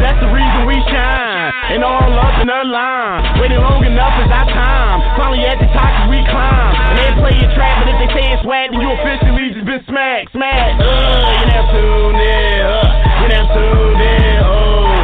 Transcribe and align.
That's 0.00 0.20
the 0.20 0.30
reason 0.30 0.66
we 0.66 0.76
shine. 0.90 1.52
And 1.74 1.84
all 1.84 2.12
up 2.18 2.40
in 2.40 2.48
the 2.48 2.62
line. 2.66 3.40
Waiting 3.40 3.58
long 3.60 3.84
enough 3.84 4.14
is 4.22 4.30
our 4.30 4.46
time. 4.50 4.98
Finally 5.16 5.44
at 5.46 5.58
the 5.58 5.68
top 5.72 5.90
as 6.04 6.06
we 6.10 6.20
climb. 6.28 6.72
And 6.94 6.96
they 6.98 7.10
play 7.20 7.34
your 7.38 7.50
trap, 7.54 7.84
but 7.84 7.94
if 7.94 7.96
they 8.02 8.10
say 8.14 8.24
it's 8.34 8.44
whack, 8.46 8.70
then 8.70 8.80
you 8.80 8.90
officially 8.90 9.54
just 9.54 9.66
been 9.66 9.82
smacked, 9.86 10.32
smacked. 10.32 10.80
Uh, 10.80 10.86
you 10.86 11.46
now 11.50 11.64
tuned 11.72 12.20
in. 12.20 12.58
Uh, 12.62 13.22
you 13.22 13.26
now 13.30 13.44
tuned 13.54 14.02
in. 14.02 14.36
Oh, 14.44 15.03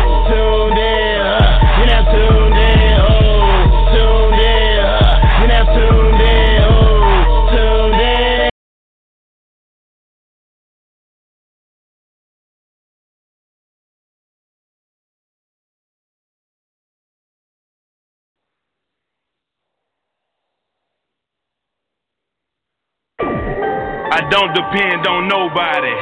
I 24.20 24.28
don't 24.28 24.52
depend 24.52 25.08
on 25.08 25.32
nobody. 25.32 25.96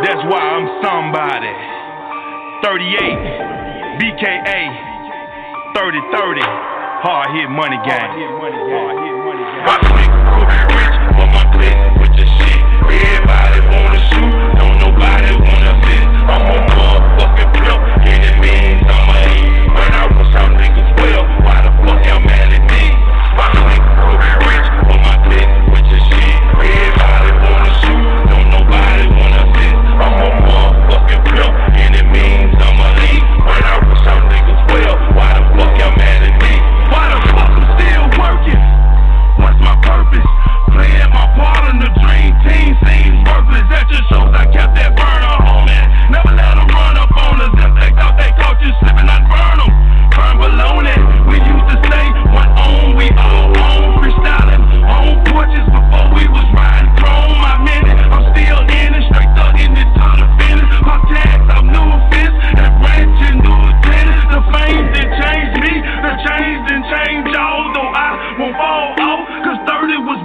That's 0.00 0.24
why 0.32 0.40
I'm 0.40 0.64
somebody. 0.80 1.52
38, 2.64 4.00
BKA, 4.00 4.60
3030, 5.76 6.40
hard 7.04 7.36
hit 7.36 7.52
money 7.52 7.76
game. 7.84 8.16
My 9.60 9.76
clique 9.92 10.08
crew 10.24 10.48
rich, 10.72 10.96
but 11.12 11.28
my 11.36 11.44
clique 11.52 12.00
with 12.00 12.16
the 12.16 12.24
shit. 12.24 12.60
Everybody 12.80 13.60
wanna 13.60 14.00
shoot, 14.08 14.32
don't 14.56 14.80
nobody 14.80 15.36
wanna 15.36 15.84
fit. 15.84 16.08
I'm 16.32 16.48
a 16.48 16.58
motherfucking 16.64 17.52
pimp, 17.60 17.91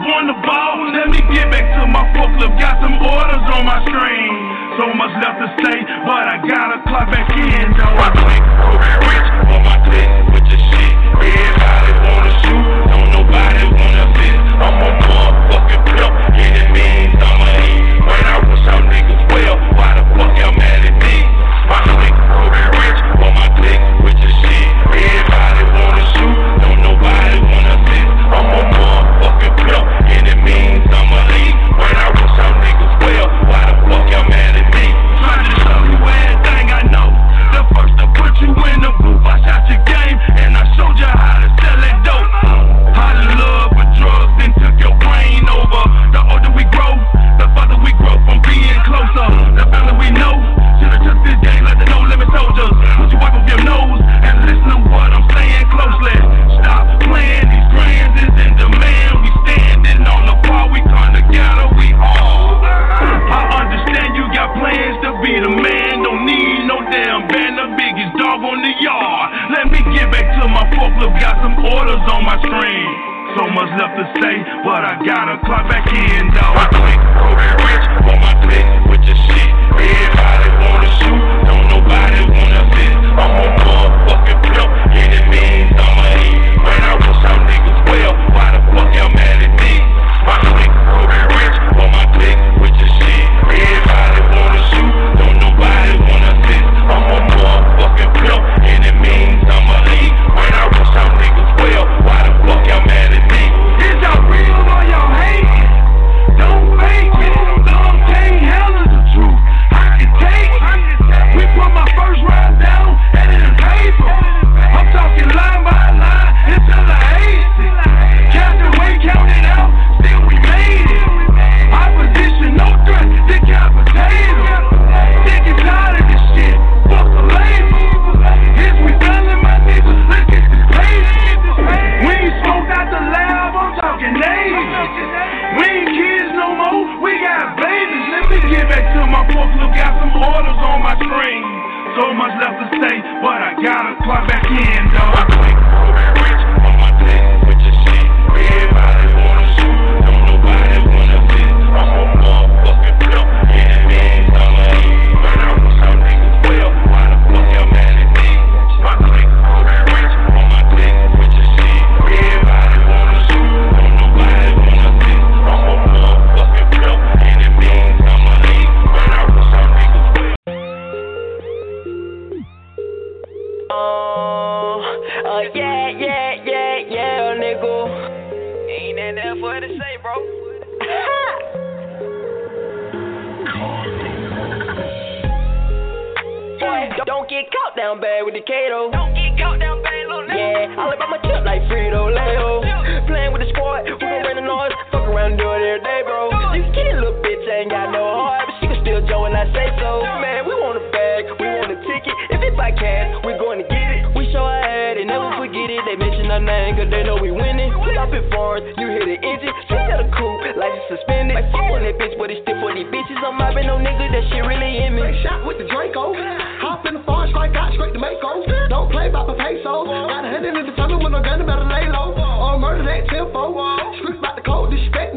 30 0.07 0.13
was 0.13 0.13
born 0.13 0.27
to 0.27 0.35
ball. 0.47 0.91
Let 0.93 1.09
me 1.09 1.19
get 1.33 1.51
back 1.51 1.67
to 1.79 1.87
my 1.87 2.03
forklift. 2.15 2.59
Got 2.59 2.79
some 2.81 2.95
orders 2.95 3.43
on 3.51 3.65
my 3.65 3.83
screen. 3.85 4.31
So 4.79 4.93
much 4.93 5.11
left 5.21 5.39
to 5.41 5.47
say, 5.63 5.77
but 6.05 6.27
I 6.27 6.37
gotta 6.47 6.81
clock 6.87 7.11
back 7.11 7.29
in, 7.35 7.73
though. 7.75 7.97
The 10.47 10.55
shit. 10.55 10.93
Everybody 11.19 11.91
wanna 12.07 12.31
shoot, 12.39 12.63
don't 12.87 13.11
nobody 13.11 13.63
wanna 13.67 14.05
fit. 14.15 14.37
I'm 14.63 14.79
a 14.79 14.96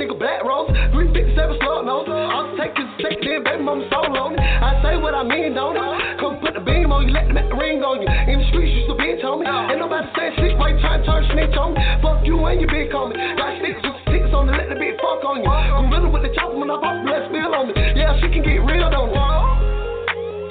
nigga, 0.01 0.17
black 0.17 0.41
rose. 0.41 0.73
357 0.97 1.61
slug 1.61 1.85
nose. 1.85 2.09
I'll 2.09 2.57
take 2.57 2.73
his 2.73 2.89
second 3.05 3.29
in, 3.29 3.45
baby, 3.45 3.61
mama 3.61 3.85
soul 3.93 4.09
on. 4.17 4.33
I 4.41 4.81
say 4.81 4.97
what 4.97 5.13
I 5.13 5.23
mean, 5.23 5.53
don't 5.53 5.77
I? 5.77 6.17
Come 6.17 6.41
put 6.41 6.57
the 6.57 6.65
beam 6.65 6.89
on 6.89 7.05
you, 7.05 7.13
let 7.13 7.29
the 7.29 7.57
ring 7.61 7.85
on 7.85 8.01
you. 8.01 8.09
In 8.09 8.41
the 8.41 8.47
streets, 8.49 8.73
you 8.73 8.89
still 8.89 8.97
bitch 8.97 9.21
on 9.21 9.45
me. 9.45 9.47
Ain't 9.47 9.77
nobody 9.77 10.09
saying 10.17 10.33
shit, 10.41 10.57
you 10.57 10.81
trying 10.81 11.05
to 11.05 11.07
turn 11.07 11.23
snitch 11.37 11.57
on 11.61 11.77
me? 11.77 11.81
Fuck 12.01 12.25
you 12.25 12.41
and 12.49 12.65
your 12.65 12.73
big 12.73 12.89
homie. 12.89 13.21
Got 13.37 13.61
sticks 13.61 13.85
with 13.85 14.01
sticks 14.09 14.33
on 14.33 14.49
the 14.49 14.57
let 14.57 14.73
the 14.73 14.81
big 14.81 14.97
fuck 14.97 15.21
on 15.29 15.45
you. 15.45 15.53
Gorilla 15.53 16.09
with 16.09 16.25
the 16.25 16.33
chopper 16.33 16.57
when 16.57 16.73
I 16.73 16.81
pop 16.81 16.97
blood 17.05 17.29
spill 17.29 17.53
on 17.53 17.69
me. 17.69 17.75
Yeah, 17.77 18.17
she 18.25 18.33
can 18.33 18.41
get 18.41 18.65
real, 18.65 18.89
don't 18.89 19.13
it? 19.13 19.30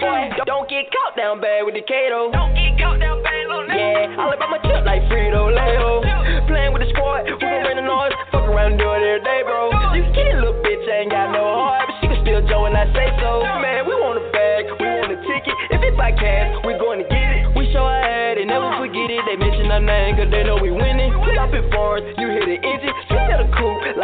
Boy, 0.09 0.43
don't- 0.45 0.69
get 0.69 0.85
caught 0.93 1.15
down 1.17 1.41
bad 1.41 1.65
with 1.65 1.73
the 1.73 1.81
Kato. 1.81 2.29
Don't 2.31 2.53
get 2.53 2.77
caught 2.77 2.99
down 2.99 3.21
bad, 3.23 3.47
little 3.49 3.65
nigga. 3.65 4.13
Yeah, 4.13 4.21
all 4.21 4.29
about 4.33 4.49
my 4.49 4.59
chip 4.61 4.85
like 4.85 5.01
Frito-Lay. 5.09 6.45
Playing 6.45 6.73
with 6.73 6.81
the 6.85 6.89
squad, 6.93 7.25
we 7.25 7.37
gon' 7.37 7.63
bring 7.65 7.77
the 7.77 7.85
noise. 7.85 8.13
Fuck 8.31 8.45
around 8.49 8.77
and 8.77 8.79
do 8.79 8.85
it 8.93 9.01
every 9.01 9.23
day, 9.25 9.41
bro. 9.45 9.69
You 9.97 10.05
can 10.13 10.37
a 10.37 10.45
little 10.45 10.61
bitch, 10.61 10.85
ain't 10.89 11.09
got 11.09 11.31
no 11.33 11.41
heart, 11.41 11.89
but 11.89 11.95
she 12.01 12.05
can 12.09 12.21
still 12.21 12.41
Joe 12.45 12.63
when 12.69 12.75
I 12.75 12.85
say 12.93 13.09
so. 13.21 13.41
Man, 13.61 13.85
we 13.89 13.93
want 13.97 14.21
a 14.21 14.25
bag, 14.29 14.65
we 14.77 14.85
want 14.85 15.09
a 15.13 15.17
ticket. 15.25 15.53
If 15.73 15.81
it's 15.81 15.97
by 15.97 16.11
cash, 16.13 16.53
we 16.65 16.73
going 16.77 17.01
to 17.01 17.07
get 17.09 17.29
it. 17.41 17.55
We 17.57 17.69
show 17.73 17.85
our 17.85 18.01
head 18.01 18.37
and 18.37 18.45
never 18.49 18.69
forget 18.77 19.09
it. 19.09 19.21
They 19.25 19.37
mention 19.37 19.69
our 19.73 19.81
name, 19.81 20.17
cause 20.17 20.29
they 20.29 20.43
know 20.45 20.57
we 20.61 20.69
winning. 20.69 21.13
Pull 21.17 21.37
up 21.37 21.53
in 21.53 21.65
foreign, 21.73 22.05
you 22.17 22.29
hear 22.29 22.45
the 22.45 22.57
engine. 22.61 22.93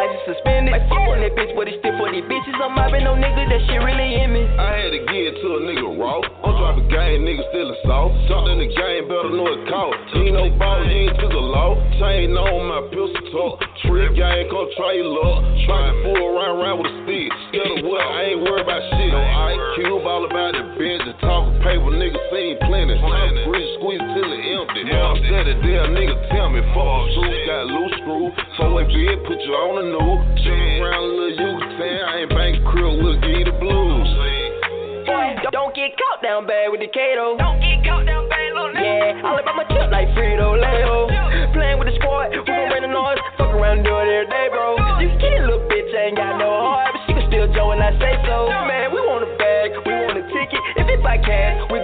Straight 0.06 0.18
out 0.18 0.26
the 0.26 0.26
coupe, 0.26 0.26
like 0.26 0.26
it's 0.26 0.26
suspended. 0.26 0.72
Like 0.72 0.86
fuck 0.88 1.06
on 1.10 1.18
that 1.20 1.34
bitch, 1.34 1.52
but 1.56 1.66
it's 1.68 1.78
still 1.82 1.96
for 1.98 2.08
these 2.10 2.26
bitches. 2.26 2.56
I'm 2.62 2.72
mobbing 2.74 3.04
no 3.04 3.14
nigga, 3.18 3.42
that 3.50 3.60
shit 3.66 3.80
really 3.82 4.22
in 4.22 4.30
me. 4.32 4.42
I 4.46 4.70
had 4.78 4.90
to 4.94 5.00
get 5.02 5.30
to 5.42 5.48
a 5.56 5.60
nigga 5.66 5.88
raw. 5.98 6.22
I'm 6.46 6.52
dropping 6.56 6.88
game, 6.88 7.26
nigga 7.26 7.42
still 7.50 7.70
a 7.70 7.76
soft. 7.86 8.14
Jumped 8.30 8.50
in 8.54 8.58
the 8.62 8.70
game, 8.70 9.02
better 9.10 9.32
know 9.34 9.48
it 9.50 9.62
caught. 9.68 9.96
Ain't 10.14 10.34
no 10.34 10.50
ball, 10.58 10.82
you 10.86 11.10
ain't 11.10 11.16
took 11.18 11.32
a 11.32 11.42
law. 11.42 11.74
Chain 11.98 12.32
on 12.36 12.62
my 12.68 12.80
pistol 12.92 13.24
talk. 13.32 13.62
Trick 13.86 14.14
game, 14.14 14.46
come 14.50 14.68
try 14.76 14.94
your 14.94 15.10
luck. 15.10 15.42
Try 15.66 15.80
to 15.90 15.94
fool 16.04 16.22
around, 16.22 16.54
around 16.60 16.76
with 16.82 16.92
a 16.92 16.94
stick. 17.04 17.30
Scared 17.50 17.72
of 17.78 17.84
what? 17.86 18.02
I 18.02 18.34
ain't 18.34 18.40
worried 18.44 18.64
about 18.66 18.82
shit. 18.94 19.10
No 19.10 19.20
IQ, 19.20 19.78
all 20.06 20.24
about 20.24 20.52
the 20.54 20.64
bench. 20.78 21.02
The 21.06 21.14
talk 21.22 21.50
of 21.50 21.56
paper, 21.64 21.90
nigga 21.90 22.20
seen 22.30 22.54
plenty. 22.68 22.94
Talk 23.00 23.26
rich, 23.50 23.70
squeeze 23.80 24.04
till 24.14 24.30
it 24.30 24.42
empty. 24.54 24.82
I'm 24.90 25.16
steady, 25.26 25.54
damn 25.62 25.94
nigga 25.96 26.16
tell 26.30 26.50
me. 26.50 26.60
Fuck 26.74 26.86
the 26.86 27.06
truth, 27.16 27.46
got 27.46 27.64
loose 27.66 27.96
screw. 28.02 28.30
Four-way 28.56 28.84
bid, 28.88 29.24
put 29.24 29.40
you 29.40 29.54
on 29.54 29.80
the 29.80 29.95
new. 29.96 30.20
Jump 30.44 30.60
around, 30.82 31.08
little 31.16 31.30
you 31.30 31.50
can 31.58 31.70
tan. 31.78 32.00
I 32.04 32.14
ain't 32.24 32.30
bank 32.30 32.54
crib, 32.68 33.00
we'll 33.00 33.20
give 33.20 33.44
the 33.48 33.54
blues. 33.58 34.08
Boy, 35.06 35.38
don't- 35.42 35.52
don't 35.52 35.74
get 35.74 35.96
caught 35.96 36.22
down 36.22 36.46
bad 36.46 36.70
with 36.70 36.80
the 36.80 36.88
Kato. 36.88 37.36
Don't 37.36 37.60
get 37.60 37.84
caught 37.84 38.04
down 38.06 38.28
bad, 38.28 38.52
little 38.54 38.70
nigga. 38.70 39.22
Yeah, 39.22 39.28
all 39.28 39.38
about 39.38 39.56
my 39.56 39.64
chip 39.64 39.90
like 39.90 40.08
Frito-Lay. 40.14 41.52
Playing 41.52 41.78
with 41.78 41.88
the 41.88 41.94
squad, 41.96 42.30
we 42.30 42.42
gon' 42.44 42.68
bring 42.68 42.82
the 42.82 42.88
noise. 42.92 43.18
Fuck 43.38 43.54
around 43.54 43.82
do 43.84 43.96
it 43.96 44.08
every 44.08 44.26
day, 44.28 44.48
bro. 44.50 44.76
You 45.00 45.08
can 45.08 45.18
get 45.18 45.32
a 45.40 45.46
little 45.46 45.64
bitch, 45.70 45.94
ain't 45.94 46.16
got 46.16 46.36
no 46.38 46.50
heart, 46.50 46.92
but 46.92 47.00
she 47.06 47.12
can 47.14 47.26
still 47.30 47.46
Joe 47.54 47.68
when 47.68 47.80
I 47.80 47.96
say 47.98 48.18
so. 48.26 48.50
Man, 48.50 48.92
we 48.92 49.00
want 49.00 49.24
a 49.24 49.30
bag, 49.38 49.72
we 49.86 49.92
want 50.04 50.18
a 50.18 50.24
ticket. 50.28 50.60
If 50.76 50.88
it's 50.88 51.02
by 51.02 51.16
cash, 51.18 51.62
we 51.70 51.75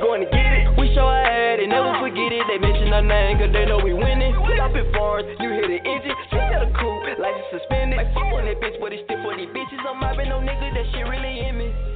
it. 2.93 3.03
Mention 3.03 3.09
name, 3.09 3.39
cause 3.39 3.53
they 3.53 3.65
know 3.65 3.81
we 3.81 3.95
winning. 3.95 4.35
Pull 4.35 4.61
up 4.61 4.77
in 4.77 4.87
foreign, 4.93 5.25
you 5.41 5.49
hear 5.49 5.69
the 5.69 5.81
engine. 5.81 6.17
Straight 6.29 6.53
out 6.53 6.69
the 6.69 6.73
coupe, 6.77 7.09
it's 7.09 7.21
suspended. 7.51 7.97
Like 7.97 8.13
fuck 8.13 8.29
on 8.37 8.45
that 8.45 8.61
bitch, 8.61 8.77
but 8.81 8.93
it's 8.93 9.05
still 9.09 9.23
for 9.25 9.37
these 9.37 9.49
bitches. 9.49 9.81
I'm 9.89 10.01
mobbing 10.01 10.29
no 10.29 10.41
nigga, 10.41 10.69
that 10.77 10.87
shit 10.93 11.09
really 11.09 11.41
in 11.49 11.57
me. 11.59 11.92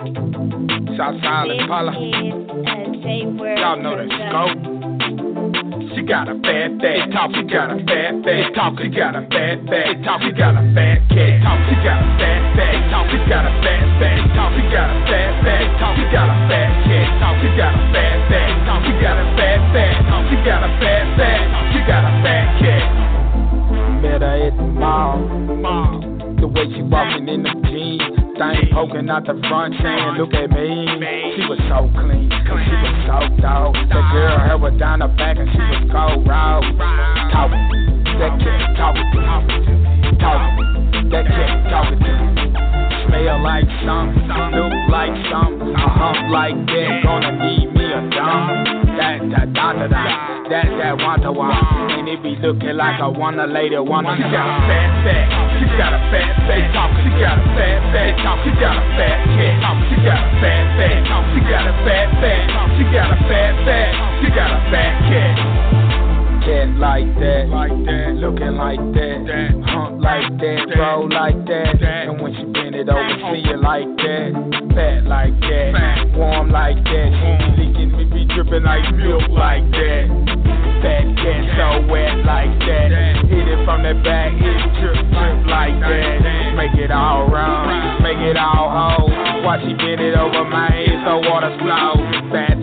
Southside 0.00 1.52
Impala. 1.60 1.92
Y'all 1.92 3.76
know 3.76 4.00
the 4.00 4.08
scope. 4.08 4.56
She 5.92 6.00
got 6.08 6.24
a 6.24 6.40
bad 6.40 6.80
bag, 6.80 7.12
talk. 7.12 7.28
She 7.36 7.44
got 7.44 7.68
a 7.68 7.76
bad 7.84 8.24
bag, 8.24 8.54
talk. 8.56 8.80
She 8.80 8.88
got 8.88 9.12
a 9.12 9.20
bad 9.28 9.68
bag, 9.68 10.00
talk. 10.00 10.24
She 10.24 10.32
got 10.32 10.56
a 10.56 10.64
bad 10.72 11.04
cat, 11.12 11.44
talk. 11.44 11.60
She 11.68 11.76
got 11.84 12.00
a 12.00 12.08
bad 12.16 12.56
bag, 12.56 12.80
talk. 12.88 13.12
She 13.12 13.18
got 13.28 13.44
a 13.44 13.52
bad 13.60 14.00
bag, 14.00 14.24
talk. 14.32 14.56
She 14.56 14.64
got 14.72 14.88
a 14.88 15.04
bad 15.04 15.44
bag, 15.44 15.68
talk. 15.76 15.92
She 16.00 16.04
got 16.08 16.32
a 16.32 16.48
bad 16.48 16.72
cat, 16.88 17.20
talk. 17.20 17.36
She 17.44 17.48
got 17.60 17.76
a 17.76 17.84
bad 17.92 18.24
bag, 18.32 18.56
talk. 18.64 18.80
She 18.88 18.92
got 19.04 19.20
a 19.20 19.28
bad 19.36 19.60
bag, 19.76 20.00
talk. 20.08 20.24
She 20.32 20.36
got 20.48 20.64
a 20.64 20.72
bad 20.80 21.06
bag, 21.20 21.44
talk. 21.52 21.66
She 21.76 21.80
got 21.84 22.08
a 22.08 22.12
bad 22.24 22.46
cat. 22.56 22.88
Met 24.00 24.24
her 24.24 24.48
at 24.48 24.56
the 24.56 24.64
mall. 24.64 25.20
Mall. 25.60 26.00
The 26.40 26.48
way 26.48 26.72
she 26.72 26.80
walking 26.88 27.28
in 27.28 27.42
the 27.44 27.52
jeans, 27.68 28.19
thing 28.40 28.72
poking 28.72 29.10
out 29.10 29.26
the 29.26 29.36
front, 29.48 29.74
saying, 29.82 30.16
"Look 30.16 30.32
at 30.32 30.48
me." 30.50 30.88
She 31.36 31.44
was 31.44 31.60
so 31.68 31.92
clean, 31.92 32.32
and 32.32 32.60
she 32.64 32.74
was 32.80 32.96
so 33.04 33.18
dope. 33.36 33.76
That 33.92 34.04
girl 34.12 34.38
hair 34.38 34.56
was 34.56 34.72
down 34.80 35.02
her 35.02 35.08
back, 35.08 35.36
and 35.36 35.50
she 35.52 35.58
was 35.58 35.84
cold 35.92 36.26
raw. 36.26 36.60
Talk, 37.32 37.50
that 37.52 38.32
cat 38.40 38.76
talking 38.80 39.08
to 39.12 39.20
me. 39.20 40.16
Talk, 40.16 40.40
that 41.12 41.26
cat 41.28 41.70
talking 41.70 42.00
to 42.00 42.12
me. 42.56 42.69
Smell 43.20 43.42
like 43.44 43.68
something, 43.84 44.32
look 44.56 44.72
like 44.88 45.12
something, 45.28 45.76
a 45.76 45.88
hump 45.92 46.32
like 46.32 46.56
that. 46.56 47.04
Gonna 47.04 47.36
need 47.36 47.68
me 47.68 47.84
a 47.92 48.00
dome. 48.16 48.96
That 48.96 49.20
that 49.28 49.52
da 49.52 49.76
da 49.76 49.86
da, 49.92 50.04
that 50.48 50.64
that 50.80 50.96
wanta 50.96 51.28
wa, 51.28 51.52
and 51.52 52.08
it 52.08 52.22
be 52.24 52.32
looking 52.40 52.80
like 52.80 52.96
I 52.96 53.08
wanna 53.12 53.44
later 53.46 53.84
wanna. 53.84 54.16
She 54.16 54.24
got 54.24 54.48
a 54.48 54.56
fat 54.64 55.04
fat, 55.04 55.28
she 55.60 55.66
got 55.76 55.92
a 55.92 56.00
fat 56.08 56.72
talk. 56.72 56.96
She 57.04 57.10
got 57.20 57.36
a 57.36 57.44
fat 57.52 58.16
talk. 58.24 58.40
She 58.40 58.50
got 58.56 58.80
a 58.80 58.84
fat 58.96 59.20
talk. 59.60 59.76
She 59.92 59.96
got 60.00 60.16
a 60.16 60.40
fat 60.40 61.04
talk. 61.04 61.24
She 61.36 61.40
got 61.44 61.68
a 61.68 61.74
fat 61.84 62.08
talk. 62.48 62.68
She 62.72 62.84
got 62.88 63.12
a 63.12 63.20
fat 63.28 63.52
fat. 63.68 63.90
She 64.24 64.28
got 64.32 64.48
a 64.48 64.60
fat 64.72 64.92
cat. 65.12 65.79
Cat 66.50 66.66
like 66.82 67.06
that, 67.22 67.46
like 67.46 67.70
that, 67.86 68.18
looking 68.18 68.58
like 68.58 68.82
that, 68.98 69.22
that. 69.22 69.54
hump 69.70 70.02
like 70.02 70.26
that, 70.42 70.66
roll 70.74 71.06
like 71.06 71.38
that, 71.46 71.78
and 71.78 72.18
when 72.18 72.34
she 72.34 72.42
bend 72.50 72.74
it 72.74 72.90
over, 72.90 73.06
see 73.30 73.46
it 73.46 73.62
like 73.62 73.86
that, 73.86 74.34
fat 74.74 75.06
like 75.06 75.30
that, 75.46 76.10
warm 76.18 76.50
like 76.50 76.74
that, 76.82 77.08
she 77.14 77.30
be 77.38 77.70
leaking, 77.70 77.94
me 77.94 78.02
be 78.02 78.26
dripping 78.34 78.66
like 78.66 78.82
milk 78.98 79.30
like 79.30 79.62
that, 79.70 80.10
fat 80.82 81.06
cat 81.22 81.42
so 81.54 81.86
wet 81.86 82.18
like 82.26 82.50
that, 82.66 83.30
hit 83.30 83.46
it 83.46 83.62
from 83.62 83.86
the 83.86 83.94
back, 84.02 84.34
hit 84.34 84.58
trip, 84.82 84.98
trip 85.14 85.38
like 85.46 85.78
that. 85.78 86.58
Make 86.58 86.74
it 86.74 86.90
all 86.90 87.30
round, 87.30 88.02
make 88.02 88.18
it 88.18 88.36
all 88.36 88.66
whole. 88.74 89.06
Watch 89.46 89.62
she 89.62 89.72
bend 89.78 90.02
it 90.02 90.18
over 90.18 90.42
my 90.50 90.66
head 90.66 90.98
so 91.06 91.22
water 91.30 91.54
flow. 91.62 91.94
Fat, 92.34 92.58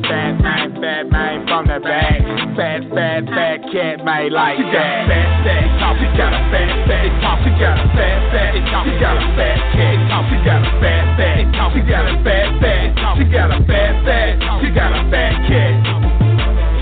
fat, 0.81 1.10
man, 1.10 1.48
from 1.48 1.67
the 1.67 1.79
back. 1.81 2.22
Fat, 2.57 2.81
fat, 2.93 3.22
fat 3.29 3.60
cat 3.72 3.98
made 4.05 4.31
like 4.31 4.62
that. 4.74 5.10
Fat, 5.10 5.29
fat, 5.46 5.65
talk, 5.79 5.96
she 5.98 6.07
got 6.17 6.34
a 6.34 6.41
fat, 6.50 6.69
fat, 6.88 7.10
talk, 7.22 7.39
she 7.46 7.51
got 7.57 7.77
a 7.77 7.86
fat, 7.93 8.19
fat, 8.34 8.51
talk, 8.69 8.86
she 8.86 8.96
got 8.98 9.17
a 9.17 9.25
fat 9.38 9.60
cat, 9.74 9.98
talk, 10.10 10.25
she 10.29 10.38
got 10.46 10.62
a 10.62 10.72
fat, 10.81 11.05
fat, 11.17 11.41
talk, 11.53 11.72
she 11.74 11.81
got 11.86 12.05
a 12.05 12.15
fat, 12.24 12.48
fat, 12.62 12.86
talk, 12.98 13.17
she 13.17 13.25
got 13.29 13.50
a 13.51 13.60
fat, 13.65 13.93
fat, 14.05 14.34
she 14.62 14.69
got 14.74 14.91
a 14.93 15.01
fat 15.10 15.34
cat 15.50 15.74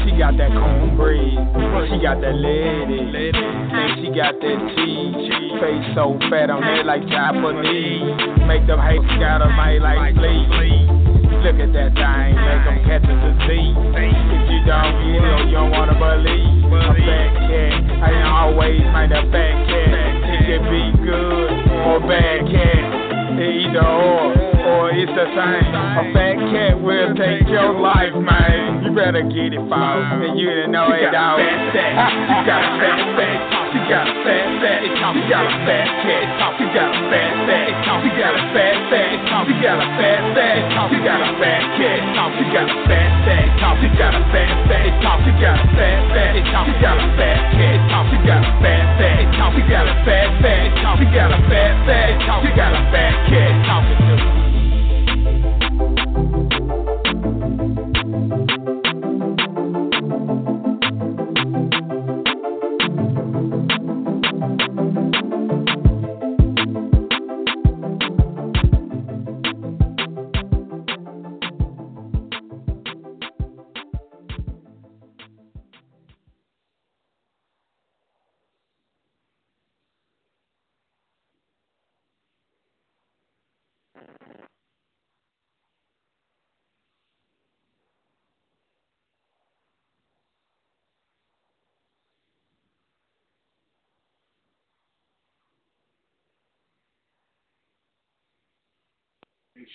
She 0.03 0.11
got 0.15 0.33
that 0.37 0.51
cornbread, 0.51 1.89
she 1.91 1.97
got 2.03 2.19
that 2.19 2.35
lady, 2.35 2.99
and 2.99 3.89
she 3.99 4.07
got 4.11 4.35
that 4.39 4.59
cheese. 4.75 5.31
Face 5.59 5.87
so 5.95 6.19
fat 6.29 6.49
on 6.51 6.63
it 6.63 6.85
like 6.85 7.07
Japanese. 7.07 8.11
Make 8.47 8.67
them 8.67 8.79
hate 8.79 9.03
got 9.19 9.41
a 9.41 9.49
made 9.55 9.79
like 9.79 10.15
fleas. 10.15 11.04
Look 11.45 11.61
at 11.61 11.73
that 11.73 11.93
thing, 11.93 12.33
make 12.41 12.65
them 12.65 12.79
catch 12.89 13.05
a 13.05 13.15
disease. 13.21 13.77
If 13.77 14.49
you 14.49 14.65
don't 14.65 14.97
get 14.97 15.21
it, 15.21 15.45
you 15.45 15.51
don't 15.53 15.69
wanna 15.69 15.93
believe. 15.93 16.73
A 16.73 16.93
fat 17.05 17.29
cat, 17.37 18.01
I 18.01 18.09
ain't 18.17 18.25
always 18.25 18.81
find 18.81 19.13
a 19.13 19.21
fat 19.29 19.67
cat. 19.69 19.93
It 20.25 20.41
can 20.41 20.63
be 20.73 21.05
good 21.05 21.51
or 21.85 21.99
bad 21.99 22.49
cat, 22.49 23.39
either 23.39 23.85
or 23.85 24.54
or 24.75 24.91
it's 24.91 25.11
the 25.15 25.27
same. 25.31 25.71
A 25.71 26.03
fat 26.11 26.37
cat 26.51 26.75
will 26.75 27.15
take 27.15 27.47
your 27.47 27.79
life, 27.79 28.15
man. 28.15 28.83
You 28.83 28.91
better 28.91 29.23
get 29.23 29.55
it, 29.55 29.63
folks, 29.71 30.09
and 30.19 30.35
you 30.35 30.51
didn't 30.51 30.75
know 30.75 30.91
it, 30.91 31.11
dog. 31.15 31.39
You 31.39 32.39
got 32.43 32.59
a 32.59 32.71
fat 32.79 32.99
fat, 33.15 33.39
you 33.71 33.81
got 33.87 34.05
a 34.05 34.15
fat 34.23 34.47
fat, 34.59 34.79
you 34.83 35.23
got 35.31 35.45
a 35.47 35.55
fat 35.63 35.87
cat, 36.03 36.27
you 36.59 36.67
got 36.75 36.91
a 36.91 37.07
fat 37.07 37.35
fat, 37.45 37.71
you 37.75 37.87
got 37.95 37.95
a 37.95 37.95
fat 37.95 37.95
fat, 37.95 37.95
you 38.03 38.19
got 38.19 38.35
a 38.35 38.43
fat 38.51 38.75
fat, 38.83 40.65
you 40.91 40.99
got 41.03 41.19
a 41.19 41.31
fat 41.39 41.63
cat, 41.75 41.99
you 42.35 42.45
got 42.51 42.67
a 42.67 42.77
fat 42.85 43.11
fat, 43.25 43.47
you 43.79 43.89
got 43.95 44.11
a 44.11 44.23
fat 44.31 44.51
fat, 44.67 44.85
you 44.85 45.33
got 45.39 45.55
a 45.55 45.67
fat 45.71 46.01
fat, 46.11 46.35
you 46.35 46.75
got 46.81 46.99
a 46.99 47.13
fat 47.15 47.41
cat, 47.55 47.75
you 47.75 48.19
got 48.25 48.43
a 48.43 48.57
fat 48.59 48.81
fat, 48.95 49.45
you 49.45 49.63
got 49.69 49.87
a 49.87 50.03
fat 50.03 50.29
fat, 50.41 50.65
you 50.99 51.07
got 51.15 51.31
a 51.31 51.39
fat 51.47 51.73
fat, 51.85 52.09
you 52.43 52.55
got 52.55 52.73
a 52.73 52.91
fat 52.91 53.13
cat 53.29 54.34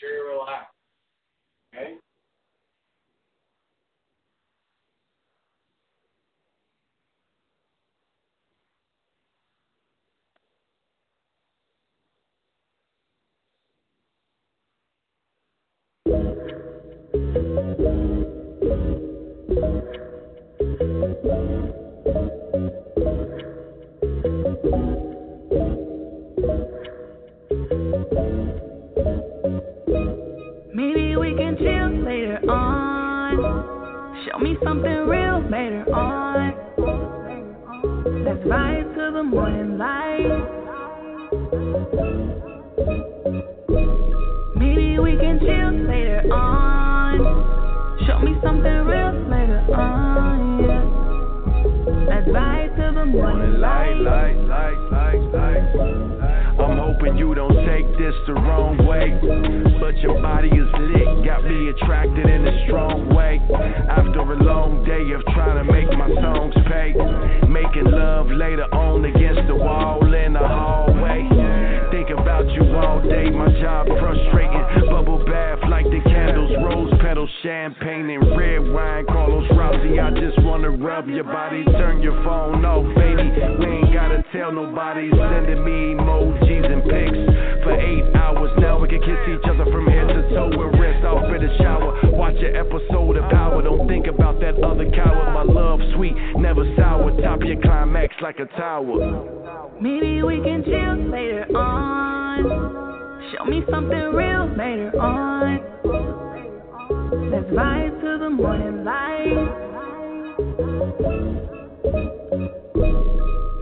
sure 0.00 0.16
you 0.16 0.28
relax. 0.33 0.70
But 59.81 59.99
your 59.99 60.21
body 60.21 60.49
is 60.49 60.69
lit, 60.79 61.25
got 61.25 61.45
me 61.45 61.71
attracted 61.71 62.26
in 62.29 62.47
a 62.47 62.64
strong 62.67 63.14
way. 63.14 63.40
After 63.88 64.21
a 64.21 64.43
long 64.43 64.85
day 64.85 65.12
of 65.12 65.25
trying 65.35 65.64
to 65.64 65.73
make 65.73 65.90
my 65.97 66.09
songs 66.23 66.55
pay, 66.69 66.95
making 67.49 67.90
love 67.90 68.29
later 68.29 68.67
on 68.75 69.05
against 69.05 69.47
the 69.49 69.57
wall 69.57 70.14
in 70.14 70.35
the 70.35 70.38
hallway. 70.38 71.50
Think 71.91 72.11
about 72.11 72.47
you 72.55 72.63
all 72.77 73.03
day, 73.03 73.31
my 73.31 73.51
job 73.61 73.87
frustrating. 73.99 74.63
Bubble 74.91 75.25
bath 75.27 75.59
like 75.69 75.85
the 75.87 76.01
candles, 76.07 76.53
rose 76.63 76.93
petals, 77.01 77.31
champagne, 77.43 78.11
and 78.11 78.37
red 78.39 78.63
wine. 78.73 79.07
Carlos 79.07 79.49
Rossi, 79.57 79.99
I 79.99 80.11
just 80.11 80.39
wanna 80.45 80.71
rub 80.71 81.09
your 81.09 81.25
body, 81.25 81.65
turn 81.65 82.01
your 82.01 82.15
phone 82.23 82.65
off, 82.65 82.87
baby. 82.95 83.27
We 83.59 83.67
ain't 83.67 83.93
gotta 83.93 84.25
tell 84.33 84.53
nobody, 84.53 85.11
sending 85.11 85.65
me 85.65 85.95
emojis 85.99 86.71
and 86.71 86.83
pics 86.85 87.65
for 87.65 87.75
eight 87.75 88.07
hours. 88.15 88.51
Now 88.59 88.79
we 88.79 88.89
can 88.89 89.01
kiss 89.01 89.19
each 89.27 89.51
other 89.51 89.67
from 89.71 89.87
head 89.87 90.09
to 90.09 90.23
toe 90.31 90.51
and 90.51 90.79
rest 90.79 91.05
off 91.05 91.25
in 91.35 91.43
the 91.43 91.57
shower. 91.59 91.99
Watch 92.13 92.39
an 92.39 92.55
episode 92.55 93.17
of 93.17 93.31
Power, 93.31 93.63
don't 93.63 93.89
think 93.89 94.07
about 94.07 94.41
that 94.41 94.55
other 94.63 94.89
coward. 94.91 95.35
My 95.35 95.43
love 95.43 95.81
sweet, 95.95 96.15
never 96.37 96.65
sour. 96.77 97.11
Top 97.23 97.41
your 97.43 97.61
climax 97.61 98.15
like 98.23 98.39
a 98.39 98.47
tower. 98.57 99.71
Maybe 99.81 100.23
we 100.23 100.41
can 100.43 100.63
chill 100.65 101.11
later 101.11 101.47
on. 101.57 101.80
Show 103.33 103.45
me 103.45 103.63
something 103.71 104.13
real 104.13 104.49
later 104.57 104.91
on. 105.01 105.61
Let's 107.31 107.51
ride 107.53 108.01
to 108.01 108.19
the 108.19 108.31
morning 108.31 108.85
light. 108.85 109.49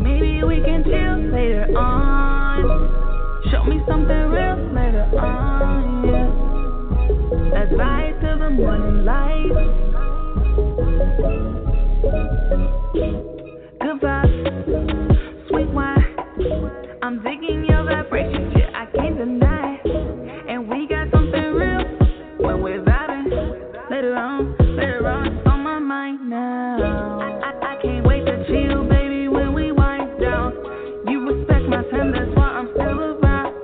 Maybe 0.01 0.43
we 0.45 0.61
can 0.63 0.85
chill 0.85 1.19
later 1.33 1.67
on. 1.77 2.63
Show 3.51 3.65
me 3.65 3.81
something 3.89 4.31
real 4.31 4.57
later 4.75 5.07
on. 5.19 6.07
Yeah. 6.07 6.29
Let's 7.59 7.73
ride 7.79 8.21
to 8.21 8.37
the 8.39 8.51
morning 8.51 9.05
light. 9.05 9.53
Good 13.81 14.01
vibes, 14.01 14.65
sweet 14.65 14.87
wine. 14.87 14.98
I'm 17.09 17.23
digging 17.23 17.65
your 17.65 17.88
I 17.88 18.85
can't 18.95 19.17
deny. 19.17 19.81
And 20.47 20.69
we 20.69 20.87
got 20.87 21.11
something 21.11 21.43
real 21.55 21.81
when 22.37 22.61
we're 22.61 22.85
vibing. 22.85 23.33
On, 23.91 25.49
on, 25.49 25.61
my 25.62 25.79
mind 25.79 26.29
now. 26.29 27.19
I, 27.23 27.49
I, 27.49 27.77
I 27.77 27.83
can't 27.83 28.07
wait 28.07 28.27
to 28.27 28.45
chill, 28.47 28.87
baby, 28.87 29.27
when 29.29 29.55
we 29.55 29.73
wind 29.73 30.21
down. 30.21 30.53
You 31.09 31.25
respect 31.33 31.65
my 31.65 31.83
time, 31.88 32.12
that's 32.12 32.29
why 32.37 32.45
I'm 32.45 32.69
still 32.75 33.00
around. 33.00 33.57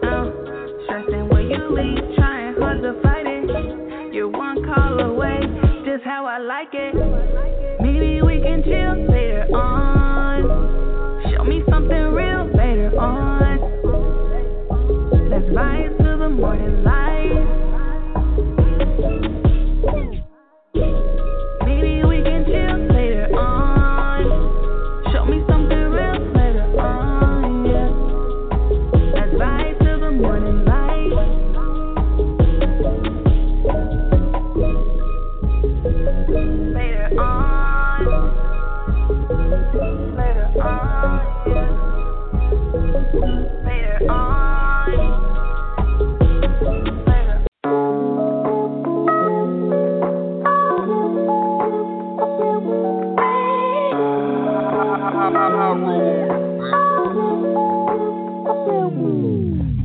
Stressing 0.86 1.28
when 1.28 1.50
you 1.50 1.68
leave, 1.68 2.16
trying 2.16 2.54
hard 2.54 2.80
to 2.80 2.98
fight 3.02 3.26
it. 3.26 4.14
You're 4.14 4.30
one 4.30 4.64
call 4.64 5.00
away, 5.00 5.40
just 5.84 6.02
how 6.02 6.24
I 6.24 6.38
like 6.38 6.72
it. 6.72 6.94
Maybe 7.82 8.22
we 8.22 8.40
can 8.40 8.62
chill 8.64 9.04
later 9.12 9.44
on. 9.54 11.30
Show 11.30 11.44
me 11.44 11.62
something 11.68 12.04
real 12.14 12.33
Let's 15.34 15.50
ride 15.50 15.98
to 15.98 16.16
the 16.16 16.30
morning 16.30 16.73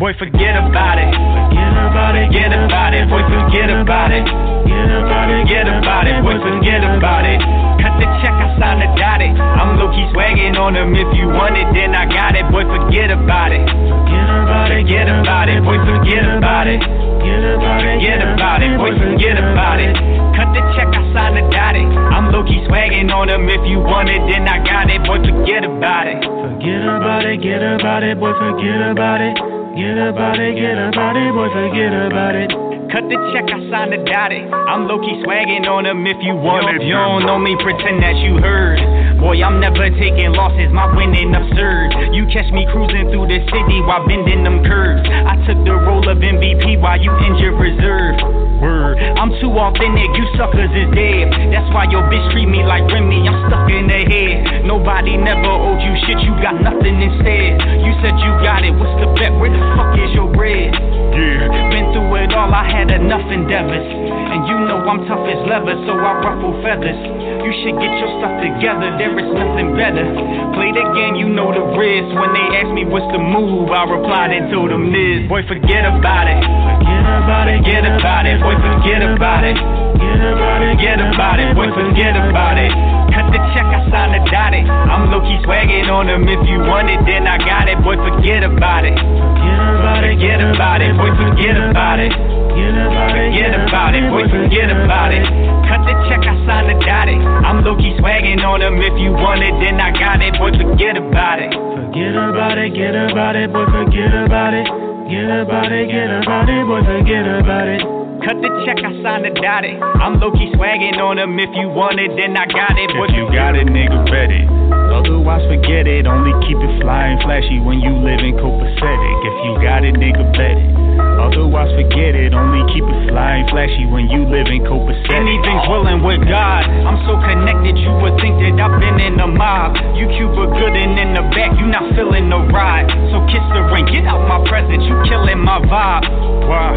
Boy, 0.09 0.17
forget 0.17 0.57
about 0.57 0.97
it. 0.97 1.13
Forget 1.13 1.69
about 1.85 2.17
it. 2.17 2.33
Get 2.33 2.49
about 2.49 2.97
it. 2.97 3.05
Boy, 3.13 3.21
forget 3.29 3.69
about 3.69 4.09
it. 4.09 4.25
Get 4.25 4.89
about 4.89 5.29
it. 5.29 5.45
Get 5.45 5.69
about 5.69 6.09
it. 6.09 6.17
Boy, 6.25 6.33
forget 6.41 6.81
about 6.81 7.29
it. 7.29 7.37
Cut 7.77 7.93
the 8.01 8.09
check, 8.17 8.33
I 8.33 8.57
signed 8.57 8.81
the 8.81 8.89
dotted. 8.97 9.37
I'm 9.37 9.77
low 9.77 9.93
key 9.93 10.09
swagging 10.09 10.57
on 10.57 10.73
them. 10.73 10.97
If 10.97 11.13
you 11.13 11.29
want 11.29 11.61
it, 11.61 11.69
then 11.77 11.93
I 11.93 12.09
got 12.09 12.33
it. 12.33 12.41
Boy, 12.49 12.65
forget 12.65 13.13
about 13.13 13.53
it. 13.53 13.61
Forget 13.69 14.25
about 14.33 14.73
it. 14.73 14.89
Get 14.89 15.05
about 15.13 15.45
it. 15.45 15.61
Boy, 15.61 15.77
forget 15.77 16.25
about 16.25 16.65
it. 16.65 16.81
Get 16.81 17.45
about 17.45 17.85
it. 17.85 18.01
Get 18.01 18.21
about 18.25 18.65
it. 18.65 18.73
Boy, 18.81 18.97
forget 18.97 19.37
about 19.37 19.77
it. 19.77 19.93
Cut 20.33 20.49
the 20.57 20.61
check, 20.73 20.89
I 20.89 21.05
signed 21.13 21.37
the 21.37 21.45
dotted. 21.53 21.85
I'm 21.85 22.33
low 22.33 22.41
key 22.49 22.65
swagging 22.65 23.13
on 23.13 23.29
them. 23.29 23.45
If 23.45 23.61
you 23.69 23.77
want 23.77 24.09
it, 24.09 24.25
then 24.25 24.49
I 24.49 24.57
got 24.65 24.89
it. 24.89 25.05
Boy, 25.05 25.21
forget 25.21 25.61
about 25.69 26.09
it. 26.09 26.25
Forget 26.25 26.81
about 26.81 27.29
it. 27.29 27.45
Get 27.45 27.61
about 27.61 28.01
it. 28.01 28.17
Boy, 28.17 28.33
forget 28.33 28.89
about 28.89 29.21
it. 29.21 29.48
Get 29.77 29.97
about 30.01 30.39
it, 30.39 30.55
get 30.57 30.81
about 30.81 31.13
it, 31.13 31.29
boy, 31.29 31.49
forget 31.53 31.93
about 31.93 32.33
it. 32.33 32.49
Cut 32.89 33.05
the 33.05 33.17
check, 33.29 33.45
I 33.53 33.59
signed 33.69 33.93
the 33.93 34.01
dotted. 34.01 34.49
I'm 34.49 34.87
low 34.87 34.97
key 34.97 35.21
swagging 35.21 35.69
on 35.69 35.85
them 35.85 36.07
if 36.07 36.17
you 36.25 36.33
want 36.33 36.73
it. 36.73 36.81
if 36.81 36.87
You 36.87 36.97
don't 36.97 37.21
know 37.25 37.37
me, 37.37 37.53
pretend 37.61 38.01
that 38.01 38.17
you 38.17 38.41
heard. 38.41 38.81
Boy, 39.19 39.43
I'm 39.43 39.59
never 39.59 39.91
taking 39.99 40.31
losses, 40.31 40.71
my 40.71 40.87
winning 40.95 41.35
absurd. 41.35 42.15
You 42.15 42.23
catch 42.31 42.47
me 42.55 42.63
cruising 42.71 43.11
through 43.11 43.27
the 43.27 43.43
city 43.51 43.77
while 43.83 44.07
bending 44.07 44.47
them 44.47 44.63
curves. 44.63 45.03
I 45.03 45.35
took 45.43 45.59
the 45.67 45.75
role 45.75 46.07
of 46.07 46.23
MVP 46.23 46.79
while 46.79 46.95
you 46.95 47.11
injured 47.27 47.59
reserve. 47.59 48.15
Word, 48.63 48.99
I'm 49.19 49.31
too 49.39 49.51
authentic, 49.55 50.11
you 50.15 50.25
suckers 50.35 50.71
is 50.71 50.91
dead. 50.95 51.31
That's 51.51 51.67
why 51.75 51.87
your 51.91 52.03
bitch 52.07 52.23
treat 52.31 52.47
me 52.47 52.63
like 52.63 52.87
Remy, 52.91 53.27
I'm 53.27 53.47
stuck 53.47 53.67
in 53.71 53.87
the 53.87 54.03
head. 54.07 54.67
Nobody 54.67 55.15
never 55.15 55.51
owed 55.51 55.79
you 55.79 55.95
shit, 56.07 56.19
you 56.23 56.35
got 56.43 56.59
nothing 56.59 56.99
instead. 56.99 57.59
You 57.83 57.91
said 58.03 58.15
you 58.19 58.31
got 58.43 58.63
it, 58.67 58.75
what's 58.75 58.95
the 58.99 59.07
bet? 59.19 59.31
Where 59.35 59.51
the 59.51 59.63
fuck 59.79 59.95
is 59.99 60.11
your 60.11 60.27
bread? 60.31 60.75
Yeah, 60.75 61.47
been 61.71 61.91
through 61.91 62.23
it 62.23 62.31
all, 62.35 62.51
I 62.51 62.67
had 62.67 62.91
enough 62.91 63.27
endeavors. 63.31 63.87
And 64.29 64.45
you 64.47 64.59
know 64.67 64.83
I'm 64.83 65.07
tough 65.07 65.23
as 65.23 65.39
leather, 65.47 65.79
so 65.87 65.95
I 65.95 66.11
ruffle 66.19 66.59
feathers. 66.59 66.99
You 67.39 67.51
should 67.63 67.79
get 67.79 67.91
your 67.97 68.11
stuff 68.19 68.35
together, 68.43 68.93
there 68.99 69.08
is 69.17 69.31
nothing 69.33 69.73
better. 69.73 70.05
Play 70.53 70.69
the 70.75 70.85
game, 70.93 71.15
you 71.15 71.29
know 71.29 71.49
the 71.49 71.63
risk. 71.73 72.09
When 72.13 72.31
they 72.35 72.47
ask 72.59 72.69
me 72.75 72.85
what's 72.85 73.07
the 73.15 73.21
move, 73.21 73.71
I 73.71 73.87
replied 73.87 74.35
and 74.35 74.51
told 74.51 74.69
them 74.69 74.91
this. 74.91 75.25
Boy, 75.25 75.41
forget 75.47 75.87
about 75.87 76.27
it. 76.27 76.41
Forget 76.43 77.03
about 77.05 77.47
it, 77.47 77.59
get 77.65 77.83
about 77.87 78.25
it. 78.27 78.37
Boy, 78.43 78.55
forget 78.59 79.01
about 79.01 79.43
it. 79.47 79.55
Get 79.55 80.21
about 80.21 80.61
it, 80.61 80.75
get 80.79 80.99
about 80.99 81.39
it. 81.39 81.49
Boy, 81.55 81.69
forget 81.71 82.15
about 82.15 82.57
it. 82.59 82.71
Cut 83.15 83.31
the 83.33 83.39
check, 83.55 83.65
I 83.65 83.79
signed 83.89 84.13
the 84.13 84.21
dotted. 84.29 84.67
I'm 84.67 85.09
low 85.09 85.21
key 85.21 85.39
swagging 85.43 85.89
on 85.89 86.07
them. 86.07 86.27
If 86.27 86.45
you 86.47 86.59
want 86.59 86.91
it, 86.91 87.01
then 87.07 87.25
I 87.25 87.37
got 87.39 87.67
it. 87.67 87.81
Boy, 87.81 87.97
forget 87.97 88.43
about 88.43 88.85
it. 88.85 88.95
Forget 88.95 89.59
about 89.79 90.03
it, 90.03 90.15
get 90.19 90.39
about 90.39 90.81
it. 90.81 90.93
Boy, 90.95 91.11
forget 91.17 91.55
about 91.57 91.99
it. 91.99 92.38
Get 92.59 92.75
about 92.75 93.15
it, 93.15 93.31
get 93.31 93.55
about 93.55 93.95
it. 93.95 94.03
Boy, 94.11 94.27
forget 94.27 94.67
about 94.67 95.15
it. 95.15 95.23
Cut 95.63 95.79
the 95.87 95.95
check, 96.11 96.27
I 96.27 96.35
signed 96.43 96.67
the 96.67 96.75
dotted. 96.83 97.15
I'm 97.47 97.63
low 97.63 97.79
key 97.79 97.95
swagging 98.03 98.43
on 98.43 98.59
them. 98.59 98.75
If 98.83 98.99
you 98.99 99.15
want 99.15 99.39
it, 99.39 99.55
then 99.63 99.79
I 99.79 99.95
got 99.95 100.19
it. 100.19 100.35
Boy, 100.35 100.51
forget 100.51 100.99
about 100.99 101.39
it. 101.39 101.55
Forget 101.55 102.19
about 102.19 102.59
it, 102.59 102.75
get 102.75 102.99
about 102.99 103.39
it. 103.39 103.47
Boy, 103.55 103.63
forget 103.71 104.11
about 104.11 104.51
it. 104.51 104.67
Get 105.07 105.31
about 105.31 105.71
it, 105.71 105.87
get 105.87 106.11
about 106.11 106.51
it. 106.51 106.63
Boy, 106.67 106.83
forget 106.83 107.25
about 107.31 107.67
it. 107.71 107.81
Cut 108.27 108.35
the 108.43 108.51
check, 108.67 108.83
I 108.83 108.91
signed 108.99 109.23
the 109.23 109.31
dotted. 109.39 109.79
I'm 109.79 110.19
low 110.19 110.35
key 110.35 110.51
swagging 110.51 110.99
on 110.99 111.15
them. 111.15 111.39
If 111.39 111.55
you 111.55 111.71
want 111.71 112.03
it, 112.03 112.11
then 112.19 112.35
I 112.35 112.43
got 112.43 112.75
it. 112.75 112.91
Boy, 112.91 113.07
If 113.07 113.15
you 113.15 113.25
got 113.31 113.55
it, 113.55 113.71
nigga, 113.71 114.03
bet 114.11 114.35
it. 114.35 114.43
Otherwise, 114.91 115.47
forget 115.47 115.87
it. 115.87 116.03
Only 116.03 116.35
keep 116.43 116.59
it 116.59 116.73
flying 116.83 117.23
flashy 117.23 117.63
when 117.63 117.79
you 117.79 117.95
live 118.03 118.19
in 118.19 118.35
copacetic. 118.35 119.15
If 119.23 119.35
you 119.47 119.51
got 119.63 119.87
it, 119.87 119.95
nigga, 119.95 120.27
bet 120.35 120.59
it. 120.59 120.88
Otherwise, 121.19 121.71
forget 121.75 122.15
it. 122.15 122.33
Only 122.33 122.63
keep 122.73 122.83
it 122.83 123.11
flying 123.11 123.45
flashy 123.51 123.85
when 123.85 124.09
you 124.09 124.25
live 124.25 124.47
in 124.47 124.63
copacetic. 124.65 125.13
Anything's 125.13 125.67
willing 125.67 126.01
with 126.01 126.23
God. 126.25 126.63
I'm 126.65 126.99
so 127.05 127.19
connected, 127.21 127.77
you 127.77 127.91
would 128.01 128.15
think 128.17 128.39
that 128.41 128.55
I've 128.57 128.79
been 128.79 128.99
in 129.03 129.15
the 129.19 129.27
mob. 129.27 129.75
You 129.93 130.07
Cuba 130.15 130.49
good 130.55 130.73
and 130.73 130.97
in 130.97 131.13
the 131.13 131.25
back, 131.35 131.53
you 131.59 131.67
not 131.67 131.91
feeling 131.93 132.29
the 132.31 132.41
ride. 132.49 132.87
So 133.11 133.21
kiss 133.29 133.43
the 133.53 133.61
ring, 133.69 133.85
get 133.91 134.07
out 134.09 134.25
my 134.25 134.41
presence, 134.49 134.81
you 134.87 134.95
killing 135.05 135.43
my 135.43 135.61
vibe. 135.69 136.05
Wow, 136.49 136.73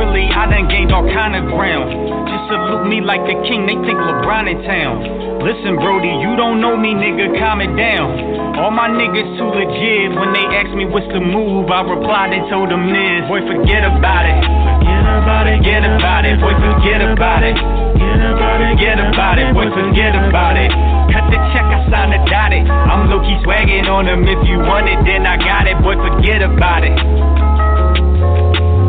really, 0.00 0.24
I 0.32 0.48
done 0.48 0.68
gained 0.72 0.92
all 0.96 1.04
kind 1.12 1.36
of 1.36 1.44
ground. 1.52 1.92
Just 2.24 2.44
salute 2.48 2.88
me 2.88 3.04
like 3.04 3.20
a 3.28 3.36
king, 3.44 3.68
they 3.68 3.76
think 3.84 4.00
LeBron 4.00 4.48
in 4.48 4.64
town. 4.64 5.20
Listen, 5.44 5.76
Brody, 5.76 6.12
you 6.20 6.36
don't 6.36 6.60
know 6.60 6.76
me, 6.76 6.92
nigga, 6.92 7.32
calm 7.40 7.60
it 7.60 7.72
down. 7.76 8.56
All 8.60 8.68
my 8.70 8.92
niggas 8.92 9.40
too 9.40 9.48
legit. 9.48 10.12
When 10.12 10.36
they 10.36 10.44
ask 10.52 10.68
me 10.76 10.84
what's 10.84 11.08
the 11.16 11.20
move, 11.20 11.72
I 11.72 11.80
replied 11.80 12.36
and 12.36 12.44
told 12.52 12.68
them 12.68 12.92
this. 12.92 13.24
Boy, 13.24 13.40
forget 13.48 13.59
about 13.68 14.24
it. 14.24 14.40
Forget 14.40 15.04
about 15.04 15.46
it, 15.46 15.60
get 15.62 15.84
about 15.84 16.24
it. 16.24 16.40
Boy, 16.40 16.54
forget 16.56 17.02
about 17.02 17.42
it. 17.42 17.56
Get 18.00 18.20
about 18.24 18.60
it, 18.60 18.78
get 18.78 18.98
about 18.98 19.38
it. 19.38 19.52
Boy, 19.52 19.68
forget 19.68 20.14
about 20.16 20.56
it. 20.56 20.70
Cut 21.12 21.28
the 21.28 21.36
check, 21.52 21.66
I 21.68 21.84
signed 21.90 22.12
the 22.12 22.18
dotted. 22.30 22.64
I'm 22.68 23.10
low 23.10 23.20
key 23.20 23.36
swagging 23.44 23.86
on 23.88 24.06
them. 24.06 24.24
If 24.24 24.48
you 24.48 24.58
want 24.58 24.88
it, 24.88 25.04
then 25.04 25.26
I 25.26 25.36
got 25.36 25.66
it. 25.66 25.76
Boy, 25.82 25.96
forget 25.96 26.42
about 26.42 26.84
it. 26.84 26.96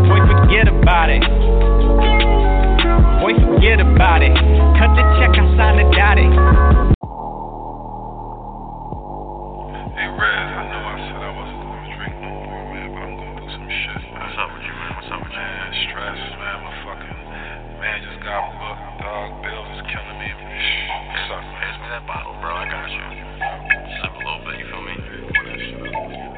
Boy, 0.08 0.22
forget 0.28 0.68
about 0.68 1.10
it. 1.10 1.24
Boy, 3.20 3.34
forget 3.36 3.80
about 3.82 4.24
it. 4.24 4.34
Cut 4.80 4.96
the 4.96 5.04
check, 5.20 5.36
I 5.36 5.44
signed 5.58 5.80
the 5.80 5.86
dotted. 5.92 6.32
Hey, 9.92 10.08
Rez, 10.08 10.48
I 10.56 10.64
know 10.72 10.82
I 10.88 10.96
said 11.12 11.20
I 11.20 11.32
wasn't 11.36 11.51
shit. 13.72 14.02
What's 14.12 14.38
up 14.38 14.50
with 14.52 14.66
you, 14.68 14.76
man? 14.76 14.92
What's 15.00 15.12
up 15.12 15.22
with 15.24 15.32
you? 15.32 15.40
Man, 15.40 15.70
stress, 15.88 16.20
man. 16.36 16.58
My 16.62 16.74
fucking 16.84 17.20
man 17.80 17.98
just 18.04 18.20
got 18.24 18.42
booked. 18.60 18.84
Dog, 19.00 19.30
bills 19.42 19.70
is 19.80 19.84
killing 19.88 20.20
me. 20.20 20.30
What's 20.30 21.32
up, 21.32 21.44
man? 21.44 21.60
Pass 21.62 21.76
me 21.80 21.88
that 21.90 22.04
bottle, 22.06 22.36
bro. 22.44 22.52
I 22.52 22.66
got 22.68 22.88
you. 22.92 23.06
Sip 24.04 24.12
a 24.12 24.22
little 24.22 24.44
bit, 24.44 24.56
you 24.60 24.68
feel 24.68 24.84
me? 24.84 24.96
Pour 25.32 25.44
that 25.48 25.60
shit 25.60 25.80
up. 25.80 26.32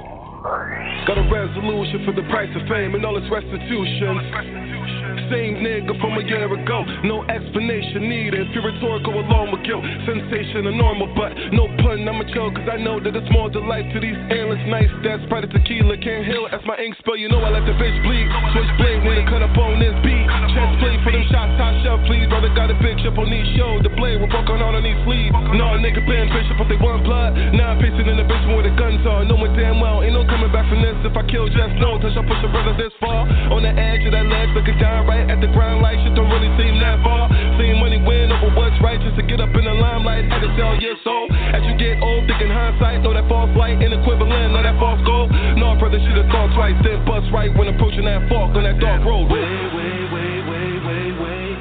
Got 1.07 1.17
a 1.19 1.27
resolution 1.31 2.03
for 2.05 2.13
the 2.13 2.23
price 2.29 2.51
of 2.55 2.67
fame 2.67 2.95
and 2.95 3.05
all 3.05 3.17
its 3.17 3.27
restitution. 3.31 5.12
Same 5.31 5.63
nigga 5.63 5.95
from 6.01 6.19
a 6.19 6.23
year 6.23 6.43
ago, 6.47 6.83
no 7.03 7.23
explanation 7.29 8.09
needed. 8.09 8.47
If 8.47 8.55
you're 8.55 8.65
rhetorical 8.65 9.15
alone 9.19 9.51
with 9.51 9.63
guilt, 9.63 9.83
sensation 10.03 10.67
are 10.67 10.75
normal, 10.75 11.07
but 11.15 11.31
no 11.55 11.67
pun. 11.79 12.03
I'm 12.03 12.19
a 12.19 12.25
chill, 12.33 12.51
cause 12.51 12.67
I 12.67 12.77
know 12.77 12.99
that 12.99 13.15
it's 13.15 13.31
more 13.31 13.49
delight 13.49 13.87
to 13.93 13.99
these 13.99 14.17
endless 14.29 14.61
nights. 14.67 14.91
That's 15.03 15.23
Sprite 15.29 15.47
tequila 15.47 15.95
can't 16.01 16.27
heal 16.27 16.49
That's 16.51 16.65
my 16.65 16.75
ink 16.81 16.97
spill. 16.99 17.15
You 17.15 17.29
know 17.29 17.39
I 17.39 17.53
let 17.53 17.63
the 17.63 17.75
bitch 17.77 17.95
bleed. 18.03 18.27
Switchblade, 18.51 19.05
nigga, 19.05 19.29
cut 19.29 19.41
up 19.45 19.55
on 19.55 19.79
this 19.79 19.95
beat. 20.01 20.25
Chest 20.51 20.73
plate 20.81 20.99
for 21.05 21.13
them 21.13 21.23
shots, 21.29 21.55
I 21.55 21.77
shelf, 21.85 22.01
please. 22.09 22.25
Brother 22.27 22.51
got 22.57 22.73
a 22.73 22.77
big 22.81 22.97
chip 22.99 23.15
on 23.15 23.29
these 23.29 23.47
show. 23.55 23.79
The 23.79 23.93
blade 23.93 24.19
will 24.19 24.31
fuck 24.33 24.49
on 24.49 24.59
all 24.59 24.73
on 24.73 24.83
these 24.83 24.99
sleeves. 25.05 25.31
No, 25.53 25.77
nigga 25.77 26.01
been 26.03 26.33
bishop 26.33 26.57
if 26.57 26.67
they 26.67 26.79
want 26.81 27.05
blood. 27.05 27.37
Now 27.53 27.77
I'm 27.77 27.79
pacing 27.79 28.09
in 28.09 28.17
the 28.17 28.25
basement 28.25 28.57
where 28.57 28.65
the 28.65 28.75
guns 28.75 29.05
are. 29.05 29.21
Knowing 29.23 29.53
damn 29.53 29.77
well, 29.77 30.01
ain't 30.01 30.17
no 30.17 30.25
coming 30.25 30.49
back 30.49 30.65
from 30.67 30.81
this. 30.81 30.97
If 31.05 31.13
I 31.13 31.23
kill, 31.29 31.45
just 31.47 31.77
know. 31.77 32.01
Touch, 32.01 32.17
I 32.17 32.23
push 32.25 32.41
a 32.41 32.49
brother 32.49 32.73
this 32.75 32.93
far. 32.97 33.29
On 33.53 33.61
the 33.61 33.69
edge 33.69 34.01
of 34.09 34.11
that 34.17 34.25
ledge, 34.25 34.49
looking 34.57 34.81
down 34.81 35.05
right 35.05 35.12
at 35.29 35.39
the 35.41 35.49
ground 35.53 35.81
like 35.81 35.99
shit 36.01 36.13
don't 36.15 36.29
really 36.29 36.51
seem 36.57 36.79
that 36.81 37.01
far. 37.03 37.29
Seeing 37.59 37.77
money 37.77 38.01
win 38.01 38.31
over 38.31 38.49
what's 38.57 38.77
right 38.81 38.97
just 38.97 39.15
to 39.17 39.23
get 39.23 39.39
up 39.39 39.53
in 39.53 39.63
the 39.65 39.75
limelight. 39.75 40.25
Had 40.29 40.41
to 40.41 40.51
tell 40.57 40.73
your 40.81 40.97
soul. 41.03 41.29
As 41.53 41.61
you 41.65 41.77
get 41.77 42.01
old, 42.01 42.25
thinking 42.25 42.49
hindsight, 42.49 43.01
know 43.03 43.13
that 43.13 43.27
false 43.29 43.51
light, 43.53 43.81
inequivalent, 43.81 44.53
know 44.53 44.63
that 44.63 44.77
false 44.79 45.01
gold. 45.05 45.29
No, 45.57 45.77
brother 45.77 46.01
should 46.01 46.17
have 46.17 46.29
thought 46.33 46.49
twice, 46.57 46.77
then 46.81 47.05
bust 47.05 47.29
right 47.33 47.53
when 47.53 47.69
approaching 47.69 48.05
that 48.05 48.25
fork 48.29 48.55
on 48.57 48.63
that 48.63 48.79
dark 48.79 49.05
road. 49.05 49.29
Wait, 49.29 49.41
wait, 49.77 50.05
wait, 50.13 50.41
wait, 50.49 50.77
wait, 50.81 51.13
wait. 51.21 51.57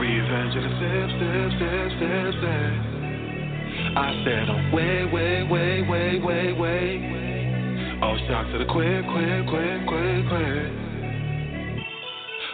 Revenge 0.00 0.54
of 0.56 0.62
the 0.64 0.72
steps, 0.76 1.12
steps, 1.16 1.52
steps, 1.56 1.92
steps, 1.96 2.34
steps. 2.40 2.90
I 3.90 4.08
said, 4.24 4.46
oh, 4.48 4.60
wait, 4.76 5.06
wait, 5.12 5.44
wait, 5.48 5.82
wait, 5.88 6.18
wait, 6.22 6.52
wait. 6.60 7.00
Oh, 8.02 8.16
shout 8.28 8.46
to 8.52 8.58
the 8.58 8.64
quick, 8.64 9.04
quick, 9.12 9.46
quick, 9.48 9.86
quick, 9.86 10.28
quick. 10.28 10.89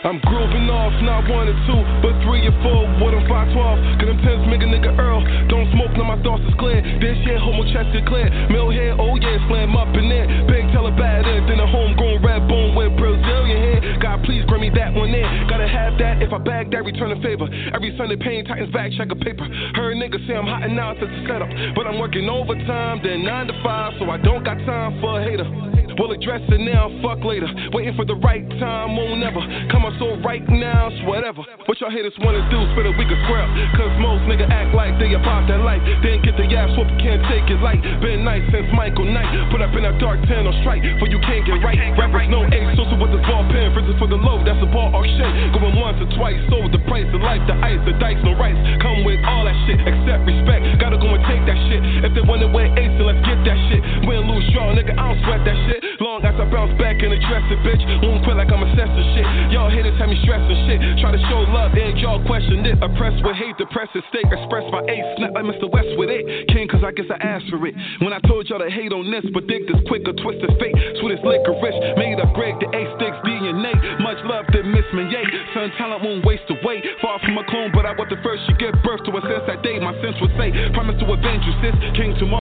I'm 0.06 0.22
grooving 0.22 0.70
off, 0.70 0.94
not 1.02 1.26
one 1.26 1.50
or 1.50 1.58
two, 1.66 1.82
but 1.98 2.14
three 2.22 2.46
or 2.46 2.54
four. 2.62 2.86
What 3.02 3.10
I'm 3.10 3.26
512, 3.26 3.98
cause 3.98 4.06
them 4.06 4.22
tens 4.22 4.46
make 4.46 4.62
a 4.62 4.70
nigga 4.70 4.94
Earl. 4.94 5.18
Don't 5.50 5.66
smoke, 5.74 5.90
now 5.98 6.06
my 6.06 6.14
thoughts 6.22 6.46
is 6.46 6.54
clear. 6.62 6.78
This 7.02 7.18
shit, 7.26 7.34
homo 7.42 7.66
chest 7.74 7.90
is 7.90 8.06
clear. 8.06 8.30
Mill 8.46 8.70
hair, 8.70 8.94
oh 8.94 9.18
yeah, 9.18 9.34
slam 9.50 9.74
up 9.74 9.90
in 9.98 10.06
there. 10.06 10.30
Big 10.46 10.70
tell 10.70 10.86
a 10.86 10.94
bad 10.94 11.26
end, 11.26 11.50
then 11.50 11.58
a 11.58 11.66
homegrown 11.66 12.22
red 12.22 12.46
bone 12.46 12.78
with 12.78 12.94
Brazilian 12.94 13.58
hair. 13.58 13.98
God, 13.98 14.22
please 14.22 14.46
bring 14.46 14.62
me 14.62 14.70
that 14.78 14.94
one 14.94 15.10
in. 15.10 15.26
Gotta 15.50 15.66
have 15.66 15.98
that. 15.98 16.22
If 16.22 16.30
I 16.30 16.38
bag 16.38 16.70
that, 16.70 16.86
return 16.86 17.10
the 17.10 17.18
favor. 17.18 17.50
Every 17.74 17.90
Sunday, 17.98 18.14
paying 18.14 18.46
Titans 18.46 18.70
back, 18.70 18.94
check 18.94 19.10
a 19.10 19.18
paper. 19.18 19.42
Heard 19.74 19.98
niggas 19.98 20.22
say 20.30 20.38
I'm 20.38 20.46
hot 20.46 20.62
and 20.62 20.78
now 20.78 20.94
it's 20.94 21.02
a 21.02 21.10
setup. 21.26 21.50
But 21.74 21.90
I'm 21.90 21.98
working 21.98 22.30
overtime, 22.30 23.02
then 23.02 23.26
9 23.26 23.46
to 23.50 23.54
5, 23.58 23.98
so 23.98 24.06
I 24.06 24.22
don't 24.22 24.46
got 24.46 24.54
time 24.70 25.02
for 25.02 25.18
a 25.18 25.26
hater. 25.26 25.50
We'll 25.98 26.12
address 26.12 26.44
it 26.52 26.61
now, 26.61 26.92
fuck 27.00 27.24
later. 27.24 27.48
Waiting 27.72 27.96
for 27.96 28.04
the 28.04 28.16
right 28.20 28.44
time, 28.61 28.96
won't 28.96 29.16
never 29.16 29.40
come 29.72 29.88
on, 29.88 29.96
so 29.96 30.20
right 30.20 30.44
now, 30.44 30.92
it's 30.92 31.00
whatever. 31.09 31.40
What 31.64 31.80
y'all 31.80 31.88
haters 31.88 32.12
wanna 32.20 32.44
do, 32.52 32.59
spit 32.76 32.85
a 32.85 32.92
week 33.00 33.09
of 33.09 33.20
scrap. 33.24 33.48
Cause 33.80 33.92
most 33.96 34.28
nigga 34.28 34.44
act 34.52 34.76
like 34.76 34.92
they 35.00 35.16
about 35.16 35.48
that 35.48 35.64
life. 35.64 35.80
Then 36.04 36.20
get 36.20 36.37
the 36.37 36.44
yaps, 36.44 36.76
whoop, 36.76 36.88
can't 37.00 37.24
take 37.32 37.48
it 37.48 37.61
light. 37.64 37.80
Been 38.04 38.28
nice 38.28 38.44
since 38.52 38.68
Michael 38.76 39.09
Knight. 39.09 39.28
Put 39.48 39.64
up 39.64 39.72
in 39.72 39.88
that 39.88 39.96
dark 39.96 40.20
10 40.28 40.44
on 40.44 40.52
strike, 40.61 40.85
for 41.00 41.09
you 41.09 41.16
can't 41.24 41.48
get 41.48 41.64
right. 41.64 41.80
Rappers 41.96 42.28
no 42.28 42.44
ace, 42.44 42.76
social 42.76 43.00
with 43.00 43.16
this 43.16 43.24
ball 43.24 43.48
pen. 43.48 43.72
Friends 43.72 43.88
for 43.96 44.09
the 44.09 44.20
low, 44.20 44.44
that's 44.44 44.61
a 44.61 44.68
ball 44.68 44.92
arc 44.92 45.09
shit. 45.09 45.32
Going 45.56 45.80
once 45.80 45.96
or 45.96 46.09
twice, 46.12 46.40
so 46.52 46.68
the 46.68 46.80
price 46.85 47.09
of 47.16 47.24
life, 47.24 47.40
the 47.48 47.56
ice, 47.64 47.80
the 47.88 47.96
dice, 47.96 48.20
no 48.20 48.37
rights. 48.37 48.61
Come 48.85 49.00
with 49.09 49.20
all 49.24 49.48
that 49.48 49.56
shit, 49.64 49.80
except 49.80 50.28
respect. 50.28 50.61
Gotta 50.76 51.00
go 51.00 51.09
and 51.16 51.24
take 51.24 51.40
that 51.48 51.59
shit. 51.72 51.80
If 52.04 52.12
they 52.12 52.24
wanna 52.24 52.52
wear 52.52 52.68
ace, 52.76 52.92
then 53.00 53.09
let's 53.09 53.22
get 53.24 53.40
that 53.48 53.59
shit. 53.72 53.80
Win, 54.04 54.28
lose, 54.28 54.44
draw, 54.52 54.76
nigga, 54.76 54.92
I 54.92 55.02
don't 55.09 55.20
sweat 55.24 55.40
that 55.48 55.59
shit. 55.64 55.86
Long 56.01 56.25
as 56.25 56.37
I 56.37 56.44
bounce 56.51 56.75
back 56.79 57.01
and 57.01 57.12
address 57.12 57.44
it, 57.51 57.61
bitch. 57.64 57.83
Won't 58.03 58.25
quit 58.25 58.37
like 58.37 58.51
I'm 58.53 58.62
assessing 58.62 59.07
shit. 59.16 59.27
Y'all 59.53 59.70
haters 59.70 59.96
have 59.99 60.09
me 60.09 60.18
stressing 60.22 60.61
shit. 60.68 60.79
Try 61.01 61.12
to 61.12 61.22
show 61.31 61.44
love, 61.51 61.72
and 61.75 61.96
y'all 61.99 62.22
question 62.27 62.64
it. 62.66 62.77
Oppressed 62.83 63.22
with 63.25 63.37
hate, 63.37 63.57
depressed 63.57 63.94
at 63.96 64.05
stake. 64.12 64.29
Expressed 64.29 64.70
by 64.70 64.83
ace, 64.90 65.07
snap 65.16 65.33
like 65.35 65.46
Mr. 65.46 65.70
West 65.70 65.90
with 65.96 66.11
it. 66.11 66.49
King, 66.53 66.68
cause 66.68 66.83
I 66.85 66.92
guess 66.92 67.07
I 67.09 67.18
asked 67.22 67.49
for 67.49 67.61
it. 67.66 67.75
When 68.01 68.12
I 68.12 68.20
told 68.27 68.49
y'all 68.49 68.62
to 68.62 68.70
hate 68.70 68.92
on 68.92 69.11
this, 69.11 69.25
predict 69.33 69.70
this 69.70 69.81
quicker, 69.88 70.12
twisted 70.12 70.53
fate. 70.61 70.77
Sweet 71.01 71.16
as 71.18 71.22
licorice, 71.25 71.79
made 71.96 72.20
up 72.20 72.33
Greg, 72.35 72.59
the 72.61 72.68
A 72.70 72.83
sticks, 72.96 73.18
DNA. 73.25 73.75
Much 74.01 74.18
love 74.27 74.46
to 74.53 74.62
Miss 74.62 74.87
Minye. 74.92 75.25
Son, 75.55 75.70
talent 75.79 76.03
won't 76.03 76.25
waste 76.25 76.49
away. 76.51 76.83
Far 77.01 77.18
from 77.20 77.38
a 77.38 77.44
clone, 77.49 77.70
but 77.72 77.87
I 77.87 77.92
was 77.92 78.09
the 78.11 78.20
first 78.22 78.42
she 78.46 78.53
give 78.59 78.75
birth 78.83 79.03
to 79.07 79.11
a 79.16 79.22
sense 79.22 79.44
that 79.46 79.62
day. 79.62 79.79
My 79.79 79.94
sense 80.03 80.16
would 80.20 80.35
say, 80.38 80.53
promise 80.75 80.99
to 81.01 81.07
avenge 81.11 81.44
you, 81.44 81.55
sis. 81.62 81.75
King 81.96 82.14
tomorrow. 82.18 82.45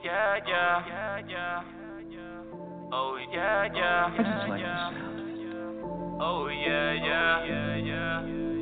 Oh 0.00 0.36
yeah, 0.46 1.20
yeah. 1.28 1.62
Oh 2.92 3.18
yeah, 3.32 3.68
yeah. 3.74 4.06
I 4.06 4.22
just 4.22 4.48
like 4.48 4.60
Oh 6.20 6.48
yeah, 6.48 6.92
yeah, 6.92 7.44
yeah, 7.46 7.76
yeah. 7.76 8.57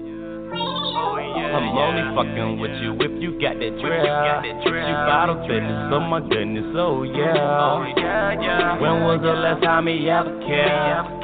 Oh 0.52 1.16
yeah. 1.18 1.56
I'm 1.56 1.72
only 1.72 2.04
fucking 2.14 2.60
with 2.60 2.70
you 2.82 2.92
if 3.00 3.22
you 3.22 3.40
got 3.40 3.58
that 3.58 3.72
drip. 3.80 4.04
If 4.44 4.64
you 4.66 4.96
bottle 5.06 5.36
business, 5.46 5.92
oh 5.92 6.00
my 6.00 6.20
goodness, 6.20 6.74
oh 6.76 7.02
yeah. 7.02 7.34
Oh 7.36 7.84
yeah, 7.96 8.40
yeah. 8.40 8.80
When 8.80 9.04
was 9.04 9.20
the 9.22 9.32
last 9.32 9.62
time 9.62 9.86
he 9.86 10.08
ever 10.10 10.38
cared? 10.46 11.16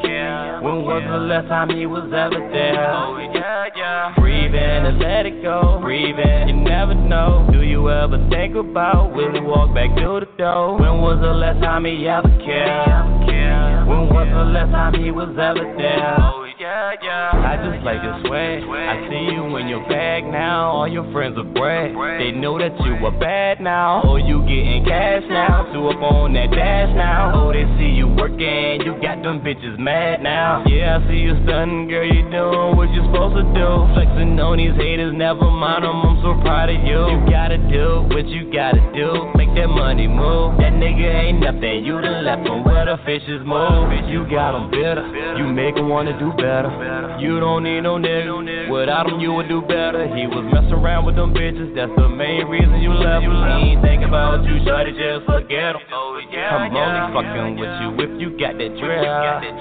When 0.62 0.84
was 0.86 1.02
the 1.02 1.18
last 1.18 1.48
time 1.48 1.70
he 1.70 1.86
was 1.86 2.06
ever 2.14 2.38
there? 2.52 2.94
Oh 2.94 3.18
yeah, 3.18 3.66
yeah. 3.76 4.14
Breathe 4.18 4.54
in 4.54 4.86
and 4.86 4.98
let 4.98 5.26
it 5.26 5.42
go. 5.42 5.80
Breathe 5.82 6.18
in, 6.18 6.48
you 6.48 6.54
never 6.54 6.94
know. 6.94 7.48
Do 7.50 7.62
you 7.62 7.90
ever 7.90 8.18
think 8.30 8.54
about 8.54 9.12
when 9.12 9.32
we 9.32 9.40
walk 9.40 9.74
back 9.74 9.90
through 9.98 10.20
the 10.20 10.30
door? 10.38 10.78
When 10.78 11.02
was 11.02 11.18
the 11.20 11.34
last 11.34 11.60
time 11.60 11.84
he 11.84 12.06
ever 12.06 12.30
cared? 12.46 13.26
When 13.88 14.08
was 14.08 14.28
the 14.30 14.44
last 14.44 14.70
time 14.70 14.94
he 15.02 15.10
was 15.10 15.30
ever 15.34 15.74
there? 15.76 16.16
Oh, 16.20 16.46
Yeah, 16.62 16.94
yeah. 17.02 17.34
I 17.34 17.58
just 17.58 17.82
like 17.82 17.98
this 18.06 18.30
way. 18.30 18.62
I 18.62 18.94
see 19.10 19.34
you 19.34 19.56
in 19.58 19.66
your 19.66 19.82
bag 19.90 20.22
now. 20.22 20.70
All 20.70 20.86
your 20.86 21.02
friends 21.10 21.34
are 21.36 21.42
brag. 21.42 21.90
They 22.22 22.30
know 22.30 22.54
that 22.56 22.70
you 22.86 23.02
are 23.02 23.18
bad 23.18 23.58
now. 23.60 24.00
Oh, 24.06 24.14
you 24.14 24.46
getting 24.46 24.86
cash 24.86 25.26
now. 25.26 25.66
Two 25.74 25.90
up 25.90 25.98
on 25.98 26.34
that 26.34 26.54
dash 26.54 26.94
now. 26.94 27.34
Oh, 27.34 27.50
they 27.50 27.66
see 27.82 27.90
you 27.90 28.06
working. 28.06 28.78
You 28.86 28.94
got 29.02 29.26
them 29.26 29.42
bitches 29.42 29.74
mad 29.74 30.22
now. 30.22 30.62
Yeah, 30.70 31.02
I 31.02 31.08
see 31.10 31.18
you 31.18 31.34
stunning, 31.42 31.90
girl. 31.90 32.06
You 32.06 32.30
doing 32.30 32.78
what 32.78 32.94
you 32.94 33.02
supposed 33.10 33.42
to 33.42 33.46
do. 33.58 33.68
Flexing 33.98 34.38
on 34.38 34.62
these 34.62 34.78
haters, 34.78 35.10
never 35.18 35.50
mind 35.50 35.82
them. 35.82 35.98
I'm 35.98 36.22
so 36.22 36.38
proud 36.46 36.70
of 36.70 36.78
you. 36.86 37.10
You 37.10 37.18
gotta 37.26 37.58
do 37.58 38.06
what 38.14 38.30
you 38.30 38.46
gotta 38.54 38.78
do. 38.94 39.34
Make 39.34 39.50
that 39.58 39.66
money 39.66 40.06
move. 40.06 40.62
That 40.62 40.78
nigga 40.78 41.10
ain't 41.10 41.42
nothing. 41.42 41.82
You 41.82 41.98
done 41.98 42.22
left 42.22 42.46
him 42.46 42.62
where 42.62 42.86
the 42.86 43.02
fishes 43.02 43.42
move. 43.42 43.90
You 44.06 44.30
got 44.30 44.54
him 44.54 44.70
bitter. 44.70 45.02
You 45.42 45.50
make 45.50 45.74
him 45.74 45.90
wanna 45.90 46.14
do 46.22 46.30
better. 46.38 46.51
You 47.20 47.40
don't 47.40 47.64
need 47.64 47.80
no 47.82 47.96
nigga. 47.96 48.68
Without 48.68 49.08
him, 49.08 49.20
you 49.20 49.32
would 49.32 49.48
do 49.48 49.62
better. 49.62 50.04
He 50.16 50.26
was 50.26 50.44
messing 50.52 50.72
around 50.72 51.06
with 51.06 51.16
them 51.16 51.32
bitches. 51.32 51.74
That's 51.74 51.92
the 51.96 52.08
main 52.08 52.46
reason 52.46 52.80
you 52.80 52.92
left 52.92 53.24
him. 53.24 53.32
He 53.32 53.72
ain't 53.72 53.82
thinking 53.82 54.08
about 54.08 54.44
you, 54.44 54.60
shawty, 54.66 54.92
just 54.92 55.24
forget 55.24 55.76
him. 55.76 55.82
Oh, 55.92 56.20
I'm 56.32 56.74
only 56.74 57.12
fucking 57.12 57.56
with 57.56 57.72
you 57.80 57.88
if 58.04 58.20
you 58.20 58.30
got 58.38 58.56
that 58.56 58.72
drip. 58.76 59.04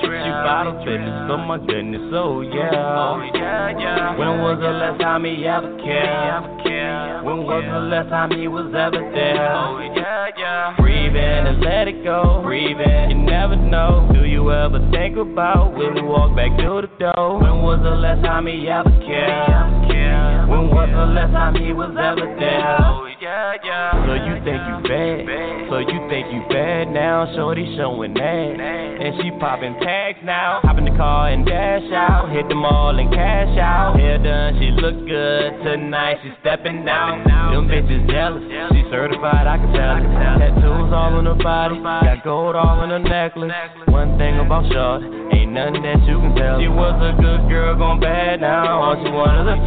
You 0.01 0.31
bottle 0.43 0.83
business, 0.83 1.31
oh 1.31 1.37
my 1.37 1.57
goodness, 1.57 2.01
oh 2.13 2.41
yeah. 2.41 2.71
Oh 2.71 3.19
yeah. 3.33 4.17
When 4.17 4.39
was 4.39 4.59
the 4.59 4.71
last 4.71 4.99
time 4.99 5.25
he 5.25 5.45
ever 5.45 5.77
cared? 5.83 7.23
When 7.23 7.43
was 7.43 7.63
the 7.63 7.79
last 7.79 8.09
time 8.09 8.31
he 8.31 8.47
was 8.47 8.73
ever 8.75 8.99
there? 9.11 9.55
Oh 9.55 9.79
yeah, 9.95 10.27
yeah. 10.37 10.75
Breathe 10.77 11.15
in 11.15 11.47
and 11.47 11.61
let 11.61 11.87
it 11.87 12.03
go. 12.03 12.41
Breathe 12.43 12.79
in, 12.79 13.11
you 13.11 13.17
never 13.17 13.55
know. 13.55 14.09
Do 14.13 14.25
you 14.25 14.51
ever 14.51 14.79
think 14.91 15.17
about 15.17 15.73
when 15.75 15.93
we 15.95 16.01
walk 16.01 16.35
back 16.35 16.57
through 16.81 16.89
the 16.97 17.13
door? 17.13 17.39
When 17.39 17.61
was 17.61 17.79
the 17.83 17.91
last 17.91 18.23
time 18.23 18.47
he 18.47 18.67
ever 18.67 18.89
cared? 19.05 20.49
When 20.49 20.67
was 20.67 20.89
the 20.89 21.05
last 21.13 21.31
time 21.31 21.55
he 21.55 21.71
was 21.73 21.93
ever 21.93 22.27
there? 22.39 22.77
Oh. 22.81 23.07
So 23.21 24.17
you 24.17 24.33
think 24.41 24.57
you 24.65 24.77
bad? 24.89 25.29
So 25.69 25.77
you 25.77 25.99
think 26.09 26.33
you 26.33 26.41
bad 26.49 26.89
now? 26.89 27.29
Shorty 27.37 27.77
showing 27.77 28.15
that, 28.15 28.57
and 28.57 29.13
she 29.21 29.29
popping 29.37 29.77
tags 29.77 30.17
now. 30.25 30.59
Hop 30.65 30.77
in 30.81 30.85
the 30.85 30.97
car 30.97 31.29
and 31.29 31.45
dash 31.45 31.85
out, 31.93 32.33
hit 32.33 32.49
the 32.49 32.55
mall 32.55 32.97
and 32.97 33.13
cash 33.13 33.53
out. 33.61 33.93
Hair 33.95 34.25
done, 34.25 34.57
she 34.57 34.73
look 34.73 35.05
good 35.05 35.53
tonight. 35.61 36.17
She 36.23 36.33
stepping 36.41 36.83
down. 36.83 37.21
Them 37.53 37.69
bitches 37.69 38.09
jealous. 38.09 38.41
She 38.73 38.81
certified, 38.89 39.45
I 39.45 39.61
can 39.61 39.69
tell. 39.69 40.01
Tattoos 40.41 40.89
all 40.89 41.13
on 41.13 41.29
her 41.29 41.37
body, 41.37 41.77
got 41.77 42.23
gold 42.25 42.55
all 42.55 42.81
on 42.81 42.89
her 42.89 42.99
necklace. 42.99 43.53
One 43.85 44.17
thing 44.17 44.41
about 44.41 44.65
short, 44.73 45.05
ain't 45.29 45.53
nothing 45.53 45.85
that 45.85 46.01
you 46.09 46.17
can 46.17 46.33
tell. 46.33 46.57
She 46.57 46.70
was 46.71 46.95
a 47.03 47.11
good 47.21 47.49
girl, 47.49 47.75
gone 47.75 47.99
bad 47.99 48.41
now. 48.41 48.81
All 48.81 48.95
she 49.03 49.09
wanted 49.11 49.47
a. 49.47 49.61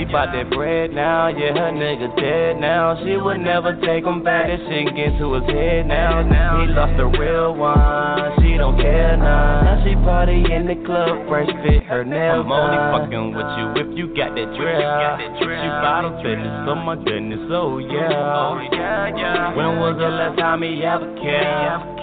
She 0.00 0.08
bought 0.08 0.32
that 0.32 0.48
bread 0.48 0.94
now, 0.96 1.28
yeah, 1.28 1.52
her 1.52 1.68
nigga 1.76 2.16
dead 2.16 2.58
now. 2.58 2.96
She 3.04 3.20
would 3.20 3.36
never 3.36 3.76
take 3.84 4.04
him 4.04 4.24
back. 4.24 4.48
That 4.48 4.56
shit 4.64 4.96
get 4.96 5.18
to 5.20 5.34
his 5.36 5.44
head 5.44 5.86
now. 5.88 6.24
He 6.62 6.72
lost 6.72 6.96
the 6.96 7.04
real 7.04 7.52
one, 7.54 8.40
she 8.40 8.56
don't 8.56 8.80
care 8.80 9.18
now. 9.18 9.60
Now 9.60 9.84
she 9.84 9.92
party 10.00 10.40
in 10.40 10.64
the 10.64 10.80
club, 10.88 11.28
fresh 11.28 11.52
fit, 11.60 11.84
her 11.84 12.04
nails. 12.04 12.46
I'm 12.48 12.52
only 12.52 12.80
fucking 12.96 13.36
with 13.36 13.50
you 13.60 13.66
if 13.76 13.88
you 13.92 14.08
got 14.16 14.32
that 14.32 14.48
drip. 14.56 14.80
You 14.80 15.68
bottle 15.84 16.16
business, 16.24 16.64
oh 16.64 16.80
my 16.80 16.96
goodness, 16.96 17.44
oh 17.52 17.76
yeah. 17.76 18.56
When 19.52 19.76
was 19.84 20.00
the 20.00 20.08
last 20.08 20.38
time 20.38 20.62
he 20.62 20.80
ever 20.80 21.12
cared? 21.20 22.00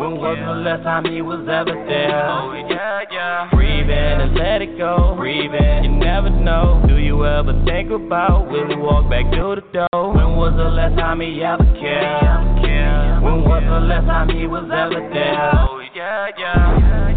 When 0.00 0.16
was 0.16 0.38
the 0.40 0.56
last 0.64 0.84
time 0.84 1.04
he 1.04 1.20
was 1.20 1.44
ever 1.44 1.76
there? 1.84 2.32
Oh 2.32 2.56
yeah, 2.70 3.04
yeah. 3.16 3.48
Breathe 3.52 3.88
and 3.88 4.34
let 4.36 4.60
it 4.62 4.76
go. 4.76 5.14
Breathe 5.16 5.54
in, 5.54 5.84
you 5.84 5.90
never 5.90 6.28
know. 6.30 6.84
Do 6.86 6.98
you 6.98 7.24
ever 7.24 7.52
think 7.64 7.90
about 7.90 8.50
when 8.50 8.68
we 8.68 8.76
walk 8.76 9.08
back 9.08 9.32
through 9.32 9.56
the 9.56 9.66
door? 9.72 10.12
When 10.12 10.36
was 10.36 10.52
the 10.56 10.68
last 10.68 10.96
time 10.98 11.20
he 11.20 11.42
ever 11.42 11.64
cared? 11.80 13.24
When 13.24 13.42
was 13.42 13.62
the 13.64 13.80
last 13.80 14.06
time 14.06 14.28
he 14.28 14.46
was 14.46 14.68
ever 14.68 15.00
there? 15.12 15.50
Oh 15.56 15.80
yeah, 15.94 16.28
yeah. 16.38 17.15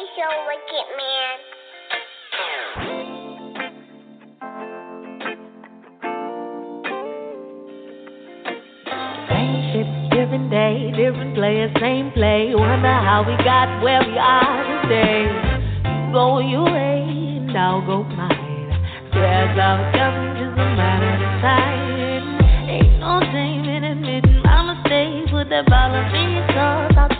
Where's 0.00 0.16
your 0.16 0.32
wicked 0.48 0.88
man? 0.96 1.36
Different 10.10 10.50
day, 10.50 10.90
different 10.96 11.34
players, 11.34 11.70
same 11.80 12.10
play. 12.12 12.54
Wonder 12.54 12.88
how 12.88 13.24
we 13.26 13.36
got 13.44 13.82
where 13.82 14.00
we 14.00 14.16
are 14.16 14.82
today. 14.82 15.28
You 15.84 16.12
go 16.14 16.38
your 16.38 16.64
way, 16.64 17.04
and 17.36 17.58
I'll 17.58 17.84
go 17.84 18.02
mine. 18.04 18.72
Swear 19.12 19.54
love 19.54 19.92
doesn't 19.92 20.36
just 20.40 20.56
a 20.56 20.76
matter 20.80 21.12
of 21.12 21.42
time. 21.42 22.40
Ain't 22.70 23.00
no 23.00 23.20
shame 23.32 23.68
in 23.68 23.84
admitting 23.84 24.42
my 24.42 24.72
mistakes. 24.72 25.30
Put 25.30 25.50
that 25.50 25.70
on 25.70 25.92
me, 26.12 26.40
cause 26.54 26.94
thought 26.94 27.19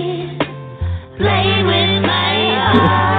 Yeah. 2.73 3.01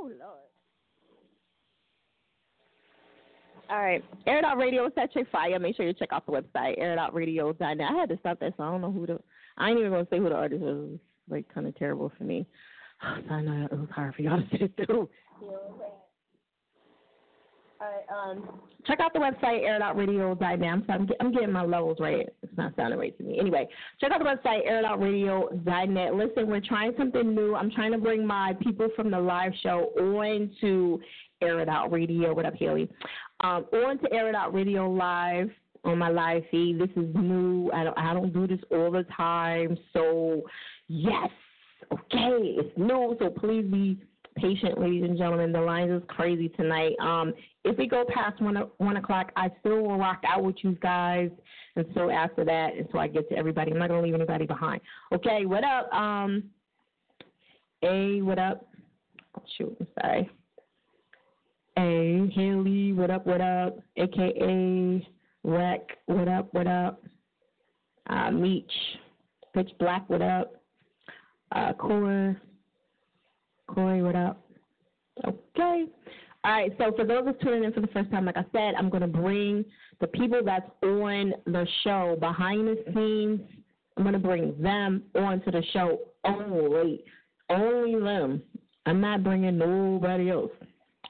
Ooh, 0.00 0.08
Lord. 0.08 0.50
All 3.68 3.78
right, 3.78 4.04
Air 4.26 4.38
It 4.38 4.44
Out 4.44 4.56
Radio 4.56 4.86
is 4.86 4.92
such 4.96 5.14
a 5.14 5.24
fire. 5.26 5.58
Make 5.60 5.76
sure 5.76 5.86
you 5.86 5.92
check 5.92 6.08
out 6.12 6.26
the 6.26 6.32
website, 6.32 6.80
airitoutradio.net. 6.80 7.88
I 7.88 7.96
had 7.96 8.08
to 8.08 8.18
stop 8.18 8.40
that 8.40 8.54
so 8.56 8.64
I 8.64 8.70
don't 8.70 8.80
know 8.80 8.90
who 8.90 9.06
the. 9.06 9.20
I 9.58 9.70
ain't 9.70 9.78
even 9.78 9.92
gonna 9.92 10.08
say 10.10 10.18
who 10.18 10.28
the 10.28 10.34
artist 10.34 10.60
was. 10.62 10.76
It 10.76 10.80
was 10.80 10.98
like 11.28 11.54
kind 11.54 11.68
of 11.68 11.76
terrible 11.76 12.10
for 12.18 12.24
me. 12.24 12.46
So 13.00 13.06
I 13.34 13.42
know 13.42 13.68
it 13.70 13.78
was 13.78 13.88
hard 13.94 14.16
for 14.16 14.22
y'all 14.22 14.40
to 14.40 14.58
sit 14.58 14.74
through. 14.86 15.08
All 15.40 16.09
right, 17.88 18.30
um, 18.30 18.60
check 18.86 19.00
out 19.00 19.12
the 19.12 19.18
website. 19.18 19.68
I'm, 19.68 20.84
sorry, 20.86 20.98
I'm, 21.00 21.08
I'm 21.20 21.32
getting 21.32 21.52
my 21.52 21.64
levels 21.64 21.98
right. 22.00 22.28
It's 22.42 22.56
not 22.56 22.74
sounding 22.76 22.98
right 22.98 23.16
to 23.16 23.24
me. 23.24 23.38
Anyway, 23.38 23.68
check 24.00 24.12
out 24.12 24.18
the 24.18 24.24
website, 24.24 24.66
airitoutradio.net. 24.68 26.14
Listen, 26.14 26.46
we're 26.46 26.60
trying 26.60 26.92
something 26.98 27.34
new. 27.34 27.54
I'm 27.54 27.70
trying 27.70 27.92
to 27.92 27.98
bring 27.98 28.26
my 28.26 28.54
people 28.60 28.88
from 28.94 29.10
the 29.10 29.18
live 29.18 29.52
show 29.62 29.92
on 29.98 30.50
to 30.60 31.00
Air 31.40 31.60
It 31.60 31.68
Out 31.68 31.90
Radio. 31.90 32.34
What 32.34 32.46
up, 32.46 32.54
Haley? 32.54 32.90
Um, 33.40 33.66
on 33.72 33.98
to 34.00 34.12
Air 34.12 34.28
It 34.28 34.34
Out 34.34 34.52
Radio 34.52 34.90
Live 34.90 35.50
on 35.84 35.98
my 35.98 36.10
live 36.10 36.42
feed. 36.50 36.78
This 36.78 36.90
is 36.96 37.14
new. 37.14 37.70
I 37.72 37.84
don't, 37.84 37.98
I 37.98 38.12
don't 38.12 38.32
do 38.32 38.46
this 38.46 38.60
all 38.70 38.90
the 38.90 39.06
time. 39.16 39.78
So, 39.92 40.42
yes, 40.88 41.30
okay, 41.92 42.56
it's 42.58 42.76
new. 42.76 43.16
So 43.18 43.30
please 43.30 43.64
be 43.64 43.98
patient, 44.36 44.80
ladies 44.80 45.04
and 45.04 45.16
gentlemen. 45.16 45.52
The 45.52 45.60
lines 45.60 45.90
is 45.90 46.02
crazy 46.08 46.48
tonight. 46.50 46.92
Um, 47.00 47.32
if 47.64 47.76
we 47.76 47.86
go 47.86 48.04
past 48.08 48.40
one 48.40 48.56
one 48.78 48.96
o'clock, 48.96 49.32
I 49.36 49.50
still 49.60 49.82
will 49.82 49.98
rock 49.98 50.22
out 50.26 50.42
with 50.42 50.56
you 50.62 50.72
guys 50.80 51.30
until 51.76 52.10
after 52.10 52.44
that, 52.44 52.74
until 52.74 53.00
I 53.00 53.08
get 53.08 53.28
to 53.28 53.36
everybody. 53.36 53.72
I'm 53.72 53.78
not 53.78 53.88
gonna 53.88 54.02
leave 54.02 54.14
anybody 54.14 54.46
behind. 54.46 54.80
Okay, 55.12 55.44
what 55.46 55.64
up? 55.64 55.92
Um, 55.92 56.44
A, 57.82 58.22
what 58.22 58.38
up? 58.38 58.66
Shoot, 59.56 59.76
I'm 59.80 59.86
sorry. 60.00 60.30
A, 61.78 62.30
Haley, 62.34 62.92
what 62.92 63.10
up? 63.10 63.26
What 63.26 63.40
up? 63.40 63.78
AKA 63.96 65.06
Rec, 65.44 65.80
what 66.06 66.28
up? 66.28 66.52
What 66.52 66.66
up? 66.66 67.02
Uh, 68.08 68.30
Meech, 68.30 68.72
Pitch 69.54 69.70
Black, 69.78 70.08
what 70.08 70.22
up? 70.22 70.54
Uh, 71.52 71.72
Core, 71.74 72.40
Corey, 73.68 74.02
what 74.02 74.16
up? 74.16 74.44
Okay. 75.26 75.86
All 76.42 76.52
right, 76.52 76.72
so 76.78 76.92
for 76.96 77.04
those 77.04 77.24
that's 77.26 77.42
tuning 77.42 77.64
in 77.64 77.72
for 77.72 77.80
the 77.80 77.86
first 77.88 78.10
time, 78.10 78.24
like 78.24 78.38
I 78.38 78.44
said, 78.52 78.74
I'm 78.78 78.88
going 78.88 79.02
to 79.02 79.06
bring 79.06 79.62
the 80.00 80.06
people 80.06 80.40
that's 80.42 80.70
on 80.82 81.34
the 81.44 81.66
show 81.84 82.16
behind 82.18 82.66
the 82.66 82.82
scenes. 82.94 83.40
I'm 83.96 84.04
going 84.04 84.14
to 84.14 84.18
bring 84.18 84.60
them 84.60 85.02
onto 85.14 85.50
the 85.50 85.62
show 85.74 85.98
oh, 86.24 86.40
only. 86.40 87.04
Only 87.50 88.00
them. 88.00 88.42
I'm 88.86 89.02
not 89.02 89.22
bringing 89.22 89.58
nobody 89.58 90.30
else 90.30 90.52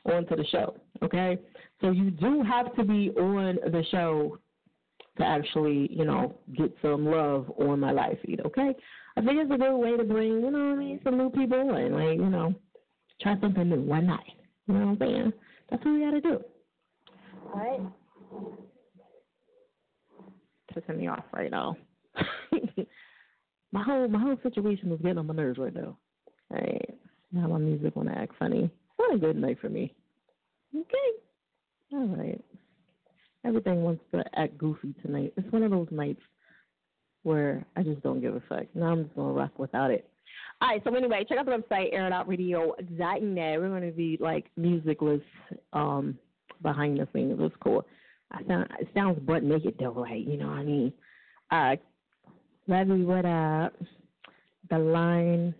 onto 0.04 0.34
the 0.34 0.44
show, 0.46 0.74
okay? 1.04 1.38
So 1.80 1.92
you 1.92 2.10
do 2.10 2.42
have 2.42 2.74
to 2.74 2.82
be 2.82 3.10
on 3.10 3.58
the 3.70 3.84
show 3.92 4.36
to 5.18 5.24
actually, 5.24 5.88
you 5.92 6.04
know, 6.04 6.34
get 6.56 6.74
some 6.82 7.06
love 7.06 7.52
on 7.56 7.78
my 7.78 7.92
live 7.92 8.16
feed, 8.26 8.40
okay? 8.44 8.74
I 9.16 9.20
think 9.20 9.38
it's 9.38 9.52
a 9.52 9.58
good 9.58 9.76
way 9.76 9.96
to 9.96 10.02
bring, 10.02 10.42
you 10.42 10.50
know 10.50 10.58
what 10.58 10.72
I 10.72 10.76
mean, 10.76 11.00
some 11.04 11.18
new 11.18 11.30
people 11.30 11.76
in. 11.76 11.92
Like, 11.92 12.18
you 12.18 12.30
know, 12.30 12.52
try 13.20 13.38
something 13.40 13.68
new. 13.68 13.80
Why 13.82 14.00
not? 14.00 14.24
You 14.70 14.78
know 14.78 14.86
what 14.86 15.02
I'm 15.02 15.08
saying? 15.08 15.32
That's 15.68 15.84
what 15.84 15.94
we 15.94 16.00
got 16.00 16.10
to 16.12 16.20
do. 16.20 16.40
All 17.52 17.60
right. 17.60 17.80
Pissing 20.72 20.96
me 20.96 21.08
off 21.08 21.24
right 21.32 21.50
now. 21.50 21.76
my 23.72 23.82
whole 23.82 24.06
my 24.06 24.20
whole 24.20 24.36
situation 24.44 24.92
is 24.92 25.00
getting 25.00 25.18
on 25.18 25.26
my 25.26 25.34
nerves 25.34 25.58
right 25.58 25.74
now. 25.74 25.96
All 26.52 26.60
right. 26.60 26.98
Now 27.32 27.48
my 27.48 27.58
music 27.58 27.96
want 27.96 28.10
to 28.10 28.16
act 28.16 28.34
funny. 28.38 28.64
It's 28.64 28.98
not 29.00 29.16
a 29.16 29.18
good 29.18 29.34
night 29.34 29.58
for 29.60 29.68
me. 29.68 29.92
Okay. 30.72 30.94
All 31.92 32.06
right. 32.06 32.40
Everything 33.44 33.82
wants 33.82 34.04
to 34.12 34.22
act 34.36 34.56
goofy 34.56 34.94
tonight. 35.02 35.32
It's 35.36 35.52
one 35.52 35.64
of 35.64 35.72
those 35.72 35.88
nights 35.90 36.22
where 37.24 37.66
I 37.76 37.82
just 37.82 38.02
don't 38.02 38.20
give 38.20 38.36
a 38.36 38.42
fuck. 38.48 38.66
Now 38.76 38.92
I'm 38.92 39.02
just 39.02 39.16
gonna 39.16 39.32
rock 39.32 39.58
without 39.58 39.90
it. 39.90 40.08
All 40.62 40.68
right, 40.68 40.82
so 40.84 40.94
anyway, 40.94 41.24
check 41.28 41.38
out 41.38 41.46
the 41.46 41.52
website, 41.52 41.94
airitoutradio.net. 41.94 43.60
We're 43.60 43.68
gonna 43.68 43.92
be 43.92 44.18
like 44.20 44.46
musicless 44.56 45.22
um 45.72 46.18
behind 46.62 46.98
the 46.98 47.08
scenes. 47.12 47.38
It's 47.40 47.54
cool. 47.62 47.86
I 48.32 48.44
sound 48.46 48.68
it 48.78 48.88
sounds 48.94 49.18
butt 49.20 49.42
naked 49.42 49.76
though, 49.78 49.92
like, 49.92 50.26
you 50.26 50.36
know 50.36 50.48
what 50.48 50.58
I 50.58 50.64
mean? 50.64 50.92
Uh 51.50 51.76
Levy, 52.66 53.04
what 53.04 53.24
up? 53.24 53.74
The 54.68 54.78
line 54.78 55.54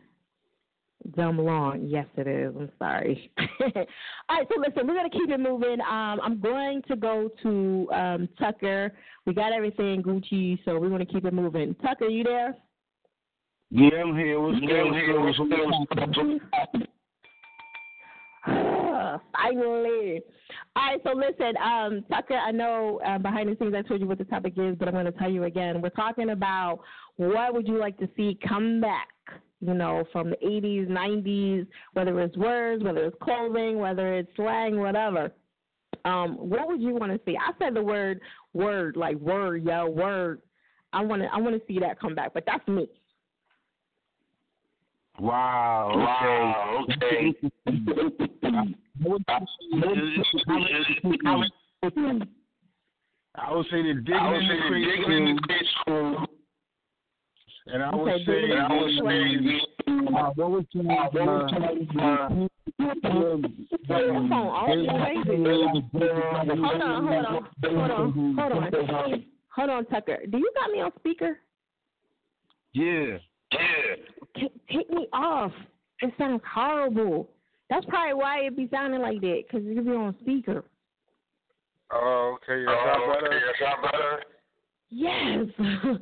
dumb 1.17 1.39
long. 1.39 1.87
Yes, 1.87 2.07
it 2.17 2.27
is. 2.27 2.55
I'm 2.57 2.71
sorry. 2.79 3.31
All 3.39 4.37
right, 4.37 4.47
so 4.49 4.61
listen, 4.61 4.87
we're 4.87 4.95
gonna 4.95 5.11
keep 5.11 5.31
it 5.31 5.41
moving. 5.41 5.81
Um, 5.81 6.21
I'm 6.23 6.41
going 6.41 6.83
to 6.89 6.97
go 6.97 7.31
to 7.43 7.89
um, 7.93 8.29
Tucker. 8.39 8.93
We 9.27 9.35
got 9.35 9.53
everything 9.53 10.03
Gucci, 10.03 10.59
so 10.65 10.79
we're 10.79 10.91
gonna 10.91 11.07
keep 11.07 11.25
it 11.25 11.35
moving. 11.35 11.75
Tucker, 11.77 12.07
you 12.07 12.25
there? 12.25 12.57
Yeah, 13.71 14.03
I'm 14.03 14.17
here. 14.17 14.41
What's 14.41 14.61
good? 14.61 14.85
What's 14.85 15.39
good? 15.39 15.59
What's 15.97 16.17
good? 16.17 16.41
Finally. 19.33 20.23
All 20.77 20.83
right, 20.87 21.01
so 21.05 21.13
listen, 21.13 21.57
um, 21.63 22.05
Tucker, 22.11 22.35
I 22.35 22.51
know 22.51 23.01
uh, 23.07 23.19
behind 23.19 23.49
the 23.49 23.57
scenes 23.59 23.75
I 23.77 23.83
told 23.83 24.01
you 24.01 24.07
what 24.07 24.19
the 24.19 24.25
topic 24.25 24.55
is, 24.57 24.77
but 24.77 24.89
I'm 24.89 24.95
going 24.95 25.07
to 25.07 25.13
tell 25.13 25.31
you 25.31 25.45
again. 25.45 25.81
We're 25.81 25.91
talking 25.91 26.31
about 26.31 26.81
what 27.17 27.55
would 27.55 27.67
you 27.67 27.79
like 27.79 27.99
to 27.99 28.09
see 28.17 28.39
come 28.47 28.81
back, 28.81 29.09
you 29.61 29.75
know, 29.75 30.05
from 30.13 30.31
the 30.31 30.37
80s, 30.37 30.89
90s, 30.89 31.67
whether 31.93 32.21
it's 32.21 32.37
words, 32.37 32.83
whether 32.83 33.05
it's 33.05 33.17
clothing, 33.23 33.79
whether 33.79 34.15
it's 34.15 34.31
slang, 34.37 34.79
whatever. 34.79 35.33
Um, 36.05 36.37
what 36.37 36.67
would 36.69 36.81
you 36.81 36.95
want 36.95 37.13
to 37.13 37.21
see? 37.25 37.37
I 37.37 37.53
said 37.59 37.75
the 37.75 37.83
word 37.83 38.21
word, 38.53 38.97
like 38.97 39.17
word, 39.17 39.65
yo, 39.65 39.89
word. 39.89 40.41
I 40.93 41.05
want 41.05 41.23
to, 41.23 41.29
I 41.33 41.39
want 41.39 41.55
to 41.55 41.63
see 41.73 41.79
that 41.81 42.01
come 42.01 42.15
back, 42.15 42.33
but 42.35 42.45
that's 42.47 42.67
me. 42.67 42.89
Wow. 45.21 45.93
Wow, 45.97 46.87
Okay. 46.89 47.35
I 53.37 53.53
would 53.55 53.67
say 53.71 53.83
the 53.83 53.95
digging 53.95 54.35
in 54.35 54.49
the 54.49 54.55
the 54.55 54.61
crate 54.67 54.87
the 55.47 55.65
school, 55.83 56.27
and 57.67 57.83
I 57.83 57.95
would 57.95 58.09
Okay, 58.09 58.25
say, 58.25 58.41
digging 58.41 58.59
I 58.59 58.61
would 58.81 58.91
the 58.91 59.03
say, 59.09 59.17
uh, 60.11 60.31
what 60.37 60.51
was 60.51 60.65
your 60.73 60.85
Uh, 60.89 61.11
what 61.11 61.29
was 61.31 61.89
your- 61.93 62.03
uh, 62.03 62.29
Your 63.89 64.29
phone 64.29 64.33
all 64.33 64.65
crazy. 64.67 65.37
Hold 66.61 66.83
on, 66.83 67.07
hold 67.07 67.25
on, 67.27 67.33
hold 67.63 67.91
on, 67.91 68.37
hold 68.37 68.53
on. 68.53 69.25
Hold 69.55 69.71
on, 69.71 69.85
Tucker. 69.87 70.19
Do 70.31 70.39
you 70.39 70.51
got 70.55 70.71
me 70.71 70.81
on 70.81 70.93
speaker? 70.99 71.41
Yeah. 72.73 73.19
Yeah. 73.53 73.59
Take, 74.37 74.53
take 74.69 74.91
me 74.91 75.07
off. 75.13 75.53
It 76.01 76.13
sounds 76.19 76.43
horrible. 76.53 77.29
That's 77.69 77.85
probably 77.87 78.15
why 78.15 78.41
it 78.41 78.57
be 78.57 78.69
sounding 78.71 79.01
like 79.01 79.21
that, 79.21 79.43
because 79.47 79.65
you 79.67 79.81
be 79.83 79.91
on 79.91 80.15
speaker. 80.21 80.65
Oh, 81.93 82.37
okay. 82.37 82.63
Yes, 82.63 82.69
Oh, 82.71 83.13
I 83.13 83.17
okay, 83.25 83.37
yes, 83.47 83.69
I 83.69 83.87
better. 83.87 84.23
Yes. 84.91 86.01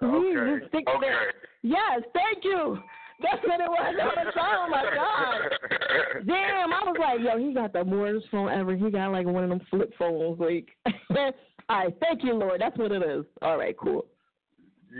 Please, 0.00 0.36
Okay. 0.38 0.60
just 0.60 0.68
stick 0.70 0.86
to 0.86 0.92
that. 1.00 1.34
Yes, 1.62 2.00
thank 2.14 2.44
you. 2.44 2.78
That's 3.20 3.42
what 3.44 3.60
it 3.60 3.68
was. 3.68 3.94
That's 3.96 4.16
what 4.16 4.26
it 4.26 4.34
was. 4.34 4.34
Oh 4.38 4.68
my 4.70 4.84
god. 4.94 6.24
Damn, 6.26 6.72
I 6.72 6.84
was 6.84 6.96
like, 7.00 7.20
yo, 7.20 7.36
he 7.44 7.52
got 7.52 7.72
the 7.72 7.82
worst 7.82 8.26
phone 8.30 8.48
ever. 8.48 8.76
He 8.76 8.90
got 8.90 9.10
like 9.10 9.26
one 9.26 9.42
of 9.42 9.50
them 9.50 9.60
flip 9.68 9.92
phones. 9.98 10.38
Like, 10.38 10.68
all 11.68 11.78
right, 11.84 11.94
thank 12.00 12.22
you, 12.22 12.34
Lord. 12.34 12.60
That's 12.60 12.78
what 12.78 12.92
it 12.92 13.02
is. 13.02 13.24
All 13.42 13.58
right, 13.58 13.76
cool. 13.76 14.06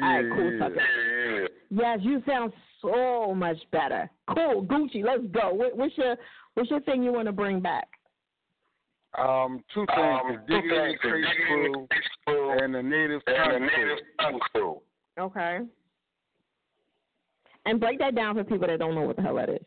All 0.02 0.08
right, 0.08 0.24
cool, 0.34 0.52
Yeah. 0.52 0.58
Tucker. 0.58 1.48
Yes, 1.70 1.98
you 2.02 2.22
sound 2.26 2.52
so 2.82 3.34
much 3.34 3.58
better. 3.72 4.10
Cool, 4.34 4.64
Gucci. 4.64 5.04
Let's 5.04 5.24
go. 5.32 5.52
What, 5.52 5.76
what's 5.76 5.96
your 5.96 6.16
What's 6.58 6.70
your 6.70 6.80
thing 6.80 7.04
you 7.04 7.12
want 7.12 7.26
to 7.26 7.32
bring 7.32 7.60
back? 7.60 7.86
Um, 9.16 9.62
two 9.72 9.86
things: 9.86 10.00
Um, 10.00 10.32
the 10.32 10.54
Digging 10.54 10.68
the 10.70 10.94
Crates 11.00 11.28
Crew 12.26 12.58
and 12.60 12.74
the 12.74 12.82
Native 12.82 13.22
Tongue 14.20 14.40
Crew. 14.52 14.80
Okay. 15.20 15.60
And 17.64 17.78
break 17.78 18.00
that 18.00 18.16
down 18.16 18.34
for 18.34 18.42
people 18.42 18.66
that 18.66 18.80
don't 18.80 18.96
know 18.96 19.02
what 19.02 19.14
the 19.14 19.22
hell 19.22 19.36
that 19.36 19.50
is. 19.50 19.60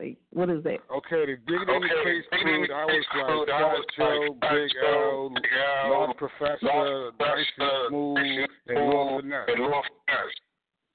Like, 0.00 0.16
what 0.30 0.48
is 0.48 0.62
that? 0.64 0.78
Okay, 0.90 1.26
the 1.26 1.36
Digging 1.46 1.68
in 1.68 1.82
the 1.82 1.88
Crates 2.02 2.26
Crew. 2.32 2.66
I 2.72 2.84
was 2.86 3.04
like 3.18 3.36
Fat 3.60 3.84
Joe, 3.98 4.36
Big 4.40 4.70
L, 4.88 5.34
Lord 5.90 6.16
Professor, 6.16 7.10
Dyson 7.18 7.70
Smooth, 7.88 8.48
and 8.68 8.78
Lord 8.88 9.24
Finesse. 9.24 10.40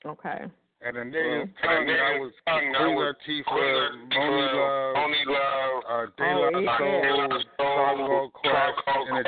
Okay. 0.05 0.45
And 0.81 0.97
the 0.97 1.05
Native 1.05 1.49
Tongue. 1.61 1.87
That 1.87 2.19
was 2.19 2.31
Queen 2.47 2.73
Latifah, 2.73 3.89
Monie 4.11 5.25
Love, 5.27 5.83
uh, 5.87 6.05
De 6.17 6.23
Oh, 6.23 6.49
La 6.51 6.59
yeah. 6.59 6.77
Soul, 6.77 8.31
Tribe 8.43 8.73
Quest, 8.75 9.07
and 9.09 9.17
the 9.17 9.23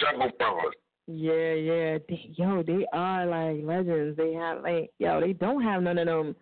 Jungle 0.00 0.30
Brothers. 0.38 0.74
Yeah, 1.06 1.52
yeah. 1.52 1.98
They, 2.08 2.30
yo, 2.34 2.62
they 2.62 2.86
are 2.92 3.26
like 3.26 3.62
legends. 3.62 4.16
They 4.16 4.32
have 4.32 4.62
like 4.62 4.90
yo, 4.98 5.20
they 5.20 5.34
don't 5.34 5.62
have 5.62 5.82
none 5.82 5.98
of 5.98 6.06
them 6.06 6.36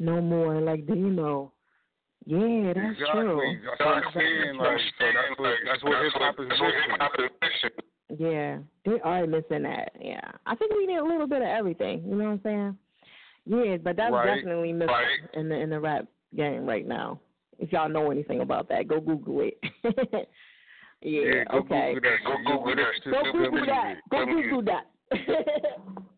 no 0.00 0.20
more. 0.20 0.60
Like 0.60 0.86
do 0.86 0.94
you 0.94 1.10
know? 1.10 1.52
Yeah, 2.26 2.72
that's 2.74 2.98
Exactly. 3.00 3.22
true. 3.22 3.58
That's 3.64 3.80
what 3.80 3.96
I'm 3.96 4.12
saying. 4.14 4.56
Like, 4.58 4.78
so 4.98 5.04
that's 5.14 5.40
what 5.40 5.56
that's 5.68 5.82
what 5.82 6.02
hip 6.02 6.12
hop 7.00 7.14
is 7.18 7.30
missing. 7.40 7.76
Yeah, 8.18 8.58
they 8.84 9.00
are 9.00 9.26
missing 9.26 9.62
that. 9.62 9.92
Yeah, 10.00 10.20
I 10.46 10.54
think 10.56 10.72
we 10.74 10.86
need 10.86 10.98
a 10.98 11.04
little 11.04 11.26
bit 11.26 11.42
of 11.42 11.48
everything. 11.48 12.02
You 12.04 12.16
know 12.16 12.24
what 12.24 12.30
I'm 12.30 12.40
saying? 12.42 12.78
Yeah, 13.46 13.76
but 13.78 13.96
that's 13.96 14.12
Right, 14.12 14.36
definitely 14.36 14.72
missing 14.72 14.88
right. 14.88 15.06
in 15.34 15.48
the 15.48 15.54
in 15.56 15.70
the 15.70 15.80
rap 15.80 16.06
game 16.36 16.66
right 16.66 16.86
now. 16.86 17.20
If 17.58 17.72
y'all 17.72 17.88
know 17.88 18.10
anything 18.10 18.40
about 18.40 18.68
that, 18.68 18.88
go 18.88 19.00
Google 19.00 19.40
it. 19.40 19.58
yeah, 21.02 21.44
okay. 21.52 21.52
go 21.52 21.58
okay. 21.58 21.94
Google 21.94 22.74
that. 22.76 22.92
Go 23.04 23.22
You'll 23.24 23.32
get 23.32 23.50
Google 23.50 23.66
that. 23.66 23.94
Go 24.10 24.26
Google 24.26 24.62
that. 24.62 24.86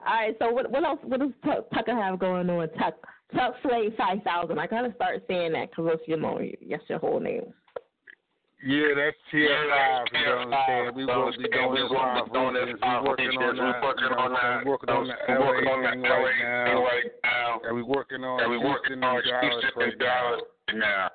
yeah. 0.00 0.06
All 0.06 0.14
right. 0.14 0.36
So 0.38 0.50
what 0.50 0.70
what 0.70 0.84
else? 0.84 1.00
What 1.02 1.20
does 1.20 1.30
Tuck, 1.44 1.70
Tucker 1.74 1.94
have 1.94 2.18
going 2.18 2.48
on? 2.50 2.68
Tuck 2.70 2.94
Tuck 3.34 3.54
Flav 3.64 3.96
Five 3.96 4.22
Thousand. 4.22 4.58
I 4.58 4.66
gotta 4.66 4.92
start 4.94 5.22
saying 5.28 5.52
that 5.52 5.70
because 5.70 5.90
that's 5.90 6.08
your 6.08 6.18
know 6.18 6.40
that's 6.68 6.88
your 6.88 6.98
whole 6.98 7.20
name. 7.20 7.52
Yeah, 8.66 8.90
that's 8.96 9.16
tier 9.30 9.54
five. 9.70 10.06
You 10.12 10.26
know 10.26 10.50
what 10.50 10.58
I'm 10.58 10.66
saying? 10.66 10.94
We 10.96 11.06
will 11.06 11.30
be 11.30 11.46
doing 11.46 11.74
this 11.78 12.74
five 12.82 13.04
regions. 13.14 13.54
We 13.54 13.70
working 13.86 14.10
on 14.18 14.34
that. 14.34 14.66
You 14.66 14.74
know 14.74 14.74
what 14.74 14.90
I'm 14.90 15.06
saying? 15.14 15.38
We 15.38 15.46
working 15.46 15.70
on 15.70 15.78
the 15.78 15.78
LA 15.78 15.86
thing 15.86 16.02
right 16.02 16.34
now. 17.22 17.60
And 17.62 17.76
we 17.76 17.82
working 17.84 18.24
on 18.24 19.22
Houston 19.22 19.82
and 19.82 19.98
Dallas 20.00 20.42
right 20.66 20.76
now. 20.76 21.07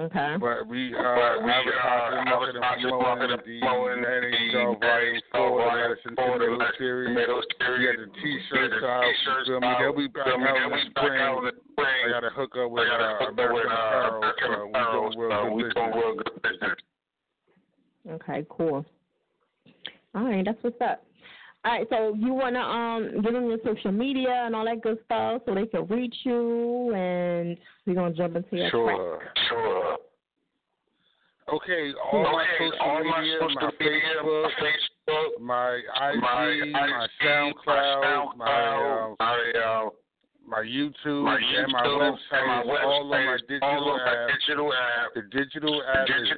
Okay. 0.00 0.36
But 0.40 0.66
we 0.68 0.94
uh, 0.94 0.98
advertising, 0.98 2.24
marketing, 2.24 2.62
promoting 2.80 3.36
the 3.44 3.60
Manning 4.00 4.50
Show 4.50 4.76
Volume 4.80 5.20
4, 5.32 5.58
the 5.58 5.76
Medicine 5.76 6.16
Tomato 6.16 6.72
Series. 6.78 7.08
We 7.10 7.26
got 7.26 7.96
the 8.00 8.08
T-shirts 8.22 8.84
out. 8.84 9.04
You 9.04 9.44
feel 9.46 9.60
me? 9.60 9.68
They'll 9.78 9.94
be 9.94 10.08
back 10.08 10.26
out 10.28 10.64
in 10.64 10.70
the 10.72 10.80
spring. 10.88 11.20
I 11.20 12.08
got 12.08 12.20
to 12.20 12.30
hook 12.30 12.56
up 12.56 12.70
with 12.70 12.88
uh, 12.88 13.28
American 13.28 13.70
Apparel, 13.70 15.12
so 15.12 15.52
we 15.52 15.62
doing 15.62 15.92
real 15.94 16.16
good 16.16 16.42
business. 16.42 16.78
Okay, 18.08 18.46
cool. 18.48 18.84
All 20.14 20.24
right, 20.24 20.44
that's 20.44 20.58
what's 20.62 20.80
up. 20.80 21.04
All 21.64 21.72
right, 21.72 21.86
so 21.90 22.14
you 22.18 22.34
wanna 22.34 22.58
um 22.60 23.22
give 23.22 23.32
them 23.32 23.46
your 23.48 23.58
social 23.64 23.92
media 23.92 24.42
and 24.46 24.54
all 24.56 24.64
that 24.64 24.82
good 24.82 24.98
stuff 25.04 25.42
so 25.46 25.54
they 25.54 25.66
can 25.66 25.86
reach 25.86 26.14
you, 26.24 26.92
and 26.94 27.56
we're 27.86 27.94
gonna 27.94 28.12
jump 28.14 28.34
into 28.34 28.56
your 28.56 28.70
Sure, 28.70 29.18
track. 29.18 29.36
sure. 29.48 29.98
Okay, 31.52 31.92
all 32.12 32.22
my 32.22 32.46
social 32.58 33.04
media, 33.04 33.38
my 33.54 34.50
Facebook, 34.58 35.40
my 35.40 35.74
IG, 35.74 36.72
my 36.72 37.08
SoundCloud, 37.22 38.36
my 38.36 39.02
um, 39.04 39.16
my 39.20 39.90
YouTube, 40.60 41.26
and 41.26 41.72
my 41.72 41.82
website, 41.86 42.62
is 42.62 42.68
all 42.84 43.02
on 43.02 43.08
my 43.10 43.38
digital 43.48 44.72
app. 44.72 45.14
The 45.14 45.22
digital 45.30 45.82
app 45.82 46.08
is 46.08 46.28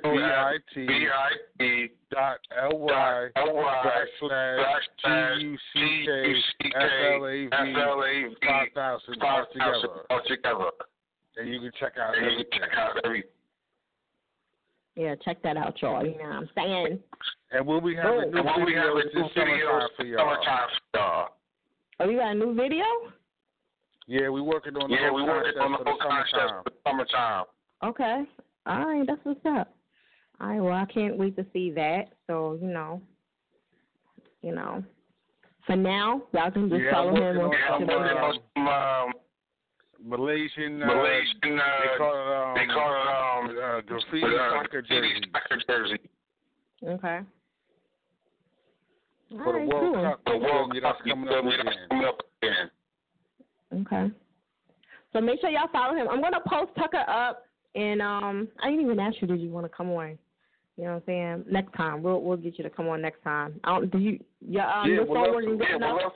bit 1.58 1.90
dot 2.10 2.38
ly 2.72 3.30
backslash 3.36 4.84
T 5.02 5.06
U 5.44 5.56
C 5.72 5.76
K 6.06 6.10
F 6.74 6.90
L 7.16 7.24
A 7.26 7.48
V 7.48 8.34
five 8.46 8.68
thousand 8.74 9.22
all 9.22 10.20
together. 10.28 10.70
And 11.36 11.48
you 11.52 11.58
can 11.58 11.72
check 11.80 11.98
out 12.00 12.14
everything. 12.16 13.22
Yeah, 14.94 15.16
check 15.24 15.42
that 15.42 15.56
out, 15.56 15.82
y'all. 15.82 16.06
You 16.06 16.16
know 16.18 16.24
what 16.24 16.36
I'm 16.36 16.48
saying? 16.54 17.00
And 17.50 17.66
we'll 17.66 17.80
be 17.80 17.96
having 17.96 18.30
new 18.30 18.42
videos 18.42 19.02
this 19.12 19.32
summertime 19.34 19.88
for 19.96 20.04
y'all. 20.04 21.28
Oh, 22.00 22.08
you 22.08 22.18
got 22.18 22.30
a 22.32 22.34
new 22.34 22.54
video? 22.54 22.84
Yeah, 24.06 24.28
we 24.28 24.40
working 24.42 24.76
on 24.76 24.90
the 24.90 24.96
Yeah, 24.96 25.08
whole 25.08 25.16
we 25.16 25.22
working 25.22 25.52
concept 25.54 25.64
on 25.64 25.72
the 25.72 25.78
for 25.78 25.84
the 25.84 25.90
whole 25.90 25.98
concept 26.00 26.52
for 26.64 26.70
the 26.70 26.76
summertime. 26.86 27.44
Okay. 27.82 28.24
All 28.66 28.86
right, 28.86 29.06
that's 29.06 29.20
what's 29.24 29.40
up. 29.46 29.74
All 30.40 30.48
right, 30.48 30.60
well, 30.60 30.74
I 30.74 30.84
can't 30.86 31.16
wait 31.16 31.36
to 31.36 31.46
see 31.52 31.70
that. 31.72 32.12
So, 32.26 32.58
you 32.60 32.68
know, 32.68 33.00
you 34.42 34.54
know, 34.54 34.82
for 35.66 35.76
now, 35.76 36.22
y'all 36.32 36.50
can 36.50 36.68
just 36.68 36.82
Yeah, 36.82 36.90
follow 36.92 37.10
I'm 37.10 37.16
him 37.16 37.36
working 37.38 37.40
on 37.40 37.44
on 37.44 37.80
social 37.80 38.42
some, 38.54 38.64
media. 38.64 38.72
um, 38.72 39.12
Malaysian, 40.06 40.82
uh, 40.82 40.86
Malaysian, 40.86 41.58
uh, 41.58 41.64
they 41.80 41.96
call 41.96 42.14
it, 42.14 42.36
um, 42.36 42.54
they 42.56 42.66
call 42.74 42.92
it, 42.92 43.08
um, 43.08 43.76
uh, 43.76 43.80
graffiti 43.80 44.36
uh, 44.36 44.50
soccer 44.50 44.82
jersey 44.82 45.22
soccer 45.32 45.62
jersey. 45.66 46.00
Okay. 46.86 47.20
for 49.30 49.36
the 49.36 49.44
Alright, 49.44 49.68
World 49.68 49.94
cool. 49.94 50.02
Cup. 50.02 50.20
The 50.26 50.36
World? 50.36 50.72
Cup, 50.82 50.82
That's 50.82 51.08
coming 51.08 51.28
up 52.04 52.20
again. 52.42 52.70
Coming 53.82 53.86
up 53.86 53.92
again. 53.92 54.06
Okay. 54.08 54.14
So 55.12 55.20
make 55.20 55.40
sure 55.40 55.50
y'all 55.50 55.68
follow 55.72 55.94
him. 55.94 56.08
I'm 56.08 56.20
gonna 56.20 56.40
post 56.46 56.72
Tucker 56.76 57.04
up, 57.08 57.46
and 57.74 58.02
um, 58.02 58.48
I 58.62 58.70
didn't 58.70 58.84
even 58.84 58.98
ask 58.98 59.16
you. 59.20 59.28
Did 59.28 59.40
you 59.40 59.50
want 59.50 59.64
to 59.64 59.74
come 59.74 59.90
on? 59.90 60.18
You 60.76 60.84
know 60.84 60.90
what 60.90 60.96
I'm 60.96 61.02
saying? 61.06 61.44
Next 61.50 61.72
time, 61.74 62.02
we'll 62.02 62.20
we'll 62.20 62.36
get 62.36 62.58
you 62.58 62.64
to 62.64 62.70
come 62.70 62.88
on 62.88 63.00
next 63.00 63.22
time. 63.22 63.60
I 63.62 63.78
don't. 63.78 63.90
Do 63.90 63.98
you? 63.98 64.18
Yeah. 64.40 64.66
Um, 64.66 64.90
Yeah, 64.90 64.96
your 64.96 65.06
phone 65.06 65.42
to. 65.42 65.56
good 65.56 65.76
enough 65.76 66.12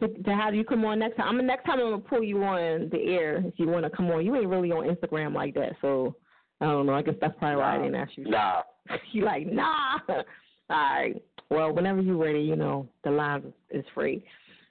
to, 0.00 0.08
to 0.08 0.34
have 0.34 0.54
you 0.54 0.64
come 0.64 0.84
on 0.84 0.98
next 0.98 1.16
time. 1.16 1.28
I'm 1.28 1.36
mean, 1.36 1.46
next 1.46 1.64
time 1.64 1.78
I'm 1.78 1.90
gonna 1.90 1.98
pull 1.98 2.22
you 2.22 2.42
on 2.44 2.88
the 2.90 2.98
air 2.98 3.42
if 3.46 3.54
you 3.58 3.66
want 3.68 3.84
to 3.84 3.90
come 3.90 4.10
on. 4.10 4.24
You 4.24 4.34
ain't 4.36 4.48
really 4.48 4.72
on 4.72 4.84
Instagram 4.84 5.34
like 5.34 5.54
that, 5.54 5.72
so 5.80 6.16
I 6.60 6.66
don't 6.66 6.86
know. 6.86 6.94
I 6.94 7.02
guess 7.02 7.14
that's 7.20 7.34
probably 7.38 7.56
why 7.56 7.76
I 7.76 7.78
didn't 7.78 7.94
ask 7.94 8.12
you. 8.16 8.24
Nah. 8.28 8.62
you 9.12 9.24
like 9.24 9.46
nah. 9.46 9.98
All 10.08 10.24
right. 10.70 11.22
Well, 11.50 11.72
whenever 11.72 12.00
you're 12.00 12.16
ready, 12.16 12.40
you 12.40 12.56
know 12.56 12.88
the 13.04 13.10
line 13.10 13.52
is 13.70 13.84
free. 13.94 14.24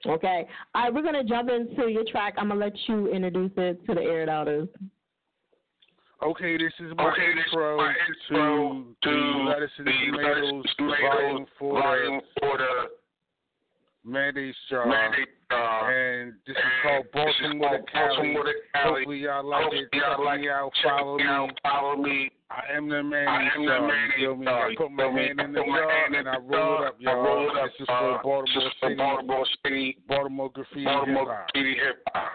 Okay. 0.06 0.46
All 0.74 0.82
right, 0.82 0.94
we're 0.94 1.02
gonna 1.02 1.24
jump 1.24 1.50
into 1.50 1.90
your 1.90 2.04
track. 2.04 2.34
I'm 2.36 2.48
gonna 2.48 2.60
let 2.60 2.72
you 2.86 3.08
introduce 3.08 3.52
it 3.56 3.84
to 3.86 3.94
the 3.94 4.02
air 4.02 4.28
outers. 4.28 4.68
Okay, 6.22 6.56
this 6.56 6.72
is 6.80 6.92
my 6.96 7.10
Okay, 7.10 7.34
this 7.34 7.44
is 7.46 7.52
intro 7.52 7.76
my 7.76 7.94
intro 8.08 8.84
to 8.84 8.96
to 9.02 9.10
the 9.10 9.44
Lettuce 9.48 9.70
and 9.78 9.86
Tomatoes 9.86 10.16
Lettuce 10.16 10.74
and 10.78 10.90
Volume 11.02 11.36
Tomatoes 11.36 11.48
4 11.58 11.82
Volume 11.82 12.20
for 12.40 12.58
the 12.58 13.03
Mayonnaise 14.04 14.54
Jar. 14.70 14.86
Mayonnaise 14.86 15.26
Jar. 15.50 15.92
And 15.92 16.32
this 16.46 16.56
is 16.56 16.62
And 16.62 16.82
called 16.82 17.04
this 17.14 17.34
is 17.36 17.40
Baltimore 17.60 17.70
to 17.70 17.76
called 17.78 17.88
Cali. 17.88 18.16
Baltimore 18.16 18.44
to 18.44 18.52
Cali. 18.74 18.94
Hopefully 19.00 19.18
y'all 19.18 19.44
like 19.44 19.62
Hopefully 19.64 19.82
it. 19.92 19.96
y'all 19.96 20.16
Check 20.16 20.24
like 20.24 20.40
me 20.40 20.48
out. 20.48 20.70
Follow 20.82 21.16
me 21.16 21.24
me. 21.24 21.30
out. 21.30 21.50
Follow 21.62 21.96
me. 21.96 22.30
I 22.50 22.76
am 22.76 22.88
the 22.88 22.96
I 22.96 22.98
am 23.00 23.02
the 23.04 23.66
jar. 23.66 23.80
You 23.80 23.88
mayonnaise 23.88 24.12
feel 24.16 24.36
me? 24.36 24.46
I 24.46 24.74
put 24.76 24.90
my 24.92 25.04
You 25.04 25.16
hand 25.16 25.40
in 25.40 25.52
the 25.52 25.60
Put 25.60 25.68
my 25.68 25.78
jar 25.78 26.14
and 26.14 26.28
I 26.28 26.34
the 26.34 26.40
roll 26.40 26.74
it 26.74 26.78
jar. 26.78 26.86
up, 26.86 26.96
I 26.98 27.02
y'all. 27.02 27.22
roll 27.22 27.50
it 27.50 27.56
up, 27.58 27.64
This 27.72 27.80
is 27.80 27.86
for 27.86 27.94
uh, 27.94 28.22
Baltimore 28.22 28.44
this 28.46 28.64
is 28.64 28.72
for 28.80 28.86
City. 28.88 28.96
Baltimore 28.96 29.46
City. 29.64 29.98
Baltimore 30.06 30.50
graffiti 30.50 30.84
Baltimore 30.84 31.20
hip 31.24 31.28
graffiti 31.54 31.74
hip 31.74 32.02
hop. 32.14 32.32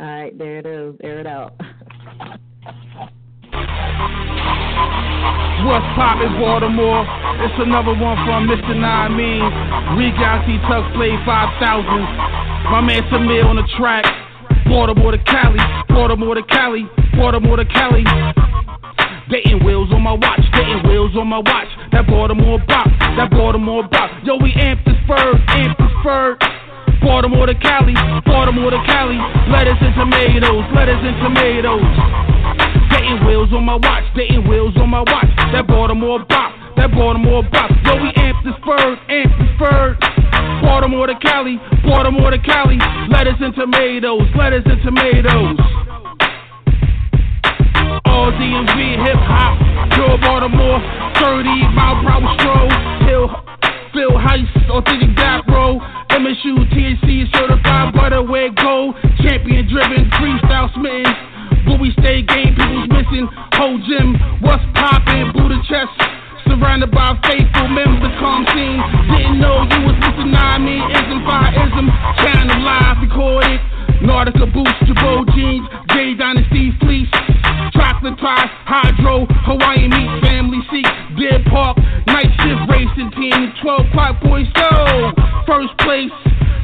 All 0.00 0.06
right, 0.06 0.38
there 0.38 0.58
it 0.58 0.66
is. 0.66 0.94
Air 1.02 1.18
it 1.20 1.26
out. 1.26 1.54
What's 5.66 5.84
poppin', 5.98 6.38
Baltimore? 6.38 7.04
It's 7.44 7.58
another 7.58 7.92
one 7.92 8.16
from 8.24 8.48
Mr. 8.48 8.74
Nine 8.74 9.16
Mean. 9.16 9.44
Regality 9.98 10.58
Tuck 10.66 10.86
Flav 10.94 11.18
5000. 11.26 12.70
My 12.70 12.80
man 12.80 13.02
Samir 13.10 13.44
on 13.44 13.56
the 13.56 13.66
track. 13.76 14.04
Baltimore 14.68 15.12
to 15.12 15.18
Cali, 15.24 15.58
Baltimore 15.88 16.34
to 16.34 16.42
Cali, 16.42 16.84
Baltimore 17.16 17.56
to 17.56 17.64
Cali. 17.64 18.04
Dating 19.30 19.64
wheels 19.64 19.90
on 19.92 20.02
my 20.02 20.12
watch, 20.12 20.40
dating 20.52 20.88
wheels 20.88 21.16
on 21.16 21.26
my 21.26 21.38
watch. 21.38 21.68
That 21.92 22.06
Baltimore 22.06 22.58
bop, 22.68 22.86
that 23.16 23.30
Baltimore 23.30 23.88
bop. 23.88 24.10
Yo, 24.24 24.36
we 24.36 24.52
amped 24.52 24.84
this 24.84 24.96
bird, 25.08 25.36
amped 25.48 25.78
this 25.78 25.92
bird. 26.04 26.36
Baltimore 27.00 27.46
to 27.46 27.54
Cali, 27.54 27.94
Baltimore 28.26 28.70
to 28.70 28.80
Cali. 28.84 29.16
Lettuce 29.48 29.80
and 29.80 29.94
tomatoes, 29.96 30.64
lettuce 30.76 31.00
and 31.00 31.16
tomatoes. 31.24 32.87
Dating 32.90 33.24
wheels 33.26 33.52
on 33.52 33.64
my 33.64 33.76
watch, 33.76 34.04
dating 34.16 34.48
wheels 34.48 34.76
on 34.76 34.88
my 34.90 35.00
watch. 35.00 35.28
That 35.52 35.66
Baltimore 35.66 36.24
bop, 36.24 36.52
that 36.76 36.90
Baltimore 36.92 37.42
bop. 37.52 37.70
Yo, 37.84 37.96
we 38.02 38.12
amped 38.16 38.44
this 38.44 38.56
bird, 38.64 38.98
amped 39.08 39.38
this 39.38 39.52
bird. 39.58 39.98
Baltimore 40.62 41.06
to 41.06 41.14
Cali, 41.20 41.58
Baltimore 41.84 42.30
to 42.30 42.38
Cali. 42.38 42.78
Lettuce 43.10 43.40
and 43.40 43.54
tomatoes, 43.54 44.28
lettuce 44.36 44.64
and 44.66 44.82
tomatoes. 44.82 45.58
All 48.04 48.32
DMV 48.32 49.04
hip 49.04 49.20
hop, 49.24 49.56
pure 49.94 50.18
Baltimore, 50.18 50.80
30 51.20 51.48
mile 51.72 52.02
per 52.02 52.10
hour 52.12 52.28
stroll, 52.40 52.68
Phil 53.92 54.14
Heist, 54.16 54.52
authentic 54.70 55.16
dap 55.16 55.46
roll, 55.48 55.80
MSU, 56.10 56.66
THC 56.72 57.30
certified 57.34 57.94
butterware 57.94 58.54
gold, 58.54 58.94
champion 59.22 59.66
driven, 59.68 60.10
freestyle 60.18 60.72
smitten. 60.74 61.37
We 61.80 61.94
stay 62.02 62.22
game, 62.22 62.58
people's 62.58 62.90
missing. 62.90 63.28
Whole 63.54 63.78
gym, 63.86 64.18
what's 64.42 64.62
poppin'? 64.74 65.30
Buddha 65.30 65.62
chest, 65.70 65.94
surrounded 66.50 66.90
by 66.90 67.14
faithful 67.22 67.68
members. 67.70 68.10
Calm 68.18 68.42
scene, 68.50 68.82
didn't 69.14 69.38
know 69.38 69.62
you 69.62 69.86
was 69.86 69.94
missing. 70.02 70.34
Nine 70.34 70.66
me 70.66 70.82
ism, 70.82 71.22
fire 71.22 71.54
ism, 71.54 71.86
channel 72.18 72.58
live 72.66 72.98
recorded. 72.98 73.60
Nautica 74.02 74.50
boots, 74.50 74.74
Jabot 74.90 75.26
jeans, 75.34 75.66
J 75.94 76.14
Dynasty 76.14 76.74
fleece, 76.82 77.10
chocolate 77.74 78.18
pie, 78.18 78.46
hydro, 78.66 79.26
Hawaiian 79.46 79.90
meat, 79.90 80.10
family 80.22 80.58
seat, 80.70 80.86
Dead 81.14 81.46
Park, 81.46 81.78
night 82.06 82.30
shift 82.42 82.62
racing 82.70 83.10
team, 83.14 83.54
12 83.62 83.86
clock 83.94 84.18
boys 84.22 84.46
go. 84.54 85.14
First 85.46 85.78
place, 85.78 86.10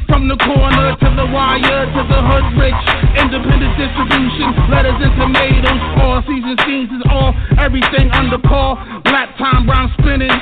from 0.07 0.27
the 0.27 0.37
corner 0.37 0.95
to 0.97 1.09
the 1.17 1.27
wire 1.29 1.85
to 1.89 2.01
the 2.09 2.19
hood 2.21 2.47
rich, 2.57 2.81
independent 3.17 3.73
distribution, 3.77 4.53
letters 4.69 4.97
and 5.01 5.13
tomatoes, 5.17 5.81
all 6.01 6.21
season 6.25 6.55
scenes 6.65 6.89
is 6.93 7.03
all 7.09 7.33
everything 7.57 8.09
under 8.13 8.37
par. 8.37 8.77
Lap 9.05 9.33
time 9.37 9.65
brown 9.65 9.89
spinning, 9.97 10.33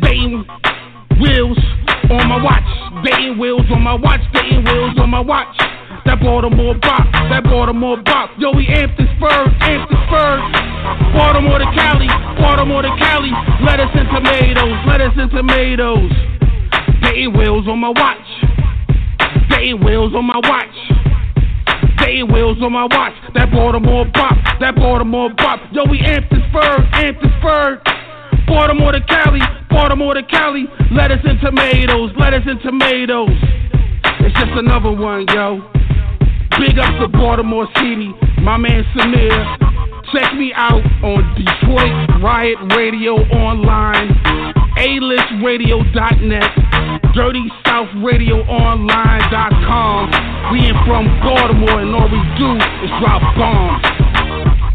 baiting 0.00 0.44
wheels 1.20 1.58
on 2.10 2.28
my 2.28 2.40
watch, 2.40 2.68
baiting 3.04 3.38
wheels 3.38 3.66
on 3.72 3.82
my 3.82 3.94
watch, 3.94 4.20
baiting 4.32 4.64
wheels 4.64 4.96
on 4.98 5.10
my 5.10 5.20
watch. 5.20 5.56
That 6.04 6.22
Baltimore 6.22 6.78
bop, 6.78 7.02
that 7.34 7.42
Baltimore 7.44 7.98
bop. 8.02 8.30
Yo, 8.38 8.52
we 8.54 8.66
amped 8.66 8.96
this 8.96 9.10
bird, 9.18 9.50
amped 9.66 9.90
this 9.90 10.04
bird. 10.06 10.38
Baltimore 11.18 11.58
to 11.58 11.66
Cali, 11.74 12.06
Baltimore 12.38 12.82
to 12.82 12.92
Cali. 12.98 13.32
Lettuce 13.66 13.90
and 13.94 14.08
tomatoes, 14.14 14.78
lettuce 14.86 15.16
and 15.18 15.30
tomatoes. 15.30 16.12
Dating 17.02 17.36
wheels 17.36 17.66
on 17.66 17.80
my 17.80 17.90
watch. 17.90 18.55
Dating 19.50 19.84
wheels 19.84 20.14
on 20.14 20.24
my 20.24 20.38
watch. 20.42 20.76
Dating 21.98 22.32
wheels 22.32 22.58
on 22.62 22.72
my 22.72 22.84
watch. 22.84 23.14
That 23.34 23.50
Baltimore 23.50 24.04
bop, 24.12 24.36
that 24.60 24.76
Baltimore 24.76 25.30
bop. 25.36 25.60
Yo, 25.72 25.84
we 25.90 25.98
amped 26.00 26.30
this 26.30 26.44
bird, 26.52 26.80
amped 26.92 27.22
this 27.22 27.32
bird. 27.42 27.80
Baltimore 28.46 28.92
to 28.92 29.00
Cali, 29.00 29.40
Baltimore 29.70 30.14
to 30.14 30.22
Cali. 30.22 30.64
Lettuce 30.92 31.24
and 31.24 31.40
tomatoes, 31.40 32.12
lettuce 32.18 32.46
and 32.46 32.60
tomatoes. 32.62 33.30
It's 34.20 34.34
just 34.34 34.52
another 34.54 34.92
one, 34.92 35.26
yo. 35.34 35.62
Big 36.58 36.78
up 36.78 36.98
to 37.00 37.08
Baltimore 37.08 37.68
City, 37.76 38.14
my 38.46 38.56
man 38.56 38.86
Samir. 38.94 39.34
Check 40.14 40.38
me 40.38 40.54
out 40.54 40.86
on 41.02 41.26
Detroit 41.34 41.90
Riot 42.22 42.54
Radio 42.78 43.18
Online, 43.34 44.14
A-listradio.net, 44.78 46.54
DirtySouthRadioOnline.com. 47.10 50.02
We 50.52 50.60
ain't 50.60 50.78
from 50.86 51.06
Baltimore 51.26 51.80
and 51.82 51.92
all 51.92 52.06
we 52.06 52.22
do 52.38 52.54
is 52.86 52.90
drop 53.02 53.18
bombs. 53.34 53.82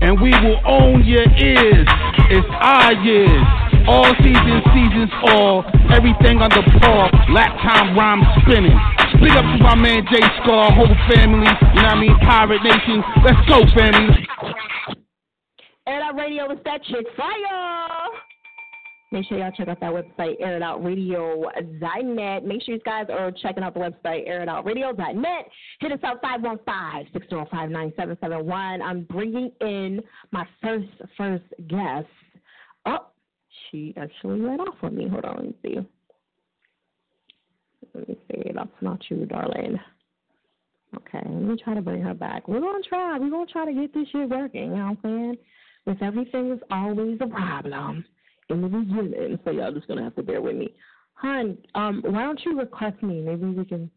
And 0.02 0.20
we 0.20 0.32
will 0.44 0.60
own 0.68 1.06
your 1.06 1.24
ears. 1.40 1.88
It's 2.30 2.50
our 2.60 2.92
years. 2.92 3.71
All 3.88 4.14
seasons, 4.22 4.64
seasons, 4.74 5.12
all. 5.34 5.64
Everything 5.92 6.42
under 6.42 6.62
par. 6.80 7.10
Lap 7.30 7.58
time 7.62 7.98
rhyme 7.98 8.24
spinning. 8.42 8.78
Big 9.22 9.32
up 9.32 9.46
to 9.46 9.64
my 9.64 9.76
man 9.76 10.06
J 10.12 10.20
Scar, 10.42 10.72
whole 10.72 10.96
family. 11.10 11.48
You 11.76 11.82
know 11.82 11.84
what 11.84 11.86
I 11.86 12.00
mean? 12.00 12.18
Pirate 12.22 12.64
Nation. 12.64 13.04
Let's 13.24 13.48
go, 13.48 13.62
family. 13.76 14.28
Air 15.88 16.04
Out 16.04 16.16
Radio 16.16 16.52
is 16.52 16.60
that 16.66 16.84
chick 16.84 17.06
fire. 17.18 18.10
Make 19.12 19.26
sure 19.28 19.40
y'all 19.40 19.52
check 19.52 19.68
out 19.68 19.80
that 19.82 19.92
website, 19.92 20.40
airitoutradio.net. 20.42 22.46
Make 22.46 22.64
sure 22.64 22.76
you 22.76 22.82
guys 22.86 23.08
are 23.10 23.30
checking 23.32 23.62
out 23.62 23.74
the 23.74 23.82
website, 23.82 24.26
airitoutradio.net. 24.30 25.50
Hit 25.82 25.92
us 25.92 26.00
up 26.04 26.22
515-605-9771. 26.24 28.82
I'm 28.82 29.04
bringing 29.04 29.52
in 29.60 30.02
my 30.32 30.48
first, 30.62 30.88
first 31.18 31.44
guest. 31.68 32.08
She 33.72 33.94
actually 33.98 34.42
let 34.42 34.60
off 34.60 34.76
on 34.84 34.96
me. 34.96 35.08
Hold 35.08 35.26
on, 35.26 35.36
let 35.36 35.46
me 35.46 35.56
see. 35.64 35.88
Let 37.94 38.10
me 38.10 38.18
see. 38.30 38.52
That's 38.54 38.70
not 38.82 39.00
you, 39.10 39.26
darling. 39.26 39.80
Okay, 40.96 41.22
let 41.24 41.42
me 41.42 41.56
try 41.64 41.74
to 41.74 41.82
bring 41.82 42.02
her 42.02 42.14
back. 42.14 42.48
We're 42.48 42.60
gonna 42.60 42.84
try. 42.88 43.18
We're 43.18 43.30
gonna 43.30 43.46
try 43.46 43.66
to 43.66 43.74
get 43.74 43.94
this 43.94 44.08
shit 44.12 44.30
working. 44.30 44.72
You 44.72 44.76
know 44.76 44.76
what 44.76 44.90
I'm 44.90 44.98
saying? 45.04 45.38
With 45.86 46.02
everything 46.02 46.52
is 46.52 46.60
always 46.70 47.18
a 47.22 47.28
problem 47.28 48.04
in 48.50 48.62
the 48.62 48.68
beginning, 48.68 49.40
so 49.44 49.52
y'all 49.52 49.72
just 49.72 49.88
gonna 49.88 50.04
have 50.04 50.16
to 50.16 50.24
bear 50.24 50.42
with 50.42 50.58
me. 50.58 50.74
Hun, 51.14 51.58
um, 51.76 52.02
why 52.06 52.24
don't 52.24 52.42
you 52.46 52.58
request 52.58 53.02
me? 53.02 53.22
Maybe 53.22 53.46
we 53.46 53.64
can 53.64 53.90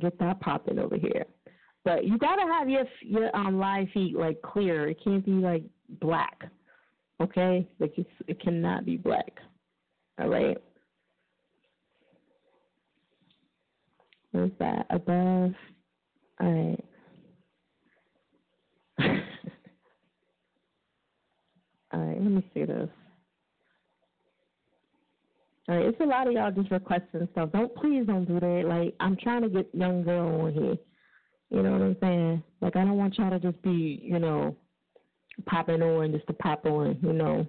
get 0.00 0.18
that 0.18 0.40
popping 0.40 0.78
over 0.78 0.96
here. 0.96 1.26
But 1.84 2.04
you 2.06 2.18
gotta 2.18 2.42
have 2.42 2.68
your 2.68 2.84
your 3.02 3.34
um 3.36 3.58
live 3.58 3.88
feed 3.94 4.14
like 4.14 4.42
clear. 4.42 4.88
It 4.88 4.98
can't 5.02 5.24
be 5.24 5.32
like 5.32 5.62
black. 6.00 6.44
Okay, 7.22 7.68
like 7.78 7.92
it's, 7.96 8.10
it 8.26 8.40
cannot 8.40 8.84
be 8.84 8.96
black. 8.96 9.38
All 10.20 10.28
right. 10.28 10.56
Where's 14.32 14.50
that 14.58 14.86
above? 14.90 15.52
All 16.40 16.52
right. 16.52 16.84
All 21.92 22.00
right, 22.00 22.20
let 22.20 22.32
me 22.32 22.50
see 22.52 22.64
this. 22.64 22.88
All 25.68 25.76
right, 25.76 25.86
it's 25.86 26.00
a 26.00 26.04
lot 26.04 26.26
of 26.26 26.32
y'all 26.32 26.50
just 26.50 26.72
requesting 26.72 27.28
stuff. 27.32 27.50
Don't 27.52 27.72
please 27.76 28.04
don't 28.06 28.24
do 28.24 28.40
that. 28.40 28.64
Like 28.66 28.96
I'm 28.98 29.16
trying 29.16 29.42
to 29.42 29.48
get 29.48 29.72
young 29.72 30.02
girl 30.02 30.40
on 30.40 30.52
here. 30.52 30.76
You 31.50 31.62
know 31.62 31.72
what 31.72 31.82
I'm 31.82 31.96
saying? 32.00 32.42
Like 32.60 32.74
I 32.74 32.84
don't 32.84 32.96
want 32.96 33.16
y'all 33.16 33.30
to 33.30 33.38
just 33.38 33.62
be, 33.62 34.00
you 34.02 34.18
know, 34.18 34.56
popping 35.46 35.82
on 35.82 36.12
just 36.12 36.26
to 36.26 36.32
pop 36.32 36.64
on. 36.66 36.98
You 37.02 37.12
know, 37.12 37.46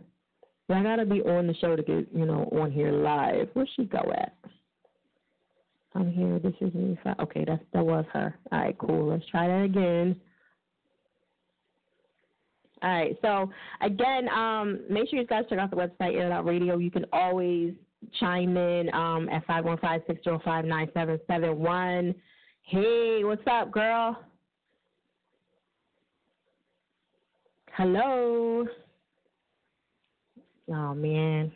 but 0.68 0.78
I 0.78 0.84
gotta 0.84 1.06
be 1.06 1.22
on 1.22 1.48
the 1.48 1.54
show 1.56 1.76
to 1.76 1.84
get, 1.84 2.08
you 2.14 2.26
know, 2.26 2.50
on 2.52 2.72
here 2.72 2.92
live. 2.92 3.50
Where 3.54 3.68
she 3.76 3.86
go 3.86 4.12
at? 4.16 4.36
I'm 5.96 6.12
here. 6.12 6.40
This 6.40 6.54
is 6.60 6.74
me. 6.74 6.98
Okay, 7.20 7.46
that's 7.46 7.64
that 7.74 7.86
was 7.86 8.06
her. 8.14 8.36
All 8.52 8.60
right, 8.60 8.78
cool. 8.78 9.10
Let's 9.10 9.26
try 9.30 9.48
that 9.48 9.64
again. 9.64 10.20
All 12.82 12.90
right. 12.90 13.18
So 13.22 13.50
again, 13.82 14.28
um, 14.30 14.82
make 14.90 15.10
sure 15.10 15.20
you 15.20 15.26
guys 15.26 15.46
check 15.50 15.60
out 15.60 15.70
the 15.70 15.78
website 15.78 16.16
Air 16.16 16.32
Out 16.32 16.46
Radio. 16.46 16.78
You 16.78 16.92
can 16.92 17.06
always 17.14 17.74
chime 18.20 18.58
in 18.58 18.94
um, 18.94 19.30
at 19.30 19.46
five 19.46 19.64
one 19.64 19.78
five 19.78 20.02
six 20.06 20.24
zero 20.24 20.42
five 20.44 20.66
nine 20.66 20.90
seven 20.94 21.20
seven 21.28 21.60
one. 21.60 22.14
Hey, 22.64 23.22
what's 23.24 23.42
up, 23.50 23.72
girl? 23.72 24.18
Hello. 27.76 28.68
Oh 30.70 30.94
man. 30.94 31.52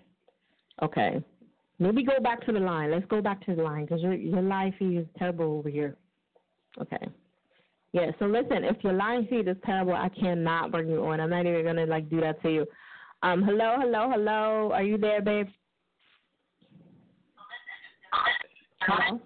Okay. 0.81 1.21
Maybe 1.79 2.03
go 2.03 2.19
back 2.19 2.43
to 2.47 2.51
the 2.51 2.59
line. 2.59 2.89
Let's 2.89 3.05
go 3.05 3.21
back 3.21 3.45
to 3.45 3.55
the 3.55 3.61
line 3.61 3.85
because 3.85 4.01
your 4.01 4.13
your 4.13 4.41
live 4.41 4.73
feed 4.79 4.97
is 4.97 5.05
terrible 5.17 5.59
over 5.59 5.69
here. 5.69 5.95
Okay. 6.81 7.07
Yeah. 7.93 8.11
So 8.17 8.25
listen, 8.25 8.63
if 8.63 8.83
your 8.83 8.93
line 8.93 9.27
feed 9.29 9.47
is 9.47 9.57
terrible, 9.63 9.93
I 9.93 10.09
cannot 10.09 10.71
bring 10.71 10.89
you 10.89 11.05
on. 11.05 11.19
I'm 11.19 11.29
not 11.29 11.45
even 11.45 11.63
gonna 11.63 11.85
like 11.85 12.09
do 12.09 12.19
that 12.21 12.41
to 12.41 12.49
you. 12.49 12.65
Um. 13.21 13.43
Hello. 13.43 13.75
Hello. 13.79 14.09
Hello. 14.11 14.71
Are 14.73 14.83
you 14.83 14.97
there, 14.97 15.21
babe? 15.21 15.47
Hello. 18.81 19.19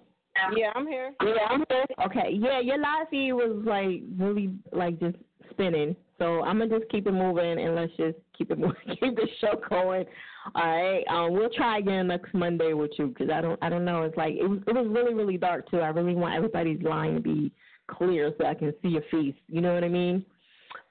Yeah, 0.55 0.71
I'm 0.75 0.87
here. 0.87 1.13
Yeah, 1.21 1.47
I'm 1.49 1.63
here. 1.69 1.85
Okay. 2.05 2.31
Yeah, 2.33 2.59
your 2.59 2.79
live 2.79 3.07
feed 3.09 3.31
was 3.31 3.61
like 3.65 4.01
really 4.17 4.53
like 4.73 4.99
just 4.99 5.15
spinning. 5.51 5.95
So 6.21 6.43
I'm 6.43 6.59
gonna 6.59 6.77
just 6.77 6.91
keep 6.91 7.07
it 7.07 7.13
moving 7.13 7.59
and 7.59 7.73
let's 7.73 7.91
just 7.97 8.15
keep 8.37 8.51
it 8.51 8.59
moving, 8.59 8.75
keep 8.87 9.15
the 9.15 9.27
show 9.39 9.59
going. 9.67 10.05
All 10.53 10.63
right. 10.63 11.03
Um, 11.09 11.33
we'll 11.33 11.49
try 11.49 11.79
again 11.79 12.07
next 12.07 12.31
Monday 12.35 12.73
with 12.73 12.91
you 12.99 13.07
because 13.07 13.31
I 13.31 13.41
don't 13.41 13.57
I 13.63 13.69
don't 13.69 13.83
know. 13.83 14.03
It's 14.03 14.15
like 14.15 14.35
it 14.35 14.47
was 14.47 14.59
it 14.67 14.75
was 14.75 14.85
really 14.87 15.15
really 15.15 15.37
dark 15.37 15.67
too. 15.71 15.79
I 15.79 15.87
really 15.87 16.13
want 16.13 16.35
everybody's 16.35 16.79
line 16.83 17.15
to 17.15 17.21
be 17.21 17.51
clear 17.87 18.35
so 18.37 18.45
I 18.45 18.53
can 18.53 18.71
see 18.83 18.89
your 18.89 19.01
face. 19.09 19.33
You 19.47 19.61
know 19.61 19.73
what 19.73 19.83
I 19.83 19.89
mean? 19.89 20.23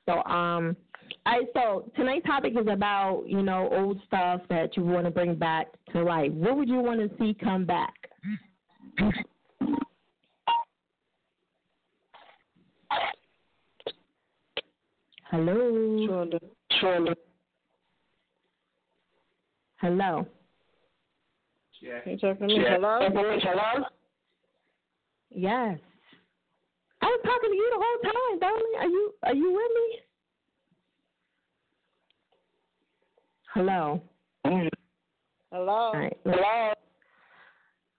So 0.05 0.24
um, 0.24 0.76
right, 1.24 1.47
so 1.55 1.89
tonight's 1.95 2.26
topic 2.26 2.55
is 2.61 2.66
about, 2.66 3.22
you 3.24 3.43
know, 3.43 3.68
old 3.70 4.01
stuff 4.09 4.41
that 4.49 4.76
you 4.76 4.83
want 4.83 5.05
to 5.05 5.12
bring 5.12 5.37
back 5.37 5.68
to 5.93 6.03
life. 6.03 6.33
What 6.33 6.57
would 6.57 6.68
you 6.68 6.81
want 6.81 6.99
to 6.99 7.16
see 7.18 7.37
come 7.41 7.64
back? 7.64 7.95
Hello. 15.31 15.55
Shonda. 16.09 16.39
Shonda. 16.83 17.14
Hello. 19.81 20.26
Yeah. 21.81 22.01
You 22.05 22.18
talking 22.18 22.49
to 22.49 22.55
me? 22.55 22.64
Hello? 22.68 22.99
Hello? 23.01 23.85
Yes. 25.31 25.78
I 27.01 27.07
was 27.07 27.20
talking 27.24 27.51
to 27.51 27.57
you 27.57 27.70
the 27.72 27.78
whole 27.81 28.12
time, 28.12 28.39
darling. 28.41 28.72
Are 28.78 28.89
you 28.89 29.14
are 29.22 29.35
you 29.35 29.53
with 29.53 29.72
me? 29.74 29.99
Hello. 33.55 34.03
Hello? 35.53 35.72
All 35.72 35.93
right. 35.95 36.18
Hello? 36.24 36.72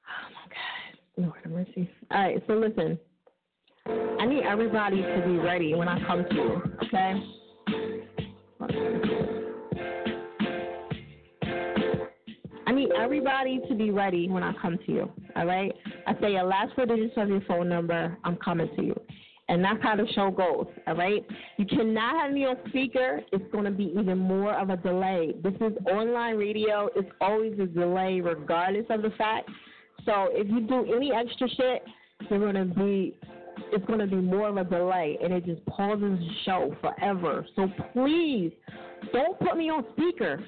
Oh 0.06 0.28
my 0.34 0.46
God. 0.50 1.26
Lord 1.26 1.34
have 1.44 1.52
mercy. 1.52 1.90
All 2.12 2.22
right, 2.22 2.44
so 2.46 2.54
listen. 2.54 3.00
I 3.88 4.26
need 4.26 4.44
everybody 4.44 5.02
to 5.02 5.24
be 5.26 5.38
ready 5.38 5.74
when 5.76 5.88
I 5.88 6.06
come 6.06 6.26
to 6.30 6.36
you, 6.36 6.62
okay? 6.84 7.24
I 12.68 12.72
need 12.74 12.90
everybody 12.98 13.60
to 13.68 13.76
be 13.76 13.92
ready 13.92 14.30
when 14.30 14.44
I 14.44 14.54
come 14.62 14.78
to 14.86 14.92
you, 14.92 15.12
all 15.36 15.46
right? 15.46 15.74
I 16.08 16.14
say 16.22 16.34
your 16.34 16.44
last 16.44 16.76
four 16.76 16.86
digits 16.86 17.14
of 17.18 17.30
your 17.30 17.42
phone 17.42 17.70
number, 17.70 18.18
I'm 18.24 18.38
coming 18.38 18.70
to 18.76 18.84
you. 18.84 19.02
And 19.50 19.62
that's 19.62 19.84
how 19.84 19.98
the 19.98 20.08
show 20.14 20.32
goes, 20.32 20.68
all 20.88 20.96
right? 20.96 21.26
You 21.58 21.66
cannot 21.66 22.22
have 22.22 22.32
me 22.32 22.46
on 22.46 22.56
speaker. 22.70 23.22
It's 23.34 23.52
going 23.52 23.66
to 23.66 23.72
be 23.72 23.94
even 24.00 24.18
more 24.18 24.54
of 24.54 24.70
a 24.70 24.78
delay. 24.78 25.34
This 25.44 25.56
is 25.56 25.74
online 25.92 26.38
radio. 26.38 26.90
It's 26.96 27.10
always 27.20 27.60
a 27.60 27.66
delay 27.66 28.22
regardless 28.22 28.86
of 28.90 29.02
the 29.02 29.10
fact. 29.18 29.50
So 30.06 30.30
if 30.32 30.48
you 30.48 30.62
do 30.62 30.94
any 30.96 31.12
extra 31.12 31.50
shit, 31.50 31.84
you're 32.30 32.40
going 32.40 32.56
to 32.56 32.74
be 32.74 33.18
it's 33.72 33.86
going 33.86 34.00
to 34.00 34.08
be 34.08 34.16
more 34.16 34.50
of 34.50 34.58
a 34.58 34.64
delay 34.64 35.18
and 35.24 35.34
it 35.34 35.46
just 35.46 35.66
pauses 35.66 36.20
the 36.20 36.30
show 36.46 36.76
forever. 36.82 37.46
So 37.56 37.70
please 37.94 38.52
don't 39.14 39.40
put 39.40 39.58
me 39.58 39.70
on 39.70 39.86
speaker. 39.94 40.44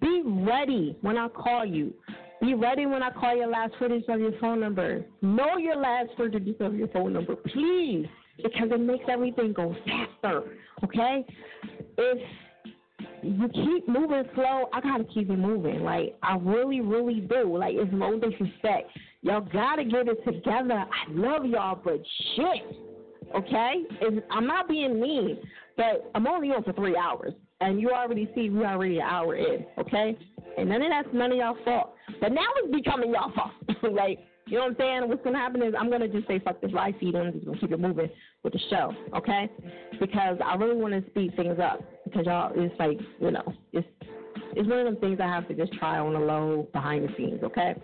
Be 0.00 0.22
ready 0.24 0.96
when 1.00 1.16
I 1.16 1.28
call 1.28 1.64
you. 1.64 1.92
Be 2.40 2.54
ready 2.54 2.86
when 2.86 3.02
I 3.02 3.10
call 3.10 3.36
your 3.36 3.48
last 3.48 3.72
digits 3.80 4.06
of 4.08 4.20
your 4.20 4.32
phone 4.40 4.60
number. 4.60 5.04
Know 5.22 5.56
your 5.56 5.76
last 5.76 6.10
digits 6.16 6.60
of 6.60 6.74
your 6.76 6.88
phone 6.88 7.12
number, 7.12 7.34
please, 7.34 8.06
because 8.36 8.68
it 8.70 8.80
makes 8.80 9.04
everything 9.08 9.52
go 9.52 9.74
faster. 9.86 10.44
Okay? 10.84 11.26
If 11.96 12.18
you 13.22 13.48
keep 13.48 13.88
moving 13.88 14.22
slow, 14.34 14.68
I 14.72 14.80
gotta 14.80 15.04
keep 15.04 15.30
it 15.30 15.36
moving. 15.36 15.82
Like 15.82 16.16
I 16.22 16.36
really, 16.36 16.80
really 16.80 17.20
do. 17.20 17.56
Like 17.56 17.74
it's 17.76 17.92
no 17.92 18.18
disrespect. 18.18 18.90
Y'all 19.22 19.40
gotta 19.52 19.84
get 19.84 20.06
it 20.08 20.24
together. 20.24 20.74
I 20.74 21.10
love 21.10 21.44
y'all, 21.44 21.80
but 21.82 22.00
shit. 22.36 22.62
Okay? 23.34 23.82
It's, 24.00 24.26
I'm 24.30 24.46
not 24.46 24.68
being 24.68 25.00
mean, 25.00 25.38
but 25.76 26.10
I'm 26.14 26.26
only 26.26 26.48
on 26.50 26.62
for 26.62 26.72
three 26.72 26.96
hours. 26.96 27.32
And 27.60 27.80
you 27.80 27.90
already 27.90 28.30
see 28.34 28.50
we 28.50 28.64
already 28.64 28.98
an 28.98 29.02
hour 29.02 29.34
in, 29.34 29.66
okay? 29.78 30.16
And 30.56 30.68
none 30.68 30.82
of 30.82 30.90
that's 30.90 31.08
none 31.12 31.32
of 31.32 31.38
y'all 31.38 31.56
fault. 31.64 31.94
But 32.20 32.32
now 32.32 32.46
it's 32.56 32.72
becoming 32.72 33.12
y'all 33.12 33.32
fault. 33.34 33.50
like, 33.92 34.20
you 34.46 34.58
know 34.58 34.64
what 34.64 34.70
I'm 34.70 34.76
saying? 34.78 35.08
What's 35.08 35.24
gonna 35.24 35.38
happen 35.38 35.62
is 35.64 35.74
I'm 35.76 35.90
gonna 35.90 36.06
just 36.06 36.28
say 36.28 36.38
fuck 36.38 36.60
this 36.60 36.70
live 36.72 36.94
feed 37.00 37.16
and 37.16 37.28
I'm 37.28 37.32
just 37.32 37.44
gonna 37.44 37.58
keep 37.58 37.72
it 37.72 37.80
moving 37.80 38.08
with 38.44 38.52
the 38.52 38.60
show, 38.70 38.94
okay? 39.16 39.50
Because 39.98 40.38
I 40.44 40.54
really 40.54 40.80
wanna 40.80 41.02
speed 41.10 41.34
things 41.34 41.58
up. 41.60 41.80
Because 42.04 42.26
y'all 42.26 42.52
it's 42.54 42.74
like, 42.78 43.00
you 43.20 43.32
know, 43.32 43.52
it's 43.72 43.86
it's 44.52 44.68
one 44.68 44.78
of 44.78 44.84
them 44.86 44.96
things 44.96 45.18
I 45.20 45.26
have 45.26 45.48
to 45.48 45.54
just 45.54 45.72
try 45.74 45.98
on 45.98 46.12
the 46.12 46.20
low 46.20 46.68
behind 46.72 47.08
the 47.08 47.14
scenes, 47.16 47.42
okay? 47.42 47.74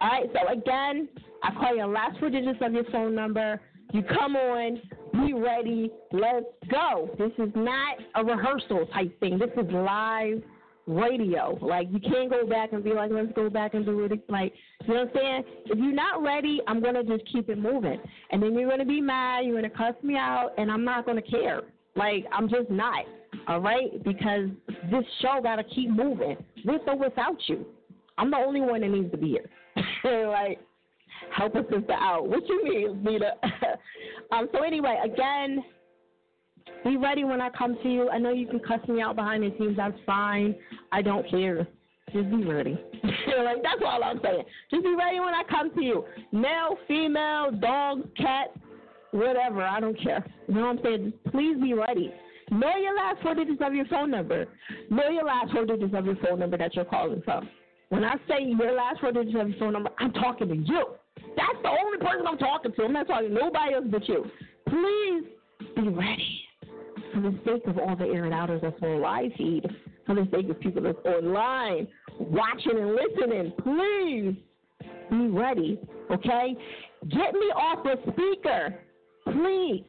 All 0.00 0.08
right, 0.08 0.30
so 0.32 0.52
again, 0.52 1.08
I 1.42 1.52
call 1.52 1.70
you 1.72 1.78
your 1.78 1.88
last 1.88 2.20
four 2.20 2.30
digits 2.30 2.58
of 2.60 2.72
your 2.72 2.84
phone 2.84 3.14
number. 3.14 3.60
You 3.92 4.02
come 4.02 4.36
on, 4.36 4.80
be 5.12 5.32
ready, 5.32 5.90
let's 6.12 6.46
go. 6.70 7.10
This 7.18 7.32
is 7.38 7.52
not 7.56 7.96
a 8.14 8.24
rehearsal 8.24 8.86
type 8.94 9.18
thing. 9.18 9.38
This 9.38 9.50
is 9.56 9.70
live 9.72 10.42
radio. 10.86 11.58
Like 11.60 11.88
you 11.90 11.98
can't 11.98 12.30
go 12.30 12.46
back 12.46 12.72
and 12.72 12.84
be 12.84 12.92
like, 12.92 13.10
let's 13.10 13.32
go 13.34 13.50
back 13.50 13.74
and 13.74 13.84
do 13.84 14.04
it. 14.04 14.12
Like 14.28 14.52
you 14.86 14.94
know 14.94 15.04
what 15.04 15.08
I'm 15.08 15.14
saying? 15.16 15.44
If 15.66 15.78
you're 15.78 15.92
not 15.92 16.22
ready, 16.22 16.60
I'm 16.68 16.80
gonna 16.80 17.02
just 17.02 17.24
keep 17.32 17.48
it 17.48 17.58
moving, 17.58 18.00
and 18.30 18.42
then 18.42 18.54
you're 18.54 18.70
gonna 18.70 18.84
be 18.84 19.00
mad. 19.00 19.46
You're 19.46 19.56
gonna 19.56 19.70
cuss 19.70 19.94
me 20.02 20.14
out, 20.16 20.52
and 20.58 20.70
I'm 20.70 20.84
not 20.84 21.06
gonna 21.06 21.22
care. 21.22 21.62
Like 21.96 22.24
I'm 22.32 22.48
just 22.48 22.70
not. 22.70 23.04
All 23.48 23.60
right, 23.60 24.02
because 24.04 24.48
this 24.90 25.04
show 25.22 25.40
gotta 25.42 25.64
keep 25.64 25.90
moving 25.90 26.36
with 26.64 26.82
or 26.86 26.96
without 26.96 27.36
you. 27.48 27.66
I'm 28.16 28.30
the 28.30 28.36
only 28.36 28.60
one 28.60 28.82
that 28.82 28.88
needs 28.88 29.10
to 29.10 29.16
be 29.16 29.28
here. 29.28 29.50
like 30.04 30.60
help 31.36 31.54
a 31.54 31.62
sister 31.62 31.92
out. 31.92 32.28
What 32.28 32.46
you 32.48 32.64
mean, 32.64 33.04
Vita? 33.04 33.32
um. 34.32 34.48
So 34.52 34.62
anyway, 34.62 34.98
again. 35.04 35.64
Be 36.84 36.96
ready 36.96 37.24
when 37.24 37.40
I 37.40 37.48
come 37.50 37.76
to 37.82 37.88
you. 37.88 38.08
I 38.10 38.18
know 38.18 38.30
you 38.30 38.46
can 38.46 38.60
cuss 38.60 38.80
me 38.88 39.00
out 39.00 39.16
behind 39.16 39.42
the 39.42 39.52
scenes. 39.58 39.76
That's 39.78 39.96
fine. 40.06 40.54
I 40.92 41.02
don't 41.02 41.28
care. 41.28 41.66
Just 42.12 42.30
be 42.30 42.44
ready. 42.44 42.78
like 43.02 43.62
that's 43.62 43.82
all 43.84 44.02
I'm 44.02 44.20
saying. 44.22 44.44
Just 44.70 44.84
be 44.84 44.94
ready 44.94 45.20
when 45.20 45.34
I 45.34 45.42
come 45.48 45.74
to 45.74 45.82
you. 45.82 46.04
Male, 46.32 46.78
female, 46.86 47.50
dog, 47.52 48.14
cat, 48.16 48.48
whatever. 49.10 49.62
I 49.62 49.80
don't 49.80 50.00
care. 50.00 50.24
You 50.46 50.54
know 50.54 50.60
what 50.62 50.78
I'm 50.78 50.80
saying? 50.82 51.12
Just 51.12 51.34
please 51.34 51.56
be 51.60 51.74
ready. 51.74 52.12
Know 52.50 52.76
your 52.76 52.96
last 52.96 53.20
four 53.22 53.34
digits 53.34 53.60
of 53.62 53.74
your 53.74 53.84
phone 53.86 54.10
number. 54.10 54.46
Know 54.90 55.10
your 55.10 55.24
last 55.24 55.52
four 55.52 55.66
digits 55.66 55.92
of 55.94 56.06
your 56.06 56.16
phone 56.16 56.38
number 56.38 56.56
that 56.56 56.74
you're 56.74 56.86
calling 56.86 57.20
from. 57.22 57.48
When 57.88 58.04
I 58.04 58.16
say 58.28 58.44
your 58.44 58.72
last 58.72 59.00
four 59.00 59.12
digits 59.12 59.36
of 59.38 59.48
your 59.48 59.58
phone 59.58 59.72
number, 59.72 59.90
I'm 59.98 60.12
talking 60.12 60.48
to 60.48 60.56
you. 60.56 60.84
That's 61.16 61.62
the 61.62 61.68
only 61.68 61.98
person 61.98 62.26
I'm 62.26 62.38
talking 62.38 62.72
to. 62.72 62.82
I'm 62.84 62.92
not 62.92 63.06
talking 63.06 63.28
to 63.30 63.34
nobody 63.34 63.74
else 63.74 63.86
but 63.90 64.08
you. 64.08 64.26
Please 64.68 65.24
be 65.74 65.88
ready 65.88 66.42
for 67.14 67.20
the 67.20 67.38
sake 67.44 67.66
of 67.66 67.78
all 67.78 67.96
the 67.96 68.04
air 68.04 68.24
and 68.24 68.34
outers 68.34 68.60
that's 68.62 68.80
on 68.82 69.00
live 69.00 69.32
feed, 69.36 69.66
for 70.06 70.14
the 70.14 70.28
sake 70.32 70.48
of 70.48 70.60
people 70.60 70.82
that's 70.82 70.98
online, 71.04 71.88
watching 72.18 72.78
and 72.78 72.94
listening, 72.94 73.52
please 73.62 74.36
be 75.10 75.28
ready, 75.28 75.80
okay? 76.10 76.56
Get 77.08 77.32
me 77.32 77.46
off 77.56 77.84
the 77.84 77.96
speaker, 78.12 78.80
please. 79.24 79.84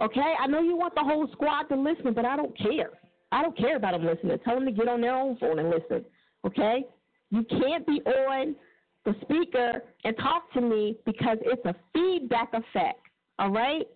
Okay? 0.00 0.34
I 0.40 0.46
know 0.46 0.60
you 0.60 0.76
want 0.76 0.94
the 0.94 1.02
whole 1.02 1.28
squad 1.32 1.64
to 1.64 1.76
listen, 1.76 2.14
but 2.14 2.24
I 2.24 2.36
don't 2.36 2.56
care. 2.56 2.90
I 3.32 3.42
don't 3.42 3.56
care 3.56 3.76
about 3.76 3.92
them 3.92 4.06
listening. 4.06 4.38
Tell 4.44 4.54
them 4.54 4.66
to 4.66 4.72
get 4.72 4.88
on 4.88 5.00
their 5.00 5.14
own 5.14 5.36
phone 5.38 5.58
and 5.58 5.70
listen, 5.70 6.04
okay? 6.46 6.84
You 7.30 7.44
can't 7.44 7.86
be 7.86 8.00
on 8.06 8.56
the 9.04 9.14
speaker 9.22 9.82
and 10.04 10.16
talk 10.18 10.52
to 10.52 10.60
me 10.60 10.96
because 11.04 11.38
it's 11.42 11.64
a 11.64 11.74
feedback 11.92 12.48
effect, 12.52 13.00
all 13.38 13.50
right? 13.50 13.86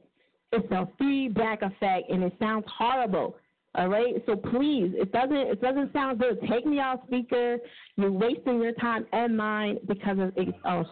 It's 0.53 0.70
a 0.70 0.86
feedback 0.99 1.62
effect, 1.62 2.11
and 2.11 2.22
it 2.22 2.34
sounds 2.38 2.64
horrible. 2.78 3.36
All 3.74 3.88
right, 3.88 4.22
so 4.26 4.36
please, 4.36 4.93
it 4.95 5.12
doesn't 5.12 5.34
it 5.34 5.62
doesn't 5.62 5.95
sound 5.95 6.18
good. 6.18 6.38
Take 6.47 6.66
me 6.66 6.78
off 6.78 7.01
speaker. 7.07 7.57
You're 7.97 8.12
wasting 8.12 8.61
your 8.61 8.72
time 8.72 9.07
and 9.12 9.34
mine 9.34 9.78
because 9.88 10.18
of 10.18 10.34
a 10.36 10.84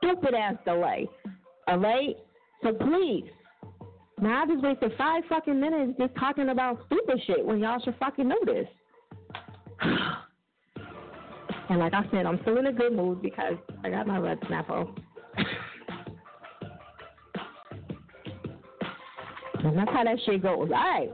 stupid 0.00 0.34
ass 0.34 0.56
delay. 0.64 1.08
All 1.68 1.78
right, 1.78 2.16
so 2.64 2.72
please. 2.72 3.30
Now 4.20 4.42
I 4.42 4.46
just 4.46 4.64
wasted 4.64 4.92
five 4.98 5.22
fucking 5.28 5.60
minutes 5.60 5.92
just 5.96 6.14
talking 6.16 6.48
about 6.48 6.84
stupid 6.86 7.20
shit 7.24 7.44
when 7.44 7.60
y'all 7.60 7.80
should 7.80 7.96
fucking 8.00 8.26
know 8.26 8.40
this. 8.44 8.66
and 11.70 11.78
like 11.78 11.94
I 11.94 12.02
said, 12.10 12.26
I'm 12.26 12.38
still 12.42 12.58
in 12.58 12.66
a 12.66 12.72
good 12.72 12.92
mood 12.94 13.22
because 13.22 13.54
I 13.82 13.90
got 13.90 14.06
my 14.06 14.18
red 14.18 14.38
snapper. 14.46 14.86
And 19.64 19.78
that's 19.78 19.90
how 19.90 20.04
that 20.04 20.18
shit 20.26 20.42
goes. 20.42 20.58
All 20.58 20.68
right. 20.68 21.10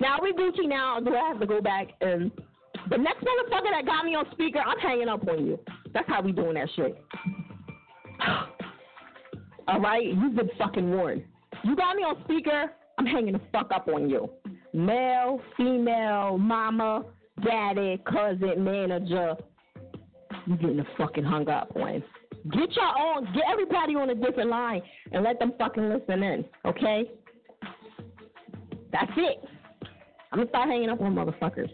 Now 0.00 0.18
we 0.22 0.34
Gucci 0.34 0.68
now. 0.68 1.00
Do 1.00 1.14
I 1.14 1.26
have 1.28 1.40
to 1.40 1.46
go 1.46 1.62
back 1.62 1.88
and 2.02 2.30
the 2.90 2.98
next 2.98 3.22
motherfucker 3.22 3.70
that 3.70 3.86
got 3.86 4.04
me 4.04 4.14
on 4.14 4.26
speaker, 4.32 4.58
I'm 4.58 4.78
hanging 4.78 5.08
up 5.08 5.26
on 5.28 5.46
you. 5.46 5.58
That's 5.94 6.08
how 6.08 6.20
we 6.20 6.32
doing 6.32 6.54
that 6.54 6.68
shit. 6.74 7.02
All 9.68 9.80
right, 9.80 10.04
you've 10.04 10.34
been 10.34 10.50
fucking 10.58 10.90
warned. 10.90 11.22
You 11.62 11.76
got 11.76 11.96
me 11.96 12.02
on 12.02 12.22
speaker, 12.24 12.72
I'm 12.98 13.06
hanging 13.06 13.34
the 13.34 13.40
fuck 13.52 13.70
up 13.72 13.88
on 13.88 14.10
you. 14.10 14.28
Male, 14.74 15.40
female, 15.56 16.36
mama, 16.36 17.04
daddy, 17.44 18.02
cousin, 18.10 18.64
manager. 18.64 19.36
You 20.46 20.56
getting 20.56 20.76
the 20.78 20.86
fucking 20.98 21.24
hung 21.24 21.48
up 21.48 21.74
on. 21.76 22.02
Get 22.50 22.74
your 22.74 22.98
own, 22.98 23.24
get 23.32 23.44
everybody 23.50 23.94
on 23.94 24.10
a 24.10 24.14
different 24.14 24.50
line 24.50 24.82
and 25.12 25.22
let 25.22 25.38
them 25.38 25.52
fucking 25.58 25.88
listen 25.88 26.22
in, 26.22 26.44
okay? 26.64 27.08
That's 28.92 29.12
it. 29.16 29.38
I'm 30.32 30.38
gonna 30.38 30.48
start 30.48 30.68
hanging 30.68 30.88
up 30.90 31.00
on 31.00 31.14
motherfuckers. 31.14 31.70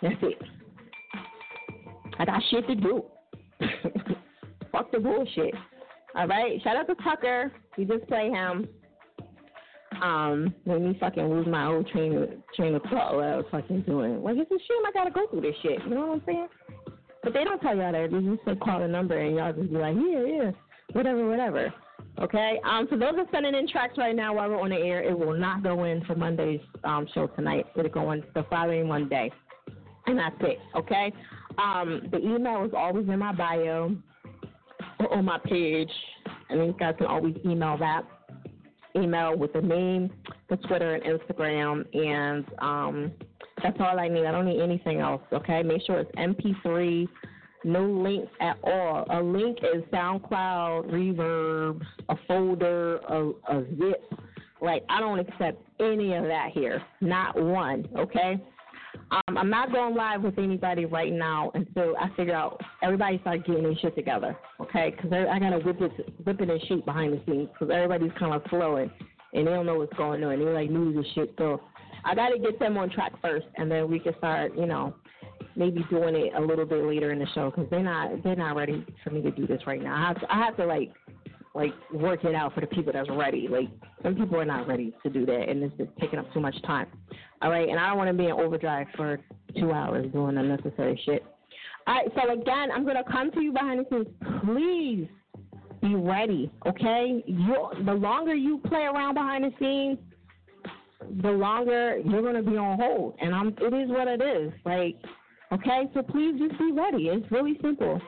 That's 0.00 0.14
it. 0.22 0.38
I 2.18 2.24
got 2.24 2.40
shit 2.50 2.66
to 2.68 2.74
do. 2.74 3.04
Fuck 4.72 4.90
the 4.92 4.98
bullshit. 5.00 5.54
All 6.14 6.26
right. 6.26 6.60
Shout 6.62 6.76
out 6.76 6.86
to 6.88 6.94
Tucker. 7.02 7.52
We 7.76 7.84
just 7.84 8.06
play 8.08 8.30
him. 8.30 8.68
um, 10.02 10.54
made 10.64 10.80
me 10.82 10.96
fucking 11.00 11.24
lose 11.28 11.46
my 11.46 11.66
old 11.66 11.88
train 11.88 12.16
of 12.16 12.28
train 12.54 12.74
of 12.74 12.82
thought 12.82 13.14
what 13.16 13.24
I 13.24 13.36
was 13.36 13.46
fucking 13.50 13.82
doing. 13.82 14.22
Like 14.22 14.36
it's 14.36 14.50
a 14.50 14.54
shame 14.54 14.86
I 14.86 14.92
gotta 14.92 15.10
go 15.10 15.26
through 15.28 15.42
this 15.42 15.54
shit. 15.62 15.80
You 15.84 15.90
know 15.94 16.06
what 16.06 16.14
I'm 16.14 16.22
saying? 16.26 16.48
But 17.22 17.32
they 17.32 17.44
don't 17.44 17.60
tell 17.60 17.76
y'all 17.76 17.92
that. 17.92 18.10
They 18.10 18.20
just 18.20 18.44
say 18.44 18.54
call 18.56 18.80
the 18.80 18.88
number 18.88 19.18
and 19.18 19.36
y'all 19.36 19.52
just 19.52 19.70
be 19.70 19.76
like, 19.78 19.96
yeah, 19.96 20.24
yeah, 20.24 20.50
whatever, 20.92 21.28
whatever. 21.28 21.72
Okay. 22.20 22.60
Um. 22.64 22.86
So 22.90 22.96
those 22.96 23.14
are 23.16 23.26
sending 23.32 23.54
in 23.54 23.68
tracks 23.68 23.96
right 23.96 24.14
now 24.14 24.34
while 24.34 24.48
we're 24.48 24.60
on 24.60 24.70
the 24.70 24.76
air. 24.76 25.02
It 25.02 25.16
will 25.16 25.38
not 25.38 25.62
go 25.62 25.84
in 25.84 26.04
for 26.04 26.14
Monday's 26.14 26.60
um 26.84 27.06
show 27.14 27.28
tonight. 27.28 27.66
It'll 27.76 27.90
go 27.90 28.10
in 28.12 28.24
the 28.34 28.44
following 28.50 28.88
Monday, 28.88 29.30
and 30.06 30.18
that's 30.18 30.36
it. 30.40 30.58
Okay. 30.76 31.12
Um. 31.58 32.08
The 32.10 32.18
email 32.18 32.64
is 32.64 32.72
always 32.76 33.08
in 33.08 33.18
my 33.18 33.32
bio 33.32 33.94
or 34.98 35.14
on 35.14 35.24
my 35.24 35.38
page, 35.44 35.90
and 36.50 36.66
you 36.66 36.74
guys 36.78 36.94
can 36.98 37.06
always 37.06 37.36
email 37.44 37.78
that 37.78 38.02
email 39.02 39.36
with 39.36 39.52
the 39.52 39.60
name, 39.60 40.10
the 40.48 40.56
Twitter 40.56 40.94
and 40.94 41.02
Instagram, 41.04 41.84
and 41.94 42.44
um, 42.58 43.12
that's 43.62 43.76
all 43.80 43.98
I 43.98 44.08
need. 44.08 44.26
I 44.26 44.32
don't 44.32 44.46
need 44.46 44.60
anything 44.60 45.00
else. 45.00 45.22
Okay, 45.32 45.62
make 45.62 45.82
sure 45.82 46.00
it's 46.00 46.12
MP3, 46.12 47.08
no 47.64 47.84
links 47.84 48.32
at 48.40 48.58
all. 48.62 49.06
A 49.10 49.20
link 49.20 49.58
is 49.62 49.82
SoundCloud, 49.92 50.90
Reverb, 50.90 51.82
a 52.08 52.16
folder, 52.26 52.98
a, 52.98 53.30
a 53.48 53.64
zip. 53.76 54.12
Like 54.60 54.84
I 54.88 55.00
don't 55.00 55.20
accept 55.20 55.62
any 55.80 56.14
of 56.14 56.24
that 56.24 56.50
here, 56.52 56.82
not 57.00 57.40
one. 57.40 57.88
Okay. 57.96 58.40
Um, 59.10 59.38
I'm 59.38 59.48
not 59.48 59.72
going 59.72 59.94
live 59.94 60.22
with 60.22 60.38
anybody 60.38 60.84
right 60.84 61.12
now 61.12 61.50
until 61.54 61.96
I 61.96 62.08
figure 62.16 62.34
out 62.34 62.60
everybody 62.82 63.18
start 63.20 63.46
getting 63.46 63.62
their 63.62 63.76
shit 63.76 63.94
together, 63.94 64.36
okay? 64.60 64.94
Because 64.94 65.12
I 65.12 65.38
gotta 65.38 65.58
whip 65.58 65.80
it, 65.80 66.26
whip 66.26 66.40
it 66.40 66.50
and 66.50 66.60
shoot 66.68 66.84
behind 66.84 67.14
the 67.14 67.22
scenes 67.26 67.48
because 67.52 67.72
everybody's 67.72 68.12
kind 68.18 68.34
of 68.34 68.42
flowing 68.50 68.90
and 69.32 69.46
they 69.46 69.50
don't 69.50 69.66
know 69.66 69.78
what's 69.78 69.96
going 69.96 70.22
on. 70.24 70.38
They're 70.38 70.54
like 70.54 70.70
new 70.70 70.92
to 70.92 71.08
shit, 71.14 71.34
so 71.38 71.62
I 72.04 72.14
gotta 72.14 72.38
get 72.38 72.58
them 72.58 72.76
on 72.76 72.90
track 72.90 73.12
first, 73.22 73.46
and 73.56 73.70
then 73.70 73.90
we 73.90 73.98
can 73.98 74.16
start, 74.18 74.52
you 74.56 74.66
know, 74.66 74.94
maybe 75.56 75.84
doing 75.90 76.14
it 76.14 76.34
a 76.36 76.40
little 76.40 76.66
bit 76.66 76.84
later 76.84 77.10
in 77.12 77.18
the 77.18 77.26
show 77.34 77.50
because 77.50 77.68
they're 77.70 77.82
not 77.82 78.22
they're 78.22 78.36
not 78.36 78.56
ready 78.56 78.84
for 79.02 79.10
me 79.10 79.22
to 79.22 79.30
do 79.30 79.46
this 79.46 79.62
right 79.66 79.82
now. 79.82 79.94
I 79.94 80.08
have 80.08 80.20
to, 80.20 80.34
I 80.34 80.44
have 80.44 80.56
to 80.58 80.66
like 80.66 80.92
like 81.58 81.74
work 81.92 82.24
it 82.24 82.36
out 82.36 82.54
for 82.54 82.60
the 82.60 82.68
people 82.68 82.92
that's 82.92 83.10
ready. 83.10 83.48
Like 83.48 83.68
some 84.02 84.14
people 84.14 84.40
are 84.40 84.44
not 84.44 84.68
ready 84.68 84.94
to 85.02 85.10
do 85.10 85.26
that, 85.26 85.48
and 85.48 85.64
it's 85.64 85.76
just 85.76 85.90
taking 86.00 86.20
up 86.20 86.32
too 86.32 86.40
much 86.40 86.54
time. 86.62 86.86
All 87.42 87.50
right, 87.50 87.68
and 87.68 87.78
I 87.80 87.88
don't 87.88 87.98
want 87.98 88.08
to 88.08 88.16
be 88.16 88.26
in 88.26 88.32
overdrive 88.32 88.86
for 88.96 89.18
two 89.58 89.72
hours 89.72 90.06
doing 90.12 90.38
unnecessary 90.38 91.00
shit. 91.04 91.24
All 91.88 91.94
right, 91.94 92.08
so 92.14 92.32
again, 92.32 92.70
I'm 92.72 92.86
gonna 92.86 93.02
come 93.10 93.32
to 93.32 93.40
you 93.40 93.52
behind 93.52 93.80
the 93.80 93.86
scenes. 93.90 94.06
Please 94.44 95.08
be 95.82 95.96
ready, 95.96 96.50
okay? 96.64 97.24
You 97.26 97.70
the 97.84 97.94
longer 97.94 98.34
you 98.34 98.58
play 98.58 98.82
around 98.82 99.14
behind 99.14 99.42
the 99.42 99.52
scenes, 99.58 99.98
the 101.22 101.30
longer 101.30 101.98
you're 102.04 102.22
gonna 102.22 102.42
be 102.42 102.56
on 102.56 102.78
hold, 102.78 103.16
and 103.20 103.34
I'm. 103.34 103.48
It 103.48 103.74
is 103.74 103.88
what 103.88 104.06
it 104.06 104.22
is. 104.22 104.52
Like, 104.64 104.94
okay, 105.50 105.90
so 105.92 106.02
please 106.02 106.38
just 106.38 106.56
be 106.56 106.70
ready. 106.70 107.08
It's 107.08 107.28
really 107.32 107.58
simple. 107.60 108.00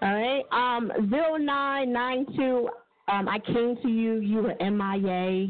All 0.00 0.14
right. 0.14 0.44
Um, 0.52 0.92
zero 1.10 1.36
nine 1.36 1.92
nine 1.92 2.26
two. 2.36 2.68
Um, 3.08 3.28
I 3.28 3.38
came 3.38 3.76
to 3.82 3.88
you. 3.88 4.16
You 4.16 4.42
were 4.42 4.54
MIA. 4.60 5.48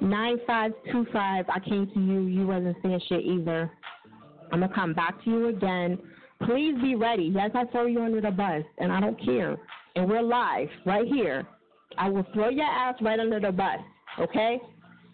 Nine 0.00 0.38
five 0.46 0.72
two 0.90 1.06
five. 1.12 1.44
I 1.48 1.60
came 1.60 1.90
to 1.92 2.00
you. 2.00 2.22
You 2.22 2.46
wasn't 2.46 2.76
saying 2.82 3.00
shit 3.08 3.24
either. 3.24 3.70
I'm 4.52 4.60
gonna 4.60 4.74
come 4.74 4.94
back 4.94 5.22
to 5.24 5.30
you 5.30 5.48
again. 5.48 5.98
Please 6.46 6.74
be 6.80 6.94
ready. 6.94 7.32
Yes, 7.34 7.50
I 7.54 7.64
throw 7.66 7.86
you 7.86 8.02
under 8.02 8.20
the 8.20 8.30
bus, 8.30 8.62
and 8.78 8.92
I 8.92 9.00
don't 9.00 9.22
care. 9.24 9.56
And 9.96 10.08
we're 10.08 10.22
live 10.22 10.68
right 10.84 11.06
here. 11.06 11.46
I 11.96 12.08
will 12.08 12.26
throw 12.32 12.48
your 12.48 12.66
ass 12.66 12.96
right 13.00 13.20
under 13.20 13.38
the 13.38 13.52
bus. 13.52 13.78
Okay? 14.18 14.60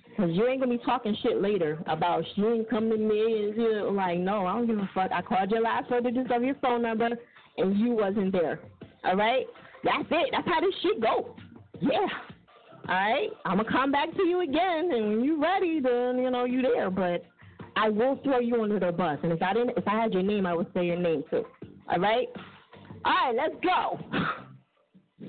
Because 0.09 0.31
you 0.33 0.47
ain't 0.47 0.61
gonna 0.61 0.77
be 0.77 0.85
talking 0.85 1.17
shit 1.23 1.41
later 1.41 1.83
about 1.87 2.25
you 2.35 2.53
ain't 2.53 2.69
come 2.69 2.91
to 2.91 2.97
me 2.97 3.45
and 3.45 3.57
you 3.57 3.91
like 3.93 4.19
no, 4.19 4.47
I 4.47 4.55
don't 4.55 4.67
give 4.67 4.79
a 4.79 4.91
fuck. 4.95 5.11
I 5.13 5.23
called 5.23 5.51
your 5.51 5.63
last 5.63 5.89
four 5.89 6.01
digits 6.01 6.31
of 6.35 6.43
your 6.43 6.57
phone 6.57 6.83
number 6.83 7.11
and 7.59 7.79
you 7.79 7.91
wasn't 7.91 8.33
there. 8.33 8.61
All 9.05 9.17
right? 9.17 9.47
That's 9.85 10.07
it. 10.11 10.31
That's 10.33 10.47
how 10.47 10.61
this 10.61 10.75
shit 10.83 11.01
go. 11.01 11.35
Yeah. 11.81 12.07
All 12.89 12.95
right? 12.95 13.29
I'm 13.45 13.57
going 13.57 13.67
to 13.67 13.73
come 13.73 13.93
back 13.93 14.15
to 14.15 14.23
you 14.25 14.43
again, 14.43 14.91
and 14.93 15.09
when 15.09 15.25
you're 15.25 15.41
ready, 15.41 15.81
then, 15.81 16.19
you 16.19 16.31
know, 16.31 16.45
you 16.45 16.63
there. 16.63 16.91
But 16.91 17.25
I 17.77 17.89
will 17.89 18.21
throw 18.23 18.41
you 18.41 18.63
under 18.63 18.79
the 18.79 18.93
bus. 18.93 19.19
And 19.23 19.33
if 19.33 19.43
I 19.43 19.55
didn't, 19.55 19.77
if 19.77 19.87
I 19.87 20.01
had 20.01 20.13
your 20.13 20.23
name, 20.23 20.47
I 20.47 20.55
would 20.55 20.67
say 20.75 20.85
your 20.85 20.99
name, 20.99 21.25
too. 21.31 21.45
All 21.89 21.99
right? 21.99 22.29
All 23.05 23.13
right, 23.13 23.35
let's 23.35 23.55
go. 23.63 23.99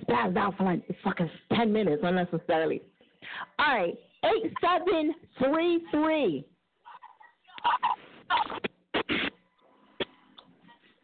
Spazzed 0.10 0.38
out 0.38 0.58
for 0.58 0.64
like 0.64 0.82
fucking 1.04 1.30
10 1.54 1.72
minutes 1.72 2.02
unnecessarily. 2.04 2.82
All 3.60 3.76
right, 3.76 3.96
8733. 4.24 6.46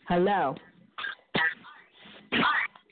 Hello. 0.08 0.56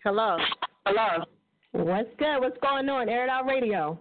Hello. 0.05 0.37
Hello. 0.85 1.25
What's 1.71 2.09
good? 2.19 2.39
What's 2.39 2.59
going 2.61 2.87
on? 2.89 3.09
Air 3.09 3.23
It 3.23 3.29
Out 3.29 3.47
Radio. 3.47 3.99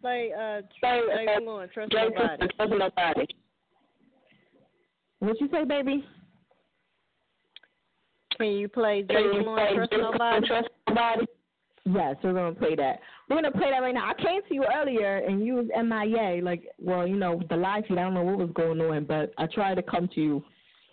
Play 0.00 0.32
uh 0.36 0.60
Jay 0.80 1.00
Fluent, 1.38 1.72
trust 1.72 1.92
nobody. 1.94 2.48
Trust 2.56 2.72
nobody. 2.72 3.26
What 5.20 5.40
you 5.40 5.48
say, 5.52 5.64
baby? 5.64 6.04
Can 8.36 8.46
you 8.48 8.68
play 8.68 9.04
Jay 9.08 9.22
Fluent, 9.40 9.76
trust 9.76 9.92
nobody? 9.92 10.46
Trust 10.48 10.68
nobody. 10.88 11.26
Yes, 11.86 12.16
we're 12.24 12.32
gonna 12.32 12.56
play 12.56 12.74
that. 12.74 12.98
We're 13.30 13.36
gonna 13.36 13.52
play 13.52 13.70
that 13.70 13.82
right 13.82 13.94
now. 13.94 14.10
I 14.10 14.20
came 14.20 14.40
to 14.48 14.54
you 14.54 14.64
earlier 14.64 15.18
and 15.18 15.46
you 15.46 15.54
was 15.54 15.66
MIA. 15.76 16.42
Like, 16.42 16.64
well, 16.80 17.06
you 17.06 17.14
know, 17.14 17.40
the 17.50 17.56
live 17.56 17.84
feed. 17.86 17.98
I 17.98 18.02
don't 18.02 18.14
know 18.14 18.24
what 18.24 18.38
was 18.38 18.50
going 18.56 18.80
on, 18.80 19.04
but 19.04 19.32
I 19.38 19.46
tried 19.46 19.76
to 19.76 19.82
come 19.82 20.08
to 20.16 20.20
you, 20.20 20.44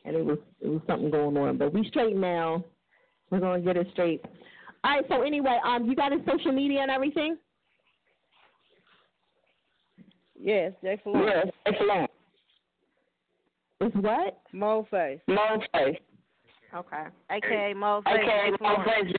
and 0.06 0.16
it 0.16 0.24
was 0.24 0.38
it 0.60 0.68
was 0.68 0.82
something 0.86 1.10
going 1.10 1.36
on. 1.38 1.58
But 1.58 1.74
we 1.74 1.88
straight 1.88 2.16
now. 2.16 2.64
We're 3.32 3.40
gonna 3.40 3.62
get 3.62 3.78
it 3.78 3.88
straight. 3.94 4.24
All 4.84 4.92
right. 4.92 5.06
So 5.08 5.22
anyway, 5.22 5.58
um, 5.66 5.86
you 5.90 5.96
got 5.96 6.12
his 6.12 6.22
social 6.30 6.52
media 6.52 6.82
and 6.82 6.92
everything. 6.92 7.38
Yes, 10.40 10.74
Fluent. 11.04 11.52
Yes, 11.66 11.76
Fluent. 11.78 12.12
It's 13.80 13.96
what? 13.96 14.42
Mo 14.54 14.88
Face. 14.92 15.20
Mo 15.28 15.60
Face. 15.74 15.98
Okay. 16.74 17.04
AKA 17.32 17.74
Mo 17.74 18.02
Face. 18.06 18.14
AKA 18.22 18.52
Mo 18.62 18.76
Face. 18.86 19.14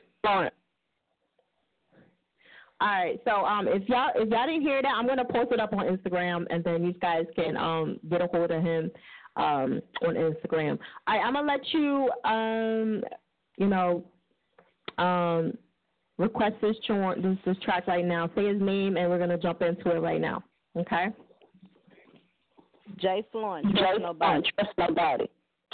All 2.81 2.89
right, 2.89 3.19
so 3.23 3.31
um, 3.45 3.67
if 3.67 3.87
y'all 3.87 4.09
if 4.15 4.29
y'all 4.29 4.45
didn't 4.45 4.61
hear 4.61 4.81
that, 4.81 4.93
I'm 4.93 5.07
gonna 5.07 5.23
post 5.23 5.51
it 5.51 5.59
up 5.59 5.71
on 5.73 5.85
Instagram, 5.85 6.45
and 6.49 6.63
then 6.63 6.83
you 6.83 6.93
guys 6.93 7.25
can 7.35 7.55
um 7.55 7.99
get 8.09 8.19
a 8.19 8.27
hold 8.27 8.51
of 8.51 8.61
him 8.61 8.91
um 9.37 9.81
on 10.05 10.15
Instagram. 10.15 10.77
All 11.07 11.15
right, 11.15 11.23
I'm 11.23 11.33
gonna 11.33 11.47
let 11.47 11.61
you 11.71 12.09
um 12.25 13.01
you 13.57 13.67
know 13.67 14.03
um 14.97 15.57
request 16.17 16.55
this 16.61 16.75
tune 16.85 17.21
this 17.21 17.37
this 17.45 17.63
track 17.63 17.87
right 17.87 18.05
now. 18.05 18.29
Say 18.35 18.47
his 18.47 18.61
name, 18.61 18.97
and 18.97 19.09
we're 19.09 19.19
gonna 19.19 19.37
jump 19.37 19.61
into 19.61 19.95
it 19.95 19.99
right 19.99 20.21
now. 20.21 20.43
Okay. 20.77 21.07
Jay 22.97 23.23
Fluent. 23.31 23.63
Trust 23.75 23.77
Jay 23.77 24.03
nobody. 24.03 24.43
Trust 24.57 24.77
nobody. 24.77 25.25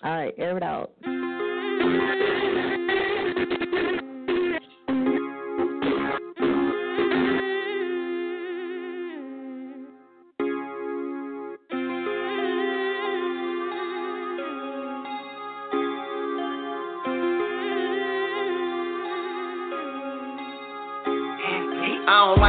All 0.04 0.12
right, 0.12 0.34
air 0.38 0.58
it 0.58 0.64
out. 0.64 0.92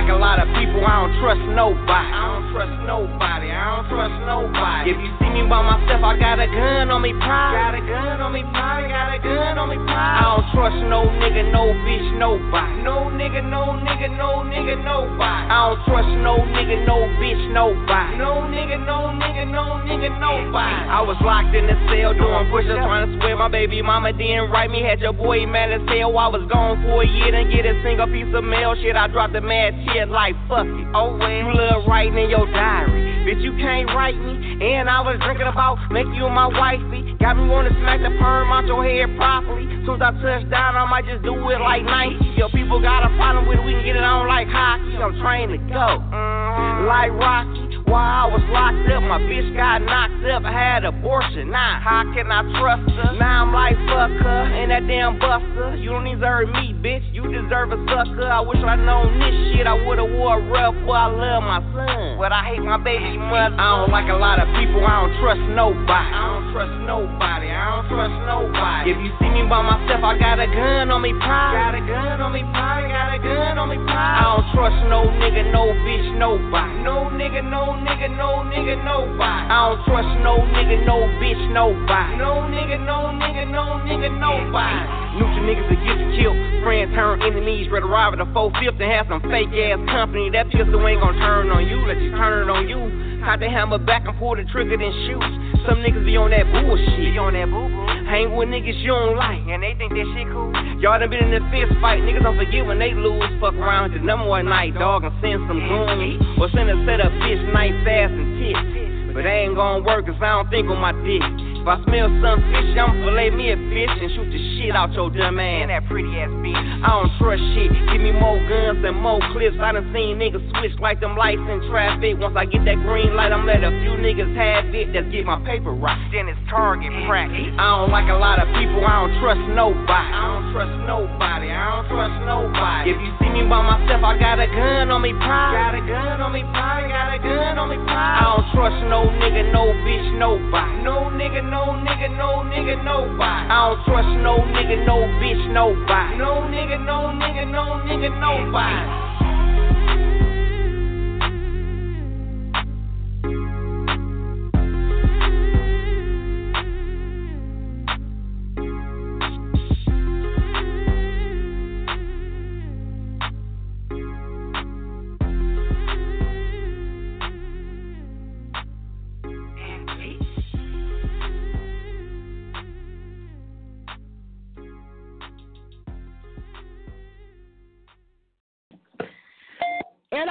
Like 0.01 0.09
a 0.09 0.17
lot 0.17 0.41
of 0.41 0.49
people, 0.57 0.81
I 0.87 1.05
don't 1.05 1.21
trust 1.21 1.41
nobody. 1.53 2.30
I 2.51 2.67
don't 2.67 2.67
trust 2.67 2.83
nobody, 2.83 3.47
I 3.47 3.63
don't 3.79 3.87
trust 3.95 4.17
nobody. 4.27 4.91
If 4.91 4.99
you 4.99 5.11
see 5.23 5.31
me 5.31 5.47
by 5.47 5.63
myself, 5.63 6.03
I 6.03 6.19
got 6.19 6.43
a 6.43 6.51
gun 6.51 6.91
on 6.91 6.99
me, 6.99 7.15
pride. 7.15 7.55
Got 7.55 7.79
a 7.79 7.83
gun 7.87 8.19
on 8.19 8.35
me, 8.35 8.43
pride. 8.43 8.91
Got 8.91 9.15
a 9.15 9.19
gun 9.23 9.55
on 9.55 9.71
me, 9.71 9.79
pride. 9.87 10.19
I 10.19 10.35
don't 10.35 10.47
trust 10.51 10.83
no 10.91 11.07
nigga, 11.23 11.47
no 11.55 11.71
bitch, 11.87 12.11
nobody. 12.19 12.83
No 12.83 13.07
nigga, 13.15 13.47
no 13.47 13.79
nigga, 13.79 14.11
no 14.19 14.43
nigga, 14.43 14.83
nobody. 14.83 15.47
I 15.47 15.63
don't 15.63 15.79
trust 15.87 16.11
no 16.27 16.43
nigga, 16.43 16.83
no 16.91 17.07
bitch, 17.23 17.39
nobody. 17.55 18.19
No 18.19 18.51
nigga, 18.51 18.83
no 18.83 19.15
nigga, 19.15 19.47
no 19.47 19.79
nigga, 19.87 20.11
nobody. 20.19 20.91
I 20.91 21.01
was 21.07 21.23
locked 21.23 21.55
in 21.55 21.71
the 21.71 21.79
cell 21.87 22.19
doing 22.19 22.51
push-ups, 22.51 22.83
trying 22.83 23.07
to 23.07 23.15
swear 23.23 23.39
my 23.39 23.47
baby 23.47 23.79
mama 23.79 24.11
didn't 24.11 24.51
write 24.51 24.75
me. 24.75 24.83
Had 24.83 24.99
your 24.99 25.15
boy 25.15 25.47
mad 25.47 25.71
as 25.71 25.87
hell. 25.87 26.19
I 26.19 26.27
was 26.27 26.43
gone 26.51 26.83
for 26.83 27.03
a 27.03 27.07
year, 27.07 27.31
didn't 27.31 27.55
get 27.55 27.63
a 27.63 27.79
single 27.87 28.11
piece 28.11 28.35
of 28.35 28.43
mail. 28.43 28.75
Shit, 28.75 28.99
I 28.99 29.07
dropped 29.07 29.39
the 29.39 29.41
mad 29.41 29.71
shit 29.87 30.11
like 30.11 30.35
fuck 30.51 30.67
it. 30.67 30.87
Oh 30.99 31.15
well, 31.15 31.31
you 31.31 31.47
love 31.55 31.87
writing 31.87 32.19
in 32.19 32.29
your 32.29 32.40
diary. 32.47 33.11
Bitch, 33.27 33.43
you 33.43 33.53
can't 33.61 33.89
write 33.93 34.17
me. 34.17 34.61
And 34.61 34.89
I 34.89 35.01
was 35.01 35.21
drinking 35.21 35.49
about 35.49 35.77
make 35.91 36.09
you 36.17 36.25
and 36.25 36.35
my 36.35 36.49
wifey. 36.49 37.17
Got 37.21 37.37
me 37.37 37.49
wanna 37.49 37.71
smack 37.81 38.01
the 38.01 38.13
perm 38.17 38.49
out 38.53 38.65
your 38.65 38.85
head 38.85 39.13
properly. 39.17 39.69
Soon 39.85 40.01
as 40.01 40.03
I 40.03 40.11
touch 40.21 40.49
down, 40.51 40.77
I 40.77 40.85
might 40.89 41.05
just 41.05 41.23
do 41.23 41.33
it 41.33 41.61
like 41.61 41.85
Nike. 41.85 42.37
Yo, 42.37 42.49
people 42.49 42.81
got 42.81 43.05
a 43.05 43.11
problem 43.17 43.49
with 43.49 43.61
it, 43.61 43.65
we 43.65 43.73
can 43.73 43.85
get 43.85 43.97
it 43.97 44.05
on 44.05 44.29
like 44.29 44.49
hockey. 44.49 44.97
I'm 44.97 45.17
trained 45.21 45.53
to 45.53 45.61
go. 45.69 46.01
Mm-hmm. 46.01 46.87
Like 46.89 47.13
Rocky. 47.13 47.70
While 47.91 48.07
I 48.07 48.27
was 48.31 48.47
locked 48.55 48.87
up, 48.95 49.03
my 49.03 49.19
bitch 49.27 49.51
got 49.59 49.83
knocked 49.83 50.23
up. 50.31 50.47
I 50.47 50.55
had 50.55 50.87
abortion. 50.87 51.51
Nah, 51.51 51.83
how 51.83 52.07
can 52.15 52.31
I 52.31 52.47
trust 52.55 52.87
her? 52.87 53.19
Now 53.19 53.43
I'm 53.43 53.51
like, 53.51 53.75
fuck 53.91 54.15
her 54.15 54.43
and 54.47 54.71
that 54.71 54.87
damn 54.87 55.19
buster. 55.19 55.75
You 55.75 55.99
don't 55.99 56.07
deserve 56.07 56.55
me, 56.55 56.71
bitch. 56.71 57.03
You 57.11 57.27
deserve 57.27 57.75
a 57.75 57.83
sucker. 57.91 58.31
I 58.31 58.47
wish 58.47 58.63
I 58.63 58.79
known 58.79 59.19
this 59.19 59.35
shit. 59.51 59.67
I 59.67 59.75
would've 59.75 60.07
wore 60.07 60.39
rough, 60.39 60.79
but 60.87 61.03
I 61.03 61.11
love 61.11 61.43
my 61.43 61.59
son. 61.75 62.15
But 62.15 62.31
I 62.31 62.47
hate 62.55 62.63
my 62.63 62.79
baby 62.79 63.19
mother. 63.19 63.59
I 63.59 63.83
don't 63.83 63.91
like 63.91 64.07
a 64.07 64.15
lot 64.15 64.39
of 64.39 64.47
people. 64.55 64.87
I 64.87 65.03
don't 65.03 65.15
trust 65.19 65.43
nobody. 65.51 66.15
I 66.15 66.23
don't 66.31 66.47
trust 66.55 66.75
nobody. 66.87 67.51
I 67.51 67.75
don't 67.75 67.91
trust 67.91 68.15
nobody. 68.23 68.95
If 68.95 69.03
you 69.03 69.11
see 69.19 69.35
me 69.35 69.43
by 69.51 69.67
myself, 69.67 70.07
I 70.07 70.15
got 70.15 70.39
a 70.39 70.47
gun 70.47 70.95
on 70.95 71.03
me, 71.03 71.11
pride. 71.19 71.59
Got 71.59 71.75
a 71.75 71.83
gun 71.83 72.23
on 72.23 72.31
me, 72.31 72.47
pride. 72.55 72.87
Got 72.87 73.19
a 73.19 73.19
gun 73.19 73.59
on 73.59 73.67
me, 73.67 73.83
pride. 73.83 74.15
I 74.15 74.31
don't 74.31 74.47
trust 74.55 74.79
no 74.87 75.11
nigga, 75.19 75.51
no 75.51 75.75
bitch, 75.83 76.07
nobody. 76.23 76.87
No 76.87 77.11
nigga, 77.19 77.43
no 77.43 77.80
nigga, 77.83 78.09
no 78.17 78.45
nigga, 78.47 78.77
nobody. 78.85 79.45
I 79.49 79.69
don't 79.69 79.81
trust 79.85 80.13
no 80.23 80.39
nigga, 80.55 80.87
no 80.87 81.09
bitch, 81.19 81.43
nobody. 81.53 82.17
No 82.17 82.47
nigga, 82.49 82.79
no 82.85 83.11
nigga, 83.17 83.45
no 83.51 83.81
nigga, 83.85 84.09
nobody. 84.21 84.85
Neutral 85.19 85.45
niggas 85.45 85.69
that 85.69 85.81
get 85.83 85.97
you 85.99 86.09
killed. 86.17 86.39
Friends 86.63 86.95
turn 86.95 87.23
enemies. 87.23 87.69
Rather 87.71 87.87
ride 87.89 88.11
with 88.11 88.21
a 88.21 88.29
4 88.33 88.53
5th 88.53 88.81
and 88.81 88.93
have 88.93 89.07
some 89.09 89.23
fake 89.31 89.51
ass 89.51 89.81
company. 89.91 90.31
That 90.31 90.51
pistol 90.51 90.87
ain't 90.87 91.01
gonna 91.01 91.19
turn 91.19 91.51
on 91.51 91.67
you. 91.67 91.83
Let 91.87 92.01
you 92.01 92.11
turn 92.13 92.49
it 92.49 92.51
on 92.51 92.69
you. 92.69 93.10
Cock 93.21 93.41
the 93.41 93.49
hammer 93.49 93.79
back 93.79 94.09
and 94.09 94.17
pull 94.19 94.37
the 94.37 94.45
trigger, 94.49 94.77
then 94.77 94.93
shoot. 95.05 95.23
Some 95.69 95.85
niggas 95.85 96.05
be 96.05 96.17
on 96.17 96.33
that 96.33 96.49
bullshit. 96.49 96.97
Be 96.97 97.19
on 97.21 97.37
that 97.37 97.53
boo 97.53 97.69
Hang 98.09 98.35
with 98.35 98.49
niggas 98.49 98.81
you 98.81 98.91
don't 98.91 99.15
like, 99.15 99.45
and 99.47 99.63
they 99.63 99.77
think 99.79 99.93
that 99.93 100.07
shit 100.17 100.27
cool. 100.33 100.51
Y'all 100.81 100.99
done 100.99 101.11
been 101.13 101.31
in 101.31 101.37
a 101.37 101.45
fist 101.53 101.77
fight. 101.79 102.03
Niggas 102.03 102.25
don't 102.25 102.35
forget 102.35 102.65
when 102.65 102.81
they 102.81 102.91
lose. 102.91 103.23
Fuck 103.39 103.55
around 103.55 103.93
the 103.93 104.01
number 104.01 104.27
one 104.27 104.49
night, 104.49 104.75
dog, 104.75 105.05
and 105.05 105.15
send 105.21 105.45
some 105.47 105.61
goons. 105.61 106.19
Or 106.41 106.49
send 106.51 106.73
a 106.73 106.77
set 106.89 106.99
of 107.05 107.13
bitch 107.21 107.39
nice 107.53 107.77
ass 107.87 108.11
and 108.11 108.41
tits. 108.41 109.15
But 109.15 109.29
they 109.29 109.47
ain't 109.47 109.55
gonna 109.55 109.85
work 109.85 110.07
cause 110.07 110.17
I 110.19 110.41
don't 110.41 110.51
think 110.51 110.67
on 110.71 110.81
my 110.81 110.97
dick. 111.07 111.23
If 111.61 111.69
I 111.69 111.77
smell 111.85 112.09
some 112.25 112.41
fish, 112.49 112.73
I'ma 112.73 112.97
fillet 113.05 113.37
me 113.37 113.53
a 113.53 113.59
fish 113.69 113.93
and 113.93 114.09
shoot 114.17 114.33
the 114.33 114.41
shit 114.57 114.73
out 114.73 114.97
your 114.97 115.13
dumb 115.13 115.37
ass. 115.37 115.61
And 115.61 115.69
that 115.69 115.85
pretty 115.93 116.09
ass 116.17 116.33
bitch. 116.41 116.57
I 116.57 116.89
don't 116.89 117.13
trust 117.21 117.45
shit. 117.53 117.69
Give 117.93 118.01
me 118.01 118.17
more 118.17 118.41
guns 118.49 118.81
and 118.81 118.97
more 118.97 119.21
clips. 119.37 119.61
I 119.61 119.77
done 119.77 119.93
seen 119.93 120.17
niggas 120.17 120.41
switch 120.57 120.73
like 120.81 121.05
them 121.05 121.21
lights 121.21 121.45
in 121.45 121.61
traffic. 121.69 122.17
Once 122.17 122.33
I 122.33 122.49
get 122.49 122.65
that 122.65 122.81
green 122.81 123.13
light, 123.13 123.29
I'm 123.29 123.45
let 123.45 123.61
a 123.61 123.69
few 123.85 123.93
niggas 124.01 124.33
have 124.41 124.73
it. 124.73 124.89
Just 124.97 125.13
get 125.13 125.29
my 125.29 125.37
paper 125.45 125.77
right. 125.77 126.01
Then 126.09 126.33
it's 126.33 126.41
target 126.49 126.89
practice. 127.05 127.53
I 127.61 127.85
don't 127.85 127.93
like 127.93 128.09
a 128.09 128.17
lot 128.17 128.41
of 128.41 128.49
people. 128.57 128.81
I 128.81 129.05
don't 129.05 129.21
trust 129.21 129.45
nobody. 129.53 129.93
I 130.17 130.25
don't 130.33 130.57
trust 130.57 130.75
nobody. 130.89 131.53
I 131.53 131.77
don't 131.77 131.93
trust 131.93 132.17
nobody. 132.25 132.89
If 132.89 132.97
you 133.05 133.13
see 133.21 133.29
me 133.37 133.45
by 133.45 133.61
myself, 133.61 134.01
I 134.01 134.17
got 134.17 134.41
a 134.41 134.49
gun 134.49 134.89
on 134.89 135.05
me, 135.05 135.13
pride. 135.13 135.61
Got 135.61 135.77
a 135.77 135.85
gun 135.85 136.25
on 136.25 136.33
me, 136.33 136.41
pride. 136.57 136.89
Got 136.89 137.13
a 137.13 137.21
gun 137.21 137.61
on 137.61 137.69
me, 137.69 137.77
pride. 137.85 138.17
I 138.17 138.25
don't 138.33 138.49
trust 138.57 138.81
no 138.89 139.05
nigga, 139.21 139.53
no 139.53 139.77
bitch, 139.85 140.09
nobody. 140.17 140.81
No 140.81 141.13
nigga, 141.13 141.45
no 141.51 141.75
nigga, 141.83 142.09
no 142.17 142.45
nigga, 142.47 142.83
nobody. 142.85 143.51
I 143.51 143.75
don't 143.75 143.85
trust 143.85 144.09
no 144.23 144.39
nigga, 144.55 144.87
no 144.87 145.03
bitch, 145.19 145.53
nobody. 145.53 146.17
No 146.17 146.47
nigga, 146.47 146.79
no 146.79 147.11
nigga, 147.11 147.45
no 147.51 147.83
nigga, 147.83 148.11
nobody. 148.21 149.30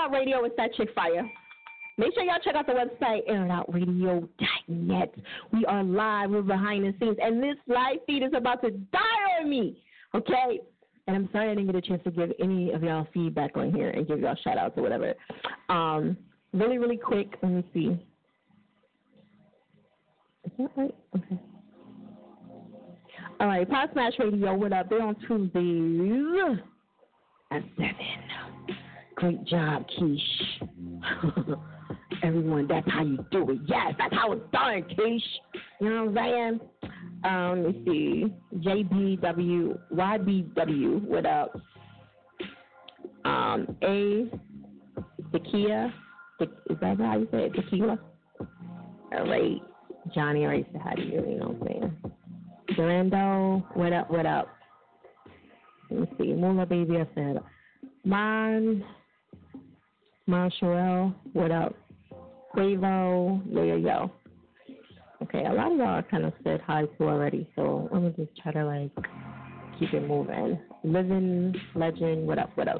Out 0.09 0.13
Radio 0.13 0.43
is 0.45 0.51
that 0.57 0.73
chick 0.73 0.89
fire. 0.95 1.29
Make 1.97 2.13
sure 2.13 2.23
y'all 2.23 2.39
check 2.43 2.55
out 2.55 2.65
the 2.65 2.73
website, 2.73 3.27
airitoutradio.net. 3.29 5.15
We 5.51 5.65
are 5.65 5.83
live, 5.83 6.31
we're 6.31 6.41
behind 6.41 6.85
the 6.85 6.93
scenes, 6.99 7.17
and 7.21 7.43
this 7.43 7.57
live 7.67 7.97
feed 8.07 8.23
is 8.23 8.31
about 8.35 8.61
to 8.61 8.71
die 8.71 9.41
on 9.41 9.49
me, 9.49 9.81
okay? 10.15 10.61
And 11.07 11.15
I'm 11.15 11.29
sorry 11.31 11.51
I 11.51 11.55
didn't 11.55 11.67
get 11.67 11.75
a 11.75 11.81
chance 11.81 12.01
to 12.05 12.11
give 12.11 12.31
any 12.41 12.71
of 12.71 12.83
y'all 12.83 13.07
feedback 13.13 13.57
on 13.57 13.73
here 13.73 13.89
and 13.89 14.07
give 14.07 14.19
y'all 14.19 14.37
shout 14.43 14.57
outs 14.57 14.77
or 14.77 14.83
whatever. 14.83 15.13
Um, 15.67 16.15
really, 16.53 16.77
really 16.77 16.97
quick, 16.97 17.35
let 17.43 17.51
me 17.51 17.63
see. 17.73 17.97
Is 20.45 20.51
that 20.57 20.71
right? 20.77 20.95
Okay. 21.17 21.39
All 23.41 23.47
right, 23.47 23.69
Pop 23.69 23.91
Smash 23.91 24.13
Radio, 24.19 24.55
what 24.55 24.71
up? 24.71 24.89
They're 24.89 25.01
on 25.01 25.15
Tuesdays 25.27 26.59
at 27.51 27.61
7. 27.77 27.95
Great 29.19 29.43
job, 29.45 29.85
Keish. 29.99 30.19
Everyone, 32.23 32.67
that's 32.67 32.89
how 32.89 33.03
you 33.03 33.25
do 33.31 33.49
it. 33.49 33.59
Yes, 33.65 33.93
that's 33.97 34.13
how 34.13 34.31
it's 34.31 34.49
done, 34.53 34.83
Keish. 34.97 35.21
You 35.81 35.89
know 35.89 36.05
what 36.05 36.17
I'm 36.23 36.59
saying? 36.59 36.59
Um, 37.25 37.63
let 37.65 37.75
me 37.75 37.83
see. 37.85 38.59
JBW, 38.59 39.77
YBW, 39.93 41.03
what 41.03 41.25
up? 41.25 41.59
Um, 43.25 43.75
A, 43.83 44.31
Tequila. 45.33 45.93
Te- 46.39 46.45
Is 46.69 46.77
that 46.79 46.97
how 46.97 47.17
you 47.17 47.27
say 47.29 47.43
it? 47.47 47.53
Tequila? 47.55 47.99
All 49.11 49.27
right. 49.27 49.61
Johnny 50.15 50.45
already 50.45 50.65
said 50.71 50.81
hi 50.81 50.95
to 50.95 51.01
you, 51.01 51.25
you 51.27 51.39
know 51.39 51.49
what 51.49 51.61
I'm 51.61 51.67
saying? 51.67 51.97
Durando, 52.77 53.65
what 53.75 53.91
up, 53.91 54.09
what 54.09 54.25
up? 54.25 54.47
Let 55.91 55.99
me 55.99 56.07
see. 56.17 56.33
Mula 56.33 56.65
Baby, 56.65 56.99
I 56.99 57.07
said. 57.15 57.39
Moncherel, 60.29 61.15
what 61.33 61.49
up? 61.49 61.75
Quavo, 62.55 63.41
yo, 63.51 63.63
yo, 63.63 63.75
yo. 63.77 64.11
Okay, 65.23 65.43
a 65.43 65.51
lot 65.51 65.71
of 65.71 65.77
y'all 65.79 66.03
kind 66.03 66.23
of 66.23 66.33
said 66.43 66.61
hi 66.67 66.83
to 66.83 67.03
already, 67.03 67.49
so 67.55 67.89
I'm 67.91 68.01
gonna 68.01 68.11
just 68.11 68.37
try 68.37 68.51
to 68.51 68.63
like 68.63 68.91
keep 69.79 69.91
it 69.91 70.07
moving. 70.07 70.59
Living 70.83 71.55
legend, 71.73 72.27
what 72.27 72.37
up, 72.37 72.51
what 72.53 72.67
up? 72.67 72.79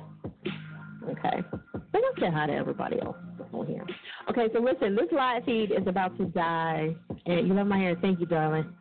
Okay, 1.10 1.42
then 1.74 2.02
I'll 2.06 2.22
say 2.22 2.30
hi 2.32 2.46
to 2.46 2.54
everybody 2.54 3.02
else 3.02 3.18
on 3.52 3.66
here. 3.66 3.86
Okay, 4.30 4.46
so 4.54 4.60
listen, 4.60 4.96
this 4.96 5.08
live 5.12 5.44
feed 5.44 5.72
is 5.72 5.88
about 5.88 6.16
to 6.20 6.26
die, 6.26 6.96
and 7.26 7.48
you 7.48 7.54
love 7.56 7.66
my 7.66 7.80
hair. 7.80 7.96
Thank 8.00 8.20
you, 8.20 8.28
darling. 8.28 8.72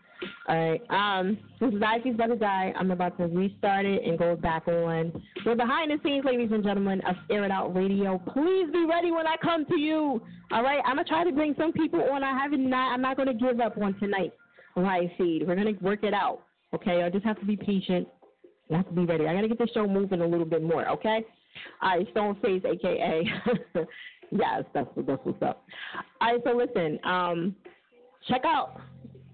All 0.48 0.56
right. 0.56 0.80
Um, 0.88 1.38
since 1.58 1.74
feed's 2.02 2.14
about 2.14 2.28
to 2.28 2.36
die, 2.36 2.72
I'm 2.78 2.90
about 2.90 3.18
to 3.18 3.26
restart 3.26 3.84
it 3.84 4.02
and 4.04 4.18
go 4.18 4.34
back 4.34 4.66
on. 4.66 5.12
We're 5.44 5.54
behind 5.54 5.90
the 5.90 5.98
scenes, 6.02 6.24
ladies 6.24 6.48
and 6.50 6.64
gentlemen, 6.64 7.02
of 7.02 7.16
Air 7.30 7.44
It 7.44 7.50
Out 7.50 7.74
Radio. 7.74 8.18
Please 8.32 8.66
be 8.72 8.86
ready 8.88 9.10
when 9.10 9.26
I 9.26 9.36
come 9.42 9.66
to 9.66 9.78
you. 9.78 10.22
All 10.50 10.62
right. 10.62 10.80
I'm 10.86 10.96
gonna 10.96 11.06
try 11.06 11.24
to 11.24 11.32
bring 11.32 11.54
some 11.58 11.72
people 11.72 12.00
on. 12.00 12.24
I 12.24 12.32
haven't. 12.32 12.68
Not, 12.68 12.94
I'm 12.94 13.02
not 13.02 13.18
gonna 13.18 13.34
give 13.34 13.60
up 13.60 13.76
on 13.76 13.98
tonight's 13.98 14.34
live 14.74 15.10
feed. 15.18 15.46
We're 15.46 15.56
gonna 15.56 15.72
work 15.82 16.02
it 16.02 16.14
out. 16.14 16.40
Okay. 16.74 17.02
I 17.02 17.10
just 17.10 17.26
have 17.26 17.38
to 17.40 17.46
be 17.46 17.56
patient. 17.56 18.08
You 18.70 18.76
have 18.76 18.88
to 18.88 18.94
be 18.94 19.04
ready. 19.04 19.26
I 19.26 19.34
gotta 19.34 19.48
get 19.48 19.58
the 19.58 19.68
show 19.74 19.86
moving 19.86 20.22
a 20.22 20.26
little 20.26 20.46
bit 20.46 20.62
more. 20.62 20.88
Okay. 20.88 21.26
All 21.82 21.90
right. 21.90 22.08
Stone 22.12 22.38
Face, 22.40 22.62
aka. 22.64 23.22
yes, 24.30 24.64
that's 24.72 24.88
that's 24.96 25.20
what's 25.24 25.42
up. 25.42 25.62
All 26.22 26.32
right. 26.32 26.40
So 26.42 26.56
listen. 26.56 26.98
Um, 27.04 27.54
check 28.28 28.42
out 28.46 28.80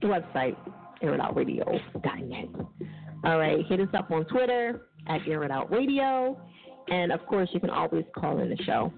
the 0.01 0.09
website, 0.09 0.57
airitoutradio.net. 1.05 2.49
All 3.25 3.39
right, 3.39 3.65
hit 3.67 3.81
us 3.81 3.89
up 3.95 4.11
on 4.11 4.25
Twitter 4.27 4.83
at 5.07 5.27
Air 5.29 5.45
It 5.45 5.51
Out 5.51 5.71
Radio. 5.71 6.39
And 6.89 7.13
of 7.13 7.25
course, 7.27 7.49
you 7.53 7.61
can 7.61 7.71
always 7.71 8.05
call 8.15 8.41
in 8.41 8.51
the 8.51 8.59
show 8.65 8.93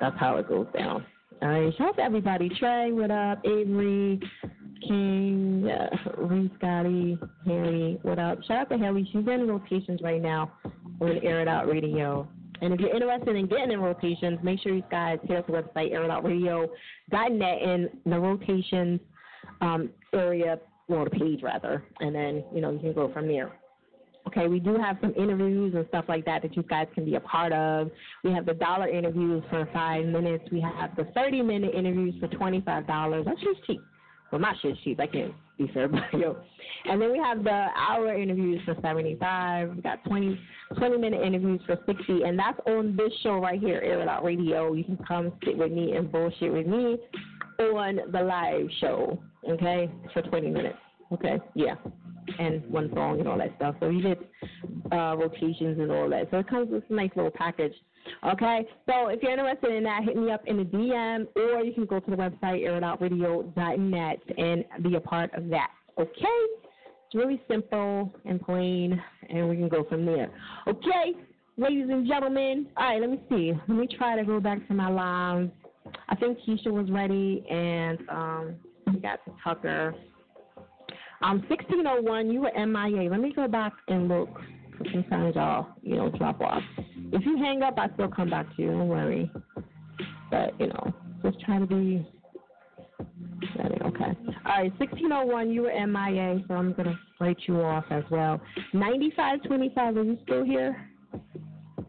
That's 0.00 0.16
how 0.18 0.36
it 0.36 0.48
goes 0.48 0.66
down. 0.76 1.04
All 1.42 1.48
right, 1.48 1.72
shout 1.76 1.88
out 1.88 1.96
to 1.96 2.02
everybody. 2.02 2.48
Trey, 2.58 2.90
what 2.90 3.10
up? 3.10 3.44
Avery, 3.44 4.18
King, 4.86 5.68
uh, 5.68 5.96
Scotty, 6.56 7.18
Haley, 7.44 7.98
what 8.02 8.18
up? 8.18 8.42
Shout 8.44 8.58
out 8.58 8.70
to 8.70 8.78
Haley. 8.78 9.08
She's 9.12 9.26
in 9.26 9.46
rotations 9.46 10.00
right 10.02 10.22
now 10.22 10.50
on 11.00 11.18
Air 11.22 11.42
It 11.42 11.48
Out 11.48 11.68
Radio. 11.68 12.26
And 12.60 12.74
if 12.74 12.80
you're 12.80 12.94
interested 12.94 13.36
in 13.36 13.46
getting 13.46 13.72
in 13.72 13.80
rotations, 13.80 14.38
make 14.42 14.60
sure 14.62 14.74
you 14.74 14.82
guys 14.90 15.18
hit 15.24 15.36
up 15.36 15.46
the 15.46 15.52
website, 15.52 15.92
airitoutradio.net, 15.92 17.62
in 17.62 17.88
the 18.04 18.18
rotations 18.18 19.00
um, 19.60 19.90
area, 20.14 20.58
the 20.88 21.10
page 21.12 21.42
rather, 21.42 21.84
and 22.00 22.14
then, 22.14 22.44
you 22.54 22.60
know, 22.60 22.70
you 22.70 22.78
can 22.78 22.92
go 22.92 23.12
from 23.12 23.28
there. 23.28 23.52
Okay, 24.26 24.46
we 24.46 24.60
do 24.60 24.76
have 24.76 24.98
some 25.00 25.14
interviews 25.14 25.74
and 25.74 25.86
stuff 25.88 26.04
like 26.06 26.24
that 26.26 26.42
that 26.42 26.54
you 26.54 26.62
guys 26.62 26.86
can 26.94 27.04
be 27.04 27.14
a 27.14 27.20
part 27.20 27.52
of. 27.52 27.90
We 28.24 28.32
have 28.32 28.44
the 28.44 28.52
dollar 28.52 28.88
interviews 28.88 29.42
for 29.48 29.66
five 29.72 30.04
minutes. 30.04 30.44
We 30.52 30.60
have 30.60 30.94
the 30.96 31.04
30 31.14 31.42
minute 31.42 31.74
interviews 31.74 32.14
for 32.20 32.28
$25. 32.28 33.24
That's 33.24 33.40
just 33.40 33.64
cheap. 33.66 33.80
Well, 34.30 34.40
my 34.40 34.54
shit's 34.60 34.78
cheap. 34.84 35.00
I 35.00 35.06
can't 35.06 35.32
be 35.56 35.70
fair, 35.72 35.88
but 35.88 36.02
yo. 36.12 36.36
And 36.84 37.00
then 37.00 37.10
we 37.10 37.18
have 37.18 37.42
the 37.42 37.68
hour 37.74 38.14
interviews 38.14 38.60
for 38.66 38.76
75. 38.82 39.76
We 39.76 39.82
got 39.82 40.04
20, 40.04 40.38
20 40.76 40.98
minute 40.98 41.22
interviews 41.22 41.60
for 41.64 41.78
60. 41.86 42.22
And 42.24 42.38
that's 42.38 42.58
on 42.66 42.96
this 42.96 43.12
show 43.22 43.38
right 43.38 43.58
here, 43.58 43.80
Air 43.82 44.06
Out 44.08 44.24
Radio. 44.24 44.74
You 44.74 44.84
can 44.84 44.98
come 45.08 45.32
sit 45.42 45.56
with 45.56 45.72
me 45.72 45.92
and 45.92 46.12
bullshit 46.12 46.52
with 46.52 46.66
me 46.66 46.98
on 47.58 48.00
the 48.12 48.20
live 48.20 48.68
show, 48.80 49.18
okay, 49.48 49.90
for 50.12 50.22
20 50.22 50.50
minutes. 50.50 50.78
Okay, 51.12 51.38
yeah 51.54 51.74
and 52.38 52.64
one 52.70 52.90
song 52.94 53.18
and 53.18 53.28
all 53.28 53.38
that 53.38 53.54
stuff. 53.56 53.74
So 53.80 53.88
you 53.88 54.02
get 54.02 54.18
uh, 54.92 55.16
rotations 55.16 55.78
and 55.78 55.90
all 55.90 56.08
that. 56.10 56.28
So 56.30 56.38
it 56.38 56.48
comes 56.48 56.70
with 56.70 56.84
a 56.88 56.92
nice 56.92 57.10
little 57.16 57.30
package. 57.30 57.74
Okay, 58.26 58.66
so 58.86 59.08
if 59.08 59.22
you're 59.22 59.32
interested 59.32 59.74
in 59.74 59.84
that, 59.84 60.04
hit 60.04 60.16
me 60.16 60.30
up 60.30 60.42
in 60.46 60.58
the 60.58 60.64
DM, 60.64 61.26
or 61.36 61.62
you 61.62 61.72
can 61.74 61.84
go 61.84 62.00
to 62.00 62.10
the 62.10 62.16
website 62.16 62.64
airitoutradio.net 62.64 64.18
and 64.38 64.64
be 64.82 64.94
a 64.94 65.00
part 65.00 65.32
of 65.34 65.48
that. 65.48 65.70
Okay, 65.98 66.10
it's 66.22 67.14
really 67.14 67.40
simple 67.50 68.14
and 68.24 68.40
plain, 68.40 69.00
and 69.28 69.48
we 69.48 69.56
can 69.56 69.68
go 69.68 69.84
from 69.84 70.06
there. 70.06 70.30
Okay, 70.66 71.14
ladies 71.58 71.88
and 71.90 72.06
gentlemen. 72.06 72.68
All 72.76 72.84
right, 72.84 73.00
let 73.00 73.10
me 73.10 73.20
see. 73.28 73.52
Let 73.68 73.76
me 73.76 73.88
try 73.98 74.16
to 74.16 74.24
go 74.24 74.40
back 74.40 74.66
to 74.68 74.74
my 74.74 74.88
lines. 74.88 75.50
I 76.08 76.14
think 76.16 76.38
Keisha 76.46 76.68
was 76.68 76.90
ready, 76.90 77.44
and 77.50 77.98
um, 78.08 78.54
we 78.86 79.00
got 79.00 79.24
to 79.24 79.32
Tucker. 79.42 79.94
Um, 81.20 81.42
1601, 81.48 82.30
you 82.30 82.42
were 82.42 82.52
MIA. 82.66 83.10
Let 83.10 83.20
me 83.20 83.32
go 83.34 83.48
back 83.48 83.72
and 83.88 84.08
look. 84.08 84.28
Sometimes 84.92 85.36
I'll, 85.36 85.76
you 85.82 85.96
know, 85.96 86.10
drop 86.10 86.40
off. 86.40 86.62
If 87.12 87.26
you 87.26 87.36
hang 87.36 87.62
up, 87.62 87.74
I 87.78 87.88
still 87.94 88.08
come 88.08 88.30
back 88.30 88.54
to 88.54 88.62
you. 88.62 88.68
Don't 88.68 88.88
worry. 88.88 89.30
But, 90.30 90.58
you 90.60 90.68
know, 90.68 90.94
just 91.24 91.40
try 91.40 91.58
to 91.58 91.66
be 91.66 92.06
ready. 93.58 93.74
Okay. 93.82 94.16
All 94.46 94.62
right, 94.62 94.72
1601, 94.78 95.50
you 95.50 95.62
were 95.62 95.86
MIA, 95.86 96.44
so 96.46 96.54
I'm 96.54 96.72
going 96.74 96.88
to 96.88 96.98
write 97.20 97.38
you 97.46 97.60
off 97.60 97.84
as 97.90 98.04
well. 98.10 98.40
9525, 98.72 99.96
are 99.96 100.02
you 100.04 100.18
still 100.22 100.44
here? 100.44 100.88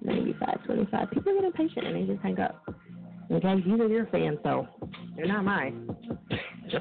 9525. 0.01 1.11
People 1.11 1.33
get 1.35 1.43
impatient 1.43 1.85
and 1.85 1.95
they 1.95 2.11
just 2.11 2.23
hang 2.23 2.39
up. 2.39 2.63
Okay, 3.31 3.55
these 3.63 3.79
are 3.79 3.87
your 3.87 4.07
fans, 4.07 4.39
so 4.43 4.67
they're 5.15 5.27
not 5.27 5.45
mine. 5.45 5.95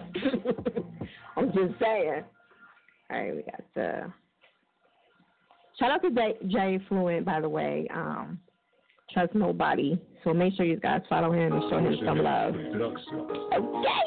I'm 1.36 1.52
just 1.52 1.78
saying. 1.80 2.24
All 3.10 3.18
right, 3.18 3.36
we 3.36 3.42
got 3.42 3.62
the. 3.74 4.12
Shout 5.78 5.90
out 5.90 6.02
to 6.02 6.10
Jay, 6.10 6.34
Jay 6.48 6.80
Fluent, 6.88 7.26
by 7.26 7.40
the 7.40 7.48
way. 7.48 7.86
Um, 7.94 8.38
trust 9.12 9.34
nobody. 9.34 10.00
So 10.24 10.32
make 10.32 10.54
sure 10.54 10.64
you 10.64 10.76
guys 10.76 11.02
follow 11.08 11.32
him 11.32 11.52
and 11.52 11.62
show 11.70 11.78
him 11.78 11.96
some 12.04 12.18
love. 12.18 12.54
Okay. 12.54 14.02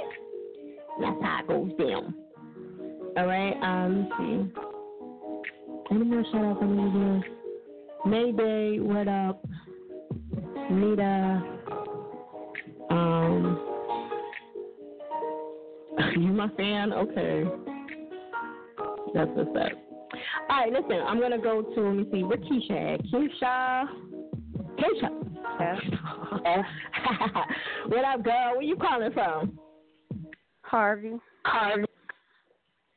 That's 0.99 1.21
how 1.21 1.39
it 1.41 1.47
goes 1.47 1.71
down. 1.77 2.13
All 3.17 3.27
right. 3.27 3.53
Um, 3.61 4.09
let's 4.09 4.17
see. 4.17 4.51
Any 5.91 6.03
more 6.05 6.23
shout 6.31 6.45
outs 6.45 6.59
I 6.61 6.65
need 6.65 6.75
to 6.75 7.21
do? 7.21 7.23
Mayday, 8.09 8.79
what 8.79 9.07
up? 9.07 9.45
Nita. 10.69 11.60
Um, 12.91 13.59
you 16.17 16.31
my 16.33 16.49
fan? 16.57 16.91
Okay. 16.93 17.43
That's 19.13 19.29
what's 19.33 19.55
up. 19.55 19.71
All 20.49 20.57
right, 20.57 20.71
listen, 20.71 20.99
I'm 21.07 21.19
gonna 21.19 21.37
go 21.37 21.61
to 21.61 21.81
let 21.81 21.95
me 21.95 22.07
see 22.11 22.23
where 22.23 22.37
Keisha 22.37 22.95
at. 22.95 23.03
Keisha. 23.05 23.85
Keisha. 24.77 25.09
what 27.87 28.05
up, 28.05 28.23
girl? 28.23 28.53
Where 28.55 28.61
you 28.61 28.75
calling 28.75 29.11
from? 29.13 29.57
Harvey. 30.63 31.13
Harvey. 31.45 31.85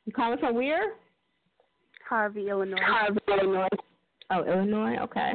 You 0.07 0.13
calling 0.13 0.39
from 0.39 0.57
where? 0.57 0.95
Harvey, 2.09 2.49
Illinois. 2.49 2.79
Harvey, 2.83 3.21
Illinois. 3.29 3.69
Oh, 4.31 4.43
Illinois. 4.45 4.97
Okay. 5.03 5.33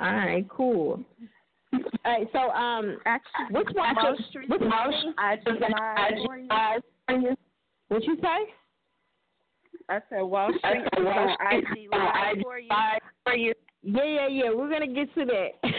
All 0.00 0.12
right. 0.12 0.46
Cool. 0.48 1.00
All 1.72 1.80
right. 2.04 2.26
So, 2.32 2.38
um, 2.50 2.98
actually, 3.06 3.58
which 3.58 3.68
one? 3.74 3.94
Wall 3.94 4.16
Street. 4.30 4.48
Which 4.48 4.60
Wall 4.60 4.92
I 5.18 5.36
just 5.36 5.60
you. 7.22 7.36
What 7.88 8.04
you 8.04 8.16
say? 8.16 8.52
I 9.90 10.00
said 10.10 10.20
Wall 10.20 10.50
Street 10.58 10.82
is 10.98 11.06
on 11.06 11.36
IG 11.52 11.88
live 11.90 12.36
for 12.42 12.58
you. 12.58 12.68
For 13.24 13.34
you. 13.34 13.54
Yeah, 13.82 14.04
yeah, 14.04 14.28
yeah. 14.28 14.50
We're 14.54 14.70
gonna 14.70 14.92
get 14.92 15.12
to 15.14 15.24
that. 15.24 15.70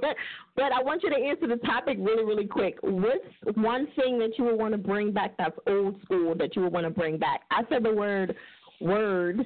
but 0.56 0.72
I 0.72 0.82
want 0.82 1.02
you 1.02 1.10
to 1.10 1.16
answer 1.16 1.46
the 1.46 1.56
topic 1.66 1.96
really, 2.00 2.24
really 2.24 2.46
quick. 2.46 2.78
What's 2.82 3.24
one 3.56 3.88
thing 3.96 4.18
that 4.18 4.38
you 4.38 4.44
would 4.44 4.58
want 4.58 4.72
to 4.72 4.78
bring 4.78 5.12
back 5.12 5.34
that's 5.38 5.56
old 5.66 6.00
school 6.02 6.34
that 6.36 6.54
you 6.54 6.62
would 6.62 6.72
want 6.72 6.84
to 6.84 6.90
bring 6.90 7.16
back? 7.16 7.42
I 7.50 7.62
said 7.68 7.84
the 7.84 7.94
word 7.94 8.36
word, 8.80 9.40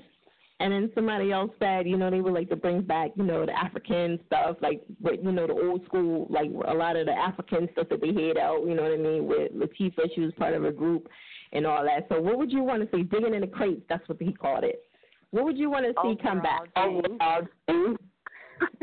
and 0.63 0.73
then 0.73 0.93
somebody 0.95 1.33
else 1.33 1.51
said, 1.59 1.89
you 1.89 1.97
know, 1.97 2.09
they 2.09 2.21
would 2.21 2.33
like 2.33 2.49
to 2.51 2.57
bring 2.57 2.83
back, 2.83 3.11
you 3.17 3.25
know, 3.25 3.45
the 3.45 3.53
African 3.53 4.21
stuff, 4.27 4.57
like, 4.61 4.81
but 5.01 5.23
you 5.23 5.33
know, 5.33 5.49
the 5.49 5.53
old 5.53 5.85
school, 5.87 6.29
like 6.31 6.51
a 6.69 6.73
lot 6.73 6.95
of 6.95 7.07
the 7.07 7.13
African 7.13 7.69
stuff 7.73 7.89
that 7.91 8.01
they 8.01 8.13
had 8.13 8.39
out. 8.39 8.65
You 8.65 8.75
know 8.75 8.83
what 8.83 8.93
I 8.93 8.97
mean? 8.97 9.27
With 9.27 9.51
Latifah, 9.53 10.15
she 10.15 10.21
was 10.21 10.33
part 10.39 10.55
of 10.55 10.65
a 10.65 10.71
group 10.71 11.09
and 11.53 11.67
all 11.67 11.83
that. 11.83 12.07
So, 12.09 12.21
what 12.21 12.39
would 12.39 12.53
you 12.53 12.63
want 12.63 12.89
to 12.89 12.97
see? 12.97 13.03
Digging 13.03 13.35
in 13.35 13.41
the 13.41 13.49
crates, 13.49 13.83
that's 13.89 14.09
what 14.09 14.23
he 14.23 14.33
called 14.33 14.63
it. 14.63 14.85
What 15.33 15.45
would 15.45 15.59
you 15.59 15.69
want 15.69 15.85
to 15.87 15.93
see 16.01 16.11
overall 16.11 16.17
come 16.23 16.43
back? 16.43 16.61
Overall 16.77 17.49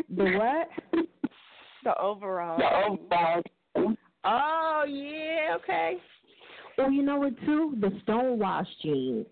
the 0.09 0.23
what? 0.37 0.69
The 1.85 1.97
overall. 1.97 2.57
The 2.57 2.65
overall. 2.91 3.95
Oh 4.25 4.83
yeah, 4.85 5.55
okay. 5.55 5.93
Oh, 6.77 6.89
you 6.89 7.03
know 7.03 7.17
what 7.17 7.39
too? 7.45 7.77
The 7.79 7.87
stonewash 8.05 8.67
jeans. 8.81 9.25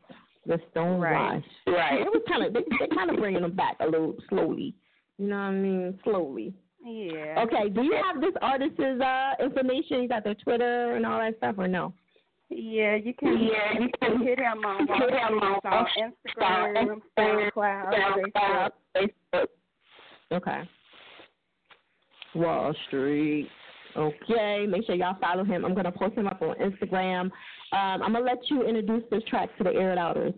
The 0.47 0.59
stonewash. 0.73 1.01
Right. 1.01 1.43
Right. 1.67 2.01
It 2.01 2.07
was 2.07 2.23
kind 2.27 2.43
of 2.45 2.53
they 2.53 2.61
they 2.79 2.95
kind 2.95 3.09
of 3.09 3.17
bringing 3.17 3.41
them 3.41 3.55
back 3.55 3.75
a 3.81 3.85
little 3.85 4.15
slowly. 4.29 4.73
You 5.17 5.27
know 5.27 5.35
what 5.35 5.41
I 5.41 5.51
mean? 5.51 5.99
Slowly. 6.03 6.53
Yeah. 6.83 7.43
Okay. 7.43 7.69
Do 7.69 7.83
you 7.83 7.95
have 8.01 8.21
this 8.21 8.33
artist's 8.41 8.79
uh, 8.79 9.43
information? 9.43 10.01
You 10.01 10.07
got 10.07 10.23
their 10.23 10.35
Twitter 10.35 10.95
and 10.95 11.05
all 11.05 11.19
that 11.19 11.37
stuff, 11.37 11.55
or 11.57 11.67
no? 11.67 11.93
Yeah, 12.49 12.95
you 12.95 13.13
can. 13.13 13.37
Yeah, 13.39 13.79
you 13.79 13.89
can 14.01 14.25
hit 14.25 14.39
him 14.39 14.63
on, 14.65 14.87
hit 14.87 15.09
him 15.09 15.39
on 15.39 15.59
on 15.65 15.87
Instagram, 16.39 17.01
SoundCloud, 17.19 18.69
Facebook. 18.95 19.47
Okay. 20.31 20.61
Wall 22.35 22.73
Street. 22.87 23.49
Okay, 23.97 24.65
make 24.69 24.85
sure 24.85 24.95
y'all 24.95 25.17
follow 25.19 25.43
him. 25.43 25.65
I'm 25.65 25.73
gonna 25.73 25.91
post 25.91 26.15
him 26.15 26.27
up 26.27 26.41
on 26.41 26.55
Instagram. 26.55 27.31
Um, 27.73 28.01
I'm 28.01 28.13
gonna 28.13 28.21
let 28.21 28.49
you 28.49 28.63
introduce 28.63 29.03
this 29.11 29.23
track 29.29 29.49
to 29.57 29.63
the 29.63 29.71
air 29.71 29.91
it 29.91 29.97
outers. 29.97 30.33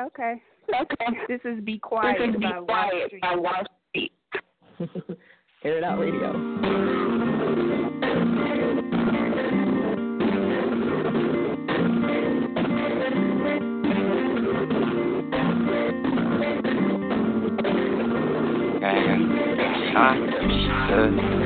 Okay. 0.00 0.40
Okay. 0.68 1.06
This 1.28 1.40
is 1.44 1.62
Be 1.62 1.78
Quiet 1.78 2.18
This 2.18 2.30
is 2.30 2.36
Be 2.36 2.46
by 2.46 2.58
Wall 2.58 2.64
Quiet 2.64 3.06
Street. 3.08 3.22
by 3.22 3.36
Wall 3.36 3.62
Street. 3.90 4.12
air 5.64 5.78
it 5.78 5.84
out 5.84 5.98
radio. 5.98 6.32
Come 19.96 20.02
on. 20.92 21.45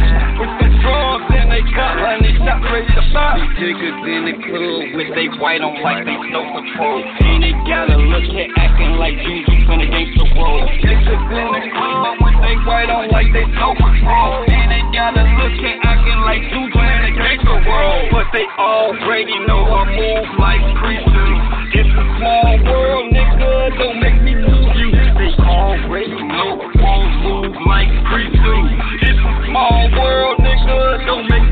Shots 2.81 2.89
ready 2.89 3.05
to 3.05 3.13
fire. 3.13 3.37
Niggas 3.37 4.01
in 4.09 4.21
the 4.25 4.35
club 4.41 4.81
with 4.97 5.09
they 5.13 5.27
white 5.37 5.61
on 5.61 5.77
like 5.81 6.05
they 6.05 6.17
no 6.33 6.41
control. 6.49 7.03
And 7.21 7.43
they 7.43 7.53
gotta 7.69 7.97
look 7.97 8.25
at 8.33 8.49
acting 8.57 8.97
like 8.97 9.17
Jesus 9.21 9.61
in 9.69 9.77
a 9.81 9.87
gangster 9.89 10.25
role. 10.33 10.65
Niggas 10.65 11.29
in 11.29 11.47
the 11.53 11.61
club 11.77 12.15
with 12.25 12.37
they 12.41 12.57
white 12.65 12.89
on 12.89 13.09
like 13.13 13.29
they 13.33 13.45
no 13.53 13.77
control. 13.77 14.49
And 14.49 14.67
they 14.73 14.81
gotta 14.97 15.21
look 15.21 15.57
at 15.61 15.77
acting 15.85 16.21
like 16.25 16.41
Juju 16.49 16.79
in 16.81 17.01
a 17.05 17.11
gangster 17.13 17.59
role. 17.69 18.01
But 18.09 18.27
they 18.33 18.47
already 18.57 19.37
know 19.45 19.61
I 19.61 19.85
move 19.85 20.27
like 20.41 20.63
creatures. 20.81 21.39
It's 21.77 21.85
a 21.85 22.05
small 22.17 22.49
world, 22.65 23.13
nigga. 23.13 23.77
Don't 23.77 23.99
make 24.01 24.19
me 24.25 24.33
move 24.41 24.73
you. 24.73 24.89
They 24.89 25.31
already 25.37 26.17
know 26.17 26.57
I 26.57 26.73
won't 26.81 27.13
move 27.21 27.55
like 27.61 27.91
creatures. 28.09 28.69
It's 29.05 29.21
a 29.21 29.33
small 29.45 29.81
world, 30.01 30.37
nigga. 30.41 31.05
Don't 31.05 31.29
make. 31.29 31.50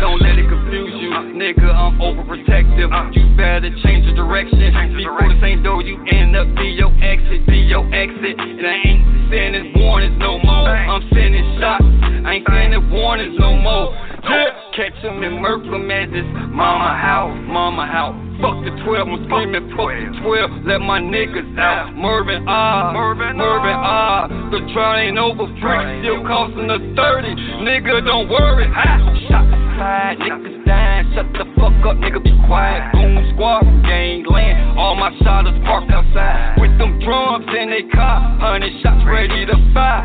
Don't 0.00 0.20
let 0.20 0.38
it 0.38 0.48
confuse 0.48 0.92
you, 1.00 1.10
uh, 1.12 1.22
nigga. 1.32 1.72
I'm 1.72 1.98
overprotective. 1.98 2.92
Uh. 2.92 3.10
You 3.12 3.36
better 3.36 3.70
change 3.82 4.04
the 4.04 4.12
direction. 4.12 4.60
Before 4.96 5.28
the 5.28 5.40
same 5.40 5.62
door, 5.62 5.82
you 5.82 5.96
end 6.08 6.36
up 6.36 6.46
be 6.56 6.68
your 6.76 6.92
exit, 7.02 7.46
be 7.46 7.58
your 7.58 7.84
exit. 7.94 8.38
And 8.38 8.66
I 8.66 8.76
ain't 8.84 9.30
sending 9.32 9.72
warnings 9.80 10.18
no 10.18 10.38
more. 10.38 10.68
I'm 10.68 11.02
sending 11.12 11.58
shots. 11.58 12.15
I 12.26 12.42
ain't 12.42 12.46
sending 12.50 12.90
warnings 12.90 13.38
no 13.38 13.54
more. 13.54 13.94
Yeah. 14.26 14.50
Catch 14.74 14.98
him 14.98 15.22
in 15.22 15.38
Merklem 15.38 15.86
at 15.94 16.10
this 16.10 16.26
mama 16.50 16.90
house, 16.98 17.38
mama 17.46 17.86
house. 17.86 18.18
Fuck 18.42 18.66
the 18.66 18.74
12, 18.82 19.08
I'm 19.08 19.24
screaming, 19.30 19.70
fuck 19.78 19.94
the 19.94 20.10
12, 20.20 20.66
let 20.66 20.82
my 20.82 20.98
niggas 20.98 21.56
out. 21.56 21.94
Mervin 21.94 22.44
ah, 22.50 22.90
Mervin, 22.92 23.38
Mervin 23.38 23.78
ah. 23.78 24.26
The 24.50 24.58
trial 24.74 25.06
ain't 25.06 25.16
over, 25.16 25.46
freak 25.62 26.02
still 26.02 26.26
costing 26.26 26.66
us 26.66 26.82
30. 26.98 27.62
Nigga, 27.62 28.04
don't 28.04 28.28
worry. 28.28 28.66
Ah, 28.74 28.98
shot 29.30 29.46
side, 29.78 30.18
niggas 30.18 30.66
dying. 30.66 31.06
Shut 31.14 31.30
the 31.32 31.46
fuck 31.54 31.78
up, 31.86 31.96
nigga, 32.02 32.18
be 32.18 32.34
quiet. 32.50 32.92
Goon 32.92 33.22
squad 33.32 33.60
from 33.60 33.82
gangland. 33.86 34.76
All 34.76 34.96
my 34.96 35.14
shotters 35.22 35.56
parked 35.64 35.92
outside. 35.92 36.58
With 36.60 36.76
them 36.76 36.98
drums 37.00 37.46
in 37.54 37.70
they 37.70 37.86
car, 37.94 38.18
hundred 38.40 38.72
shots 38.82 39.04
ready 39.06 39.46
to 39.46 39.56
fire. 39.72 40.04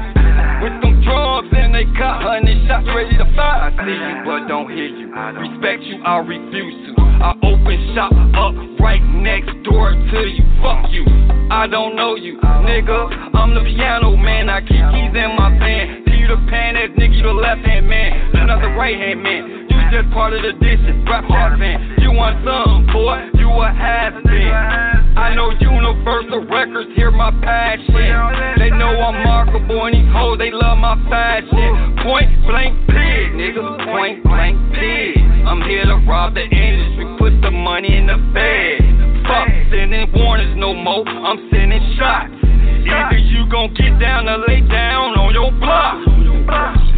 With 0.62 0.78
them 0.86 0.91
drums 1.04 1.52
in 1.54 1.72
they 1.72 1.86
car, 1.98 2.22
hundred 2.22 2.68
shots 2.68 2.88
ready 2.96 3.18
to 3.18 3.26
fire. 3.36 3.70
I 3.70 3.86
see 3.86 3.98
you, 3.98 4.16
but 4.26 4.48
don't 4.48 4.70
hear 4.70 4.88
you. 4.88 5.08
Respect 5.12 5.84
you, 5.84 6.02
I 6.04 6.18
refuse 6.20 6.96
to. 6.96 7.02
I 7.02 7.34
open 7.44 7.94
shop 7.94 8.14
up 8.34 8.56
right 8.80 9.04
next 9.04 9.52
door 9.64 9.92
to 9.92 10.20
you. 10.28 10.44
Fuck 10.62 10.90
you. 10.90 11.06
I 11.52 11.68
don't 11.68 11.96
know 11.96 12.16
you, 12.16 12.40
nigga. 12.40 13.36
I'm 13.36 13.54
the 13.54 13.62
piano 13.62 14.16
man. 14.16 14.50
I 14.50 14.62
keep 14.62 14.70
keys 14.70 15.14
in 15.14 15.36
my 15.38 15.50
band. 15.60 16.06
Peter 16.06 16.38
Pan, 16.50 16.76
that 16.76 16.96
nigga, 16.98 17.16
you 17.18 17.24
the 17.24 17.34
left 17.34 17.62
hand 17.66 17.88
man. 17.88 18.32
The 18.32 18.68
right 18.78 18.96
hand 18.96 19.24
man. 19.24 19.71
Just 19.92 20.08
part 20.16 20.32
of 20.32 20.40
the 20.40 20.56
dishes. 20.64 20.96
Rap 21.04 21.28
fan. 21.28 22.00
You 22.00 22.16
want 22.16 22.40
some, 22.48 22.88
boy? 22.96 23.28
You 23.36 23.52
a 23.52 23.68
has 23.76 24.16
been. 24.24 24.48
I 25.20 25.36
know 25.36 25.52
Universal 25.52 26.48
Records 26.48 26.96
hear 26.96 27.12
my 27.12 27.28
passion. 27.44 27.92
They 28.56 28.72
know 28.72 28.88
I'm 28.88 29.20
markable 29.28 29.84
and 29.84 29.94
these 29.94 30.08
hoes 30.16 30.40
they 30.40 30.50
love 30.50 30.80
my 30.80 30.96
fashion. 31.12 32.00
Point 32.08 32.32
blank 32.48 32.80
pig, 32.88 33.36
niggas. 33.36 33.84
Point 33.84 34.24
blank 34.24 34.56
pig. 34.72 35.20
I'm 35.44 35.60
here 35.68 35.84
to 35.84 36.00
rob 36.08 36.36
the 36.36 36.48
industry. 36.48 37.04
Put 37.20 37.44
the 37.44 37.52
money 37.52 37.92
in 37.92 38.08
the 38.08 38.16
bag. 38.32 38.80
Fuck 39.28 39.52
sending 39.76 40.08
warnings 40.16 40.56
no 40.56 40.74
more. 40.74 41.04
I'm 41.04 41.52
sending 41.52 41.84
shots. 42.00 42.32
Either 42.88 43.20
you 43.20 43.44
gon' 43.52 43.76
get 43.76 44.00
down 44.00 44.30
or 44.30 44.40
lay 44.48 44.62
down 44.62 45.20
on 45.20 45.34
your 45.36 45.52
block. 45.60 46.91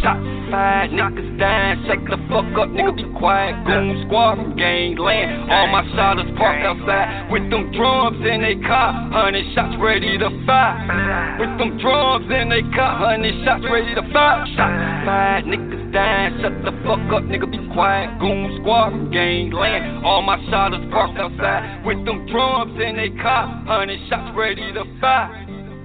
Shot 0.00 0.16
fired, 0.48 0.90
niggas 0.96 1.38
dying. 1.38 1.84
Shake 1.84 2.04
the 2.08 2.16
fuck 2.32 2.48
up, 2.56 2.72
nigga, 2.72 2.96
be 2.96 3.04
quiet. 3.18 3.52
Goon 3.66 4.04
squad 4.06 4.36
from 4.36 4.56
gangland. 4.56 5.50
All 5.50 5.68
my 5.68 5.84
shotters 5.94 6.30
parked 6.38 6.64
outside 6.64 7.28
with 7.30 7.50
them 7.50 7.70
drums 7.72 8.16
in 8.24 8.40
they 8.40 8.56
car. 8.64 8.96
Hundred 9.12 9.44
shots 9.54 9.76
ready 9.76 10.16
to 10.16 10.28
fire. 10.46 11.36
With 11.36 11.52
them 11.60 11.76
drums 11.78 12.24
in 12.32 12.48
they 12.48 12.64
car. 12.72 12.96
Hundred 12.96 13.44
shots 13.44 13.64
ready 13.68 13.94
to 13.94 14.02
fire. 14.12 14.46
Shot 14.56 14.72
fired, 15.04 15.44
niggas 15.44 15.92
dying. 15.92 16.40
Shut 16.40 16.56
the 16.64 16.72
fuck 16.80 17.04
up, 17.12 17.28
nigga, 17.28 17.44
be 17.50 17.60
quiet. 17.72 18.08
Goon 18.20 18.56
squad 18.60 18.96
from 18.96 19.10
gangland. 19.10 20.04
All 20.04 20.22
my 20.22 20.40
shotters 20.48 20.80
parked 20.90 21.18
outside 21.20 21.84
with 21.84 22.00
them 22.06 22.24
drums 22.32 22.72
in 22.80 22.96
they 22.96 23.10
car. 23.20 23.52
Hundred 23.68 24.00
shots 24.08 24.32
ready 24.36 24.72
to 24.72 24.84
fire. 25.00 25.28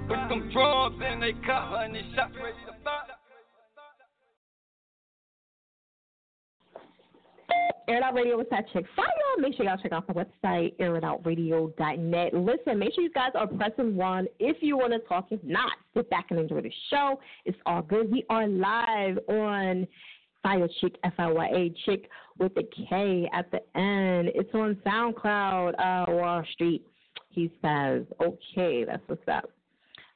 With 0.08 0.24
them 0.32 0.48
drums 0.52 0.96
in 1.04 1.20
they 1.20 1.36
car. 1.44 1.84
Hundred 1.84 2.04
shots 2.16 2.32
ready 2.40 2.56
to 2.64 2.72
fire. 2.72 2.75
Air 7.88 7.98
It 7.98 8.02
Out 8.02 8.14
Radio 8.14 8.36
with 8.36 8.50
that 8.50 8.64
chick 8.72 8.84
fire. 8.94 9.06
Make 9.38 9.56
sure 9.56 9.66
y'all 9.66 9.76
check 9.76 9.92
out 9.92 10.06
the 10.06 10.12
website, 10.12 10.76
airitoutradio.net. 10.78 12.34
Listen, 12.34 12.78
make 12.78 12.94
sure 12.94 13.04
you 13.04 13.10
guys 13.10 13.30
are 13.34 13.46
pressing 13.46 13.94
one 13.94 14.26
if 14.38 14.56
you 14.60 14.76
want 14.76 14.92
to 14.92 14.98
talk. 15.00 15.26
If 15.30 15.42
not, 15.44 15.72
sit 15.94 16.08
back 16.10 16.26
and 16.30 16.40
enjoy 16.40 16.62
the 16.62 16.72
show. 16.90 17.20
It's 17.44 17.58
all 17.66 17.82
good. 17.82 18.10
We 18.10 18.24
are 18.30 18.48
live 18.48 19.18
on 19.28 19.86
Fire 20.42 20.68
Chick, 20.80 20.96
F 21.04 21.12
I 21.18 21.30
Y 21.30 21.46
A 21.54 21.74
Chick 21.84 22.08
with 22.38 22.52
a 22.56 22.62
K 22.88 23.28
at 23.32 23.50
the 23.50 23.58
end. 23.78 24.30
It's 24.34 24.54
on 24.54 24.76
SoundCloud, 24.86 25.74
uh, 25.78 26.12
Wall 26.12 26.42
Street. 26.52 26.86
He 27.30 27.52
says, 27.62 28.04
okay, 28.20 28.84
that's 28.84 29.02
what's 29.06 29.28
up. 29.28 29.50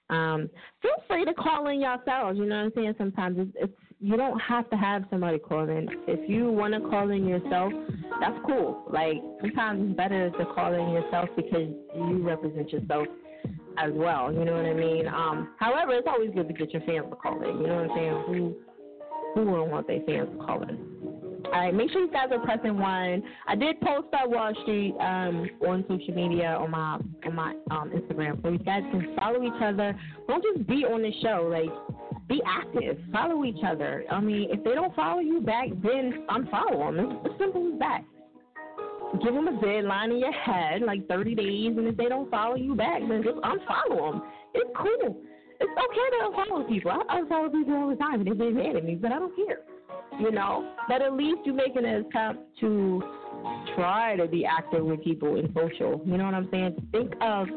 Um, 0.09 0.51
feel 0.83 0.91
free 1.07 1.25
to 1.25 1.35
call 1.35 1.69
in 1.69 1.81
yourselves. 1.81 2.39
You 2.39 2.47
know 2.47 2.57
what 2.57 2.65
I'm 2.65 2.73
saying? 2.75 2.95
Sometimes 2.99 3.39
it's, 3.39 3.53
it's 3.57 3.73
you 4.01 4.17
don't 4.17 4.39
have 4.41 4.69
to 4.71 4.77
have 4.77 5.05
somebody 5.11 5.39
call 5.39 5.69
in. 5.69 5.87
If 6.09 6.29
you 6.29 6.51
want 6.51 6.73
to 6.73 6.81
call 6.81 7.11
in 7.11 7.27
yourself, 7.27 7.73
that's 8.19 8.39
cool. 8.47 8.85
Like 8.91 9.17
sometimes 9.43 9.91
it's 9.91 9.97
better 9.97 10.31
to 10.31 10.45
call 10.55 10.73
in 10.73 10.91
yourself 10.91 11.29
because 11.37 11.69
you 11.95 12.23
represent 12.23 12.73
yourself 12.73 13.07
as 13.77 13.91
well. 13.93 14.33
You 14.33 14.45
know 14.45 14.55
what 14.55 14.65
I 14.65 14.73
mean? 14.73 15.07
Um, 15.07 15.55
however, 15.59 15.93
it's 15.93 16.09
always 16.09 16.31
good 16.35 16.49
to 16.49 16.55
get 16.55 16.73
your 16.73 16.83
fans 16.83 17.07
to 17.11 17.17
call 17.17 17.43
in. 17.43 17.61
You 17.61 17.67
know 17.67 17.83
what 17.83 17.91
I'm 17.91 17.97
saying? 17.97 18.25
Who 18.27 18.57
who 19.35 19.51
wouldn't 19.51 19.71
want 19.71 19.87
their 19.87 20.01
fans 20.07 20.29
to 20.33 20.45
call 20.45 20.63
in? 20.63 21.00
All 21.47 21.53
right, 21.53 21.75
make 21.75 21.91
sure 21.91 22.03
you 22.03 22.11
guys 22.11 22.29
are 22.33 22.39
pressing 22.41 22.79
one. 22.79 23.23
I 23.47 23.55
did 23.57 23.81
post 23.81 24.09
on 24.13 24.31
Wall 24.31 24.53
Street 24.63 24.95
um, 25.01 25.49
on 25.67 25.85
social 25.89 26.15
media 26.15 26.57
on 26.57 26.71
my 26.71 26.99
on 27.25 27.35
my 27.35 27.55
um, 27.71 27.91
Instagram, 27.91 28.43
so 28.43 28.51
you 28.51 28.59
guys 28.59 28.83
can 28.91 29.15
follow 29.17 29.43
each 29.43 29.63
other. 29.63 29.99
Don't 30.29 30.43
just 30.43 30.67
be 30.67 30.85
on 30.85 31.03
the 31.03 31.13
show, 31.23 31.49
like 31.51 32.29
be 32.29 32.43
active. 32.47 32.99
Follow 33.13 33.45
each 33.45 33.63
other. 33.67 34.05
I 34.11 34.21
mean, 34.21 34.51
if 34.51 34.63
they 34.65 34.75
don't 34.75 34.95
follow 34.95 35.21
you 35.21 35.41
back, 35.41 35.69
then 35.83 36.27
unfollow 36.29 36.95
them. 36.95 37.21
It's 37.25 37.35
as 37.35 37.39
simple 37.39 37.73
as 37.73 37.79
that. 37.81 38.03
Give 39.23 39.35
them 39.35 39.49
a 39.49 39.61
deadline 39.61 40.13
in 40.13 40.19
your 40.19 40.33
head, 40.33 40.83
like 40.83 41.09
30 41.09 41.35
days, 41.35 41.75
and 41.77 41.87
if 41.89 41.97
they 41.97 42.09
don't 42.09 42.31
follow 42.31 42.55
you 42.55 42.75
back, 42.77 43.01
then 43.09 43.23
just 43.25 43.39
unfollow 43.39 44.13
them. 44.13 44.23
It's 44.55 44.71
cool. 44.77 45.17
It's 45.59 45.73
okay 45.73 46.07
to 46.11 46.31
unfollow 46.31 46.69
people. 46.69 46.93
I 46.93 47.21
unfollow 47.21 47.53
people 47.53 47.75
all 47.75 47.89
the 47.89 47.97
time, 47.97 48.21
and 48.21 48.27
they 48.27 48.37
get 48.37 48.55
mad 48.55 48.77
at 48.77 48.85
me, 48.85 48.95
but 48.95 49.11
I 49.11 49.19
don't 49.19 49.35
care 49.35 49.59
you 50.19 50.31
know. 50.31 50.73
But 50.89 51.03
at 51.03 51.13
least 51.15 51.41
you're 51.45 51.55
making 51.55 51.85
an 51.85 52.07
attempt 52.07 52.43
to 52.61 53.03
try 53.75 54.17
to 54.17 54.27
be 54.27 54.45
active 54.45 54.85
with 54.85 55.03
people 55.03 55.37
in 55.37 55.53
social. 55.55 56.01
You 56.05 56.17
know 56.17 56.25
what 56.25 56.35
I'm 56.35 56.49
saying? 56.51 56.89
Think 56.93 57.15
of 57.21 57.49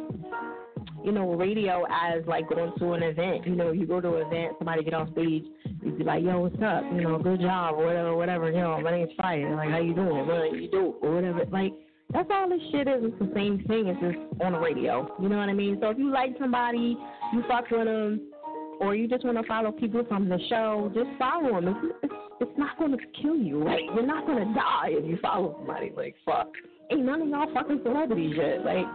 you 1.03 1.11
know, 1.11 1.33
radio 1.33 1.85
as 1.91 2.25
like 2.27 2.49
going 2.49 2.71
to 2.77 2.93
an 2.93 3.03
event. 3.03 3.45
You 3.45 3.55
know, 3.55 3.71
you 3.71 3.85
go 3.85 3.99
to 3.99 4.15
an 4.15 4.27
event, 4.27 4.55
somebody 4.57 4.83
get 4.83 4.93
off 4.93 5.11
stage, 5.11 5.43
you 5.81 5.91
be 5.91 6.03
like, 6.03 6.23
"Yo, 6.23 6.39
what's 6.39 6.55
up? 6.63 6.83
You 6.93 7.01
know, 7.01 7.19
good 7.19 7.41
job, 7.41 7.75
or 7.75 7.85
whatever, 7.85 8.15
whatever. 8.15 8.49
You 8.49 8.61
know, 8.61 8.79
my 8.79 8.91
name's 8.91 9.11
Fire. 9.17 9.55
Like, 9.55 9.69
how 9.69 9.79
you 9.79 9.93
doing? 9.93 10.25
What 10.25 10.53
you 10.53 10.71
do, 10.71 10.95
or 11.01 11.15
whatever. 11.15 11.45
Like, 11.51 11.73
that's 12.13 12.29
all 12.31 12.47
this 12.49 12.61
shit 12.71 12.87
is. 12.87 13.03
It's 13.03 13.19
the 13.19 13.31
same 13.35 13.63
thing. 13.67 13.87
It's 13.87 13.99
just 13.99 14.41
on 14.41 14.53
the 14.53 14.59
radio. 14.59 15.13
You 15.21 15.29
know 15.29 15.37
what 15.37 15.49
I 15.49 15.53
mean? 15.53 15.77
So 15.81 15.89
if 15.89 15.97
you 15.97 16.09
like 16.09 16.35
somebody, 16.39 16.97
you 17.33 17.43
fuck 17.49 17.69
with 17.69 17.85
them, 17.85 18.31
or 18.79 18.95
you 18.95 19.07
just 19.07 19.25
want 19.25 19.37
to 19.37 19.43
follow 19.43 19.71
people 19.71 20.05
from 20.07 20.29
the 20.29 20.39
show, 20.47 20.91
just 20.93 21.09
follow 21.19 21.59
them. 21.59 21.67
It's, 21.67 21.97
it's, 22.03 22.13
it's 22.39 22.57
not 22.57 22.77
going 22.77 22.91
to 22.91 22.97
kill 23.21 23.35
you. 23.35 23.63
Like, 23.63 23.81
you're 23.93 24.05
not 24.05 24.25
going 24.25 24.47
to 24.47 24.53
die 24.53 24.89
if 24.89 25.05
you 25.09 25.17
follow 25.21 25.55
somebody. 25.57 25.91
Like, 25.95 26.15
fuck. 26.25 26.49
Ain't 26.91 27.05
none 27.05 27.21
of 27.21 27.27
y'all 27.27 27.53
fucking 27.53 27.81
celebrities 27.83 28.35
yet. 28.37 28.65
Like, 28.65 28.85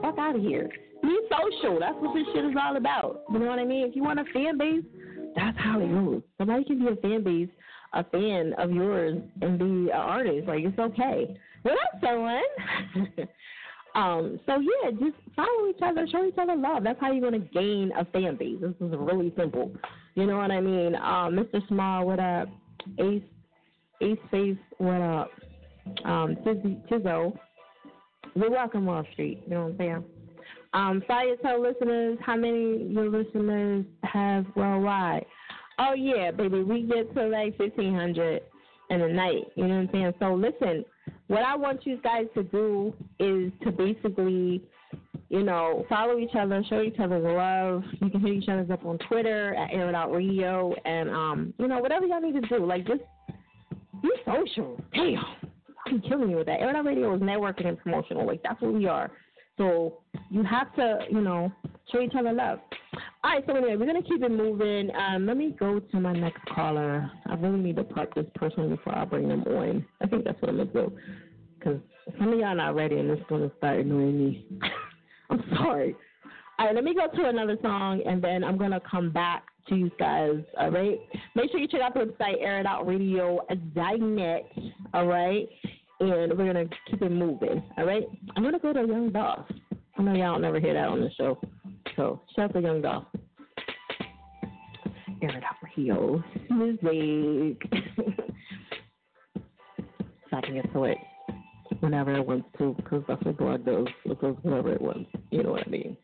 fuck 0.00 0.18
out 0.18 0.36
of 0.36 0.42
here. 0.42 0.68
Be 1.02 1.18
social. 1.30 1.78
That's 1.78 1.96
what 1.98 2.14
this 2.14 2.26
shit 2.32 2.44
is 2.44 2.56
all 2.60 2.76
about. 2.76 3.22
You 3.30 3.38
know 3.38 3.46
what 3.46 3.58
I 3.58 3.64
mean? 3.64 3.86
If 3.86 3.96
you 3.96 4.02
want 4.02 4.20
a 4.20 4.24
fan 4.32 4.56
base, 4.56 4.84
that's 5.36 5.58
how 5.58 5.80
it 5.80 5.88
goes. 5.88 6.22
Somebody 6.38 6.64
can 6.64 6.78
be 6.78 6.88
a 6.88 6.96
fan 6.96 7.22
base, 7.22 7.48
a 7.92 8.04
fan 8.04 8.54
of 8.58 8.70
yours, 8.70 9.20
and 9.42 9.58
be 9.58 9.64
an 9.64 9.90
artist. 9.92 10.48
Like, 10.48 10.64
it's 10.64 10.78
okay. 10.78 11.36
What 11.62 11.74
up, 11.74 12.00
someone? 12.00 12.40
Um, 13.94 14.40
so 14.44 14.58
yeah, 14.58 14.90
just 14.90 15.14
follow 15.36 15.68
each 15.70 15.78
other, 15.80 16.06
show 16.10 16.26
each 16.26 16.34
other 16.36 16.56
love. 16.56 16.82
That's 16.82 17.00
how 17.00 17.12
you're 17.12 17.30
gonna 17.30 17.44
gain 17.44 17.92
a 17.96 18.04
fan 18.06 18.36
base. 18.36 18.56
This 18.60 18.74
is 18.80 18.92
really 18.98 19.32
simple. 19.36 19.70
You 20.16 20.26
know 20.26 20.36
what 20.36 20.50
I 20.50 20.60
mean? 20.60 20.96
Um, 20.96 21.36
Mr. 21.36 21.66
Small, 21.68 22.06
what 22.06 22.18
up? 22.18 22.48
Ace 22.98 23.22
Ace 24.00 24.18
Face, 24.30 24.58
what 24.78 25.00
up? 25.00 25.30
Um, 26.04 26.36
Tizzo. 26.90 27.36
You're 28.34 28.50
welcome, 28.50 28.86
Wall 28.86 29.04
Street. 29.12 29.42
You 29.46 29.54
know 29.54 29.64
what 29.64 29.72
I'm 29.72 29.78
saying? 29.78 30.04
Um, 30.72 31.02
Fire 31.06 31.36
tell 31.40 31.62
listeners 31.62 32.18
how 32.20 32.36
many 32.36 32.88
your 32.90 33.08
listeners 33.08 33.84
have 34.02 34.44
worldwide. 34.56 35.24
Oh 35.78 35.94
yeah, 35.94 36.30
baby, 36.30 36.62
we 36.62 36.82
get 36.82 37.14
to 37.14 37.26
like 37.28 37.56
fifteen 37.56 37.94
hundred 37.94 38.42
in 38.90 39.00
the 39.00 39.08
night. 39.08 39.44
You 39.54 39.66
know 39.66 39.76
what 39.76 39.80
I'm 39.82 39.90
saying? 39.92 40.14
So 40.18 40.34
listen, 40.34 40.84
what 41.28 41.42
I 41.42 41.56
want 41.56 41.86
you 41.86 41.98
guys 42.02 42.26
to 42.34 42.42
do 42.42 42.92
is 43.18 43.52
to 43.62 43.70
basically, 43.70 44.62
you 45.34 45.42
know, 45.42 45.84
follow 45.88 46.16
each 46.16 46.34
other, 46.38 46.62
show 46.70 46.80
each 46.80 47.00
other 47.00 47.18
love. 47.18 47.82
You 48.00 48.08
can 48.08 48.20
hit 48.20 48.34
each 48.34 48.48
other 48.48 48.72
up 48.72 48.86
on 48.86 48.98
Twitter 48.98 49.52
at 49.56 49.72
Air 49.72 49.88
It 49.88 49.94
Out 49.94 50.12
Radio, 50.12 50.72
and 50.84 51.10
um, 51.10 51.54
you 51.58 51.66
know, 51.66 51.78
whatever 51.80 52.06
y'all 52.06 52.20
need 52.20 52.40
to 52.40 52.48
do. 52.48 52.64
Like 52.64 52.86
just 52.86 53.00
be 54.00 54.10
social. 54.24 54.80
Damn, 54.94 55.24
I'm 55.88 56.00
killing 56.02 56.30
you 56.30 56.36
with 56.36 56.46
that. 56.46 56.60
Air 56.60 56.70
It 56.70 56.76
Out 56.76 56.84
Radio 56.84 57.12
is 57.16 57.20
networking 57.20 57.66
and 57.66 57.76
promotional. 57.76 58.24
Like 58.24 58.44
that's 58.44 58.62
what 58.62 58.74
we 58.74 58.86
are. 58.86 59.10
So 59.58 60.02
you 60.30 60.44
have 60.44 60.72
to, 60.76 61.00
you 61.10 61.20
know, 61.20 61.50
show 61.90 62.00
each 62.00 62.14
other 62.16 62.32
love. 62.32 62.60
All 63.24 63.32
right, 63.32 63.42
so 63.44 63.56
anyway, 63.56 63.74
we're 63.76 63.86
gonna 63.86 64.02
keep 64.02 64.22
it 64.22 64.30
moving. 64.30 64.94
Um, 64.94 65.26
let 65.26 65.36
me 65.36 65.56
go 65.58 65.80
to 65.80 66.00
my 66.00 66.12
next 66.12 66.44
caller. 66.54 67.10
I 67.26 67.34
really 67.34 67.58
need 67.58 67.76
to 67.76 67.84
park 67.84 68.14
this 68.14 68.26
person 68.36 68.68
before 68.68 68.96
I 68.96 69.04
bring 69.04 69.28
them 69.28 69.42
on. 69.42 69.84
I 70.00 70.06
think 70.06 70.24
that's 70.24 70.40
what 70.40 70.50
I'm 70.50 70.58
gonna 70.58 70.70
do, 70.70 70.92
because 71.58 71.80
some 72.20 72.32
of 72.32 72.38
y'all 72.38 72.54
not 72.54 72.76
ready, 72.76 72.98
and 72.98 73.10
it's 73.10 73.22
gonna 73.28 73.50
start 73.58 73.80
annoying 73.80 74.16
me. 74.16 74.46
I'm 75.30 75.42
sorry. 75.56 75.96
All 76.58 76.66
right, 76.66 76.74
let 76.74 76.84
me 76.84 76.94
go 76.94 77.06
to 77.08 77.28
another 77.28 77.56
song, 77.62 78.02
and 78.06 78.22
then 78.22 78.44
I'm 78.44 78.56
gonna 78.56 78.80
come 78.88 79.10
back 79.10 79.44
to 79.68 79.74
you 79.74 79.90
guys. 79.98 80.38
All 80.58 80.70
right. 80.70 81.00
Make 81.34 81.50
sure 81.50 81.58
you 81.58 81.66
check 81.66 81.80
out 81.80 81.94
the 81.94 82.00
website 82.00 82.40
airitoutradio.net. 82.42 84.52
All 84.92 85.06
right, 85.06 85.48
and 86.00 86.38
we're 86.38 86.52
gonna 86.52 86.66
keep 86.88 87.02
it 87.02 87.10
moving. 87.10 87.62
All 87.76 87.86
right. 87.86 88.04
I'm 88.36 88.44
gonna 88.44 88.58
go 88.58 88.72
to 88.72 88.80
Young 88.80 89.10
Dolph. 89.10 89.46
I 89.96 90.02
know 90.02 90.14
y'all 90.14 90.38
never 90.38 90.60
hear 90.60 90.74
that 90.74 90.88
on 90.88 91.00
the 91.00 91.10
show. 91.16 91.40
So 91.96 92.20
shout 92.36 92.50
out 92.50 92.54
to 92.54 92.60
Young 92.60 92.82
Dolph. 92.82 93.06
Air 95.22 95.30
it 95.30 95.44
out 95.44 95.54
radio 95.76 96.22
music. 96.50 97.62
so 100.30 100.36
I 100.36 100.40
can 100.40 100.62
to 100.72 100.94
whenever 101.84 102.16
it 102.16 102.26
wants 102.26 102.48
to, 102.56 102.74
because 102.78 103.04
that's 103.06 103.22
what 103.22 103.36
God 103.36 103.64
does. 103.66 103.86
Goes 104.18 104.36
whenever 104.40 104.72
it 104.72 104.80
wants. 104.80 105.10
You 105.30 105.42
know 105.42 105.52
what 105.52 105.66
I 105.66 105.70
mean? 105.70 105.96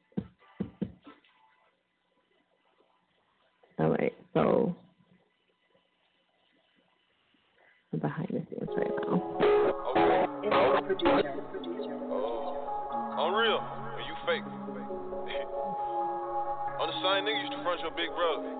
All 3.78 3.88
right, 3.88 4.12
so 4.34 4.76
I'm 7.94 7.98
behind 7.98 8.28
the 8.28 8.44
scenes 8.50 8.68
right 8.76 8.90
now. 9.08 9.22
Oh, 9.88 10.04
unreal. 13.16 13.56
Are 13.56 14.04
you 14.04 14.14
fake? 14.26 14.44
I'm 16.76 16.88
the 16.88 16.92
same 16.92 17.24
nigga 17.24 17.40
used 17.40 17.52
to 17.52 17.62
front 17.62 17.80
your 17.80 17.90
big 17.92 18.12
brother. 18.12 18.59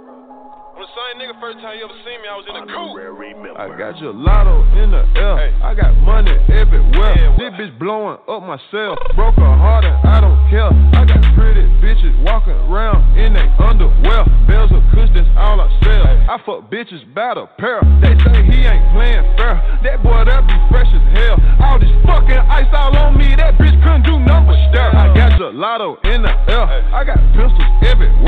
I'm 0.81 0.89
the 0.89 0.97
same 0.97 1.21
nigga 1.21 1.37
first 1.45 1.61
time 1.61 1.77
you 1.77 1.85
ever 1.85 2.01
seen 2.09 2.25
me, 2.25 2.29
I 2.33 2.41
was 2.41 2.49
in. 2.49 2.57
I 2.57 3.69
got 3.77 4.01
your 4.01 4.17
lotto 4.17 4.65
in 4.81 4.89
the 4.89 5.05
air. 5.13 5.53
I 5.61 5.77
got 5.77 5.93
money 6.01 6.33
everywhere. 6.49 7.37
This 7.37 7.53
bitch 7.61 7.77
blowing 7.77 8.17
up 8.25 8.41
my 8.49 8.57
cell. 8.73 8.97
Broke 9.13 9.37
her 9.37 9.57
heart 9.61 9.85
and 9.85 9.93
I 10.09 10.25
don't 10.25 10.41
care. 10.49 10.73
I 10.97 11.05
got 11.05 11.21
pretty 11.37 11.69
bitches 11.85 12.17
walking 12.25 12.57
around 12.65 13.13
in 13.13 13.37
they 13.37 13.45
underwear. 13.61 14.25
Bells 14.49 14.73
of 14.73 14.81
that's 14.97 15.29
all 15.37 15.61
I 15.61 15.69
sell. 15.85 16.01
I 16.33 16.41
fuck 16.49 16.73
bitches 16.73 17.05
by 17.13 17.37
the 17.37 17.45
pair. 17.61 17.85
They 18.01 18.17
say 18.25 18.41
he 18.49 18.65
ain't 18.65 18.89
playing 18.97 19.29
fair. 19.37 19.61
That 19.85 20.01
boy 20.01 20.25
that 20.25 20.49
be 20.49 20.57
fresh 20.73 20.89
as 20.89 21.05
hell. 21.13 21.37
All 21.61 21.77
this 21.77 21.93
fucking 22.09 22.41
ice 22.49 22.73
all 22.73 22.97
on 22.97 23.21
me. 23.21 23.37
That 23.37 23.61
bitch 23.61 23.77
couldn't 23.85 24.09
do 24.09 24.17
nothing 24.17 24.49
but 24.49 24.57
stare. 24.73 24.97
I 24.97 25.13
got 25.13 25.37
your 25.37 25.53
lotto 25.53 26.01
in 26.09 26.25
the 26.25 26.33
air. 26.49 26.65
I 26.89 27.05
got 27.05 27.21
pistols 27.37 27.69
everywhere. 27.85 28.20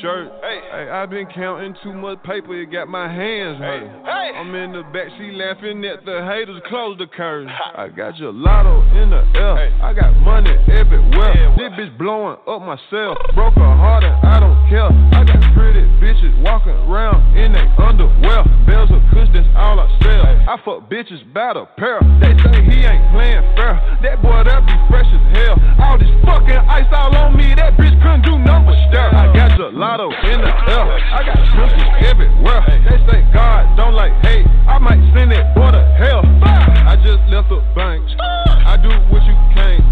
Shirt. 0.00 0.17
Hey. 0.40 0.60
hey, 0.70 0.90
I 0.90 1.06
been 1.06 1.26
counting 1.34 1.74
too 1.82 1.92
much 1.92 2.22
paper, 2.22 2.54
it 2.54 2.70
got 2.70 2.88
my 2.88 3.08
hands 3.08 3.58
hurt. 3.58 3.88
Hey. 4.04 4.36
I'm 4.36 4.54
in 4.54 4.72
the 4.72 4.82
back, 4.92 5.08
she 5.18 5.32
laughing 5.32 5.84
at 5.84 6.04
the 6.04 6.24
haters, 6.24 6.60
close 6.68 6.98
the 6.98 7.06
curtain. 7.06 7.48
I 7.48 7.88
got 7.88 8.16
your 8.18 8.32
lotto 8.32 8.82
in 9.00 9.10
the 9.10 9.24
air. 9.38 9.72
I 9.82 9.92
got 9.92 10.12
money 10.20 10.52
everywhere. 10.68 11.54
this 11.56 11.72
bitch 11.72 11.96
blowing 11.98 12.36
up 12.46 12.60
my 12.62 12.76
cell. 12.90 13.16
Broke 13.34 13.54
her 13.54 13.76
heart 13.76 14.04
and 14.04 14.16
I 14.26 14.40
don't 14.40 14.58
care. 14.68 14.92
I 15.16 15.24
got 15.24 15.40
pretty 15.54 15.82
bitches 16.00 16.34
walking 16.42 16.76
around 16.86 17.36
in 17.36 17.52
they 17.52 17.66
underwear. 17.78 18.44
Bells 18.66 18.90
of 18.90 19.02
that's 19.32 19.48
all 19.56 19.80
I 19.80 19.86
sell. 20.02 20.24
I 20.48 20.56
fuck 20.64 20.88
bitches 20.90 21.20
by 21.32 21.52
the 21.52 21.64
pair. 21.76 22.00
They 22.20 22.32
say 22.40 22.64
he 22.64 22.84
ain't 22.84 23.04
playing 23.12 23.44
fair. 23.54 23.76
That 24.02 24.22
boy 24.22 24.42
that 24.44 24.64
be 24.64 24.74
fresh 24.88 25.08
as 25.08 25.24
hell. 25.36 25.56
All 25.84 25.98
this 25.98 26.08
fucking 26.24 26.62
ice 26.66 26.88
all 26.92 27.14
on 27.16 27.36
me. 27.36 27.54
That 27.54 27.76
bitch 27.76 27.94
couldn't 28.00 28.24
do 28.24 28.38
nothing 28.38 28.66
but 28.66 28.78
stare. 28.88 29.12
I 29.12 29.28
got 29.34 29.58
your 29.58 29.72
lotto 29.72 30.08
in 30.24 30.40
the 30.40 30.50
air. 30.50 30.88
I 31.14 31.22
got 31.22 31.38
pistols 31.38 31.94
everywhere. 32.02 32.62
They 32.82 32.98
say 33.06 33.20
God 33.32 33.76
don't 33.76 33.94
like 33.94 34.12
hate. 34.24 34.46
I 34.66 34.78
might 34.78 35.00
send 35.14 35.32
it 35.32 35.44
boy 35.54 35.70
to 35.70 35.84
hell. 35.98 36.22
I 36.42 36.96
just 36.96 37.22
left 37.30 37.48
the 37.48 37.62
bank. 37.74 38.02
I 38.18 38.76
do 38.76 38.90
what 39.12 39.22
you 39.22 39.36
can't. 39.54 39.84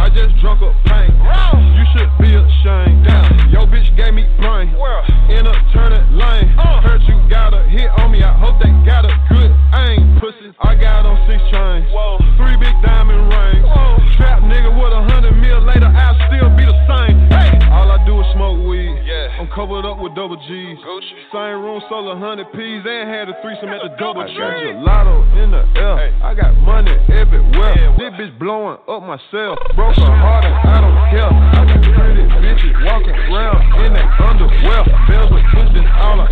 I 0.00 0.08
just 0.08 0.32
drunk 0.40 0.64
a 0.64 0.72
paint. 0.88 1.12
You 1.76 1.84
should 1.92 2.08
be 2.24 2.32
ashamed. 2.32 3.04
Yo, 3.52 3.68
bitch 3.68 3.92
gave 4.00 4.14
me 4.14 4.24
brain. 4.40 4.72
In 5.28 5.44
a 5.44 5.54
turning 5.76 6.16
lane. 6.16 6.48
Heard 6.80 7.02
you 7.04 7.20
got 7.28 7.52
a 7.52 7.68
hit 7.68 7.90
on 8.00 8.10
me. 8.10 8.22
I 8.24 8.32
hope 8.32 8.56
they 8.58 8.72
got 8.88 9.04
a 9.04 9.12
good 9.28 9.52
aim. 9.76 10.16
Pussy, 10.18 10.56
I 10.58 10.74
got 10.74 11.04
on 11.04 11.20
six 11.28 11.36
chains. 11.52 11.84
Three 12.40 12.56
big 12.56 12.72
diamond 12.80 13.28
rings. 13.28 13.68
Trap 14.16 14.40
nigga 14.48 14.72
with 14.72 14.92
a 14.92 15.04
hundred 15.12 15.36
mil 15.36 15.60
later, 15.68 15.86
I'll 15.86 16.16
still 16.28 16.48
be 16.56 16.64
the 16.64 16.76
same. 16.88 17.28
Hey, 17.28 17.60
all 17.68 17.92
I 17.92 18.00
do 18.04 18.20
is 18.20 18.26
smoke 18.32 18.56
weed. 18.66 19.04
Yeah. 19.04 19.40
I'm 19.40 19.48
covered 19.48 19.84
up 19.84 20.00
with 20.00 20.14
double 20.16 20.36
G's. 20.36 20.76
Gucci. 20.80 21.16
Same 21.32 21.60
room, 21.60 21.80
sold 21.88 22.08
a 22.08 22.18
hundred 22.18 22.52
P's 22.52 22.84
and 22.84 23.08
had 23.08 23.28
a 23.28 23.36
threesome 23.40 23.68
at 23.68 23.80
the 23.84 23.92
double 24.00 24.24
G. 24.26 24.32
I 24.36 24.72
got 24.72 24.82
lotto 24.82 25.22
in 25.40 25.50
the 25.52 25.64
air. 25.76 26.12
I 26.24 26.34
got 26.34 26.56
money 26.60 26.92
everywhere. 27.12 27.96
This 27.96 28.12
bitch 28.20 28.38
blowing 28.38 28.76
up 28.88 29.02
my 29.04 29.16
cell. 29.30 29.56
I 29.98 30.80
don't 30.80 30.98
care. 31.10 31.30
I 31.30 31.66
bitches 32.40 32.74
walking 32.84 33.16
around 33.16 33.58
in 33.82 33.96
underwear. 34.22 34.84
Bells 35.08 35.30
pushing 35.50 35.86
all 35.98 36.20
I. 36.20 36.30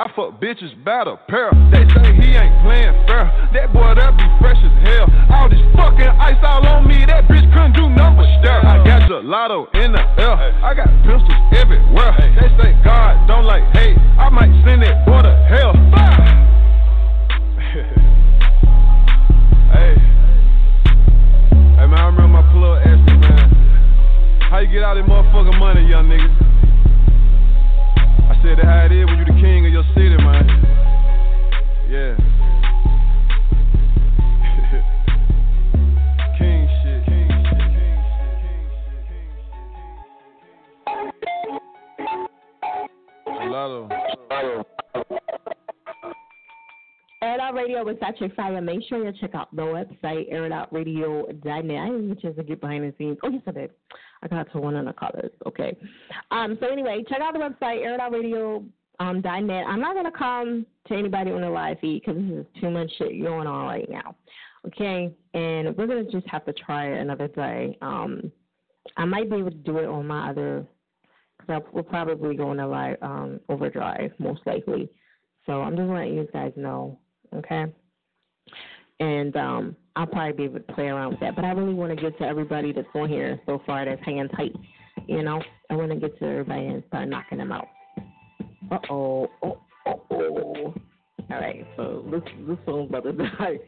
I 0.00 0.08
fuck 0.16 0.40
bitches 0.40 0.72
by 0.84 1.04
the 1.04 1.16
pair. 1.28 1.52
They 1.72 1.84
say 1.92 2.12
he 2.16 2.32
ain't 2.32 2.56
playing 2.64 2.96
fair. 3.06 3.28
That 3.52 3.72
boy 3.72 3.94
that 3.94 4.16
be 4.16 4.24
fresh 4.40 4.56
as 4.56 4.72
hell. 4.80 5.06
All 5.28 5.48
this 5.48 5.60
fucking 5.76 6.08
ice 6.16 6.40
all 6.42 6.66
on 6.66 6.88
me. 6.88 7.04
That 7.04 7.28
bitch 7.28 7.44
couldn't 7.52 7.76
do 7.76 7.88
nothing 7.88 8.16
but 8.16 8.28
stare. 8.40 8.64
I 8.64 8.82
got 8.84 9.00
lotto 9.24 9.68
in 9.74 9.92
the 9.92 10.00
air. 10.18 10.36
I 10.64 10.74
got 10.74 10.88
pistols 11.04 11.30
everywhere. 11.52 12.16
They 12.34 12.48
say 12.56 12.72
God 12.82 13.28
don't 13.28 13.44
like 13.44 13.62
hate. 13.76 13.96
I 14.18 14.28
might 14.30 14.50
send 14.64 14.82
that 14.82 15.04
boy 15.06 15.22
to 15.22 15.34
hell. 15.48 15.72
hey. 19.72 19.94
Hey 21.76 21.86
man, 21.86 21.98
I 21.98 22.06
remember 22.06 22.29
how 24.50 24.58
you 24.58 24.66
get 24.66 24.82
all 24.82 24.96
this 24.96 25.04
motherfucking 25.04 25.58
money, 25.60 25.86
young 25.86 26.08
nigga? 26.08 26.28
I 28.28 28.34
said 28.42 28.58
that 28.58 28.64
how 28.64 28.86
it 28.86 28.92
is 28.92 29.06
when 29.06 29.18
you 29.18 29.24
the 29.24 29.30
king 29.40 29.64
of 29.64 29.72
your 29.72 29.84
city, 29.94 30.16
man. 30.16 30.48
Yeah. 31.88 32.16
king 36.38 36.68
shit. 36.82 37.04
King 37.06 37.28
shit. 37.46 37.58
King 43.24 43.50
Lotto. 43.50 43.88
Air 47.22 47.34
It 47.34 47.40
Out 47.40 47.54
Radio 47.54 47.84
with 47.84 48.00
Satchel 48.00 48.30
Fire. 48.34 48.60
Make 48.60 48.80
sure 48.88 49.04
you 49.04 49.12
check 49.20 49.36
out 49.36 49.54
the 49.54 49.62
website, 49.62 50.28
airitoutradio.net. 50.32 51.54
I 51.54 51.60
didn't 51.86 52.14
get 52.14 52.24
a 52.24 52.34
to 52.34 52.42
get 52.42 52.60
behind 52.60 52.82
the 52.82 52.92
scenes. 52.98 53.18
Oh, 53.22 53.30
yes, 53.30 53.42
I 53.46 53.52
did. 53.52 53.70
I 54.22 54.28
got 54.28 54.52
to 54.52 54.58
one 54.58 54.76
of 54.76 54.84
the 54.84 54.92
colors. 54.92 55.32
Okay. 55.46 55.76
Um, 56.30 56.58
so, 56.60 56.66
anyway, 56.68 57.04
check 57.08 57.20
out 57.20 57.32
the 57.32 57.38
website, 57.38 57.84
airitoutradio.net. 57.84 58.62
Um, 59.00 59.22
.net. 59.22 59.64
I'm 59.66 59.80
not 59.80 59.94
going 59.94 60.04
to 60.04 60.16
come 60.16 60.66
to 60.88 60.94
anybody 60.94 61.30
on 61.30 61.40
the 61.40 61.48
live 61.48 61.78
feed 61.80 62.02
because 62.04 62.20
this 62.22 62.40
is 62.40 62.46
too 62.60 62.70
much 62.70 62.90
shit 62.98 63.22
going 63.22 63.46
on 63.46 63.64
right 63.66 63.88
now. 63.88 64.14
Okay. 64.66 65.14
And 65.32 65.74
we're 65.76 65.86
going 65.86 66.04
to 66.04 66.12
just 66.12 66.26
have 66.28 66.44
to 66.44 66.52
try 66.52 66.88
it 66.88 67.00
another 67.00 67.28
day. 67.28 67.78
Um, 67.80 68.30
I 68.96 69.06
might 69.06 69.30
be 69.30 69.36
able 69.36 69.50
to 69.50 69.56
do 69.56 69.78
it 69.78 69.86
on 69.86 70.06
my 70.06 70.30
other, 70.30 70.66
because 71.38 71.62
we're 71.72 71.82
probably 71.82 72.36
going 72.36 72.58
to 72.58 72.66
live 72.66 72.96
um, 73.02 73.40
overdrive 73.48 74.12
most 74.18 74.42
likely. 74.46 74.90
So 75.46 75.62
I'm 75.62 75.76
just 75.76 75.88
letting 75.88 76.14
you 76.14 76.28
guys 76.32 76.52
know, 76.56 76.98
okay? 77.34 77.72
And 79.00 79.34
um, 79.36 79.76
I'll 79.96 80.06
probably 80.06 80.32
be 80.32 80.44
able 80.44 80.60
to 80.60 80.72
play 80.72 80.88
around 80.88 81.10
with 81.10 81.20
that. 81.20 81.36
But 81.36 81.44
I 81.44 81.50
really 81.50 81.74
want 81.74 81.96
to 81.96 82.00
get 82.00 82.16
to 82.18 82.24
everybody 82.24 82.72
that's 82.72 82.86
on 82.94 83.08
here 83.08 83.40
so 83.46 83.60
far 83.66 83.84
that's 83.84 84.02
hanging 84.04 84.28
tight. 84.28 84.54
You 85.06 85.22
know, 85.22 85.42
I 85.70 85.74
want 85.74 85.90
to 85.90 85.96
get 85.96 86.18
to 86.18 86.24
everybody 86.26 86.66
and 86.66 86.82
start 86.88 87.08
knocking 87.08 87.38
them 87.38 87.52
out. 87.52 87.68
Uh 88.70 88.78
oh. 88.90 89.30
Oh 89.42 89.60
oh. 89.86 90.74
All 91.30 91.40
right. 91.40 91.66
So 91.76 92.04
this 92.10 92.22
this 92.46 92.58
phone's 92.64 92.90
about 92.90 93.04
to 93.04 93.12
die. 93.12 93.58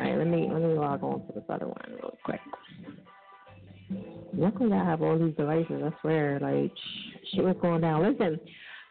right. 0.00 0.18
Let 0.18 0.26
me 0.26 0.48
let 0.50 0.62
me 0.62 0.74
log 0.74 1.02
on 1.04 1.26
to 1.26 1.32
this 1.34 1.44
other 1.48 1.66
one 1.66 1.90
real 1.90 2.16
quick. 2.24 2.40
Y'all 4.36 4.50
gotta 4.50 4.84
have 4.84 5.02
all 5.02 5.18
these 5.18 5.36
devices. 5.36 5.82
I 5.84 6.00
swear, 6.00 6.40
like 6.40 6.72
shit 7.32 7.44
was 7.44 7.56
going 7.62 7.82
down. 7.82 8.02
Listen, 8.02 8.40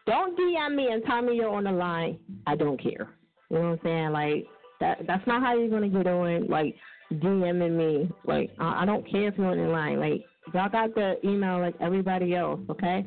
don't 0.06 0.38
DM 0.38 0.74
me 0.74 0.88
and 0.90 1.04
tell 1.04 1.20
me 1.20 1.36
you're 1.36 1.50
on 1.50 1.64
the 1.64 1.72
line. 1.72 2.18
I 2.46 2.56
don't 2.56 2.82
care. 2.82 3.10
You 3.50 3.58
know 3.58 3.70
what 3.70 3.72
I'm 3.72 3.80
saying? 3.84 4.12
Like 4.12 4.46
that. 4.80 5.06
That's 5.06 5.26
not 5.26 5.42
how 5.42 5.56
you're 5.56 5.70
gonna 5.70 5.88
get 5.88 6.06
on. 6.06 6.46
Like 6.48 6.74
DMing 7.12 7.76
me. 7.76 8.10
Like 8.24 8.50
I, 8.58 8.82
I 8.82 8.84
don't 8.84 9.08
care 9.10 9.28
if 9.28 9.38
you're 9.38 9.46
on 9.46 9.58
the 9.58 9.64
line. 9.64 10.00
Like 10.00 10.24
y'all 10.52 10.68
got 10.68 10.94
the 10.94 11.16
email 11.24 11.60
like 11.60 11.74
everybody 11.80 12.34
else. 12.34 12.60
Okay. 12.70 13.06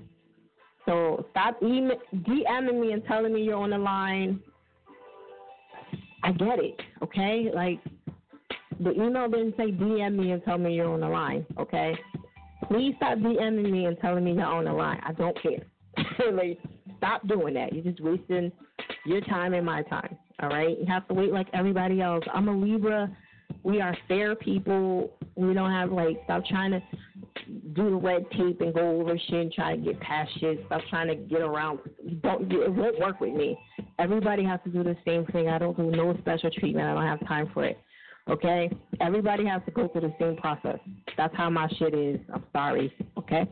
So 0.86 1.26
stop 1.32 1.58
email, 1.62 1.98
DMing 2.16 2.80
me 2.80 2.94
and 2.94 3.04
telling 3.06 3.34
me 3.34 3.44
you're 3.44 3.58
on 3.58 3.72
the 3.72 3.78
line. 3.78 4.40
I 6.24 6.32
get 6.32 6.60
it. 6.60 6.80
Okay. 7.04 7.50
Like 7.54 7.80
the 8.80 8.92
email 8.92 9.30
didn't 9.30 9.56
say 9.58 9.72
DM 9.72 10.18
me 10.18 10.32
and 10.32 10.44
tell 10.44 10.58
me 10.58 10.74
you're 10.74 10.92
on 10.92 11.02
the 11.02 11.10
line. 11.10 11.46
Okay. 11.60 11.96
Please 12.68 12.94
stop 12.98 13.18
DMing 13.18 13.72
me 13.72 13.86
and 13.86 13.98
telling 14.00 14.24
me 14.24 14.34
you're 14.34 14.46
on 14.46 14.66
the 14.66 14.74
line. 14.74 15.00
I 15.04 15.14
don't 15.14 15.40
care. 15.42 15.66
like, 16.34 16.60
stop 16.98 17.28
doing 17.28 17.54
that. 17.56 17.74
You're 17.74 17.84
just 17.84 18.02
wasting 18.02 18.52
your 19.06 19.22
time 19.22 19.54
and 19.54 19.66
my 19.66 19.84
time. 19.84 20.18
All 20.42 20.50
right. 20.50 20.78
You 20.80 20.86
have 20.88 21.08
to 21.08 21.14
wait 21.14 21.32
like 21.32 21.48
everybody 21.54 22.02
else. 22.02 22.24
I'm 22.34 22.48
a 22.48 22.56
Libra. 22.56 23.16
We 23.64 23.82
are 23.82 23.98
fair 24.08 24.36
people. 24.36 25.12
We 25.36 25.54
don't 25.54 25.72
have 25.72 25.92
like 25.92 26.22
stop 26.26 26.46
trying 26.46 26.72
to 26.72 26.82
do 27.74 27.90
the 27.92 27.96
red 27.96 28.30
tape 28.32 28.62
and 28.62 28.74
go 28.74 29.02
over 29.02 29.18
shit 29.18 29.42
and 29.42 29.52
try 29.52 29.76
to 29.76 29.82
get 29.82 30.00
past 30.00 30.30
shit. 30.40 30.64
Stop 30.68 30.82
trying 30.90 31.08
to 31.08 31.16
get 31.16 31.42
around. 31.42 31.80
Don't 32.22 32.52
it 32.52 32.72
won't 32.72 33.00
work 33.00 33.20
with 33.20 33.34
me. 33.34 33.58
Everybody 34.00 34.44
has 34.44 34.60
to 34.66 34.70
do 34.70 34.84
the 34.84 34.96
same 35.06 35.26
thing. 35.28 35.48
I 35.50 35.58
don't 35.58 35.76
do 35.76 35.84
no 35.84 36.16
special 36.20 36.52
treatment. 36.52 36.88
I 36.88 36.94
don't 36.94 37.08
have 37.08 37.28
time 37.28 37.50
for 37.54 37.64
it. 37.64 37.80
Okay? 38.30 38.70
Everybody 39.00 39.46
has 39.46 39.62
to 39.66 39.72
go 39.72 39.88
through 39.88 40.02
the 40.02 40.14
same 40.20 40.36
process. 40.38 40.80
That's 41.16 41.36
how 41.36 41.50
my 41.50 41.68
shit 41.78 41.94
is. 41.94 42.20
I'm 42.34 42.44
sorry. 42.54 42.94
Okay? 43.18 43.48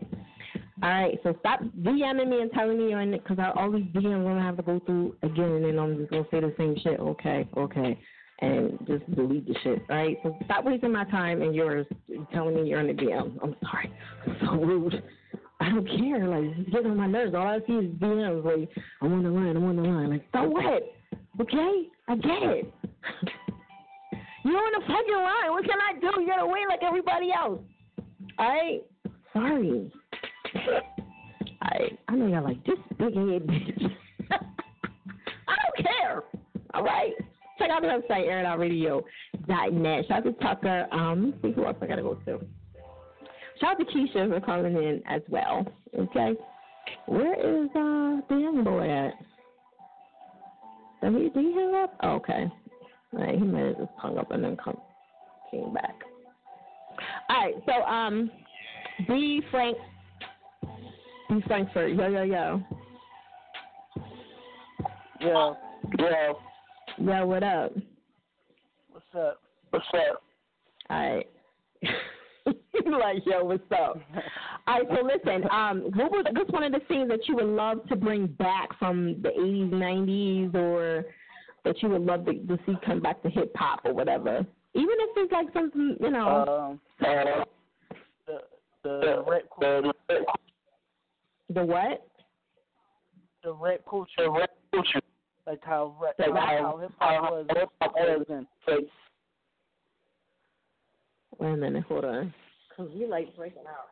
All 0.84 0.90
right, 0.90 1.18
so 1.24 1.34
stop 1.40 1.62
DMing 1.82 2.28
me 2.28 2.42
and 2.42 2.52
telling 2.52 2.78
me 2.78 2.90
you're 2.90 3.00
in 3.00 3.14
it 3.14 3.24
because 3.24 3.40
I 3.40 3.58
always 3.58 3.86
DM 3.86 4.14
I'm 4.14 4.24
gonna 4.24 4.42
have 4.42 4.58
to 4.58 4.64
go 4.64 4.82
through 4.86 5.16
again 5.24 5.52
and 5.52 5.66
then 5.66 5.80
I'm 5.80 5.98
just 5.98 6.12
gonna 6.12 6.26
say 6.30 6.42
the 6.42 6.54
same 6.58 6.76
shit. 6.84 7.00
Okay, 7.00 7.48
okay, 7.56 7.98
and 8.42 8.78
just 8.86 9.10
delete 9.16 9.48
the 9.48 9.56
shit. 9.64 9.82
All 9.90 9.96
right, 9.96 10.18
so 10.22 10.36
stop 10.44 10.66
wasting 10.66 10.92
my 10.92 11.06
time 11.06 11.42
and 11.42 11.56
yours 11.56 11.88
telling 12.34 12.56
me 12.56 12.70
you're 12.70 12.82
in 12.82 12.88
the 12.88 12.94
DM. 12.94 13.38
I'm 13.42 13.56
sorry, 13.72 13.90
I'm 14.28 14.38
so 14.46 14.66
rude. 14.66 15.02
I 15.62 15.70
don't 15.70 15.88
care. 15.88 16.28
Like, 16.28 16.58
it's 16.58 16.70
getting 16.70 16.92
on 16.92 16.98
my 16.98 17.08
nerves. 17.08 17.34
All 17.34 17.48
I 17.48 17.60
see 17.66 17.74
is 17.74 17.92
DMs. 17.96 18.44
Like, 18.44 18.70
I'm 19.02 19.14
on 19.14 19.24
the 19.24 19.30
line. 19.30 19.56
I'm 19.56 19.64
on 19.64 19.78
the 19.78 19.82
line. 19.82 20.10
Like, 20.10 20.26
so 20.34 20.44
what? 20.44 20.84
Okay, 21.40 21.88
I 22.10 22.16
get 22.16 22.44
it. 22.44 22.74
You're 24.44 24.58
on 24.58 24.72
the 24.74 24.82
fucking 24.82 25.14
line. 25.14 25.52
What 25.52 25.64
can 25.64 25.80
I 25.80 26.00
do? 26.00 26.22
You 26.22 26.28
gotta 26.28 26.46
wait 26.46 26.68
like 26.68 26.84
everybody 26.84 27.32
else. 27.32 27.62
All 28.38 28.50
right. 28.50 28.84
Sorry. 29.34 29.92
I 31.62 31.98
I 32.08 32.16
know 32.16 32.28
y'all 32.28 32.44
like 32.44 32.64
this 32.66 32.78
big 32.98 33.14
head 33.14 33.48
bitch. 33.48 33.92
I 34.32 35.56
don't 35.56 35.86
care. 35.86 36.24
All 36.74 36.84
right. 36.84 37.14
Check 37.58 37.70
out 37.70 37.82
the 37.82 37.88
website, 37.88 38.28
airitoutradio.net. 38.28 40.06
Shout 40.08 40.18
out 40.18 40.24
to 40.24 40.34
Tucker. 40.34 40.88
Um, 40.92 41.34
see 41.42 41.52
who 41.52 41.66
else 41.66 41.78
I 41.82 41.88
gotta 41.88 42.02
go 42.02 42.16
to. 42.26 42.40
Shout 43.60 43.80
out 43.80 43.80
to 43.80 43.86
Keisha 43.86 44.30
for 44.30 44.42
calling 44.46 44.76
in 44.76 45.02
as 45.08 45.22
well. 45.30 45.66
Okay. 45.98 46.34
Where 47.08 47.34
is 47.34 47.70
uh 47.70 48.22
the 48.30 48.36
young 48.38 48.64
boy 48.64 48.90
at? 48.90 49.14
Did 51.02 51.22
he, 51.22 51.30
did 51.30 51.46
he 51.46 51.54
hang 51.54 51.76
up? 51.76 51.96
Oh, 52.04 52.10
okay. 52.16 52.52
All 53.14 53.20
right, 53.20 53.38
he 53.38 53.44
might 53.46 53.66
have 53.66 53.78
just 53.78 53.92
hung 53.98 54.18
up 54.18 54.32
and 54.32 54.44
then 54.44 54.58
come 54.58 54.78
came 55.52 55.74
back. 55.74 55.96
All 57.30 57.38
right, 57.38 57.56
so 57.66 57.84
um, 57.84 58.32
B 59.08 59.42
Frank, 59.52 59.78
B 61.30 61.42
Frankford, 61.48 61.98
yo 61.98 62.08
yo 62.08 62.24
yo. 62.24 62.64
Yo. 65.20 65.58
Yo. 65.98 66.40
Yo, 67.00 67.26
what 67.26 67.44
up? 67.44 67.74
What's 68.92 69.06
up? 69.18 69.42
What's 69.72 69.86
up? 69.94 70.22
All 70.90 71.16
right. 71.16 71.28
like, 72.46 73.26
yo, 73.26 73.44
what's 73.44 73.64
up? 73.72 73.98
All 74.68 74.80
right, 74.80 74.88
so 74.90 75.06
listen, 75.06 75.50
um, 75.52 75.82
what 75.96 76.12
was 76.12 76.26
what's 76.32 76.52
one 76.52 76.64
of 76.64 76.72
the 76.72 76.80
things 76.88 77.08
that 77.10 77.28
you 77.28 77.36
would 77.36 77.46
love 77.46 77.86
to 77.88 77.96
bring 77.96 78.28
back 78.28 78.78
from 78.80 79.22
the 79.22 79.30
80s, 79.30 79.72
90s, 79.72 80.56
or 80.56 81.06
that 81.64 81.82
you 81.82 81.90
would 81.90 82.02
love 82.02 82.26
to, 82.26 82.34
to 82.34 82.60
see 82.66 82.74
come 82.86 83.00
back 83.00 83.22
to 83.24 83.30
hip 83.30 83.52
hop 83.56 83.82
or 83.84 83.94
whatever? 83.94 84.46
Even 84.74 84.96
if 85.00 85.10
it's 85.18 85.32
like 85.32 85.48
something, 85.54 85.98
you 86.00 86.12
know. 86.12 86.80
Um, 87.00 87.60
the 88.28 88.42
the 88.84 89.24
rap 89.28 89.44
culture. 89.60 89.92
The 91.50 91.64
what? 91.64 92.08
The 93.44 93.54
rap 93.54 93.82
culture. 93.90 94.30
Rap 94.32 94.50
culture. 94.74 95.00
Like 95.46 95.60
how 95.64 95.96
rap, 96.02 96.16
Like 96.18 96.30
how, 96.32 96.36
how- 96.40 96.58
how 96.60 96.78
hip 96.80 96.92
hop 97.00 97.22
was 97.32 97.48
back 97.48 98.28
then. 98.28 98.48
Wait 101.40 101.54
a 101.54 101.58
minute, 101.58 101.84
hold 101.84 102.06
on. 102.06 102.34
Cause 102.76 102.90
you 102.94 103.08
like 103.08 103.36
breaking 103.36 103.62
out. 103.68 103.90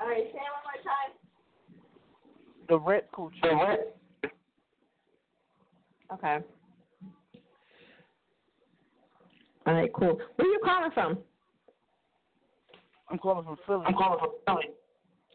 All 0.00 0.08
right, 0.08 0.24
say 0.24 0.28
it 0.28 0.34
one 0.34 0.64
more 0.64 0.82
time. 0.84 1.12
The 2.68 2.78
rap 2.78 3.04
culture. 3.14 3.84
Okay. 6.12 6.38
All 9.66 9.74
right, 9.74 9.92
cool. 9.94 10.18
Where 10.36 10.46
are 10.46 10.50
you 10.50 10.60
calling 10.64 10.90
from? 10.92 11.18
I'm 13.10 13.18
calling 13.18 13.44
from 13.44 13.56
Philly. 13.66 13.84
I'm 13.86 13.94
calling 13.94 14.18
from 14.18 14.30
Philly. 14.46 14.74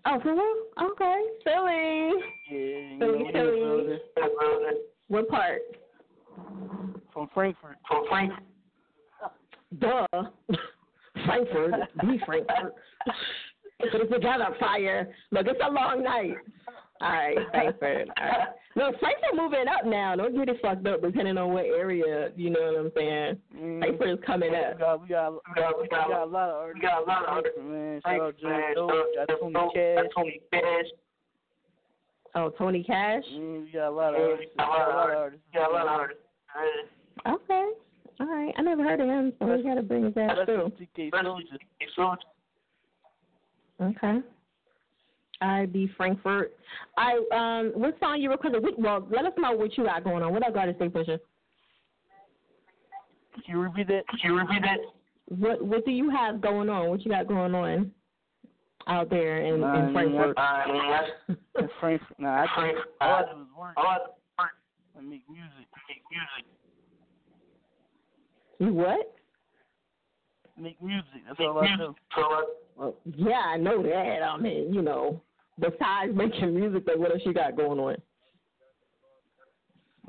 Oh, 0.06 0.20
from 0.22 0.38
where? 0.38 0.92
Okay, 0.92 1.24
Philly. 1.44 2.24
Yeah, 2.50 2.58
you 2.58 2.98
Philly, 3.00 3.00
know, 3.00 3.12
we 3.12 3.20
in 3.20 3.26
the 3.26 3.32
Philly. 3.34 3.60
building. 3.60 4.00
What 5.08 5.30
part? 5.30 5.62
From 7.14 7.30
Frankford. 7.34 7.76
From 7.88 8.06
Frankford. 8.08 8.44
Duh. 9.80 10.06
Frankford. 11.26 11.74
Be 12.02 12.20
Frankford. 12.26 12.72
Put 13.92 14.02
it 14.02 14.12
together, 14.12 14.48
fire. 14.60 15.14
Look, 15.32 15.48
it's 15.48 15.60
a 15.66 15.72
long 15.72 16.04
night. 16.04 16.36
All 17.02 17.10
right, 17.10 17.38
Frankford. 17.52 18.10
All 18.20 18.28
right. 18.28 18.48
No, 18.76 18.94
Frankford 19.00 19.36
moving 19.36 19.66
up 19.68 19.84
now. 19.84 20.16
Don't 20.16 20.36
get 20.36 20.48
it 20.48 20.62
fucked 20.62 20.86
up 20.88 21.02
depending 21.02 21.38
on 21.38 21.52
what 21.54 21.66
area, 21.66 22.30
you 22.38 22.50
know 22.52 22.60
what 22.62 22.80
I'm 22.80 22.92
saying? 22.96 23.38
Mm. 23.58 23.80
Frankford 23.80 24.10
is 24.12 24.26
coming 24.26 24.52
We 24.52 24.58
up. 24.58 24.80
got, 24.80 25.02
we 25.02 25.08
got, 25.10 25.32
we 25.34 25.40
got, 25.56 25.82
we 25.82 25.88
got 25.90 26.24
a 26.24 26.26
lot 26.26 26.50
of 26.50 26.56
artists. 26.56 26.76
We 26.76 26.88
got 26.88 27.02
a 27.02 27.06
lot 27.06 27.24
of 27.24 27.30
artists, 27.30 27.58
man. 27.60 28.02
Shout 28.06 28.22
out 28.22 28.36
Joe 28.40 28.72
Doe, 28.76 29.04
got 29.18 29.28
Tony 29.42 29.70
Cash. 29.74 30.06
Tony 30.16 30.42
Cash. 30.54 30.86
Oh, 32.36 32.50
Tony 32.58 32.84
Cash? 32.84 33.24
Mm, 33.34 33.64
we 33.66 33.72
got 33.72 33.90
a 33.90 33.92
lot 33.92 34.16
of 34.16 34.22
artists. 34.22 34.52
We 34.56 34.64
got 34.64 34.70
a 34.70 34.96
lot 34.96 35.10
of 35.10 35.18
artists. 35.18 35.46
Got 35.54 35.72
a 35.72 35.74
lot 35.74 35.82
of 35.82 35.90
artists. 35.90 36.24
Okay. 37.28 37.70
All 38.22 38.28
right. 38.28 38.54
I 38.58 38.62
never 38.62 38.84
heard 38.84 39.02
of 39.02 39.08
him, 39.08 39.34
so 39.40 39.46
we 39.48 39.64
got 39.64 39.76
to 39.76 39.82
bring 39.82 40.12
that 40.16 40.46
through. 40.46 40.72
Okay. 43.82 44.20
I 45.42 45.66
be 45.68 45.90
Frankford. 45.96 46.52
I 46.98 47.14
um, 47.34 47.72
what 47.80 47.98
song 48.00 48.20
you? 48.20 48.30
We- 48.30 48.74
Well, 48.78 49.08
let 49.10 49.26
us 49.26 49.34
know 49.38 49.54
what 49.54 49.78
you 49.78 49.86
got 49.86 50.04
going 50.04 50.22
on. 50.24 50.34
What 50.34 50.46
I 50.46 50.52
got 50.52 50.66
to 50.66 50.76
say, 50.78 50.90
Pusha? 50.90 51.20
Can 53.36 53.44
you 53.48 53.60
repeat 53.62 53.88
that? 53.88 54.04
Can 54.10 54.20
you 54.32 54.38
repeat 54.38 54.62
that? 54.64 54.80
What 55.30 55.64
What 55.64 55.86
do 55.86 55.92
you 55.92 56.10
have 56.10 56.42
going 56.42 56.70
on? 56.70 56.90
What 56.90 57.06
you 57.06 57.12
got 57.12 57.28
going 57.28 57.56
on 57.56 57.92
out 58.88 59.10
there 59.10 59.46
in, 59.46 59.62
Nah, 59.62 59.76
in 59.88 59.94
Frankford? 59.94 60.38
In 61.30 61.70
Frankford. 61.80 62.16
Nah, 62.20 62.44
I 62.44 62.48
can't. 62.56 62.78
All 63.00 63.14
I 63.14 63.22
do 63.34 63.42
is 63.42 63.48
work. 63.58 63.74
All 63.78 63.86
I 63.88 63.98
do 63.98 64.04
is 64.04 64.10
work. 64.40 64.50
I 64.98 65.02
make 65.02 65.24
music. 65.30 65.68
Make 65.88 66.04
music. 66.12 66.46
You 68.60 68.74
what? 68.74 69.16
Make 70.60 70.82
music. 70.82 71.22
That's 71.28 71.40
all 71.40 71.60
I 71.60 71.78
do. 71.78 71.96
Well, 72.76 72.96
yeah, 73.06 73.44
I 73.54 73.58
know 73.58 73.82
that. 73.84 74.22
I 74.24 74.38
mean, 74.38 74.74
you 74.74 74.82
know, 74.82 75.22
besides 75.60 76.16
making 76.16 76.56
music, 76.56 76.84
like 76.88 76.98
what 76.98 77.12
else 77.12 77.22
you 77.26 77.34
got 77.34 77.56
going 77.56 77.80
on? 77.80 77.96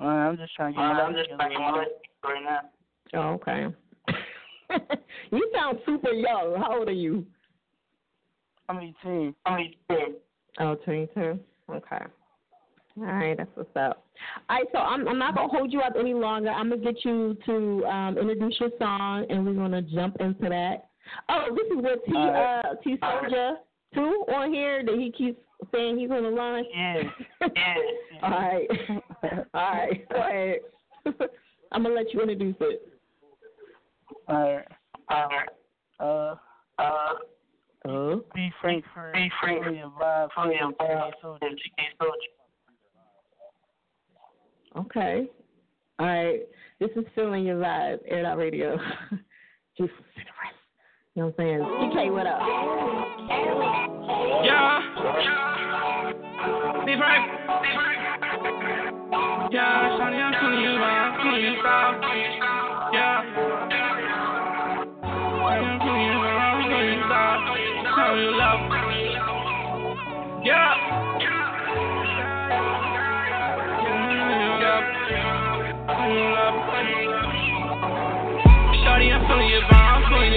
Uh, 0.01 0.05
I'm 0.05 0.37
just 0.37 0.55
trying 0.55 0.73
to 0.73 0.77
get 0.79 0.83
my 0.83 0.93
I'm 0.93 1.15
life 1.15 1.27
just 1.27 1.39
trying 1.39 1.51
to 1.51 1.57
get 1.57 1.61
my 1.61 1.87
right 2.25 2.43
now. 2.43 2.61
Oh, 3.15 3.35
okay. 3.35 3.67
you 5.31 5.51
sound 5.55 5.79
super 5.85 6.13
young. 6.13 6.57
How 6.59 6.79
old 6.79 6.89
are 6.89 6.93
you? 6.93 7.27
I'm 8.69 8.79
18. 8.79 9.35
I'm 9.47 9.59
18. 9.91 10.15
Oh, 10.61 10.75
22. 10.77 11.39
Okay. 11.71 12.05
All 12.99 13.05
right, 13.05 13.37
that's 13.37 13.51
what's 13.55 13.71
up. 13.77 14.05
All 14.49 14.57
right, 14.57 14.67
so 14.73 14.79
I'm 14.79 15.07
I'm 15.09 15.19
not 15.19 15.35
gonna 15.35 15.49
hold 15.49 15.73
you 15.73 15.81
up 15.81 15.95
any 15.99 16.13
longer. 16.13 16.51
I'm 16.51 16.71
gonna 16.71 16.83
get 16.83 17.05
you 17.05 17.37
to 17.47 17.85
um, 17.87 18.19
introduce 18.19 18.59
your 18.61 18.71
song, 18.79 19.27
and 19.31 19.47
we're 19.47 19.55
gonna 19.55 19.81
jump 19.81 20.17
into 20.21 20.49
that. 20.49 20.89
Oh, 21.29 21.47
this 21.55 21.67
is 21.67 21.83
with 21.83 22.05
T 22.05 22.13
All 22.15 22.63
uh, 22.65 22.75
T 22.83 22.99
Soldier 23.01 23.57
too 23.95 24.25
on 24.29 24.53
here 24.53 24.85
that 24.85 24.95
he 24.95 25.11
keeps 25.11 25.41
saying 25.73 25.99
he's 25.99 26.11
on 26.11 26.23
the 26.23 26.31
line. 26.31 26.65
Yes. 26.75 27.05
yes. 27.57 27.79
All 28.23 28.31
right. 28.31 28.69
All 29.55 29.73
right. 29.73 30.09
Go 30.09 30.17
ahead. 30.17 30.57
I'm 31.73 31.83
gonna 31.83 31.95
let 31.95 32.13
you 32.13 32.21
introduce 32.21 32.57
it. 32.61 32.89
All 34.29 34.55
right. 34.55 34.69
All 35.09 35.29
right. 35.29 35.49
Uh. 36.01 36.35
Uh. 36.83 37.89
Uh. 37.89 38.17
Be 38.35 38.53
Frankford. 38.61 39.15
Be 39.15 39.31
Frankford. 39.41 39.77
Your 39.77 39.91
vibe. 39.91 40.29
For 40.35 40.53
your. 40.53 40.73
Soldier. 41.23 41.49
Soldier. 41.99 42.15
Okay. 44.77 45.29
All 45.99 46.07
right. 46.07 46.41
This 46.79 46.91
is 46.97 47.05
feeling 47.15 47.45
your 47.45 47.57
vibe. 47.57 47.99
Air 48.09 48.27
Out 48.27 48.39
Radio. 48.39 48.79
Just 49.79 49.93
you 51.17 51.23
know 51.23 51.35
what 51.35 51.43
I'm 51.43 51.47
saying? 51.47 51.59
CK, 51.91 52.13
what 52.13 52.27
up? 52.27 52.39
Yeah. 54.45 54.79
Be 56.87 56.95
frank. 56.97 57.25
Yeah, 59.51 59.99
Shawty, 59.99 60.23
I'm 60.23 60.33
feeling 60.39 60.63
you, 60.63 60.79
man. 60.79 61.03
I'm 61.03 61.19
feeling 61.19 61.43
your 61.43 61.59
style. 61.59 61.95
Yeah. 62.95 63.27
I'm 65.51 65.79
feeling 65.81 66.07
you, 66.07 66.15
man. 66.15 66.39
I'm 66.39 66.63
feeling 66.71 66.95
your 66.95 67.03
style. 67.11 67.43
Tell 67.97 68.15
me 68.15 68.23
you 68.23 68.31
love. 68.39 68.61
Yeah. 70.47 70.80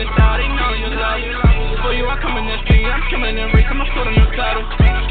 Feeling 0.03 0.19
your. 0.19 0.34
They 0.34 0.49
know 0.51 0.73
you 0.75 0.89
love. 0.99 1.80
For 1.84 1.91
you, 1.95 2.03
I 2.07 2.15
come 2.19 2.35
in 2.35 2.43
the 2.47 2.57
street. 2.67 2.84
I'm 2.84 2.99
killing 3.07 3.39
and 3.39 3.53
race. 3.55 3.67
I'm 3.71 3.80
a 3.80 3.88
foot 3.95 4.07
on 4.07 4.15
the 4.19 4.27
pedal. 4.35 4.63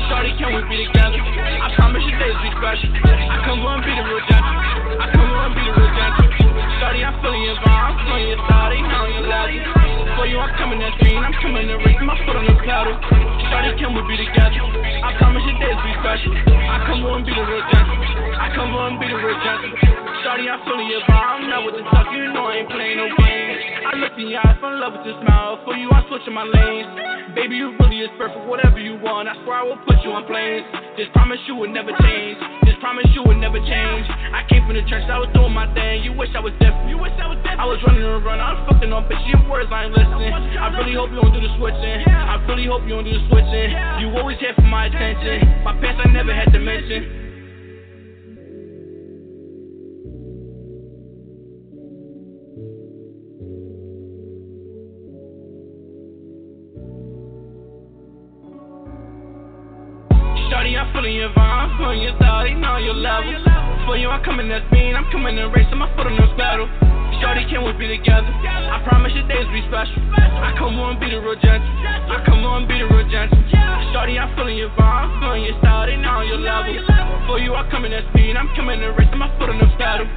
Shawty, 0.09 0.37
can 0.37 0.53
we 0.53 0.61
be 0.69 0.85
together? 0.85 1.17
I 1.17 1.73
promise 1.77 2.05
your 2.05 2.17
days 2.21 2.37
be 2.45 2.51
special. 2.61 2.89
I 2.93 3.37
come 3.45 3.65
on, 3.65 3.81
be 3.81 3.93
the 3.93 4.05
real 4.05 4.21
gentle. 4.29 4.57
I 5.01 5.07
come 5.13 5.33
on, 5.33 5.49
be 5.57 5.63
the 5.65 5.73
real 5.73 5.93
gentle. 5.97 6.29
Shawty, 6.77 7.01
I'm 7.09 7.15
feeling 7.25 7.45
your 7.45 7.57
vibe. 7.65 7.73
I'm 7.73 7.97
feeling 8.05 8.29
your 8.37 8.41
style. 8.45 8.69
They 8.69 8.83
know 8.85 9.05
you 9.09 9.23
love. 9.25 9.51
For 10.21 10.27
you, 10.29 10.39
I 10.43 10.49
come 10.61 10.73
in 10.77 10.81
the 10.85 10.91
street. 11.01 11.17
I'm 11.17 11.33
killing 11.41 11.69
and 11.73 11.81
race. 11.81 11.97
I'm 11.97 12.11
a 12.13 12.17
foot 12.29 12.37
on 12.37 12.45
the 12.45 12.57
pedal. 12.61 12.95
Shawty, 13.49 13.71
can 13.81 13.91
we 13.97 14.03
be 14.05 14.17
together? 14.21 14.61
I 14.61 15.11
promise 15.17 15.45
your 15.49 15.57
days 15.57 15.81
be 15.81 15.93
special. 16.05 16.33
I 16.37 16.77
come 16.85 17.01
on, 17.09 17.25
be 17.25 17.33
the 17.33 17.45
real 17.49 17.65
gentle. 17.73 17.97
I 18.37 18.47
come 18.53 18.77
on, 18.77 19.01
be 19.01 19.09
the 19.09 19.17
real 19.17 19.41
gentle. 19.41 19.73
Shawty, 20.21 20.45
I'm 20.53 20.61
feeling 20.69 20.89
your 20.93 21.01
vibe. 21.09 21.17
I'm 21.17 21.49
not 21.49 21.65
with 21.65 21.81
the 21.81 21.85
talk. 21.89 22.13
You 22.13 22.29
know 22.33 22.45
I 22.45 22.61
ain't 22.61 22.69
playing 22.69 23.01
no 23.01 23.09
games. 23.17 23.32
I 23.83 23.99
look 23.99 24.15
in 24.15 24.31
your 24.31 24.39
eyes, 24.47 24.57
fall 24.63 24.71
in 24.71 24.79
love 24.79 24.95
with 24.95 25.07
your 25.07 25.19
smile. 25.27 25.59
For 25.67 25.75
you, 25.75 25.91
I 25.91 26.07
switch 26.07 26.23
in 26.27 26.35
my 26.35 26.47
lanes. 26.47 26.87
Baby, 27.35 27.59
you 27.59 27.75
really 27.83 28.07
is 28.07 28.13
perfect. 28.15 28.47
Whatever 28.47 28.79
you 28.79 28.95
want, 29.03 29.27
I 29.27 29.35
swear 29.43 29.59
I 29.59 29.65
will 29.67 29.81
put 29.83 29.99
you 30.07 30.15
on 30.15 30.23
planes. 30.31 30.63
Just 30.95 31.11
promise 31.13 31.41
you 31.51 31.59
would 31.59 31.75
never 31.75 31.91
change. 31.99 32.39
Just 32.63 32.79
promise 32.79 33.09
you 33.17 33.27
would 33.27 33.41
never 33.43 33.59
change. 33.59 34.05
I 34.31 34.47
came 34.47 34.63
from 34.69 34.79
the 34.79 34.87
church, 34.87 35.09
I 35.11 35.19
was 35.19 35.33
doing 35.35 35.51
my 35.51 35.67
thing. 35.75 36.05
You 36.05 36.13
wish 36.15 36.31
I 36.37 36.41
was 36.45 36.53
different. 36.63 36.93
You 36.93 37.01
wish 37.01 37.15
I 37.19 37.27
was 37.27 37.41
different. 37.43 37.59
I 37.59 37.67
was 37.67 37.81
running 37.83 38.05
and 38.05 38.23
running. 38.23 38.45
I 38.45 38.55
was 38.55 38.63
fucking 38.71 38.93
on 38.93 39.09
bitch. 39.11 39.25
Your 39.27 39.43
words 39.51 39.73
I 39.73 39.89
ain't 39.89 39.97
listening. 39.97 40.31
I 40.31 40.69
really 40.79 40.95
hope 40.95 41.11
you 41.11 41.19
don't 41.19 41.35
do 41.35 41.43
the 41.43 41.53
switching. 41.59 41.99
I 42.07 42.39
really 42.47 42.67
hope 42.69 42.87
you 42.87 42.95
don't 42.95 43.07
do 43.09 43.15
the 43.17 43.25
switching. 43.33 43.69
You 43.99 44.15
always 44.15 44.39
here 44.39 44.55
for 44.55 44.69
my 44.69 44.87
attention. 44.87 45.65
My 45.67 45.75
past 45.81 45.99
I 46.05 46.09
never 46.13 46.31
had 46.31 46.53
to 46.53 46.61
mention. 46.61 47.22
Your 61.23 61.31
vibe, 61.39 61.79
feeling 61.79 62.03
your 62.03 62.19
style, 62.19 62.43
they 62.43 62.59
know 62.59 62.83
your 62.83 62.99
level. 62.99 63.31
For 63.87 63.95
you, 63.95 64.11
I'm 64.11 64.27
coming 64.27 64.51
that 64.51 64.67
speed, 64.67 64.99
I'm 64.99 65.07
coming 65.15 65.39
to 65.39 65.47
race, 65.55 65.71
my 65.71 65.87
foot 65.95 66.11
on 66.11 66.19
the 66.19 66.27
pedal. 66.35 66.67
Shawty, 67.23 67.47
can 67.47 67.63
we 67.63 67.71
be 67.79 67.87
together? 67.87 68.27
I 68.27 68.83
promise 68.83 69.15
your 69.15 69.23
days 69.31 69.47
be 69.55 69.63
special. 69.71 70.03
I 70.19 70.51
come 70.59 70.75
on, 70.83 70.99
be 70.99 71.15
the 71.15 71.23
real 71.23 71.39
gentle. 71.39 71.63
I 72.11 72.27
come 72.27 72.43
on, 72.43 72.67
be 72.67 72.75
the 72.75 72.91
real 72.91 73.07
gentle. 73.07 73.39
Shawty, 73.95 74.19
I'm 74.19 74.35
feeling 74.35 74.59
your 74.59 74.75
vibe, 74.75 75.23
feeling 75.23 75.47
your 75.47 75.55
style, 75.63 75.87
they 75.87 75.95
know 75.95 76.27
your 76.27 76.43
level. 76.43 76.75
For 77.31 77.39
you, 77.39 77.55
I'm 77.55 77.71
coming 77.71 77.95
that 77.95 78.03
speed, 78.11 78.35
I'm 78.35 78.51
coming 78.59 78.83
to 78.83 78.91
race, 78.91 79.15
my 79.15 79.31
foot 79.39 79.47
on 79.47 79.63
the 79.63 79.71
pedal. 79.79 80.11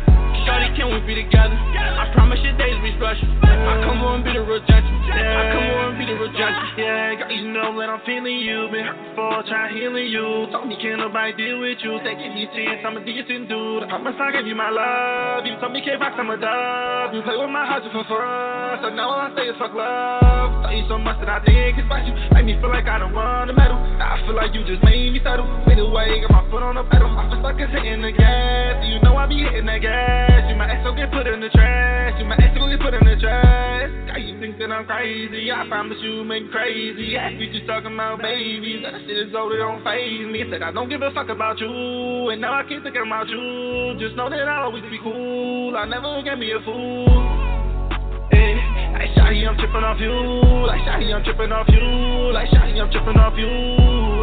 Shawty, 0.43 0.75
can 0.75 0.91
we 0.91 0.99
be 1.07 1.15
together? 1.15 1.55
I 1.55 2.11
promise 2.11 2.39
your 2.43 2.57
days 2.59 2.75
will 2.75 2.83
be 2.83 2.93
special. 2.99 3.29
I 3.45 3.81
come 3.87 4.03
on, 4.03 4.21
be 4.21 4.33
the 4.35 4.43
real 4.43 4.59
gentle. 4.67 4.93
I 5.09 5.49
come 5.55 5.67
on, 5.79 5.97
be 5.97 6.05
the 6.05 6.15
real 6.19 6.33
gentle. 6.35 6.67
Yeah, 6.77 7.15
girl, 7.15 7.31
you 7.31 7.49
know 7.55 7.71
that 7.79 7.89
I'm 7.89 8.03
feeling 8.05 8.43
you. 8.43 8.67
Been 8.69 8.85
hurt 8.85 8.99
before, 9.09 9.41
try 9.47 9.71
healing 9.71 10.11
you. 10.11 10.51
Told 10.51 10.67
me 10.67 10.77
can't 10.77 10.99
nobody 10.99 11.33
deal 11.33 11.63
with 11.63 11.79
you. 11.81 11.97
Taking 12.03 12.35
these 12.35 12.51
chance, 12.53 12.83
I'm 12.83 12.99
a 12.99 13.01
decent 13.01 13.47
dude. 13.47 13.83
I 13.83 13.87
promise 13.89 14.19
I 14.19 14.35
give 14.35 14.45
you 14.45 14.53
my 14.53 14.69
love. 14.69 15.47
You 15.47 15.57
told 15.57 15.73
me 15.73 15.81
can't 15.81 15.97
box, 15.97 16.13
I'm 16.19 16.29
a 16.29 16.37
dub. 16.37 17.15
You 17.15 17.23
play 17.23 17.37
with 17.39 17.49
my 17.49 17.65
heart 17.65 17.81
just 17.81 17.95
for 17.95 18.05
fun. 18.05 18.83
So 18.83 18.93
now 18.93 19.09
all 19.09 19.21
I 19.25 19.33
say 19.33 19.49
is 19.49 19.57
fuck 19.57 19.73
love. 19.73 20.67
Tell 20.67 20.75
you 20.75 20.85
so 20.89 20.97
much 20.99 21.17
that 21.23 21.29
I 21.29 21.39
think 21.41 21.79
it's 21.79 21.85
about 21.87 22.05
you. 22.05 22.13
Make 22.35 22.45
me 22.45 22.53
feel 22.61 22.69
like 22.69 22.85
I 22.85 22.99
don't 22.99 23.13
want 23.15 23.49
the 23.49 23.55
medal. 23.55 23.77
I 23.77 24.21
feel 24.25 24.35
like 24.35 24.53
you 24.53 24.61
just 24.67 24.83
made 24.83 25.13
me 25.13 25.21
settle. 25.23 25.47
Made 25.65 25.79
away, 25.79 26.21
got 26.21 26.31
my 26.31 26.43
foot 26.51 26.61
on 26.61 26.75
the 26.75 26.85
pedal. 26.85 27.09
I 27.09 27.29
feel 27.33 27.41
like 27.41 27.57
it's 27.57 27.71
hitting 27.71 28.01
the 28.01 28.11
gas. 28.11 28.83
You 28.85 28.99
know 29.01 29.15
I 29.17 29.25
be 29.25 29.41
hitting 29.41 29.65
that 29.65 29.81
gas. 29.81 30.24
You 30.49 30.55
my 30.55 30.71
ex, 30.71 30.83
so 30.83 30.93
get 30.93 31.11
put 31.11 31.27
in 31.27 31.39
the 31.41 31.49
trash. 31.49 32.19
You 32.19 32.25
my 32.25 32.35
ex, 32.37 32.53
so 32.57 32.67
get 32.67 32.79
put 32.79 32.93
in 32.93 33.05
the 33.05 33.15
trash. 33.19 33.89
God, 34.07 34.21
you 34.21 34.39
think 34.39 34.57
that 34.59 34.71
I'm 34.71 34.85
crazy? 34.85 35.51
I 35.51 35.67
promise 35.67 35.97
you 36.01 36.23
make 36.23 36.43
me 36.43 36.51
crazy. 36.51 37.13
Yeah, 37.13 37.29
you 37.29 37.51
just 37.51 37.67
talking 37.67 37.93
about 37.93 38.21
babies. 38.21 38.83
That 38.83 39.01
shit 39.05 39.29
is 39.29 39.35
old, 39.35 39.53
it 39.53 39.57
don't 39.57 39.83
phase 39.83 40.27
me. 40.27 40.43
Said 40.49 40.61
I 40.61 40.71
don't 40.71 40.89
give 40.89 41.01
a 41.01 41.11
fuck 41.11 41.29
about 41.29 41.59
you, 41.59 42.29
and 42.29 42.39
now 42.41 42.53
I 42.53 42.63
keep 42.67 42.83
thinking 42.83 43.05
about 43.05 43.27
you. 43.29 43.95
Just 43.99 44.15
know 44.15 44.29
that 44.29 44.47
I'll 44.47 44.71
always 44.71 44.83
be 44.89 44.99
cool. 45.01 45.75
I 45.77 45.85
never 45.85 46.21
get 46.23 46.39
me 46.39 46.51
a 46.51 46.59
fool. 46.63 47.05
Like 48.95 49.11
Shotty, 49.11 49.47
I'm 49.47 49.57
tripping 49.57 49.83
off 49.83 49.99
you. 49.99 50.11
Like 50.65 50.81
Shotty, 50.81 51.13
I'm 51.13 51.23
tripping 51.23 51.51
off 51.51 51.67
you. 51.69 52.31
Like 52.31 52.49
Shotty, 52.49 52.79
I'm 52.79 52.91
tripping 52.91 53.19
off 53.19 53.33
you. 53.37 53.47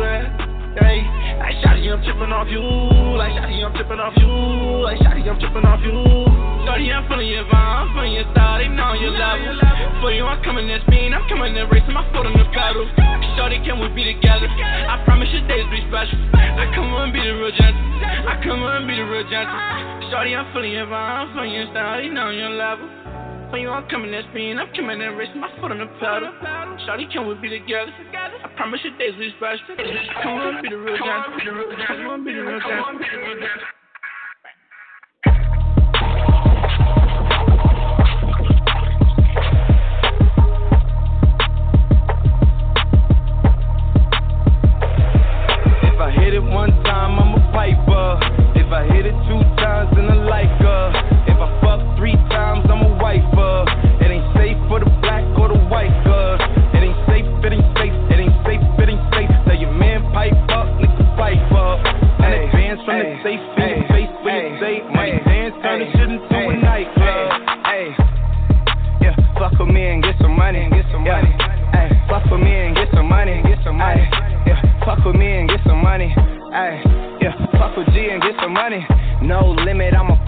Yeah. 0.03 0.52
Hey, 0.81 1.05
like 1.39 1.57
Shotty, 1.61 1.85
I'm 1.93 2.01
tripping 2.03 2.33
off 2.33 2.49
you. 2.49 2.61
Like 2.61 3.33
Shotty, 3.37 3.65
I'm 3.65 3.73
tripping 3.75 4.01
off 4.01 4.17
you. 4.17 4.33
Like 4.83 4.99
Shotty, 5.01 5.29
I'm 5.29 5.39
tripping 5.39 5.65
off 5.65 5.81
you. 5.85 6.53
Shorty, 6.63 6.95
I'm 6.95 7.03
feeling 7.11 7.27
your 7.27 7.43
vibe, 7.51 7.59
I'm 7.59 7.91
feeling 7.91 8.15
your 8.15 8.27
style, 8.31 8.59
they 8.63 8.71
know 8.71 8.95
your 8.95 9.11
level. 9.11 9.59
For 10.01 10.15
you, 10.15 10.23
I'm 10.25 10.39
coming 10.47 10.71
to 10.71 10.79
speed, 10.87 11.11
I'm 11.11 11.27
coming 11.29 11.55
to 11.59 11.67
race, 11.67 11.83
my 11.91 12.07
foot 12.15 12.23
on 12.23 12.39
the 12.39 12.47
pedal. 12.55 12.87
Shorty, 13.35 13.59
can 13.67 13.83
we 13.83 13.91
be 13.91 14.07
together? 14.15 14.47
I 14.47 15.03
promise 15.05 15.27
your 15.35 15.43
days 15.51 15.67
be 15.75 15.83
special. 15.91 16.17
I 16.39 16.71
come 16.71 16.95
on, 16.95 17.11
be 17.11 17.19
the 17.19 17.35
real 17.35 17.51
gentle. 17.51 17.83
I 18.31 18.39
come 18.47 18.63
on, 18.63 18.87
be 18.87 18.95
the 18.95 19.03
real 19.03 19.27
gentle. 19.27 19.59
Shorty, 20.15 20.39
I'm 20.39 20.47
feeling 20.55 20.71
your 20.71 20.87
vibe, 20.87 20.95
I'm 20.95 21.35
feeling 21.35 21.51
your 21.51 21.67
style, 21.75 21.99
they 21.99 22.09
know 22.09 22.31
your 22.31 22.55
level. 22.55 23.02
For 23.53 23.59
you, 23.59 23.69
I'm 23.69 23.87
coming 23.91 24.11
to 24.13 24.23
speed, 24.31 24.57
I'm 24.57 24.73
coming 24.75 24.99
to 25.01 25.09
race, 25.09 25.29
my 25.37 25.47
foot 25.61 25.73
on 25.73 25.79
the 25.79 25.85
pedal. 26.01 26.33
Shorty, 26.87 27.07
can 27.13 27.29
we 27.29 27.35
be 27.35 27.51
together? 27.51 27.93
I 28.43 28.49
promise 28.57 28.81
your 28.83 28.97
days 28.97 29.13
be 29.19 29.29
special. 29.37 29.77
Come 30.23 30.33
on, 30.39 30.63
be 30.63 30.71
the 30.71 30.79
real 30.79 30.97
gentle. 30.97 31.37
Come 31.87 32.09
on, 32.09 32.25
be 32.25 32.33
the 32.33 32.41
real 32.41 32.61
gentle. 32.61 32.97
If 45.93 46.01
I 46.01 46.11
hit 46.11 46.33
it 46.33 46.41
one 46.41 46.71
time, 46.85 47.19
I'm 47.21 47.35
a 47.35 47.53
piper. 47.53 48.19
If 48.59 48.73
I 48.73 48.87
hit 48.87 49.05
it 49.05 49.13
two 49.29 49.43
times, 49.61 49.95
then 49.95 50.09
I 50.09 50.15
like 50.25 50.49
her. 50.49 50.93
If 51.29 51.37
I 51.37 51.62
three 52.03 52.19
times, 52.35 52.67
I'm 52.67 52.83
a 52.83 52.99
wifer. 52.99 53.63
It 54.03 54.11
ain't 54.11 54.27
safe 54.35 54.59
for 54.67 54.83
the 54.83 54.91
black 54.99 55.23
or 55.39 55.47
the 55.55 55.61
white 55.71 55.95
girl. 56.03 56.35
It 56.75 56.83
ain't 56.83 56.99
safe, 57.07 57.23
it 57.47 57.55
ain't 57.55 57.71
safe, 57.79 57.95
it 58.11 58.19
ain't 58.19 58.35
safe, 58.43 58.59
it 58.59 58.89
ain't 58.91 59.07
safe. 59.15 59.31
Tell 59.47 59.55
your 59.55 59.71
man 59.71 60.03
pipe 60.11 60.35
up, 60.51 60.67
nigga 60.83 61.07
pipe 61.15 61.39
up. 61.55 61.79
And 62.19 62.35
advance 62.35 62.83
from 62.83 62.99
the 62.99 63.15
safe 63.23 63.39
in 63.39 63.69
your 63.71 63.87
face 63.87 64.11
when 64.27 64.35
you 64.35 64.59
say 64.59 64.83
money 64.91 65.23
dance, 65.23 65.55
turn 65.63 65.79
the 65.79 65.87
shit 65.95 66.11
into 66.11 66.27
a 66.27 66.55
nightclub. 66.59 67.31
Hey, 67.71 67.95
yeah, 68.99 69.15
fuck 69.39 69.55
with 69.63 69.71
me 69.71 69.87
and 69.87 70.03
get 70.03 70.19
some 70.19 70.35
money, 70.35 70.67
get 70.75 70.91
some 70.91 71.07
money. 71.07 71.31
Hey, 71.71 71.87
fuck 72.11 72.27
with 72.27 72.43
me 72.43 72.51
and 72.51 72.75
get 72.75 72.91
some 72.91 73.07
money, 73.07 73.39
and 73.39 73.47
get 73.47 73.63
some 73.63 73.79
money. 73.79 74.11
Yeah, 74.43 74.59
fuck 74.83 75.07
with 75.07 75.15
me 75.15 75.39
and 75.39 75.47
get 75.47 75.63
some 75.63 75.79
money. 75.79 76.11
Ay, 76.51 76.83
yeah, 77.23 77.39
fuck 77.55 77.79
with 77.79 77.87
G 77.95 78.11
and 78.11 78.19
get 78.19 78.35
some 78.43 78.59
money. 78.59 78.83
No 79.23 79.55
limit, 79.55 79.95
I'm 79.95 80.11
a 80.11 80.19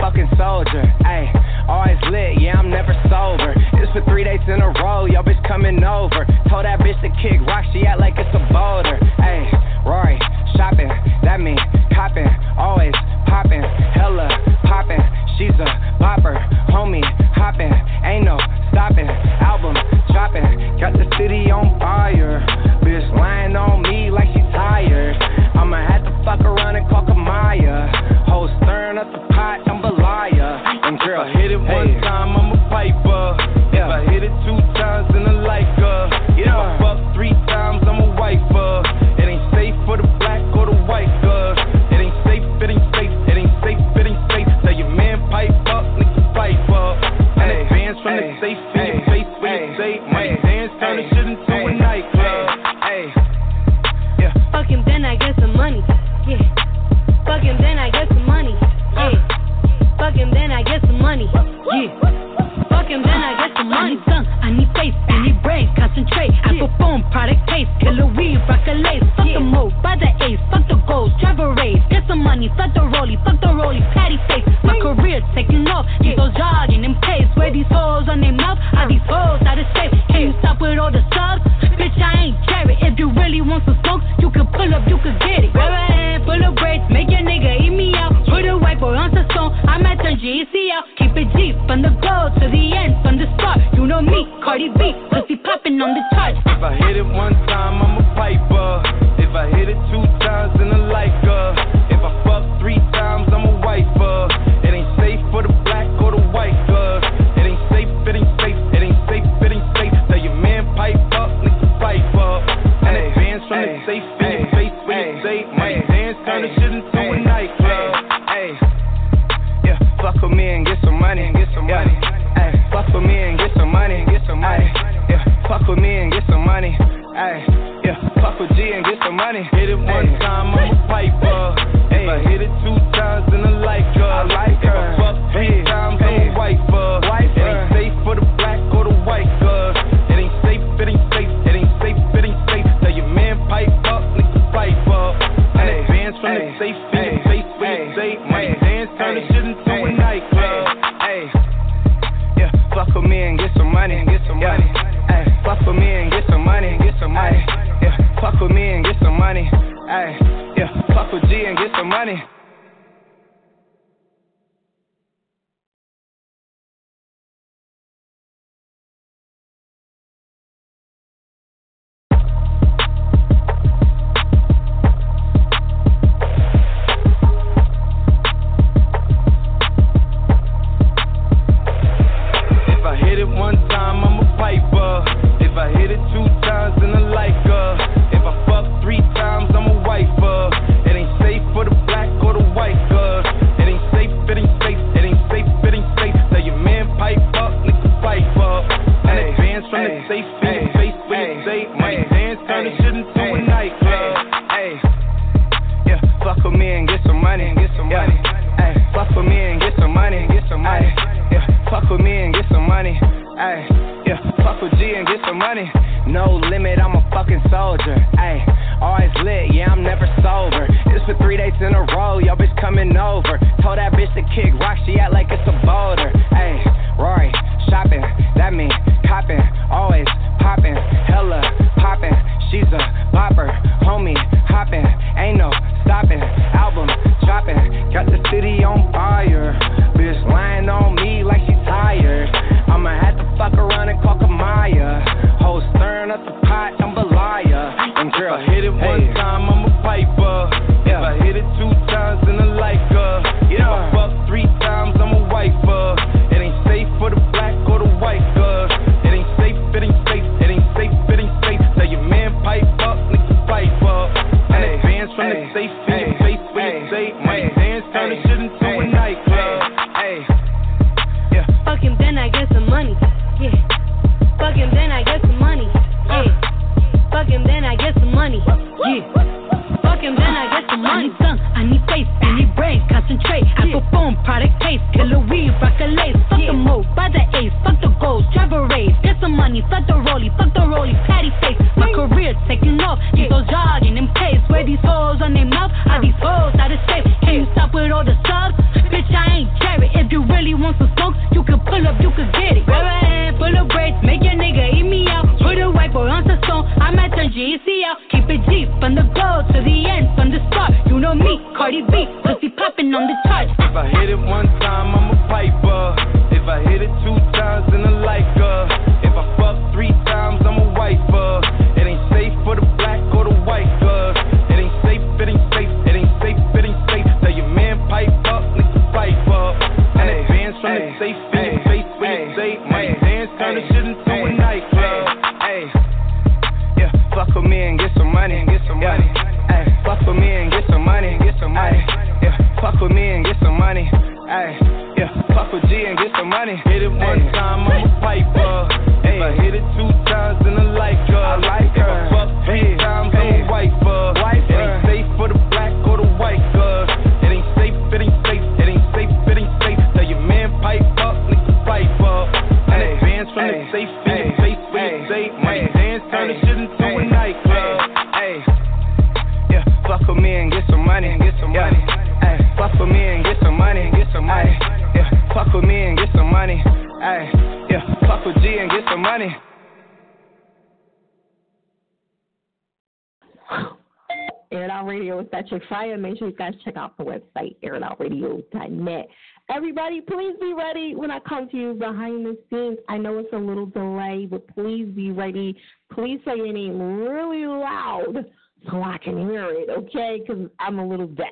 Make 386.03 386.19
sure 386.19 386.29
you 386.29 386.35
guys 386.35 386.55
check 386.65 386.77
out 386.77 386.97
the 386.97 387.05
website, 387.05 387.57
airitoutradio.net. 387.63 389.09
Everybody, 389.51 390.01
please 390.01 390.37
be 390.41 390.55
ready 390.55 390.95
when 390.95 391.11
I 391.11 391.19
come 391.21 391.49
to 391.51 391.57
you 391.57 391.75
behind 391.75 392.25
the 392.25 392.39
scenes. 392.51 392.79
I 392.89 392.97
know 392.97 393.19
it's 393.19 393.33
a 393.33 393.37
little 393.37 393.67
delay, 393.67 394.27
but 394.31 394.47
please 394.49 394.87
be 394.87 395.11
ready. 395.11 395.57
Please 395.93 396.19
say 396.25 396.37
your 396.37 396.53
name 396.53 396.81
really 396.81 397.47
loud 397.47 398.25
so 398.71 398.83
I 398.83 398.99
can 398.99 399.29
hear 399.29 399.51
it, 399.51 399.69
okay? 399.71 400.23
Because 400.27 400.49
I'm 400.59 400.79
a 400.79 400.87
little 400.87 401.07
deaf, 401.07 401.27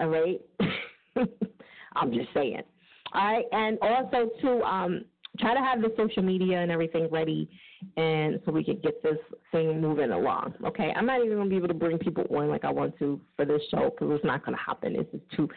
all 0.00 0.08
right? 0.08 0.40
I'm 1.94 2.12
just 2.12 2.28
saying. 2.34 2.62
All 3.14 3.24
right, 3.24 3.44
and 3.52 3.78
also, 3.80 4.30
to 4.42 4.62
um, 4.62 5.04
try 5.38 5.54
to 5.54 5.60
have 5.60 5.80
the 5.80 5.94
social 5.96 6.22
media 6.22 6.58
and 6.58 6.70
everything 6.70 7.08
ready 7.10 7.48
and 7.96 8.40
so 8.44 8.52
we 8.52 8.64
can 8.64 8.78
get 8.80 9.02
this 9.02 9.18
thing 9.52 9.80
moving 9.80 10.10
along. 10.10 10.54
Okay, 10.64 10.92
I'm 10.96 11.06
not 11.06 11.24
even 11.24 11.36
gonna 11.36 11.50
be 11.50 11.56
able 11.56 11.68
to 11.68 11.74
bring 11.74 11.98
people 11.98 12.24
on 12.30 12.48
like 12.48 12.64
I 12.64 12.70
want 12.70 12.98
to 12.98 13.20
for 13.36 13.44
this 13.44 13.62
show 13.70 13.90
because 13.90 14.14
it's 14.14 14.24
not 14.24 14.44
gonna 14.44 14.58
happen. 14.58 14.96
It's 14.96 15.10
just 15.10 15.24
too 15.36 15.48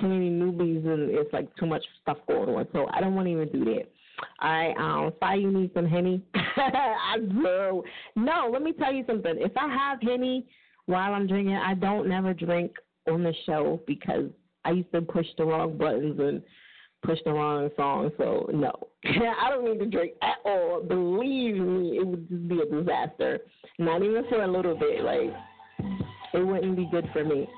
too 0.00 0.08
many 0.08 0.30
newbies 0.30 0.86
and 0.86 1.10
it's 1.10 1.32
like 1.32 1.54
too 1.56 1.66
much 1.66 1.84
stuff 2.02 2.18
going 2.28 2.48
on. 2.48 2.66
So 2.72 2.86
I 2.92 3.00
don't 3.00 3.14
want 3.14 3.26
to 3.26 3.32
even 3.32 3.48
do 3.48 3.64
that. 3.66 3.90
All 4.40 4.50
right, 4.50 4.74
um, 4.78 5.12
sorry 5.20 5.40
you 5.40 5.50
need 5.50 5.70
some 5.74 5.86
henny. 5.86 6.22
I 6.34 7.18
do. 7.18 7.82
No, 8.16 8.48
let 8.50 8.62
me 8.62 8.72
tell 8.72 8.92
you 8.92 9.04
something. 9.06 9.34
If 9.36 9.52
I 9.56 9.68
have 9.68 10.00
henny 10.00 10.46
while 10.86 11.12
I'm 11.12 11.26
drinking, 11.26 11.56
I 11.56 11.74
don't 11.74 12.08
never 12.08 12.32
drink 12.32 12.72
on 13.10 13.22
the 13.22 13.34
show 13.44 13.80
because 13.86 14.30
I 14.64 14.70
used 14.70 14.92
to 14.92 15.02
push 15.02 15.26
the 15.36 15.44
wrong 15.44 15.76
buttons 15.76 16.18
and 16.18 16.42
push 17.04 17.18
the 17.24 17.32
wrong 17.32 17.70
song. 17.76 18.10
So 18.18 18.48
no, 18.52 18.72
I 19.04 19.50
don't 19.50 19.64
need 19.64 19.78
to 19.78 19.86
drink 19.86 20.12
at 20.22 20.36
all. 20.44 20.82
Believe 20.82 21.56
me, 21.56 21.98
it 21.98 22.06
would 22.06 22.28
just 22.28 22.48
be 22.48 22.60
a 22.60 22.66
disaster. 22.66 23.40
Not 23.78 24.02
even 24.02 24.24
for 24.28 24.42
a 24.42 24.50
little 24.50 24.76
bit. 24.76 25.02
Like 25.02 25.32
it 26.34 26.46
wouldn't 26.46 26.76
be 26.76 26.88
good 26.90 27.08
for 27.12 27.24
me. 27.24 27.48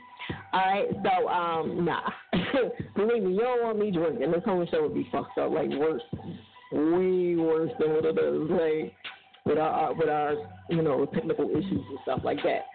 All 0.52 0.60
right, 0.60 0.88
so 1.04 1.28
um, 1.28 1.84
nah. 1.84 2.02
Believe 2.96 3.22
me, 3.22 3.32
you 3.34 3.40
don't 3.40 3.64
want 3.64 3.78
me 3.78 3.90
drinking. 3.90 4.30
This 4.30 4.42
whole 4.44 4.66
show 4.70 4.82
would 4.82 4.94
be 4.94 5.08
fucked 5.10 5.38
up, 5.38 5.52
like 5.52 5.70
worse, 5.70 6.02
way 6.72 7.34
worse 7.34 7.70
than 7.78 7.94
what 7.94 8.04
it 8.04 8.18
is. 8.18 8.50
Like 8.50 8.94
with 9.48 9.58
our 9.58 9.94
with 9.94 10.08
our 10.08 10.34
you 10.68 10.82
know 10.82 11.06
technical 11.06 11.48
issues 11.50 11.84
and 11.88 11.98
stuff 12.02 12.20
like 12.24 12.38
that. 12.42 12.66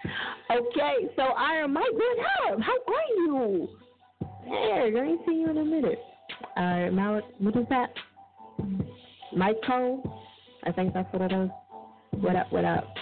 Okay, 0.51 1.09
so 1.15 1.21
Iron 1.21 1.73
Mike, 1.73 1.85
what 1.91 2.53
up? 2.53 2.59
How 2.59 2.73
are 2.73 3.15
you? 3.17 3.69
Hey, 4.45 4.91
I 4.95 5.01
ain't 5.01 5.21
seen 5.25 5.41
you 5.41 5.49
in 5.49 5.57
a 5.57 5.63
minute. 5.63 5.99
Uh, 6.55 6.89
now 6.91 7.21
what 7.39 7.55
is 7.55 7.65
that? 7.69 7.93
Michael? 9.35 10.23
I 10.65 10.71
think 10.71 10.93
that's 10.93 11.11
what 11.13 11.31
it 11.31 11.35
is. 11.35 11.49
What 12.21 12.35
up, 12.35 12.51
what 12.51 12.65
up? 12.65 12.93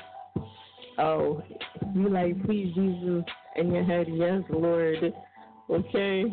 Oh, 0.98 1.44
you 1.94 2.10
like, 2.10 2.44
please, 2.46 2.74
Jesus, 2.74 3.24
in 3.56 3.72
your 3.72 3.84
head, 3.84 4.08
yes, 4.10 4.42
Lord. 4.50 5.14
Okay. 5.70 6.24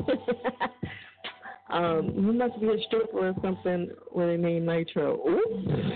um, 1.70 2.12
you 2.14 2.32
must 2.32 2.60
be 2.60 2.68
a 2.68 2.76
stripper 2.86 3.28
or 3.28 3.34
something 3.42 3.90
with 4.12 4.28
a 4.28 4.36
name 4.36 4.66
Nitro. 4.66 5.18
Oops. 5.28 5.94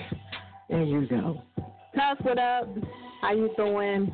There 0.68 0.82
you 0.82 1.06
go. 1.06 1.42
Toss, 1.94 2.16
what 2.22 2.38
up? 2.38 2.68
How 3.20 3.32
you 3.32 3.50
doing? 3.56 4.12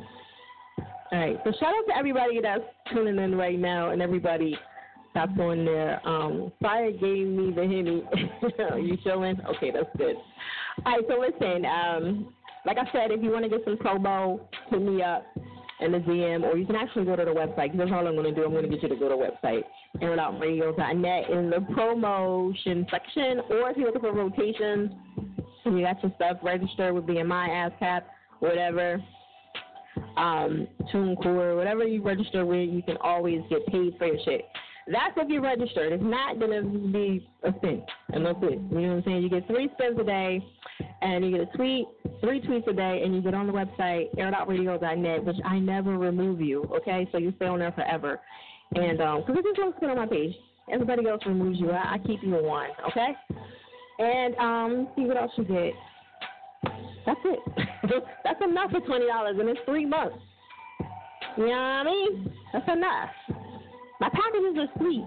All 1.11 1.19
right. 1.19 1.37
So 1.43 1.51
shout 1.59 1.69
out 1.69 1.87
to 1.87 1.97
everybody 1.97 2.39
that's 2.41 2.63
tuning 2.93 3.17
in 3.17 3.35
right 3.35 3.57
now 3.57 3.91
and 3.91 4.01
everybody 4.01 4.57
that's 5.13 5.31
on 5.39 5.65
there. 5.65 6.07
Um, 6.07 6.51
Fire 6.61 6.91
gave 6.91 7.27
me 7.27 7.51
the 7.51 7.61
henny. 7.61 8.03
You 8.81 8.97
showing? 9.03 9.39
Okay, 9.55 9.71
that's 9.71 9.89
good. 9.97 10.15
All 10.85 10.93
right, 10.93 11.03
so 11.07 11.19
listen. 11.19 11.65
Um, 11.65 12.33
like 12.65 12.77
I 12.77 12.85
said, 12.91 13.11
if 13.11 13.23
you 13.23 13.31
want 13.31 13.43
to 13.43 13.49
get 13.49 13.61
some 13.65 13.77
promo, 13.77 14.39
hit 14.69 14.81
me 14.81 15.01
up 15.01 15.25
in 15.79 15.91
the 15.91 15.99
DM, 15.99 16.43
or 16.43 16.57
you 16.57 16.65
can 16.65 16.75
actually 16.75 17.05
go 17.05 17.15
to 17.15 17.25
the 17.25 17.31
website. 17.31 17.71
Because 17.71 17.79
that's 17.79 17.91
all 17.91 18.05
I'm 18.05 18.15
going 18.15 18.23
to 18.23 18.35
do. 18.35 18.45
I'm 18.45 18.51
going 18.51 18.63
to 18.63 18.69
get 18.69 18.83
you 18.83 18.89
to 18.89 18.95
go 18.95 19.09
to 19.09 19.15
the 19.15 19.47
website, 19.47 19.63
airitoutradio.net, 20.01 21.29
in 21.29 21.49
the 21.49 21.61
promotion 21.73 22.85
section, 22.91 23.41
or 23.49 23.69
if 23.69 23.77
you're 23.77 23.87
looking 23.87 24.01
for 24.01 24.13
rotations, 24.13 24.91
you 25.65 25.81
got 25.81 26.01
your 26.03 26.11
stuff 26.15 26.37
registered 26.43 26.93
with 26.93 27.05
BMI, 27.05 27.71
ASCAP, 27.81 28.01
whatever, 28.39 29.01
um, 30.17 30.67
TuneCore, 30.93 31.55
whatever 31.55 31.85
you 31.85 32.01
register 32.01 32.45
with, 32.45 32.69
you 32.69 32.81
can 32.81 32.97
always 32.97 33.41
get 33.49 33.65
paid 33.67 33.95
for 33.97 34.07
your 34.07 34.17
shit. 34.25 34.45
That's 34.91 35.13
if 35.17 35.29
you're 35.29 35.41
registered. 35.41 35.93
If 35.93 36.01
not, 36.01 36.39
then 36.39 36.51
it'll 36.51 36.69
be 36.69 37.27
a 37.43 37.53
spin. 37.57 37.83
And 38.11 38.25
that's 38.25 38.39
it. 38.41 38.59
You 38.71 38.81
know 38.81 38.87
what 38.87 38.97
I'm 38.97 39.03
saying? 39.03 39.23
You 39.23 39.29
get 39.29 39.45
three 39.47 39.69
spins 39.73 39.99
a 39.99 40.03
day, 40.03 40.43
and 41.01 41.23
you 41.23 41.31
get 41.31 41.41
a 41.41 41.57
tweet, 41.57 41.85
three 42.21 42.41
tweets 42.41 42.67
a 42.67 42.73
day, 42.73 43.01
and 43.03 43.13
you 43.13 43.21
get 43.21 43.35
on 43.35 43.45
the 43.45 43.53
website, 43.53 44.13
airitoutradio.net, 44.15 45.23
which 45.23 45.35
I 45.45 45.59
never 45.59 45.97
remove 45.97 46.41
you, 46.41 46.63
okay? 46.75 47.07
So 47.11 47.19
you 47.19 47.33
stay 47.35 47.45
on 47.45 47.59
there 47.59 47.71
forever. 47.71 48.19
And, 48.75 48.97
because 48.97 49.23
um, 49.29 49.37
it 49.37 49.45
just 49.45 49.59
looks 49.59 49.77
good 49.79 49.89
on 49.91 49.97
my 49.97 50.07
page. 50.07 50.33
Everybody 50.71 51.07
else 51.07 51.21
removes 51.25 51.59
you. 51.59 51.71
I, 51.71 51.93
I 51.93 51.97
keep 51.99 52.23
you 52.23 52.35
on, 52.35 52.69
okay? 52.89 53.09
And, 53.99 54.35
um, 54.37 54.87
see 54.95 55.03
what 55.03 55.17
else 55.17 55.31
you 55.37 55.43
get. 55.43 55.73
That's 57.05 57.19
it. 57.25 57.39
That's 58.23 58.41
enough 58.41 58.71
for 58.71 58.81
$20, 58.81 59.39
and 59.39 59.49
it's 59.49 59.59
three 59.65 59.85
months. 59.85 60.17
You 61.37 61.45
know 61.45 61.51
what 61.51 61.57
I 61.57 61.83
mean? 61.83 62.33
That's 62.53 62.69
enough. 62.69 63.38
My 63.99 64.09
packages 64.09 64.57
are 64.57 64.79
sweet, 64.79 65.05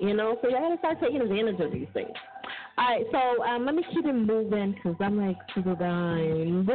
you 0.00 0.14
know, 0.14 0.36
so 0.42 0.48
y'all 0.48 0.60
gotta 0.60 0.78
start 0.78 1.00
taking 1.00 1.20
advantage 1.20 1.60
of 1.60 1.72
these 1.72 1.88
things. 1.94 2.10
All 2.78 2.84
right, 2.84 3.06
so 3.10 3.42
um, 3.44 3.64
let 3.64 3.74
me 3.74 3.84
keep 3.94 4.04
it 4.04 4.12
moving 4.12 4.72
because 4.72 4.96
I'm 5.00 5.16
like 5.16 5.36
super 5.54 5.74
behind. 5.74 6.66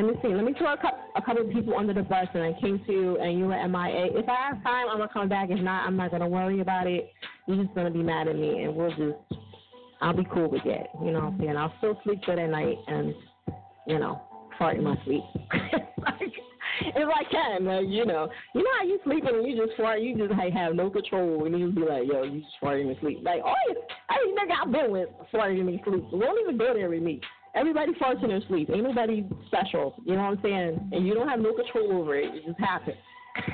Let 0.00 0.06
me 0.06 0.14
see. 0.22 0.28
Let 0.28 0.44
me 0.44 0.54
throw 0.56 0.72
a 0.72 0.76
couple, 0.76 0.98
a 1.14 1.22
couple 1.22 1.46
of 1.46 1.52
people 1.52 1.76
under 1.76 1.92
the 1.92 2.02
bus, 2.02 2.26
and 2.32 2.42
I 2.42 2.58
came 2.60 2.82
to 2.86 2.92
you, 2.92 3.18
and 3.18 3.38
you 3.38 3.44
were 3.44 3.68
MIA. 3.68 4.18
If 4.18 4.28
I 4.28 4.48
have 4.48 4.62
time, 4.62 4.86
I'm 4.88 4.98
gonna 4.98 5.10
come 5.12 5.28
back. 5.28 5.50
If 5.50 5.60
not, 5.60 5.86
I'm 5.86 5.96
not 5.96 6.10
gonna 6.10 6.28
worry 6.28 6.60
about 6.60 6.86
it. 6.86 7.12
You're 7.46 7.62
just 7.62 7.74
gonna 7.74 7.90
be 7.90 8.02
mad 8.02 8.26
at 8.26 8.36
me, 8.36 8.64
and 8.64 8.74
we'll 8.74 8.90
just. 8.90 9.40
I'll 10.00 10.16
be 10.16 10.26
cool 10.32 10.50
with 10.50 10.64
that. 10.64 10.86
You 11.04 11.12
know 11.12 11.20
what 11.20 11.34
I'm 11.34 11.38
saying? 11.38 11.56
I'll 11.56 11.74
still 11.78 12.00
sleep 12.04 12.20
good 12.24 12.38
at 12.38 12.48
night, 12.48 12.78
and 12.86 13.14
you 13.86 13.98
know, 13.98 14.22
fart 14.58 14.78
in 14.78 14.84
my 14.84 14.96
sleep. 15.04 15.22
like, 15.98 16.32
if 16.80 17.08
I 17.08 17.24
can, 17.30 17.64
you 17.90 18.04
know, 18.04 18.28
you 18.54 18.62
know 18.62 18.70
how 18.78 18.86
you 18.86 18.98
sleeping 19.04 19.34
and 19.34 19.46
you 19.46 19.66
just 19.66 19.76
fart, 19.76 20.00
you 20.00 20.16
just 20.16 20.30
like, 20.30 20.52
have 20.52 20.74
no 20.74 20.90
control, 20.90 21.44
and 21.44 21.58
you 21.58 21.70
be 21.70 21.82
like, 21.82 22.04
yo, 22.06 22.22
you 22.24 22.40
just 22.40 22.54
farting 22.62 22.90
in 22.90 22.96
sleep. 23.00 23.20
Like, 23.22 23.42
oh, 23.44 23.54
I 24.08 24.16
ain't 24.26 24.38
nigga 24.38 24.66
I've 24.66 24.72
been 24.72 24.90
with 24.90 25.08
farting 25.32 25.60
in 25.60 25.80
sleep. 25.84 26.04
So 26.10 26.18
don't 26.18 26.40
even 26.40 26.58
go 26.58 26.74
there 26.74 26.88
with 26.88 27.02
me. 27.02 27.20
Everybody 27.54 27.92
farts 27.94 28.22
in 28.22 28.28
their 28.28 28.42
sleep. 28.48 28.70
Ain't 28.70 28.84
nobody 28.84 29.26
special. 29.46 29.94
You 30.04 30.14
know 30.14 30.22
what 30.22 30.38
I'm 30.38 30.42
saying? 30.42 30.90
And 30.92 31.06
you 31.06 31.14
don't 31.14 31.28
have 31.28 31.40
no 31.40 31.52
control 31.52 32.00
over 32.00 32.16
it. 32.16 32.34
It 32.34 32.46
just 32.46 32.60
happens. 32.60 32.96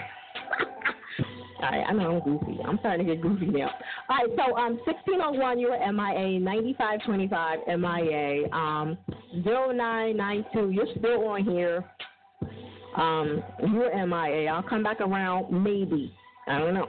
All 1.63 1.71
right, 1.71 1.85
I 1.89 1.93
know 1.93 2.17
I'm 2.17 2.39
goofy. 2.39 2.59
I'm 2.67 2.79
starting 2.81 3.07
to 3.07 3.15
get 3.15 3.23
goofy 3.23 3.47
now. 3.47 3.71
All 4.11 4.17
right, 4.19 4.29
so 4.37 4.57
um, 4.57 4.77
1601, 4.85 5.59
you 5.59 5.69
are 5.69 5.93
MIA, 5.93 6.39
9525 6.39 7.59
MIA, 7.81 8.51
um, 8.53 8.99
0992, 9.43 10.71
you're 10.71 10.87
still 10.99 11.27
on 11.29 11.45
here. 11.45 11.83
Um, 12.97 13.43
you're 13.73 14.07
MIA. 14.07 14.51
I'll 14.51 14.63
come 14.63 14.83
back 14.83 15.01
around 15.01 15.53
maybe. 15.53 16.15
I 16.47 16.59
don't 16.59 16.75
know. 16.75 16.89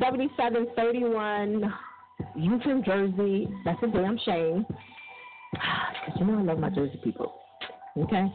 7731, 0.00 1.72
you 2.36 2.60
from 2.62 2.84
Jersey. 2.84 3.48
That's 3.64 3.82
a 3.82 3.86
damn 3.88 4.18
shame. 4.24 4.66
Because 6.06 6.20
you 6.20 6.26
know 6.26 6.38
I 6.38 6.42
love 6.42 6.58
my 6.58 6.68
Jersey 6.68 7.00
people. 7.02 7.34
Okay? 7.96 8.26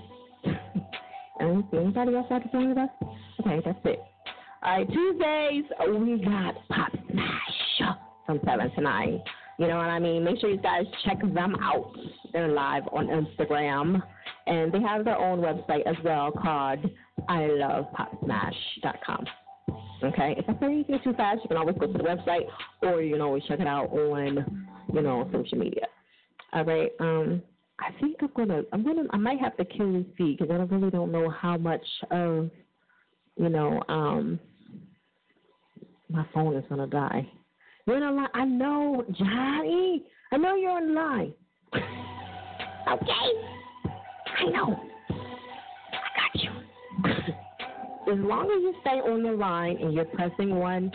anybody 1.41 2.15
else 2.15 2.25
like 2.31 2.51
to 2.51 2.57
with 2.57 2.77
us? 2.77 2.89
Okay, 3.39 3.61
that's 3.63 3.77
it. 3.85 3.99
All 4.63 4.77
right, 4.77 4.87
Tuesdays, 4.87 5.65
we 5.87 6.23
got 6.23 6.55
Pop 6.69 6.91
Smash 7.11 7.95
from 8.25 8.39
7 8.43 8.71
to 8.71 8.81
9. 8.81 9.21
You 9.59 9.67
know 9.67 9.75
what 9.75 9.87
I 9.87 9.99
mean? 9.99 10.23
Make 10.23 10.39
sure 10.39 10.49
you 10.49 10.57
guys 10.57 10.85
check 11.03 11.19
them 11.19 11.55
out. 11.61 11.91
They're 12.31 12.47
live 12.47 12.83
on 12.93 13.07
Instagram 13.07 14.01
And 14.47 14.71
they 14.71 14.79
have 14.79 15.03
their 15.03 15.17
own 15.17 15.39
website 15.39 15.85
as 15.85 15.97
well 16.03 16.31
called 16.31 16.79
ilovepopsmash.com. 17.29 19.25
Okay, 20.01 20.35
if 20.37 20.47
I 20.47 20.53
say 20.59 20.65
anything 20.65 20.99
too 21.03 21.11
fast, 21.13 21.41
you 21.43 21.49
can 21.49 21.57
always 21.57 21.75
go 21.77 21.87
to 21.87 21.91
the 21.91 21.99
website, 21.99 22.47
or 22.81 23.01
you 23.01 23.15
can 23.15 23.21
always 23.21 23.43
check 23.49 23.59
it 23.59 23.67
out 23.67 23.91
on, 23.91 24.65
you 24.93 25.01
know, 25.01 25.29
social 25.33 25.57
media. 25.57 25.85
All 26.53 26.63
right. 26.63 26.91
Um, 27.01 27.41
I 27.81 27.91
think 27.99 28.15
I'm 28.21 28.29
gonna, 28.35 28.63
I'm 28.71 28.85
gonna, 28.85 29.03
I 29.11 29.17
might 29.17 29.41
have 29.41 29.57
to 29.57 29.65
kill 29.65 29.91
this 29.91 30.05
feed 30.17 30.37
because 30.37 30.51
I 30.51 30.55
really 30.73 30.89
don't 30.89 31.11
know 31.11 31.29
how 31.29 31.57
much 31.57 31.85
of, 32.11 32.49
you 33.35 33.49
know, 33.49 33.83
um, 33.89 34.39
my 36.09 36.25
phone 36.33 36.55
is 36.55 36.63
gonna 36.69 36.87
die. 36.87 37.29
You're 37.89 37.97
in 37.97 38.03
a 38.03 38.11
line. 38.11 38.27
I 38.35 38.45
know, 38.45 39.03
Johnny. 39.17 40.03
I 40.31 40.37
know 40.37 40.55
you're 40.55 40.77
in 40.77 40.93
line. 40.93 41.33
okay. 41.73 41.83
I 44.37 44.43
know. 44.51 44.79
I 45.09 46.09
got 46.15 46.35
you. 46.35 46.51
as 48.13 48.19
long 48.19 48.45
as 48.45 48.61
you 48.61 48.75
stay 48.81 48.99
on 48.99 49.23
the 49.23 49.31
line 49.31 49.77
and 49.81 49.91
you're 49.91 50.05
pressing 50.05 50.53
one, 50.53 50.91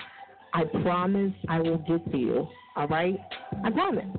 I 0.53 0.62
promise 0.85 1.33
I 1.49 1.59
will 1.62 1.79
get 1.79 2.09
to 2.12 2.16
you. 2.16 2.47
All 2.77 2.87
right? 2.87 3.19
I 3.65 3.73
promise. 3.73 4.16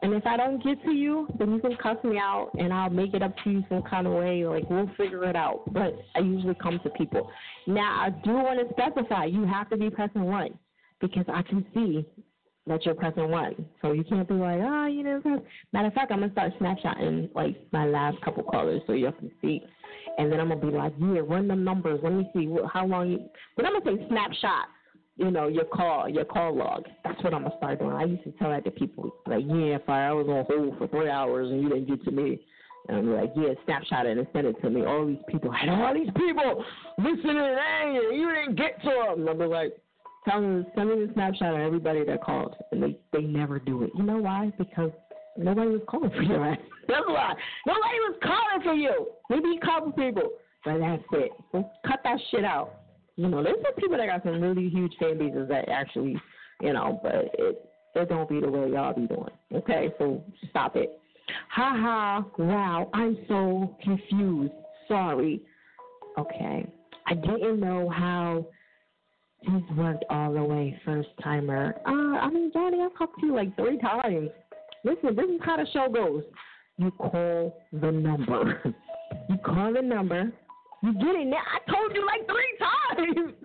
And 0.00 0.14
if 0.14 0.26
I 0.26 0.38
don't 0.38 0.64
get 0.64 0.82
to 0.84 0.92
you, 0.92 1.28
then 1.38 1.52
you 1.52 1.60
can 1.60 1.76
cuss 1.76 1.98
me 2.02 2.16
out 2.16 2.50
and 2.58 2.72
I'll 2.72 2.88
make 2.88 3.12
it 3.12 3.22
up 3.22 3.34
to 3.44 3.50
you 3.50 3.62
some 3.68 3.82
kind 3.82 4.06
of 4.06 4.14
way. 4.14 4.46
Like, 4.46 4.70
we'll 4.70 4.90
figure 4.96 5.28
it 5.28 5.36
out. 5.36 5.70
But 5.70 5.98
I 6.16 6.20
usually 6.20 6.54
come 6.54 6.80
to 6.82 6.88
people. 6.88 7.30
Now, 7.66 8.00
I 8.06 8.08
do 8.24 8.32
want 8.32 8.66
to 8.66 8.72
specify 8.72 9.26
you 9.26 9.44
have 9.44 9.68
to 9.68 9.76
be 9.76 9.90
pressing 9.90 10.24
one 10.24 10.58
because 11.00 11.24
I 11.32 11.42
can 11.42 11.64
see 11.74 12.06
that 12.66 12.84
you're 12.84 12.94
pressing 12.94 13.30
one. 13.30 13.66
So 13.82 13.92
you 13.92 14.04
can't 14.04 14.28
be 14.28 14.34
like, 14.34 14.60
oh, 14.62 14.86
you 14.86 15.02
didn't 15.02 15.22
press. 15.22 15.40
Matter 15.72 15.88
of 15.88 15.94
fact, 15.94 16.12
I'm 16.12 16.18
going 16.18 16.30
to 16.30 16.34
start 16.34 16.52
snapshotting 16.60 17.34
like 17.34 17.56
my 17.72 17.86
last 17.86 18.20
couple 18.22 18.42
callers 18.44 18.82
so 18.86 18.92
you 18.92 19.10
can 19.18 19.30
see. 19.40 19.62
And 20.18 20.30
then 20.30 20.40
I'm 20.40 20.48
going 20.48 20.60
to 20.60 20.66
be 20.66 20.72
like, 20.76 20.92
yeah, 20.98 21.20
run 21.24 21.48
the 21.48 21.56
numbers. 21.56 22.00
Let 22.02 22.12
me 22.12 22.30
see 22.34 22.48
how 22.72 22.86
long 22.86 23.10
you. 23.10 23.18
Then 23.56 23.66
I'm 23.66 23.82
going 23.82 23.96
to 23.96 24.02
say 24.02 24.08
snapshot 24.08 24.66
you 25.20 25.30
know, 25.30 25.48
your 25.48 25.66
call, 25.66 26.08
your 26.08 26.24
call 26.24 26.56
log. 26.56 26.86
That's 27.04 27.22
what 27.22 27.34
I'm 27.34 27.42
gonna 27.42 27.54
start 27.58 27.78
doing. 27.78 27.94
I 27.94 28.04
used 28.04 28.24
to 28.24 28.32
tell 28.32 28.48
that 28.48 28.64
to 28.64 28.70
people, 28.70 29.14
like, 29.26 29.44
yeah, 29.46 29.76
if 29.76 29.86
I 29.86 30.10
was 30.12 30.26
on 30.28 30.46
hold 30.48 30.78
for 30.78 30.88
three 30.88 31.10
hours 31.10 31.50
and 31.50 31.62
you 31.62 31.68
didn't 31.68 31.88
get 31.88 32.02
to 32.04 32.10
me, 32.10 32.40
and 32.88 32.96
I'm 32.96 33.14
like, 33.14 33.32
yeah, 33.36 33.52
snapshot 33.66 34.06
it 34.06 34.16
and 34.16 34.26
send 34.32 34.46
it 34.46 34.56
to 34.62 34.70
me. 34.70 34.84
All 34.86 35.06
these 35.06 35.18
people, 35.28 35.50
I 35.50 35.66
know 35.66 35.84
all 35.84 35.94
these 35.94 36.08
people 36.16 36.64
listening 36.98 37.36
and 37.36 38.16
you 38.16 38.32
didn't 38.34 38.56
get 38.56 38.80
to 38.82 38.88
them. 38.88 39.28
And 39.28 39.42
I'm 39.42 39.50
like, 39.50 39.76
tell 40.28 40.40
them, 40.40 40.66
send 40.74 40.90
me 40.90 41.06
the 41.06 41.12
snapshot 41.14 41.54
of 41.54 41.60
everybody 41.60 42.04
that 42.04 42.22
called, 42.22 42.54
and 42.72 42.82
they 42.82 42.98
they 43.12 43.22
never 43.22 43.58
do 43.58 43.82
it. 43.84 43.90
You 43.94 44.02
know 44.02 44.18
why? 44.18 44.52
Because 44.58 44.90
nobody 45.36 45.70
was 45.70 45.82
calling 45.88 46.10
for 46.10 46.22
you. 46.22 46.38
That's 46.88 47.06
why. 47.06 47.34
Nobody 47.66 47.98
was 48.00 48.18
calling 48.22 48.62
for 48.62 48.74
you. 48.74 49.08
Maybe 49.28 49.58
a 49.60 49.64
couple 49.64 49.92
people, 49.92 50.30
but 50.64 50.78
that's 50.78 51.02
it. 51.12 51.30
Cut 51.52 52.00
that 52.02 52.18
shit 52.30 52.44
out. 52.44 52.80
You 53.16 53.28
know, 53.28 53.44
there's 53.44 53.58
some 53.62 53.74
people 53.74 53.96
that 53.96 54.06
got 54.06 54.24
some 54.24 54.40
really 54.40 54.68
huge 54.68 54.92
fan 54.98 55.18
bases 55.18 55.48
that 55.48 55.68
actually, 55.68 56.20
you 56.60 56.72
know, 56.72 56.98
but 57.02 57.14
it 57.38 57.70
it 57.94 58.08
don't 58.08 58.28
be 58.28 58.40
the 58.40 58.48
way 58.50 58.70
y'all 58.70 58.94
be 58.94 59.06
doing. 59.06 59.30
Okay, 59.54 59.92
so 59.98 60.22
stop 60.48 60.74
it. 60.76 60.98
Ha 61.50 61.76
ha! 61.76 62.24
Wow, 62.38 62.90
I'm 62.92 63.18
so 63.28 63.76
confused. 63.82 64.52
Sorry. 64.88 65.40
Okay, 66.18 66.66
I 67.06 67.14
didn't 67.14 67.60
know 67.60 67.88
how 67.88 68.46
this 69.42 69.62
worked 69.76 70.04
all 70.10 70.32
the 70.32 70.42
way. 70.42 70.78
First 70.84 71.08
timer. 71.22 71.74
Uh, 71.86 72.18
I 72.18 72.30
mean, 72.30 72.50
Johnny, 72.52 72.78
I've 72.82 72.96
talked 72.96 73.20
to 73.20 73.26
you 73.26 73.34
like 73.34 73.54
three 73.56 73.78
times. 73.78 74.30
Listen, 74.84 75.16
this 75.16 75.26
is 75.26 75.40
how 75.44 75.56
the 75.56 75.66
show 75.72 75.88
goes. 75.88 76.22
You 76.78 76.90
call 76.92 77.54
the 77.72 77.90
number. 77.90 78.62
you 79.28 79.36
call 79.44 79.72
the 79.72 79.82
number. 79.82 80.32
You 80.82 80.94
get 80.94 81.14
it 81.14 81.26
now. 81.26 81.36
I 81.36 81.70
told 81.70 81.94
you 81.94 82.06
like 82.06 82.26
three 82.26 82.58
times. 82.58 83.34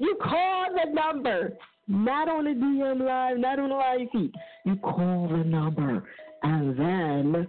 You 0.00 0.16
call 0.20 0.66
the 0.74 0.92
number. 0.92 1.52
Not 1.86 2.28
on 2.28 2.44
the 2.44 2.50
DM 2.50 3.06
live, 3.06 3.38
not 3.38 3.60
on 3.60 3.68
the 3.68 3.74
live 3.76 4.08
feed. 4.12 4.32
You 4.64 4.76
call 4.76 5.28
the 5.28 5.44
number. 5.44 6.02
And 6.42 6.76
then 6.76 7.46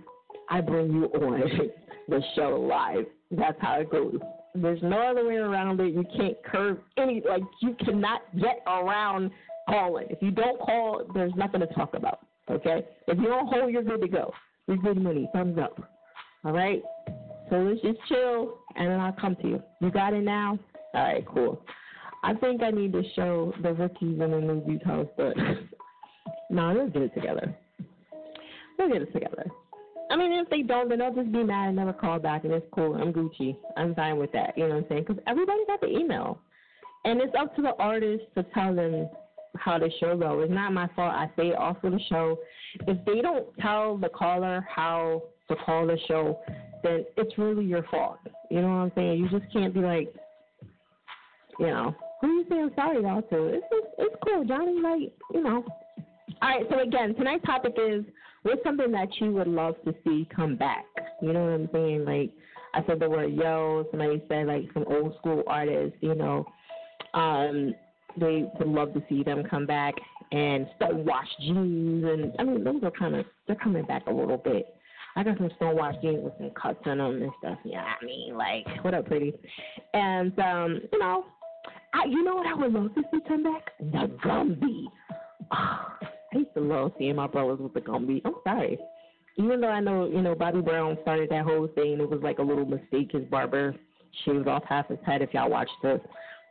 I 0.49 0.61
bring 0.61 0.91
you 0.91 1.05
on 1.05 1.41
the 2.07 2.21
show 2.35 2.67
live. 2.69 3.05
That's 3.31 3.57
how 3.59 3.79
it 3.79 3.89
goes. 3.89 4.19
There's 4.55 4.81
no 4.81 4.99
other 4.99 5.27
way 5.27 5.35
around 5.35 5.79
it. 5.79 5.93
You 5.93 6.05
can't 6.15 6.37
curve 6.43 6.77
any, 6.97 7.21
like, 7.27 7.43
you 7.61 7.75
cannot 7.83 8.21
get 8.39 8.61
around 8.67 9.31
calling. 9.69 10.07
If 10.09 10.21
you 10.21 10.31
don't 10.31 10.59
call, 10.59 11.03
there's 11.13 11.33
nothing 11.35 11.59
to 11.61 11.67
talk 11.67 11.93
about. 11.93 12.19
Okay? 12.49 12.85
If 13.07 13.17
you 13.17 13.25
don't 13.25 13.47
hold, 13.47 13.71
you're 13.71 13.83
good 13.83 14.01
to 14.01 14.07
go. 14.07 14.33
You're 14.67 14.77
good 14.77 15.01
money. 15.01 15.29
Thumbs 15.33 15.57
up. 15.57 15.79
All 16.43 16.53
right? 16.53 16.81
So 17.49 17.57
let's 17.57 17.81
just 17.81 17.99
chill, 18.07 18.59
and 18.75 18.89
then 18.89 18.99
I'll 18.99 19.13
come 19.13 19.35
to 19.37 19.47
you. 19.47 19.63
You 19.81 19.91
got 19.91 20.13
it 20.13 20.23
now? 20.23 20.57
All 20.93 21.03
right, 21.03 21.25
cool. 21.27 21.61
I 22.23 22.33
think 22.33 22.63
I 22.63 22.71
need 22.71 22.93
to 22.93 23.03
show 23.15 23.53
the 23.61 23.73
rookies 23.73 24.19
and 24.19 24.33
the 24.33 24.39
new 24.39 24.63
Utahs, 24.67 25.07
but 25.15 25.35
no, 26.49 26.73
let's 26.73 26.91
get 26.91 27.03
it 27.03 27.13
together. 27.13 27.55
We'll 28.79 28.89
get 28.89 29.03
it 29.03 29.13
together. 29.13 29.45
I 30.09 30.15
mean, 30.15 30.33
if 30.33 30.49
they 30.49 30.61
don't, 30.61 30.89
then 30.89 30.99
they'll 30.99 31.13
just 31.13 31.31
be 31.31 31.43
mad 31.43 31.67
and 31.67 31.75
never 31.75 31.93
call 31.93 32.19
back, 32.19 32.43
and 32.43 32.53
it's 32.53 32.65
cool. 32.73 32.95
I'm 32.95 33.11
Gucci. 33.11 33.57
I'm 33.75 33.95
fine 33.95 34.17
with 34.17 34.31
that. 34.33 34.57
You 34.57 34.67
know 34.67 34.75
what 34.75 34.83
I'm 34.83 34.89
saying? 34.89 35.05
Because 35.07 35.23
everybody 35.27 35.59
got 35.67 35.81
the 35.81 35.87
email, 35.87 36.39
and 37.05 37.21
it's 37.21 37.33
up 37.39 37.55
to 37.55 37.61
the 37.61 37.73
artist 37.79 38.23
to 38.35 38.43
tell 38.53 38.75
them 38.75 39.09
how 39.57 39.79
the 39.79 39.89
show 39.99 40.17
goes. 40.17 40.43
It's 40.43 40.53
not 40.53 40.73
my 40.73 40.87
fault. 40.95 41.13
I 41.13 41.27
say 41.35 41.49
it 41.49 41.57
off 41.57 41.83
of 41.83 41.91
the 41.93 41.99
show. 42.09 42.37
If 42.87 43.03
they 43.05 43.21
don't 43.21 43.47
tell 43.59 43.97
the 43.97 44.09
caller 44.09 44.65
how 44.69 45.23
to 45.47 45.55
call 45.55 45.87
the 45.87 45.97
show, 46.07 46.39
then 46.83 47.05
it's 47.17 47.37
really 47.37 47.65
your 47.65 47.83
fault. 47.83 48.19
You 48.51 48.61
know 48.61 48.67
what 48.67 48.73
I'm 48.73 48.91
saying? 48.95 49.19
You 49.19 49.29
just 49.29 49.51
can't 49.51 49.73
be 49.73 49.79
like, 49.79 50.13
you 51.59 51.67
know, 51.67 51.95
who 52.21 52.27
you 52.27 52.45
saying 52.49 52.71
sorry 52.75 52.99
about 52.99 53.29
to? 53.29 53.45
It's 53.47 53.65
just, 53.71 53.87
it's 53.97 54.15
cool, 54.23 54.43
Johnny. 54.45 54.79
Like, 54.81 55.13
you 55.33 55.43
know. 55.43 55.63
All 56.41 56.49
right. 56.49 56.65
So 56.69 56.79
again, 56.79 57.15
tonight's 57.15 57.45
topic 57.45 57.73
is 57.77 58.03
what's 58.45 58.63
something 58.63 58.91
that 58.91 59.07
you 59.19 59.31
would 59.31 59.47
love 59.47 59.75
to 59.85 59.93
see 60.03 60.27
come 60.33 60.55
back. 60.55 60.85
You 61.21 61.33
know 61.33 61.43
what 61.43 61.53
I'm 61.53 61.69
saying? 61.73 62.05
Like 62.05 62.31
I 62.73 62.85
said 62.85 62.99
the 62.99 63.09
word 63.09 63.33
yo. 63.33 63.85
Somebody 63.91 64.21
said 64.29 64.47
like 64.47 64.65
some 64.73 64.85
old 64.87 65.15
school 65.17 65.43
artists. 65.47 65.97
You 66.01 66.15
know, 66.15 66.45
um, 67.13 67.73
they 68.19 68.45
would 68.59 68.67
love 68.67 68.93
to 68.93 69.03
see 69.09 69.23
them 69.23 69.43
come 69.49 69.65
back 69.65 69.95
and 70.31 70.67
stone 70.75 71.05
wash 71.05 71.27
jeans 71.39 72.03
and 72.03 72.33
I 72.39 72.43
mean 72.43 72.63
those 72.63 72.83
are 72.83 72.91
kind 72.91 73.15
of 73.15 73.25
they're 73.47 73.55
coming 73.55 73.85
back 73.85 74.03
a 74.07 74.11
little 74.11 74.37
bit. 74.37 74.67
I 75.17 75.23
got 75.23 75.37
some 75.37 75.49
Stonewash 75.59 76.01
jeans 76.01 76.23
with 76.23 76.33
some 76.37 76.51
cuts 76.61 76.79
in 76.85 76.97
them 76.97 77.21
and 77.21 77.31
stuff. 77.39 77.57
Yeah, 77.63 77.83
I 77.83 78.03
mean, 78.03 78.35
like, 78.35 78.65
what 78.83 78.93
up, 78.93 79.05
pretty? 79.05 79.33
And 79.93 80.37
um, 80.39 80.81
you 80.91 80.99
know, 80.99 81.25
I 81.93 82.05
you 82.05 82.23
know 82.23 82.35
what 82.35 82.47
I 82.47 82.53
would 82.53 82.73
love 82.73 82.93
to 82.95 83.01
see 83.11 83.19
come 83.27 83.43
back? 83.43 83.71
The 83.79 84.11
Gumby. 84.25 84.85
Oh, 85.51 85.87
I 86.33 86.37
used 86.39 86.53
to 86.55 86.61
love 86.61 86.93
seeing 86.97 87.15
my 87.15 87.27
brothers 87.27 87.59
with 87.59 87.73
the 87.73 87.81
Gumby. 87.81 88.21
I'm 88.25 88.35
sorry. 88.43 88.77
Even 89.37 89.61
though 89.61 89.69
I 89.69 89.79
know, 89.79 90.07
you 90.07 90.21
know, 90.21 90.35
Bobby 90.35 90.61
Brown 90.61 90.97
started 91.01 91.29
that 91.29 91.43
whole 91.43 91.67
thing, 91.75 91.99
it 91.99 92.09
was 92.09 92.21
like 92.23 92.39
a 92.39 92.43
little 92.43 92.65
mistake. 92.65 93.11
His 93.11 93.25
barber 93.25 93.75
shaved 94.23 94.47
off 94.47 94.63
half 94.67 94.87
his 94.87 94.99
head. 95.05 95.21
If 95.21 95.33
y'all 95.33 95.49
watched 95.49 95.71
the, 95.81 95.99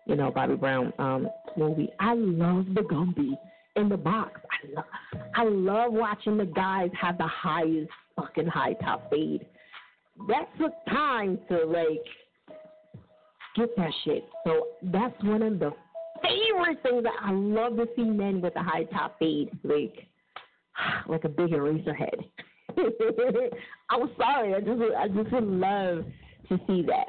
you 0.07 0.17
know, 0.17 0.31
Bobby 0.31 0.57
Brown 0.57 0.93
um 0.99 1.29
movie, 1.57 1.89
I 1.99 2.15
love 2.15 2.67
the 2.75 2.83
Gumby 2.83 3.37
in 3.77 3.89
the 3.89 3.97
box. 3.97 4.41
I 4.51 4.75
love, 4.75 4.85
I 5.35 5.45
love 5.45 5.93
watching 5.93 6.37
the 6.37 6.47
guys 6.47 6.91
have 7.01 7.19
the 7.19 7.27
highest 7.27 7.91
fucking 8.17 8.47
high 8.47 8.75
top 8.75 9.11
fade. 9.11 9.47
That 10.29 10.49
took 10.59 10.73
time 10.89 11.39
to 11.49 11.65
like 11.65 12.05
get 13.57 13.75
that 13.77 13.91
shit. 14.05 14.25
So 14.45 14.67
that's 14.83 15.15
one 15.25 15.43
of 15.43 15.59
the 15.59 15.73
favorite 16.23 16.83
things 16.83 17.03
that 17.03 17.15
I 17.21 17.33
love 17.33 17.77
to 17.77 17.87
see 17.97 18.05
men 18.05 18.41
with 18.41 18.55
a 18.57 18.63
high 18.63 18.85
top 18.85 19.19
fade, 19.19 19.51
like 19.63 20.07
like 21.09 21.25
a 21.25 21.29
big 21.29 21.53
eraser 21.53 21.95
head. 21.95 22.17
I'm 23.91 24.11
sorry, 24.19 24.55
I 24.55 24.61
just 24.61 24.83
I 24.99 25.09
just 25.09 25.33
would 25.33 25.45
love 25.45 26.05
to 26.49 26.61
see 26.67 26.83
that. 26.83 27.09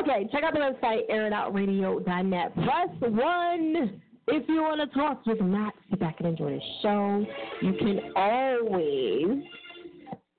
Okay, 0.00 0.28
check 0.32 0.42
out 0.42 0.54
the 0.54 0.60
website 0.60 1.08
airitoutradio.net. 1.10 2.54
Plus 2.54 3.12
one 3.12 4.00
if 4.28 4.48
you 4.48 4.62
want 4.62 4.80
to 4.80 4.96
talk, 4.96 5.22
you 5.26 5.34
cannot 5.34 5.74
sit 5.90 5.98
back 5.98 6.16
and 6.18 6.28
enjoy 6.28 6.52
the 6.52 6.60
show. 6.80 7.26
You 7.60 7.72
can 7.74 8.12
always 8.14 9.42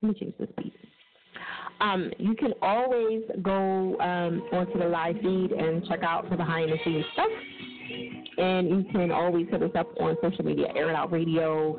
let 0.04 0.14
me 0.14 0.20
change 0.20 0.34
this 0.38 0.48
piece. 0.58 0.72
Um, 1.80 2.10
you 2.18 2.34
can 2.34 2.52
always 2.62 3.22
go 3.42 3.98
um, 4.00 4.42
onto 4.52 4.78
the 4.78 4.86
live 4.86 5.16
feed 5.16 5.52
and 5.52 5.86
check 5.86 6.02
out 6.02 6.24
for 6.24 6.30
the 6.30 6.36
behind 6.36 6.70
the 6.70 6.76
scenes 6.84 7.04
stuff. 7.12 7.28
And 8.36 8.68
you 8.68 8.84
can 8.92 9.10
always 9.10 9.46
hit 9.50 9.62
us 9.62 9.70
up 9.76 9.88
on 10.00 10.16
social 10.22 10.44
media, 10.44 10.66
Air 10.74 10.90
It 10.90 10.96
Out 10.96 11.12
Radio, 11.12 11.78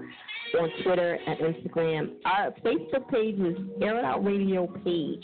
on 0.59 0.69
Twitter 0.83 1.17
and 1.27 1.39
Instagram. 1.39 2.13
Our 2.25 2.51
Facebook 2.63 3.09
page 3.09 3.39
is 3.39 3.57
Air 3.81 3.99
It 3.99 4.05
Out 4.05 4.23
Radio 4.23 4.67
page. 4.67 5.23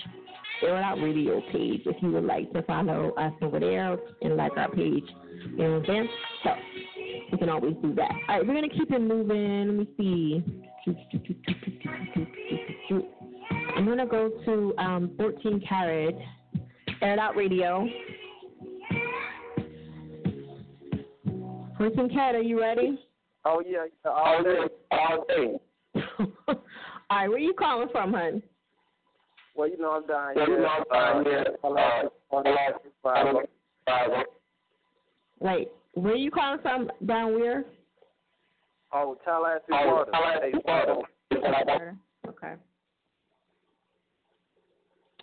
Air 0.64 0.78
It 0.78 0.84
Out 0.84 1.00
Radio 1.00 1.42
page 1.52 1.82
if 1.86 1.96
you 2.02 2.12
would 2.12 2.26
like 2.26 2.52
to 2.54 2.62
follow 2.64 3.12
us 3.12 3.34
over 3.42 3.60
there 3.60 3.98
and 4.22 4.36
like 4.36 4.56
our 4.58 4.70
page. 4.72 5.06
You 5.52 5.58
know 5.58 5.80
what 5.80 5.80
I'm 5.80 5.86
saying? 5.86 6.10
So 6.44 6.50
you 7.32 7.38
can 7.38 7.50
always 7.50 7.76
do 7.82 7.96
that. 7.96 8.12
All 8.28 8.38
right, 8.38 8.48
we're 8.48 8.54
gonna 8.54 8.70
keep 8.70 8.92
it 8.92 9.02
moving. 9.02 9.68
Let 9.68 9.76
me 9.76 9.88
see. 9.98 10.44
I'm 13.76 13.86
gonna 13.86 14.06
go 14.06 14.30
to 14.46 14.74
um, 14.78 15.12
14 15.18 15.64
Carat, 15.68 16.16
Air 17.02 17.14
It 17.14 17.20
Out 17.20 17.36
Radio. 17.36 17.88
14 21.82 22.10
Carat, 22.10 22.36
are 22.36 22.42
you 22.42 22.62
ready? 22.62 23.00
Oh 23.44 23.64
yeah, 23.66 23.86
all 24.06 24.44
day, 24.44 24.60
all 24.92 25.26
day. 25.28 25.60
All 26.48 27.18
right, 27.18 27.28
where 27.28 27.40
you 27.40 27.54
calling 27.58 27.90
from, 27.92 28.14
hun? 28.14 28.44
Well, 29.56 29.68
you 29.68 29.80
know 29.80 29.94
I'm 29.94 30.06
dying. 30.06 30.36
Well, 30.36 30.48
you 30.48 30.60
know 30.60 30.68
I'm 30.68 31.24
dying, 31.24 31.48
Uh, 31.64 33.10
uh, 33.10 33.44
Wait, 35.40 35.72
where 35.96 36.14
are 36.14 36.16
you 36.16 36.30
calling 36.30 36.60
from? 36.62 36.92
Down 37.04 37.34
where? 37.34 37.66
Oh, 38.94 39.18
Tallahassee, 39.26 39.64
Florida. 39.68 40.12
Hey, 40.40 40.54
Florida. 40.64 41.98
Okay. 42.28 42.54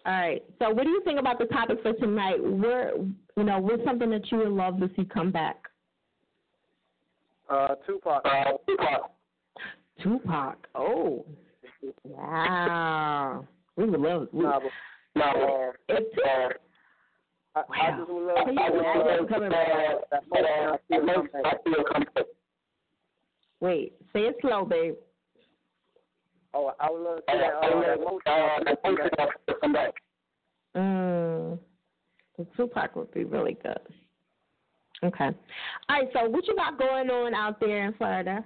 All 0.06 0.12
right. 0.12 0.42
So, 0.58 0.70
what 0.70 0.82
do 0.82 0.90
you 0.90 1.02
think 1.04 1.20
about 1.20 1.38
the 1.38 1.46
topic 1.46 1.78
for 1.82 1.92
tonight? 1.92 2.42
Where, 2.42 2.96
you 3.36 3.44
know, 3.44 3.60
what's 3.60 3.84
something 3.84 4.10
that 4.10 4.30
you 4.32 4.38
would 4.38 4.48
love 4.48 4.80
to 4.80 4.90
see 4.96 5.04
come 5.04 5.30
back? 5.30 5.67
Uh, 7.48 7.74
Tupac. 7.86 8.22
Tupac. 8.66 9.10
Tupac. 10.02 10.66
Oh. 10.74 11.24
Wow. 12.04 13.46
We 13.76 13.84
would 13.84 14.00
love. 14.00 14.28
We, 14.32 14.42
Nah, 14.44 14.60
but, 14.60 14.70
nah, 15.14 15.30
uh, 15.30 15.72
if 15.88 16.04
uh, 16.18 16.48
I, 17.54 17.60
I 17.60 17.96
just 17.96 18.10
would 18.10 18.26
love 18.26 18.36
Can 18.44 18.54
you 18.54 18.80
imagine 18.80 19.26
coming 19.28 19.50
back? 19.50 19.68
that 20.90 21.04
motion 21.04 21.28
I 21.44 21.54
feel 21.64 21.84
come 21.92 22.04
back. 22.14 22.24
Wait, 23.60 23.92
say 24.12 24.20
it 24.20 24.36
slow, 24.40 24.64
babe. 24.64 24.94
Oh, 26.54 26.72
I 26.80 26.90
would 26.90 27.02
love 27.02 27.16
to 27.16 27.22
see 27.32 27.38
that, 27.38 27.54
uh, 27.54 27.80
that 28.64 28.78
motion 28.84 29.10
uh, 29.18 29.52
come 29.60 29.72
back. 29.72 29.94
Mm, 30.76 31.58
the 32.36 32.46
Tupac 32.56 32.94
would 32.96 33.12
be 33.12 33.24
really 33.24 33.56
good. 33.62 33.78
Okay. 35.04 35.24
All 35.24 35.32
right. 35.88 36.08
So, 36.12 36.28
what 36.28 36.46
you 36.46 36.56
got 36.56 36.78
going 36.78 37.08
on 37.10 37.34
out 37.34 37.60
there 37.60 37.86
in 37.86 37.94
Florida? 37.94 38.44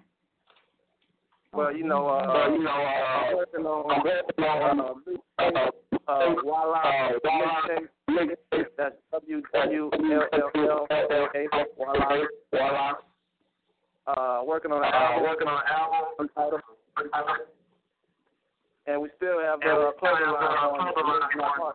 Well, 1.55 1.75
you 1.75 1.85
know, 1.85 2.09
uh, 2.09 2.49
you 2.49 2.63
know, 2.63 2.71
uh, 2.71 2.73
I'm 2.73 3.37
working 3.37 3.67
on, 3.67 3.91
I'm 3.91 4.03
working 4.03 4.45
on, 4.45 4.81
uh, 4.81 5.71
uh, 6.09 6.35
Walla, 6.45 7.13
mixtape. 8.11 8.65
That's 8.79 8.95
W 9.13 9.43
W 9.53 9.91
L 9.93 10.51
L 10.55 10.87
L 10.91 11.29
A. 11.35 11.47
Walla, 11.77 12.27
Walla. 12.53 12.99
Uh, 14.07 14.41
working 14.47 14.73
on 14.73 14.85
an 14.85 14.93
album. 14.93 15.23
Working 15.25 15.49
on 15.49 15.63
an 15.63 17.09
album. 17.15 17.37
And 18.87 19.01
we 19.01 19.11
still 19.17 19.39
have 19.41 19.61
uh, 19.63 19.93
clothing 20.01 20.27
line 20.27 20.57
on. 20.59 21.73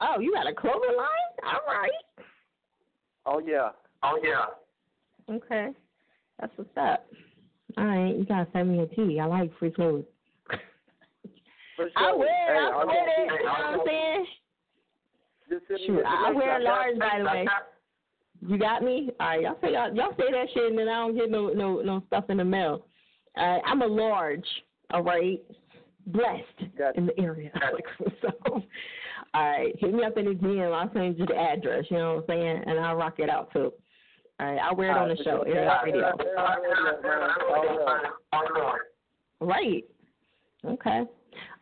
Oh, 0.00 0.20
you 0.20 0.32
got 0.32 0.46
a 0.46 0.54
clothing 0.54 0.96
line? 0.96 1.06
All 1.44 1.60
right. 1.66 1.90
Oh 3.26 3.40
yeah. 3.44 3.70
Oh 4.02 4.18
yeah. 4.22 5.34
Okay. 5.34 5.68
That's 6.40 6.52
what's 6.56 6.70
up. 6.76 7.06
All 7.76 7.84
right, 7.84 8.16
you 8.16 8.24
gotta 8.24 8.46
send 8.52 8.72
me 8.72 8.80
a 8.80 8.86
tea. 8.86 9.20
I 9.20 9.26
like 9.26 9.56
free 9.58 9.70
clothes. 9.70 10.04
For 11.76 11.88
I 11.96 12.00
sure. 12.00 12.18
wear 12.18 12.28
Hey. 12.28 12.58
I 12.58 12.80
I'm 12.80 12.86
wear 12.86 13.08
it. 13.08 13.32
You 13.32 13.44
know 13.44 13.52
what 13.52 13.60
I'm 13.60 13.80
saying? 13.86 14.26
Just 15.50 15.86
Shoot, 15.86 16.02
I 16.06 16.30
wear 16.32 16.60
a 16.60 16.62
large, 16.62 16.98
by 16.98 17.18
the 17.18 17.24
way. 17.24 17.46
You 18.46 18.58
got 18.58 18.82
me? 18.82 19.10
All 19.18 19.26
right, 19.26 19.42
y'all 19.42 19.58
say 19.60 19.72
y'all, 19.72 19.94
y'all 19.94 20.14
say 20.16 20.30
that 20.30 20.46
shit, 20.54 20.70
and 20.70 20.78
then 20.78 20.88
I 20.88 20.96
don't 20.98 21.16
get 21.16 21.30
no 21.30 21.48
no 21.48 21.80
no 21.80 22.02
stuff 22.06 22.24
in 22.28 22.36
the 22.36 22.44
mail. 22.44 22.84
All 23.36 23.54
right, 23.54 23.62
I'm 23.66 23.82
a 23.82 23.86
large. 23.86 24.46
All 24.90 25.02
right, 25.02 25.40
blessed 26.06 26.70
in 26.96 27.06
the 27.06 27.18
area. 27.18 27.50
Like, 27.72 28.12
so, 28.22 28.62
all 29.34 29.42
right, 29.42 29.74
hit 29.78 29.92
me 29.92 30.04
up 30.04 30.16
in 30.16 30.24
the 30.24 30.30
DM. 30.32 30.72
I'll 30.72 30.92
send 30.92 31.18
you 31.18 31.26
the 31.26 31.36
address. 31.36 31.84
You 31.90 31.98
know 31.98 32.14
what 32.14 32.20
I'm 32.20 32.24
saying, 32.28 32.62
and 32.66 32.78
I'll 32.78 32.96
rock 32.96 33.18
it 33.18 33.28
out 33.28 33.52
too. 33.52 33.72
All 34.40 34.46
right, 34.46 34.58
I'll 34.58 34.76
wear 34.76 34.90
it 34.92 34.96
on 34.96 35.08
the 35.08 35.16
show. 35.22 35.42
Air 35.42 35.70
Out 35.70 35.84
radio. 35.84 36.12
Right. 39.40 39.84
Okay. 40.64 41.02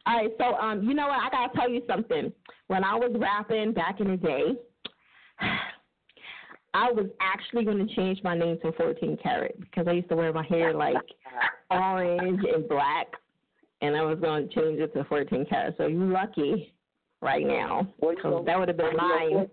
All 0.06 0.16
right. 0.16 0.30
So, 0.38 0.44
um, 0.56 0.82
you 0.82 0.94
know 0.94 1.09
what? 1.09 1.18
I 1.18 1.30
gotta 1.30 1.59
tell 1.59 1.70
you 1.70 1.82
something. 1.88 2.32
When 2.68 2.84
I 2.84 2.94
was 2.94 3.14
rapping 3.18 3.72
back 3.72 4.01
in 4.01 4.10
the 4.10 4.16
day, 4.16 4.44
I 6.74 6.93
was 6.93 7.06
actually 7.20 7.64
going 7.64 7.86
to 7.86 7.94
change 7.94 8.22
my 8.22 8.36
name 8.36 8.59
to 8.62 8.70
14 8.72 9.16
Carat 9.22 9.59
because 9.59 9.88
I 9.88 9.93
used 9.93 10.10
to 10.10 10.16
wear 10.16 10.30
my 10.32 10.44
hair 10.44 10.74
like 10.74 10.97
orange 11.70 12.40
and 12.55 12.68
black, 12.68 13.06
and 13.80 13.97
I 13.97 14.02
was 14.02 14.18
going 14.20 14.48
to 14.48 14.55
change 14.55 14.78
it 14.80 14.93
to 14.93 15.05
14 15.05 15.47
Carat. 15.47 15.76
So 15.78 15.86
you 15.86 16.05
lucky 16.12 16.74
right 17.20 17.47
now 17.47 17.88
because 18.01 18.44
that 18.47 18.59
would 18.59 18.68
have 18.68 18.76
been 18.76 18.97
mine. 18.97 19.48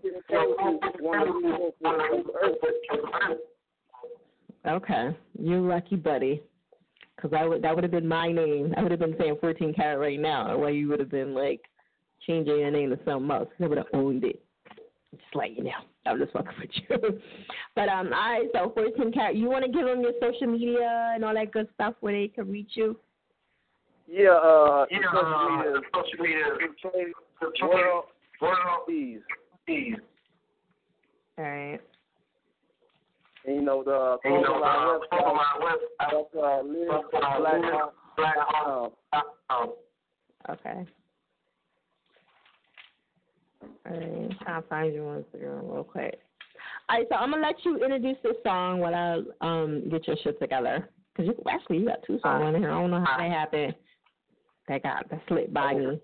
Okay, 4.66 5.16
you 5.38 5.66
lucky, 5.66 5.96
buddy. 5.96 6.42
Because 7.16 7.32
I 7.38 7.46
would 7.46 7.62
that 7.62 7.74
would 7.74 7.84
have 7.84 7.90
been 7.90 8.08
my 8.08 8.30
name. 8.32 8.74
I 8.76 8.82
would 8.82 8.90
have 8.90 9.00
been 9.00 9.16
saying 9.18 9.36
14 9.40 9.74
Carat 9.74 9.98
right 9.98 10.20
now, 10.20 10.56
while 10.58 10.70
you 10.70 10.88
would 10.88 11.00
have 11.00 11.10
been 11.10 11.34
like 11.34 11.60
changing 12.26 12.58
your 12.58 12.70
name 12.70 12.90
to 12.90 12.98
something 13.04 13.30
else. 13.30 13.48
I 13.62 13.66
would 13.66 13.78
have 13.78 13.86
owned 13.92 14.24
it. 14.24 14.42
Just 15.12 15.34
let 15.34 15.56
you 15.56 15.64
know. 15.64 15.70
I'm 16.06 16.18
just 16.18 16.32
fucking 16.32 16.52
with 16.60 16.70
you. 16.88 17.20
but 17.74 17.88
um, 17.88 18.12
all 18.12 18.32
right. 18.32 18.48
So 18.52 18.72
14 18.74 19.12
Carat, 19.12 19.36
you 19.36 19.48
want 19.48 19.64
to 19.64 19.70
give 19.70 19.86
them 19.86 20.00
your 20.00 20.12
social 20.20 20.48
media 20.48 21.12
and 21.14 21.24
all 21.24 21.34
that 21.34 21.52
good 21.52 21.68
stuff 21.74 21.94
where 22.00 22.12
they 22.12 22.28
can 22.28 22.50
reach 22.50 22.72
you? 22.74 22.98
Yeah, 24.06 24.30
uh, 24.30 24.86
Yeah, 24.90 24.98
social 25.12 25.34
uh, 25.34 25.56
media, 25.56 25.80
social 25.94 26.18
media, 26.20 26.44
world, 27.62 28.04
world, 28.40 28.86
peace, 28.88 29.20
peace. 29.66 29.94
All 31.38 31.44
right. 31.44 31.80
And 33.46 33.56
you 33.56 33.62
know 33.62 33.82
the 33.82 34.18
And 34.24 34.34
you 34.34 34.40
know, 34.40 34.46
clothing 34.46 34.60
line 34.60 35.00
the 35.00 35.06
clothing 35.10 35.38
website. 35.60 36.10
That's 36.10 36.34
uh, 36.34 36.62
Liz 36.62 36.88
Black 38.16 38.36
Black 39.12 39.26
Okay. 40.50 40.86
All 43.86 43.92
right, 43.92 44.38
trying 44.42 44.62
to 44.62 44.68
find 44.68 44.94
you 44.94 45.06
on 45.06 45.24
Instagram 45.24 45.72
real 45.72 45.84
quick. 45.84 46.18
All 46.88 46.98
right, 46.98 47.06
so 47.10 47.16
I'm 47.16 47.30
gonna 47.30 47.46
let 47.46 47.56
you 47.64 47.82
introduce 47.82 48.16
this 48.22 48.36
song 48.42 48.78
while 48.80 48.94
I 48.94 49.46
um 49.46 49.88
get 49.90 50.06
your 50.06 50.16
shit 50.22 50.38
together. 50.38 50.88
Cause 51.16 51.26
you 51.26 51.34
actually 51.48 51.78
you 51.78 51.86
got 51.86 52.02
two 52.06 52.18
songs 52.22 52.54
in 52.54 52.60
here. 52.60 52.70
I 52.70 52.80
don't 52.80 52.90
know 52.90 53.04
how 53.04 53.18
that 53.18 53.30
happened. 53.30 53.74
That 54.68 54.82
got 54.82 55.08
that 55.10 55.20
slipped 55.28 55.52
by 55.52 55.74
me. 55.74 56.00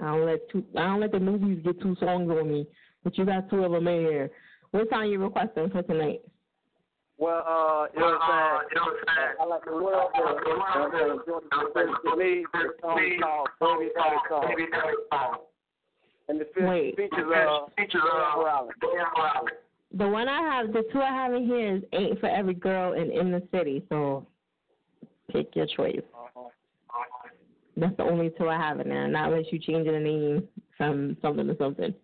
I 0.00 0.04
don't 0.04 0.26
let 0.26 0.48
two. 0.50 0.64
I 0.76 0.80
don't 0.86 1.00
let 1.00 1.12
the 1.12 1.20
movies 1.20 1.60
get 1.64 1.80
two 1.80 1.96
songs 2.00 2.30
on 2.30 2.50
me. 2.50 2.66
But 3.04 3.16
you 3.16 3.24
got 3.24 3.48
two 3.48 3.64
of 3.64 3.72
them 3.72 3.88
in 3.88 4.00
here. 4.00 4.30
What 4.72 4.88
song 4.90 5.08
you 5.08 5.18
requesting 5.22 5.70
for 5.70 5.82
tonight? 5.82 6.20
Well, 7.18 7.38
uh, 7.46 7.86
you 7.94 8.00
know 8.00 8.06
what 8.06 8.20
I'm 8.20 8.66
saying? 8.70 9.36
I 9.40 9.44
like 9.46 9.64
the 9.64 9.72
world. 9.72 10.10
To 10.14 10.20
me, 12.16 12.44
the 12.52 12.74
song 12.82 12.98
is 13.02 13.22
called 13.22 13.48
Baby 14.48 14.66
Daddy 14.70 14.96
Song. 15.10 15.38
And 16.28 16.40
the 16.40 16.46
fe- 16.54 16.64
Wait. 16.66 16.96
features 16.96 17.24
uh, 17.34 17.66
the 17.66 17.82
features 17.82 18.02
uh, 18.04 18.36
Morales. 18.36 18.70
The 19.96 20.08
one 20.08 20.28
I 20.28 20.42
have, 20.42 20.72
the 20.72 20.82
two 20.92 21.00
I 21.00 21.12
have 21.12 21.32
in 21.32 21.46
here 21.46 21.76
is 21.76 21.82
"Ain't 21.92 22.20
for 22.20 22.28
Every 22.28 22.54
Girl" 22.54 22.92
and 22.92 23.10
"In 23.12 23.30
the 23.30 23.42
City." 23.52 23.82
So 23.88 24.26
pick 25.30 25.54
your 25.54 25.66
choice. 25.66 26.02
That's 27.76 27.96
the 27.96 28.04
only 28.04 28.30
two 28.38 28.48
I 28.48 28.56
have 28.56 28.80
in 28.80 28.88
there. 28.88 29.06
Not 29.08 29.30
unless 29.32 29.52
you 29.52 29.58
change 29.58 29.86
the 29.86 29.92
name 29.98 30.48
from 30.78 31.16
something 31.20 31.46
to 31.46 31.56
something. 31.58 31.94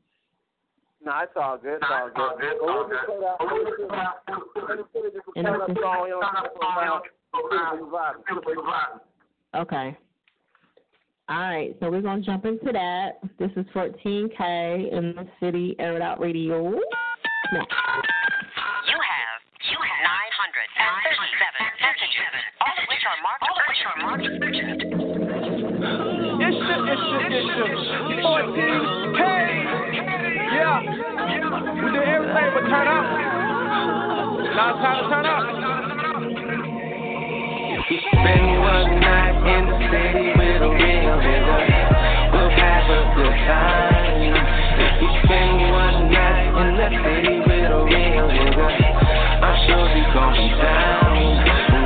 No, 1.04 1.12
it's 1.22 1.32
all 1.34 1.58
good. 1.58 1.74
It's 1.76 1.84
all 1.90 2.10
good. 2.14 2.56
But 2.60 2.66
we'll 2.66 2.88
just 2.88 3.06
put 3.06 3.24
out- 3.24 3.40
we'll 3.40 3.64
just- 3.64 3.78
we'll 4.54 4.76
just 4.76 4.92
put 4.92 5.04
it- 5.06 5.14
just 5.14 5.26
And 5.36 5.48
it's 5.48 5.66
just- 5.66 5.80
song, 5.80 6.06
you 6.06 6.10
know, 6.10 6.20
around- 6.20 7.06
around- 7.34 9.00
Okay. 9.54 9.96
All 11.28 11.38
right, 11.40 11.74
so 11.80 11.90
we're 11.90 12.02
gonna 12.02 12.20
jump 12.20 12.44
into 12.44 12.72
that. 12.72 13.18
This 13.38 13.50
is 13.56 13.64
14K 13.72 14.90
in 14.90 15.14
the 15.14 15.26
city, 15.40 15.74
Air 15.78 15.96
It 15.96 16.02
Out 16.02 16.20
Radio. 16.20 16.70
Next. 17.52 17.72
You 18.88 18.98
have 19.00 19.40
you 19.70 19.78
have 19.78 20.02
937 20.02 21.66
messages, 21.80 22.34
all 22.60 22.74
of 22.76 22.88
which 22.88 23.04
are 23.06 23.16
marked 23.22 24.26
urgent. 24.28 24.91
Shit. 27.42 27.74
14K. 28.22 29.20
Yeah. 30.54 30.78
We 31.74 31.90
did 31.90 32.06
everything 32.06 32.48
but 32.54 32.64
turn 32.70 32.86
up. 32.86 33.06
Now 34.54 34.70
it's 34.70 34.78
time 34.78 35.02
to 35.02 35.10
turn 35.10 35.26
up. 35.26 35.42
You 37.90 37.98
spend 38.14 38.46
one 38.62 38.94
night 39.02 39.34
in 39.42 39.62
the 39.66 39.76
city 39.90 40.26
with 40.38 40.62
a 40.62 40.70
real 40.70 41.18
nigga. 41.18 41.58
We'll 42.30 42.46
have 42.46 42.86
a 42.86 43.00
good 43.18 43.36
time. 43.50 44.22
You 45.02 45.08
spend 45.26 45.58
one 45.74 46.14
night 46.14 46.46
in 46.62 46.78
the 46.78 46.88
city 46.94 47.42
with 47.42 47.74
a 47.74 47.82
real 47.82 48.26
nigga, 48.30 48.70
I'm 49.42 49.56
sure 49.66 49.82
you 49.98 50.06
gon' 50.14 50.30
be 50.38 50.46
down. 50.62 51.18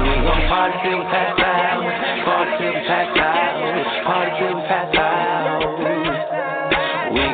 We 0.05 0.20
gon' 0.20 0.43
party 0.53 0.77
till 0.85 0.99
we 1.01 1.05
pass 1.09 1.33
out, 1.41 1.81
party 2.28 2.53
till 2.61 2.77
we 2.77 2.81
pass 2.85 3.09
out. 3.16 4.05
Party 4.05 4.31
till 4.39 4.55
we 4.55 4.62
pass 4.69 4.95
out. 4.97 5.06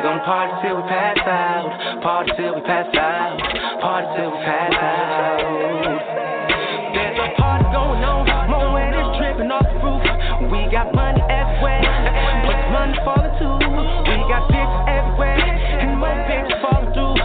Gon' 0.03 0.19
party 0.25 0.51
till 0.67 0.75
we 0.75 0.83
pass 0.91 1.15
out. 1.23 2.03
Party 2.03 2.31
till 2.35 2.55
we 2.55 2.61
pass 2.67 2.91
out. 2.91 3.39
Party 3.79 4.07
till 4.19 4.31
we 4.35 4.37
pass 4.43 4.75
out. 4.75 5.39
There's 6.91 7.19
a 7.23 7.27
party 7.39 7.63
going 7.71 8.03
on. 8.03 8.27
More 8.51 8.75
when 8.75 8.91
it's 8.91 9.15
dripping 9.15 9.47
off 9.47 9.63
the 9.63 9.79
roof. 9.79 10.03
We 10.51 10.67
got 10.67 10.91
money 10.91 11.23
everywhere. 11.31 11.87
But 12.43 12.59
money 12.75 12.99
falling 13.07 13.31
too. 13.39 13.55
We 14.03 14.15
got 14.27 14.43
bitches 14.51 14.91
everywhere. 14.91 15.39
And 15.39 15.95
more 15.95 16.19
bitches 16.27 16.59
falling 16.59 16.91
through. 16.91 17.15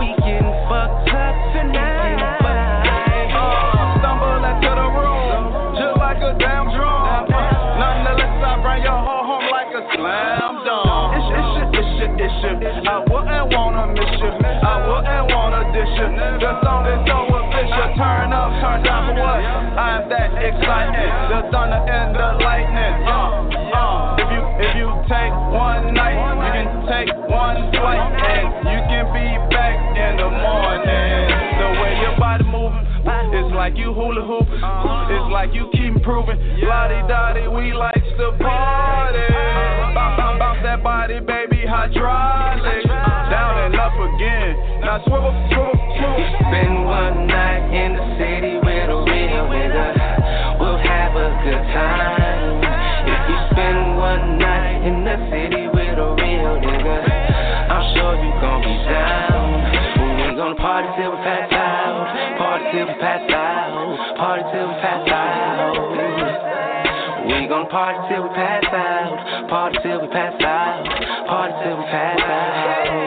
We 0.00 0.16
getting 0.24 0.56
fucked 0.72 1.12
up 1.12 1.36
tonight. 1.52 2.16
Stumble 4.00 4.40
into 4.40 4.72
the 4.72 4.88
room, 4.88 5.76
just 5.76 6.00
like 6.00 6.24
a 6.24 6.32
damn 6.40 6.72
drum. 6.72 7.28
Nonetheless, 7.28 8.40
I 8.40 8.56
bring 8.64 8.88
your 8.88 9.04
whole 9.04 9.36
home 9.36 9.52
like 9.52 9.68
a 9.76 9.84
slam 9.92 10.64
dunk. 10.64 11.12
It's 11.12 11.28
it's 11.28 11.75
it's 11.75 11.75
it's 11.98 12.34
shit. 12.44 12.60
I 12.86 13.00
wouldn't 13.08 13.52
wanna 13.52 13.92
miss 13.92 14.12
you. 14.20 14.28
I 14.28 14.74
wouldn't 14.84 15.26
wanna 15.32 15.62
dish 15.72 15.94
you. 15.96 16.08
The 16.40 16.52
song 16.60 16.84
is 16.84 17.00
so 17.08 17.18
official. 17.24 17.88
Turn 17.96 18.32
up, 18.32 18.52
turn 18.60 18.82
down 18.84 19.08
for 19.08 19.16
what? 19.16 19.40
I'm 19.40 20.08
that 20.08 20.30
exciting. 20.36 21.12
The 21.32 21.40
thunder 21.48 21.80
and 21.80 22.14
the 22.14 22.28
lightning. 22.44 22.96
Uh, 23.08 23.48
uh. 23.72 24.20
If 24.20 24.28
you 24.28 24.42
if 24.60 24.72
you 24.76 24.88
take 25.08 25.32
one 25.52 25.94
night, 25.94 26.16
you 26.16 26.50
can 26.52 26.68
take 26.84 27.10
one 27.28 27.70
flight, 27.72 28.04
and 28.12 28.46
you 28.68 28.80
can 28.92 29.06
be 29.16 29.26
back 29.54 29.76
in 29.96 30.16
the 30.20 30.28
morning. 30.28 31.25
Like 33.66 33.78
you 33.82 33.92
hula 33.92 34.22
hoop. 34.22 34.46
Uh-huh. 34.46 35.10
It's 35.10 35.26
like 35.34 35.50
you 35.50 35.66
keep 35.74 35.98
improving. 35.98 36.38
Lodi 36.38 37.02
dodi, 37.10 37.50
we 37.50 37.74
likes 37.74 37.98
to 37.98 38.30
party. 38.38 39.26
Bounce, 39.90 40.14
bounce, 40.22 40.38
bounce 40.38 40.62
that 40.62 40.84
body, 40.86 41.18
baby, 41.18 41.66
hydraulic. 41.66 42.86
Uh-huh. 42.86 43.26
Down 43.26 43.66
and 43.66 43.74
up 43.74 43.90
again. 43.90 44.86
Now 44.86 45.02
swivel, 45.02 45.34
swivel, 45.50 45.74
swivel. 45.98 46.46
Spend 46.46 46.86
one 46.86 47.26
night 47.26 47.66
in 47.74 47.98
the 47.98 48.06
city 48.22 48.54
with 48.62 48.86
a 48.86 48.98
real 49.02 49.50
nigga. 49.50 50.62
We'll 50.62 50.78
have 50.78 51.18
a 51.18 51.26
good 51.42 51.66
time. 51.74 52.62
If 52.62 53.22
you 53.26 53.38
spend 53.50 53.98
one 53.98 54.38
night 54.38 54.78
in 54.86 55.02
the 55.02 55.18
city 55.26 55.66
with 55.74 55.98
a 55.98 56.14
real 56.14 56.54
nigga, 56.62 57.02
I'm 57.02 57.82
sure 57.98 58.14
you 58.14 58.30
gon' 58.38 58.62
be 58.62 58.78
down. 58.86 59.45
Gonna 60.46 60.58
party 60.58 60.88
till 60.96 61.10
we 61.10 61.16
pass 61.16 61.52
out. 61.52 62.38
Party 62.38 62.70
till 62.70 62.86
we 62.86 62.94
pass 63.02 63.30
out. 63.32 64.16
Party 64.16 64.44
till 64.52 64.68
we 64.68 64.74
pass 64.78 65.08
out. 65.10 65.74
We 67.26 67.48
gonna 67.48 67.66
party 67.66 68.14
till 68.14 68.22
we 68.22 68.28
pass 68.28 68.62
out. 68.70 69.48
Party 69.50 69.78
till 69.82 70.02
we 70.02 70.06
pass 70.06 70.40
out. 70.40 70.86
Party 71.26 71.52
till 71.64 71.76
we 71.78 71.82
pass 71.90 72.20
out. 72.22 73.05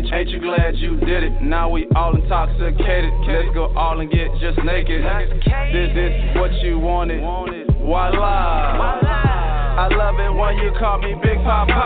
Ain't, 0.00 0.14
ain't 0.14 0.28
you 0.30 0.40
glad 0.40 0.76
you 0.76 0.96
did 0.96 1.24
it? 1.24 1.42
Now 1.42 1.68
we 1.68 1.86
all 1.94 2.16
intoxicated. 2.16 3.12
Let's 3.28 3.52
go 3.52 3.70
all 3.76 4.00
and 4.00 4.10
get 4.10 4.32
just 4.40 4.56
naked. 4.64 5.04
This 5.04 5.92
is 5.92 6.36
what 6.40 6.50
you 6.62 6.78
wanted. 6.78 7.20
Voila. 7.20 8.96
I 9.76 9.88
love 9.92 10.16
it 10.16 10.32
when 10.32 10.56
you 10.56 10.72
call 10.78 10.98
me 11.04 11.12
Big 11.22 11.36
Papa. 11.44 11.84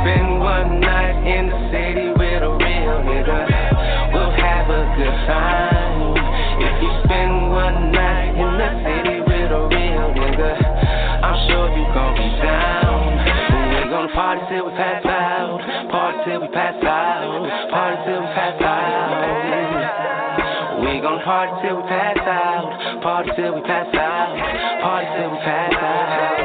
Spend 0.00 0.40
one 0.40 0.80
night 0.80 1.28
in 1.28 1.52
the 1.52 1.60
city 1.68 2.08
with 2.16 2.40
a 2.40 2.52
real 2.56 3.04
nigga. 3.04 4.14
We'll 4.14 4.32
have 4.32 4.70
a 4.72 4.96
good 4.96 5.16
time. 5.28 6.16
If 6.56 6.72
you 6.80 6.90
spend 7.04 7.50
one 7.52 7.92
night 7.92 8.32
in 8.32 8.50
the 8.56 8.70
city 8.80 9.20
with 9.20 9.52
a 9.52 9.68
real 9.68 10.08
nigga, 10.16 10.56
I'm 11.20 11.36
sure 11.48 11.68
you 11.68 11.84
gon' 11.92 12.16
be 12.16 12.42
down. 12.42 12.85
We 13.86 13.90
gonna 13.92 14.12
party 14.12 14.40
till 14.50 14.66
we 14.66 14.72
pass 14.72 15.06
out. 15.06 15.62
Party 15.92 16.18
till 16.26 16.40
we 16.40 16.48
pass 16.48 16.74
out. 16.82 17.70
Party 17.70 18.02
till 18.02 18.18
we 18.18 18.26
pass 18.34 18.60
out. 18.66 19.62
We 20.82 20.98
gon' 20.98 21.22
party 21.22 21.52
till 21.62 21.76
we 21.76 21.82
pass 21.82 22.18
out. 22.18 23.00
Party 23.00 23.30
till 23.36 23.54
we 23.54 23.60
pass 23.60 23.94
out. 23.94 24.82
Party 24.82 25.06
till 25.22 25.30
we 25.30 25.38
pass 25.38 25.72
out. 25.78 26.35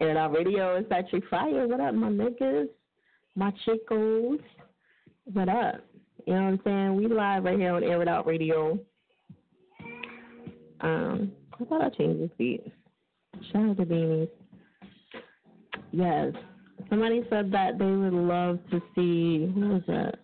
It 0.00 0.16
Out 0.16 0.32
Radio 0.32 0.76
is 0.76 0.86
actually 0.90 1.22
fire. 1.30 1.68
What 1.68 1.80
up, 1.80 1.94
my 1.94 2.08
niggas? 2.08 2.68
My 3.36 3.52
chicos? 3.66 4.40
What 5.32 5.48
up? 5.48 5.76
You 6.26 6.34
know 6.34 6.42
what 6.42 6.48
I'm 6.48 6.60
saying? 6.64 6.96
We 6.96 7.06
live 7.06 7.44
right 7.44 7.58
here 7.58 7.74
on 7.74 7.84
Air 7.84 8.02
It 8.02 8.08
Out 8.08 8.26
Radio. 8.26 8.78
Um, 10.80 11.32
I 11.60 11.64
thought 11.64 11.84
I 11.84 11.90
changed 11.90 12.22
the 12.22 12.30
beat. 12.36 12.72
Shout 13.52 13.70
out 13.70 13.76
to 13.76 13.86
Beanies. 13.86 14.28
Yes. 15.92 16.32
Somebody 16.90 17.22
said 17.30 17.52
that 17.52 17.78
they 17.78 17.84
would 17.84 18.12
love 18.12 18.58
to 18.70 18.80
see 18.94 19.50
who 19.54 19.68
was 19.68 19.82
that? 19.86 20.18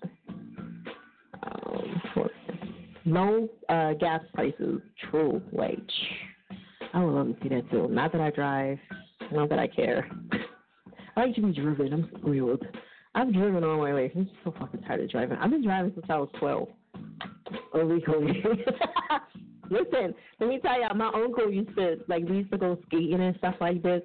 Um, 1.45 2.03
low 3.05 3.49
uh, 3.69 3.93
gas 3.95 4.21
prices. 4.35 4.81
True. 5.11 5.41
Like, 5.53 5.79
I 6.93 7.05
would 7.05 7.15
love 7.15 7.29
to 7.29 7.37
see 7.43 7.49
that 7.51 7.71
too. 7.71 7.89
Not 7.89 8.13
that 8.13 8.21
I 8.21 8.31
drive. 8.31 8.79
Not 9.32 9.48
that 9.51 9.59
I 9.59 9.66
care. 9.66 10.11
I 11.16 11.27
like 11.27 11.35
to 11.36 11.43
be 11.43 11.52
driven. 11.52 11.93
I'm 11.93 12.11
spoiled. 12.19 12.65
I've 13.15 13.32
driven 13.32 13.65
all 13.65 13.78
my 13.78 13.93
life. 13.93 14.12
I'm 14.15 14.31
so 14.44 14.55
fucking 14.59 14.82
tired 14.82 15.01
of 15.01 15.11
driving. 15.11 15.36
I've 15.39 15.51
been 15.51 15.65
driving 15.65 15.93
since 15.94 16.07
I 16.09 16.16
was 16.16 16.28
12. 16.39 16.69
Illegally. 17.74 18.43
Listen, 19.70 20.15
let 20.40 20.48
me 20.48 20.59
tell 20.61 20.81
y'all, 20.81 20.94
my 20.94 21.11
uncle 21.15 21.51
used 21.51 21.74
to, 21.77 21.97
like, 22.09 22.24
we 22.28 22.39
used 22.39 22.51
to 22.52 22.59
go 22.59 22.78
skating 22.86 23.20
and 23.20 23.36
stuff 23.39 23.55
like 23.61 23.82
this. 23.82 24.02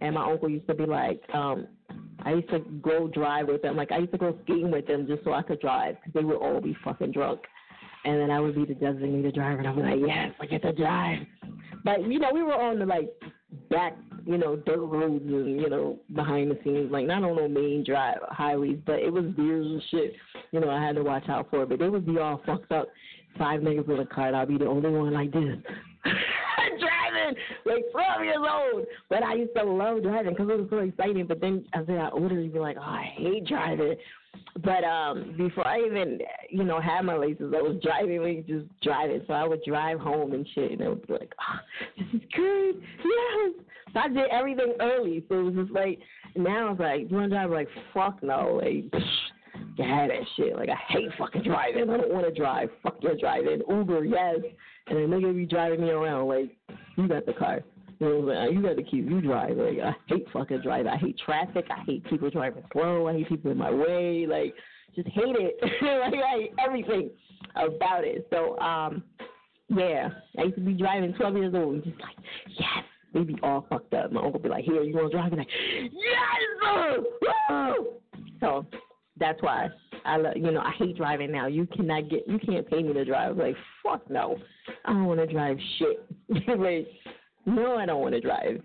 And 0.00 0.14
my 0.14 0.30
uncle 0.30 0.48
used 0.48 0.66
to 0.68 0.74
be 0.74 0.86
like, 0.86 1.22
um, 1.34 1.66
I 2.24 2.34
used 2.34 2.50
to 2.50 2.60
go 2.82 3.08
drive 3.08 3.48
with 3.48 3.62
them. 3.62 3.76
Like, 3.76 3.92
I 3.92 3.98
used 3.98 4.12
to 4.12 4.18
go 4.18 4.38
skating 4.44 4.70
with 4.70 4.86
them 4.86 5.06
just 5.06 5.24
so 5.24 5.32
I 5.32 5.42
could 5.42 5.60
drive 5.60 5.96
because 5.96 6.12
they 6.14 6.24
would 6.24 6.36
all 6.36 6.60
be 6.60 6.76
fucking 6.84 7.12
drunk. 7.12 7.40
And 8.04 8.20
then 8.20 8.30
I 8.30 8.40
would 8.40 8.54
be 8.54 8.64
the 8.64 8.74
designated 8.74 9.34
driver, 9.34 9.60
and 9.60 9.76
be 9.76 9.82
like, 9.82 10.00
yes, 10.06 10.32
I 10.40 10.46
get 10.46 10.62
to 10.62 10.72
drive. 10.72 11.18
But, 11.84 12.02
you 12.06 12.18
know, 12.18 12.30
we 12.32 12.42
were 12.42 12.54
on 12.54 12.78
the, 12.78 12.86
like, 12.86 13.10
back, 13.70 13.96
you 14.24 14.38
know, 14.38 14.56
dirt 14.56 14.78
roads 14.78 15.24
and, 15.26 15.60
you 15.60 15.68
know, 15.68 15.98
behind 16.14 16.50
the 16.50 16.58
scenes, 16.64 16.90
like, 16.90 17.06
not 17.06 17.24
on 17.24 17.36
no 17.36 17.48
main 17.48 17.84
drive 17.84 18.18
highways, 18.28 18.78
but 18.86 19.00
it 19.00 19.12
was 19.12 19.24
years 19.36 19.66
and 19.66 19.82
shit, 19.90 20.14
you 20.50 20.60
know, 20.60 20.70
I 20.70 20.84
had 20.84 20.96
to 20.96 21.02
watch 21.02 21.28
out 21.28 21.48
for. 21.50 21.66
But 21.66 21.78
they 21.78 21.88
would 21.88 22.06
be 22.06 22.18
all 22.18 22.40
fucked 22.46 22.72
up. 22.72 22.88
Five 23.38 23.60
niggas 23.60 23.88
in 23.88 23.98
a 23.98 24.06
car, 24.06 24.34
I'll 24.34 24.44
be 24.44 24.58
the 24.58 24.66
only 24.66 24.90
one 24.90 25.12
like 25.14 25.32
this. 25.32 25.56
driving 26.78 27.38
like 27.64 27.84
12 27.92 28.24
years 28.24 28.36
old. 28.38 28.86
But 29.08 29.22
I 29.22 29.34
used 29.34 29.54
to 29.56 29.64
love 29.64 30.02
driving 30.02 30.32
because 30.32 30.48
it 30.50 30.58
was 30.58 30.66
so 30.70 30.78
exciting. 30.78 31.26
But 31.26 31.40
then 31.40 31.64
as 31.74 31.86
I 31.88 32.10
older, 32.12 32.40
you'd 32.40 32.52
be 32.52 32.58
like, 32.58 32.76
oh, 32.78 32.82
I 32.82 33.12
hate 33.16 33.46
driving. 33.46 33.94
But 34.64 34.84
um 34.84 35.34
before 35.36 35.66
I 35.66 35.80
even, 35.80 36.18
you 36.50 36.64
know, 36.64 36.80
had 36.80 37.02
my 37.02 37.16
license, 37.16 37.54
I 37.56 37.62
was 37.62 37.80
driving, 37.82 38.22
like 38.22 38.46
just 38.46 38.66
driving. 38.82 39.22
So 39.26 39.34
I 39.34 39.46
would 39.46 39.62
drive 39.64 40.00
home 40.00 40.32
and 40.32 40.46
shit, 40.54 40.72
and 40.72 40.82
I 40.82 40.88
would 40.88 41.06
be 41.06 41.12
like, 41.12 41.32
oh, 41.40 41.58
this 41.98 42.22
is 42.22 42.28
good. 42.34 42.82
Yes. 43.04 43.64
So 43.92 44.00
I 44.00 44.08
did 44.08 44.30
everything 44.30 44.74
early. 44.80 45.24
So 45.28 45.40
it 45.40 45.42
was 45.42 45.54
just 45.54 45.72
like 45.72 45.98
now 46.36 46.72
it's 46.72 46.80
like, 46.80 47.10
you 47.10 47.16
want 47.16 47.30
to 47.30 47.36
drive? 47.36 47.50
Like 47.50 47.68
fuck 47.94 48.22
no, 48.22 48.60
like. 48.62 49.02
You 49.76 49.84
had 49.84 50.10
that 50.10 50.22
shit. 50.36 50.56
Like 50.56 50.68
I 50.68 50.92
hate 50.92 51.08
fucking 51.18 51.42
driving. 51.42 51.88
I 51.88 51.96
don't 51.96 52.12
want 52.12 52.26
to 52.26 52.32
drive. 52.32 52.70
Fuck 52.82 53.02
your 53.02 53.16
driving. 53.16 53.62
Uber, 53.68 54.04
yes. 54.04 54.36
And 54.88 54.98
then 54.98 55.08
nigga 55.08 55.34
be 55.34 55.46
driving 55.46 55.80
me 55.82 55.90
around 55.90 56.28
like 56.28 56.56
you 56.96 57.08
got 57.08 57.26
the 57.26 57.32
car. 57.32 57.60
You 57.98 58.22
know? 58.22 58.48
You 58.50 58.62
got 58.62 58.76
the 58.76 58.82
keep 58.82 59.08
you 59.08 59.20
drive. 59.20 59.56
Like 59.56 59.78
I 59.78 59.94
hate 60.08 60.26
fucking 60.32 60.62
driving. 60.62 60.88
I 60.88 60.96
hate 60.96 61.18
traffic. 61.24 61.66
I 61.70 61.82
hate 61.86 62.04
people 62.04 62.30
driving 62.30 62.64
slow. 62.72 63.08
I 63.08 63.14
hate 63.14 63.28
people 63.28 63.50
in 63.50 63.58
my 63.58 63.70
way. 63.70 64.26
Like 64.26 64.54
just 64.94 65.08
hate 65.08 65.36
it. 65.38 65.56
like 65.82 66.22
I 66.22 66.38
hate 66.38 66.54
everything 66.64 67.10
about 67.54 68.04
it. 68.04 68.26
So 68.30 68.58
um 68.58 69.04
yeah, 69.68 70.10
I 70.38 70.42
used 70.42 70.56
to 70.56 70.60
be 70.60 70.74
driving 70.74 71.14
12 71.14 71.36
years 71.36 71.54
old 71.54 71.84
just 71.84 71.98
like 72.00 72.16
yes. 72.58 72.84
They 73.12 73.20
be 73.20 73.36
all 73.42 73.66
fucked 73.68 73.94
up. 73.94 74.12
My 74.12 74.22
uncle 74.22 74.40
be 74.40 74.48
like, 74.48 74.64
"Here, 74.64 74.82
you 74.82 74.94
want 74.94 75.12
to 75.12 75.18
drive?" 75.18 75.32
Like, 75.32 75.48
"Yes!" 75.82 77.02
Woo! 77.50 77.92
So 78.40 78.66
that's 79.18 79.40
why 79.42 79.68
I 80.04 80.16
love, 80.16 80.34
you 80.36 80.50
know, 80.50 80.60
I 80.60 80.72
hate 80.78 80.96
driving 80.96 81.30
now. 81.30 81.46
You 81.46 81.66
cannot 81.66 82.08
get, 82.08 82.26
you 82.26 82.38
can't 82.38 82.68
pay 82.68 82.82
me 82.82 82.92
to 82.92 83.04
drive. 83.04 83.36
Like, 83.36 83.56
fuck 83.82 84.08
no. 84.10 84.36
I 84.84 84.92
don't 84.92 85.04
want 85.04 85.20
to 85.20 85.26
drive 85.26 85.56
shit. 85.78 86.04
like, 86.58 86.88
no, 87.46 87.76
I 87.76 87.86
don't 87.86 88.00
want 88.00 88.14
to 88.14 88.20
drive. 88.20 88.62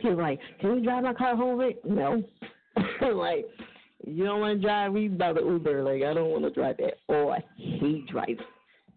People 0.00 0.18
like, 0.18 0.40
can 0.60 0.76
you 0.76 0.84
drive 0.84 1.04
my 1.04 1.14
car 1.14 1.36
home, 1.36 1.58
Rick? 1.58 1.84
No. 1.84 2.22
like, 3.12 3.46
you 4.06 4.24
don't 4.24 4.40
want 4.40 4.60
to 4.60 4.66
drive, 4.66 4.92
we 4.92 5.08
by 5.08 5.32
the 5.32 5.40
Uber. 5.40 5.82
Like, 5.82 6.02
I 6.02 6.14
don't 6.14 6.30
want 6.30 6.44
to 6.44 6.50
drive 6.50 6.78
at 6.80 6.94
all. 7.08 7.32
I 7.32 7.44
hate 7.56 8.06
driving. 8.08 8.38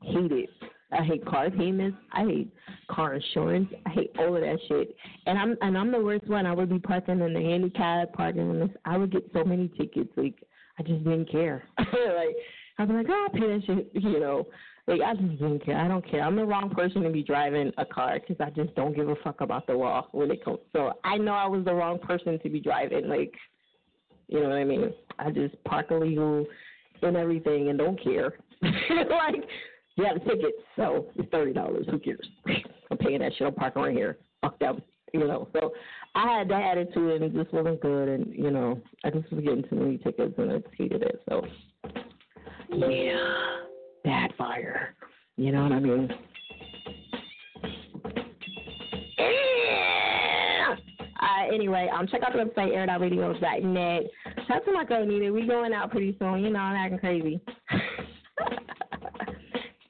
Hate 0.02 0.32
it. 0.32 0.50
I 0.92 1.04
hate 1.04 1.26
car 1.26 1.50
payments. 1.50 1.98
I 2.12 2.24
hate 2.26 2.54
car 2.90 3.16
insurance. 3.16 3.70
I 3.86 3.90
hate 3.90 4.12
all 4.20 4.36
of 4.36 4.42
that 4.42 4.60
shit. 4.68 4.96
And 5.26 5.38
I'm 5.38 5.58
and 5.62 5.78
I'm 5.78 5.92
the 5.92 6.00
worst 6.00 6.28
one. 6.28 6.46
I 6.46 6.54
would 6.54 6.70
be 6.70 6.80
parking 6.80 7.20
in 7.20 7.34
the 7.34 7.42
handicap, 7.42 8.14
parking 8.14 8.50
in 8.50 8.60
this. 8.60 8.70
I 8.86 8.98
would 8.98 9.12
get 9.12 9.30
so 9.34 9.44
many 9.44 9.68
tickets. 9.70 10.12
Like 10.16 10.36
I 10.80 10.84
just 10.84 11.04
didn't 11.04 11.32
care. 11.32 11.64
like 11.78 12.36
I'd 12.78 12.88
be 12.88 12.94
like, 12.94 13.08
oh, 13.10 13.28
I'll 13.28 13.40
pay 13.40 13.48
that 13.48 13.64
shit. 13.66 13.92
You 14.04 14.20
know, 14.20 14.46
like 14.88 15.02
I 15.02 15.16
just 15.16 15.40
didn't 15.40 15.66
care. 15.66 15.78
I 15.78 15.88
don't 15.88 16.08
care. 16.10 16.22
I'm 16.22 16.36
the 16.36 16.46
wrong 16.46 16.70
person 16.70 17.02
to 17.04 17.10
be 17.10 17.24
driving 17.24 17.72
a 17.78 17.86
car 17.86 18.20
because 18.20 18.38
I 18.46 18.52
just 18.52 18.76
don't 18.76 18.96
give 18.96 19.10
a 19.10 19.16
fuck 19.24 19.42
about 19.42 19.66
the 19.68 19.74
law 19.74 20.08
when 20.12 20.30
it 20.30 20.44
comes. 20.46 20.60
So 20.74 20.94
I 21.04 21.18
know 21.18 21.34
I 21.34 21.48
was 21.48 21.66
the 21.66 21.74
wrong 21.74 21.98
person 22.00 22.40
to 22.40 22.50
be 22.50 22.60
driving. 22.60 23.08
Like, 23.08 23.34
you 24.28 24.42
know 24.42 24.50
what 24.50 24.58
I 24.58 24.64
mean? 24.64 24.94
I 25.18 25.32
just 25.32 25.62
park 25.64 25.88
illegal 25.90 26.46
and 27.02 27.18
everything 27.18 27.70
and 27.70 27.80
don't 27.80 28.02
care. 28.02 28.34
like 28.62 29.44
you 29.96 30.06
have 30.06 30.18
a 30.18 30.20
ticket, 30.20 30.54
so 30.76 31.08
it's 31.16 31.30
thirty 31.32 31.54
dollars. 31.54 31.86
Who 31.90 32.00
cares? 32.00 32.28
I'm 32.92 32.98
paying 32.98 33.20
that 33.20 33.32
shit. 33.38 33.48
I'm 33.48 33.54
parking 33.54 33.82
right 33.82 33.96
here. 33.96 34.18
Fuck 34.42 34.60
that. 34.60 34.76
You 35.14 35.22
know. 35.22 35.48
So 35.54 35.72
I 36.16 36.38
had 36.38 36.50
that 36.50 36.62
attitude, 36.62 37.22
and 37.22 37.24
it 37.24 37.34
just 37.34 37.54
wasn't 37.54 37.82
good. 37.82 38.10
And 38.10 38.34
you 38.34 38.52
know, 38.52 38.82
I 39.04 39.10
just 39.10 39.32
was 39.32 39.44
getting 39.44 39.64
too 39.64 39.76
many 39.76 39.98
tickets, 39.98 40.34
and 40.38 40.52
I 40.52 40.58
just 40.58 40.76
hated 40.78 41.02
it. 41.04 41.22
So 41.30 41.46
yeah, 42.72 43.58
bad 44.04 44.34
fire. 44.38 44.96
You 45.38 45.52
know 45.52 45.64
what 45.64 45.72
I 45.72 45.80
mean? 45.80 46.10
Uh, 51.22 51.54
anyway, 51.54 51.90
um, 51.94 52.08
check 52.08 52.22
out 52.24 52.34
the 52.34 52.40
website 52.40 52.74
air.radios.net. 52.74 54.04
Shout 54.48 54.58
out 54.58 54.66
to 54.66 54.72
my 54.72 54.86
girl 54.86 55.06
Nita. 55.06 55.32
We 55.32 55.48
going 55.48 55.74
out 55.74 55.92
pretty 55.92 56.16
soon. 56.20 56.44
You 56.44 56.52
know, 56.52 56.60
I'm 56.60 56.76
acting 56.76 57.00
crazy. 57.00 57.42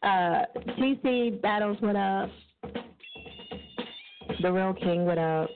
uh, 0.05 0.45
TC 0.77 1.41
Battles, 1.41 1.77
what 1.79 1.95
up? 1.95 2.29
The 4.41 4.51
Real 4.51 4.73
King, 4.73 5.05
what 5.05 5.17
up? 5.17 5.49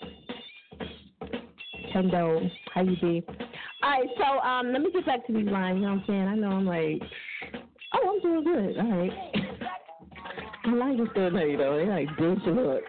Kendo, 1.93 2.49
how 2.73 2.81
you 2.81 2.95
be? 3.01 3.23
All 3.83 3.89
right, 3.89 4.07
so 4.17 4.39
um, 4.39 4.71
let 4.73 4.81
me 4.81 4.91
get 4.91 5.05
back 5.05 5.25
to 5.27 5.33
these 5.33 5.47
lines. 5.47 5.77
You 5.77 5.83
know 5.83 5.93
what 5.93 5.99
I'm 5.99 6.03
saying? 6.07 6.27
I 6.27 6.35
know 6.35 6.51
I'm 6.51 6.65
like, 6.65 7.01
oh, 7.93 8.09
I'm 8.09 8.21
doing 8.21 8.43
good. 8.43 8.77
All 8.77 8.97
right. 8.97 9.11
I 10.65 10.69
like 10.73 10.97
this 10.97 11.07
good 11.13 11.33
you 11.33 11.57
though. 11.57 11.77
They 11.77 11.85
like 11.85 12.07
good 12.17 12.43
to 12.43 12.51
look. 12.51 12.83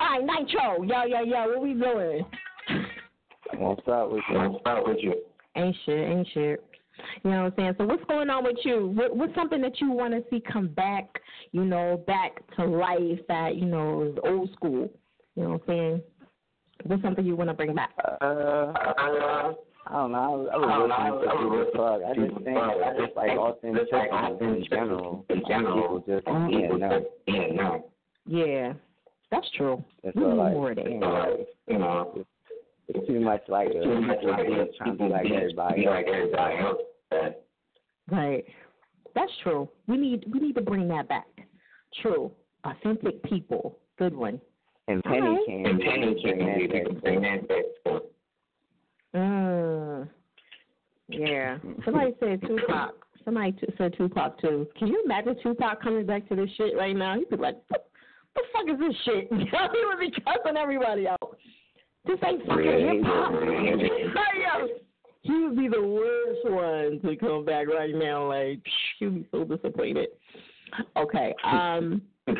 All 0.00 0.20
right, 0.20 0.22
Nitro, 0.22 0.82
yo, 0.82 1.04
yo, 1.04 1.22
yo, 1.22 1.48
what 1.48 1.62
we 1.62 1.74
doing? 1.74 2.24
What's 3.56 3.88
up 3.88 4.10
with 4.10 4.22
you? 4.30 4.38
What's 4.38 4.62
up 4.66 4.86
with 4.86 4.98
you? 5.00 5.14
Ain't 5.56 5.76
shit, 5.84 6.08
ain't 6.08 6.28
shit. 6.32 6.64
You 7.24 7.30
know 7.30 7.44
what 7.44 7.52
I'm 7.52 7.52
saying? 7.56 7.74
So 7.78 7.84
what's 7.86 8.04
going 8.04 8.30
on 8.30 8.44
with 8.44 8.58
you? 8.64 8.88
What, 8.88 9.16
what's 9.16 9.34
something 9.34 9.60
that 9.62 9.80
you 9.80 9.90
want 9.90 10.14
to 10.14 10.24
see 10.30 10.40
come 10.40 10.68
back, 10.68 11.20
you 11.52 11.64
know, 11.64 12.02
back 12.06 12.42
to 12.56 12.64
life 12.64 13.20
that, 13.28 13.56
you 13.56 13.66
know, 13.66 14.02
is 14.02 14.18
old 14.24 14.52
school? 14.52 14.90
You 15.36 15.42
know 15.42 15.50
what 15.50 15.62
I'm 15.62 15.68
saying? 15.68 16.02
What's 16.84 17.02
something 17.02 17.24
you 17.24 17.36
want 17.36 17.50
to 17.50 17.54
bring 17.54 17.74
back? 17.74 17.90
Uh, 18.20 18.72
I 19.86 19.92
don't 19.92 20.12
know. 20.12 20.48
I, 20.52 20.56
I 20.56 21.08
was 21.10 21.20
listening 21.20 21.50
to 21.50 21.56
people 21.56 21.70
talk. 21.74 22.00
I 22.06 22.14
just 22.14 22.44
think 22.44 22.56
I 22.56 22.92
just 22.98 23.16
like 23.16 23.30
authenticity 23.36 23.96
in 24.40 24.64
general. 24.70 25.24
In 25.28 25.42
general, 25.48 26.00
people 26.00 26.16
just 26.16 26.26
being 26.48 26.78
no, 26.78 27.06
being 27.26 27.56
no. 27.56 27.90
Yeah, 28.26 28.74
that's 29.30 29.50
true. 29.56 29.82
It's 30.04 30.14
we 30.16 30.22
need 30.22 30.34
like, 30.34 30.52
more 30.52 30.70
of 30.70 30.76
that. 30.76 30.84
Like, 30.84 31.48
you 31.66 31.78
know, 31.78 32.24
it's 32.88 33.06
too 33.06 33.20
much 33.20 33.42
like 33.48 33.68
a 33.68 33.82
too 33.82 34.00
much 34.00 34.18
like 34.22 34.46
a, 34.46 34.66
trying 34.78 34.96
to 34.96 35.04
be 35.04 35.08
like 35.08 35.26
everybody 35.26 35.86
else. 36.58 36.78
Like. 37.10 37.42
Right. 38.10 38.44
That's 39.14 39.32
true. 39.42 39.68
We 39.86 39.96
need 39.96 40.24
we 40.32 40.40
need 40.40 40.54
to 40.54 40.60
bring 40.60 40.88
that 40.88 41.08
back. 41.08 41.26
True. 42.02 42.30
Authentic 42.64 43.22
people. 43.24 43.78
Good 43.98 44.14
one. 44.14 44.40
And 44.88 45.02
Penny 45.04 45.20
Alright. 45.20 45.46
can 45.46 45.66
and 45.66 45.80
Penny 45.80 46.14
can 46.22 47.00
bring 47.00 47.22
that 47.22 47.48
back. 47.48 48.02
Mm. 49.14 50.08
Yeah. 51.08 51.58
Somebody 51.84 52.14
said 52.20 52.40
Tupac. 52.42 52.94
Somebody 53.24 53.52
t- 53.52 53.66
said 53.76 53.94
Tupac 53.96 54.40
too. 54.40 54.66
Can 54.78 54.88
you 54.88 55.02
imagine 55.04 55.36
Tupac 55.42 55.82
coming 55.82 56.06
back 56.06 56.28
to 56.28 56.36
this 56.36 56.48
shit 56.56 56.76
right 56.76 56.96
now? 56.96 57.16
He'd 57.18 57.28
be 57.28 57.36
like, 57.36 57.56
"What 57.68 57.90
the 58.34 58.42
fuck 58.52 58.68
is 58.68 58.78
this 58.78 58.96
shit?" 59.04 59.28
he 59.30 59.36
would 59.38 60.00
be 60.00 60.10
cussing 60.10 60.56
everybody 60.56 61.08
out. 61.08 61.36
This 62.06 62.18
ain't 62.24 62.46
fucking 62.46 62.64
hip 62.64 63.04
hop. 63.04 63.32
He 65.22 65.32
would 65.32 65.56
be 65.56 65.68
the 65.68 65.82
worst 65.82 66.40
one 66.44 67.00
to 67.02 67.16
come 67.16 67.44
back 67.44 67.66
right 67.68 67.94
now. 67.94 68.26
Like 68.28 68.60
he 68.98 69.06
would 69.06 69.14
be 69.22 69.28
so 69.30 69.44
disappointed. 69.44 70.08
Okay. 70.96 71.34
Um. 71.44 72.02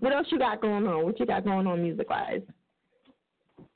what 0.00 0.12
else 0.12 0.26
you 0.30 0.38
got 0.38 0.60
going 0.62 0.86
on? 0.86 1.04
What 1.04 1.18
you 1.20 1.26
got 1.26 1.44
going 1.44 1.66
on 1.66 1.82
music 1.82 2.08
wise? 2.08 2.40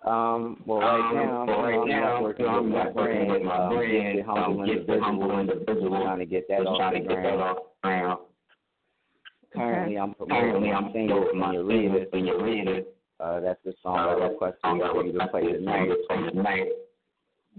Um, 0.07 0.63
well, 0.65 0.79
right 0.79 1.13
now, 1.15 1.45
well, 1.45 1.63
right 1.63 1.79
I'm 1.81 1.89
now, 1.89 2.23
working 2.23 2.47
I'm 2.47 2.65
with 2.65 2.73
my 2.73 2.91
working 2.91 2.95
brand, 3.27 3.31
with 3.33 3.43
my 3.43 3.55
uh, 3.57 3.69
brand, 3.71 4.17
Get 4.17 4.27
Humble 4.27 4.61
um, 4.61 4.67
Get 4.67 4.75
Individual, 4.77 5.03
Humble 5.05 5.39
Individual, 5.41 6.03
trying 6.03 6.19
to 6.21 6.27
get 6.27 6.49
that 6.49 6.67
off 6.67 6.79
trying 6.79 6.95
the 6.95 7.01
to 7.01 7.15
get 7.15 7.17
that 7.17 7.23
ground. 7.23 7.41
off 7.43 7.57
the 7.83 7.89
ground. 7.89 8.19
Currently, 9.55 9.99
I'm 9.99 10.15
promoting 10.15 10.41
Currently, 10.51 10.69
my 10.71 10.75
I'm 10.77 10.93
single 10.93 11.25
promoting 11.27 11.41
when 11.41 11.49
my 11.49 11.53
you 11.53 11.63
read 11.67 11.83
single 11.83 12.01
it. 12.03 12.13
when 12.13 12.25
you 12.27 12.43
read 12.43 12.69
it. 12.69 12.97
Uh, 13.21 13.41
that's 13.41 13.61
the 13.65 13.75
song 13.83 13.99
Uh, 13.99 14.01
I 14.01 14.29
requested 14.29 14.61
song 14.63 14.83
I 14.83 14.93
for 14.93 15.05
you 15.05 15.13
to 15.13 15.27
play 15.29 15.53
tonight. 15.53 15.89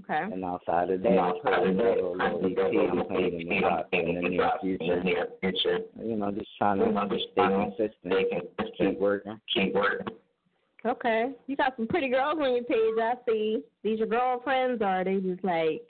Okay. 0.04 0.24
And 0.34 0.44
outside 0.46 0.90
of 0.90 1.02
that, 1.02 1.10
And 1.10 1.20
I'm 1.20 1.26
outside 1.36 1.54
of 1.54 1.60
putting 1.60 1.78
that, 1.78 1.98
I'm 2.22 3.00
EP 3.00 3.50
to 3.50 3.60
drop 3.60 3.90
in 3.92 4.16
the 4.16 4.30
near 4.30 4.52
future. 4.62 5.28
future. 5.42 5.80
You 6.02 6.16
know, 6.16 6.32
just 6.32 6.48
trying 6.58 6.80
to 6.80 6.86
You 6.86 6.92
know, 6.92 7.08
stay 7.08 7.48
consistent, 7.48 7.94
stay 8.06 8.24
consistent. 8.30 8.78
keep 8.78 9.00
working. 9.00 9.40
Keep 9.54 9.74
working. 9.76 10.08
Okay. 10.86 11.32
You 11.48 11.56
got 11.58 11.76
some 11.76 11.88
pretty 11.88 12.08
girls 12.10 12.38
on 12.42 12.56
your 12.56 12.64
page, 12.64 12.98
I 13.02 13.14
see. 13.28 13.64
These 13.84 14.00
your 14.00 14.08
girlfriends 14.08 14.82
or 14.82 14.86
are 14.88 15.04
they 15.04 15.18
just 15.18 15.44
like, 15.44 15.82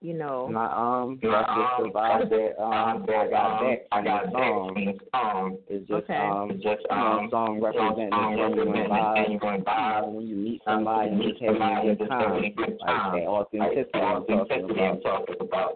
you 0.00 0.14
know 0.14 0.46
My 0.48 0.66
um, 0.66 1.18
My, 1.22 1.30
that's 1.30 1.48
just 1.48 1.74
um, 1.74 1.82
the 1.82 1.90
vibe 1.90 2.30
that 2.30 2.62
um 2.62 3.06
that, 3.06 3.16
I 3.16 3.30
got 3.30 3.50
um, 3.50 3.66
back 3.66 3.78
I 3.90 3.96
from 3.96 4.04
got 4.04 4.24
the 4.26 4.30
song. 4.32 4.74
from 4.74 4.84
the 4.84 4.98
song. 5.12 5.58
It's 5.68 5.88
just 5.88 6.04
Okay. 6.04 6.14
um, 6.16 6.50
It's 6.50 6.62
just, 6.62 6.82
you 6.88 6.96
know, 6.96 7.02
um, 7.02 7.28
song 7.30 7.60
representing 7.60 8.10
song 8.10 8.30
the 8.32 8.42
genuine 8.42 8.68
representing 8.72 8.92
vibe. 8.92 9.16
genuine 9.26 9.58
You 9.58 9.64
vibe. 9.64 10.02
know, 10.02 10.08
when 10.08 10.26
you 10.28 10.36
meet 10.36 10.60
somebody 10.64 11.08
and 11.10 11.18
meet 11.18 11.38
just 11.38 11.42
having 11.42 11.56
a 11.56 11.58
somebody 11.58 11.82
good 11.82 11.88
and 11.88 11.98
just 11.98 12.12
having 12.12 12.44
a 12.44 12.50
time, 12.54 13.10
like 13.12 13.12
that 13.18 13.28
authenticity 13.28 14.80
I'm 14.80 15.00
talking 15.00 15.36
about. 15.40 15.72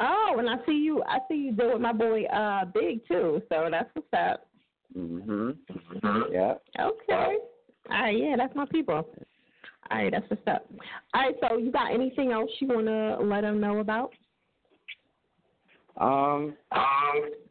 Oh, 0.00 0.36
and 0.38 0.50
I 0.50 0.56
see 0.66 0.72
you. 0.72 1.02
I 1.08 1.18
see 1.28 1.34
you 1.36 1.52
do 1.52 1.72
with 1.72 1.80
my 1.80 1.92
boy 1.92 2.24
uh 2.24 2.64
Big 2.66 3.06
too. 3.08 3.40
So 3.48 3.68
that's 3.70 3.88
what's 3.94 4.08
up. 4.12 4.46
Mhm. 4.96 5.56
Mhm. 5.72 6.22
Yeah. 6.32 6.54
Okay. 6.78 7.36
All 7.90 8.00
right. 8.02 8.16
Yeah, 8.18 8.34
that's 8.36 8.54
my 8.54 8.66
people. 8.66 9.08
All 9.90 9.98
right, 9.98 10.10
that's 10.10 10.28
what's 10.30 10.46
up. 10.46 10.66
All 11.12 11.22
right. 11.22 11.34
So 11.40 11.58
you 11.58 11.70
got 11.70 11.92
anything 11.92 12.32
else 12.32 12.50
you 12.60 12.68
wanna 12.68 13.18
let 13.20 13.42
them 13.42 13.60
know 13.60 13.78
about? 13.78 14.12
Um, 15.96 16.56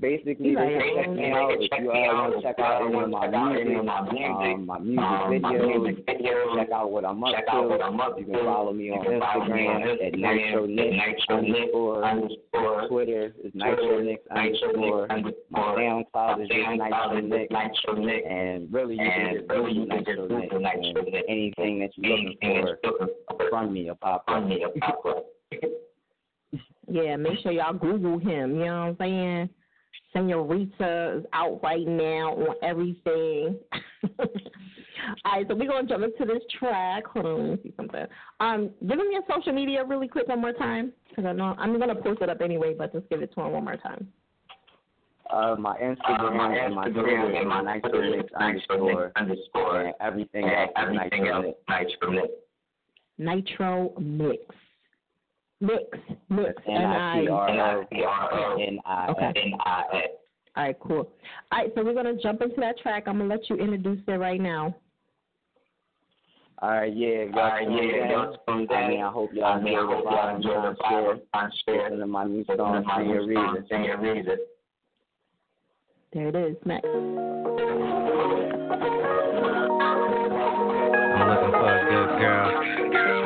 basically, 0.02 0.53
they 0.53 0.61
can 0.61 0.95
check 0.98 1.10
me 1.11 1.32
out 1.32 1.52
if 1.53 1.72
you 1.80 1.91
uh, 1.91 2.11
want 2.11 2.36
to 2.36 2.41
check 2.41 2.60
out 2.60 2.82
any 2.82 2.94
of 2.94 3.10
my 3.10 4.02
music, 4.11 4.28
um, 4.28 4.65
my 4.65 4.80
music 4.80 6.06
videos. 6.06 6.57
Check 6.57 6.72
out 6.74 6.91
what 6.91 7.06
I'm 7.06 7.24
up 7.24 7.32
to. 7.32 8.20
You 8.20 8.26
can 8.26 8.44
follow 8.44 8.74
me 8.74 8.90
on 8.91 9.06
Instagram 9.06 9.95
at 10.06 10.14
Nitro 10.20 10.65
Nick 10.65 10.94
underscore. 11.32 12.88
Twitter 12.90 13.34
is 13.41 13.52
Nitro 13.53 14.02
Nick 14.02 14.24
underscore. 14.30 15.07
My 15.07 15.61
SoundCloud 15.61 16.44
is 16.44 16.49
just 16.49 16.70
Nitro 17.49 17.95
Nick. 18.03 18.24
And 18.30 18.74
really, 18.74 18.95
you 18.95 19.10
can 19.10 19.36
just 19.36 19.48
Google 19.48 19.86
Nitro 19.86 20.28
Nick. 20.28 20.52
And 20.52 21.24
anything 21.30 21.80
that 21.80 21.91
you're 21.95 22.18
looking 22.18 22.76
for 22.84 23.49
from 23.49 23.74
me 23.74 23.86
will 23.86 23.95
pop 23.95 24.26
up. 24.28 24.44
Yeah, 26.88 27.15
make 27.15 27.39
sure 27.39 27.51
y'all 27.51 27.73
Google 27.73 28.19
him. 28.19 28.55
You 28.55 28.65
know 28.65 28.80
what 28.80 28.88
I'm 28.88 28.97
saying? 28.99 29.49
Senorita 30.14 31.18
is 31.18 31.26
out 31.34 31.60
right 31.64 31.88
now 31.88 32.34
on 32.34 32.55
everything. 32.61 33.57
All 35.26 35.34
right, 35.34 35.45
so 35.47 35.55
we're 35.55 35.68
gonna 35.68 35.88
jump 35.88 36.03
into 36.03 36.31
this 36.31 36.43
track. 36.60 37.05
Hold 37.07 37.26
on, 37.26 37.49
let 37.49 37.64
me 37.64 37.69
see 37.69 37.73
something. 37.76 38.05
Um, 38.39 38.69
give 38.88 38.99
him 38.99 39.07
your 39.11 39.23
social 39.30 39.53
media 39.53 39.84
really 39.84 40.07
quick 40.07 40.27
one 40.27 40.41
more 40.41 40.53
time, 40.53 40.93
because 41.10 41.26
I 41.26 41.34
know 41.34 41.55
I'm 41.57 41.77
gonna 41.80 41.95
post 41.95 42.22
it 42.22 42.30
up 42.30 42.41
anyway, 42.41 42.76
but 42.77 42.93
just 42.93 43.10
give 43.10 43.22
it 43.22 43.34
to 43.34 43.41
him 43.41 43.51
one 43.51 43.65
more 43.65 43.77
time. 43.77 44.07
Uh, 45.30 45.55
my 45.57 45.77
Instagram, 45.77 46.31
uh, 46.31 46.31
my 46.31 46.55
and 46.55 46.76
my 46.76 46.89
Twitter 46.89 47.35
and 47.35 47.49
my 47.49 47.61
Nitro 47.61 48.01
Nick 48.01 48.27
underscore 48.39 49.11
underscore 49.15 49.81
and 49.81 49.95
everything 49.99 50.45
else 50.45 50.69
is 50.77 50.97
Nitro 51.69 52.11
Nick. 52.11 52.31
Nitro 53.18 53.93
Nick. 53.99 54.47
Mix, 55.64 55.84
mix, 56.27 56.61
N 56.68 56.76
I 56.76 57.22
T 57.22 57.30
R 57.30 58.34
O 58.34 58.57
N 58.61 58.80
I 58.85 59.07
N 59.07 59.53
I 59.61 59.84
S. 59.94 60.10
All 60.57 60.64
right, 60.64 60.77
cool. 60.81 61.10
All 61.53 61.60
right, 61.60 61.72
so 61.73 61.85
we're 61.85 61.94
gonna 61.94 62.18
jump 62.22 62.41
into 62.41 62.60
that 62.60 62.77
track. 62.80 63.03
I'm 63.07 63.18
gonna 63.19 63.34
let 63.34 63.49
you 63.49 63.56
introduce 63.56 64.02
it 64.06 64.11
right 64.11 64.41
now. 64.41 64.76
All 66.61 66.69
right, 66.69 66.94
yeah, 66.94 67.23
y'all 67.23 67.34
right, 67.34 67.72
yeah, 67.72 68.11
y'all 68.11 68.38
from 68.44 68.68
that. 68.68 68.76
I 68.76 68.90
mean, 68.90 69.02
I 69.02 69.10
hope 69.10 69.34
y'all 69.34 69.57
enjoy 69.57 69.69
the 69.69 70.03
vibe 70.03 70.35
and 70.35 70.44
share, 70.44 71.52
share. 71.65 71.84
Listen 71.84 71.99
to 71.99 72.07
my 72.07 72.26
new 72.26 72.44
song, 72.44 72.84
Senorita. 72.85 73.64
Senorita. 73.69 74.35
There 76.11 76.27
it 76.27 76.35
is, 76.35 76.57
next. 76.65 76.85
I'm 76.85 76.91
looking 81.30 81.52
for 81.52 81.72
a 81.72 81.84
good 81.90 82.10
girl. 82.19 82.49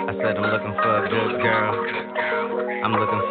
I 0.07 0.13
said 0.21 0.37
I'm 0.37 0.43
looking 0.51 0.75
for 0.83 1.03
a 1.03 1.09
good 1.09 1.41
girl. 1.41 2.06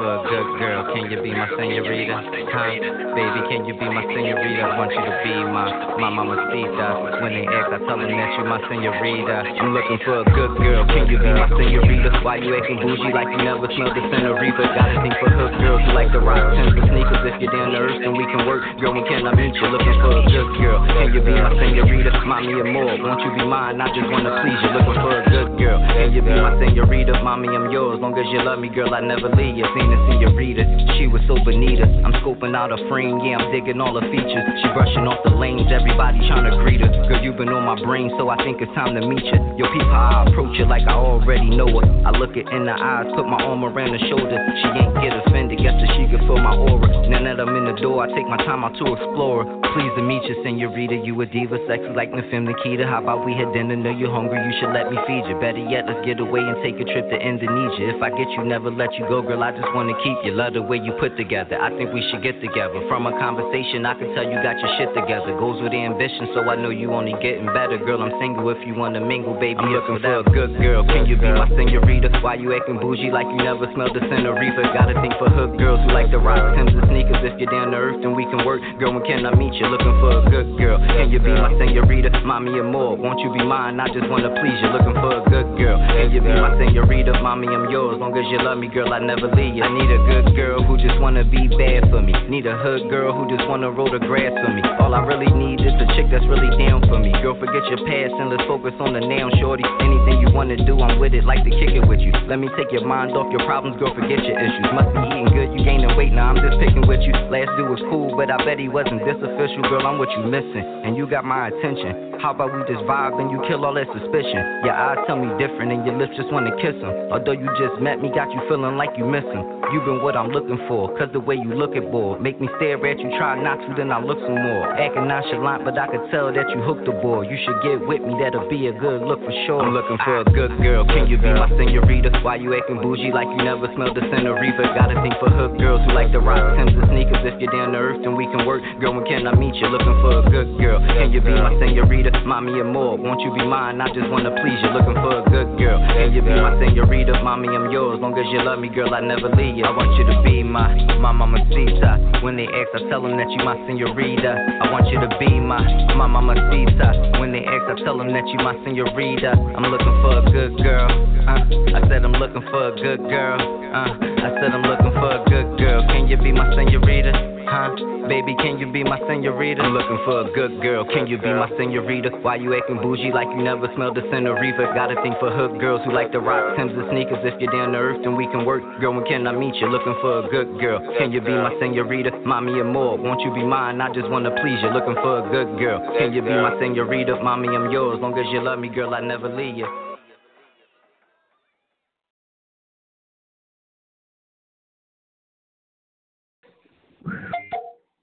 A 0.06 0.22
good 0.22 0.62
girl. 0.62 0.86
Can 0.94 1.10
you 1.10 1.18
be 1.18 1.34
my 1.34 1.50
senorita? 1.58 2.14
Huh? 2.14 2.70
Baby, 3.10 3.40
can 3.50 3.66
you 3.66 3.74
be 3.74 3.90
my 3.90 4.06
senorita? 4.06 4.62
I 4.62 4.78
want 4.78 4.94
you 4.94 5.02
to 5.02 5.14
be 5.26 5.34
my, 5.50 5.66
my 5.98 6.14
mama's 6.14 6.38
mamacita. 6.46 7.26
When 7.26 7.34
they 7.34 7.42
ask, 7.42 7.74
I 7.74 7.82
tell 7.90 7.98
them 7.98 8.14
that 8.14 8.30
you're 8.38 8.46
my 8.46 8.62
senorita. 8.70 9.36
I'm 9.58 9.74
looking 9.74 9.98
for 10.06 10.22
a 10.22 10.26
good 10.30 10.62
girl. 10.62 10.86
Can 10.86 11.10
you 11.10 11.18
be 11.18 11.26
my 11.26 11.50
senorita? 11.50 12.22
Why 12.22 12.38
you 12.38 12.54
acting 12.54 12.78
bougie 12.78 13.10
like 13.10 13.34
you 13.34 13.50
never 13.50 13.66
smelled 13.66 13.98
the 13.98 14.02
senorita? 14.06 14.62
Got 14.78 14.94
a 14.94 14.96
thing 15.02 15.14
for 15.18 15.26
hood 15.26 15.52
girls 15.58 15.82
who 15.82 15.90
like 15.90 16.14
the 16.14 16.22
rock, 16.22 16.54
Timbs, 16.54 16.78
and 16.78 16.86
sneakers. 16.86 17.22
If 17.26 17.42
you're 17.42 17.50
down 17.50 17.74
to 17.74 17.78
earth, 17.82 17.98
then 17.98 18.14
we 18.14 18.30
can 18.30 18.46
work. 18.46 18.62
Girl, 18.78 18.94
when 18.94 19.02
can 19.10 19.26
I 19.26 19.34
meet 19.34 19.58
you? 19.58 19.66
Looking 19.74 19.98
for 20.06 20.14
a 20.14 20.22
good 20.22 20.48
girl. 20.62 20.86
Can 20.86 21.18
you 21.18 21.22
be 21.26 21.34
my 21.34 21.50
senorita? 21.50 22.14
Mommy 22.22 22.54
or 22.54 22.68
more. 22.70 22.94
Won't 22.94 23.26
you 23.26 23.34
be 23.34 23.42
mine? 23.42 23.82
I 23.82 23.90
just 23.90 24.06
wanna 24.06 24.38
please 24.38 24.60
you. 24.62 24.70
Looking 24.70 25.02
for 25.02 25.18
a 25.18 25.22
good 25.26 25.50
girl. 25.58 25.82
Can 25.82 26.14
you 26.14 26.22
be 26.22 26.30
my 26.30 26.54
senorita? 26.62 27.26
Mommy, 27.26 27.50
I'm 27.50 27.74
yours. 27.74 27.98
Long 27.98 28.14
as 28.14 28.30
you 28.30 28.38
love 28.46 28.62
me, 28.62 28.70
girl, 28.70 28.94
I 28.94 29.02
never 29.02 29.34
leave 29.34 29.58
you. 29.58 29.66
Seen 29.74 29.95
the 29.96 30.12
senorita, 30.12 30.64
she 30.98 31.08
was 31.08 31.22
so 31.26 31.40
bonita. 31.40 31.88
I'm 32.04 32.12
scoping 32.20 32.52
out 32.52 32.70
her 32.70 32.80
frame, 32.88 33.20
yeah, 33.24 33.40
I'm 33.40 33.48
digging 33.52 33.80
all 33.80 33.96
her 33.96 34.06
features. 34.12 34.44
She 34.60 34.68
brushing 34.76 35.08
off 35.08 35.24
the 35.24 35.32
lanes, 35.32 35.68
everybody 35.72 36.20
trying 36.28 36.44
to 36.50 36.54
greet 36.60 36.84
her. 36.84 36.90
Girl, 37.08 37.22
you 37.24 37.32
been 37.32 37.48
on 37.48 37.64
my 37.64 37.78
brain, 37.80 38.12
so 38.18 38.28
I 38.28 38.36
think 38.44 38.60
it's 38.60 38.72
time 38.76 38.94
to 38.94 39.02
meet 39.02 39.24
you. 39.24 39.38
Yo, 39.56 39.64
how 39.88 40.26
I 40.26 40.30
approach 40.30 40.58
it 40.58 40.68
like 40.68 40.84
I 40.86 40.96
already 40.96 41.50
know 41.50 41.68
her. 41.68 41.86
I 42.06 42.10
look 42.16 42.36
it 42.36 42.48
in 42.48 42.66
the 42.66 42.76
eyes, 42.76 43.06
put 43.14 43.26
my 43.26 43.40
arm 43.42 43.64
around 43.64 43.92
her 43.92 44.02
shoulder. 44.08 44.36
She 44.36 44.68
ain't 44.76 44.94
get 45.00 45.12
offended, 45.26 45.58
guess 45.60 45.76
that 45.76 45.90
she 45.96 46.08
can 46.10 46.20
feel 46.26 46.40
my 46.40 46.56
aura. 46.56 46.88
Now 47.08 47.22
that 47.22 47.40
I'm 47.40 47.54
in 47.56 47.66
the 47.68 47.76
door, 47.78 48.02
I 48.04 48.08
take 48.12 48.26
my 48.26 48.38
time 48.42 48.64
out 48.64 48.74
to 48.80 48.84
explore 48.92 49.44
her. 49.44 49.48
Pleased 49.76 49.96
to 49.96 50.02
meet 50.02 50.24
you, 50.24 50.36
senorita. 50.42 50.96
You 51.04 51.12
a 51.20 51.26
diva, 51.26 51.60
sexy 51.68 51.92
like 51.92 52.10
Nefim 52.10 52.48
Nikita. 52.48 52.86
How 52.86 53.02
about 53.02 53.26
we 53.26 53.36
had 53.36 53.52
dinner? 53.52 53.76
Know 53.76 53.92
you're 53.92 54.10
hungry, 54.10 54.40
you 54.40 54.54
should 54.58 54.72
let 54.72 54.88
me 54.90 54.96
feed 55.06 55.28
you. 55.28 55.36
Better 55.36 55.60
yet, 55.60 55.84
let's 55.84 56.00
get 56.06 56.18
away 56.18 56.40
and 56.40 56.56
take 56.64 56.80
a 56.80 56.86
trip 56.88 57.06
to 57.12 57.18
Indonesia. 57.20 57.92
If 57.92 58.00
I 58.00 58.10
get 58.10 58.28
you, 58.32 58.44
never 58.44 58.70
let 58.70 58.94
you 58.96 59.04
go, 59.06 59.20
girl. 59.20 59.42
I 59.42 59.52
just 59.52 59.68
wanna 59.76 59.85
keep 60.02 60.18
you. 60.24 60.32
Love 60.32 60.54
the 60.54 60.62
way 60.62 60.80
you 60.80 60.90
put 60.98 61.14
together. 61.16 61.60
I 61.60 61.70
think 61.76 61.92
we 61.92 62.02
should 62.10 62.22
get 62.22 62.40
together. 62.40 62.82
From 62.88 63.06
a 63.06 63.14
conversation, 63.20 63.86
I 63.86 63.94
can 63.94 64.10
tell 64.16 64.26
you 64.26 64.34
got 64.42 64.58
your 64.58 64.72
shit 64.80 64.90
together. 64.96 65.36
Goes 65.38 65.62
with 65.62 65.70
the 65.70 65.82
ambition, 65.84 66.32
so 66.34 66.42
I 66.48 66.56
know 66.56 66.70
you 66.70 66.90
only 66.90 67.14
getting 67.22 67.46
better. 67.52 67.78
Girl, 67.78 68.02
I'm 68.02 68.14
single 68.18 68.48
if 68.50 68.58
you 68.66 68.74
wanna 68.74 69.04
mingle, 69.04 69.34
baby. 69.38 69.60
I'm 69.60 69.70
looking 69.70 70.00
for 70.00 70.20
a 70.20 70.24
good 70.24 70.56
girl. 70.58 70.82
Can 70.82 71.06
you 71.06 71.14
be 71.14 71.30
my 71.30 71.46
senorita? 71.52 72.18
Why 72.24 72.34
you 72.34 72.56
acting 72.56 72.80
bougie 72.80 73.10
like 73.12 73.26
you 73.30 73.38
never 73.38 73.70
smelled 73.74 73.94
the 73.94 74.00
senorita? 74.00 74.72
Gotta 74.74 74.98
think 74.98 75.14
for 75.20 75.28
hood 75.30 75.58
girls 75.58 75.78
who 75.84 75.92
like 75.92 76.10
the 76.10 76.18
rock, 76.18 76.56
Timbs, 76.56 76.74
and 76.74 76.82
sneakers. 76.88 77.22
If 77.22 77.38
you're 77.38 77.50
down 77.52 77.70
to 77.70 77.78
earth, 77.78 78.00
then 78.02 78.16
we 78.16 78.24
can 78.26 78.42
work. 78.42 78.64
Girl, 78.80 78.96
when 78.96 79.04
can 79.04 79.26
I 79.26 79.34
meet 79.34 79.54
you? 79.54 79.66
Looking 79.68 79.94
for 80.00 80.24
a 80.24 80.30
good 80.30 80.56
girl. 80.58 80.78
Can 80.78 81.12
you 81.12 81.20
be 81.20 81.30
my 81.30 81.52
senorita? 81.58 82.24
Mommy 82.24 82.56
or 82.58 82.64
more. 82.64 82.96
Won't 82.96 83.20
you 83.20 83.30
be 83.32 83.44
mine? 83.44 83.78
I 83.78 83.86
just 83.92 84.08
wanna 84.08 84.30
please 84.40 84.58
you. 84.62 84.68
Looking 84.72 84.96
for 84.98 85.20
a 85.20 85.22
good 85.28 85.48
girl. 85.58 85.78
Can 85.78 86.10
you 86.10 86.20
be 86.20 86.32
my 86.32 86.56
senorita? 86.58 87.22
Mommy, 87.22 87.48
I'm 87.48 87.70
yours. 87.70 87.98
Long 87.98 88.16
as 88.16 88.24
you 88.30 88.38
love 88.42 88.58
me, 88.58 88.68
girl, 88.68 88.92
I 88.92 88.98
never 88.98 89.28
leave 89.34 89.54
you. 89.54 89.64
Need 89.76 89.92
a 89.92 90.00
good 90.08 90.32
girl 90.32 90.64
who 90.64 90.80
just 90.80 90.96
wanna 91.04 91.20
be 91.20 91.52
bad 91.52 91.84
for 91.92 92.00
me. 92.00 92.16
Need 92.32 92.48
a 92.48 92.56
hood 92.56 92.88
girl 92.88 93.12
who 93.12 93.28
just 93.28 93.44
wanna 93.44 93.68
roll 93.68 93.92
the 93.92 94.00
grass 94.00 94.32
for 94.32 94.48
me. 94.48 94.64
All 94.80 94.96
I 94.96 95.04
really 95.04 95.28
need 95.28 95.60
is 95.60 95.76
a 95.76 95.86
chick 95.92 96.08
that's 96.08 96.24
really 96.24 96.48
down 96.56 96.80
for 96.88 96.96
me. 96.96 97.12
Girl, 97.20 97.36
forget 97.36 97.60
your 97.68 97.84
past 97.84 98.16
and 98.16 98.32
let's 98.32 98.40
focus 98.48 98.72
on 98.80 98.96
the 98.96 99.04
now, 99.04 99.28
shorty. 99.36 99.68
Anything 99.84 100.24
you 100.24 100.32
wanna 100.32 100.56
do, 100.56 100.80
I'm 100.80 100.96
with 100.96 101.12
it. 101.12 101.28
Like 101.28 101.44
to 101.44 101.52
kick 101.52 101.76
it 101.76 101.84
with 101.84 102.00
you. 102.00 102.08
Let 102.24 102.40
me 102.40 102.48
take 102.56 102.72
your 102.72 102.88
mind 102.88 103.12
off 103.12 103.28
your 103.28 103.44
problems, 103.44 103.76
girl. 103.76 103.92
Forget 103.92 104.24
your 104.24 104.40
issues. 104.40 104.64
Must 104.72 104.88
be 104.96 105.00
eating 105.12 105.28
good, 105.28 105.52
you 105.52 105.60
gaining 105.60 105.92
weight. 105.92 106.12
Now 106.16 106.32
I'm 106.32 106.40
just 106.40 106.56
picking 106.56 106.88
with 106.88 107.04
you. 107.04 107.12
Last 107.28 107.52
dude 107.60 107.68
was 107.68 107.84
cool, 107.92 108.16
but 108.16 108.32
I 108.32 108.40
bet 108.48 108.56
he 108.56 108.72
wasn't 108.72 109.04
this 109.04 109.20
official. 109.20 109.60
Girl, 109.68 109.84
I'm 109.84 110.00
what 110.00 110.08
you 110.16 110.24
missing, 110.24 110.64
and 110.88 110.96
you 110.96 111.04
got 111.04 111.28
my 111.28 111.52
attention. 111.52 112.16
How 112.16 112.32
about 112.32 112.48
we 112.48 112.64
just 112.64 112.80
vibe 112.88 113.20
and 113.20 113.28
you 113.28 113.44
kill 113.44 113.68
all 113.68 113.76
that 113.76 113.92
suspicion? 113.92 114.40
Your 114.64 114.72
eyes 114.72 115.04
tell 115.04 115.20
me 115.20 115.28
different, 115.36 115.68
and 115.68 115.84
your 115.84 116.00
lips 116.00 116.16
just 116.16 116.32
wanna 116.32 116.56
kiss 116.64 116.72
them. 116.80 117.12
Although 117.12 117.36
you 117.36 117.44
just 117.60 117.76
met 117.76 118.00
me, 118.00 118.08
got 118.08 118.32
you 118.32 118.40
feeling 118.48 118.80
like 118.80 118.96
you 118.96 119.04
missing. 119.04 119.44
You 119.74 119.82
been 119.82 119.98
what 119.98 120.14
I'm 120.14 120.30
looking 120.30 120.62
for, 120.70 120.94
cause 120.94 121.10
the 121.10 121.18
way 121.18 121.34
you 121.34 121.50
look 121.50 121.74
at 121.74 121.90
boy 121.90 122.22
make 122.22 122.38
me 122.40 122.46
stare 122.54 122.78
at 122.78 122.98
you, 123.02 123.10
try 123.18 123.34
not 123.34 123.58
to, 123.66 123.74
then 123.74 123.90
I 123.90 123.98
look 123.98 124.22
some 124.22 124.38
more. 124.38 124.70
Acting 124.78 125.10
nonchalant, 125.10 125.66
but 125.66 125.74
I 125.74 125.90
could 125.90 126.06
tell 126.14 126.30
that 126.30 126.46
you 126.54 126.62
hooked 126.62 126.86
the 126.86 126.94
boy. 126.94 127.26
You 127.26 127.34
should 127.34 127.58
get 127.66 127.82
with 127.82 127.98
me, 127.98 128.14
that'll 128.22 128.46
be 128.46 128.70
a 128.70 128.74
good 128.78 129.02
look 129.02 129.18
for 129.26 129.34
sure. 129.42 129.58
I'm 129.58 129.74
looking 129.74 129.98
for 130.06 130.22
a 130.22 130.26
good 130.30 130.54
girl, 130.62 130.86
can 130.86 131.10
you 131.10 131.18
be 131.18 131.34
my 131.34 131.50
senorita? 131.50 132.14
Why 132.22 132.38
you 132.38 132.54
acting 132.54 132.78
bougie 132.78 133.10
like 133.10 133.26
you 133.26 133.42
never 133.42 133.66
smelled 133.74 133.98
the 133.98 134.06
senorita? 134.06 134.70
Gotta 134.78 135.02
think 135.02 135.18
for 135.18 135.34
hood 135.34 135.58
girls 135.58 135.82
who 135.82 135.90
like 135.98 136.14
the 136.14 136.22
rock, 136.22 136.38
Timbs, 136.54 136.70
and 136.70 136.86
sneakers. 136.86 137.26
If 137.26 137.42
you're 137.42 137.50
down 137.50 137.74
to 137.74 137.78
earth, 137.82 138.06
then 138.06 138.14
we 138.14 138.30
can 138.30 138.46
work. 138.46 138.62
Girl, 138.78 138.94
when 138.94 139.02
can 139.02 139.26
I 139.26 139.34
meet 139.34 139.58
you? 139.58 139.66
Looking 139.66 139.98
for 139.98 140.22
a 140.22 140.30
good 140.30 140.62
girl, 140.62 140.78
can 140.78 141.10
you 141.10 141.18
be 141.18 141.34
my 141.34 141.50
senorita? 141.58 142.22
Mommy 142.22 142.54
or 142.54 142.70
more, 142.70 142.94
won't 142.94 143.18
you 143.18 143.34
be 143.34 143.42
mine? 143.42 143.82
I 143.82 143.90
just 143.90 144.06
wanna 144.14 144.30
please 144.30 144.62
you. 144.62 144.70
Looking 144.70 144.94
for 145.02 145.20
a 145.20 145.24
good 145.26 145.58
girl, 145.58 145.82
can 145.90 146.14
you 146.14 146.22
be 146.22 146.38
my 146.38 146.54
senorita? 146.54 147.18
Mommy, 147.26 147.50
I'm 147.50 147.74
yours. 147.74 147.98
Long 147.98 148.14
as 148.14 148.30
you 148.30 148.46
love 148.46 148.62
me, 148.62 148.70
girl, 148.70 148.94
I 148.94 149.02
never 149.02 149.26
leave 149.34 149.55
I 149.64 149.72
want 149.72 149.96
you 149.96 150.04
to 150.04 150.22
be 150.22 150.42
my, 150.42 150.74
my 151.00 151.12
mamacita. 151.12 152.20
When 152.22 152.36
they 152.36 152.44
ask, 152.44 152.68
I 152.74 152.88
tell 152.90 153.00
them 153.00 153.16
that 153.16 153.30
you 153.30 153.40
my 153.40 153.56
senorita. 153.64 154.60
I 154.60 154.70
want 154.70 154.88
you 154.88 155.00
to 155.00 155.08
be 155.16 155.40
my, 155.40 155.64
my 155.94 156.06
mamacita. 156.06 157.20
When 157.20 157.32
they 157.32 157.44
ask, 157.44 157.64
I 157.64 157.84
tell 157.84 157.96
them 157.96 158.12
that 158.12 158.26
you 158.28 158.36
my 158.44 158.52
senorita. 158.64 159.32
I'm 159.32 159.64
looking 159.72 159.96
for 160.04 160.18
a 160.18 160.24
good 160.28 160.56
girl. 160.60 160.90
Uh, 161.24 161.40
I 161.72 161.80
said 161.88 162.04
I'm 162.04 162.12
looking 162.12 162.42
for 162.50 162.68
a 162.68 162.74
good 162.76 163.00
girl. 163.08 163.40
Uh, 163.40 163.96
I 163.96 164.28
said 164.40 164.52
I'm 164.52 164.62
looking 164.62 164.92
for 164.92 165.10
a 165.10 165.24
good 165.24 165.58
girl. 165.58 165.86
Can 165.88 166.08
you 166.08 166.16
be 166.18 166.32
my 166.32 166.44
senorita? 166.54 167.35
Huh? 167.46 167.70
Baby, 168.10 168.34
can 168.42 168.58
you 168.58 168.66
be 168.70 168.82
my 168.82 168.98
senorita? 169.06 169.62
I'm 169.62 169.70
looking 169.70 170.02
for 170.04 170.26
a 170.26 170.32
good 170.34 170.60
girl. 170.60 170.84
Can 170.84 171.06
you 171.06 171.16
be 171.16 171.30
my 171.30 171.46
senorita? 171.54 172.10
Why 172.22 172.36
you 172.36 172.58
acting 172.58 172.82
bougie 172.82 173.12
like 173.14 173.28
you 173.30 173.42
never 173.42 173.70
smelled 173.74 173.94
the 173.94 174.02
senorita? 174.10 174.74
Got 174.74 174.90
a 174.90 174.98
thing 175.02 175.14
for 175.22 175.30
hood 175.30 175.60
girls 175.60 175.80
who 175.84 175.94
like 175.94 176.10
to 176.10 176.18
rock, 176.18 176.56
Timbs, 176.56 176.74
and 176.74 176.90
sneakers. 176.90 177.22
If 177.22 177.38
you're 177.40 177.52
down 177.54 177.70
to 177.72 177.78
earth, 177.78 178.02
then 178.02 178.16
we 178.16 178.26
can 178.34 178.44
work. 178.44 178.62
Girl, 178.80 178.94
when 178.94 179.06
can 179.06 179.26
I 179.26 179.32
meet 179.32 179.54
you? 179.62 179.70
Looking 179.70 179.94
for 180.02 180.26
a 180.26 180.28
good 180.28 180.58
girl. 180.58 180.82
Can 180.98 181.12
you 181.12 181.20
be 181.20 181.30
my 181.30 181.54
senorita? 181.62 182.18
Mommy 182.26 182.58
and 182.58 182.72
more. 182.72 182.98
Won't 182.98 183.22
you 183.22 183.32
be 183.32 183.46
mine? 183.46 183.80
I 183.80 183.94
just 183.94 184.10
wanna 184.10 184.34
please 184.42 184.58
you. 184.62 184.70
Looking 184.74 184.98
for 184.98 185.22
a 185.22 185.30
good 185.30 185.58
girl. 185.58 185.78
Can 185.98 186.12
you 186.12 186.22
be 186.22 186.34
my 186.34 186.50
senorita? 186.58 187.22
Mommy, 187.22 187.48
I'm 187.48 187.70
yours. 187.70 187.98
Long 188.02 188.18
as 188.18 188.26
you 188.32 188.42
love 188.42 188.58
me, 188.58 188.68
girl, 188.68 188.92
I 188.92 189.00
never 189.00 189.28
leave 189.30 189.56
you. 189.56 189.85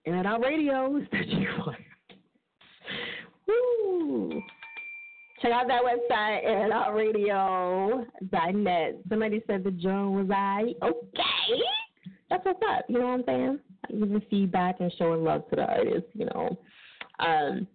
And 0.06 0.28
our 0.28 0.42
radio 0.42 0.98
is 0.98 1.08
the 1.12 1.18
G1. 1.18 1.76
Woo! 3.48 4.42
Check 5.42 5.52
out 5.52 5.68
that 5.68 5.82
website 5.84 6.46
at 6.46 6.72
outradio.net. 6.72 8.06
Somebody 9.10 9.44
said 9.48 9.64
the 9.64 9.72
drone 9.72 10.16
was 10.16 10.30
I. 10.32 10.74
Okay. 10.82 11.62
That's 12.30 12.46
what's 12.46 12.62
up. 12.70 12.86
You 12.88 13.00
know 13.00 13.08
what 13.08 13.14
I'm 13.14 13.24
saying? 13.26 13.60
giving 13.90 14.22
feedback 14.30 14.80
and 14.80 14.92
showing 14.98 15.24
love 15.24 15.48
to 15.50 15.56
the 15.56 15.66
artist. 15.66 16.08
You 16.14 16.26
know, 16.26 16.58
um, 17.20 17.68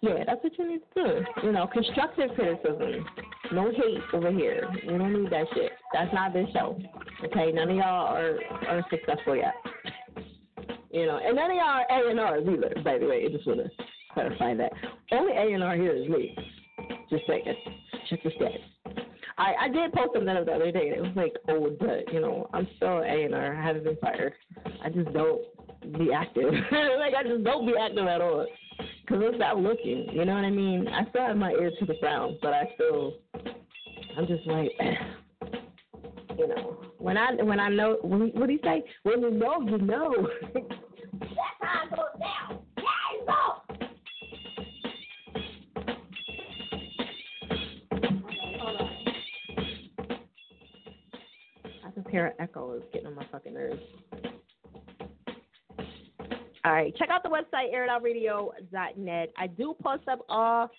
yeah, 0.00 0.24
that's 0.26 0.42
what 0.42 0.56
you 0.58 0.68
need 0.68 0.80
to 0.94 1.02
do. 1.02 1.24
You 1.46 1.52
know, 1.52 1.66
constructive 1.66 2.30
criticism. 2.34 3.04
No 3.52 3.70
hate 3.70 4.02
over 4.12 4.30
here. 4.30 4.68
We 4.86 4.98
don't 4.98 5.22
need 5.22 5.32
that 5.32 5.46
shit. 5.54 5.72
That's 5.92 6.12
not 6.12 6.32
this 6.32 6.46
show. 6.52 6.78
Okay, 7.24 7.52
none 7.52 7.70
of 7.70 7.76
y'all 7.76 8.14
are 8.16 8.38
are 8.68 8.84
successful 8.90 9.36
yet. 9.36 9.54
You 10.90 11.06
know, 11.06 11.18
and 11.18 11.38
of 11.38 11.50
y'all 11.50 11.60
are 11.60 11.86
A 11.90 12.10
and 12.10 12.20
R's 12.20 12.46
either. 12.48 12.82
By 12.82 12.98
the 12.98 13.06
way, 13.06 13.24
I 13.26 13.32
just 13.32 13.46
want 13.46 13.60
to 13.60 13.70
clarify 14.12 14.54
that. 14.54 14.72
Only 15.12 15.32
A 15.32 15.54
and 15.54 15.62
R 15.62 15.76
here 15.76 15.92
is 15.92 16.08
me. 16.08 16.36
Just 17.10 17.26
saying. 17.26 17.44
Check 18.08 18.22
the 18.22 18.30
stats. 18.30 19.04
I 19.36 19.54
I 19.60 19.68
did 19.68 19.92
post 19.92 20.10
something 20.14 20.24
the 20.26 20.40
other 20.40 20.72
day. 20.72 20.88
And 20.88 20.96
it 20.96 21.02
was 21.02 21.12
like 21.14 21.36
old, 21.48 21.78
but 21.78 22.12
you 22.12 22.20
know, 22.20 22.48
I'm 22.52 22.66
still 22.76 22.98
A 23.00 23.24
and 23.24 23.34
R. 23.34 23.54
I 23.54 23.62
haven't 23.62 23.84
been 23.84 23.96
fired. 23.96 24.32
I 24.82 24.88
just 24.88 25.12
don't 25.12 25.42
be 25.98 26.12
active. 26.12 26.52
like 26.72 27.14
I 27.14 27.22
just 27.22 27.44
don't 27.44 27.66
be 27.66 27.74
active 27.78 28.06
at 28.06 28.20
all. 28.20 28.46
Cause 29.08 29.18
it's 29.22 29.38
not 29.38 29.58
looking. 29.58 30.06
You 30.12 30.24
know 30.24 30.34
what 30.34 30.44
I 30.44 30.50
mean? 30.50 30.86
I 30.86 31.08
still 31.08 31.22
have 31.22 31.36
my 31.36 31.50
ear 31.52 31.70
to 31.78 31.86
the 31.86 31.94
ground, 31.98 32.36
but 32.42 32.52
I 32.52 32.70
still, 32.74 33.14
I'm 34.16 34.26
just 34.26 34.46
like, 34.46 34.70
you 36.38 36.46
know, 36.46 36.78
when 36.98 37.16
I 37.16 37.32
when 37.42 37.58
I 37.58 37.68
know 37.68 37.98
when, 38.02 38.28
what 38.28 38.46
do 38.46 38.52
you 38.52 38.60
say? 38.62 38.84
When 39.02 39.20
you 39.20 39.30
know, 39.32 39.60
you 39.60 39.78
know. 39.78 40.28
That's 40.54 41.34
how 41.60 41.84
it 41.84 41.90
goes 41.90 42.20
down. 42.20 42.60
Yeah, 42.76 42.84
I 51.84 51.90
just 51.94 52.08
hear 52.08 52.26
an 52.26 52.34
echo. 52.38 52.72
It's 52.74 52.86
getting 52.92 53.08
on 53.08 53.16
my 53.16 53.26
fucking 53.32 53.54
nerves. 53.54 53.82
All 56.64 56.72
right, 56.72 56.94
check 56.96 57.08
out 57.10 57.22
the 57.22 57.30
website 57.30 57.72
airitoutradio.net. 57.74 59.32
I 59.36 59.46
do 59.46 59.74
post 59.82 60.06
up 60.06 60.20
all 60.28 60.70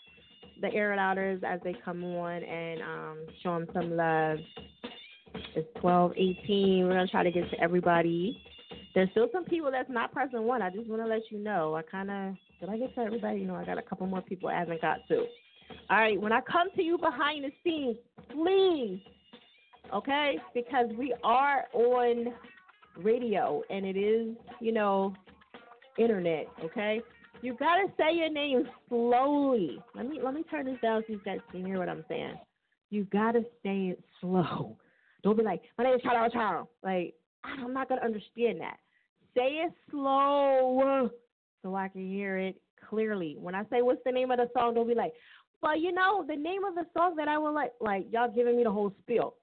the 0.62 0.72
air 0.74 0.94
outers 0.94 1.42
as 1.46 1.60
they 1.64 1.76
come 1.84 2.04
on 2.04 2.44
and 2.44 2.82
um, 2.82 3.18
show 3.42 3.58
them 3.58 3.68
some 3.74 3.96
love. 3.96 4.38
It's 5.56 5.68
twelve 5.80 6.14
eighteen. 6.16 6.86
We're 6.86 6.94
gonna 6.94 7.08
try 7.08 7.24
to 7.24 7.32
get 7.32 7.50
to 7.52 7.60
everybody. 7.60 8.42
There's 8.96 9.10
still 9.12 9.28
some 9.32 9.46
people 9.46 9.72
that's 9.72 9.90
not 9.90 10.12
pressing 10.12 10.44
one. 10.44 10.62
I 10.62 10.70
just 10.70 10.88
want 10.88 11.02
to 11.02 11.08
let 11.08 11.22
you 11.32 11.40
know. 11.40 11.76
I 11.76 11.82
kind 11.84 12.10
of 12.10 12.36
did 12.60 12.70
I 12.70 12.78
get 12.78 12.94
to 12.96 13.02
everybody? 13.02 13.40
You 13.40 13.48
know, 13.48 13.56
I 13.56 13.66
got 13.66 13.78
a 13.78 13.82
couple 13.82 14.06
more 14.08 14.22
people 14.22 14.50
I 14.50 14.60
haven't 14.60 14.82
got 14.82 15.00
to. 15.08 15.26
All 15.90 15.98
right, 15.98 16.20
when 16.20 16.32
I 16.32 16.42
come 16.42 16.68
to 16.76 16.84
you 16.84 16.98
behind 16.98 17.46
the 17.46 17.52
scenes, 17.64 17.98
please, 18.32 19.00
okay, 19.94 20.38
because 20.54 20.88
we 20.98 21.14
are 21.24 21.66
on 21.74 22.34
radio 22.98 23.62
and 23.70 23.86
it 23.86 23.96
is, 23.96 24.36
you 24.60 24.72
know, 24.72 25.14
internet, 25.98 26.48
okay? 26.64 27.02
You 27.42 27.56
gotta 27.58 27.86
say 27.98 28.16
your 28.16 28.30
name 28.30 28.68
slowly. 28.90 29.80
Let 29.96 30.08
me 30.08 30.20
let 30.24 30.34
me 30.34 30.44
turn 30.44 30.66
this 30.66 30.78
down 30.82 31.04
so 31.08 31.14
you 31.14 31.22
guys 31.24 31.40
can 31.52 31.66
hear 31.66 31.78
what 31.78 31.88
I'm 31.88 32.04
saying. 32.10 32.36
You 32.90 33.06
gotta 33.06 33.42
say 33.64 33.90
it 33.90 34.04
slow. 34.20 34.76
Don't 35.24 35.38
be 35.38 35.44
like, 35.44 35.62
my 35.78 35.84
name 35.84 35.96
is 35.96 36.02
Charles 36.02 36.34
Charles. 36.34 36.68
Like, 36.84 37.14
I'm 37.44 37.74
not 37.74 37.90
gonna 37.90 38.02
understand 38.04 38.62
that. 38.62 38.78
Say 39.36 39.64
it 39.66 39.74
slow 39.92 41.10
so 41.62 41.76
I 41.76 41.88
can 41.88 42.08
hear 42.08 42.38
it 42.38 42.62
clearly. 42.90 43.36
When 43.40 43.56
I 43.56 43.64
say 43.64 43.82
what's 43.82 44.02
the 44.06 44.12
name 44.12 44.32
of 44.32 44.38
the 44.38 44.50
song, 44.54 44.74
don't 44.74 44.88
be 44.88 44.96
like, 44.96 45.14
well, 45.62 45.78
you 45.78 45.92
know, 45.92 46.26
the 46.28 46.36
name 46.36 46.64
of 46.64 46.76
the 46.76 46.86
song 46.96 47.16
that 47.18 47.28
I 47.28 47.38
would 47.38 47.52
like 47.52 47.72
like 47.82 48.08
y'all 48.12 48.32
giving 48.34 48.58
me 48.58 48.64
the 48.64 48.72
whole 48.72 48.94
spiel. 49.02 49.36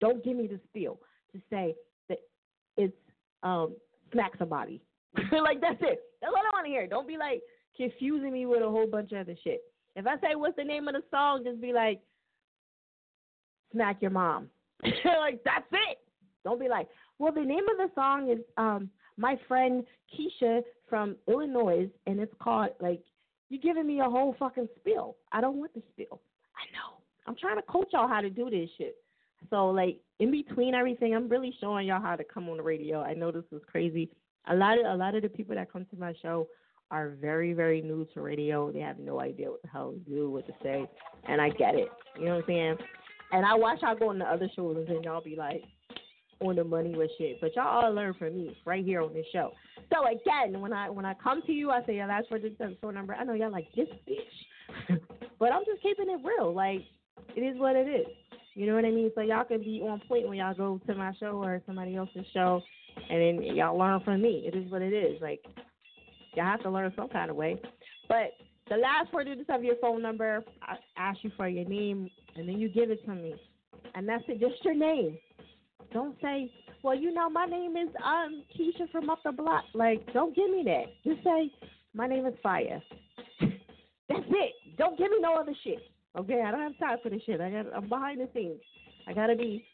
Don't 0.00 0.24
give 0.24 0.36
me 0.36 0.46
the 0.46 0.60
spiel. 0.68 0.98
Just 1.32 1.44
say 1.50 1.74
that 2.08 2.18
it's 2.76 2.96
um 3.42 3.76
smack 4.12 4.32
somebody. 4.38 4.82
like 5.16 5.60
that's 5.60 5.80
it. 5.80 6.00
That's 6.20 6.32
all 6.34 6.36
I 6.36 6.56
want 6.56 6.66
to 6.66 6.70
hear. 6.70 6.86
Don't 6.86 7.06
be 7.06 7.16
like 7.16 7.42
confusing 7.76 8.32
me 8.32 8.46
with 8.46 8.62
a 8.62 8.68
whole 8.68 8.86
bunch 8.86 9.12
of 9.12 9.18
other 9.18 9.36
shit. 9.42 9.60
If 9.94 10.06
I 10.06 10.16
say 10.16 10.34
what's 10.34 10.56
the 10.56 10.64
name 10.64 10.88
of 10.88 10.94
the 10.94 11.02
song, 11.10 11.42
just 11.44 11.60
be 11.60 11.72
like 11.72 12.00
smack 13.72 14.02
your 14.02 14.10
mom. 14.10 14.48
like 15.20 15.42
that's 15.44 15.66
it. 15.72 15.98
Don't 16.44 16.60
be 16.60 16.68
like, 16.68 16.88
well, 17.18 17.32
the 17.32 17.42
name 17.42 17.64
of 17.70 17.76
the 17.76 17.90
song 17.94 18.30
is 18.30 18.38
um 18.56 18.90
my 19.16 19.38
friend 19.46 19.84
Keisha 20.12 20.62
from 20.88 21.16
Illinois, 21.28 21.88
and 22.06 22.20
it's 22.20 22.34
called 22.40 22.70
like 22.80 23.02
you're 23.48 23.60
giving 23.60 23.86
me 23.86 24.00
a 24.00 24.04
whole 24.04 24.34
fucking 24.38 24.68
spiel. 24.76 25.16
I 25.30 25.40
don't 25.40 25.58
want 25.58 25.74
the 25.74 25.82
spiel. 25.92 26.20
I 26.56 26.64
know. 26.72 26.98
I'm 27.26 27.36
trying 27.36 27.56
to 27.56 27.62
coach 27.62 27.88
y'all 27.92 28.08
how 28.08 28.20
to 28.20 28.30
do 28.30 28.50
this 28.50 28.68
shit. 28.78 28.96
So 29.50 29.68
like 29.68 30.00
in 30.20 30.30
between 30.30 30.74
everything, 30.74 31.14
I'm 31.14 31.28
really 31.28 31.54
showing 31.60 31.86
y'all 31.86 32.00
how 32.00 32.16
to 32.16 32.24
come 32.24 32.48
on 32.48 32.56
the 32.56 32.62
radio. 32.62 33.02
I 33.02 33.14
know 33.14 33.30
this 33.30 33.44
is 33.52 33.62
crazy. 33.70 34.10
A 34.48 34.54
lot 34.54 34.78
of 34.78 34.86
a 34.86 34.94
lot 34.94 35.14
of 35.14 35.22
the 35.22 35.28
people 35.28 35.54
that 35.54 35.72
come 35.72 35.86
to 35.86 35.96
my 35.96 36.14
show 36.22 36.48
are 36.90 37.10
very 37.20 37.52
very 37.52 37.80
new 37.80 38.06
to 38.14 38.20
radio. 38.20 38.72
They 38.72 38.80
have 38.80 38.98
no 38.98 39.20
idea 39.20 39.50
what 39.50 39.62
the 39.62 39.68
hell 39.68 39.92
to 39.92 39.98
do, 39.98 40.30
what 40.30 40.46
to 40.46 40.52
say, 40.62 40.88
and 41.28 41.40
I 41.40 41.50
get 41.50 41.74
it. 41.74 41.88
You 42.18 42.24
know 42.24 42.36
what 42.36 42.44
I'm 42.44 42.48
saying? 42.48 42.76
And 43.32 43.46
I 43.46 43.54
watch 43.54 43.78
y'all 43.82 43.96
go 43.96 44.10
on 44.10 44.18
the 44.18 44.26
other 44.26 44.48
shows 44.54 44.86
and 44.88 45.04
y'all 45.04 45.22
be 45.22 45.36
like 45.36 45.62
on 46.40 46.56
the 46.56 46.64
money 46.64 46.94
with 46.94 47.10
shit. 47.18 47.40
But 47.40 47.56
y'all 47.56 47.84
all 47.84 47.92
learn 47.92 48.14
from 48.14 48.34
me 48.34 48.56
right 48.66 48.84
here 48.84 49.00
on 49.00 49.14
this 49.14 49.26
show. 49.32 49.52
So 49.92 50.06
again, 50.06 50.60
when 50.60 50.72
I 50.72 50.90
when 50.90 51.04
I 51.04 51.14
come 51.14 51.42
to 51.46 51.52
you, 51.52 51.70
I 51.70 51.84
say, 51.86 51.96
yeah, 51.96 52.06
that's 52.06 52.28
for 52.28 52.38
the 52.38 52.54
phone 52.80 52.94
number. 52.94 53.14
I 53.14 53.24
know 53.24 53.34
y'all 53.34 53.50
like 53.50 53.68
this 53.74 53.88
bitch, 54.08 55.00
but 55.38 55.52
I'm 55.52 55.64
just 55.64 55.82
keeping 55.82 56.10
it 56.10 56.20
real. 56.24 56.52
Like 56.52 56.82
it 57.36 57.40
is 57.40 57.58
what 57.58 57.76
it 57.76 57.88
is. 57.88 58.06
You 58.54 58.66
know 58.66 58.74
what 58.74 58.84
I 58.84 58.90
mean? 58.90 59.10
So 59.14 59.22
y'all 59.22 59.44
can 59.44 59.60
be 59.60 59.80
on 59.82 60.00
point 60.06 60.28
when 60.28 60.38
y'all 60.38 60.54
go 60.54 60.78
to 60.86 60.94
my 60.94 61.12
show 61.18 61.42
or 61.42 61.62
somebody 61.64 61.96
else's 61.96 62.26
show, 62.34 62.60
and 63.10 63.20
then 63.20 63.56
y'all 63.56 63.78
learn 63.78 64.00
from 64.00 64.20
me. 64.20 64.44
It 64.46 64.54
is 64.54 64.70
what 64.70 64.82
it 64.82 64.92
is. 64.92 65.20
Like 65.22 65.42
y'all 66.34 66.44
have 66.44 66.62
to 66.62 66.70
learn 66.70 66.92
some 66.96 67.08
kind 67.08 67.30
of 67.30 67.36
way. 67.36 67.60
But 68.08 68.32
the 68.68 68.76
last 68.76 69.10
four 69.10 69.24
digits 69.24 69.48
of 69.50 69.64
your 69.64 69.76
phone 69.76 70.02
number, 70.02 70.44
I 70.62 70.76
ask 70.96 71.18
you 71.22 71.30
for 71.36 71.48
your 71.48 71.68
name, 71.68 72.10
and 72.36 72.48
then 72.48 72.58
you 72.58 72.68
give 72.68 72.90
it 72.90 73.04
to 73.04 73.14
me, 73.14 73.34
and 73.94 74.08
that's 74.08 74.24
it. 74.28 74.40
Just 74.40 74.64
your 74.64 74.74
name. 74.74 75.18
Don't 75.92 76.16
say, 76.22 76.50
well, 76.82 76.94
you 76.96 77.12
know, 77.12 77.28
my 77.28 77.46
name 77.46 77.76
is 77.76 77.88
um 78.04 78.42
Keisha 78.58 78.90
from 78.90 79.10
up 79.10 79.18
the 79.24 79.32
block. 79.32 79.64
Like, 79.74 80.12
don't 80.12 80.34
give 80.34 80.50
me 80.50 80.62
that. 80.64 80.84
Just 81.04 81.22
say, 81.22 81.50
my 81.94 82.06
name 82.06 82.26
is 82.26 82.34
Fire. 82.42 82.82
That's 84.08 84.24
it. 84.28 84.52
Don't 84.78 84.98
give 84.98 85.10
me 85.10 85.18
no 85.20 85.34
other 85.34 85.54
shit. 85.64 85.78
Okay, 86.18 86.42
I 86.46 86.50
don't 86.50 86.60
have 86.60 86.78
time 86.78 86.98
for 87.02 87.08
this 87.08 87.22
shit. 87.24 87.40
I 87.40 87.50
got 87.50 87.66
I'm 87.74 87.88
behind 87.88 88.20
the 88.20 88.28
scenes. 88.34 88.60
I 89.06 89.12
gotta 89.12 89.36
be. 89.36 89.64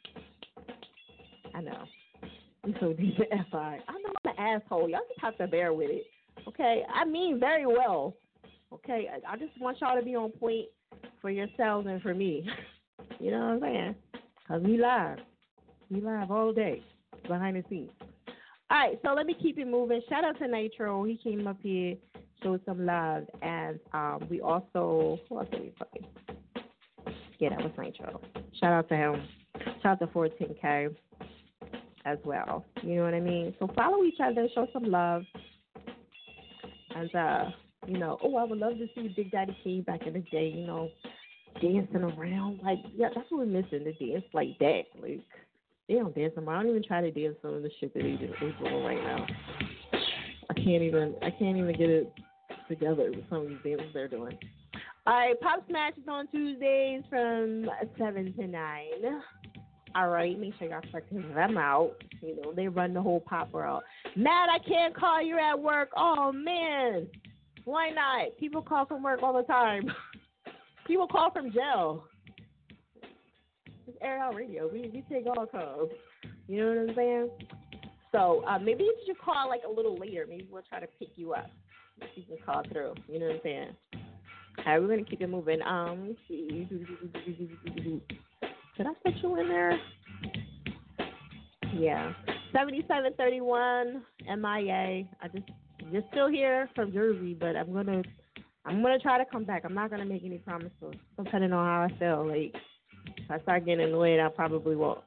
I 1.55 1.61
know. 1.61 1.85
I'm 2.65 2.75
so 2.81 2.93
deep 2.99 3.17
FI. 3.17 3.79
I 3.89 3.93
know 3.93 4.13
I'm 4.25 4.31
an 4.31 4.63
asshole. 4.63 4.89
Y'all 4.89 5.01
just 5.09 5.21
have 5.21 5.37
to 5.39 5.47
bear 5.47 5.73
with 5.73 5.91
it. 5.91 6.05
Okay, 6.47 6.83
I 6.93 7.05
mean 7.05 7.41
very 7.41 7.67
well. 7.67 8.15
Okay, 8.73 9.09
I, 9.11 9.33
I 9.33 9.37
just 9.37 9.59
want 9.61 9.79
y'all 9.81 9.99
to 9.99 10.05
be 10.05 10.15
on 10.15 10.31
point 10.31 10.67
for 11.21 11.31
yourselves 11.31 11.87
and 11.89 12.01
for 12.03 12.15
me. 12.15 12.49
you 13.21 13.31
know 13.31 13.39
what 13.39 13.47
I'm 13.55 13.61
saying? 13.61 13.95
Cause 14.47 14.63
we 14.63 14.79
live. 14.79 15.19
We 15.91 16.01
live 16.01 16.31
all 16.31 16.53
day 16.53 16.83
behind 17.27 17.57
the 17.57 17.65
scenes. 17.69 17.91
All 18.71 18.79
right, 18.79 18.99
so 19.03 19.15
let 19.15 19.27
me 19.27 19.35
keep 19.41 19.59
it 19.59 19.67
moving. 19.67 20.03
Shout 20.09 20.25
out 20.25 20.39
to 20.39 20.49
Nitro. 20.49 21.05
He 21.05 21.17
came 21.17 21.47
up 21.47 21.57
here, 21.63 21.97
showed 22.43 22.61
some 22.67 22.85
love, 22.85 23.25
and 23.41 23.79
um, 23.95 24.27
we 24.31 24.41
also 24.41 25.19
who 25.29 25.39
else 25.39 25.49
did 25.51 25.61
we 25.63 25.71
play? 25.71 26.09
Yeah, 27.39 27.51
that 27.51 27.61
was 27.61 27.73
Nitro. 27.79 28.21
Shout 28.61 28.73
out 28.73 28.89
to 28.91 28.97
him. 28.97 29.23
Shout 29.83 29.93
out 29.93 30.01
to 30.01 30.07
14K 30.09 30.95
as 32.05 32.19
well. 32.25 32.65
You 32.83 32.97
know 32.97 33.05
what 33.05 33.15
I 33.15 33.21
mean? 33.21 33.55
So 33.59 33.69
follow 33.75 34.05
each 34.05 34.19
other, 34.23 34.49
show 34.55 34.67
some 34.73 34.85
love, 34.85 35.23
and 36.95 37.15
uh, 37.15 37.45
you 37.89 37.99
know, 37.99 38.19
oh, 38.23 38.37
I 38.37 38.45
would 38.45 38.59
love 38.59 38.75
to 38.75 38.87
see 38.95 39.13
Big 39.17 39.31
Daddy 39.31 39.57
Kane 39.65 39.83
back 39.83 40.07
in 40.07 40.13
the 40.13 40.21
day. 40.21 40.53
You 40.55 40.67
know, 40.67 40.91
dancing 41.61 42.03
around 42.03 42.61
like 42.63 42.79
yeah, 42.95 43.09
that's 43.15 43.31
what 43.31 43.47
we're 43.47 43.47
missing. 43.47 43.85
The 43.85 43.95
dance 43.95 44.25
like 44.33 44.59
that, 44.59 44.83
like 45.01 45.23
they 45.89 45.95
don't 45.95 46.15
dance 46.15 46.35
anymore. 46.37 46.55
I 46.55 46.63
don't 46.63 46.71
even 46.71 46.85
try 46.85 47.01
to 47.01 47.11
dance 47.11 47.37
some 47.41 47.55
of 47.55 47.63
the 47.63 47.71
shit 47.81 47.95
that 47.95 48.03
they 48.03 48.17
do, 48.17 48.33
doing 48.41 48.85
right 48.85 49.03
now. 49.03 49.27
I 50.51 50.55
can't 50.55 50.83
even 50.83 51.15
I 51.23 51.31
can't 51.31 51.57
even 51.57 51.73
get 51.77 51.89
it 51.89 52.13
together 52.69 53.11
with 53.11 53.29
some 53.31 53.39
of 53.39 53.49
these 53.49 53.59
dances 53.65 53.89
they're 53.95 54.09
doing. 54.09 54.37
All 55.07 55.15
right, 55.15 55.41
Pop 55.41 55.65
Smash 55.69 55.95
is 55.97 56.07
on 56.07 56.29
Tuesdays 56.29 57.03
from 57.09 57.71
seven 57.97 58.35
to 58.35 58.47
nine. 58.47 59.23
All 59.95 60.09
right, 60.09 60.39
make 60.39 60.53
sure 60.59 60.69
y'all 60.69 60.83
check 60.93 61.09
them 61.11 61.57
out. 61.57 61.95
You 62.21 62.37
know, 62.37 62.53
they 62.53 62.69
run 62.69 62.93
the 62.93 63.01
whole 63.01 63.21
pop 63.21 63.51
world. 63.53 63.83
Matt, 64.17 64.51
I 64.51 64.59
can't 64.59 64.95
call 64.95 65.23
you 65.23 65.39
at 65.39 65.59
work. 65.59 65.89
Oh 65.97 66.31
man. 66.31 67.07
Why 67.69 67.91
not? 67.91 68.39
People 68.39 68.63
call 68.63 68.87
from 68.87 69.03
work 69.03 69.23
all 69.23 69.35
the 69.35 69.43
time. 69.43 69.93
People 70.87 71.07
call 71.07 71.31
from 71.31 71.53
jail. 71.53 72.05
It's 73.87 73.99
air 74.01 74.19
out 74.21 74.35
radio. 74.35 74.71
We 74.73 74.91
we 74.91 75.05
take 75.11 75.27
all 75.27 75.45
calls. 75.45 75.91
You 76.47 76.63
know 76.63 76.69
what 76.69 76.79
I'm 76.89 76.97
saying? 76.97 77.29
So 78.11 78.43
uh, 78.49 78.59
maybe 78.59 78.85
you 78.85 78.97
should 79.05 79.19
call 79.19 79.51
like 79.51 79.65
a 79.69 79.71
little 79.71 79.99
later. 79.99 80.25
Maybe 80.27 80.49
we'll 80.51 80.63
try 80.63 80.81
to 80.81 80.87
pick 80.99 81.11
you 81.17 81.35
up. 81.35 81.51
If 82.01 82.09
you 82.15 82.23
can 82.23 82.39
call 82.43 82.63
through. 82.73 82.95
You 83.07 83.19
know 83.19 83.27
what 83.27 83.35
I'm 83.35 83.41
saying? 83.43 83.77
All 83.93 84.01
right, 84.67 84.81
we're 84.81 84.89
gonna 84.89 85.05
keep 85.05 85.21
it 85.21 85.29
moving. 85.29 85.61
Um. 85.61 86.17
Did 86.27 86.71
I 88.87 88.95
put 89.05 89.15
you 89.23 89.37
in 89.41 89.49
there? 89.49 89.79
Yeah. 91.75 92.15
7731 92.53 94.03
MIA. 94.27 95.07
I 95.21 95.29
just 95.35 95.51
just 95.93 96.07
still 96.11 96.29
here 96.29 96.69
from 96.75 96.93
Jersey, 96.93 97.35
but 97.35 97.57
I'm 97.57 97.73
gonna 97.73 98.03
I'm 98.65 98.83
gonna 98.83 98.99
try 98.99 99.19
to 99.19 99.25
come 99.31 99.45
back. 99.45 99.63
I'm 99.65 99.75
not 99.75 99.91
gonna 99.91 100.05
make 100.05 100.25
any 100.25 100.39
promises, 100.39 100.95
depending 101.17 101.53
on 101.53 101.67
how 101.67 101.83
I 101.95 101.99
feel. 101.99 102.27
Like 102.27 102.55
if 103.17 103.31
I 103.31 103.41
start 103.41 103.65
getting 103.65 103.87
annoyed, 103.89 104.21
I 104.21 104.29
probably 104.29 104.77
won't. 104.77 105.01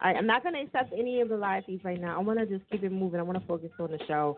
I, 0.00 0.12
I'm 0.12 0.26
not 0.26 0.42
gonna 0.42 0.60
accept 0.60 0.92
any 0.92 1.20
of 1.20 1.28
the 1.28 1.36
live 1.36 1.64
feeds 1.64 1.84
right 1.84 2.00
now. 2.00 2.16
I 2.16 2.22
wanna 2.22 2.46
just 2.46 2.68
keep 2.70 2.82
it 2.82 2.92
moving. 2.92 3.20
I 3.20 3.22
wanna 3.22 3.42
focus 3.46 3.70
on 3.78 3.90
the 3.90 3.98
show. 4.06 4.36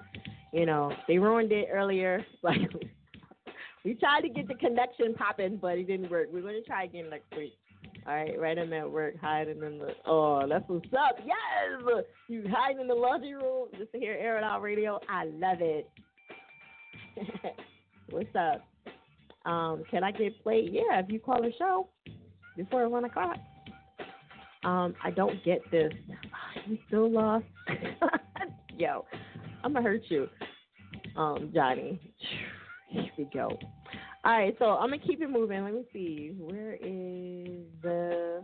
You 0.52 0.66
know, 0.66 0.92
they 1.08 1.18
ruined 1.18 1.52
it 1.52 1.68
earlier. 1.72 2.24
Like 2.42 2.70
we 3.84 3.94
tried 3.94 4.22
to 4.22 4.28
get 4.28 4.48
the 4.48 4.54
connection 4.54 5.14
popping, 5.14 5.58
but 5.62 5.78
it 5.78 5.86
didn't 5.86 6.10
work. 6.10 6.28
We're 6.32 6.42
gonna 6.42 6.60
try 6.62 6.84
again 6.84 7.10
next 7.10 7.30
week. 7.36 7.56
All 8.06 8.14
right, 8.14 8.38
right 8.38 8.56
in 8.56 8.70
that 8.70 8.88
work, 8.88 9.14
hiding 9.20 9.62
in 9.64 9.78
the 9.78 9.88
oh, 10.06 10.46
that's 10.48 10.62
what's 10.68 10.86
up. 10.92 11.18
Yes, 11.24 12.04
you 12.28 12.44
hiding 12.48 12.80
in 12.80 12.86
the 12.86 12.94
laundry 12.94 13.34
room 13.34 13.66
just 13.76 13.90
to 13.92 13.98
hear 13.98 14.12
Air 14.12 14.38
It 14.38 14.44
Out 14.44 14.62
Radio. 14.62 15.00
I 15.08 15.24
love 15.24 15.58
it. 15.60 15.90
what's 18.10 18.28
up? 18.36 18.64
Um, 19.44 19.82
can 19.90 20.04
I 20.04 20.12
get 20.12 20.40
played? 20.44 20.70
Yeah, 20.72 21.00
if 21.00 21.06
you 21.10 21.18
call 21.18 21.42
the 21.42 21.50
show 21.58 21.88
before 22.56 22.88
one 22.88 23.04
o'clock. 23.04 23.38
Um, 24.62 24.94
I 25.02 25.10
don't 25.10 25.42
get 25.44 25.60
this. 25.70 25.92
You 26.68 26.78
still 26.88 27.08
lost? 27.08 27.44
Yo, 28.76 29.04
I'm 29.62 29.72
gonna 29.72 29.84
hurt 29.84 30.02
you, 30.08 30.26
um, 31.16 31.52
Johnny. 31.54 32.00
Here 32.88 33.08
we 33.16 33.28
go. 33.32 33.56
All 34.26 34.32
right, 34.32 34.56
so 34.58 34.64
I'm 34.70 34.90
gonna 34.90 34.98
keep 34.98 35.20
it 35.22 35.30
moving. 35.30 35.62
Let 35.62 35.72
me 35.72 35.84
see. 35.92 36.32
Where 36.36 36.72
is 36.74 37.62
the 37.80 38.42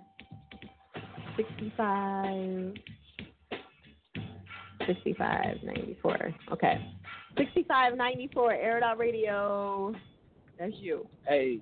65? 1.36 2.74
6594. 4.86 6.34
Okay. 6.52 6.74
6594 7.36 8.52
Air 8.54 8.76
It 8.78 8.82
Out 8.84 8.98
Radio. 8.98 9.92
That's 10.59 10.72
you. 10.80 11.06
Hey. 11.26 11.59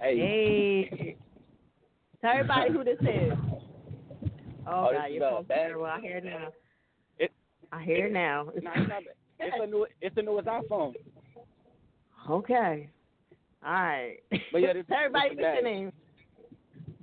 Hey. 0.00 0.88
Hey. 0.90 1.16
Tell 2.22 2.30
everybody 2.32 2.72
who 2.72 2.84
this 2.84 2.98
is. 3.00 3.32
Oh, 4.66 4.88
Oh, 4.88 4.92
God, 4.92 5.04
this 5.06 5.08
is, 5.08 5.14
your 5.16 5.30
phone's 5.30 5.48
Bag. 5.48 5.58
terrible. 5.58 5.86
I 5.86 6.00
hear 6.00 6.16
it 6.18 6.24
now. 6.24 6.48
It- 7.18 7.32
I 7.72 7.82
hear 7.82 8.06
it 8.06 8.12
now. 8.12 8.48
It's, 8.54 8.58
it's 8.58 8.88
not. 8.88 9.02
It's 9.40 9.56
the 9.58 9.66
new. 9.66 9.86
It's 10.02 10.14
the 10.14 10.22
newest 10.22 10.46
iPhone. 10.48 10.92
okay. 12.30 12.88
All 13.64 13.72
right. 13.72 14.16
But 14.52 14.58
yeah, 14.58 14.72
this- 14.72 14.84
everybody 14.90 15.28
what's 15.30 15.40
your 15.40 15.62
name. 15.62 15.92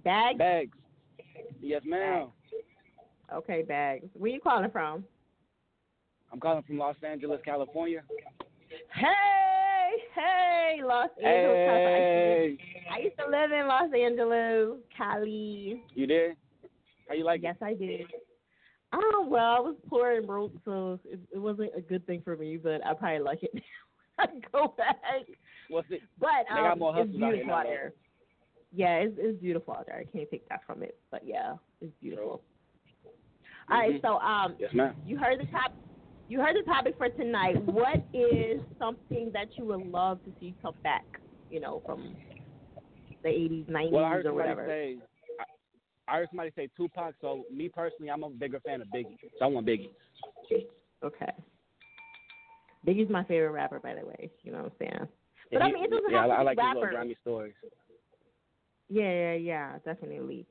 Bags? 0.03 0.37
Bags. 0.37 0.71
Yes, 1.61 1.81
ma'am. 1.85 2.29
Okay, 3.33 3.61
Bags. 3.61 4.05
Where 4.13 4.31
you 4.31 4.39
calling 4.39 4.69
from? 4.71 5.03
I'm 6.31 6.39
calling 6.39 6.63
from 6.63 6.77
Los 6.77 6.95
Angeles, 7.07 7.39
California. 7.45 8.03
Hey, 8.93 9.05
hey, 10.13 10.81
Los 10.83 11.09
Angeles. 11.23 11.55
Hey. 11.55 12.57
I 12.91 12.99
used 12.99 13.17
to 13.17 13.29
live 13.29 13.51
in 13.51 13.67
Los 13.67 13.89
Angeles, 13.93 14.79
Cali. 14.95 15.83
You 15.93 16.07
did? 16.07 16.35
How 17.07 17.15
you 17.15 17.23
like 17.23 17.39
it? 17.39 17.43
Yes, 17.43 17.55
I 17.61 17.73
did. 17.73 18.01
Oh 18.93 19.27
well, 19.29 19.55
I 19.57 19.59
was 19.59 19.75
poor 19.89 20.13
and 20.13 20.25
broke, 20.25 20.53
so 20.63 20.99
it, 21.05 21.19
it 21.33 21.37
wasn't 21.37 21.71
a 21.75 21.81
good 21.81 22.05
thing 22.05 22.21
for 22.23 22.35
me. 22.37 22.57
But 22.57 22.85
I 22.85 22.93
probably 22.93 23.19
like 23.19 23.43
it. 23.43 23.51
Now. 24.19 24.23
I 24.25 24.27
go 24.51 24.73
back. 24.75 24.95
What's 25.69 25.87
it? 25.91 26.01
But 26.19 26.45
um, 26.51 26.79
more 26.79 26.91
it's 26.97 27.09
out 27.09 27.11
beautiful 27.31 27.53
out 27.53 27.63
there. 27.65 27.93
Yeah, 28.73 28.95
it's, 28.97 29.15
it's 29.17 29.39
beautiful 29.41 29.73
out 29.73 29.85
there. 29.87 29.97
I 29.97 30.03
can't 30.05 30.29
take 30.29 30.47
that 30.49 30.61
from 30.65 30.83
it. 30.83 30.97
But 31.11 31.25
yeah, 31.25 31.53
it's 31.81 31.93
beautiful. 32.01 32.41
All 33.69 33.77
right, 33.77 33.95
Mhm. 33.95 34.01
so 34.01 34.17
um, 34.19 34.55
Yes, 34.59 34.73
ma'am. 34.73 34.95
you 35.05 35.17
heard 35.17 35.39
the 35.39 35.45
top. 35.47 35.73
You 36.29 36.41
heard 36.41 36.55
the 36.57 36.63
topic 36.63 36.95
for 36.97 37.09
tonight. 37.09 37.55
What 37.65 38.03
is 38.13 38.61
something 38.79 39.31
that 39.33 39.47
you 39.57 39.65
would 39.65 39.85
love 39.87 40.23
to 40.25 40.33
see 40.39 40.53
come 40.61 40.75
back? 40.83 41.05
You 41.49 41.59
know, 41.61 41.81
from 41.85 42.15
the 43.23 43.29
eighties, 43.29 43.65
nineties, 43.67 43.93
Well, 43.93 44.05
or 44.05 44.33
whatever. 44.33 44.65
say. 44.67 44.97
I, 45.39 46.13
I 46.13 46.17
heard 46.19 46.29
somebody 46.29 46.51
say 46.55 46.69
Tupac. 46.77 47.15
So 47.21 47.43
me 47.53 47.67
personally, 47.69 48.09
I'm 48.11 48.23
a 48.23 48.29
bigger 48.29 48.59
fan 48.61 48.81
of 48.81 48.87
Biggie. 48.87 49.17
So 49.39 49.45
I 49.45 49.47
want 49.47 49.65
Biggie. 49.65 49.89
Okay. 51.03 51.31
Biggie's 52.85 53.09
my 53.09 53.23
favorite 53.25 53.51
rapper, 53.51 53.79
by 53.79 53.93
the 53.95 54.05
way. 54.05 54.29
You 54.43 54.51
know 54.51 54.59
what 54.63 54.65
I'm 54.67 54.77
saying? 54.79 55.07
But 55.51 55.61
And 55.61 55.63
I 55.63 55.73
mean, 55.73 55.83
it 55.85 55.89
doesn't 55.91 56.11
yeah, 56.11 56.21
have 56.21 56.29
to 56.29 56.33
I 56.35 56.39
be 56.39 56.45
like 56.45 56.57
his 56.57 56.65
little 56.67 56.81
rappers. 56.83 56.95
grimy 56.95 57.17
stories. 57.21 57.53
Yeah, 58.89 59.11
yeah, 59.11 59.33
yeah, 59.33 59.71
definitely. 59.85 60.45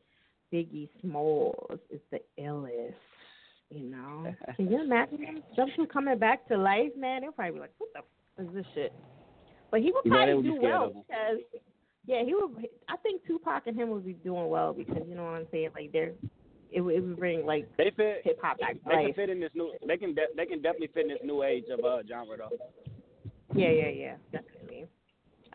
Biggie 0.52 0.88
Smalls 1.00 1.80
is 1.90 2.00
the 2.10 2.20
illest. 2.38 2.94
You 3.70 3.84
know, 3.84 4.32
can 4.56 4.70
you 4.70 4.80
imagine 4.82 5.18
him? 5.22 5.42
Jump 5.56 5.74
to 5.76 5.86
coming 5.86 6.18
back 6.18 6.46
to 6.48 6.56
life, 6.56 6.92
man? 6.96 7.22
They'll 7.22 7.32
probably 7.32 7.54
be 7.54 7.60
like, 7.60 7.72
"What 7.78 7.90
the 7.94 7.98
f- 8.00 8.46
is 8.46 8.54
this 8.54 8.66
shit?" 8.74 8.92
But 9.70 9.80
he 9.80 9.90
would 9.92 10.04
probably 10.04 10.34
would 10.34 10.44
do 10.44 10.58
well 10.62 11.04
because, 11.08 11.38
yeah, 12.06 12.22
he 12.24 12.34
would. 12.34 12.68
I 12.88 12.96
think 12.98 13.26
Tupac 13.26 13.66
and 13.66 13.76
him 13.76 13.90
would 13.90 14.06
be 14.06 14.12
doing 14.12 14.48
well 14.48 14.72
because 14.72 15.02
you 15.08 15.16
know 15.16 15.24
what 15.24 15.34
I'm 15.34 15.46
saying. 15.50 15.70
Like 15.74 15.90
they're, 15.92 16.12
it 16.70 16.80
would, 16.80 16.94
it 16.94 17.00
would 17.00 17.18
bring 17.18 17.44
like 17.44 17.68
They 17.76 17.90
fit. 17.96 18.20
hip 18.22 18.38
hop 18.40 18.60
back 18.60 18.74
to 18.74 18.80
They 18.88 19.04
can 19.06 19.14
fit 19.14 19.30
in 19.30 19.40
this 19.40 19.50
new. 19.54 19.72
They 19.86 19.96
can. 19.96 20.14
De- 20.14 20.32
they 20.36 20.46
can 20.46 20.62
definitely 20.62 20.90
fit 20.94 21.02
in 21.06 21.08
this 21.08 21.18
new 21.24 21.42
age 21.42 21.64
of 21.76 21.84
uh 21.84 22.02
genre 22.08 22.36
though. 22.36 22.50
Yeah, 23.56 23.70
yeah, 23.70 23.88
yeah, 23.88 24.14
definitely. 24.30 24.55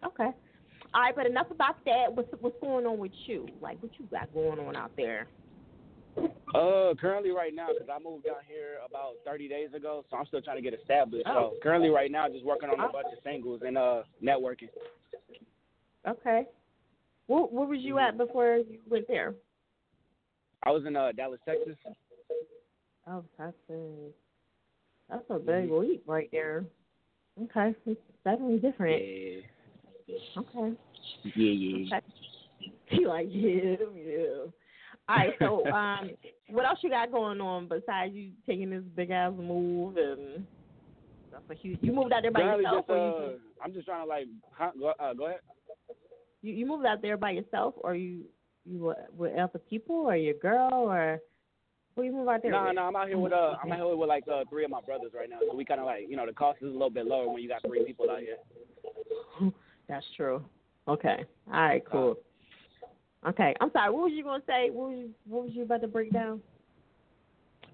Okay. 0.06 0.30
All 0.94 1.02
right, 1.02 1.16
but 1.16 1.26
enough 1.26 1.50
about 1.52 1.84
that. 1.86 2.14
What's 2.14 2.30
what's 2.42 2.60
going 2.60 2.86
on 2.86 2.98
with 2.98 3.12
you? 3.26 3.48
Like, 3.62 3.82
what 3.82 3.92
you 3.98 4.06
got 4.12 4.34
going 4.34 4.60
on 4.60 4.76
out 4.76 4.92
there? 4.98 5.28
Uh, 6.18 6.94
currently 7.00 7.32
right 7.32 7.56
now, 7.56 7.68
because 7.72 7.88
I 7.90 7.98
moved 8.04 8.26
down 8.26 8.44
here 8.46 8.80
about 8.86 9.14
30 9.26 9.48
days 9.48 9.70
ago, 9.74 10.04
so 10.10 10.18
I'm 10.18 10.26
still 10.26 10.42
trying 10.42 10.58
to 10.58 10.62
get 10.62 10.78
established. 10.78 11.26
Oh. 11.28 11.52
So 11.54 11.60
currently 11.64 11.90
right 11.90 12.12
now, 12.12 12.28
just 12.28 12.44
working 12.44 12.70
on 12.70 12.76
a 12.76 12.92
bunch 12.92 13.08
of 13.12 13.24
singles 13.24 13.62
and 13.66 13.78
uh 13.78 14.04
networking. 14.22 14.68
Okay. 16.08 16.46
Where, 17.28 17.44
where 17.44 17.68
was 17.68 17.80
you 17.80 18.00
at 18.00 18.18
before 18.18 18.58
you 18.58 18.80
went 18.90 19.08
there? 19.08 19.36
I 20.64 20.72
was 20.72 20.84
in 20.86 20.98
uh 20.98 21.14
Dallas, 21.14 21.40
Texas. 21.46 21.78
Oh, 23.08 23.24
Texas. 23.38 24.14
That's 25.10 25.24
a 25.30 25.40
big 25.40 25.72
leap 25.72 26.04
right 26.06 26.30
there. 26.32 26.66
Okay, 27.42 27.74
it's 27.86 28.00
definitely 28.26 28.60
different. 28.60 29.02
Okay. 30.38 30.76
Yeah, 31.24 31.32
yeah. 31.36 31.98
Okay. 31.98 32.06
You 32.92 33.08
like 33.08 33.28
yeah, 33.30 33.76
yeah. 33.96 34.52
All 35.08 35.16
right, 35.16 35.34
so 35.40 35.66
um, 35.72 36.12
what 36.50 36.66
else 36.66 36.80
you 36.84 36.90
got 36.90 37.10
going 37.10 37.40
on 37.40 37.70
besides 37.70 38.14
you 38.14 38.32
taking 38.46 38.70
this 38.70 38.84
big 38.96 39.12
ass 39.12 39.32
move 39.36 39.96
and 39.96 40.46
that's 41.32 41.44
a 41.50 41.54
huge. 41.54 41.80
You 41.82 41.94
moved 41.94 42.12
out 42.12 42.22
there 42.22 42.32
by 42.32 42.42
yourself, 42.42 42.86
just, 42.88 42.90
or 42.90 42.98
uh, 42.98 43.28
you, 43.28 43.40
I'm 43.64 43.74
just 43.74 43.86
trying 43.88 44.04
to 44.04 44.10
like, 44.10 44.28
huh, 44.52 44.72
go, 44.78 44.94
uh, 45.00 45.14
go 45.14 45.28
ahead. 45.28 45.40
you 46.42 46.54
you 46.54 46.66
moved 46.66 46.86
out 46.86 47.02
there 47.02 47.18
by 47.18 47.32
yourself, 47.32 47.76
or 47.78 47.96
you 47.96 48.26
you 48.66 48.80
were 48.80 48.98
with 49.16 49.38
other 49.38 49.60
people, 49.60 49.96
or 49.96 50.16
your 50.16 50.34
girl, 50.36 50.70
or 50.74 51.22
who 51.96 52.04
you 52.04 52.12
move 52.12 52.28
out 52.28 52.42
there? 52.42 52.52
No, 52.52 52.66
with? 52.66 52.76
no, 52.76 52.82
I'm 52.84 52.96
out 52.96 53.08
here 53.08 53.18
with 53.18 53.34
uh, 53.34 53.56
I'm 53.64 53.72
out 53.72 53.78
here 53.78 53.96
with 53.96 54.10
like 54.10 54.26
uh, 54.32 54.44
three 54.50 54.66
of 54.66 54.72
my 54.72 54.82
brothers 54.82 55.12
right 55.16 55.30
now. 55.30 55.40
So 55.50 55.56
we 55.56 55.66
kind 55.66 55.80
of 55.80 55.86
like, 55.86 56.06
you 56.10 56.16
know, 56.16 56.26
the 56.26 56.34
cost 56.34 56.60
is 56.62 56.70
a 56.70 56.72
little 56.72 56.90
bit 56.90 57.06
lower 57.06 57.32
when 57.32 57.42
you 57.42 57.50
got 57.50 57.62
three 57.66 57.86
people 57.86 58.10
out 58.10 58.20
here. 58.20 59.52
That's 59.92 60.06
true. 60.16 60.42
Okay. 60.88 61.26
All 61.48 61.54
right. 61.54 61.84
Cool. 61.92 62.16
Okay. 63.28 63.54
I'm 63.60 63.70
sorry. 63.74 63.92
What 63.92 64.04
was 64.04 64.14
you 64.16 64.24
gonna 64.24 64.42
say? 64.48 64.70
What 64.70 64.92
was 64.92 65.00
you, 65.00 65.10
what 65.28 65.44
was 65.44 65.52
you 65.54 65.64
about 65.64 65.82
to 65.82 65.88
break 65.90 66.14
down? 66.14 66.40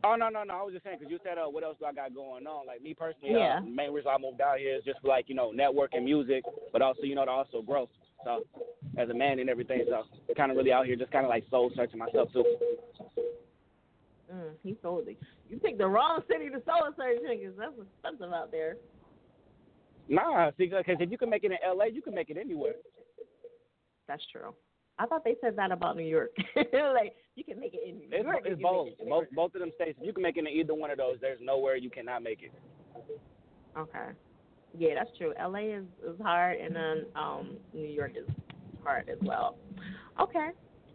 Oh 0.04 0.16
no, 0.16 0.28
no, 0.30 0.42
no. 0.42 0.56
I 0.56 0.64
was 0.64 0.74
just 0.74 0.84
saying 0.84 0.98
because 1.00 1.12
you 1.12 1.20
said, 1.24 1.38
uh, 1.38 1.46
what 1.46 1.64
else 1.64 1.78
do 1.80 1.86
I 1.86 1.94
got 1.94 2.16
going 2.16 2.48
on? 2.48 2.66
Like 2.66 2.82
me 2.82 2.96
personally, 2.96 3.36
Yeah. 3.36 3.60
uh, 3.60 3.62
the 3.62 3.70
main 3.70 3.94
reason 3.94 4.10
I 4.10 4.18
moved 4.18 4.42
out 4.42 4.58
here 4.58 4.76
is 4.76 4.84
just 4.84 5.00
for, 5.02 5.10
like 5.10 5.30
you 5.30 5.36
know 5.36 5.54
networking 5.56 6.04
music, 6.06 6.44
but 6.74 6.82
also 6.82 7.04
you 7.04 7.14
know 7.14 7.24
to 7.26 7.30
also 7.32 7.62
grow. 7.62 7.88
So 8.26 8.42
as 8.98 9.10
a 9.10 9.14
man 9.14 9.38
and 9.38 9.48
everything, 9.48 9.86
so 9.88 10.04
kind 10.36 10.50
of 10.50 10.58
really 10.58 10.72
out 10.74 10.88
here 10.88 10.96
just 10.96 11.12
kind 11.12 11.24
of 11.24 11.30
like 11.30 11.46
soul 11.52 11.72
searching 11.76 12.00
myself 12.00 12.34
too. 12.34 12.44
Mm, 14.34 14.54
he 14.64 14.74
told 14.74 15.08
it. 15.08 15.18
You 15.50 15.58
picked 15.60 15.78
the 15.78 15.88
wrong 15.88 16.22
city 16.30 16.50
to 16.50 16.62
soul 16.66 16.90
search 16.98 17.20
because 17.22 17.54
that's 17.60 17.74
expensive 17.80 18.34
out 18.34 18.52
there. 18.52 18.78
Nah, 20.10 20.52
see, 20.58 20.68
because 20.68 20.98
if 21.00 21.12
you 21.12 21.18
can 21.18 21.30
make 21.30 21.44
it 21.44 21.52
in 21.52 21.58
L.A., 21.66 21.90
you 21.92 22.02
can 22.02 22.16
make 22.16 22.30
it 22.30 22.38
anywhere. 22.38 22.74
That's 24.08 24.24
true. 24.32 24.54
I 25.00 25.06
thought 25.06 25.24
they 25.24 25.36
said 25.42 25.56
that 25.58 25.72
about 25.72 25.96
New 25.96 26.04
York. 26.04 26.32
like 26.56 27.14
you 27.36 27.44
can 27.44 27.60
make 27.60 27.74
it 27.74 27.88
in 27.88 28.00
New 28.00 28.08
It's, 28.12 28.24
York. 28.24 28.42
it's 28.46 28.62
both. 28.62 28.88
it. 28.88 29.10
Both 29.10 29.26
both 29.36 29.56
of 29.56 29.62
them 29.62 29.72
states. 29.76 29.98
If 30.02 30.08
you 30.08 30.14
can 30.14 30.24
make 30.24 30.38
it 30.38 30.42
in 30.42 30.48
either 30.48 30.74
one 30.74 30.90
of 30.90 30.98
those, 30.98 31.18
there's 31.22 31.40
nowhere 31.42 31.76
you 31.76 31.90
cannot 31.90 32.24
make 32.24 32.42
it. 32.42 32.52
Okay. 33.78 34.10
Yeah, 34.78 34.96
that's 34.96 35.16
true. 35.18 35.34
LA 35.40 35.78
is, 35.78 35.84
is 36.04 36.20
hard 36.22 36.58
and 36.60 36.76
then 36.76 37.06
um 37.16 37.58
New 37.74 37.88
York 37.88 38.14
is 38.18 38.28
hard 38.84 39.08
as 39.10 39.18
well. 39.22 39.58
Okay. 40.20 40.50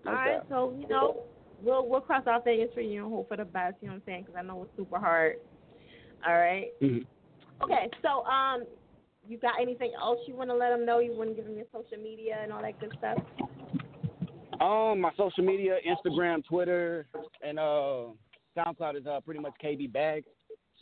All 0.07 0.13
right. 0.13 0.37
Okay. 0.39 0.47
So, 0.49 0.77
you 0.81 0.89
know, 0.89 1.23
we'll 1.63 1.89
we'll 1.89 2.01
cross 2.01 2.25
our 2.27 2.43
fingers 2.43 2.71
for 2.75 2.81
you 2.81 3.05
and 3.05 3.13
hope 3.13 3.29
for 3.29 3.37
the 3.37 3.45
best, 3.45 3.77
you 3.81 3.87
know 3.89 3.95
what 3.95 3.99
I'm 3.99 4.03
saying? 4.07 4.25
Because 4.27 4.37
I 4.39 4.43
know 4.43 4.63
it's 4.63 4.77
super 4.77 4.99
hard. 4.99 5.37
All 6.27 6.35
right. 6.35 6.69
Mm-hmm. 6.83 7.63
Okay. 7.65 7.89
So, 8.03 8.25
um 8.25 8.65
you 9.29 9.39
got 9.39 9.55
anything 9.61 9.93
else 9.99 10.19
you 10.27 10.35
want 10.35 10.51
to 10.51 10.57
let 10.57 10.71
them 10.71 10.85
know? 10.85 10.99
You 10.99 11.17
want 11.17 11.31
to 11.31 11.35
give 11.35 11.45
them 11.45 11.57
your 11.57 11.67
social 11.73 12.03
media 12.03 12.39
and 12.43 12.53
all 12.53 12.63
that 12.63 12.79
good 12.81 12.93
stuff? 12.99 13.19
Um, 14.61 15.01
my 15.01 15.11
social 15.17 15.45
media, 15.45 15.79
Instagram, 15.87 16.45
Twitter, 16.45 17.07
and 17.45 17.59
uh, 17.59 18.05
SoundCloud 18.57 18.97
is 18.97 19.07
uh 19.07 19.21
pretty 19.21 19.41
much 19.41 19.55
KB 19.63 19.93
Bags. 19.93 20.27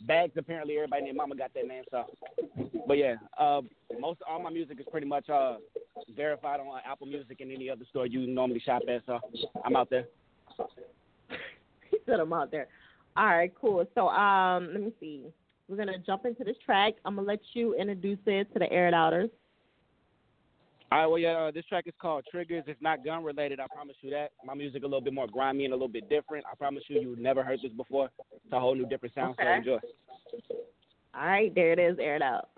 Bags 0.07 0.33
apparently 0.37 0.75
everybody 0.75 1.03
named 1.03 1.17
Mama 1.17 1.35
got 1.35 1.53
that 1.53 1.67
name. 1.67 1.83
So, 1.91 2.05
but 2.87 2.97
yeah, 2.97 3.15
uh, 3.39 3.61
most 3.99 4.19
all 4.27 4.41
my 4.41 4.49
music 4.49 4.79
is 4.79 4.85
pretty 4.91 5.07
much 5.07 5.29
uh 5.29 5.55
verified 6.15 6.59
on 6.59 6.67
uh, 6.67 6.79
Apple 6.91 7.07
Music 7.07 7.39
and 7.39 7.51
any 7.51 7.69
other 7.69 7.85
store 7.89 8.07
you 8.07 8.27
normally 8.27 8.59
shop 8.59 8.81
at. 8.87 9.03
So 9.05 9.19
I'm 9.63 9.75
out 9.75 9.89
there. 9.89 10.05
he 11.91 11.97
said 12.05 12.19
I'm 12.19 12.33
out 12.33 12.51
there. 12.51 12.67
All 13.15 13.25
right, 13.25 13.51
cool. 13.59 13.85
So 13.95 14.07
um, 14.07 14.69
let 14.71 14.81
me 14.81 14.93
see. 14.99 15.23
We're 15.71 15.77
gonna 15.77 15.97
jump 15.99 16.25
into 16.25 16.43
this 16.43 16.57
track. 16.65 16.95
I'm 17.05 17.15
gonna 17.15 17.25
let 17.25 17.39
you 17.53 17.75
introduce 17.75 18.19
it 18.25 18.51
to 18.51 18.59
the 18.59 18.69
air 18.69 18.89
it 18.89 18.93
outers. 18.93 19.29
All 20.91 20.99
right, 20.99 21.05
well, 21.07 21.17
yeah, 21.17 21.37
uh, 21.47 21.51
this 21.51 21.63
track 21.67 21.85
is 21.87 21.93
called 21.97 22.25
Triggers. 22.29 22.65
It's 22.67 22.81
not 22.81 23.05
gun 23.05 23.23
related, 23.23 23.61
I 23.61 23.67
promise 23.73 23.95
you 24.01 24.09
that. 24.09 24.31
My 24.43 24.53
music 24.53 24.83
a 24.83 24.85
little 24.85 24.99
bit 24.99 25.13
more 25.13 25.27
grimy 25.27 25.63
and 25.63 25.73
a 25.73 25.77
little 25.77 25.87
bit 25.87 26.09
different. 26.09 26.45
I 26.51 26.55
promise 26.55 26.83
you, 26.89 26.99
you've 26.99 27.19
never 27.19 27.41
heard 27.41 27.61
this 27.63 27.71
before. 27.71 28.09
It's 28.33 28.51
a 28.51 28.59
whole 28.59 28.75
new 28.75 28.85
different 28.85 29.15
sound, 29.15 29.35
Okay. 29.39 29.45
so 29.45 29.53
enjoy. 29.53 29.79
All 31.15 31.25
right, 31.25 31.55
there 31.55 31.71
it 31.71 31.79
is. 31.79 31.97
Air 31.99 32.17
it 32.17 32.21
out. 32.21 32.49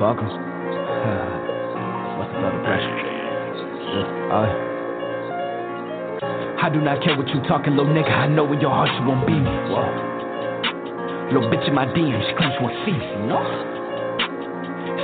Felt 0.00 0.16
the 0.16 0.24
pressure. 2.64 2.96
Yeah, 3.84 4.32
uh, 4.32 4.48
I 6.56 6.72
do 6.72 6.80
not 6.80 7.04
care 7.04 7.12
what 7.20 7.28
you 7.28 7.40
talking, 7.44 7.76
little 7.76 7.92
nigga. 7.92 8.08
I 8.08 8.26
know 8.26 8.50
in 8.50 8.60
your 8.64 8.72
heart 8.72 8.88
you 8.96 9.04
won't 9.04 9.26
be 9.28 9.36
me. 9.36 9.52
Whoa. 9.68 9.84
Little 11.28 11.52
bitch 11.52 11.68
in 11.68 11.74
my 11.76 11.84
DM, 11.84 12.16
she 12.16 12.32
claims 12.32 12.56
she 12.56 12.64
won't 12.64 12.80
see 12.88 12.96
me. 12.96 13.28
No. 13.28 13.44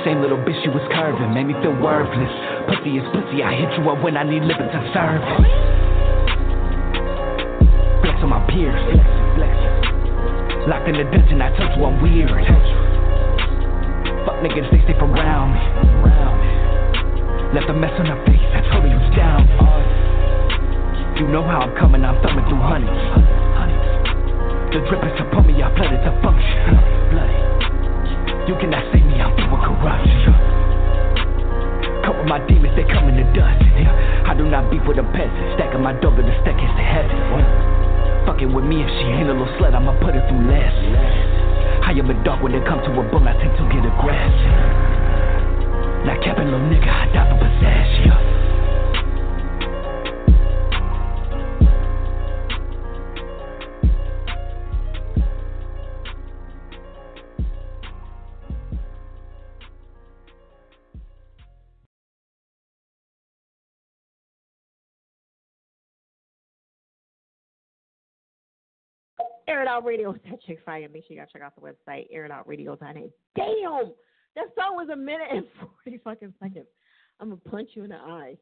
Same 0.01 0.17
little 0.21 0.41
bitch 0.41 0.65
you 0.65 0.73
was 0.73 0.81
curving, 0.89 1.29
made 1.29 1.45
me 1.45 1.53
feel 1.61 1.77
worthless. 1.77 2.33
Pussy 2.65 2.97
is 2.97 3.05
pussy, 3.13 3.45
I 3.45 3.53
hit 3.53 3.69
you 3.77 3.85
up 3.93 4.01
when 4.01 4.17
I 4.17 4.25
need 4.25 4.41
living 4.49 4.65
to 4.65 4.81
serve. 4.97 5.21
Flex 8.01 8.17
on 8.25 8.29
my 8.33 8.41
peers, 8.49 8.73
flex, 8.89 9.05
flex. 9.37 9.53
Locked 10.65 10.89
in 10.89 10.97
the 10.97 11.05
dungeon, 11.05 11.37
I 11.41 11.53
told 11.53 11.69
you 11.77 11.85
I'm 11.85 12.01
weird. 12.01 12.76
Niggas, 14.47 14.71
they 14.71 14.79
stay 14.87 14.95
around 14.95 15.59
me. 15.59 15.59
Left 17.51 17.67
a 17.67 17.75
mess 17.75 17.91
on 17.99 18.07
her 18.07 18.15
face, 18.23 18.39
I 18.55 18.63
told 18.71 18.87
her 18.87 18.95
down. 19.11 19.43
You 21.19 21.27
know 21.27 21.43
how 21.43 21.67
I'm 21.67 21.75
coming, 21.75 21.99
I'm 22.07 22.15
thumbing 22.23 22.47
through 22.47 22.63
honey. 22.63 22.87
The 24.71 24.79
drip 24.87 25.03
is 25.03 25.19
upon 25.19 25.51
me, 25.51 25.59
I 25.59 25.67
flooded 25.75 25.99
to 25.99 26.15
function. 26.23 26.79
You 28.47 28.55
cannot 28.55 28.87
see 28.95 29.03
me, 29.03 29.19
I'm 29.19 29.35
through 29.35 29.51
with 29.51 29.67
corruption. 29.67 30.31
Couple 32.07 32.23
my 32.23 32.39
demons, 32.47 32.71
they 32.79 32.87
come 32.87 33.11
in 33.11 33.19
the 33.19 33.27
dust. 33.35 33.59
I 33.59 34.31
do 34.31 34.47
not 34.47 34.71
beef 34.71 34.87
with 34.87 34.95
a 34.95 35.07
peasant. 35.11 35.59
Stacking 35.59 35.83
my 35.83 35.91
to 35.91 36.07
the 36.07 36.35
staircase 36.39 36.71
to 36.71 36.85
heaven. 36.87 37.19
Fucking 38.23 38.55
with 38.55 38.63
me, 38.63 38.79
if 38.79 38.87
she 38.95 39.11
ain't 39.11 39.27
a 39.27 39.35
little 39.35 39.51
slut, 39.59 39.75
I'ma 39.75 39.91
put 39.99 40.15
her 40.15 40.23
through 40.31 40.47
less. 40.47 41.36
I 41.87 41.91
am 41.91 42.09
a 42.09 42.23
dog 42.25 42.43
when 42.43 42.53
it 42.53 42.67
comes 42.67 42.83
to 42.83 42.91
a 42.91 43.03
bull, 43.07 43.23
I 43.23 43.31
tend 43.39 43.55
to 43.55 43.63
get 43.71 43.79
aggressive. 43.79 44.59
Not 46.03 46.19
capping, 46.19 46.51
little 46.51 46.59
nigga, 46.67 46.83
I 46.83 47.07
die 47.15 47.31
for 47.31 47.39
possession. 47.39 48.11
Out 69.67 69.85
Radio 69.85 70.13
is 70.13 70.21
that 70.29 70.41
chick 70.43 70.59
fire. 70.65 70.87
Make 70.91 71.05
sure 71.07 71.15
you 71.15 71.21
guys 71.21 71.29
check 71.31 71.41
out 71.41 71.53
the 71.55 71.61
website, 71.61 72.07
airitoutradio.net. 72.15 73.09
Damn! 73.35 73.91
That 74.35 74.53
song 74.55 74.75
was 74.75 74.89
a 74.91 74.95
minute 74.95 75.27
and 75.31 75.45
40 75.83 75.99
fucking 76.03 76.33
seconds. 76.41 76.67
I'm 77.19 77.31
to 77.31 77.37
punch 77.49 77.69
you 77.73 77.83
in 77.83 77.89
the 77.89 77.97
eye. 77.97 78.37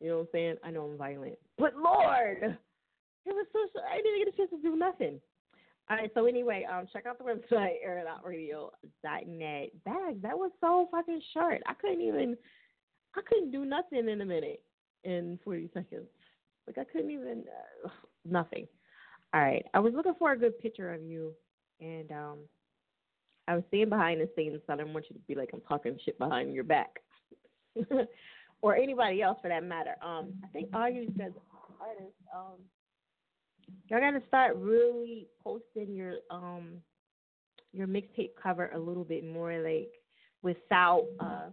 You 0.00 0.08
know 0.08 0.16
what 0.16 0.22
I'm 0.22 0.28
saying? 0.32 0.54
I 0.64 0.70
know 0.70 0.84
I'm 0.84 0.98
violent. 0.98 1.38
But 1.56 1.74
Lord! 1.76 2.56
It 3.26 3.34
was 3.34 3.46
so, 3.52 3.80
I 3.90 3.96
didn't 3.96 4.24
get 4.24 4.34
a 4.34 4.36
chance 4.36 4.50
to 4.50 4.62
do 4.62 4.76
nothing. 4.76 5.20
All 5.90 5.96
right, 5.96 6.10
so 6.14 6.26
anyway, 6.26 6.66
um, 6.70 6.86
check 6.92 7.06
out 7.06 7.18
the 7.18 7.24
website, 7.24 7.76
airitoutradio.net. 7.86 9.84
Bag, 9.84 10.22
that 10.22 10.36
was 10.36 10.50
so 10.60 10.88
fucking 10.90 11.20
short. 11.32 11.62
I 11.66 11.74
couldn't 11.74 12.02
even, 12.02 12.36
I 13.16 13.20
couldn't 13.26 13.50
do 13.50 13.64
nothing 13.64 14.08
in 14.08 14.20
a 14.20 14.24
minute 14.24 14.62
in 15.04 15.38
40 15.44 15.70
seconds. 15.74 16.08
Like, 16.66 16.78
I 16.78 16.84
couldn't 16.84 17.10
even, 17.10 17.44
uh, 17.84 17.88
nothing. 18.24 18.66
All 19.34 19.40
right. 19.40 19.64
I 19.74 19.80
was 19.80 19.92
looking 19.94 20.14
for 20.18 20.32
a 20.32 20.38
good 20.38 20.58
picture 20.58 20.92
of 20.92 21.02
you, 21.02 21.32
and 21.80 22.10
um, 22.10 22.38
I 23.46 23.54
was 23.54 23.64
seeing 23.70 23.88
behind 23.88 24.20
the 24.20 24.28
scenes. 24.34 24.60
So 24.66 24.72
I 24.72 24.76
didn't 24.76 24.94
want 24.94 25.06
you 25.10 25.16
to 25.16 25.22
be 25.28 25.34
like 25.34 25.50
I'm 25.52 25.60
talking 25.60 25.98
shit 26.04 26.18
behind 26.18 26.54
your 26.54 26.64
back, 26.64 27.00
or 28.62 28.76
anybody 28.76 29.20
else 29.20 29.38
for 29.42 29.48
that 29.48 29.64
matter. 29.64 29.96
Um, 30.02 30.32
I 30.44 30.48
think 30.48 30.70
all 30.74 30.88
you 30.88 31.10
guys 31.10 31.30
artists, 31.80 32.12
um, 32.34 32.56
y'all 33.88 34.00
got 34.00 34.18
to 34.18 34.26
start 34.26 34.56
really 34.56 35.26
posting 35.42 35.94
your 35.94 36.14
um 36.30 36.78
your 37.72 37.86
mixtape 37.86 38.30
cover 38.42 38.70
a 38.74 38.78
little 38.78 39.04
bit 39.04 39.26
more, 39.26 39.58
like 39.60 39.90
without 40.42 41.04
uh. 41.20 41.50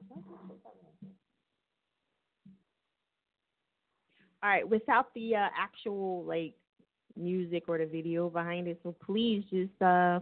All 4.44 4.52
right, 4.52 4.70
without 4.70 5.12
the 5.16 5.36
uh, 5.36 5.48
actual 5.58 6.24
like 6.24 6.54
music 7.18 7.64
or 7.68 7.78
the 7.78 7.86
video 7.86 8.30
behind 8.30 8.68
it. 8.68 8.80
So 8.84 8.96
please 9.06 9.44
just 9.50 9.82
uh 9.82 10.20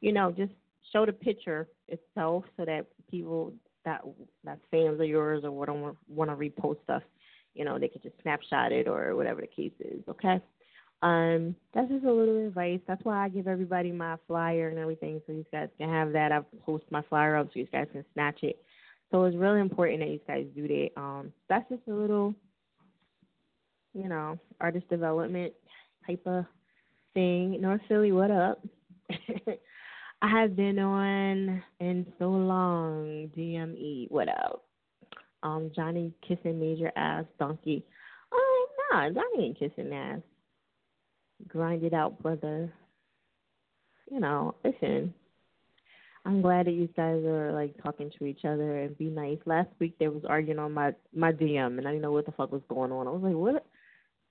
you 0.00 0.12
know, 0.12 0.32
just 0.32 0.52
show 0.92 1.06
the 1.06 1.12
picture 1.12 1.68
itself 1.88 2.44
so 2.56 2.64
that 2.64 2.86
people 3.10 3.52
that 3.84 4.02
that 4.44 4.58
fans 4.70 5.00
of 5.00 5.06
yours 5.06 5.44
or 5.44 5.50
what 5.50 5.68
want 5.68 5.96
want 6.08 6.30
to 6.30 6.36
repost 6.36 6.82
stuff, 6.84 7.02
you 7.54 7.64
know, 7.64 7.78
they 7.78 7.88
can 7.88 8.02
just 8.02 8.14
snapshot 8.22 8.72
it 8.72 8.88
or 8.88 9.16
whatever 9.16 9.40
the 9.40 9.46
case 9.46 9.72
is, 9.80 10.02
okay? 10.08 10.40
Um, 11.02 11.56
that's 11.74 11.88
just 11.88 12.04
a 12.04 12.12
little 12.12 12.46
advice. 12.46 12.78
That's 12.86 13.04
why 13.04 13.24
I 13.24 13.28
give 13.28 13.48
everybody 13.48 13.90
my 13.90 14.16
flyer 14.28 14.68
and 14.68 14.78
everything 14.78 15.20
so 15.26 15.32
you 15.32 15.44
guys 15.50 15.68
can 15.78 15.88
have 15.88 16.12
that. 16.12 16.30
I 16.30 16.40
post 16.64 16.84
my 16.90 17.02
flyer 17.08 17.36
up 17.36 17.48
so 17.48 17.58
you 17.58 17.66
guys 17.66 17.88
can 17.92 18.04
snatch 18.14 18.38
it. 18.42 18.62
So 19.10 19.24
it's 19.24 19.36
really 19.36 19.60
important 19.60 20.00
that 20.00 20.08
you 20.08 20.20
guys 20.26 20.46
do 20.54 20.68
that. 20.68 20.90
Um, 20.96 21.32
that's 21.48 21.68
just 21.68 21.82
a 21.88 21.92
little, 21.92 22.34
you 23.94 24.08
know, 24.08 24.38
artist 24.60 24.88
development 24.88 25.52
type 26.06 26.22
of 26.26 26.44
thing. 27.14 27.60
North 27.60 27.80
Philly, 27.88 28.12
what 28.12 28.30
up? 28.30 28.64
I 30.22 30.28
have 30.28 30.56
been 30.56 30.78
on 30.78 31.62
in 31.80 32.06
so 32.18 32.30
long. 32.30 33.30
DME, 33.36 34.10
what 34.10 34.28
up? 34.28 34.64
Um, 35.42 35.70
Johnny 35.74 36.12
kissing 36.26 36.60
major 36.60 36.92
ass 36.96 37.24
donkey. 37.38 37.84
Oh 38.32 38.68
nah, 38.92 39.08
Johnny 39.10 39.46
ain't 39.46 39.58
kissing 39.58 39.92
ass. 39.92 40.20
Grind 41.48 41.82
it 41.82 41.92
out, 41.92 42.22
brother. 42.22 42.72
You 44.10 44.20
know, 44.20 44.54
listen. 44.64 45.12
I'm 46.24 46.40
glad 46.40 46.66
that 46.66 46.72
you 46.72 46.88
guys 46.96 47.24
are 47.24 47.52
like 47.52 47.74
talking 47.82 48.12
to 48.16 48.26
each 48.26 48.44
other 48.44 48.78
and 48.82 48.96
be 48.96 49.06
nice. 49.06 49.38
Last 49.44 49.70
week 49.80 49.96
they 49.98 50.06
was 50.06 50.22
arguing 50.24 50.60
on 50.60 50.72
my 50.72 50.94
my 51.12 51.32
DM 51.32 51.78
and 51.78 51.88
I 51.88 51.90
didn't 51.90 52.02
know 52.02 52.12
what 52.12 52.26
the 52.26 52.32
fuck 52.32 52.52
was 52.52 52.62
going 52.68 52.92
on. 52.92 53.08
I 53.08 53.10
was 53.10 53.22
like, 53.22 53.34
what? 53.34 53.66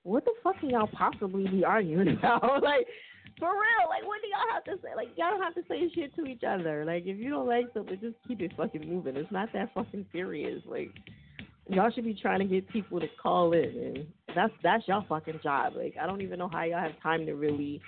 What 0.03 0.25
the 0.25 0.33
fuck 0.43 0.59
can 0.59 0.69
y'all 0.69 0.87
possibly 0.87 1.47
be 1.47 1.63
arguing 1.63 2.07
about? 2.17 2.41
like, 2.63 2.87
for 3.39 3.49
real, 3.49 3.89
like 3.89 4.05
what 4.05 4.19
do 4.21 4.27
y'all 4.27 4.53
have 4.53 4.63
to 4.65 4.81
say? 4.83 4.95
Like 4.95 5.09
y'all 5.15 5.31
don't 5.31 5.41
have 5.41 5.55
to 5.55 5.63
say 5.67 5.89
shit 5.93 6.15
to 6.15 6.25
each 6.25 6.43
other. 6.43 6.85
Like 6.85 7.03
if 7.05 7.17
you 7.17 7.29
don't 7.29 7.47
like 7.47 7.65
something, 7.73 7.97
just 7.99 8.15
keep 8.27 8.41
it 8.41 8.51
fucking 8.55 8.87
moving. 8.87 9.15
It's 9.15 9.31
not 9.31 9.49
that 9.53 9.73
fucking 9.73 10.05
serious. 10.11 10.61
Like 10.65 10.91
y'all 11.67 11.91
should 11.91 12.05
be 12.05 12.13
trying 12.13 12.39
to 12.39 12.45
get 12.45 12.67
people 12.69 12.99
to 12.99 13.07
call 13.21 13.53
in, 13.53 13.63
and 13.63 14.07
that's 14.35 14.53
that's 14.63 14.87
y'all 14.87 15.05
fucking 15.07 15.39
job. 15.41 15.73
Like 15.75 15.95
I 16.01 16.05
don't 16.05 16.21
even 16.21 16.39
know 16.39 16.49
how 16.49 16.63
y'all 16.63 16.79
have 16.79 17.01
time 17.01 17.25
to 17.25 17.33
really 17.33 17.81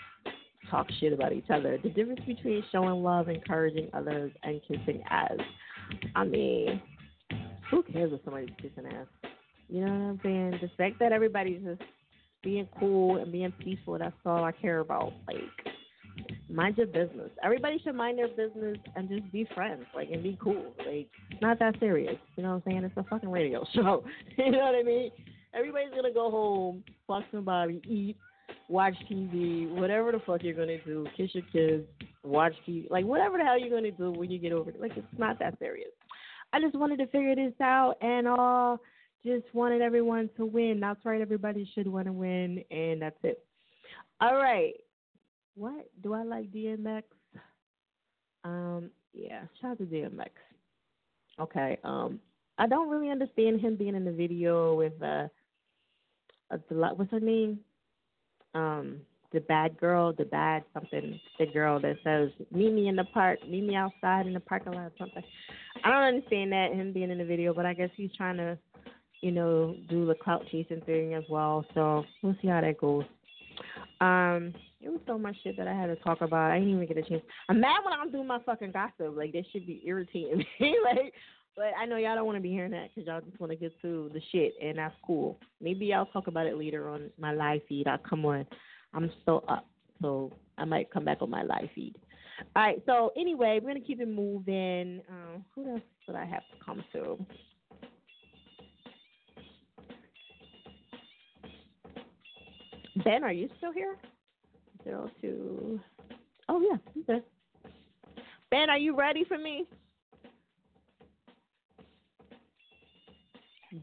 talk 0.72 0.88
shit 1.00 1.14
about 1.14 1.34
each 1.34 1.50
other. 1.50 1.78
The 1.78 1.90
difference 1.90 2.22
between 2.26 2.64
showing 2.72 3.04
love, 3.04 3.30
encouraging 3.30 3.90
others, 3.94 4.32
and 4.44 4.62
kissing 4.68 5.04
ass. 5.10 5.38
I 6.16 6.24
mean, 6.24 6.82
who 7.70 7.84
cares 7.84 8.12
if 8.14 8.22
somebody's 8.24 8.56
kissing 8.62 8.88
ass? 8.88 9.08
You 9.70 9.86
know 9.86 9.92
what 9.92 9.92
I'm 9.92 10.20
saying? 10.24 10.60
The 10.62 10.70
fact 10.78 11.00
that 11.00 11.12
everybody's 11.12 11.62
just 11.64 11.82
being 12.44 12.68
cool 12.80 13.18
and 13.18 13.32
being 13.32 13.54
peaceful, 13.54 13.98
that's 13.98 14.16
all 14.26 14.44
I 14.44 14.52
care 14.52 14.80
about. 14.80 15.14
Like, 15.28 15.74
mind 16.50 16.78
your 16.78 16.88
business. 16.88 17.30
Everybody 17.44 17.80
should 17.84 17.96
mind 17.96 18.20
their 18.20 18.28
business 18.28 18.78
and 18.96 19.10
just 19.10 19.32
be 19.32 19.48
friends, 19.56 19.86
like, 19.96 20.10
and 20.12 20.22
be 20.22 20.38
cool. 20.42 20.74
Like, 20.80 21.08
it's 21.32 21.42
not 21.42 21.60
that 21.60 21.80
serious. 21.80 22.18
You 22.36 22.44
know 22.44 22.50
what 22.50 22.56
I'm 22.56 22.64
saying? 22.72 22.84
It's 22.84 22.98
a 22.98 23.04
fucking 23.04 23.32
radio 23.32 23.66
show. 23.74 24.04
you 24.38 24.52
know 24.52 24.60
what 24.60 24.76
I 24.76 24.84
mean? 24.84 25.12
Everybody's 25.56 25.94
gonna 25.96 26.14
go 26.14 26.32
home, 26.32 26.84
fuck 27.08 27.24
somebody, 27.32 27.80
eat, 27.88 28.18
watch 28.70 28.96
TV, 29.12 29.70
whatever 29.72 30.12
the 30.12 30.20
fuck 30.26 30.42
you're 30.42 30.56
gonna 30.56 30.84
do, 30.84 31.06
kiss 31.16 31.30
your 31.34 31.44
kids, 31.54 31.88
watch 32.24 32.54
TV, 32.68 32.90
like 32.90 33.06
whatever 33.06 33.38
the 33.38 33.44
hell 33.44 33.60
you're 33.60 33.70
gonna 33.70 33.92
do 33.92 34.12
when 34.12 34.32
you 34.32 34.40
get 34.40 34.52
over 34.52 34.72
it. 34.72 34.82
Like, 34.82 34.94
it's 34.96 35.06
not 35.18 35.38
that 35.40 35.60
serious. 35.60 35.92
I 36.54 36.60
just 36.60 36.76
wanted 36.76 36.98
to 37.00 37.08
figure 37.08 37.36
this 37.36 37.54
out 37.62 37.96
and 38.02 38.28
uh 38.28 38.78
just 39.26 39.46
wanted 39.54 39.82
everyone 39.82 40.30
to 40.38 40.46
win. 40.46 40.80
That's 40.80 41.04
right, 41.06 41.22
everybody 41.22 41.70
should 41.74 41.88
want 41.88 42.08
to 42.08 42.14
win, 42.14 42.64
and 42.72 43.02
that's 43.02 43.18
it. 43.24 43.44
All 44.22 44.36
right. 44.36 44.74
What 45.56 45.90
do 46.02 46.14
I 46.14 46.24
like 46.24 46.52
DMX? 46.52 47.04
Um, 48.44 48.90
yeah, 49.14 49.44
shout 49.62 49.72
out 49.72 49.78
to 49.80 49.86
DMX. 49.86 50.30
Okay. 51.40 51.78
Um, 51.84 52.20
I 52.58 52.68
don't 52.68 52.90
really 52.90 53.10
understand 53.10 53.62
him 53.62 53.76
being 53.76 53.96
in 53.96 54.06
the 54.06 54.12
video 54.12 54.76
with 54.76 54.94
uh, 55.02 55.28
the 56.50 56.76
what's 56.96 57.12
her 57.12 57.20
name? 57.20 57.60
Um, 58.54 58.98
the 59.32 59.40
bad 59.42 59.80
girl, 59.80 60.14
the 60.14 60.26
bad 60.26 60.64
something, 60.74 61.20
the 61.40 61.48
girl 61.48 61.80
that 61.82 61.96
says 62.04 62.30
meet 62.52 62.72
me 62.72 62.88
in 62.88 62.96
the 62.96 63.06
park, 63.06 63.40
meet 63.48 63.66
me 63.66 63.76
outside 63.76 64.28
in 64.28 64.34
the 64.34 64.40
parking 64.40 64.74
lot, 64.74 64.92
something. 64.98 65.24
I 65.84 65.90
don't 65.90 66.16
understand 66.16 66.52
that 66.52 66.74
him 66.74 66.94
being 66.94 67.10
in 67.10 67.18
the 67.18 67.26
video, 67.26 67.54
but 67.54 67.66
I 67.66 67.74
guess 67.74 67.90
he's 67.96 68.12
trying 68.16 68.38
to 68.38 68.58
you 69.24 69.32
know, 69.32 69.74
do 69.88 70.06
the 70.06 70.16
clout 70.16 70.44
chasing 70.52 70.82
thing 70.82 71.14
as 71.14 71.24
well. 71.30 71.66
So 71.74 72.04
we'll 72.22 72.36
see 72.42 72.50
how 72.50 72.60
that 72.60 72.78
goes. 72.78 73.06
Um, 74.02 74.54
it 74.82 74.90
was 74.90 75.00
so 75.08 75.18
much 75.18 75.38
shit 75.44 75.56
that 75.56 75.68
I 75.68 75.74
had 75.74 75.88
to 75.88 75.96
talk 75.96 76.20
about. 76.20 76.52
I 76.52 76.60
didn't 76.60 76.74
even 76.74 76.88
get 76.88 76.98
a 76.98 77.04
chance. 77.04 77.24
I'm 77.48 77.62
mad 77.62 77.80
when 77.86 77.94
I'm 77.94 78.12
doing 78.12 78.28
my 78.28 78.40
fucking 78.46 78.74
gossip. 78.74 79.16
Like 79.16 79.32
this 79.32 79.46
should 79.54 79.66
be 79.66 79.82
irritating 79.86 80.40
me. 80.60 80.78
like, 80.84 81.14
but 81.56 81.72
I 81.80 81.86
know 81.86 81.96
y'all 81.96 82.16
don't 82.16 82.26
want 82.26 82.36
to 82.36 82.42
be 82.42 82.50
hearing 82.50 82.72
that 82.72 82.90
because 82.94 83.08
y'all 83.08 83.22
just 83.22 83.40
want 83.40 83.52
to 83.52 83.56
get 83.56 83.72
to 83.82 84.12
the 84.14 84.22
shit, 84.34 84.56
and 84.62 84.78
that's 84.78 84.96
cool. 85.08 85.40
Maybe 85.62 85.94
I'll 85.94 86.08
talk 86.08 86.28
about 86.28 86.48
it 86.48 86.58
later 86.58 86.90
on 86.90 87.10
my 87.18 87.32
live 87.32 87.62
feed. 87.70 87.88
I'll 87.88 88.00
come 88.00 88.26
on. 88.26 88.46
I'm 88.94 89.10
still 89.22 89.46
up, 89.48 89.66
so 90.02 90.34
I 90.58 90.66
might 90.66 90.92
come 90.92 91.06
back 91.06 91.22
on 91.22 91.30
my 91.30 91.44
live 91.44 91.70
feed. 91.74 91.96
All 92.58 92.64
right. 92.64 92.84
So 92.86 93.14
anyway, 93.16 93.62
we're 93.64 93.70
gonna 93.70 93.86
keep 93.86 94.02
it 94.02 94.08
moving. 94.10 95.02
Um, 95.10 95.46
who 95.56 95.72
else 95.72 95.82
would 96.08 96.18
I 96.18 96.26
have 96.26 96.44
to 96.52 96.66
come 96.66 96.84
to? 96.92 97.26
Ben, 103.04 103.24
are 103.24 103.34
you 103.34 103.50
still 103.58 103.74
here? 103.74 103.98
Zero 104.84 105.10
two. 105.22 105.80
Oh 106.50 106.62
yeah, 106.62 106.78
he's 106.94 107.06
there. 107.06 107.22
Ben, 108.50 108.70
are 108.70 108.78
you 108.78 108.96
ready 108.96 109.24
for 109.26 109.38
me? 109.38 109.66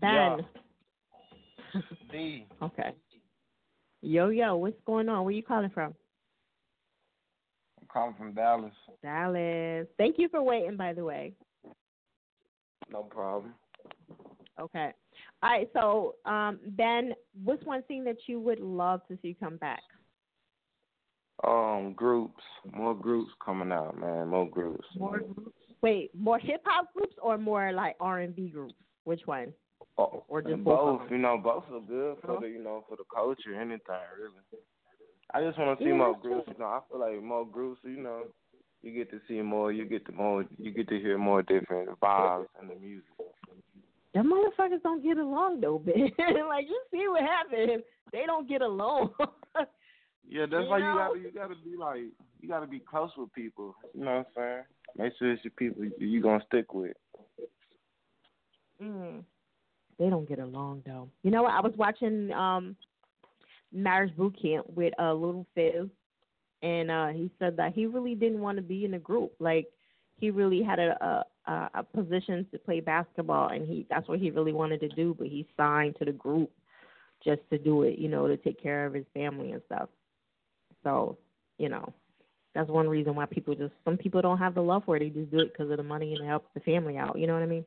Ben. 0.01 0.12
Yeah. 0.12 0.36
Okay. 2.62 2.92
Yo 4.02 4.30
yo, 4.30 4.56
what's 4.56 4.80
going 4.86 5.09
on? 5.09 5.24
Where 5.24 5.32
you 5.32 5.42
calling 5.42 5.70
from? 5.70 5.94
I'm 7.80 7.86
calling 7.92 8.14
from 8.16 8.32
Dallas. 8.34 8.72
Dallas. 9.02 9.86
Thank 9.97 10.18
you 10.18 10.28
for 10.28 10.42
waiting, 10.42 10.76
by 10.76 10.92
the 10.92 11.05
way. 11.05 11.34
No 12.90 13.02
problem. 13.05 13.55
Okay. 14.59 14.92
All 15.42 15.50
right. 15.50 15.70
So, 15.72 16.16
um, 16.30 16.58
Ben, 16.76 17.14
what's 17.44 17.64
one 17.64 17.82
thing 17.84 18.04
that 18.04 18.16
you 18.26 18.40
would 18.40 18.60
love 18.60 19.00
to 19.08 19.18
see 19.22 19.36
come 19.38 19.56
back? 19.56 19.82
Um, 21.46 21.94
groups, 21.94 22.42
more 22.70 22.94
groups 22.94 23.30
coming 23.42 23.72
out, 23.72 23.98
man. 23.98 24.28
More 24.28 24.48
groups. 24.48 24.86
More 24.98 25.20
groups. 25.20 25.56
Wait, 25.82 26.10
more 26.14 26.38
hip 26.38 26.62
hop 26.66 26.92
groups 26.94 27.14
or 27.22 27.38
more 27.38 27.72
like 27.72 27.96
R 28.00 28.20
and 28.20 28.36
B 28.36 28.48
groups? 28.48 28.74
Which 29.04 29.22
one? 29.24 29.54
Oh, 29.96 30.24
or 30.28 30.42
just 30.42 30.62
both. 30.62 31.00
You 31.10 31.16
know, 31.16 31.38
both 31.42 31.64
are 31.72 31.80
good 31.80 32.16
for 32.20 32.40
the 32.40 32.48
you 32.48 32.62
know 32.62 32.84
for 32.88 32.96
the 32.96 33.04
culture, 33.14 33.54
anything 33.54 33.80
really. 34.18 34.60
I 35.32 35.40
just 35.42 35.58
want 35.58 35.78
to 35.78 35.84
see 35.84 35.88
Yeah, 35.88 35.96
more 35.96 36.12
that's 36.12 36.22
groups. 36.22 36.48
You 36.48 36.58
know, 36.58 36.66
I 36.66 36.80
feel 36.90 37.00
like 37.00 37.22
more 37.22 37.46
groups. 37.46 37.80
You 37.84 38.02
know, 38.02 38.22
you 38.82 38.92
get 38.92 39.10
to 39.10 39.20
see 39.26 39.40
more. 39.40 39.72
You 39.72 39.86
get 39.86 40.04
to 40.06 40.12
more. 40.12 40.44
You 40.58 40.72
get 40.72 40.88
to 40.88 40.98
hear 40.98 41.16
more 41.16 41.42
different 41.42 41.98
vibes 42.00 42.46
in 42.60 42.68
the 42.68 42.74
music. 42.74 43.04
Them 44.14 44.32
motherfuckers 44.32 44.82
don't 44.82 45.02
get 45.02 45.18
along 45.18 45.60
though, 45.60 45.78
Ben. 45.84 46.10
like 46.48 46.66
you 46.68 46.80
see 46.90 47.06
what 47.08 47.22
happened. 47.22 47.82
They 48.12 48.24
don't 48.26 48.48
get 48.48 48.62
along. 48.62 49.10
Yeah, 50.28 50.46
that's 50.48 50.62
You 50.64 50.68
why 50.70 50.78
know? 50.78 50.92
you 50.92 50.94
gotta 50.98 51.18
you 51.18 51.30
gotta 51.32 51.54
be 51.64 51.76
like 51.76 52.02
you 52.40 52.48
gotta 52.48 52.66
be 52.66 52.78
close 52.78 53.10
with 53.16 53.32
people. 53.32 53.74
You 53.94 54.04
know 54.04 54.18
what 54.18 54.18
I'm 54.18 54.24
saying? 54.36 54.62
Make 54.96 55.12
sure 55.18 55.32
it's 55.32 55.42
your 55.42 55.50
people 55.56 55.84
you 55.84 55.92
you 55.98 56.22
gonna 56.22 56.44
stick 56.46 56.72
with. 56.72 56.96
mm. 58.80 59.24
They 59.98 60.08
don't 60.08 60.28
get 60.28 60.38
along 60.38 60.82
though. 60.86 61.08
You 61.22 61.30
know 61.32 61.42
what? 61.42 61.52
I 61.54 61.60
was 61.60 61.72
watching 61.76 62.30
um 62.32 62.76
Marriage 63.72 64.14
Boot 64.16 64.36
Camp 64.40 64.66
with 64.74 64.92
uh 65.00 65.12
Little 65.14 65.46
Fizz 65.54 65.88
and 66.62 66.90
uh 66.92 67.08
he 67.08 67.28
said 67.40 67.56
that 67.56 67.72
he 67.74 67.86
really 67.86 68.14
didn't 68.14 68.40
want 68.40 68.56
to 68.56 68.62
be 68.62 68.84
in 68.84 68.94
a 68.94 68.98
group. 69.00 69.32
Like 69.40 69.66
he 70.20 70.30
really 70.30 70.62
had 70.62 70.78
a 70.78 71.24
a, 71.47 71.70
a 71.74 71.82
position 71.82 72.47
to 72.52 72.59
play 72.59 72.80
basketball 72.80 73.48
and 73.48 73.66
he 73.66 73.86
that's 73.90 74.06
what 74.09 74.18
he 74.18 74.30
really 74.30 74.52
wanted 74.52 74.80
to 74.80 74.88
do, 74.88 75.14
but 75.18 75.26
he 75.26 75.47
signed 75.56 75.97
to 75.98 76.05
the 76.05 76.12
group 76.12 76.51
just 77.24 77.40
to 77.51 77.59
do 77.59 77.82
it, 77.82 77.98
you 77.98 78.09
know, 78.09 78.26
to 78.26 78.36
take 78.36 78.62
care 78.62 78.86
of 78.86 78.94
his 78.94 79.05
family 79.12 79.52
and 79.52 79.62
stuff. 79.66 79.88
So, 80.84 81.18
you 81.59 81.68
know, 81.68 81.92
that's 82.55 82.70
one 82.70 82.88
reason 82.88 83.14
why 83.14 83.26
people 83.26 83.55
just 83.55 83.72
some 83.84 83.97
people 83.97 84.22
don't 84.22 84.38
have 84.38 84.55
the 84.55 84.62
love 84.62 84.84
for 84.84 84.97
it. 84.97 85.01
They 85.01 85.09
just 85.09 85.30
do 85.30 85.40
it 85.40 85.52
because 85.52 85.70
of 85.70 85.76
the 85.76 85.82
money 85.82 86.12
and 86.12 86.20
to 86.20 86.26
help 86.26 86.47
the 86.55 86.60
family 86.60 86.97
out. 86.97 87.18
You 87.18 87.26
know 87.26 87.34
what 87.34 87.42
I 87.42 87.47
mean? 87.47 87.64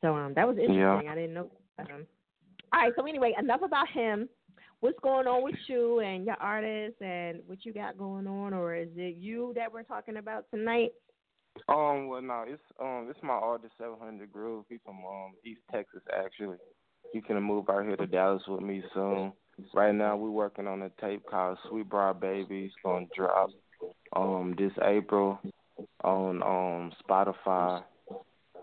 So 0.00 0.14
um, 0.14 0.32
that 0.34 0.46
was 0.46 0.56
interesting. 0.56 0.78
Yeah. 0.78 1.12
I 1.12 1.14
didn't 1.14 1.34
know. 1.34 1.50
Um, 1.78 2.06
all 2.72 2.80
right. 2.80 2.92
So 2.96 3.06
anyway, 3.06 3.34
enough 3.38 3.62
about 3.62 3.88
him. 3.88 4.28
What's 4.80 4.98
going 5.00 5.26
on 5.26 5.44
with 5.44 5.56
you 5.66 6.00
and 6.00 6.24
your 6.24 6.36
artist 6.36 7.02
and 7.02 7.40
what 7.46 7.66
you 7.66 7.72
got 7.74 7.98
going 7.98 8.26
on, 8.26 8.54
or 8.54 8.74
is 8.74 8.88
it 8.96 9.16
you 9.18 9.52
that 9.54 9.70
we're 9.70 9.82
talking 9.82 10.16
about 10.16 10.46
tonight? 10.50 10.92
Um, 11.68 12.08
well, 12.08 12.22
no, 12.22 12.44
it's 12.46 12.62
um, 12.80 13.06
it's 13.10 13.22
my 13.22 13.34
artist 13.34 13.74
700 13.78 14.32
Groove. 14.32 14.64
He's 14.68 14.80
from 14.84 14.96
um 14.96 15.32
East 15.44 15.60
Texas 15.72 16.02
actually. 16.12 16.56
He 17.12 17.20
gonna 17.20 17.40
move 17.40 17.68
out 17.68 17.84
here 17.84 17.96
to 17.96 18.06
Dallas 18.06 18.42
with 18.46 18.62
me 18.62 18.82
soon. 18.94 19.32
Right 19.74 19.94
now, 19.94 20.16
we're 20.16 20.30
working 20.30 20.66
on 20.66 20.82
a 20.82 20.90
tape 21.00 21.26
called 21.26 21.58
Sweet 21.68 21.88
Broad 21.88 22.20
Baby. 22.20 22.66
It's 22.66 22.74
gonna 22.84 23.06
drop 23.14 23.50
um 24.14 24.54
this 24.56 24.72
April 24.82 25.38
on 26.02 26.42
um 26.42 26.92
Spotify 27.04 27.82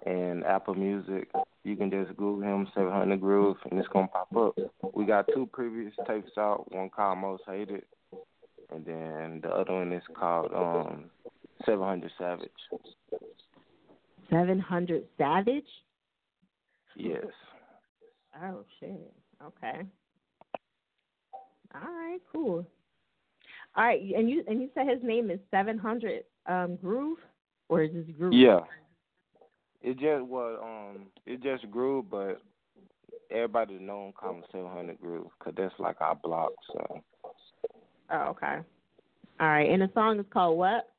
and 0.06 0.44
Apple 0.46 0.76
Music. 0.76 1.30
You 1.64 1.76
can 1.76 1.90
just 1.90 2.16
Google 2.18 2.42
him 2.42 2.68
700 2.74 3.20
Groove 3.20 3.58
and 3.70 3.80
it's 3.80 3.90
gonna 3.90 4.08
pop 4.08 4.36
up. 4.36 4.58
We 4.94 5.06
got 5.06 5.28
two 5.34 5.48
previous 5.52 5.94
tapes 6.08 6.32
out. 6.38 6.72
One 6.72 6.90
called 6.90 7.20
Most 7.20 7.44
Hated, 7.46 7.84
and 8.72 8.86
then 8.86 9.42
the 9.44 9.50
other 9.50 9.74
one 9.74 9.92
is 9.92 10.04
called 10.18 10.54
um 10.54 11.10
700 11.66 12.12
Savage. 12.18 12.50
Seven 14.30 14.60
hundred 14.60 15.06
Savage. 15.18 15.68
Yes. 16.96 17.24
Oh 18.44 18.64
shit. 18.80 19.14
Okay. 19.42 19.82
All 21.74 21.82
right. 21.82 22.20
Cool. 22.34 22.66
All 23.76 23.84
right. 23.84 24.02
And 24.16 24.30
you 24.30 24.44
and 24.48 24.62
you 24.62 24.70
said 24.74 24.88
his 24.88 25.02
name 25.04 25.32
is 25.32 25.40
Seven 25.50 25.78
Hundred 25.78 26.24
um 26.46 26.76
Groove, 26.78 27.20
or 27.70 27.84
is 27.84 27.92
this 27.94 28.06
Groove? 28.18 28.34
Yeah. 28.34 28.60
It 29.82 29.94
just 29.94 30.26
was 30.26 30.60
um 30.62 31.06
it 31.26 31.42
just 31.42 31.70
grew, 31.72 32.06
but 32.10 32.42
everybody 33.32 33.76
know 33.76 34.08
him 34.08 34.14
call 34.14 34.36
him 34.36 34.44
700 34.52 35.00
Groove 35.00 35.28
because 35.38 35.54
that's 35.56 35.80
like 35.80 36.02
our 36.02 36.16
block. 36.16 36.52
So 36.74 37.02
Oh, 38.10 38.22
okay. 38.30 38.58
All 39.40 39.48
right. 39.48 39.70
And 39.70 39.82
the 39.82 39.90
song 39.94 40.20
is 40.20 40.26
called 40.32 40.58
what? 40.58 40.90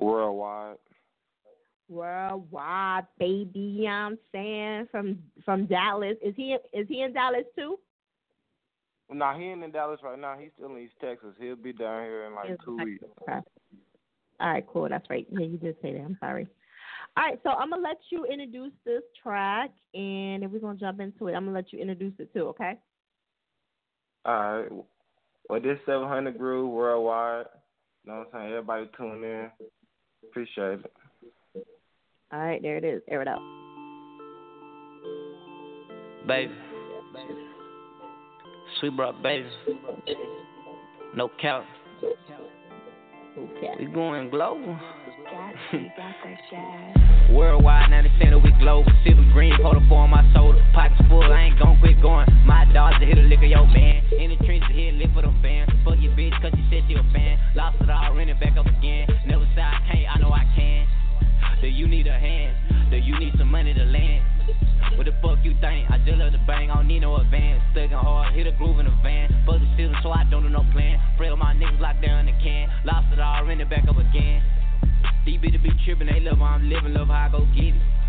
Worldwide. 0.00 0.76
Worldwide, 1.88 3.06
baby. 3.18 3.50
You 3.58 3.84
know 3.84 3.88
what 3.88 3.90
I'm 3.90 4.18
saying 4.32 4.88
from 4.90 5.18
from 5.44 5.66
Dallas. 5.66 6.16
Is 6.22 6.34
he 6.36 6.56
is 6.72 6.86
he 6.88 7.02
in 7.02 7.12
Dallas 7.12 7.44
too? 7.56 7.78
Nah, 9.12 9.36
he 9.36 9.46
ain't 9.46 9.64
in 9.64 9.72
Dallas 9.72 10.00
right 10.04 10.18
now. 10.18 10.36
He's 10.38 10.50
still 10.56 10.74
in 10.74 10.82
East 10.82 10.94
Texas. 11.00 11.34
He'll 11.40 11.56
be 11.56 11.72
down 11.72 12.04
here 12.04 12.26
in 12.26 12.34
like 12.34 12.56
two 12.64 12.76
weeks. 12.76 13.04
Okay. 13.22 13.40
All 14.40 14.48
right, 14.48 14.64
cool. 14.72 14.88
That's 14.88 15.08
right. 15.10 15.26
Yeah, 15.30 15.46
you 15.46 15.58
did 15.58 15.76
say 15.82 15.92
that. 15.94 16.00
I'm 16.00 16.16
sorry. 16.20 16.46
All 17.16 17.24
right, 17.24 17.40
so 17.42 17.50
I'm 17.50 17.70
gonna 17.70 17.82
let 17.82 17.98
you 18.10 18.24
introduce 18.24 18.72
this 18.86 19.02
track, 19.20 19.70
and 19.94 20.44
if 20.44 20.50
we're 20.50 20.60
gonna 20.60 20.78
jump 20.78 21.00
into 21.00 21.26
it, 21.26 21.34
I'm 21.34 21.44
gonna 21.44 21.56
let 21.56 21.72
you 21.72 21.80
introduce 21.80 22.14
it 22.20 22.32
too. 22.32 22.46
Okay? 22.48 22.78
All 24.24 24.34
right. 24.34 24.68
Well, 25.48 25.60
this 25.60 25.78
700 25.86 26.38
Groove 26.38 26.70
worldwide. 26.70 27.46
You 28.04 28.12
know 28.12 28.18
what 28.18 28.28
I'm 28.32 28.32
saying? 28.32 28.52
Everybody 28.52 28.90
tune 28.96 29.24
in. 29.24 29.50
Appreciate 30.28 30.80
it. 30.80 30.92
All 32.32 32.40
right, 32.40 32.62
there 32.62 32.76
it 32.76 32.84
is. 32.84 33.02
Air 33.08 33.22
it 33.22 33.28
out. 33.28 33.40
baby. 36.30 36.54
Sweet 38.78 38.96
broad 38.96 39.20
baby. 39.22 39.48
No 41.16 41.28
count. 41.40 41.66
Okay. 43.38 43.74
We 43.78 43.86
going 43.86 44.30
global. 44.30 44.76
Worldwide, 47.30 47.90
now 47.90 48.02
they 48.02 48.10
saying 48.18 48.32
that 48.32 48.42
we 48.42 48.50
global. 48.58 48.90
Sipping 49.04 49.30
green, 49.32 49.54
hold 49.62 49.76
up 49.76 49.90
on 49.92 50.10
my 50.10 50.26
soda. 50.34 50.58
Pockets 50.74 51.00
full, 51.08 51.22
I 51.22 51.42
ain't 51.42 51.58
gon' 51.58 51.78
quit 51.78 52.02
going. 52.02 52.26
My 52.44 52.66
dogs 52.74 52.98
to 52.98 53.06
hit 53.06 53.18
a 53.18 53.22
lick 53.22 53.38
of 53.38 53.44
your 53.44 53.66
man. 53.66 54.02
In 54.18 54.30
the 54.30 54.36
trenches, 54.44 54.74
hit 54.74 54.94
lick 54.94 55.14
for 55.14 55.22
them 55.22 55.38
fans. 55.42 55.70
Fuck 55.84 55.98
your 56.00 56.10
bitch, 56.12 56.34
cause 56.42 56.50
she 56.56 56.66
said 56.70 56.82
she 56.88 56.94
a 56.94 57.02
fan. 57.14 57.38
Lost 57.54 57.80
it 57.80 57.88
all, 57.88 58.14
ran 58.16 58.28
it 58.28 58.40
back 58.40 58.56
up 58.58 58.66
again. 58.66 59.06
Never 59.26 59.46
said 59.54 59.62
I 59.62 59.78
can't, 59.86 60.10
I 60.10 60.18
know 60.18 60.32
I 60.32 60.44
can. 60.56 60.99
Do 61.60 61.68
you 61.68 61.86
need 61.86 62.06
a 62.06 62.18
hand? 62.18 62.56
Do 62.90 62.96
you 62.96 63.18
need 63.20 63.34
some 63.36 63.50
money 63.50 63.74
to 63.74 63.84
land? 63.84 64.24
What 64.96 65.04
the 65.04 65.12
fuck 65.20 65.44
you 65.44 65.52
think? 65.60 65.90
I 65.90 66.00
just 66.06 66.16
love 66.16 66.32
the 66.32 66.40
bang, 66.46 66.70
I 66.70 66.76
don't 66.76 66.88
need 66.88 67.00
no 67.00 67.16
advance. 67.16 67.60
Thuggin' 67.76 68.00
hard, 68.00 68.32
hit 68.32 68.46
a 68.46 68.52
groove 68.52 68.80
in 68.80 68.86
the 68.86 68.96
van. 69.02 69.28
Fuck 69.44 69.60
the 69.60 69.68
ceiling, 69.76 69.94
so 70.02 70.10
I 70.10 70.24
don't 70.30 70.42
do 70.42 70.48
no 70.48 70.64
plan. 70.72 70.96
Pray 71.18 71.28
my 71.36 71.52
niggas 71.52 71.78
locked 71.78 72.00
down 72.00 72.26
in 72.26 72.34
the 72.34 72.42
can. 72.42 72.72
Lost 72.84 73.12
it 73.12 73.20
all, 73.20 73.44
ran 73.44 73.60
it 73.60 73.68
back 73.68 73.84
up 73.86 73.98
again. 73.98 74.42
These 75.26 75.38
bitches 75.40 75.62
be 75.62 75.70
trippin', 75.84 76.08
they 76.08 76.20
love 76.20 76.38
how 76.38 76.56
I'm 76.56 76.68
living, 76.68 76.94
love 76.94 77.08
how 77.08 77.28
I 77.28 77.28
go 77.28 77.44
get 77.54 77.76
it. 77.76 77.99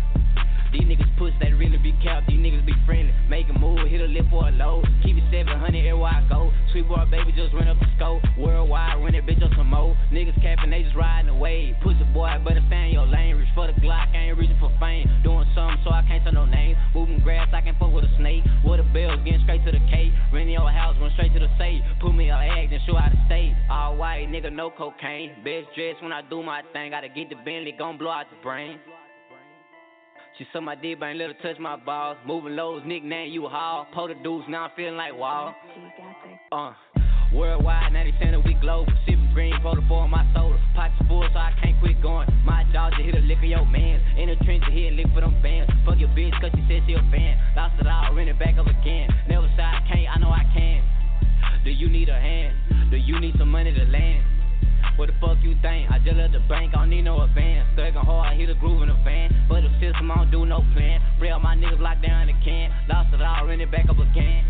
These 0.72 0.88
niggas 0.88 1.12
push, 1.18 1.32
they 1.38 1.52
really 1.52 1.76
be 1.76 1.92
capped. 2.02 2.28
These 2.28 2.40
niggas 2.40 2.64
be 2.64 2.72
friendly. 2.86 3.12
Make 3.28 3.46
a 3.50 3.58
move, 3.58 3.84
hit 3.88 4.00
a 4.00 4.08
lip 4.08 4.24
for 4.30 4.48
a 4.48 4.52
load. 4.52 4.88
Keep 5.04 5.20
it 5.20 5.24
700 5.30 5.52
everywhere 5.76 6.16
I 6.16 6.24
go. 6.28 6.50
Sweet 6.72 6.88
boy, 6.88 7.04
baby, 7.10 7.32
just 7.36 7.52
run 7.52 7.68
up 7.68 7.76
the 7.78 7.86
scope. 7.96 8.24
Worldwide, 8.38 8.96
run 9.04 9.12
that 9.12 9.28
bitch 9.28 9.44
up 9.44 9.52
some 9.52 9.68
more. 9.68 9.92
Niggas 10.08 10.40
capping, 10.40 10.70
they 10.70 10.82
just 10.82 10.96
riding 10.96 11.28
the 11.28 11.36
wave. 11.36 11.76
Push 11.82 12.00
a 12.00 12.08
boy, 12.16 12.32
better 12.40 12.64
stay 12.68 12.88
in 12.88 12.92
your 12.96 13.06
lane. 13.06 13.36
Reach 13.36 13.52
for 13.54 13.66
the 13.66 13.76
Glock, 13.84 14.08
I 14.16 14.32
ain't 14.32 14.38
reaching 14.38 14.56
for 14.58 14.72
fame. 14.80 15.04
Doing 15.22 15.44
something 15.54 15.76
so 15.84 15.90
I 15.92 16.00
can't 16.08 16.24
tell 16.24 16.32
no 16.32 16.46
name. 16.46 16.76
Moving 16.94 17.20
grass, 17.20 17.52
I 17.52 17.60
can 17.60 17.76
fuck 17.76 17.92
with 17.92 18.04
a 18.04 18.12
snake. 18.16 18.40
With 18.64 18.80
a 18.80 18.88
bell, 18.96 19.16
getting 19.20 19.44
straight 19.44 19.64
to 19.68 19.72
the 19.72 19.82
K. 19.92 20.08
Rent 20.32 20.48
your 20.48 20.70
house, 20.72 20.96
run 20.98 21.12
straight 21.12 21.34
to 21.34 21.40
the 21.40 21.52
safe. 21.58 21.84
Put 22.00 22.16
me 22.16 22.30
a 22.30 22.36
egg, 22.36 22.70
then 22.70 22.80
show 22.86 22.96
how 22.96 23.12
to 23.12 23.20
stay. 23.26 23.52
All 23.68 23.96
white, 23.96 24.32
nigga, 24.32 24.50
no 24.50 24.70
cocaine. 24.70 25.36
Best 25.44 25.68
dress 25.76 26.00
when 26.00 26.12
I 26.12 26.22
do 26.22 26.42
my 26.42 26.62
thing. 26.72 26.96
Gotta 26.96 27.08
get 27.08 27.28
the 27.28 27.36
Bentley, 27.36 27.76
gon' 27.76 27.98
blow 27.98 28.10
out 28.10 28.26
the 28.32 28.40
brain. 28.42 28.80
She 30.42 30.48
suck 30.52 30.64
my 30.64 30.74
dick, 30.74 30.98
but 30.98 31.06
ain't 31.06 31.18
let 31.22 31.30
her 31.30 31.38
touch 31.38 31.60
my 31.60 31.76
balls. 31.76 32.18
Moving 32.26 32.56
lows, 32.56 32.82
nickname 32.84 33.30
you 33.30 33.46
Hall. 33.46 33.86
Pull 33.94 34.08
the 34.08 34.14
dudes, 34.26 34.44
now 34.48 34.64
I'm 34.64 34.70
feeling 34.74 34.96
like 34.96 35.14
Wall. 35.14 35.54
Uh, 36.50 36.72
worldwide, 37.32 37.92
now 37.92 38.02
they 38.02 38.10
saying 38.18 38.32
that 38.32 38.42
we 38.42 38.54
global. 38.54 38.92
Sipping 39.06 39.30
green, 39.34 39.54
pour 39.62 39.76
the 39.76 39.82
on 39.94 40.10
my 40.10 40.26
soda. 40.34 40.58
Pockets 40.74 40.98
full, 41.06 41.22
so 41.32 41.38
I 41.38 41.54
can't 41.62 41.78
quit 41.78 42.02
going. 42.02 42.26
My 42.44 42.66
dog 42.72 42.90
just 42.98 43.06
hit 43.06 43.14
a 43.14 43.22
lick 43.22 43.38
of 43.38 43.44
your 43.44 43.64
man. 43.66 44.02
In 44.18 44.34
the 44.34 44.36
trench, 44.42 44.64
hit 44.66 44.90
a 44.90 44.96
lick 44.98 45.06
for 45.14 45.20
them 45.20 45.38
fans. 45.46 45.70
Fuck 45.86 46.02
your 46.02 46.10
bitch, 46.10 46.34
cause 46.40 46.50
she 46.58 46.66
said 46.66 46.82
she 46.90 46.98
a 46.98 47.02
fan. 47.14 47.38
Lost 47.54 47.78
it 47.78 47.86
all, 47.86 48.10
ran 48.10 48.26
it 48.26 48.36
back 48.36 48.58
up 48.58 48.66
again. 48.66 49.14
Never 49.30 49.46
said 49.54 49.62
I 49.62 49.78
can't, 49.86 50.10
I 50.10 50.18
know 50.18 50.34
I 50.34 50.42
can. 50.50 50.82
Do 51.62 51.70
you 51.70 51.86
need 51.86 52.08
a 52.08 52.18
hand? 52.18 52.90
Do 52.90 52.96
you 52.96 53.20
need 53.20 53.38
some 53.38 53.52
money 53.52 53.70
to 53.70 53.84
land? 53.94 54.41
What 54.96 55.08
the 55.08 55.14
fuck 55.20 55.38
you 55.42 55.54
think? 55.62 55.90
I 55.90 55.98
just 55.98 56.16
left 56.16 56.32
the 56.32 56.40
bank, 56.48 56.74
I 56.74 56.84
don't 56.84 56.90
need 56.90 57.02
no 57.02 57.22
advance. 57.22 57.68
Thuggin' 57.76 58.04
hard, 58.04 58.28
I 58.28 58.34
hit 58.34 58.50
a 58.50 58.54
groove 58.54 58.82
in 58.82 58.88
the 58.88 58.98
van. 59.04 59.30
But 59.48 59.62
the 59.62 59.70
system, 59.80 60.10
I 60.10 60.16
don't 60.16 60.30
do 60.30 60.46
no 60.46 60.60
plan. 60.74 61.00
Real, 61.20 61.40
my 61.40 61.56
niggas 61.56 61.80
locked 61.80 62.02
down 62.02 62.28
in 62.28 62.36
the 62.36 62.44
can. 62.44 62.70
Lost 62.88 63.14
it 63.14 63.22
all, 63.22 63.46
ran 63.46 63.60
it 63.60 63.70
back 63.70 63.88
up 63.88 63.98
again. 63.98 64.44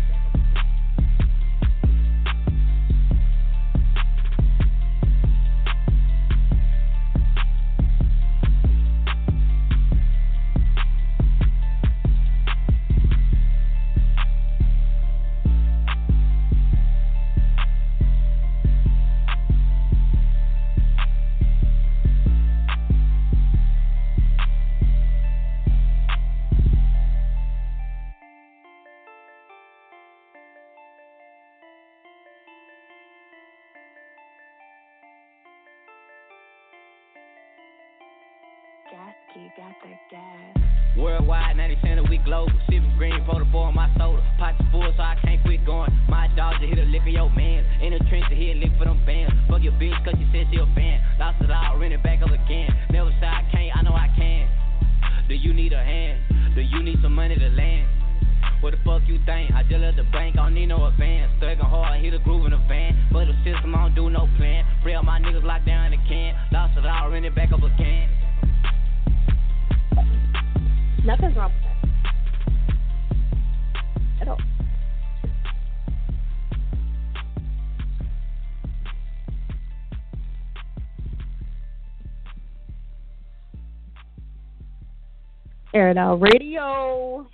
Radio. 86.15 87.27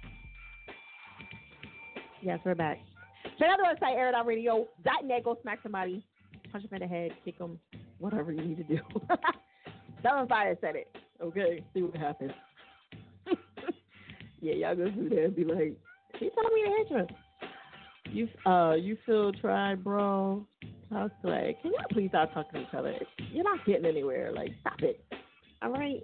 Yes, 2.21 2.39
we're 2.45 2.55
back. 2.55 2.79
Check 3.37 3.47
out 3.49 3.57
the 3.57 3.85
website, 3.85 3.95
airitoutradio.net. 3.95 5.23
Go 5.23 5.37
smack 5.41 5.59
somebody, 5.63 6.05
punch 6.51 6.69
them 6.69 6.81
in 6.81 6.87
the 6.87 6.93
head, 6.93 7.11
kick 7.23 7.37
them, 7.37 7.59
whatever 7.99 8.31
you 8.31 8.41
need 8.41 8.57
to 8.57 8.63
do. 8.63 8.79
Them 10.03 10.27
I 10.31 10.55
said 10.61 10.77
it. 10.77 10.95
Okay, 11.21 11.61
see 11.73 11.81
what 11.81 11.97
happens. 11.97 12.31
yeah, 14.41 14.53
y'all 14.53 14.75
go 14.75 14.89
through 14.93 15.09
there 15.09 15.25
and 15.25 15.35
be 15.35 15.43
like, 15.43 15.77
she 16.17 16.29
told 16.29 16.53
me 16.53 16.63
to 16.63 16.69
hit 16.77 17.09
you. 18.11 18.27
You 18.45 18.49
uh 18.49 18.75
you 18.75 18.97
feel 19.05 19.33
tried, 19.33 19.83
bro. 19.83 20.45
I 20.91 21.03
was 21.03 21.11
like, 21.23 21.61
can 21.61 21.71
y'all 21.71 21.83
please 21.91 22.09
stop 22.09 22.33
talking 22.33 22.61
to 22.61 22.61
each 22.61 22.73
other? 22.73 22.93
You're 23.31 23.43
not 23.43 23.65
getting 23.65 23.85
anywhere. 23.85 24.31
Like, 24.33 24.51
stop 24.61 24.81
it. 24.81 25.03
All 25.61 25.71
right. 25.71 26.01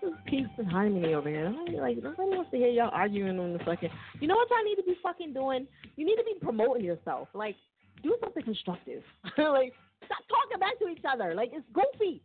This 0.00 0.10
is 0.10 0.16
peace 0.26 0.46
and 0.58 0.66
harmony 0.66 1.14
over 1.14 1.28
here. 1.28 1.54
Like 1.80 2.02
nobody 2.02 2.30
wants 2.30 2.50
to 2.50 2.56
hear 2.56 2.68
y'all 2.68 2.90
arguing 2.92 3.38
on 3.38 3.52
the 3.52 3.60
fucking. 3.60 3.90
You 4.20 4.26
know 4.26 4.34
what 4.34 4.48
y'all 4.50 4.64
need 4.64 4.76
to 4.76 4.82
be 4.82 4.96
fucking 5.02 5.32
doing? 5.32 5.66
You 5.96 6.04
need 6.04 6.16
to 6.16 6.24
be 6.24 6.34
promoting 6.40 6.84
yourself. 6.84 7.28
Like, 7.32 7.54
do 8.02 8.16
something 8.20 8.42
constructive. 8.42 9.02
like, 9.38 9.72
stop 10.04 10.24
talking 10.28 10.58
back 10.58 10.78
to 10.80 10.88
each 10.88 11.04
other. 11.08 11.34
Like, 11.34 11.50
it's 11.52 11.66
goofy. 11.72 12.22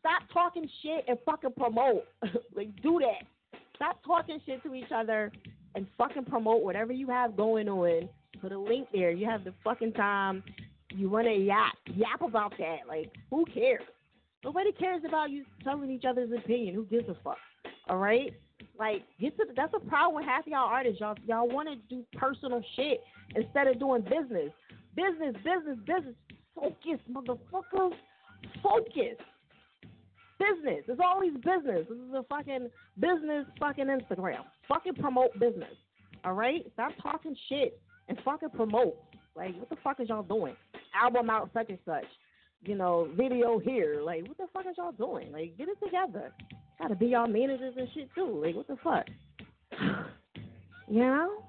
Stop 0.00 0.22
talking 0.32 0.68
shit 0.82 1.04
and 1.06 1.18
fucking 1.26 1.52
promote. 1.58 2.06
like, 2.54 2.70
do 2.82 3.00
that. 3.00 3.58
Stop 3.76 3.98
talking 4.06 4.40
shit 4.46 4.62
to 4.62 4.74
each 4.74 4.92
other 4.94 5.30
and 5.74 5.86
fucking 5.98 6.24
promote 6.24 6.62
whatever 6.62 6.92
you 6.92 7.08
have 7.08 7.36
going 7.36 7.68
on. 7.68 8.08
Put 8.40 8.52
a 8.52 8.58
link 8.58 8.88
there. 8.92 9.10
You 9.10 9.26
have 9.26 9.44
the 9.44 9.52
fucking 9.62 9.92
time. 9.92 10.42
You 10.90 11.10
want 11.10 11.26
to 11.26 11.34
yap, 11.34 11.74
yap 11.94 12.22
about 12.22 12.54
that. 12.58 12.88
Like, 12.88 13.10
who 13.30 13.44
cares? 13.52 13.82
Nobody 14.44 14.72
cares 14.72 15.02
about 15.06 15.30
you 15.30 15.44
telling 15.62 15.90
each 15.90 16.04
other's 16.04 16.30
opinion. 16.30 16.74
Who 16.74 16.84
gives 16.84 17.08
a 17.08 17.16
fuck? 17.24 17.38
All 17.88 17.96
right? 17.96 18.32
Like, 18.78 19.04
get 19.18 19.36
to 19.38 19.44
the, 19.46 19.54
that's 19.54 19.72
a 19.74 19.80
problem 19.88 20.16
with 20.16 20.26
half 20.26 20.46
of 20.46 20.48
y'all 20.48 20.68
artists. 20.68 21.00
Y'all 21.00 21.16
y'all 21.26 21.48
want 21.48 21.68
to 21.68 21.76
do 21.88 22.04
personal 22.12 22.62
shit 22.76 23.00
instead 23.34 23.66
of 23.68 23.78
doing 23.78 24.02
business. 24.02 24.50
Business, 24.94 25.34
business, 25.36 25.78
business. 25.86 26.14
Focus, 26.54 27.00
motherfuckers. 27.10 27.94
Focus. 28.62 29.16
Business. 30.38 30.84
It's 30.88 31.00
always 31.02 31.32
business. 31.34 31.86
This 31.88 31.98
is 31.98 32.14
a 32.14 32.24
fucking 32.28 32.68
business 33.00 33.46
fucking 33.58 33.86
Instagram. 33.86 34.44
Fucking 34.68 34.94
promote 34.94 35.32
business. 35.38 35.74
All 36.24 36.34
right? 36.34 36.66
Stop 36.74 36.92
talking 37.02 37.36
shit 37.48 37.80
and 38.08 38.18
fucking 38.24 38.50
promote. 38.50 38.96
Like, 39.36 39.56
what 39.58 39.70
the 39.70 39.76
fuck 39.82 40.00
is 40.00 40.08
y'all 40.08 40.22
doing? 40.22 40.54
Album 40.94 41.30
out 41.30 41.50
such 41.54 41.70
and 41.70 41.78
such. 41.84 42.04
You 42.64 42.76
know, 42.76 43.08
video 43.16 43.58
here. 43.58 44.00
Like, 44.02 44.26
what 44.26 44.38
the 44.38 44.46
fuck 44.52 44.64
is 44.66 44.76
y'all 44.78 44.92
doing? 44.92 45.30
Like, 45.32 45.56
get 45.58 45.68
it 45.68 45.78
together. 45.84 46.32
Gotta 46.78 46.94
be 46.94 47.06
y'all 47.06 47.26
managers 47.26 47.74
and 47.76 47.88
shit 47.94 48.08
too. 48.14 48.42
Like, 48.44 48.56
what 48.56 48.66
the 48.66 48.76
fuck? 48.82 49.06
you 50.88 51.00
know? 51.00 51.42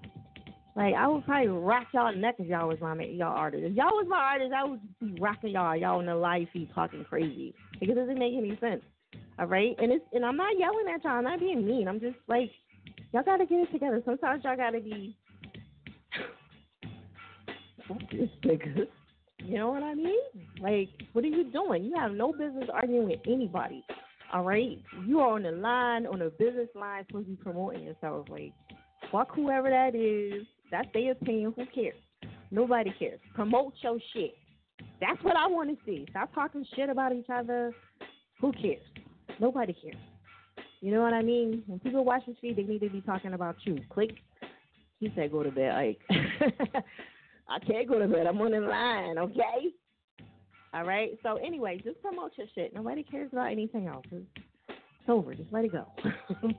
Like, 0.76 0.94
I 0.94 1.08
would 1.08 1.24
probably 1.24 1.48
rock 1.48 1.88
y'all 1.94 2.14
neck 2.14 2.36
if 2.38 2.48
y'all 2.48 2.68
was 2.68 2.80
my 2.82 3.02
y'all 3.06 3.36
artists. 3.36 3.66
If 3.66 3.76
y'all 3.76 3.94
was 3.94 4.08
my 4.10 4.18
artist, 4.18 4.52
I 4.54 4.66
would 4.66 4.82
be 5.00 5.18
rocking 5.22 5.52
y'all. 5.52 5.76
Y'all 5.76 6.00
on 6.00 6.06
the 6.06 6.16
live 6.16 6.48
feed 6.52 6.70
talking 6.76 7.06
crazy 7.06 7.56
because 7.80 7.96
it 7.96 8.00
doesn't 8.00 8.20
make 8.20 8.34
any 8.36 8.58
sense. 8.60 8.82
All 9.40 9.48
right, 9.48 9.74
and 9.80 9.92
it's 9.92 10.04
and 10.12 10.26
I'm 10.26 10.36
not 10.36 10.60
yelling 10.60 10.86
at 10.94 11.04
y'all. 11.04 11.14
I'm 11.14 11.24
not 11.24 11.40
being 11.40 11.66
mean. 11.66 11.88
I'm 11.88 12.02
just 12.02 12.18
like, 12.28 12.52
y'all 13.14 13.24
gotta 13.24 13.46
get 13.46 13.60
it 13.60 13.72
together. 13.72 14.02
Sometimes 14.04 14.44
y'all 14.44 14.58
gotta 14.58 14.82
be 14.82 15.16
focused, 17.88 18.42
nigga. 18.44 18.88
You 19.46 19.60
know 19.60 19.70
what 19.70 19.84
I 19.84 19.94
mean? 19.94 20.20
Like, 20.60 20.90
what 21.14 21.24
are 21.24 21.28
you 21.28 21.52
doing? 21.52 21.86
You 21.86 21.96
have 21.98 22.12
no 22.12 22.32
business 22.32 22.68
arguing 22.74 23.08
with 23.10 23.20
anybody. 23.28 23.84
All 24.34 24.44
right, 24.44 24.82
you 25.06 25.20
are 25.20 25.34
on 25.36 25.44
the 25.44 25.52
line, 25.52 26.08
on 26.08 26.20
the 26.20 26.32
business 26.40 26.68
line, 26.74 27.06
supposed 27.08 27.28
to 27.28 27.32
be 27.32 27.44
promoting 27.44 27.84
yourself. 27.84 28.28
Like, 28.28 28.54
fuck 29.12 29.34
whoever 29.36 29.70
that 29.70 29.94
is. 29.94 30.48
That's 30.72 30.88
their 30.94 31.12
opinion. 31.12 31.54
Who 31.56 31.66
cares? 31.68 31.96
Nobody 32.50 32.92
cares. 32.98 33.20
Promote 33.36 33.74
your 33.84 34.00
shit. 34.14 34.34
That's 35.00 35.22
what 35.24 35.38
I 35.38 35.48
want 35.48 35.70
to 35.70 35.78
see. 35.86 36.08
Stop 36.10 36.34
talking 36.34 36.66
shit 36.76 36.90
about 36.90 37.14
each 37.14 37.30
other. 37.32 37.72
Who 38.42 38.52
cares? 38.52 38.82
Nobody 39.40 39.74
cares. 39.74 39.96
You 40.82 40.92
know 40.92 41.02
what 41.02 41.14
I 41.14 41.22
mean? 41.22 41.64
When 41.68 41.80
people 41.80 42.04
watch 42.04 42.24
this 42.28 42.36
feed, 42.42 42.58
they 42.58 42.64
need 42.64 42.82
to 42.82 42.90
be 42.90 43.02
talking 43.02 43.34
about 43.34 43.58
you. 43.64 43.78
Click. 43.90 44.16
He 45.00 45.12
said, 45.16 45.32
"Go 45.32 45.44
to 45.44 45.52
bed." 45.52 45.74
Like, 45.74 46.00
I 47.48 47.60
can't 47.60 47.88
go 47.88 48.00
to 48.00 48.08
bed. 48.08 48.26
I'm 48.28 48.42
on 48.42 48.52
the 48.52 48.60
line. 48.60 49.18
Okay. 49.18 49.74
All 50.74 50.84
right. 50.84 51.12
So 51.24 51.36
anyway, 51.38 51.80
just 51.84 52.02
promote 52.02 52.32
your 52.38 52.48
shit. 52.56 52.74
Nobody 52.74 53.04
cares 53.04 53.30
about 53.32 53.52
anything 53.52 53.88
else. 53.88 54.06
It's, 54.12 54.26
over. 55.08 55.36
Just 55.36 55.54
let 55.54 55.66
it 55.66 55.72
go. 55.72 55.86
All 56.44 56.52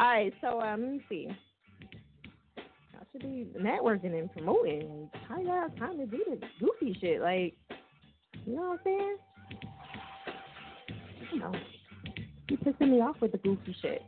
right. 0.00 0.32
So 0.42 0.60
um, 0.60 0.82
let 0.82 0.90
me 0.90 1.02
see. 1.08 1.28
I 2.58 3.02
should 3.10 3.22
be 3.22 3.46
networking 3.58 4.18
and 4.18 4.30
promoting. 4.32 5.10
How 5.28 5.40
you 5.40 5.48
have 5.48 5.74
time 5.76 5.96
to 5.96 6.06
do 6.06 6.22
the 6.28 6.46
goofy 6.60 6.96
shit? 7.00 7.22
Like, 7.22 7.54
you 8.44 8.56
know 8.56 8.62
what 8.62 8.72
I'm 8.72 8.78
saying? 8.84 9.16
You 11.32 11.38
know, 11.38 11.52
you 12.48 12.58
pissing 12.58 12.90
me 12.90 13.00
off 13.00 13.16
with 13.20 13.32
the 13.32 13.38
goofy 13.38 13.74
shit. 13.80 14.02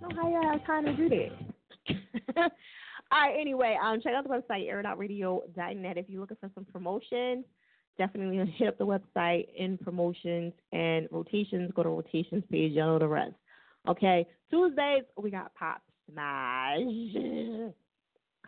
Know 0.00 0.08
how 0.16 0.28
you 0.28 0.40
have 0.50 0.64
time 0.64 0.86
to 0.86 0.96
do 0.96 1.08
that. 1.08 2.52
All 3.10 3.20
right. 3.20 3.36
Anyway, 3.40 3.76
um, 3.82 4.00
check 4.00 4.14
out 4.14 4.24
the 4.24 4.30
website 4.30 4.68
airitoutradio.net 4.68 5.98
if 5.98 6.08
you're 6.08 6.20
looking 6.20 6.36
for 6.40 6.50
some 6.54 6.64
promotions 6.64 7.44
definitely 7.98 8.50
hit 8.56 8.68
up 8.68 8.78
the 8.78 8.86
website 8.86 9.48
in 9.56 9.76
promotions 9.76 10.54
and 10.72 11.08
rotations. 11.10 11.70
Go 11.74 11.82
to 11.82 11.90
rotations 11.90 12.44
page. 12.50 12.72
Y'all 12.72 12.86
know 12.86 12.98
the 12.98 13.08
rest. 13.08 13.34
Okay. 13.86 14.26
Tuesdays 14.50 15.02
we 15.20 15.30
got 15.30 15.54
Pop 15.54 15.82
Smash 16.10 16.78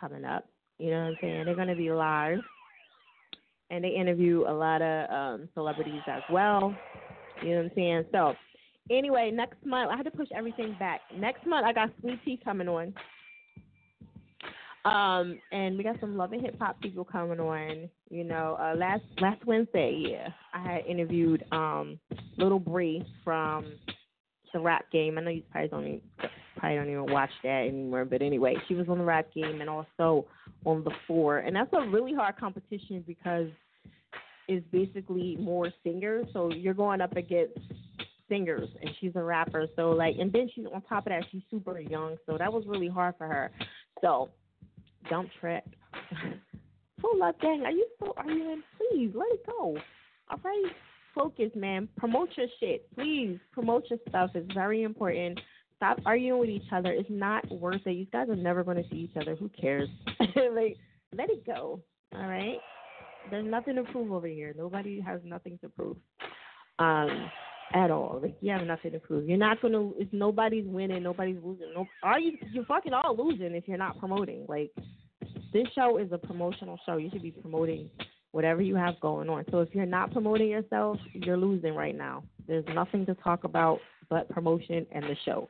coming 0.00 0.24
up. 0.24 0.48
You 0.78 0.90
know 0.90 1.00
what 1.00 1.08
I'm 1.08 1.16
saying? 1.20 1.44
They're 1.44 1.54
gonna 1.54 1.76
be 1.76 1.92
live, 1.92 2.38
and 3.68 3.84
they 3.84 3.90
interview 3.90 4.44
a 4.48 4.52
lot 4.52 4.80
of 4.80 5.10
um, 5.10 5.48
celebrities 5.52 6.00
as 6.06 6.22
well. 6.32 6.74
You 7.42 7.50
know 7.50 7.56
what 7.56 7.64
I'm 7.64 7.70
saying? 7.74 8.04
So 8.10 8.34
anyway, 8.90 9.30
next 9.30 9.64
month 9.66 9.90
I 9.92 9.96
had 9.98 10.04
to 10.04 10.10
push 10.10 10.28
everything 10.34 10.74
back. 10.78 11.02
Next 11.18 11.46
month 11.46 11.66
I 11.66 11.74
got 11.74 11.90
Sweet 12.00 12.18
Tea 12.24 12.40
coming 12.42 12.68
on. 12.68 12.94
Um, 14.84 15.38
and 15.52 15.76
we 15.76 15.84
got 15.84 16.00
some 16.00 16.16
love 16.16 16.32
and 16.32 16.40
hip 16.40 16.56
hop 16.58 16.80
people 16.80 17.04
coming 17.04 17.38
on. 17.38 17.88
You 18.08 18.24
know, 18.24 18.56
uh, 18.60 18.74
last 18.76 19.02
last 19.20 19.44
Wednesday, 19.44 20.04
yeah, 20.08 20.28
I 20.54 20.72
had 20.72 20.86
interviewed 20.86 21.44
um 21.52 21.98
Little 22.38 22.58
Bree 22.58 23.04
from 23.22 23.72
the 24.52 24.60
rap 24.60 24.90
game. 24.90 25.18
I 25.18 25.20
know 25.20 25.30
you 25.30 25.42
probably 25.50 25.68
don't 25.68 25.86
even, 25.86 26.00
probably 26.56 26.76
don't 26.76 26.90
even 26.90 27.12
watch 27.12 27.30
that 27.42 27.66
anymore, 27.68 28.04
but 28.04 28.22
anyway, 28.22 28.56
she 28.68 28.74
was 28.74 28.88
on 28.88 28.98
the 28.98 29.04
rap 29.04 29.26
game 29.34 29.60
and 29.60 29.68
also 29.68 30.26
on 30.64 30.82
the 30.84 30.92
four, 31.06 31.38
and 31.38 31.54
that's 31.54 31.72
a 31.72 31.88
really 31.88 32.14
hard 32.14 32.36
competition 32.38 33.04
because 33.06 33.48
it's 34.48 34.66
basically 34.72 35.36
more 35.38 35.68
singers. 35.84 36.26
So 36.32 36.50
you're 36.52 36.74
going 36.74 37.00
up 37.00 37.16
against 37.16 37.58
singers, 38.28 38.68
and 38.80 38.90
she's 38.98 39.12
a 39.14 39.22
rapper. 39.22 39.66
So 39.76 39.90
like, 39.90 40.16
and 40.18 40.32
then 40.32 40.48
she's 40.54 40.64
on 40.72 40.80
top 40.82 41.06
of 41.06 41.10
that, 41.10 41.24
she's 41.30 41.42
super 41.50 41.78
young, 41.78 42.16
so 42.26 42.38
that 42.38 42.50
was 42.50 42.64
really 42.66 42.88
hard 42.88 43.14
for 43.18 43.26
her. 43.26 43.50
So 44.00 44.30
dump 45.08 45.30
track. 45.40 45.64
Pull 47.00 47.22
up, 47.22 47.40
gang. 47.40 47.62
Are 47.64 47.70
you 47.70 47.86
still 47.96 48.12
arguing? 48.16 48.62
Please 48.76 49.10
let 49.14 49.32
it 49.32 49.46
go. 49.46 49.76
All 50.28 50.38
right, 50.44 50.72
focus, 51.14 51.50
man. 51.54 51.88
Promote 51.96 52.28
your 52.36 52.46
shit, 52.58 52.86
please. 52.94 53.38
Promote 53.52 53.84
your 53.88 53.98
stuff. 54.08 54.30
It's 54.34 54.52
very 54.52 54.82
important. 54.82 55.40
Stop 55.76 55.98
arguing 56.04 56.38
with 56.38 56.50
each 56.50 56.70
other. 56.72 56.92
It's 56.92 57.08
not 57.08 57.50
worth 57.50 57.86
it. 57.86 57.92
You 57.92 58.04
guys 58.12 58.28
are 58.28 58.36
never 58.36 58.62
going 58.62 58.76
to 58.76 58.88
see 58.90 58.96
each 58.96 59.16
other. 59.16 59.34
Who 59.34 59.48
cares? 59.48 59.88
like, 60.18 60.76
let 61.16 61.30
it 61.30 61.46
go. 61.46 61.80
All 62.14 62.26
right. 62.26 62.58
There's 63.30 63.46
nothing 63.46 63.76
to 63.76 63.84
prove 63.84 64.12
over 64.12 64.26
here. 64.26 64.54
Nobody 64.56 65.00
has 65.00 65.20
nothing 65.24 65.58
to 65.62 65.70
prove. 65.70 65.96
Um, 66.78 67.30
at 67.72 67.90
all. 67.90 68.20
Like 68.22 68.36
you 68.40 68.52
have 68.52 68.66
nothing 68.66 68.92
to 68.92 68.98
prove. 68.98 69.28
You're 69.28 69.38
not 69.38 69.60
gonna. 69.60 69.90
If 69.98 70.08
nobody's 70.12 70.66
winning, 70.66 71.02
nobody's 71.02 71.38
losing. 71.42 71.72
No, 71.74 71.86
are 72.02 72.18
you? 72.18 72.36
You're 72.52 72.64
fucking 72.64 72.92
all 72.92 73.16
losing 73.16 73.54
if 73.54 73.66
you're 73.66 73.78
not 73.78 73.98
promoting. 73.98 74.46
Like 74.48 74.70
this 75.52 75.66
show 75.74 75.98
is 75.98 76.10
a 76.12 76.18
promotional 76.18 76.78
show. 76.86 76.96
You 76.96 77.10
should 77.10 77.22
be 77.22 77.30
promoting 77.30 77.90
whatever 78.32 78.62
you 78.62 78.76
have 78.76 78.98
going 79.00 79.28
on. 79.28 79.44
So 79.50 79.60
if 79.60 79.68
you're 79.72 79.86
not 79.86 80.12
promoting 80.12 80.48
yourself, 80.48 80.98
you're 81.12 81.36
losing 81.36 81.74
right 81.74 81.96
now. 81.96 82.22
There's 82.46 82.64
nothing 82.74 83.06
to 83.06 83.14
talk 83.14 83.44
about 83.44 83.80
but 84.08 84.28
promotion 84.28 84.86
and 84.92 85.04
the 85.04 85.16
show. 85.24 85.48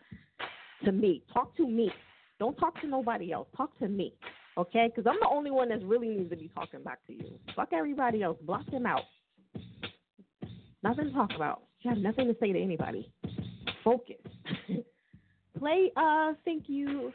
To 0.85 0.93
me, 0.93 1.23
talk 1.33 1.57
to 1.57 1.67
me. 1.67 1.91
Don't 2.39 2.57
talk 2.57 2.81
to 2.81 2.87
nobody 2.87 3.33
else. 3.33 3.49
Talk 3.57 3.79
to 3.81 3.89
me. 3.89 4.15
Okay? 4.57 4.91
Because 4.95 5.11
I'm 5.11 5.19
the 5.21 5.29
only 5.31 5.51
one 5.51 5.69
that 5.69 5.83
really 5.85 6.09
needs 6.09 6.31
to 6.31 6.37
be 6.37 6.51
talking 6.55 6.83
back 6.83 6.99
to 7.07 7.13
you. 7.13 7.39
Fuck 7.55 7.71
everybody 7.73 8.23
else. 8.23 8.39
Block 8.43 8.71
them 8.71 8.87
out. 8.87 9.03
Nothing 10.83 11.07
to 11.07 11.13
talk 11.13 11.31
about. 11.37 11.63
You 11.83 11.91
have 11.91 11.99
nothing 11.99 12.27
to 12.27 12.37
say 12.41 12.53
to 12.53 12.61
anybody. 12.61 13.11
Focus. 13.83 14.17
Play 15.59 15.91
uh 15.97 16.33
Thank 16.45 16.65
You 16.69 17.13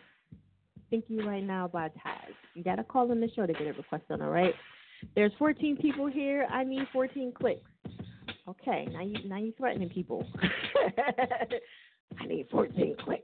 Thank 0.90 1.06
You 1.08 1.28
Right 1.28 1.44
Now 1.44 1.68
by 1.68 1.90
Taz. 1.90 2.34
You 2.54 2.64
gotta 2.64 2.84
call 2.84 3.12
in 3.12 3.20
the 3.20 3.30
show 3.36 3.46
to 3.46 3.54
get 3.54 3.68
a 3.68 3.74
request 3.74 4.04
on, 4.10 4.22
all 4.22 4.30
right? 4.30 4.54
There's 5.16 5.32
14 5.38 5.78
people 5.78 6.08
here. 6.08 6.48
I 6.50 6.64
need 6.64 6.84
14 6.94 7.34
clicks. 7.34 7.70
Okay, 8.48 8.88
now 8.92 9.02
you 9.02 9.18
now 9.28 9.38
you 9.38 9.54
threatening 9.58 9.90
people. 9.90 10.26
I 12.20 12.26
need 12.28 12.48
14 12.52 12.96
clicks. 13.04 13.24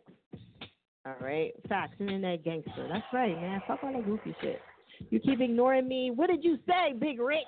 All 1.06 1.16
right, 1.20 1.52
facts, 1.68 1.96
internet 2.00 2.44
gangster. 2.44 2.88
That's 2.92 3.06
right, 3.14 3.36
man. 3.40 3.62
Fuck 3.68 3.80
all 3.84 3.94
that 3.94 4.06
goofy 4.06 4.36
shit. 4.42 4.62
You 5.10 5.20
keep 5.20 5.42
ignoring 5.42 5.88
me. 5.88 6.12
What 6.14 6.30
did 6.30 6.44
you 6.44 6.58
say, 6.68 6.94
Big 6.94 7.20
Rich? 7.20 7.40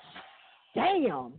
Damn 0.74 1.34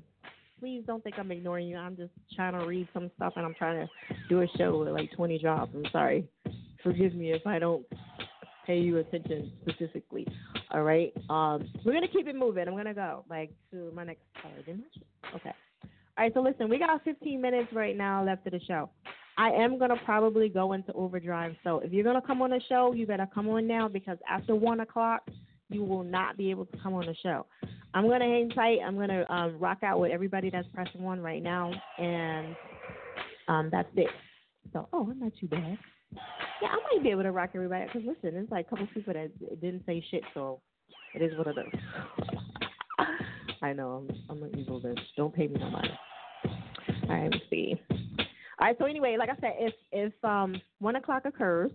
please 0.59 0.83
don't 0.85 1.03
think 1.03 1.15
I'm 1.17 1.31
ignoring 1.31 1.67
you. 1.67 1.77
I'm 1.77 1.95
just 1.95 2.11
trying 2.35 2.53
to 2.53 2.65
read 2.65 2.87
some 2.93 3.11
stuff 3.15 3.33
and 3.35 3.45
I'm 3.45 3.55
trying 3.55 3.87
to 3.87 4.15
do 4.29 4.41
a 4.41 4.47
show 4.57 4.79
with 4.79 4.89
like 4.89 5.11
20 5.13 5.39
jobs. 5.39 5.71
I'm 5.75 5.85
sorry. 5.91 6.27
Forgive 6.83 7.13
me 7.13 7.31
if 7.31 7.45
I 7.45 7.59
don't 7.59 7.85
pay 8.65 8.77
you 8.77 8.97
attention 8.97 9.51
specifically. 9.61 10.27
All 10.71 10.83
right. 10.83 11.13
Um, 11.29 11.67
we're 11.83 11.93
gonna 11.93 12.07
keep 12.07 12.27
it 12.27 12.35
moving. 12.35 12.67
I'm 12.67 12.75
gonna 12.75 12.93
go 12.93 13.23
like 13.29 13.51
to 13.71 13.91
my 13.93 14.03
next 14.03 14.21
caller. 14.41 14.55
Okay. 15.35 15.51
All 15.53 15.89
right. 16.17 16.33
So 16.33 16.41
listen, 16.41 16.69
we 16.69 16.79
got 16.79 17.03
15 17.03 17.41
minutes 17.41 17.71
right 17.73 17.95
now 17.95 18.23
left 18.23 18.45
of 18.45 18.53
the 18.53 18.59
show. 18.61 18.89
I 19.37 19.49
am 19.49 19.77
gonna 19.77 19.97
probably 20.05 20.49
go 20.49 20.73
into 20.73 20.93
overdrive. 20.93 21.55
So 21.63 21.79
if 21.79 21.91
you're 21.91 22.03
gonna 22.03 22.21
come 22.21 22.41
on 22.41 22.51
the 22.51 22.61
show, 22.69 22.93
you 22.93 23.05
better 23.05 23.27
come 23.33 23.47
on 23.49 23.67
now 23.67 23.87
because 23.87 24.17
after 24.29 24.55
one 24.55 24.79
o'clock, 24.79 25.27
you 25.69 25.83
will 25.83 26.03
not 26.03 26.37
be 26.37 26.51
able 26.51 26.65
to 26.65 26.77
come 26.81 26.93
on 26.93 27.05
the 27.05 27.15
show. 27.21 27.45
I'm 27.95 28.09
gonna 28.09 28.25
hang 28.25 28.49
tight. 28.49 28.79
I'm 28.85 28.97
gonna 28.97 29.25
um, 29.29 29.57
rock 29.57 29.77
out 29.81 30.01
with 30.01 30.11
everybody 30.11 30.49
that's 30.49 30.67
pressing 30.73 31.01
one 31.01 31.21
right 31.21 31.41
now, 31.41 31.71
and 31.97 32.53
um, 33.47 33.69
that's 33.71 33.87
it. 33.95 34.09
So, 34.73 34.89
oh, 34.91 35.09
I'm 35.09 35.17
not 35.17 35.31
too 35.39 35.47
bad. 35.47 35.77
Yeah, 36.61 36.67
I 36.67 36.93
might 36.93 37.03
be 37.03 37.09
able 37.09 37.23
to 37.23 37.31
rock 37.31 37.51
everybody 37.55 37.85
because 37.85 38.01
listen, 38.05 38.33
there's 38.33 38.51
like 38.51 38.67
a 38.67 38.69
couple 38.69 38.87
people 38.93 39.13
that 39.13 39.61
didn't 39.61 39.85
say 39.85 40.03
shit, 40.11 40.23
so 40.33 40.59
it 41.13 41.21
is 41.21 41.37
what 41.37 41.47
it 41.47 41.55
is. 41.57 41.79
I 43.61 43.71
know 43.71 44.05
I'm, 44.09 44.15
I'm 44.29 44.43
an 44.43 44.59
evil 44.59 44.81
bitch. 44.81 44.99
Don't 45.15 45.33
pay 45.33 45.47
me 45.47 45.57
no 45.57 45.69
money. 45.69 45.97
All 47.03 47.09
right, 47.09 47.31
let's 47.31 47.45
see. 47.49 47.75
All 47.89 48.67
right, 48.67 48.75
so 48.77 48.85
anyway, 48.85 49.15
like 49.17 49.29
I 49.29 49.39
said, 49.39 49.53
if 49.57 49.73
if 49.93 50.13
um 50.25 50.61
one 50.79 50.97
o'clock 50.97 51.23
occurs 51.23 51.71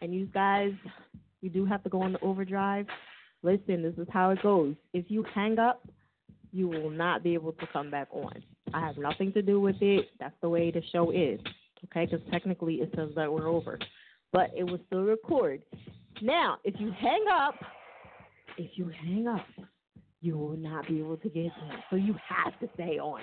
and 0.00 0.12
you 0.12 0.26
guys 0.26 0.72
you 1.40 1.50
do 1.50 1.64
have 1.64 1.84
to 1.84 1.88
go 1.88 2.02
on 2.02 2.12
the 2.12 2.20
overdrive, 2.20 2.86
listen, 3.42 3.82
this 3.82 3.94
is 3.98 4.06
how 4.10 4.30
it 4.30 4.42
goes. 4.42 4.74
If 4.92 5.06
you 5.08 5.24
hang 5.34 5.58
up, 5.58 5.86
you 6.52 6.68
will 6.68 6.90
not 6.90 7.22
be 7.22 7.34
able 7.34 7.52
to 7.52 7.66
come 7.72 7.90
back 7.90 8.08
on. 8.12 8.42
I 8.74 8.80
have 8.80 8.98
nothing 8.98 9.32
to 9.32 9.42
do 9.42 9.60
with 9.60 9.76
it. 9.80 10.08
That's 10.20 10.34
the 10.40 10.48
way 10.48 10.70
the 10.70 10.82
show 10.92 11.10
is. 11.10 11.40
Okay, 11.84 12.06
because 12.06 12.24
technically 12.30 12.76
it 12.76 12.92
says 12.94 13.10
that 13.16 13.32
we're 13.32 13.48
over, 13.48 13.78
but 14.32 14.50
it 14.56 14.64
will 14.64 14.78
still 14.86 15.02
record. 15.02 15.62
Now, 16.20 16.58
if 16.62 16.74
you 16.78 16.92
hang 16.92 17.24
up, 17.32 17.56
if 18.56 18.70
you 18.76 18.90
hang 19.02 19.26
up, 19.26 19.46
you 20.20 20.38
will 20.38 20.56
not 20.56 20.86
be 20.86 21.00
able 21.00 21.16
to 21.16 21.28
get 21.28 21.44
in. 21.44 21.52
So 21.90 21.96
you 21.96 22.14
have 22.28 22.58
to 22.60 22.68
stay 22.74 22.98
on. 22.98 23.22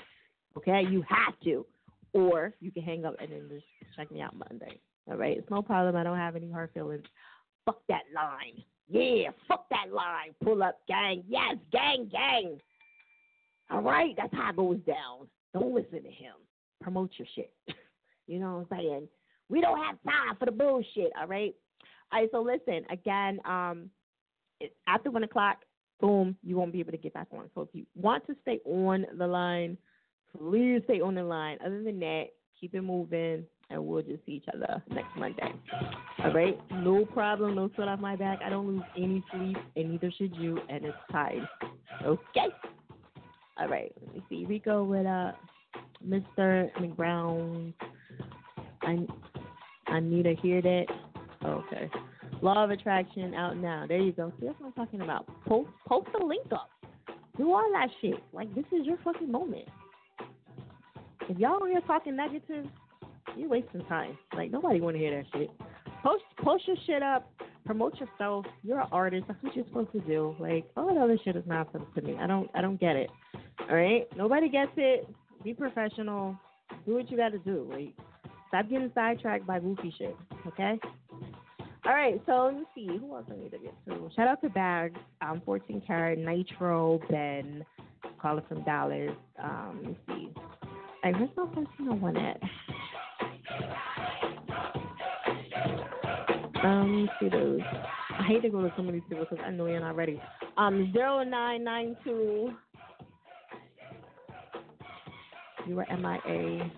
Okay, 0.57 0.83
you 0.89 1.03
have 1.07 1.39
to, 1.45 1.65
or 2.13 2.53
you 2.59 2.71
can 2.71 2.83
hang 2.83 3.05
up 3.05 3.15
and 3.19 3.31
then 3.31 3.47
just 3.49 3.65
check 3.95 4.11
me 4.11 4.21
out 4.21 4.35
Monday. 4.35 4.81
All 5.09 5.15
right, 5.15 5.37
it's 5.37 5.49
no 5.49 5.61
problem. 5.61 5.95
I 5.95 6.03
don't 6.03 6.17
have 6.17 6.35
any 6.35 6.51
hard 6.51 6.71
feelings. 6.73 7.05
Fuck 7.65 7.79
that 7.87 8.03
line. 8.13 8.63
Yeah, 8.89 9.29
fuck 9.47 9.69
that 9.69 9.93
line. 9.93 10.33
Pull 10.43 10.63
up 10.63 10.79
gang. 10.87 11.23
Yes, 11.27 11.57
gang, 11.71 12.09
gang. 12.11 12.59
All 13.69 13.81
right, 13.81 14.15
that's 14.17 14.33
how 14.33 14.49
it 14.49 14.55
goes 14.55 14.79
down. 14.87 15.27
Don't 15.53 15.75
listen 15.75 16.03
to 16.03 16.09
him. 16.09 16.33
Promote 16.81 17.11
your 17.17 17.27
shit. 17.35 17.53
you 18.27 18.39
know 18.39 18.65
what 18.69 18.77
I'm 18.77 18.79
saying? 18.79 19.07
We 19.49 19.61
don't 19.61 19.83
have 19.83 19.97
time 20.03 20.35
for 20.37 20.45
the 20.45 20.51
bullshit. 20.51 21.11
All 21.19 21.27
right. 21.27 21.53
All 22.11 22.21
right. 22.21 22.29
So 22.31 22.41
listen 22.41 22.85
again. 22.91 23.39
Um, 23.45 23.89
after 24.87 25.11
one 25.11 25.23
o'clock, 25.23 25.57
boom, 25.99 26.35
you 26.43 26.55
won't 26.55 26.71
be 26.71 26.79
able 26.79 26.91
to 26.91 26.97
get 26.97 27.13
back 27.13 27.27
on. 27.31 27.49
So 27.55 27.61
if 27.61 27.69
you 27.73 27.85
want 27.95 28.25
to 28.27 28.35
stay 28.41 28.59
on 28.65 29.05
the 29.17 29.27
line, 29.27 29.77
please 30.37 30.81
stay 30.85 31.01
on 31.01 31.15
the 31.15 31.23
line. 31.23 31.57
Other 31.65 31.83
than 31.83 31.99
that, 31.99 32.25
keep 32.59 32.73
it 32.75 32.81
moving, 32.81 33.45
and 33.69 33.85
we'll 33.85 34.01
just 34.01 34.25
see 34.25 34.33
each 34.33 34.45
other 34.53 34.81
next 34.89 35.15
Monday. 35.15 35.53
All 36.23 36.33
right? 36.33 36.59
No 36.71 37.05
problem. 37.05 37.55
No 37.55 37.69
sweat 37.75 37.87
off 37.87 37.99
my 37.99 38.15
back. 38.15 38.39
I 38.43 38.49
don't 38.49 38.67
lose 38.67 38.83
any 38.97 39.23
sleep, 39.31 39.57
and 39.75 39.91
neither 39.91 40.11
should 40.17 40.35
you, 40.35 40.59
and 40.69 40.85
it's 40.85 40.97
time. 41.11 41.47
Okay? 42.03 42.47
All 43.59 43.67
right. 43.67 43.91
Let 44.01 44.15
me 44.15 44.23
see. 44.29 44.45
Rico 44.45 44.83
with 44.83 45.05
uh, 45.05 45.33
Mr. 46.07 46.71
McBrown. 46.79 47.73
I, 48.81 48.97
I 49.87 49.99
need 49.99 50.23
to 50.23 50.35
hear 50.35 50.61
that. 50.61 50.85
Okay. 51.45 51.89
Law 52.41 52.63
of 52.63 52.71
Attraction 52.71 53.33
out 53.33 53.57
now. 53.57 53.85
There 53.87 53.99
you 53.99 54.13
go. 54.13 54.31
See, 54.39 54.47
that's 54.47 54.59
what 54.59 54.67
I'm 54.67 54.73
talking 54.73 55.01
about. 55.01 55.25
Post, 55.45 55.69
post 55.87 56.07
the 56.17 56.25
link 56.25 56.47
up. 56.51 56.69
Do 57.37 57.51
all 57.51 57.69
that 57.73 57.89
shit. 58.01 58.21
Like, 58.33 58.53
this 58.55 58.65
is 58.71 58.85
your 58.85 58.97
fucking 59.03 59.31
moment. 59.31 59.67
If 61.27 61.37
y'all 61.37 61.61
on 61.61 61.69
here 61.69 61.81
talking 61.85 62.15
negative, 62.15 62.65
you're 63.39 63.49
wasting 63.49 63.83
time. 63.85 64.17
Like, 64.35 64.51
nobody 64.51 64.81
want 64.81 64.95
to 64.95 64.99
hear 64.99 65.15
that 65.15 65.25
shit. 65.37 65.49
Post, 66.03 66.23
post 66.43 66.67
your 66.67 66.77
shit 66.85 67.03
up. 67.03 67.31
Promote 67.65 67.99
yourself. 67.99 68.45
You're 68.63 68.79
an 68.79 68.87
artist. 68.91 69.25
That's 69.27 69.41
what 69.43 69.55
you're 69.55 69.65
supposed 69.65 69.91
to 69.91 69.99
do. 70.01 70.35
Like, 70.39 70.65
all 70.75 70.87
that 70.87 70.97
other 70.97 71.17
shit 71.23 71.35
is 71.35 71.43
nonsense 71.45 71.83
to 71.95 72.01
me. 72.01 72.15
I 72.19 72.27
don't, 72.27 72.49
I 72.53 72.61
don't 72.61 72.79
get 72.79 72.95
it. 72.95 73.09
All 73.69 73.75
right. 73.75 74.07
Nobody 74.15 74.49
gets 74.49 74.71
it. 74.77 75.07
Be 75.43 75.53
professional. 75.53 76.37
Do 76.85 76.95
what 76.95 77.09
you 77.11 77.17
got 77.17 77.29
to 77.29 77.39
do. 77.39 77.69
Like, 77.71 77.93
stop 78.47 78.69
getting 78.69 78.91
sidetracked 78.95 79.45
by 79.45 79.59
goofy 79.59 79.93
shit. 79.97 80.15
Okay. 80.47 80.79
All 81.85 81.93
right, 81.93 82.21
so 82.25 82.45
let 82.45 82.55
me 82.55 82.63
see. 82.75 82.87
Who 82.87 83.15
else 83.15 83.25
I 83.31 83.35
need 83.35 83.51
to 83.51 83.57
get 83.57 83.73
to? 83.87 84.09
Shout 84.15 84.27
out 84.27 84.41
to 84.41 84.49
Bags, 84.49 84.99
um, 85.21 85.41
14 85.45 85.81
Karat, 85.87 86.19
Nitro, 86.19 86.99
Ben, 87.09 87.63
caller 88.21 88.43
from 88.49 88.63
Dallas. 88.63 89.11
Um, 89.41 89.79
let 89.81 89.87
me 89.87 89.97
see. 90.07 90.33
Hey, 91.03 91.13
where's 91.13 91.29
my 91.37 91.43
1401 91.43 92.17
at? 92.17 92.41
Um, 96.63 97.07
let 97.07 97.15
see 97.19 97.29
those. 97.29 97.61
I 98.17 98.23
hate 98.23 98.41
to 98.41 98.49
go 98.49 98.61
to 98.61 98.73
some 98.75 98.87
of 98.87 98.93
these 98.93 99.03
people 99.07 99.25
because 99.29 99.43
I 99.45 99.51
know 99.51 99.67
you're 99.67 99.79
not 99.79 99.95
ready. 99.95 100.21
Um, 100.57 100.91
0992. 100.93 102.51
You 105.67 105.75
were 105.75 105.85
MIA. 105.89 106.71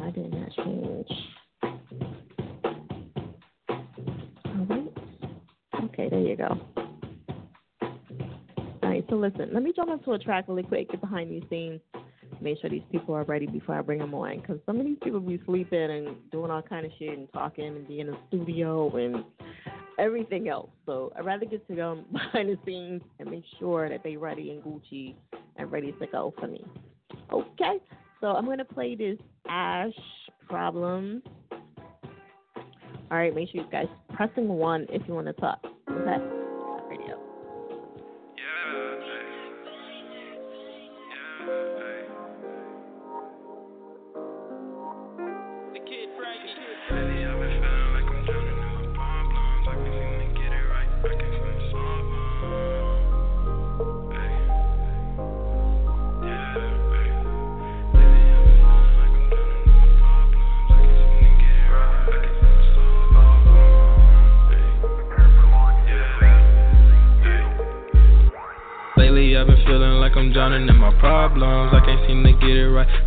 I 0.00 0.10
did 0.10 0.34
not 0.34 0.52
change. 0.56 1.08
All 4.46 4.66
right. 4.68 4.92
Okay, 5.84 6.08
there 6.10 6.20
you 6.20 6.36
go. 6.36 6.58
All 8.82 8.90
right, 8.90 9.04
so 9.08 9.16
listen, 9.16 9.50
let 9.52 9.62
me 9.62 9.72
jump 9.74 9.90
into 9.90 10.12
a 10.12 10.18
track 10.18 10.44
really 10.48 10.62
quick, 10.62 10.90
get 10.90 11.00
behind 11.00 11.30
these 11.30 11.42
scenes, 11.48 11.80
make 12.44 12.60
sure 12.60 12.70
these 12.70 12.82
people 12.92 13.14
are 13.14 13.24
ready 13.24 13.46
before 13.46 13.76
I 13.76 13.82
bring 13.82 13.98
them 13.98 14.14
on. 14.14 14.40
Because 14.40 14.58
some 14.66 14.78
of 14.78 14.86
these 14.86 14.98
people 15.02 15.20
be 15.20 15.40
sleeping 15.46 15.90
and 15.90 16.16
doing 16.30 16.50
all 16.50 16.62
kind 16.62 16.86
of 16.86 16.92
shit 16.98 17.16
and 17.16 17.32
talking 17.32 17.66
and 17.66 17.88
being 17.88 18.00
in 18.00 18.06
the 18.08 18.18
studio 18.28 18.94
and 18.96 19.24
everything 19.98 20.48
else. 20.48 20.70
So 20.86 21.12
I'd 21.16 21.24
rather 21.24 21.46
get 21.46 21.66
to 21.68 21.74
them 21.74 22.04
behind 22.12 22.50
the 22.50 22.58
scenes 22.64 23.02
and 23.18 23.30
make 23.30 23.44
sure 23.58 23.88
that 23.88 24.02
they're 24.04 24.18
ready 24.18 24.50
and 24.50 24.62
Gucci 24.62 25.14
and 25.56 25.72
ready 25.72 25.92
to 25.92 26.06
go 26.06 26.34
for 26.38 26.46
me. 26.46 26.64
Okay, 27.32 27.78
so 28.20 28.28
I'm 28.28 28.44
gonna 28.44 28.64
play 28.64 28.94
this 28.94 29.18
Ash 29.48 29.92
Problem. 30.48 31.22
All 33.10 33.18
right, 33.18 33.34
make 33.34 33.50
sure 33.50 33.62
you 33.62 33.70
guys 33.70 33.86
pressing 34.14 34.48
one 34.48 34.86
if 34.90 35.02
you 35.08 35.14
want 35.14 35.26
to 35.26 35.32
talk. 35.34 35.64
Okay. 35.90 36.43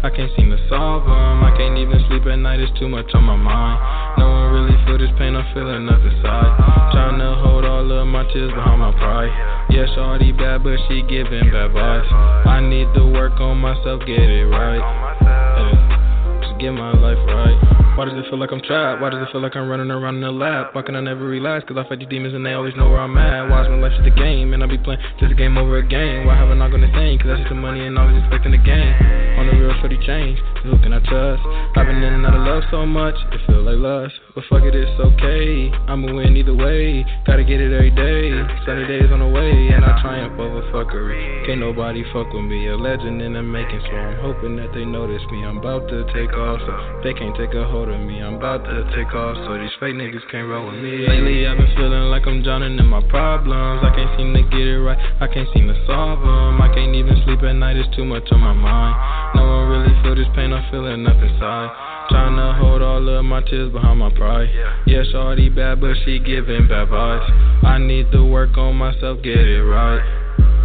I 0.07 0.09
can't 0.15 0.31
seem 0.37 0.49
to 0.51 0.69
solve 0.69 1.03
them. 1.03 1.43
I 1.43 1.51
can't 1.59 1.77
even 1.77 1.99
sleep 2.07 2.23
at 2.31 2.39
night, 2.39 2.61
it's 2.61 2.71
too 2.79 2.87
much 2.87 3.11
on 3.13 3.27
my 3.27 3.35
mind. 3.35 3.75
No 4.17 4.31
one 4.31 4.53
really 4.55 4.77
feel 4.87 4.97
this 4.97 5.11
pain, 5.19 5.35
I'm 5.35 5.43
feeling 5.53 5.85
nothing 5.85 6.15
inside. 6.15 6.47
Trying 6.95 7.19
to 7.19 7.35
hold 7.43 7.65
all 7.65 7.91
of 7.91 8.07
my 8.07 8.23
tears 8.31 8.47
behind 8.55 8.79
my 8.79 8.95
pride. 8.95 9.67
Yeah, 9.69 9.83
shawty 9.97 10.31
bad, 10.31 10.63
but 10.63 10.79
she 10.87 11.03
giving 11.11 11.51
bad 11.51 11.75
vibes. 11.75 12.07
I 12.47 12.63
need 12.63 12.87
to 12.95 13.03
work 13.03 13.35
on 13.41 13.57
myself, 13.57 13.99
get 14.07 14.23
it 14.23 14.47
right. 14.47 14.79
Yeah, 14.79 16.39
just 16.39 16.57
get 16.57 16.71
my 16.71 16.93
life 16.93 17.19
right. 17.27 17.86
Why 17.98 18.06
does 18.06 18.14
it 18.14 18.30
feel 18.30 18.38
like 18.38 18.53
I'm 18.53 18.61
trapped? 18.61 19.01
Why 19.01 19.09
does 19.09 19.26
it 19.26 19.32
feel 19.34 19.42
like 19.42 19.58
I'm 19.58 19.66
running 19.66 19.90
around 19.90 20.22
in 20.22 20.24
a 20.24 20.30
lab? 20.30 20.69
Why 20.77 20.85
can 20.85 20.95
I 20.95 21.01
never 21.01 21.26
relax? 21.26 21.66
Cause 21.66 21.82
I 21.82 21.90
fight 21.90 21.98
these 21.98 22.08
demons 22.08 22.38
and 22.38 22.45
they 22.45 22.53
always 22.53 22.77
know 22.77 22.93
where 22.93 23.01
I'm 23.01 23.17
at. 23.17 23.50
Why 23.50 23.66
is 23.66 23.69
my 23.74 23.82
life 23.82 23.98
just 23.98 24.06
a 24.06 24.14
game? 24.14 24.53
And 24.53 24.61
I 24.61 24.69
be 24.69 24.77
playing 24.77 25.01
just 25.17 25.34
a 25.34 25.35
game 25.35 25.58
over 25.58 25.82
a 25.82 25.82
game. 25.82 26.30
Why 26.30 26.38
haven't 26.38 26.61
I 26.61 26.69
gonna 26.69 26.93
think? 26.93 27.26
Cause 27.26 27.34
I 27.34 27.42
see 27.42 27.50
the 27.50 27.58
money 27.58 27.82
and 27.90 27.98
always 27.98 28.22
expecting 28.22 28.53
the 28.53 28.61
game. 28.61 28.93
On 29.42 29.50
the 29.50 29.53
real 29.58 29.74
shorty 29.82 29.98
change, 30.06 30.38
who 30.61 30.77
can 30.85 30.93
I 30.93 31.01
trust? 31.09 31.42
I've 31.74 31.90
been 31.90 31.98
in 31.98 32.22
and 32.22 32.26
out 32.26 32.38
of 32.38 32.45
love 32.45 32.69
so 32.69 32.85
much, 32.85 33.17
it 33.34 33.42
feel 33.50 33.66
like 33.66 33.82
lust. 33.82 34.14
But 34.38 34.45
fuck 34.45 34.61
it, 34.61 34.77
it's 34.77 34.93
okay. 34.98 35.74
I'ma 35.90 36.14
win 36.14 36.38
either 36.38 36.53
way. 36.53 37.01
Gotta 37.26 37.45
get 37.45 37.58
it 37.61 37.74
every 37.74 37.93
day. 37.93 38.30
Sunny 38.66 38.85
days 38.85 39.09
on 39.09 39.26
the 39.26 39.30
way, 39.30 39.74
and 39.74 39.82
I 39.82 39.98
triumph 40.06 40.38
over 40.38 40.61
fuckery. 40.69 41.45
Can't 41.45 41.61
nobody 41.61 42.06
fuck 42.14 42.30
with 42.30 42.45
me. 42.45 42.69
A 42.69 42.77
legend 42.77 43.22
in 43.22 43.34
the 43.34 43.42
making, 43.42 43.82
so 43.90 43.93
I'm 43.98 44.22
hoping 44.22 44.58
that 44.58 44.69
they 44.74 44.85
notice 44.85 45.22
me. 45.30 45.45
I'm 45.45 45.58
about 45.58 45.90
to 45.90 46.06
take 46.14 46.34
off, 46.34 46.61
so 46.61 47.01
they 47.01 47.14
can't 47.17 47.34
take 47.38 47.53
a 47.53 47.66
hold 47.66 47.86
me. 47.95 48.19
I'm 48.19 48.35
about 48.35 48.67
to 48.67 48.83
take 48.91 49.14
off, 49.16 49.40
so 49.48 49.56
these 49.56 49.72
fake 49.80 49.95
niggas 49.95 50.25
can't 50.27 50.49
roll 50.49 50.67
with 50.67 50.83
me. 50.83 51.07
Lately, 51.07 51.48
I've 51.48 51.56
been 51.56 51.72
feeling 51.80 52.11
like 52.11 52.27
I'm 52.27 52.43
drowning 52.43 52.75
in 52.75 52.88
my 52.88 52.99
problems. 53.07 53.85
I 53.85 53.95
can't 53.95 54.11
seem 54.19 54.33
to 54.35 54.43
get 54.51 54.67
it 54.67 54.83
right. 54.83 54.99
I 55.22 55.27
can't 55.32 55.48
seem 55.56 55.72
to 55.72 55.77
solve 55.88 56.19
them. 56.19 56.59
I 56.59 56.67
can't 56.75 56.91
even 56.91 57.16
sleep 57.24 57.40
at 57.48 57.53
night. 57.56 57.77
It's 57.77 57.88
too 57.95 58.03
much 58.03 58.27
on 58.32 58.41
my 58.41 58.51
mind. 58.51 58.95
No 59.35 59.48
one 59.48 59.64
really 59.72 59.93
feel 60.03 60.16
this 60.19 60.27
pain. 60.35 60.51
I'm 60.51 60.66
feeling 60.67 61.07
up 61.07 61.16
inside. 61.16 61.69
Trying 62.09 62.35
to 62.35 62.59
hold 62.59 62.82
all 62.82 63.07
of 63.07 63.25
my 63.25 63.41
tears 63.48 63.72
behind 63.72 63.99
my 63.99 64.11
pride. 64.11 64.49
Yeah, 64.88 65.03
shawty 65.14 65.53
bad, 65.53 65.80
but 65.80 65.95
she 66.03 66.19
giving 66.19 66.67
bad 66.67 66.90
vibes. 66.90 67.27
I 67.64 67.77
need 67.77 68.11
to 68.11 68.24
work 68.24 68.57
on 68.57 68.75
myself, 68.75 69.22
get 69.24 69.38
it 69.38 69.64
right. 69.64 70.03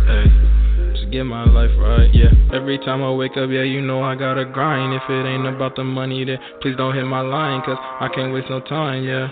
Hey, 0.07 0.52
get 1.13 1.25
my 1.25 1.45
life 1.45 1.71
right. 1.79 2.09
Yeah, 2.15 2.33
every 2.57 2.79
time 2.79 3.03
I 3.03 3.13
wake 3.13 3.37
up, 3.37 3.51
yeah, 3.51 3.63
you 3.63 3.83
know 3.83 4.03
I 4.03 4.17
gotta 4.17 4.47
grind. 4.47 4.95
If 4.95 5.03
it 5.11 5.29
ain't 5.29 5.47
about 5.47 5.77
the 5.77 5.85
money, 5.85 6.25
then 6.25 6.39
please 6.63 6.75
don't 6.77 6.95
hit 6.95 7.05
my 7.05 7.21
line, 7.21 7.61
cause 7.63 7.77
I 7.77 8.09
can't 8.09 8.33
waste 8.33 8.49
no 8.49 8.61
time, 8.61 9.05
yeah. 9.05 9.29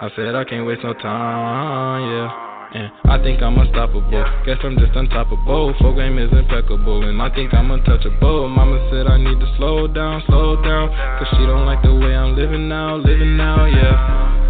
I 0.00 0.08
said 0.16 0.34
I 0.34 0.44
can't 0.44 0.66
waste 0.66 0.82
no 0.82 0.94
time, 0.94 2.02
yeah. 2.10 2.40
And 2.74 2.90
I 3.04 3.22
think 3.22 3.40
I'm 3.42 3.56
unstoppable. 3.56 4.10
Guess 4.10 4.58
I'm 4.64 4.76
just 4.78 4.92
untoppable. 4.96 5.78
Full 5.78 5.94
game 5.94 6.18
is 6.18 6.32
impeccable, 6.32 7.06
and 7.06 7.20
I 7.20 7.32
think 7.32 7.52
I'm 7.54 7.70
untouchable. 7.70 8.48
Mama 8.48 8.88
said 8.90 9.06
I 9.06 9.18
need 9.18 9.38
to 9.38 9.54
slow 9.58 9.86
down, 9.86 10.22
slow 10.26 10.56
down. 10.64 10.88
Cause 11.20 11.28
she 11.36 11.44
don't 11.46 11.66
like 11.66 11.82
the 11.82 11.94
way 11.94 12.16
I'm 12.16 12.34
living 12.34 12.68
now, 12.68 12.96
living 12.96 13.36
now, 13.36 13.66
yeah. 13.66 14.43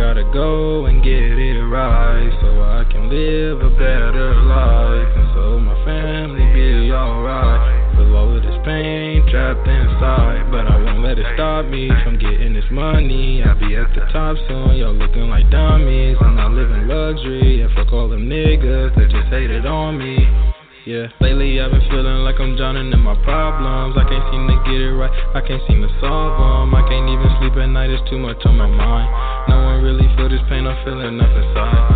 Gotta 0.00 0.24
go 0.32 0.86
and 0.86 1.04
get 1.04 1.12
it 1.12 1.60
right 1.60 2.32
so 2.40 2.48
I 2.64 2.88
can 2.90 3.10
live 3.12 3.60
a 3.60 3.70
better 3.76 4.34
life. 4.48 5.12
And 5.14 5.28
so 5.36 5.60
my 5.60 5.76
family 5.84 6.42
be 6.56 6.90
alright. 6.90 7.94
Feel 7.94 8.16
all 8.16 8.34
of 8.34 8.42
this 8.42 8.56
pain 8.64 9.22
trapped 9.30 9.68
inside, 9.68 10.50
but 10.50 10.66
I 10.66 10.82
won't 10.82 11.04
let 11.04 11.18
it 11.18 11.26
stop 11.34 11.66
me 11.66 11.92
from 12.02 12.18
getting 12.18 12.54
this 12.54 12.64
money. 12.72 13.42
I'll 13.44 13.54
be 13.60 13.76
at 13.76 13.92
the 13.94 14.00
top 14.10 14.36
soon, 14.48 14.80
y'all 14.80 14.94
looking 14.96 15.28
like 15.28 15.48
dummies. 15.50 16.16
I'm 16.20 16.34
not 16.34 16.52
living 16.52 16.88
luxury, 16.88 17.60
and 17.60 17.70
fuck 17.76 17.92
all 17.92 18.08
them 18.08 18.26
niggas 18.26 18.96
that 18.96 19.10
just 19.10 19.28
hated 19.28 19.66
on 19.66 19.98
me. 19.98 20.59
Yeah, 20.90 21.06
lately 21.22 21.62
I've 21.62 21.70
been 21.70 21.86
feeling 21.86 22.26
like 22.26 22.42
I'm 22.42 22.58
drowning 22.58 22.90
in 22.90 22.98
my 22.98 23.14
problems. 23.22 23.94
I 23.94 24.02
can't 24.10 24.26
seem 24.34 24.42
to 24.50 24.58
get 24.66 24.74
it 24.74 24.90
right, 24.98 25.14
I 25.38 25.40
can't 25.40 25.62
seem 25.70 25.86
to 25.86 25.90
solve 26.02 26.34
them. 26.34 26.74
I 26.74 26.82
can't 26.82 27.06
even 27.06 27.30
sleep 27.38 27.54
at 27.62 27.70
night, 27.70 27.94
it's 27.94 28.02
too 28.10 28.18
much 28.18 28.42
on 28.42 28.58
my 28.58 28.66
mind. 28.66 29.06
No 29.46 29.70
one 29.70 29.86
really 29.86 30.10
feel 30.18 30.26
this 30.26 30.42
pain, 30.50 30.66
I'm 30.66 30.74
feeling 30.82 31.14
up 31.22 31.30
inside. 31.30 31.94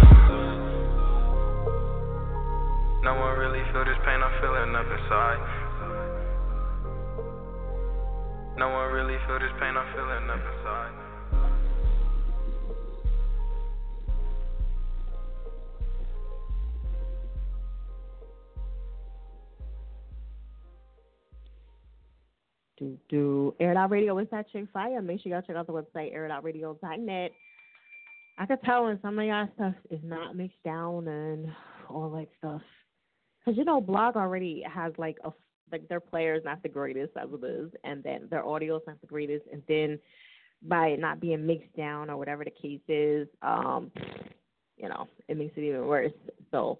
No 3.02 3.18
one 3.18 3.34
really 3.34 3.66
feel 3.74 3.82
this 3.82 3.98
pain, 4.06 4.22
I'm 4.22 4.30
feeling 4.38 4.70
up 4.78 4.86
inside. 4.86 5.42
No 8.62 8.70
one 8.78 8.94
really 8.94 9.18
feel 9.26 9.42
this 9.42 9.50
pain, 9.58 9.74
I'm 9.74 9.90
feeling 9.90 10.30
up 10.30 10.38
inside. 10.38 11.03
Do, 22.78 22.98
do. 23.08 23.54
Air 23.60 23.72
It 23.72 23.76
Out 23.76 23.90
Radio 23.90 24.18
is 24.18 24.28
that 24.30 24.50
chick 24.50 24.66
fire. 24.72 25.00
Make 25.02 25.22
sure 25.22 25.32
y'all 25.32 25.42
check 25.42 25.56
out 25.56 25.66
the 25.66 25.72
website, 25.72 26.14
airitoutradio.net. 26.14 27.30
I 28.36 28.46
could 28.46 28.62
tell 28.64 28.84
when 28.84 28.98
some 29.00 29.18
of 29.18 29.24
y'all 29.24 29.48
stuff 29.54 29.74
is 29.90 30.00
not 30.02 30.36
mixed 30.36 30.62
down 30.64 31.06
and 31.06 31.46
all 31.88 32.10
that 32.10 32.28
stuff. 32.38 32.62
Because, 33.38 33.56
you 33.56 33.64
know, 33.64 33.80
Blog 33.80 34.16
already 34.16 34.64
has 34.68 34.92
like 34.98 35.18
a 35.24 35.32
like 35.72 35.88
their 35.88 36.00
players 36.00 36.42
not 36.44 36.62
the 36.62 36.68
greatest 36.68 37.12
as 37.16 37.28
it 37.32 37.44
is, 37.44 37.70
and 37.84 38.02
then 38.02 38.28
their 38.30 38.46
audio 38.46 38.76
is 38.76 38.82
not 38.86 39.00
the 39.00 39.06
greatest, 39.06 39.44
and 39.52 39.62
then 39.66 39.98
by 40.62 40.88
it 40.88 41.00
not 41.00 41.20
being 41.20 41.46
mixed 41.46 41.74
down 41.76 42.10
or 42.10 42.16
whatever 42.16 42.44
the 42.44 42.50
case 42.50 42.80
is, 42.88 43.28
um, 43.42 43.90
you 44.76 44.88
know, 44.88 45.08
it 45.28 45.36
makes 45.36 45.56
it 45.56 45.62
even 45.62 45.86
worse. 45.86 46.12
So, 46.50 46.78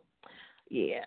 yeah. 0.71 1.05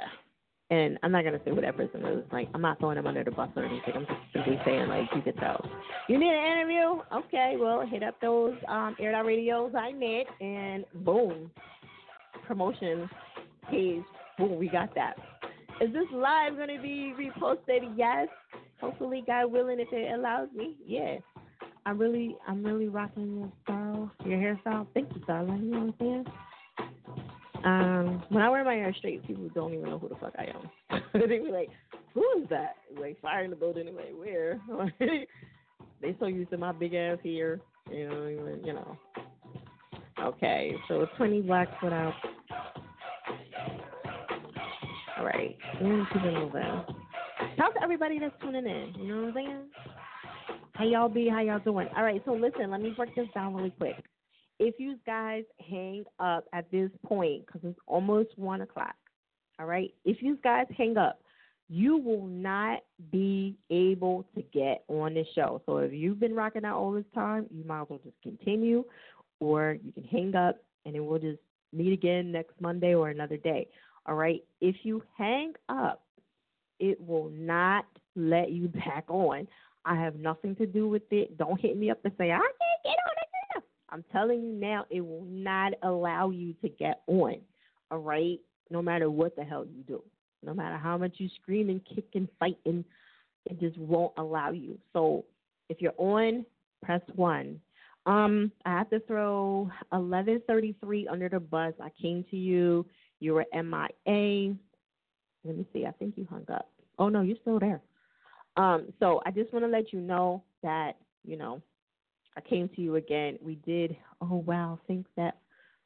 And 0.70 1.00
I'm 1.02 1.12
not 1.14 1.24
gonna 1.24 1.40
say 1.46 1.52
what 1.52 1.62
that 1.62 1.78
person 1.78 2.04
is. 2.06 2.24
Like, 2.32 2.50
I'm 2.54 2.62
not 2.62 2.80
throwing 2.80 2.96
them 2.96 3.08
under 3.08 3.24
the 3.24 3.32
bus 3.32 3.50
or 3.56 3.64
anything. 3.64 3.94
I'm 3.96 4.06
just 4.06 4.20
simply 4.34 4.60
saying, 4.66 4.90
like, 4.90 5.08
you 5.16 5.22
could 5.22 5.38
tell. 5.38 5.66
You 6.10 6.20
need 6.20 6.34
an 6.34 6.46
interview? 6.46 7.02
Okay, 7.14 7.56
well, 7.58 7.86
hit 7.86 8.04
up 8.04 8.20
those 8.22 8.56
um, 8.68 8.96
Air 9.00 9.16
Out 9.16 9.26
Radios 9.26 9.74
I 9.78 9.94
met, 9.94 10.26
and 10.42 10.84
boom, 11.06 11.50
promotion 12.46 13.10
page. 13.72 14.04
Boom, 14.38 14.60
we 14.60 14.68
got 14.68 14.94
that. 14.96 15.16
Is 15.80 15.94
this 15.94 16.06
live 16.12 16.58
gonna 16.58 16.82
be 16.82 17.14
reposted? 17.18 17.94
Yes. 17.96 18.28
Hopefully, 18.82 19.24
God 19.26 19.52
willing, 19.52 19.80
if 19.80 19.88
it 19.92 20.12
allows 20.14 20.50
me. 20.56 20.76
Yeah. 20.86 21.18
I'm 21.86 21.98
really, 21.98 22.36
I'm 22.46 22.66
really 22.66 22.90
rocking 22.90 23.38
your 23.38 23.52
style, 23.64 24.12
your 24.26 24.38
hairstyle. 24.38 24.86
Thank 24.94 25.16
you, 25.16 25.22
darling. 25.26 25.64
You 25.64 25.72
know 25.72 25.80
what 25.80 25.86
I'm 25.88 25.94
saying? 26.00 26.26
Um, 27.64 28.24
when 28.30 28.44
I 28.44 28.50
wear 28.50 28.64
my 28.64 28.74
hair 28.74 28.94
straight, 28.98 29.26
people 29.26 29.50
don't 29.54 29.74
even 29.74 29.90
know 29.90 30.00
who 30.00 30.10
the 30.10 30.16
fuck 30.16 30.34
I 30.38 30.46
am. 30.46 31.02
they 31.14 31.40
be 31.40 31.52
like, 31.52 31.70
"Who 32.14 32.24
is 32.42 32.50
that?" 32.50 32.76
Like 33.00 33.20
fire 33.22 33.44
in 33.44 33.50
the 33.50 33.56
building. 33.56 33.88
Anyway, 33.88 34.12
where? 34.16 34.62
they 36.02 36.16
so 36.20 36.28
used 36.28 36.52
to 36.52 36.58
my 36.58 36.72
big 36.72 36.94
ass 36.94 37.18
hair, 37.24 37.60
you 37.92 38.08
know. 38.08 38.28
Even, 38.28 38.62
you 38.64 38.74
know. 38.74 38.98
Okay, 40.20 40.76
so 40.88 41.06
20 41.18 41.42
blacks 41.42 41.72
without. 41.84 42.14
All 45.18 45.26
right, 45.26 45.58
let's 45.82 46.14
keep 46.14 46.24
it 46.24 46.34
moving. 46.34 46.62
Talk 47.58 47.74
to 47.74 47.84
everybody 47.84 48.20
that's 48.20 48.36
tuning 48.42 48.66
in. 48.66 48.94
You 49.00 49.08
know 49.08 49.22
what 49.22 49.28
I'm 49.30 49.34
saying? 49.34 49.64
How 50.74 50.86
y'all 50.86 51.10
be? 51.10 51.28
How 51.28 51.42
y'all 51.42 51.60
doing? 51.60 51.88
All 51.96 52.04
right, 52.04 52.22
so 52.26 52.34
listen, 52.34 52.70
let 52.70 52.82
me 52.82 52.94
break 52.96 53.16
this 53.16 53.28
down 53.34 53.56
really 53.56 53.72
quick 53.72 53.96
if 54.60 54.76
you 54.80 54.98
guys 55.06 55.44
hang 55.70 56.04
up 56.20 56.46
at 56.54 56.70
this 56.72 56.90
point, 57.06 57.46
because 57.46 57.62
it's 57.64 57.80
almost 57.86 58.30
one 58.38 58.62
o'clock, 58.62 58.96
all 59.60 59.66
right, 59.66 59.94
if 60.06 60.22
you 60.22 60.38
guys 60.44 60.66
hang 60.76 60.98
up, 60.98 61.20
you 61.70 61.98
will 61.98 62.26
not 62.28 62.80
be 63.12 63.58
able 63.70 64.26
to 64.36 64.42
get 64.54 64.84
on 64.88 65.14
the 65.14 65.26
show. 65.36 65.62
So 65.66 65.78
if 65.78 65.92
you've 65.92 66.20
been 66.20 66.34
rocking 66.34 66.64
out 66.64 66.78
all 66.78 66.92
this 66.92 67.06
time, 67.14 67.46
you 67.54 67.64
might 67.66 67.82
as 67.82 67.88
well 67.90 68.00
just 68.04 68.22
continue, 68.24 68.86
or 69.40 69.78
you 69.84 69.92
can 69.92 70.04
hang 70.04 70.36
up 70.36 70.58
and 70.86 70.96
then 70.96 71.06
we'll 71.06 71.20
just 71.20 71.40
meet 71.74 71.92
again 71.92 72.32
next 72.32 72.54
Monday 72.62 72.96
or 72.96 73.10
another 73.10 73.38
day. 73.38 73.68
All 74.06 74.16
right. 74.16 74.42
If 74.62 74.78
you 74.84 75.04
hang 75.18 75.54
up, 75.68 76.04
it 76.80 77.00
will 77.06 77.30
not 77.30 77.86
let 78.16 78.52
you 78.52 78.68
back 78.86 79.06
on. 79.10 79.48
I 79.84 79.96
have 79.96 80.16
nothing 80.16 80.56
to 80.58 80.66
do 80.66 80.88
with 80.88 81.04
it. 81.12 81.38
Don't 81.38 81.60
hit 81.60 81.78
me 81.78 81.90
up 81.90 82.00
and 82.04 82.14
say 82.18 82.32
I 82.32 82.38
can't 82.38 82.84
get 82.84 82.90
on. 82.90 83.17
I'm 83.90 84.04
telling 84.12 84.44
you 84.44 84.54
now, 84.54 84.86
it 84.90 85.02
will 85.02 85.26
not 85.30 85.74
allow 85.84 86.30
you 86.30 86.54
to 86.62 86.70
get 86.70 87.02
on. 87.08 87.38
All 87.92 88.00
right? 88.00 88.40
No 88.70 88.82
matter 88.82 89.10
what 89.10 89.36
the 89.36 89.44
hell 89.44 89.66
you 89.66 89.84
do. 89.84 90.04
No 90.44 90.54
matter 90.54 90.78
how 90.78 90.98
much 90.98 91.16
you 91.18 91.30
scream 91.42 91.70
and 91.70 91.82
kick 91.86 92.06
and 92.14 92.28
fight 92.40 92.58
and 92.66 92.84
it 93.46 93.60
just 93.60 93.78
won't 93.78 94.14
allow 94.18 94.52
you. 94.52 94.78
So 94.94 95.26
if 95.70 95.82
you're 95.82 95.94
on, 95.98 96.46
press 96.84 97.02
one. 97.16 97.60
Um, 98.06 98.52
I 98.66 98.72
have 98.72 98.90
to 98.92 99.00
throw 99.02 99.70
eleven 99.92 100.42
thirty 100.48 100.76
three 100.82 101.08
under 101.08 101.28
the 101.28 101.40
bus. 101.40 101.74
I 101.82 101.90
came 102.02 102.24
to 102.32 102.38
you. 102.38 102.86
You 103.20 103.34
were 103.34 103.46
MIA. 103.54 104.56
Let 105.44 105.58
me 105.58 105.66
see. 105.74 105.86
I 105.86 105.92
think 105.92 106.14
you 106.18 106.26
hung 106.30 106.46
up. 106.54 106.70
Oh 107.00 107.10
no, 107.10 107.22
you're 107.22 107.38
still 107.42 107.60
there. 107.60 107.82
Um, 108.56 108.94
so 109.00 109.22
I 109.26 109.32
just 109.32 109.52
want 109.52 109.66
to 109.66 109.70
let 109.70 109.92
you 109.92 110.00
know 110.00 110.44
that 110.64 110.94
you 111.26 111.38
know 111.38 111.62
I 112.38 112.42
came 112.42 112.70
to 112.70 112.82
you 112.82 112.96
again. 112.96 113.40
We 113.42 113.56
did, 113.56 113.98
oh 114.22 114.44
wow, 114.46 114.80
I 114.82 114.88
think 114.88 115.08
that 115.18 115.40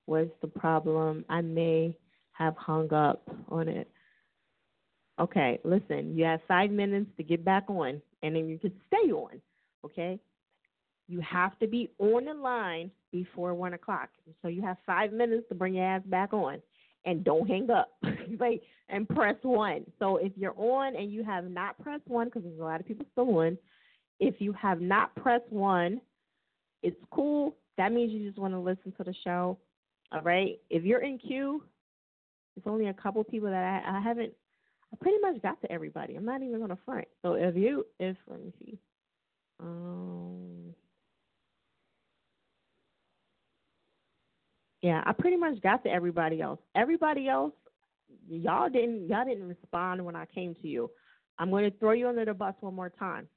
was 0.05 0.27
the 0.41 0.47
problem. 0.47 1.23
I 1.29 1.41
may 1.41 1.97
have 2.33 2.55
hung 2.57 2.93
up 2.93 3.23
on 3.47 3.69
it. 3.69 3.89
Okay, 5.19 5.59
listen, 5.63 6.15
you 6.15 6.25
have 6.25 6.41
five 6.47 6.69
minutes 6.69 7.09
to 7.17 7.23
get 7.23 7.45
back 7.45 7.69
on, 7.69 8.01
and 8.21 8.35
then 8.35 8.49
you 8.49 8.59
can 8.59 8.73
stay 8.87 9.11
on, 9.11 9.41
okay? 9.85 10.19
You 11.07 11.21
have 11.21 11.57
to 11.59 11.67
be 11.67 11.89
on 11.99 12.25
the 12.25 12.33
line 12.33 12.91
before 13.11 13.53
one 13.53 13.73
o'clock. 13.73 14.09
So 14.41 14.47
you 14.47 14.61
have 14.61 14.77
five 14.85 15.13
minutes 15.13 15.45
to 15.49 15.55
bring 15.55 15.75
your 15.75 15.85
ass 15.85 16.01
back 16.05 16.33
on. 16.33 16.61
And 17.03 17.23
don't 17.23 17.47
hang 17.47 17.69
up. 17.71 17.89
like 18.39 18.61
and 18.89 19.09
press 19.09 19.35
one. 19.41 19.85
So 19.99 20.17
if 20.17 20.31
you're 20.35 20.55
on 20.55 20.95
and 20.95 21.11
you 21.11 21.23
have 21.23 21.49
not 21.49 21.81
pressed 21.81 22.07
one, 22.07 22.27
because 22.27 22.43
there's 22.43 22.59
a 22.59 22.63
lot 22.63 22.79
of 22.79 22.87
people 22.87 23.05
still 23.11 23.39
on, 23.39 23.57
if 24.19 24.35
you 24.39 24.53
have 24.53 24.81
not 24.81 25.15
pressed 25.15 25.51
one, 25.51 25.99
it's 26.83 26.99
cool. 27.11 27.55
That 27.77 27.91
means 27.91 28.11
you 28.11 28.27
just 28.27 28.39
want 28.39 28.53
to 28.53 28.59
listen 28.59 28.93
to 28.97 29.03
the 29.03 29.13
show. 29.23 29.57
All 30.11 30.21
right. 30.21 30.59
If 30.69 30.83
you're 30.83 31.01
in 31.03 31.17
queue, 31.17 31.63
it's 32.57 32.67
only 32.67 32.87
a 32.87 32.93
couple 32.93 33.23
people 33.23 33.49
that 33.49 33.83
I, 33.85 33.97
I 33.97 34.01
haven't. 34.01 34.33
I 34.93 34.97
pretty 34.99 35.19
much 35.21 35.41
got 35.41 35.61
to 35.61 35.71
everybody. 35.71 36.15
I'm 36.15 36.25
not 36.25 36.41
even 36.41 36.59
gonna 36.59 36.77
front. 36.85 37.07
So 37.21 37.33
if 37.33 37.55
you, 37.55 37.85
if 37.99 38.17
let 38.27 38.43
me 38.43 38.51
see, 38.59 38.77
um, 39.61 40.73
yeah, 44.81 45.01
I 45.05 45.13
pretty 45.13 45.37
much 45.37 45.61
got 45.61 45.83
to 45.83 45.89
everybody 45.89 46.41
else. 46.41 46.59
Everybody 46.75 47.29
else, 47.29 47.53
y'all 48.27 48.69
didn't, 48.69 49.07
y'all 49.07 49.25
didn't 49.25 49.47
respond 49.47 50.03
when 50.03 50.15
I 50.15 50.25
came 50.25 50.55
to 50.55 50.67
you. 50.67 50.91
I'm 51.37 51.49
going 51.49 51.69
to 51.69 51.77
throw 51.77 51.91
you 51.91 52.09
under 52.09 52.25
the 52.25 52.33
bus 52.33 52.55
one 52.59 52.75
more 52.75 52.89
time. 52.89 53.27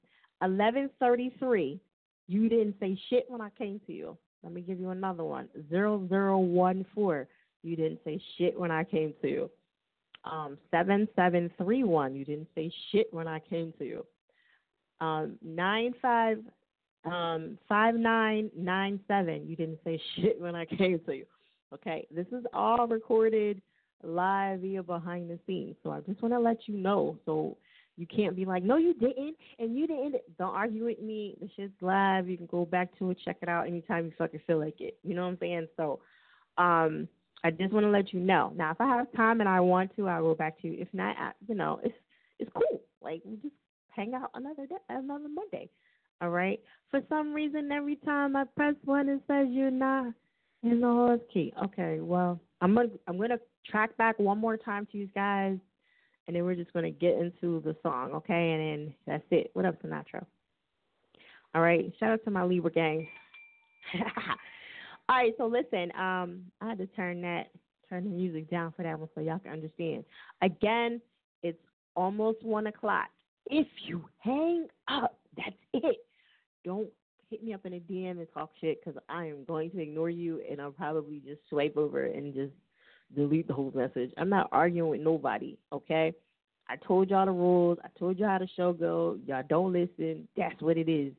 11:33. 0.43 1.79
You 2.27 2.49
didn't 2.49 2.75
say 2.79 2.99
shit 3.09 3.25
when 3.29 3.41
I 3.41 3.49
came 3.51 3.79
to 3.87 3.93
you. 3.93 4.17
Let 4.43 4.53
me 4.53 4.61
give 4.61 4.79
you 4.79 4.89
another 4.91 5.23
one. 5.23 5.49
Zero 5.69 6.05
zero 6.07 6.37
one 6.37 6.85
four. 6.93 7.27
You 7.63 7.75
didn't 7.75 7.99
say 8.03 8.21
shit 8.37 8.59
when 8.59 8.71
I 8.71 8.83
came 8.83 9.13
to 9.21 9.27
you. 9.27 9.49
Um, 10.23 10.57
seven 10.71 11.07
seven 11.15 11.51
three 11.57 11.83
one. 11.83 12.15
You 12.15 12.25
didn't 12.25 12.47
say 12.55 12.71
shit 12.91 13.07
when 13.11 13.27
I 13.27 13.39
came 13.39 13.73
to 13.79 13.85
you. 13.85 14.05
Um, 15.01 15.37
nine 15.43 15.93
five 16.01 16.39
um 17.05 17.57
five 17.67 17.95
nine 17.95 18.49
nine 18.55 18.99
seven. 19.07 19.47
You 19.47 19.55
didn't 19.55 19.79
say 19.83 19.99
shit 20.15 20.39
when 20.39 20.55
I 20.55 20.65
came 20.65 20.99
to 21.05 21.13
you. 21.13 21.25
Okay, 21.73 22.07
this 22.13 22.27
is 22.31 22.45
all 22.53 22.87
recorded 22.87 23.61
live 24.03 24.61
via 24.61 24.83
behind 24.83 25.29
the 25.29 25.39
scenes. 25.47 25.75
So 25.83 25.91
I 25.91 26.01
just 26.01 26.21
want 26.21 26.33
to 26.33 26.39
let 26.39 26.67
you 26.67 26.77
know. 26.77 27.17
So 27.25 27.57
you 27.97 28.05
can't 28.05 28.35
be 28.35 28.45
like, 28.45 28.63
no, 28.63 28.77
you 28.77 28.93
didn't, 28.93 29.35
and 29.57 29.77
you 29.77 29.87
didn't. 29.87 30.15
Don't 30.37 30.53
argue 30.53 30.85
with 30.85 31.01
me. 31.01 31.37
The 31.39 31.49
shit's 31.55 31.73
live. 31.81 32.27
You 32.27 32.37
can 32.37 32.47
go 32.47 32.65
back 32.65 32.97
to 32.99 33.11
it, 33.11 33.17
check 33.23 33.37
it 33.41 33.49
out 33.49 33.67
anytime 33.67 34.05
you 34.05 34.11
fucking 34.17 34.41
feel 34.45 34.59
like 34.59 34.81
it. 34.81 34.97
You 35.03 35.15
know 35.15 35.23
what 35.23 35.29
I'm 35.29 35.37
saying? 35.39 35.67
So, 35.77 35.99
um, 36.57 37.07
I 37.43 37.51
just 37.51 37.71
want 37.71 37.85
to 37.85 37.89
let 37.89 38.11
you 38.11 38.19
know. 38.19 38.51
Now, 38.55 38.71
if 38.71 38.81
I 38.81 38.87
have 38.87 39.11
time 39.13 39.39
and 39.39 39.47
I 39.47 39.59
want 39.59 39.95
to, 39.95 40.07
I'll 40.07 40.23
go 40.23 40.35
back 40.35 40.59
to 40.61 40.67
you. 40.67 40.77
If 40.79 40.87
not, 40.93 41.15
I, 41.17 41.31
you 41.47 41.55
know, 41.55 41.79
it's 41.83 41.95
it's 42.39 42.51
cool. 42.53 42.81
Like 43.01 43.21
we 43.23 43.37
just 43.37 43.53
hang 43.89 44.13
out 44.13 44.31
another 44.33 44.65
day, 44.65 44.75
another 44.89 45.29
Monday. 45.29 45.69
All 46.21 46.29
right. 46.29 46.59
For 46.91 47.01
some 47.07 47.33
reason, 47.33 47.71
every 47.71 47.97
time 47.97 48.35
I 48.35 48.45
press 48.55 48.75
one, 48.83 49.09
it 49.09 49.21
says 49.27 49.47
you're 49.49 49.71
not 49.71 50.13
in 50.63 50.81
the 50.81 50.87
horse 50.87 51.21
key. 51.33 51.53
Okay. 51.65 51.99
Well, 52.01 52.39
I'm 52.61 52.73
gonna 52.73 52.89
I'm 53.07 53.17
gonna 53.17 53.39
track 53.69 53.95
back 53.97 54.17
one 54.19 54.39
more 54.39 54.57
time 54.57 54.87
to 54.91 54.97
you 54.97 55.07
guys 55.13 55.57
and 56.27 56.35
then 56.35 56.43
we're 56.43 56.55
just 56.55 56.73
going 56.73 56.85
to 56.85 56.91
get 56.91 57.15
into 57.15 57.61
the 57.61 57.75
song, 57.83 58.11
okay? 58.13 58.51
And 58.51 58.61
then 58.61 58.93
that's 59.05 59.23
it. 59.31 59.51
What 59.53 59.65
up, 59.65 59.81
Sinatra? 59.81 60.25
All 61.53 61.61
right. 61.61 61.91
Shout 61.99 62.11
out 62.11 62.23
to 62.25 62.31
my 62.31 62.43
Libra 62.43 62.71
gang. 62.71 63.07
All 65.09 65.17
right. 65.17 65.33
So 65.37 65.45
listen, 65.45 65.91
um, 65.97 66.41
I 66.61 66.69
had 66.69 66.77
to 66.79 66.87
turn 66.87 67.21
that 67.21 67.47
turn 67.89 68.03
the 68.03 68.09
music 68.09 68.49
down 68.49 68.73
for 68.75 68.83
that 68.83 68.99
one 68.99 69.09
so 69.13 69.21
y'all 69.21 69.39
can 69.39 69.51
understand. 69.51 70.03
Again, 70.41 70.99
it's 71.43 71.59
almost 71.95 72.43
one 72.43 72.67
o'clock. 72.67 73.09
If 73.45 73.67
you 73.85 74.03
hang 74.19 74.67
up, 74.87 75.19
that's 75.37 75.55
it. 75.73 75.97
Don't 76.63 76.89
hit 77.29 77.43
me 77.43 77.53
up 77.53 77.65
in 77.65 77.73
a 77.73 77.79
DM 77.79 78.11
and 78.11 78.27
talk 78.33 78.51
shit 78.59 78.83
because 78.83 78.99
I 79.07 79.25
am 79.25 79.43
going 79.45 79.71
to 79.71 79.81
ignore 79.81 80.09
you 80.09 80.41
and 80.49 80.61
I'll 80.61 80.71
probably 80.71 81.21
just 81.25 81.41
swipe 81.49 81.77
over 81.77 82.05
and 82.05 82.33
just 82.33 82.53
delete 83.15 83.47
the 83.47 83.53
whole 83.53 83.71
message. 83.73 84.11
I'm 84.17 84.29
not 84.29 84.49
arguing 84.51 84.89
with 84.89 85.01
nobody, 85.01 85.57
okay? 85.71 86.13
I 86.67 86.75
told 86.77 87.09
y'all 87.09 87.25
the 87.25 87.31
rules. 87.31 87.77
I 87.83 87.89
told 87.97 88.17
y'all 88.17 88.29
how 88.29 88.39
the 88.39 88.47
show 88.55 88.73
go. 88.73 89.17
Y'all 89.25 89.43
don't 89.47 89.73
listen. 89.73 90.27
That's 90.35 90.59
what 90.61 90.77
it 90.77 90.89
is. 90.89 91.13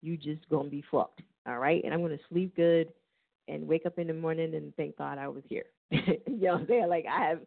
You 0.00 0.16
just 0.16 0.48
gonna 0.48 0.68
be 0.68 0.84
fucked. 0.90 1.22
All 1.46 1.58
right? 1.58 1.82
And 1.84 1.92
I'm 1.92 2.02
gonna 2.02 2.18
sleep 2.28 2.54
good 2.54 2.88
and 3.48 3.66
wake 3.66 3.86
up 3.86 3.98
in 3.98 4.06
the 4.06 4.14
morning 4.14 4.54
and 4.54 4.74
thank 4.76 4.96
God 4.96 5.18
I 5.18 5.28
was 5.28 5.42
here. 5.48 5.64
you 5.90 6.00
know 6.26 6.52
what 6.52 6.60
I'm 6.60 6.66
saying? 6.68 6.88
Like 6.88 7.06
I 7.10 7.24
have 7.28 7.40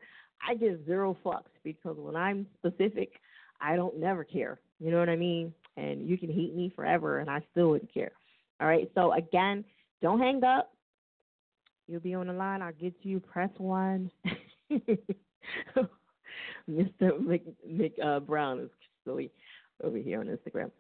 I 0.48 0.56
give 0.56 0.86
zero 0.86 1.18
fucks 1.24 1.44
because 1.64 1.96
when 1.98 2.16
I'm 2.16 2.46
specific, 2.58 3.14
I 3.62 3.76
don't 3.76 3.98
never 3.98 4.24
care. 4.24 4.60
You 4.80 4.92
know 4.92 5.00
what 5.00 5.10
I 5.10 5.16
mean? 5.16 5.54
and 5.78 6.08
you 6.08 6.18
can 6.18 6.32
hate 6.32 6.56
me 6.56 6.72
forever, 6.76 7.20
and 7.20 7.30
I 7.30 7.42
still 7.52 7.72
wouldn't 7.72 7.94
care. 7.94 8.12
All 8.60 8.68
right. 8.68 8.90
So 8.96 9.14
again, 9.14 9.64
don't 10.02 10.20
hang 10.20 10.44
up. 10.44 10.72
You'll 11.88 12.00
be 12.02 12.16
on 12.16 12.28
the 12.28 12.34
line. 12.34 12.62
I'll 12.62 12.74
get 12.74 13.02
to 13.04 13.08
you. 13.08 13.20
Press 13.20 13.50
one. 13.58 14.12
Mr. 16.70 17.20
Mc, 17.20 17.44
Mc 17.68 17.94
uh, 18.04 18.20
Brown 18.20 18.60
is 18.60 18.70
silly 19.04 19.32
over 19.84 19.98
here 19.98 20.20
on 20.20 20.28
Instagram. 20.28 20.72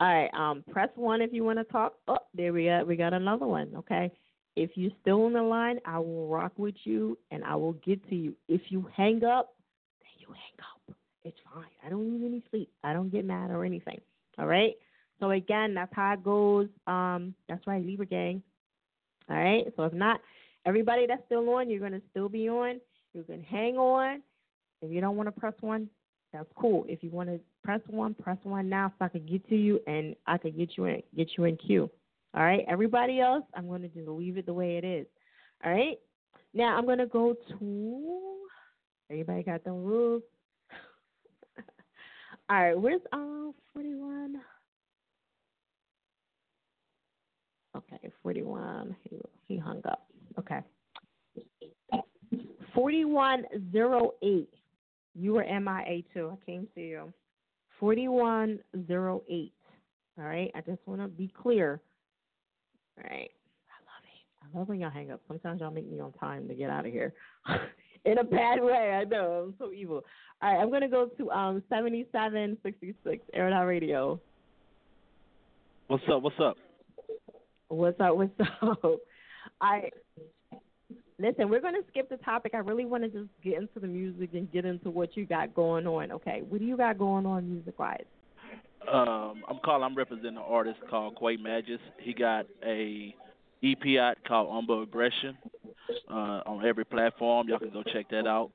All 0.00 0.08
right, 0.08 0.30
um, 0.34 0.64
press 0.70 0.88
one 0.96 1.20
if 1.20 1.32
you 1.32 1.44
want 1.44 1.58
to 1.58 1.64
talk. 1.64 1.94
Oh, 2.08 2.18
there 2.34 2.52
we 2.52 2.68
are. 2.68 2.84
We 2.84 2.96
got 2.96 3.12
another 3.12 3.46
one. 3.46 3.72
Okay. 3.76 4.10
If 4.56 4.70
you're 4.74 4.92
still 5.00 5.24
on 5.24 5.32
the 5.32 5.42
line, 5.42 5.78
I 5.84 5.98
will 5.98 6.28
rock 6.28 6.52
with 6.56 6.76
you 6.84 7.18
and 7.30 7.42
I 7.44 7.56
will 7.56 7.72
get 7.72 8.08
to 8.08 8.14
you. 8.14 8.34
If 8.48 8.60
you 8.68 8.88
hang 8.96 9.24
up, 9.24 9.54
then 10.00 10.10
you 10.18 10.28
hang 10.28 10.58
up. 10.60 10.96
It's 11.24 11.38
fine. 11.52 11.64
I 11.84 11.88
don't 11.88 12.12
need 12.12 12.26
any 12.26 12.42
sleep. 12.50 12.70
I 12.84 12.92
don't 12.92 13.10
get 13.10 13.24
mad 13.24 13.50
or 13.50 13.64
anything. 13.64 14.00
All 14.38 14.46
right. 14.46 14.74
So 15.20 15.30
again, 15.30 15.74
that's 15.74 15.92
how 15.94 16.12
it 16.12 16.22
goes. 16.22 16.68
Um, 16.86 17.34
that's 17.48 17.66
right, 17.66 17.84
Libra 17.84 18.06
gang. 18.06 18.42
All 19.28 19.36
right. 19.36 19.64
So 19.76 19.84
if 19.84 19.92
not, 19.92 20.20
everybody 20.66 21.06
that's 21.06 21.22
still 21.26 21.48
on, 21.50 21.70
you're 21.70 21.80
gonna 21.80 22.02
still 22.10 22.28
be 22.28 22.48
on. 22.48 22.80
You 23.12 23.22
can 23.22 23.42
hang 23.42 23.76
on. 23.76 24.22
If 24.82 24.90
you 24.90 25.00
don't 25.00 25.16
want 25.16 25.28
to 25.28 25.40
press 25.40 25.54
one, 25.60 25.88
that's 26.32 26.48
cool. 26.56 26.84
If 26.88 27.02
you 27.02 27.10
want 27.10 27.28
to 27.28 27.40
press 27.62 27.80
one, 27.86 28.14
press 28.14 28.38
one 28.42 28.68
now 28.68 28.92
so 28.98 29.04
I 29.04 29.08
can 29.08 29.24
get 29.24 29.48
to 29.48 29.56
you 29.56 29.80
and 29.86 30.16
I 30.26 30.36
can 30.36 30.50
get 30.56 30.76
you 30.76 30.86
in 30.86 31.02
get 31.16 31.30
you 31.36 31.44
in 31.44 31.56
queue. 31.56 31.90
All 32.34 32.42
right. 32.42 32.64
Everybody 32.68 33.20
else, 33.20 33.44
I'm 33.54 33.68
gonna 33.68 33.88
just 33.88 34.08
leave 34.08 34.36
it 34.36 34.46
the 34.46 34.54
way 34.54 34.76
it 34.76 34.84
is. 34.84 35.06
All 35.64 35.72
right. 35.72 35.98
Now 36.52 36.76
I'm 36.76 36.86
gonna 36.86 37.06
go 37.06 37.34
to 37.58 38.36
everybody 39.10 39.42
got 39.42 39.64
the 39.64 39.72
rules. 39.72 40.22
All 42.48 42.56
right, 42.56 42.78
where's 42.78 43.00
um 43.12 43.54
forty 43.72 43.94
one? 43.94 44.40
Okay, 47.76 48.10
forty 48.22 48.42
one. 48.42 48.94
He 49.02 49.20
he 49.46 49.56
hung 49.56 49.82
up. 49.88 50.06
Okay. 50.38 50.60
Forty 52.74 53.04
one 53.04 53.44
zero 53.72 54.12
eight. 54.22 54.50
You 55.14 55.34
were 55.34 55.44
MIA 55.44 56.02
too. 56.12 56.32
I 56.32 56.44
came 56.44 56.66
to 56.74 56.80
you. 56.80 57.12
4108. 57.80 59.52
All 60.18 60.24
right. 60.24 60.50
I 60.54 60.60
just 60.60 60.80
want 60.86 61.00
to 61.00 61.08
be 61.08 61.32
clear. 61.40 61.80
All 62.98 63.04
right. 63.10 63.30
I 63.68 63.78
love 63.84 64.04
it. 64.04 64.56
I 64.56 64.58
love 64.58 64.68
when 64.68 64.80
y'all 64.80 64.90
hang 64.90 65.10
up. 65.10 65.20
Sometimes 65.28 65.60
y'all 65.60 65.70
make 65.70 65.90
me 65.90 66.00
on 66.00 66.12
time 66.12 66.48
to 66.48 66.54
get 66.54 66.70
out 66.70 66.86
of 66.86 66.92
here. 66.92 67.12
In 68.04 68.18
a 68.18 68.24
bad 68.24 68.62
way. 68.62 68.98
I 69.00 69.04
know. 69.04 69.46
I'm 69.46 69.54
so 69.58 69.72
evil. 69.72 70.02
All 70.42 70.52
right. 70.52 70.60
I'm 70.60 70.70
going 70.70 70.82
to 70.82 70.88
go 70.88 71.06
to 71.06 71.30
um 71.30 71.62
7766 71.68 73.24
Air 73.32 73.52
Out 73.52 73.66
Radio. 73.66 74.20
What's 75.88 76.04
up? 76.10 76.22
What's 76.22 76.36
up? 76.40 76.56
What's 77.68 78.00
up? 78.00 78.16
What's 78.16 78.32
up? 78.62 78.98
I 79.60 79.90
listen, 81.24 81.48
we're 81.48 81.60
going 81.60 81.74
to 81.74 81.84
skip 81.90 82.08
the 82.08 82.16
topic. 82.18 82.52
I 82.54 82.58
really 82.58 82.84
want 82.84 83.02
to 83.04 83.08
just 83.08 83.30
get 83.42 83.54
into 83.54 83.80
the 83.80 83.86
music 83.86 84.30
and 84.34 84.50
get 84.52 84.64
into 84.64 84.90
what 84.90 85.16
you 85.16 85.26
got 85.26 85.54
going 85.54 85.86
on. 85.86 86.12
Okay, 86.12 86.42
what 86.48 86.60
do 86.60 86.66
you 86.66 86.76
got 86.76 86.98
going 86.98 87.26
on 87.26 87.50
music 87.50 87.78
wise? 87.78 88.04
Um, 88.92 89.42
I'm 89.48 89.58
calling. 89.64 89.82
I'm 89.82 89.94
representing 89.94 90.36
an 90.36 90.42
artist 90.46 90.78
called 90.90 91.16
Quay 91.18 91.38
Magis. 91.38 91.78
He 91.98 92.12
got 92.12 92.46
a 92.64 93.14
EP 93.62 93.98
out 93.98 94.16
called 94.28 94.54
Umber 94.54 94.82
Aggression 94.82 95.38
uh, 96.10 96.42
on 96.46 96.66
every 96.66 96.84
platform. 96.84 97.48
Y'all 97.48 97.58
can 97.58 97.70
go 97.70 97.82
check 97.82 98.10
that 98.10 98.26
out. 98.26 98.50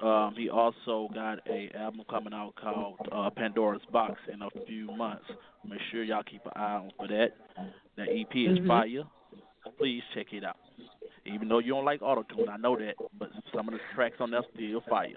Um, 0.00 0.34
he 0.36 0.48
also 0.48 1.08
got 1.14 1.38
a 1.48 1.70
album 1.74 2.02
coming 2.08 2.32
out 2.32 2.54
called 2.56 2.96
uh, 3.12 3.30
Pandora's 3.30 3.82
Box 3.92 4.14
in 4.32 4.40
a 4.42 4.48
few 4.66 4.86
months. 4.92 5.24
Make 5.68 5.80
sure 5.90 6.02
y'all 6.04 6.22
keep 6.22 6.44
an 6.46 6.52
eye 6.54 6.74
on 6.76 6.90
for 6.96 7.08
that. 7.08 7.32
That 7.96 8.08
EP 8.10 8.46
is 8.46 8.58
Mhm. 8.58 8.66
fire. 8.66 9.04
Please 9.78 10.02
check 10.14 10.32
it 10.32 10.44
out. 10.44 10.56
Even 11.32 11.48
though 11.48 11.58
you 11.58 11.72
don't 11.72 11.84
like 11.84 12.02
auto 12.02 12.22
tune, 12.22 12.48
I 12.48 12.56
know 12.56 12.76
that, 12.76 12.94
but 13.18 13.30
some 13.54 13.68
of 13.68 13.74
the 13.74 13.80
tracks 13.94 14.16
on 14.20 14.30
there 14.30 14.42
still 14.54 14.82
fire. 14.88 15.14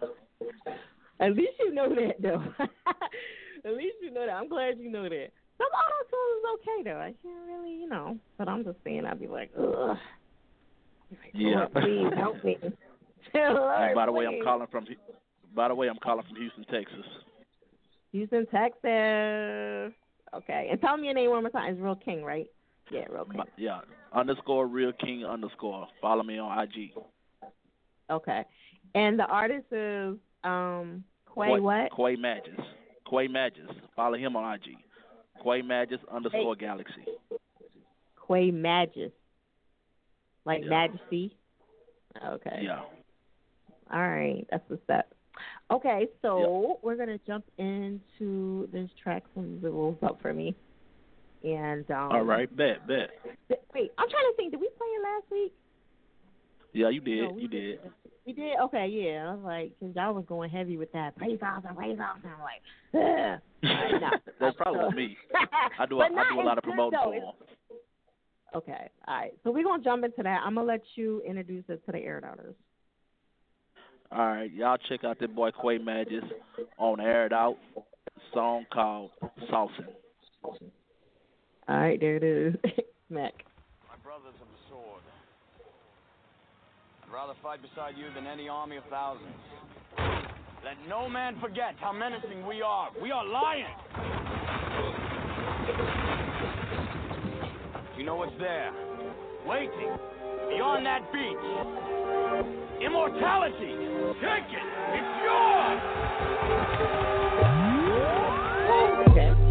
At 1.19 1.35
least 1.35 1.53
you 1.59 1.73
know 1.73 1.89
that, 1.89 2.21
though. 2.21 2.43
At 3.65 3.75
least 3.75 3.97
you 4.01 4.11
know 4.11 4.25
that. 4.25 4.31
I'm 4.33 4.47
glad 4.47 4.79
you 4.79 4.89
know 4.89 5.03
that. 5.03 5.27
Some 5.57 5.67
auto 5.67 6.09
tune 6.09 6.38
is 6.38 6.45
okay, 6.53 6.89
though. 6.89 6.99
I 6.99 7.13
can't 7.21 7.47
really, 7.47 7.75
you 7.75 7.89
know. 7.89 8.17
But 8.38 8.47
I'm 8.47 8.63
just 8.63 8.77
saying, 8.83 9.05
I'd 9.05 9.19
be 9.19 9.27
like, 9.27 9.51
ugh. 9.57 9.97
Yeah. 11.33 11.65
Please 11.73 12.11
help 12.15 12.43
me. 12.43 12.57
Lord, 13.33 13.95
by 13.95 14.05
the 14.05 14.11
way, 14.11 14.25
I'm 14.25 14.43
calling 14.43 14.67
from. 14.71 14.85
By 15.55 15.67
the 15.67 15.75
way, 15.75 15.89
I'm 15.89 15.97
calling 15.97 16.23
from 16.27 16.38
Houston, 16.38 16.63
Texas. 16.65 17.05
Houston, 18.11 18.45
Texas. 18.47 19.93
Okay. 20.33 20.67
And 20.71 20.79
tell 20.79 20.97
me 20.97 21.05
your 21.05 21.13
name 21.13 21.29
one 21.29 21.43
more 21.43 21.51
time. 21.51 21.73
It's 21.73 21.81
Real 21.81 21.95
King, 21.95 22.23
right? 22.23 22.47
Yeah, 22.91 23.05
Real 23.09 23.25
King. 23.25 23.43
Yeah, 23.57 23.81
underscore 24.13 24.67
Real 24.67 24.91
King 24.93 25.25
underscore. 25.25 25.87
Follow 26.01 26.23
me 26.23 26.39
on 26.39 26.57
IG. 26.63 26.91
Okay. 28.09 28.43
And 28.95 29.19
the 29.19 29.25
artist 29.25 29.67
is 29.71 30.17
um 30.43 31.03
Quay 31.33 31.59
what? 31.59 31.91
Quay 31.95 32.15
Magis. 32.15 32.59
Quay 33.09 33.27
Magis. 33.27 33.69
Follow 33.95 34.17
him 34.17 34.35
on 34.35 34.55
IG. 34.55 34.75
Quay 35.43 35.61
Magis 35.61 35.99
underscore 36.11 36.55
Galaxy. 36.55 37.05
Quay 38.27 38.51
Magis. 38.51 39.11
Like 40.45 40.63
Yeah. 40.63 40.69
Majesty. 40.69 41.37
Okay. 42.25 42.61
Yeah. 42.63 42.81
All 43.91 44.07
right, 44.07 44.45
that's 44.51 44.67
the 44.69 44.79
step. 44.83 45.13
Okay, 45.71 46.07
so 46.21 46.79
we're 46.81 46.95
gonna 46.95 47.19
jump 47.25 47.45
into 47.57 48.67
this 48.71 48.89
track 49.01 49.23
from 49.33 49.61
the 49.61 49.69
rules 49.69 49.97
up 50.03 50.21
for 50.21 50.33
me. 50.33 50.55
And 51.43 51.89
um 51.91 52.11
All 52.11 52.23
right, 52.23 52.53
bet, 52.55 52.85
bet. 52.87 53.11
th- 53.47 53.61
Wait, 53.73 53.91
I'm 53.97 54.09
trying 54.09 54.31
to 54.31 54.33
think. 54.35 54.51
Did 54.51 54.59
we 54.59 54.69
play 54.77 54.87
it 54.87 55.03
last 55.03 55.31
week? 55.31 55.53
Yeah, 56.73 56.89
you 56.89 57.01
did. 57.01 57.31
No, 57.31 57.37
you 57.37 57.47
did. 57.47 57.79
We 58.25 58.33
did. 58.33 58.57
Okay, 58.63 58.87
yeah. 58.87 59.29
I 59.29 59.33
was 59.33 59.43
like, 59.43 59.71
because 59.79 59.95
y'all 59.95 60.13
was 60.13 60.25
going 60.27 60.49
heavy 60.49 60.77
with 60.77 60.91
that 60.91 61.15
praise 61.15 61.39
and 61.41 61.75
praise 61.75 61.91
and 61.93 62.01
I'm 62.01 62.21
like, 62.41 62.61
Ugh. 62.93 63.39
All 63.63 63.69
right, 63.69 64.01
no. 64.01 64.09
That's 64.39 64.57
probably 64.57 64.95
me. 64.95 65.17
I 65.79 65.85
do. 65.85 66.01
A, 66.01 66.05
I 66.05 66.09
do 66.09 66.41
a 66.41 66.43
lot 66.43 66.57
of 66.57 66.63
promoting 66.63 66.99
for. 67.03 67.15
It's- 67.15 67.33
Okay, 68.55 68.89
all 69.07 69.15
right. 69.15 69.33
So 69.43 69.51
we're 69.51 69.63
gonna 69.63 69.83
jump 69.83 70.03
into 70.03 70.23
that. 70.23 70.41
I'm 70.43 70.55
gonna 70.55 70.65
let 70.65 70.81
you 70.95 71.21
introduce 71.23 71.65
it 71.69 71.85
to 71.85 71.91
the 71.91 71.99
air 71.99 72.19
downers. 72.19 72.55
All 74.11 74.25
right, 74.25 74.51
y'all 74.51 74.77
check 74.89 75.03
out 75.03 75.19
that 75.19 75.35
boy 75.35 75.51
Quay 75.51 75.77
Magis 75.77 76.23
on 76.79 76.99
Air 76.99 77.27
It 77.27 77.31
Out. 77.33 77.57
Song 78.33 78.65
called 78.73 79.11
Saucin'. 79.51 79.85
All 81.69 81.77
right, 81.77 81.99
there 81.99 82.15
it 82.15 82.23
is, 82.23 82.56
Mac. 83.11 83.45
My 83.88 83.95
brothers 84.03 84.33
of 84.41 84.48
the 84.49 84.57
sword. 84.72 85.03
I'd 87.03 87.14
rather 87.14 87.33
fight 87.43 87.61
beside 87.61 87.93
you 87.95 88.07
than 88.15 88.25
any 88.25 88.49
army 88.49 88.77
of 88.77 88.83
thousands. 88.89 89.30
Let 90.65 90.77
no 90.89 91.07
man 91.07 91.38
forget 91.39 91.75
how 91.80 91.91
menacing 91.93 92.48
we 92.48 92.64
are. 92.64 92.89
We 92.99 93.11
are 93.11 93.23
lions. 93.23 93.69
You 97.95 98.03
know 98.03 98.15
what's 98.15 98.33
there? 98.39 98.73
Waiting 99.45 99.93
beyond 100.49 100.88
that 100.88 101.06
beach. 101.14 101.38
Immortality. 102.83 103.77
Take 104.25 104.49
it. 104.49 104.65
It's 104.98 105.11
yours. 105.22 105.80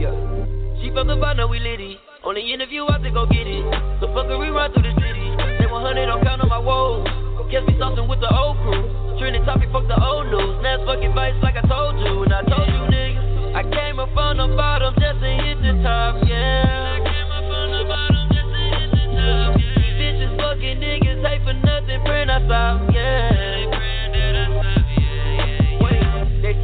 Yeah. 0.01 0.83
She 0.83 0.91
from 0.93 1.07
the 1.07 1.17
bottom, 1.17 1.49
we 1.49 1.61
litty. 1.61 1.99
Only 2.25 2.53
interview 2.53 2.85
I 2.89 2.99
to 2.99 3.11
go 3.11 3.27
get 3.27 3.47
it. 3.47 3.63
So 4.01 4.11
fuckery 4.11 4.51
run 4.51 4.73
through 4.73 4.83
the 4.83 4.95
city. 4.99 5.29
Say 5.63 5.71
100 5.71 6.07
don't 6.07 6.23
count 6.25 6.43
on 6.43 6.49
my 6.49 6.59
woes. 6.59 7.07
Catch 7.49 7.65
me 7.65 7.79
saucing 7.79 8.11
with 8.11 8.21
the 8.21 8.29
old 8.29 8.59
crew. 8.61 9.17
Trinity 9.19 9.45
topic, 9.47 9.71
fuck 9.73 9.87
the 9.89 9.97
old 9.97 10.27
news. 10.27 10.61
Now 10.61 10.85
fucking 10.85 11.15
bites 11.15 11.39
like 11.43 11.57
I 11.57 11.63
told 11.65 11.97
you. 11.97 12.25
And 12.27 12.35
I 12.35 12.43
told 12.43 12.69
you 12.69 12.83
niggas. 12.91 13.55
I 13.55 13.63
came 13.71 13.99
up 13.99 14.11
from 14.13 14.37
the 14.37 14.51
bottom 14.55 14.95
just 14.99 15.21
to 15.23 15.31
hit 15.31 15.63
the 15.63 15.81
top, 15.83 16.21
yeah. 16.27 16.99
I 16.99 17.07
came 17.07 17.31
up 17.31 17.45
from 17.49 17.67
the 17.73 17.83
bottom 17.87 18.25
just 18.35 18.51
to 18.51 18.61
hit 18.67 18.91
the 18.93 19.05
top, 19.15 19.57
yeah. 19.57 19.97
Bitches 19.97 20.33
fucking 20.37 20.77
niggas 20.83 21.23
hate 21.25 21.43
for 21.47 21.55
nothing, 21.55 22.03
praying 22.05 22.29
I 22.29 22.45
stop, 22.45 22.83
yeah. 22.93 23.98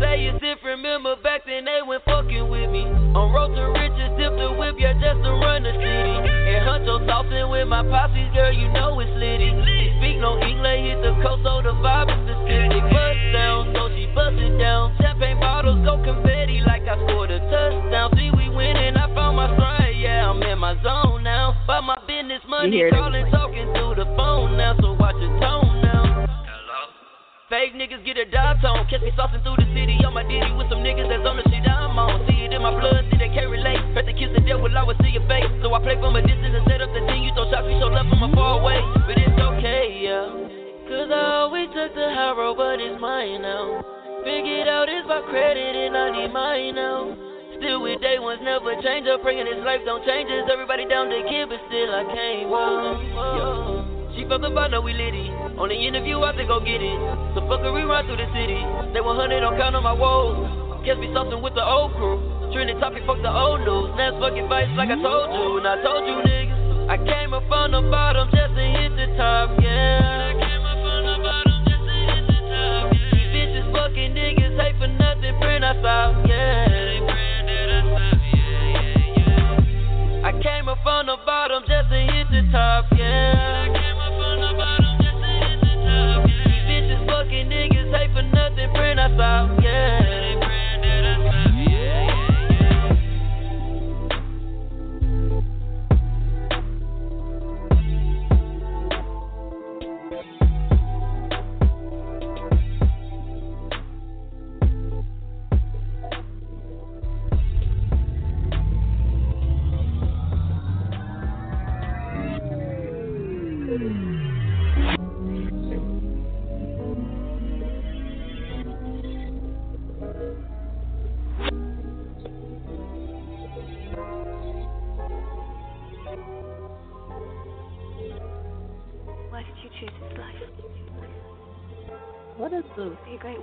Say 0.01 0.27
it's 0.27 0.41
different, 0.41 0.83
remember 0.83 1.17
back 1.23 1.45
then 1.47 1.65
they 1.65 1.81
went 1.87 2.05
fucking 2.05 2.49
with 2.49 2.71
me. 2.71 2.85
On 3.15 3.31
road 3.31 3.55
to 3.55 3.65
riches, 3.75 4.11
dip 4.19 4.35
the 4.35 4.51
whip, 4.55 4.77
yeah, 4.79 4.95
just 4.95 5.23
to 5.23 5.31
run 5.39 5.63
the 5.63 5.73
city. 5.75 6.17
And 6.25 6.63
Huncho 6.67 7.03
saucing 7.07 7.51
with 7.51 7.69
my 7.69 7.83
posses, 7.83 8.31
girl, 8.35 8.53
you 8.53 8.69
know 8.73 8.99
it's 9.01 9.11
litty. 9.15 9.51
She 9.51 9.93
speak 9.99 10.17
no 10.19 10.39
English, 10.41 10.83
hit 10.87 10.99
the 11.03 11.13
coast, 11.23 11.43
so 11.47 11.63
the 11.63 11.75
vibe 11.79 12.11
is 12.11 12.21
specific. 12.27 12.83
Bust 12.91 13.21
down, 13.33 13.73
so 13.75 13.89
she 13.95 14.07
bust 14.15 14.39
it 14.39 14.55
down. 14.59 14.95
Champagne 15.01 15.39
bottles 15.39 15.81
go 15.87 16.01
confetti 16.03 16.63
like 16.67 16.87
I 16.87 16.99
scored 17.07 17.31
a 17.31 17.39
touchdown. 17.51 18.11
See, 18.19 18.31
we 18.35 18.49
winning, 18.51 18.97
I 18.97 19.07
found 19.15 19.37
my 19.37 19.53
stride, 19.55 19.97
yeah, 19.99 20.31
I'm 20.31 20.43
in 20.43 20.59
my 20.59 20.75
zone 20.83 21.23
now. 21.23 21.55
But 21.67 21.83
my 21.83 21.99
business 22.07 22.43
money 22.49 22.83
calling, 22.91 23.31
talking 23.31 23.71
through 23.75 23.99
the 23.99 24.09
phone 24.17 24.57
now, 24.57 24.75
so 24.81 24.94
fake 27.55 27.79
niggas 27.79 28.03
get 28.03 28.19
a 28.19 28.27
dive 28.27 28.59
tone. 28.59 28.83
Catch 28.91 29.07
me 29.07 29.15
saucing 29.15 29.39
through 29.47 29.63
the 29.63 29.69
city 29.71 29.95
on 30.03 30.11
my 30.11 30.27
ditty 30.27 30.51
with 30.59 30.67
some 30.75 30.83
niggas 30.83 31.07
that's 31.07 31.23
on 31.23 31.39
the 31.39 31.47
shit 31.47 31.63
I'm 31.63 31.95
on. 31.95 32.27
See 32.27 32.43
it 32.43 32.51
in 32.51 32.59
my 32.59 32.75
blood, 32.75 33.07
see 33.07 33.19
they 33.23 33.31
can't 33.31 33.47
relate. 33.47 33.79
Press 33.95 34.11
the 34.11 34.15
kiss 34.19 34.35
the 34.35 34.43
devil, 34.43 34.67
I 34.67 34.83
will 34.83 34.99
see 34.99 35.15
your 35.15 35.23
face. 35.31 35.47
So 35.63 35.71
I 35.71 35.79
play 35.79 35.95
from 36.03 36.19
a 36.19 36.23
distance 36.27 36.51
and 36.51 36.67
set 36.67 36.83
up 36.83 36.91
the 36.91 37.07
thing. 37.07 37.23
You 37.23 37.31
throw 37.39 37.47
shots, 37.55 37.63
we 37.71 37.79
show 37.79 37.95
love 37.95 38.11
from 38.11 38.27
a 38.27 38.29
far 38.35 38.59
away. 38.59 38.83
But 39.07 39.23
it's 39.23 39.39
okay, 39.39 39.87
yeah. 40.03 40.27
Cause 40.91 41.09
I 41.15 41.47
always 41.47 41.71
took 41.71 41.95
the 41.95 42.11
high 42.11 42.35
road, 42.35 42.59
but 42.59 42.83
it's 42.83 42.99
mine 42.99 43.47
now. 43.47 43.87
Figured 44.27 44.67
out 44.67 44.91
it's 44.91 45.07
my 45.07 45.23
credit 45.31 45.79
and 45.79 45.95
I 45.95 46.11
need 46.11 46.35
mine 46.35 46.75
now. 46.75 47.15
Still 47.63 47.87
with 47.87 48.03
day 48.03 48.19
ones, 48.19 48.43
never 48.43 48.75
change 48.83 49.07
up. 49.07 49.23
Praying 49.23 49.47
this 49.47 49.63
life 49.63 49.87
don't 49.87 50.03
change 50.03 50.27
us. 50.27 50.51
Everybody 50.51 50.91
down 50.91 51.07
to 51.07 51.23
kid, 51.31 51.47
but 51.47 51.63
still 51.71 51.91
I 51.95 52.03
can't 52.11 52.51
walk. 52.51 52.99
She 54.19 54.27
from 54.27 54.43
the 54.43 54.51
know 54.51 54.83
we 54.83 54.91
litty. 54.91 55.24
On 55.55 55.71
the 55.71 55.79
interview, 55.79 56.19
I 56.21 56.35
think 56.35 56.51
go 56.51 56.59
get 56.59 56.83
it. 56.83 56.99
So 57.35 57.47
fuck 57.47 57.63
a 57.63 57.71
rerun 57.71 58.05
through 58.11 58.19
the 58.19 58.27
city. 58.35 58.59
They 58.91 59.01
100 59.01 59.43
on 59.47 59.55
count 59.55 59.79
on 59.79 59.87
my 59.87 59.95
woes. 59.95 60.51
Catch 60.83 60.99
me 60.99 61.09
saucing 61.15 61.41
with 61.41 61.55
the 61.55 61.63
old 61.63 61.95
crew. 61.95 62.19
Trinity 62.51 62.79
topic, 62.83 63.07
fuck 63.07 63.23
the 63.23 63.31
old 63.31 63.63
news. 63.63 63.95
Now 63.95 64.19
fucking 64.19 64.51
vice 64.51 64.69
like 64.75 64.91
I 64.91 64.99
told 64.99 65.31
you. 65.31 65.63
And 65.63 65.67
I 65.67 65.79
told 65.81 66.05
you 66.11 66.19
niggas. 66.27 66.91
I 66.91 66.99
came 66.99 67.33
up 67.33 67.47
from 67.49 67.73
the 67.73 67.81
bottom 67.87 68.29
just 68.35 68.53
to 68.55 68.61
hit 68.61 68.93
the 68.99 69.07
top, 69.17 69.57
yeah. 69.63 70.35
I 70.35 70.43
came 70.43 70.61
up 70.67 70.79
from 70.85 71.01
the 71.07 71.17
bottom 71.23 71.65
just 71.65 71.81
to 71.81 71.97
hit 72.03 72.25
the 72.29 72.39
top. 72.51 72.93
These 72.93 73.31
bitches 73.33 73.67
fucking 73.73 74.13
niggas 74.13 74.59
hate 74.61 74.77
for 74.77 74.91
nothing, 74.93 75.39
print 75.41 75.65
us 75.65 75.81
out, 75.81 76.29
yeah. 76.29 76.75
I 80.29 80.33
came 80.43 80.69
up 80.69 80.79
from 80.83 81.07
the 81.07 81.17
bottom 81.25 81.63
just 81.65 81.89
to 81.89 81.97
hit 81.97 82.29
the 82.29 82.43
top, 82.53 82.85
yeah. 82.93 83.84
Us 89.05 89.21
out, 89.21 89.63
yeah. 89.63 90.14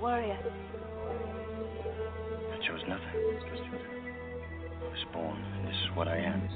Warrior. 0.01 0.38
I 2.51 2.57
chose 2.67 2.81
nothing. 2.89 3.05
I 4.81 4.89
was 4.89 5.05
born, 5.13 5.38
and 5.38 5.67
this 5.67 5.75
is 5.75 5.95
what 5.95 6.07
I 6.07 6.17
am. 6.17 6.49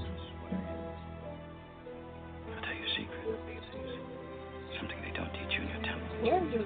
I'll 2.55 2.61
tell 2.61 2.73
you 2.73 2.83
a 2.83 2.89
secret. 2.97 3.39
Something 4.79 4.97
they 5.01 5.15
don't 5.15 5.31
teach 5.31 5.53
you 5.57 5.61
in 5.61 5.69
your 5.69 5.83
temple. 5.83 6.07
Yeah, 6.23 6.41
you. 6.51 6.65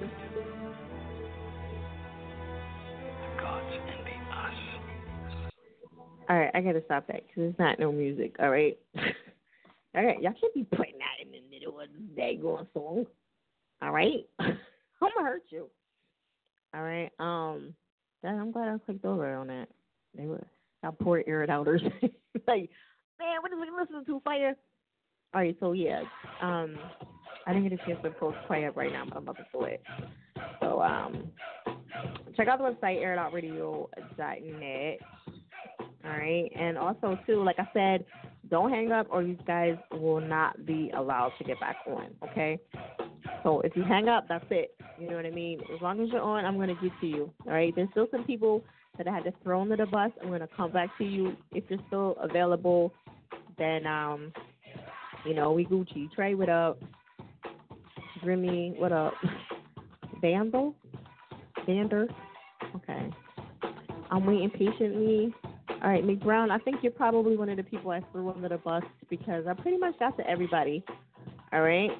Gods 3.38 3.74
envy 3.98 4.16
us. 4.32 5.52
All 6.28 6.36
right, 6.38 6.50
I 6.54 6.60
gotta 6.60 6.82
stop 6.86 7.06
that 7.08 7.26
because 7.26 7.50
it's 7.50 7.58
not 7.58 7.78
no 7.78 7.92
music. 7.92 8.36
All 8.40 8.50
right. 8.50 8.78
all 8.96 10.04
right, 10.04 10.20
y'all 10.20 10.34
can't 10.40 10.54
be 10.54 10.64
putting 10.64 10.98
that 10.98 11.24
in 11.24 11.30
the 11.30 11.40
middle 11.50 11.78
of 11.78 11.88
the 11.92 12.16
day 12.16 12.36
going 12.40 12.66
song. 12.72 13.04
All 13.82 13.92
right, 13.92 14.26
I'm 14.38 14.56
gonna 15.00 15.28
hurt 15.28 15.42
you. 15.50 15.66
All 16.74 16.82
right. 16.82 17.10
Um, 17.18 17.74
that, 18.22 18.34
I'm 18.34 18.52
glad 18.52 18.68
I 18.68 18.78
clicked 18.84 19.04
over 19.04 19.34
on 19.34 19.48
that. 19.48 19.68
They 20.16 20.26
were 20.26 20.46
y'all 20.82 20.92
poor 20.92 21.22
air 21.26 21.42
it 21.42 21.50
outers. 21.50 21.82
like, 22.46 22.70
man, 23.18 23.42
what 23.42 23.52
is 23.52 23.58
we 23.60 23.70
listening 23.78 24.04
to? 24.06 24.20
Fire. 24.20 24.56
All 25.32 25.40
right, 25.40 25.56
so 25.60 25.72
yeah. 25.72 26.02
Um, 26.42 26.76
I 27.46 27.52
didn't 27.52 27.68
get 27.68 27.80
a 27.80 27.86
chance 27.86 28.00
to 28.02 28.10
post 28.10 28.36
play 28.46 28.66
up 28.66 28.76
right 28.76 28.92
now, 28.92 29.04
but 29.06 29.16
I'm 29.16 29.22
about 29.22 29.36
to 29.36 29.46
do 29.52 29.64
it. 29.64 29.82
So 30.60 30.80
um, 30.80 31.30
check 32.36 32.48
out 32.48 32.58
the 32.58 32.64
website 32.64 33.00
airitoutradio.net. 33.00 34.98
All 36.02 36.10
right, 36.10 36.50
and 36.58 36.78
also 36.78 37.18
too, 37.26 37.44
like 37.44 37.58
I 37.58 37.68
said, 37.72 38.04
don't 38.50 38.70
hang 38.70 38.90
up, 38.90 39.06
or 39.10 39.22
you 39.22 39.36
guys 39.46 39.76
will 39.92 40.20
not 40.20 40.66
be 40.66 40.90
allowed 40.96 41.32
to 41.38 41.44
get 41.44 41.60
back 41.60 41.76
on. 41.86 42.08
Okay. 42.30 42.58
So 43.42 43.60
if 43.60 43.74
you 43.76 43.82
hang 43.82 44.08
up, 44.08 44.26
that's 44.28 44.44
it. 44.50 44.74
You 44.98 45.08
know 45.08 45.16
what 45.16 45.26
I 45.26 45.30
mean? 45.30 45.60
As 45.74 45.80
long 45.80 46.00
as 46.00 46.08
you're 46.10 46.20
on, 46.20 46.44
I'm 46.44 46.58
gonna 46.58 46.74
get 46.80 46.92
to 47.00 47.06
you. 47.06 47.30
All 47.46 47.52
right. 47.52 47.74
There's 47.74 47.88
still 47.92 48.06
some 48.10 48.24
people 48.24 48.62
that 48.98 49.08
I 49.08 49.14
had 49.14 49.24
to 49.24 49.32
throw 49.42 49.62
under 49.62 49.76
the 49.76 49.86
bus. 49.86 50.10
I'm 50.22 50.30
gonna 50.30 50.48
come 50.56 50.72
back 50.72 50.90
to 50.98 51.04
you 51.04 51.36
if 51.52 51.64
you're 51.68 51.80
still 51.86 52.16
available. 52.20 52.92
Then 53.58 53.86
um, 53.86 54.32
you 55.24 55.34
know, 55.34 55.52
we 55.52 55.64
Gucci. 55.64 56.10
Trey, 56.12 56.34
what 56.34 56.48
up? 56.48 56.78
Grimmy, 58.24 58.78
what 58.78 58.92
up? 58.92 59.14
Vandal? 60.20 60.74
Vander? 61.66 62.06
Okay. 62.76 63.10
I'm 64.10 64.26
waiting 64.26 64.50
patiently. 64.50 65.34
All 65.82 65.88
right, 65.88 66.04
Mick 66.04 66.22
Brown, 66.22 66.50
I 66.50 66.58
think 66.58 66.78
you're 66.82 66.92
probably 66.92 67.36
one 67.36 67.48
of 67.48 67.56
the 67.56 67.62
people 67.62 67.90
I 67.90 68.00
threw 68.12 68.30
under 68.30 68.50
the 68.50 68.58
bus 68.58 68.82
because 69.08 69.46
I 69.46 69.54
pretty 69.54 69.78
much 69.78 69.98
got 69.98 70.16
to 70.18 70.28
everybody. 70.28 70.84
All 71.52 71.62
right. 71.62 71.90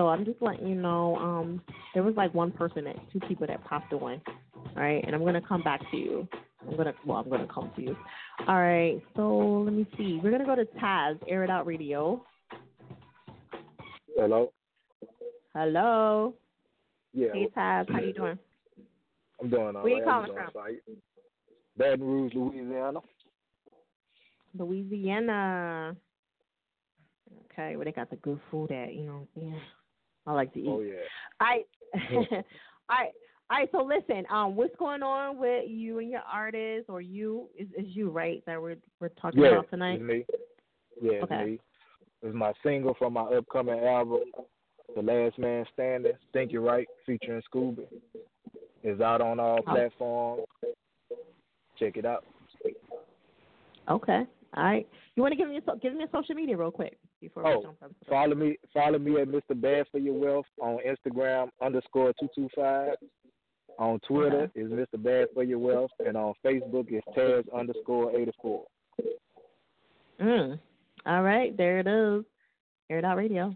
So 0.00 0.08
I'm 0.08 0.24
just 0.24 0.40
letting 0.40 0.66
you 0.66 0.76
know, 0.76 1.14
um, 1.16 1.60
there 1.92 2.02
was 2.02 2.14
like 2.16 2.32
one 2.32 2.52
person 2.52 2.84
that 2.84 2.96
two 3.12 3.20
people 3.28 3.46
that 3.46 3.62
popped 3.64 3.92
on. 3.92 4.22
All 4.56 4.72
right, 4.74 5.04
and 5.06 5.14
I'm 5.14 5.22
gonna 5.22 5.42
come 5.46 5.62
back 5.62 5.78
to 5.90 5.96
you. 5.98 6.26
I'm 6.66 6.74
gonna 6.74 6.94
well, 7.04 7.18
I'm 7.18 7.28
gonna 7.28 7.46
come 7.52 7.70
to 7.76 7.82
you. 7.82 7.94
All 8.48 8.56
right, 8.56 8.98
so 9.14 9.60
let 9.66 9.74
me 9.74 9.86
see. 9.98 10.18
We're 10.24 10.30
gonna 10.30 10.46
go 10.46 10.54
to 10.54 10.64
Taz, 10.82 11.18
Air 11.28 11.44
It 11.44 11.50
Out 11.50 11.66
Radio. 11.66 12.24
Hello. 14.16 14.54
Hello. 15.54 16.32
Yeah. 17.12 17.34
Hey 17.34 17.48
Taz, 17.54 17.92
how 17.92 18.00
you 18.00 18.14
doing? 18.14 18.38
I'm 19.38 19.50
doing 19.50 19.76
all 19.76 19.82
Where 19.82 19.98
you 19.98 19.98
right. 19.98 20.08
How 20.08 20.24
calling 20.24 20.48
from? 20.50 20.76
Baton 21.76 22.02
Rouge, 22.02 22.32
Louisiana. 22.34 23.00
Louisiana. 24.58 25.94
Okay, 27.52 27.76
where 27.76 27.84
they 27.84 27.92
got 27.92 28.08
the 28.08 28.16
good 28.16 28.40
food 28.50 28.72
at, 28.72 28.94
you 28.94 29.02
know 29.02 29.12
what 29.12 29.42
I'm 29.42 29.42
saying? 29.42 29.60
I 30.30 30.32
like 30.32 30.52
to 30.54 30.60
eat. 30.60 30.68
Oh 30.68 30.80
yeah. 30.80 30.94
I 31.40 31.64
all 32.14 32.26
right. 32.88 33.10
All 33.50 33.58
right, 33.58 33.68
so 33.72 33.82
listen, 33.82 34.24
um, 34.30 34.54
what's 34.54 34.76
going 34.76 35.02
on 35.02 35.36
with 35.36 35.68
you 35.68 35.98
and 35.98 36.08
your 36.08 36.20
artist, 36.20 36.88
or 36.88 37.00
you 37.00 37.48
is 37.58 37.66
is 37.76 37.86
you 37.96 38.08
right 38.08 38.44
that 38.46 38.62
we're 38.62 38.76
we're 39.00 39.08
talking 39.08 39.42
yeah, 39.42 39.48
about 39.48 39.70
tonight? 39.70 39.94
It's 39.94 40.04
me. 40.04 40.24
Yeah, 41.02 41.12
it's 41.14 41.24
Okay. 41.24 41.44
me. 41.44 41.60
It's 42.22 42.32
my 42.34 42.52
single 42.62 42.94
from 42.94 43.14
my 43.14 43.22
upcoming 43.22 43.80
album, 43.80 44.20
The 44.94 45.02
Last 45.02 45.36
Man 45.36 45.64
Standing, 45.72 46.12
Think 46.32 46.52
You're 46.52 46.62
Right, 46.62 46.86
featuring 47.04 47.42
Scooby. 47.52 47.86
It's 48.84 49.00
out 49.00 49.20
on 49.20 49.40
all 49.40 49.58
Oh. 49.66 49.72
platforms. 49.72 50.46
Check 51.76 51.96
it 51.96 52.06
out. 52.06 52.24
Okay, 53.88 54.26
all 54.56 54.62
right. 54.62 54.86
You 55.16 55.24
want 55.24 55.32
to 55.32 55.36
give 55.36 55.48
me 55.48 55.54
your 55.54 55.76
give 55.78 55.92
me 55.92 55.98
your 55.98 56.08
social 56.12 56.36
media 56.36 56.56
real 56.56 56.70
quick 56.70 56.99
before 57.20 57.44
we 57.44 57.50
Oh, 57.50 57.62
jump 57.62 57.76
into 57.82 57.94
follow 58.08 58.34
me 58.34 58.56
follow 58.72 58.98
me 58.98 59.20
at 59.20 59.28
Mr. 59.28 59.60
Bad 59.60 59.86
for 59.90 59.98
Your 59.98 60.14
Wealth 60.14 60.46
on 60.60 60.78
Instagram 60.86 61.48
underscore 61.62 62.12
two 62.18 62.28
two 62.34 62.48
five. 62.54 62.94
On 63.78 63.98
Twitter 64.00 64.50
is 64.54 64.70
Mr. 64.70 65.02
Bad 65.02 65.28
for 65.32 65.42
Your 65.42 65.58
Wealth 65.58 65.90
and 66.04 66.16
on 66.16 66.34
Facebook 66.44 66.92
is 66.92 67.02
Taz 67.16 67.44
underscore 67.56 68.14
eighty 68.18 68.32
four. 68.42 68.64
Mm. 70.20 70.58
All 71.06 71.22
right, 71.22 71.56
there 71.56 71.78
it 71.78 71.86
is. 71.86 72.24
Air 72.90 72.98
it 72.98 73.04
out 73.04 73.16
radio. 73.16 73.54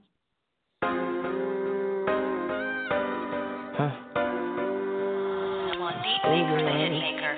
Someone 4.65 5.95
deeply 6.03 6.41
for 6.49 6.61
the 6.63 6.73
hit 6.73 6.93
maker. 6.93 7.35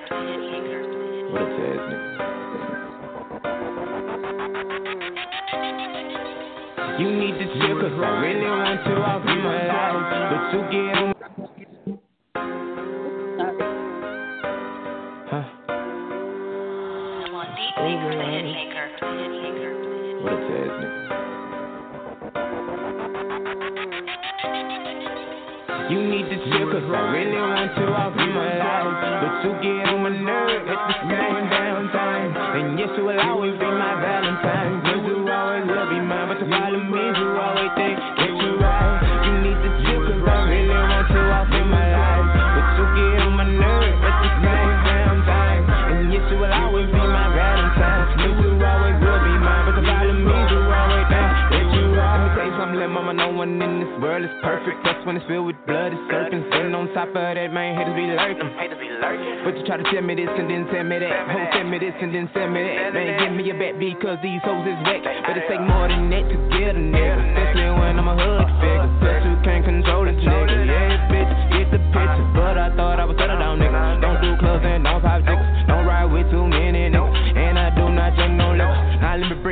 What 1.32 1.42
a 1.42 1.44
Taz 1.46 1.80
nigga. 1.90 2.25
You 6.98 7.12
need 7.12 7.32
to 7.32 7.44
chill, 7.44 7.76
cause 7.78 7.92
I 7.92 8.08
really 8.24 8.40
want 8.40 8.80
to 8.86 8.94
off. 9.04 9.20
But 10.32 10.52
get 10.72 10.96
Huh? 15.28 15.44
What 17.32 17.48
a 17.48 17.68
nigga. 18.56 19.76
You 25.90 26.00
need 26.00 26.26
to 26.30 26.36
chill, 26.48 26.66
cause 26.72 26.80
I 26.82 27.12
really 27.12 27.36
want 27.36 27.76
you 27.76 27.84
off 27.92 28.16
my 28.16 28.56
life. 28.56 28.96
But 29.20 29.44
you 29.44 29.52
get 29.60 29.92
on 29.92 30.00
my 30.02 30.08
nerve 30.08 30.66
at 30.66 30.80
the 30.88 30.94
same 31.02 31.44
damn 31.50 31.88
time. 31.92 32.15
And 32.56 32.78
yes, 32.78 32.88
you 32.96 33.04
will 33.04 33.20
always 33.20 33.52
be 33.52 33.68
my 33.68 34.00
Valentine. 34.00 34.80
Cause 34.80 35.04
you 35.04 35.28
always 35.28 35.68
will 35.68 35.88
be 35.92 36.00
mine. 36.00 36.28
But 36.32 36.40
the 36.40 36.48
problem 36.48 36.88
is 36.88 37.12
you 37.20 37.28
always 37.36 37.72
think 37.76 38.15
one 53.36 53.60
in 53.60 53.84
this 53.84 53.92
world 54.00 54.24
is 54.24 54.32
perfect. 54.42 54.80
That's 54.82 55.04
when 55.04 55.20
it's 55.20 55.26
filled 55.28 55.46
with 55.46 55.60
blood, 55.68 55.92
it's 55.92 56.00
serpents. 56.08 56.48
Sitting 56.50 56.74
on 56.74 56.88
top 56.96 57.12
of 57.12 57.20
that, 57.20 57.52
man, 57.52 57.76
haters 57.76 57.92
be 57.92 58.08
lurking. 58.08 58.48
But 59.44 59.52
you 59.54 59.62
try 59.68 59.76
to 59.76 59.86
tell 59.92 60.02
me 60.02 60.16
this 60.16 60.32
and 60.32 60.48
then 60.48 60.64
tell 60.72 60.82
me 60.82 60.98
that. 60.98 61.28
Ho, 61.28 61.38
tell 61.52 61.68
me 61.68 61.78
this 61.78 61.94
and 62.00 62.10
then 62.10 62.26
tell 62.32 62.48
me 62.48 62.64
that. 62.64 62.96
Man, 62.96 63.20
give 63.20 63.32
me 63.36 63.44
a 63.52 63.54
back 63.54 63.76
because 63.78 64.18
these 64.24 64.40
hoes 64.42 64.64
is 64.64 64.80
whack. 64.82 65.04
But 65.04 65.36
it 65.36 65.44
take 65.46 65.62
more 65.62 65.86
than 65.86 66.08
that 66.10 66.24
to 66.26 66.36
get 66.56 66.74
a 66.74 66.80
nigga. 66.80 67.16
Especially 67.36 67.70
when 67.76 68.00
I'm 68.00 68.08
a 68.10 68.16
hood 68.16 68.48
figure. 68.58 68.90
Plus 68.98 69.20
you 69.22 69.36
can't 69.46 69.62
control 69.62 70.08
this 70.08 70.18
nigga. 70.18 70.56
Yeah, 70.66 71.06
bitch, 71.12 71.30
get 71.52 71.68
the 71.70 71.80
picture. 71.92 72.26
But 72.34 72.56
I 72.58 72.74
thought 72.74 72.98
I 72.98 73.04
was 73.06 73.14
settled 73.20 73.38
down, 73.38 73.60
nigga. 73.60 74.00
Don't 74.02 74.18
do 74.18 74.34
clubs 74.42 74.64
and. 74.66 74.82
Don't 74.82 75.04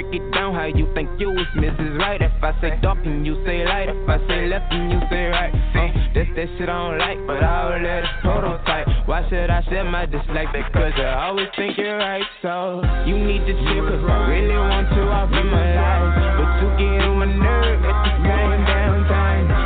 break 0.04 0.20
it 0.20 0.30
down 0.32 0.54
how 0.54 0.64
you 0.64 0.88
think 0.94 1.08
you 1.18 1.30
was 1.30 1.46
Mrs. 1.56 1.98
Right. 1.98 2.20
If 2.20 2.32
I 2.42 2.58
say 2.60 2.78
dark 2.82 2.98
and 3.04 3.26
you 3.26 3.42
say 3.44 3.64
light. 3.64 3.88
If 3.88 4.08
I 4.08 4.18
say 4.28 4.46
left 4.46 4.72
and 4.72 4.92
you 4.92 5.00
say 5.10 5.26
right. 5.26 5.54
Uh, 5.54 5.92
that's 6.14 6.28
that 6.36 6.48
shit 6.58 6.68
I 6.68 6.72
don't 6.72 6.98
like, 6.98 7.18
but 7.26 7.42
I'll 7.42 7.80
let 7.80 8.04
it 8.04 8.10
prototype. 8.22 8.86
Why 9.06 9.28
should 9.28 9.50
I 9.50 9.62
share 9.68 9.84
my 9.84 10.06
dislike? 10.06 10.48
Because 10.52 10.92
I 10.96 11.26
always 11.28 11.48
think 11.56 11.76
you're 11.78 11.98
right. 11.98 12.24
So 12.42 12.82
you 13.06 13.18
need 13.18 13.40
to 13.46 13.52
chill, 13.52 13.84
cause 13.88 14.04
I 14.08 14.28
really 14.28 14.56
want 14.56 14.88
you 14.94 15.02
off 15.02 15.30
my 15.30 15.74
life. 15.74 16.14
But 16.38 16.50
you 16.62 16.68
get 16.78 17.04
on 17.04 17.18
my 17.18 17.26
nerve 17.26 17.84
at 17.84 18.04
the. 18.04 18.24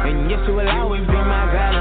And 0.08 0.30
yes, 0.30 0.40
you 0.48 0.54
will 0.54 0.68
always 0.68 1.02
be 1.02 1.12
my 1.12 1.52
Valentine. 1.52 1.77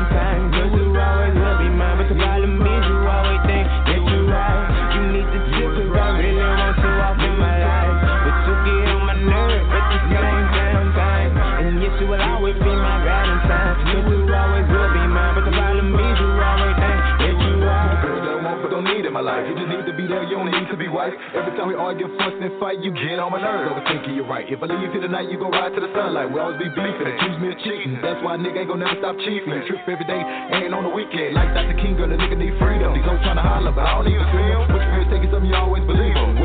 In 19.07 19.15
my 19.15 19.23
life. 19.23 19.47
You 19.47 19.55
just 19.55 19.71
need 19.71 19.87
to 19.87 19.95
be 19.95 20.05
there, 20.05 20.27
you 20.27 20.35
don't 20.35 20.51
need 20.51 20.67
to 20.67 20.75
be 20.77 20.91
wife. 20.91 21.15
Every 21.31 21.55
time 21.55 21.71
we 21.71 21.75
argue, 21.79 22.11
fuss, 22.19 22.35
and 22.35 22.51
fight, 22.59 22.83
you 22.83 22.91
get 22.91 23.17
on 23.17 23.31
my 23.31 23.39
nerves. 23.39 23.71
Overthinking 23.71 24.19
you're 24.19 24.27
right. 24.27 24.43
If 24.43 24.59
I 24.61 24.67
leave 24.67 24.83
you 24.83 24.91
here 24.91 25.01
tonight, 25.07 25.31
you 25.31 25.39
go 25.39 25.47
ride 25.49 25.71
to 25.73 25.79
the 25.79 25.87
sunlight. 25.95 26.27
We 26.29 26.43
always 26.43 26.59
be 26.59 26.67
beefing, 26.69 27.07
accuse 27.07 27.39
me 27.39 27.55
of 27.55 27.57
cheating. 27.63 28.03
That's 28.03 28.19
why 28.21 28.35
a 28.35 28.37
nigga 28.37 28.67
ain't 28.67 28.69
gonna 28.69 28.83
never 28.83 28.99
stop 28.99 29.15
cheating. 29.23 29.49
Trip 29.65 29.87
every 29.87 30.05
day, 30.05 30.19
ain't 30.19 30.75
on 30.75 30.83
the 30.83 30.91
weekend. 30.91 31.33
Like 31.33 31.55
Dr. 31.55 31.79
King, 31.79 31.95
girl, 31.95 32.11
a 32.11 32.17
nigga 32.19 32.37
need 32.37 32.53
freedom. 32.59 32.93
These 32.93 33.07
hoes 33.07 33.23
tryna 33.23 33.41
holler, 33.41 33.71
but 33.71 33.87
I 33.87 34.03
don't 34.03 34.11
see 34.11 34.19
'em. 34.19 34.67
Which 34.75 34.85
feels 34.91 35.07
taking 35.07 35.31
something 35.31 35.49
you 35.49 35.55
always 35.55 35.83
believe 35.87 36.15
'em. 36.15 36.36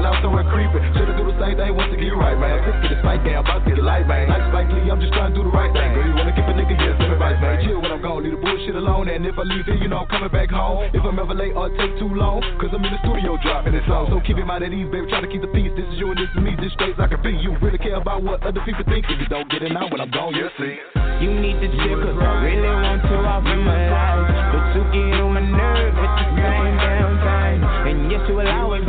Probably 0.00 0.16
out 0.16 0.24
somewhere 0.24 0.48
creeping. 0.48 0.80
Should've 0.96 1.12
do 1.20 1.28
the 1.28 1.36
same 1.36 1.60
thing 1.60 1.76
once 1.76 1.92
to 1.92 1.98
get 2.00 2.16
right, 2.16 2.32
man. 2.32 2.56
Sick 2.64 2.72
to 2.72 2.88
this 2.88 3.02
fight 3.04 3.20
game, 3.20 3.36
about 3.36 3.60
to 3.60 3.68
get 3.68 3.76
the 3.76 3.84
light, 3.84 4.08
man. 4.08 4.32
Like 4.32 4.48
Spike 4.48 4.72
I'm 4.72 4.96
just 4.96 5.12
trying 5.12 5.28
to 5.28 5.36
do 5.36 5.44
the 5.44 5.52
right 5.52 5.68
thing. 5.76 5.92
Girl, 5.92 6.08
you 6.08 6.16
wanna 6.16 6.32
give 6.32 6.48
a 6.48 6.56
nigga 6.56 6.72
yes, 6.72 6.96
some 6.96 7.12
advice, 7.12 7.36
man. 7.36 7.60
Chill 7.60 7.84
when 7.84 7.92
I'm 7.92 8.00
gone, 8.00 8.24
leave 8.24 8.32
the 8.32 8.40
bullshit 8.40 8.80
alone. 8.80 9.12
And 9.12 9.28
if 9.28 9.36
I 9.36 9.44
leave 9.44 9.68
here, 9.68 9.76
you 9.76 9.92
know 9.92 10.00
I'm 10.00 10.08
coming 10.08 10.32
back 10.32 10.48
home. 10.48 10.88
If 10.96 11.04
I'm 11.04 11.20
ever 11.20 11.36
late 11.36 11.52
or 11.52 11.68
take 11.76 12.00
too 12.00 12.08
long, 12.08 12.40
cause 12.56 12.72
I'm 12.72 12.80
in 12.80 12.96
the 12.96 13.00
studio 13.04 13.36
dropping 13.44 13.76
this 13.76 13.84
song. 13.84 14.08
So 14.08 14.24
keep 14.24 14.40
in 14.40 14.48
mind 14.48 14.64
at 14.64 14.72
ease, 14.72 14.88
baby. 14.88 15.04
Try 15.12 15.20
to 15.20 15.28
keep 15.28 15.44
the 15.44 15.52
peace. 15.52 15.68
This 15.76 15.84
is 15.84 16.00
you 16.00 16.08
and 16.08 16.16
this 16.16 16.32
is 16.32 16.40
me, 16.40 16.56
just 16.64 16.80
straight 16.80 16.96
as 16.96 17.00
I 17.04 17.08
can 17.12 17.20
be. 17.20 17.36
You 17.36 17.60
really 17.60 17.76
care 17.76 18.00
about 18.00 18.24
what 18.24 18.40
other 18.40 18.64
people 18.64 18.88
think. 18.88 19.04
If 19.04 19.20
you 19.20 19.28
don't 19.28 19.52
get 19.52 19.60
it 19.60 19.68
now 19.68 19.84
when 19.92 20.00
I'm 20.00 20.08
gone, 20.08 20.32
you'll 20.32 20.48
see. 20.56 20.80
You 21.20 21.28
need 21.28 21.60
to 21.60 21.68
chill, 21.84 22.00
cause 22.00 22.16
I 22.16 22.40
really 22.40 22.72
want 22.72 23.04
you 23.04 23.20
off 23.20 23.44
my 23.44 23.52
life. 23.52 24.24
But 24.48 24.64
you 24.80 24.82
get 24.96 25.20
on 25.20 25.36
my 25.36 25.44
nerve 25.44 25.92
at 25.92 26.12
the 26.16 26.24
same 26.40 26.76
damn 26.80 27.14
time. 27.20 27.60
And 27.84 28.08
yes, 28.08 28.24
you 28.32 28.40
will 28.40 28.48
always 28.48 28.88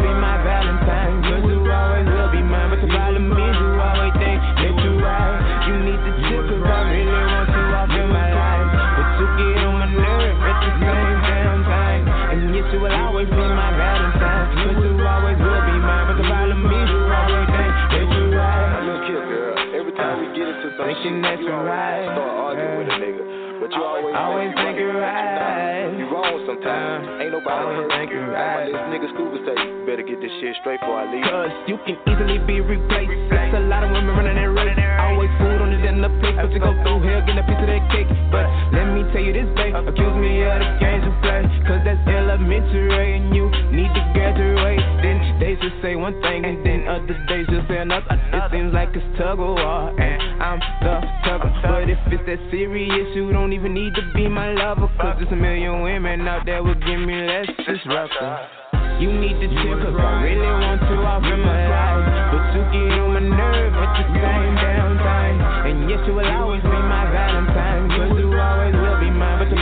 sometimes. 26.56 27.08
Ain't 27.24 27.32
nobody 27.32 27.64
Always 27.64 27.78
hurt 27.80 27.92
think 27.96 28.12
you. 28.12 28.20
you're 28.20 28.32
Like 28.32 28.36
my 28.36 28.56
right. 28.60 28.68
little 28.68 28.90
nigga 28.92 29.08
Scooby 29.16 29.40
say, 29.48 29.56
you 29.56 29.84
better 29.88 30.04
get 30.04 30.20
this 30.20 30.34
shit 30.44 30.56
straight 30.62 30.80
before 30.84 31.00
I 31.00 31.06
leave. 31.08 31.24
Cause 31.24 31.54
you 31.72 31.78
can 31.88 31.96
easily 32.08 32.40
be 32.44 32.60
replaced. 32.60 33.16
There's 33.32 33.56
a 33.56 33.64
lot 33.72 33.84
of 33.88 33.92
women 33.96 34.12
running 34.16 34.36
that 34.36 34.52
race. 34.52 34.76
Always 35.00 35.32
food 35.40 35.60
on 35.64 35.70
the 35.72 35.80
dinner 35.80 36.12
plate. 36.20 36.36
But 36.36 36.52
you 36.52 36.60
go 36.60 36.74
through 36.84 37.02
here, 37.08 37.24
get 37.24 37.40
a 37.40 37.44
piece 37.48 37.62
of 37.62 37.70
that 37.72 37.84
cake. 37.92 38.10
But 38.32 38.46
let 38.76 38.86
me 38.92 39.08
tell 39.16 39.24
you 39.24 39.34
this, 39.34 39.48
babe. 39.56 39.76
Accuse 39.76 40.16
me 40.20 40.44
of 40.44 40.60
the 40.60 40.70
games 40.82 41.04
you 41.08 41.14
play. 41.24 41.42
Cause 41.68 41.82
that's 41.88 42.04
elementary 42.10 43.16
and 43.16 43.32
you 43.36 43.48
need 43.72 43.92
to 43.96 44.02
graduate. 44.12 44.82
Then 45.04 45.21
they 45.42 45.58
just 45.58 45.74
say 45.82 45.98
one 45.98 46.14
thing 46.22 46.46
and 46.46 46.62
then 46.62 46.86
other 46.86 47.18
days 47.26 47.50
just 47.50 47.66
say 47.68 47.82
another. 47.82 48.06
It 48.14 48.46
seems 48.54 48.72
like 48.78 48.94
it's 48.94 49.02
tug 49.18 49.42
of 49.42 49.58
war 49.58 49.90
and 49.90 50.22
I'm 50.38 50.62
the 50.86 51.02
tugger. 51.26 51.50
But 51.66 51.90
if 51.90 51.98
it's 52.14 52.22
that 52.30 52.38
serious, 52.54 53.10
you 53.18 53.34
don't 53.34 53.52
even 53.52 53.74
need 53.74 53.98
to 53.98 54.06
be 54.14 54.30
my 54.30 54.54
lover. 54.54 54.86
Cause 55.02 55.18
there's 55.18 55.34
a 55.34 55.36
million 55.36 55.82
women 55.82 56.30
out 56.30 56.46
there 56.46 56.62
will 56.62 56.78
give 56.78 57.02
me 57.02 57.26
less 57.26 57.50
disruption. 57.66 59.02
You 59.02 59.10
need 59.18 59.42
to 59.42 59.50
chill 59.50 59.82
cause 59.82 59.98
I 59.98 60.30
really 60.30 60.46
want 60.46 60.82
you 60.86 61.02
off 61.10 61.26
in 61.26 61.42
my 61.42 61.62
life. 61.66 62.06
But 62.38 62.46
you 62.54 62.62
get 62.70 63.02
on 63.02 63.10
my 63.18 63.26
nerve 63.26 63.74
at 63.82 63.92
the 63.98 64.06
same 64.14 64.54
damn 64.62 64.94
time. 65.02 65.38
And 65.66 65.90
yes, 65.90 66.06
you 66.06 66.14
will 66.14 66.30
always 66.38 66.62
be 66.62 66.70
my 66.70 67.10
Valentine. 67.10 67.90
Cause 67.98 68.14
you 68.14 68.30
always 68.30 68.78
will 68.78 69.00
be 69.02 69.10
mine. 69.10 69.42
But 69.42 69.50
the 69.50 69.58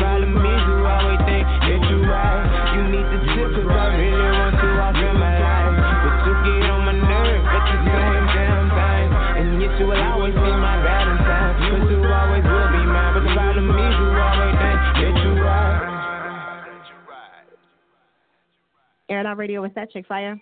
Air 19.10 19.22
It 19.22 19.26
Out 19.26 19.38
Radio 19.38 19.62
with 19.62 19.74
that 19.74 19.92
chick 19.92 20.06
fire. 20.08 20.40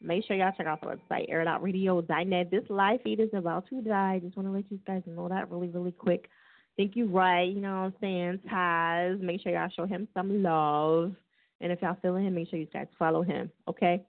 Make 0.00 0.24
sure 0.24 0.36
y'all 0.36 0.52
check 0.56 0.66
out 0.66 0.80
the 0.80 0.86
website, 0.86 1.30
airitoutradio.net. 1.30 2.50
This 2.50 2.62
live 2.68 3.02
feed 3.02 3.20
is 3.20 3.30
about 3.32 3.68
to 3.68 3.82
die. 3.82 4.20
Just 4.22 4.36
want 4.36 4.48
to 4.48 4.52
let 4.52 4.70
you 4.70 4.78
guys 4.86 5.02
know 5.06 5.28
that 5.28 5.50
really, 5.50 5.68
really 5.68 5.92
quick. 5.92 6.30
Think 6.76 6.94
you 6.94 7.06
right, 7.06 7.48
you 7.48 7.60
know 7.60 7.80
what 7.80 7.86
I'm 7.86 7.94
saying? 8.00 8.40
Taz, 8.50 9.20
make 9.20 9.42
sure 9.42 9.52
y'all 9.52 9.68
show 9.74 9.86
him 9.86 10.06
some 10.14 10.42
love. 10.42 11.12
And 11.60 11.72
if 11.72 11.82
y'all 11.82 11.96
feeling 12.00 12.26
him, 12.26 12.36
make 12.36 12.48
sure 12.48 12.58
you 12.58 12.66
guys 12.72 12.86
follow 12.98 13.22
him, 13.22 13.50
okay? 13.66 14.04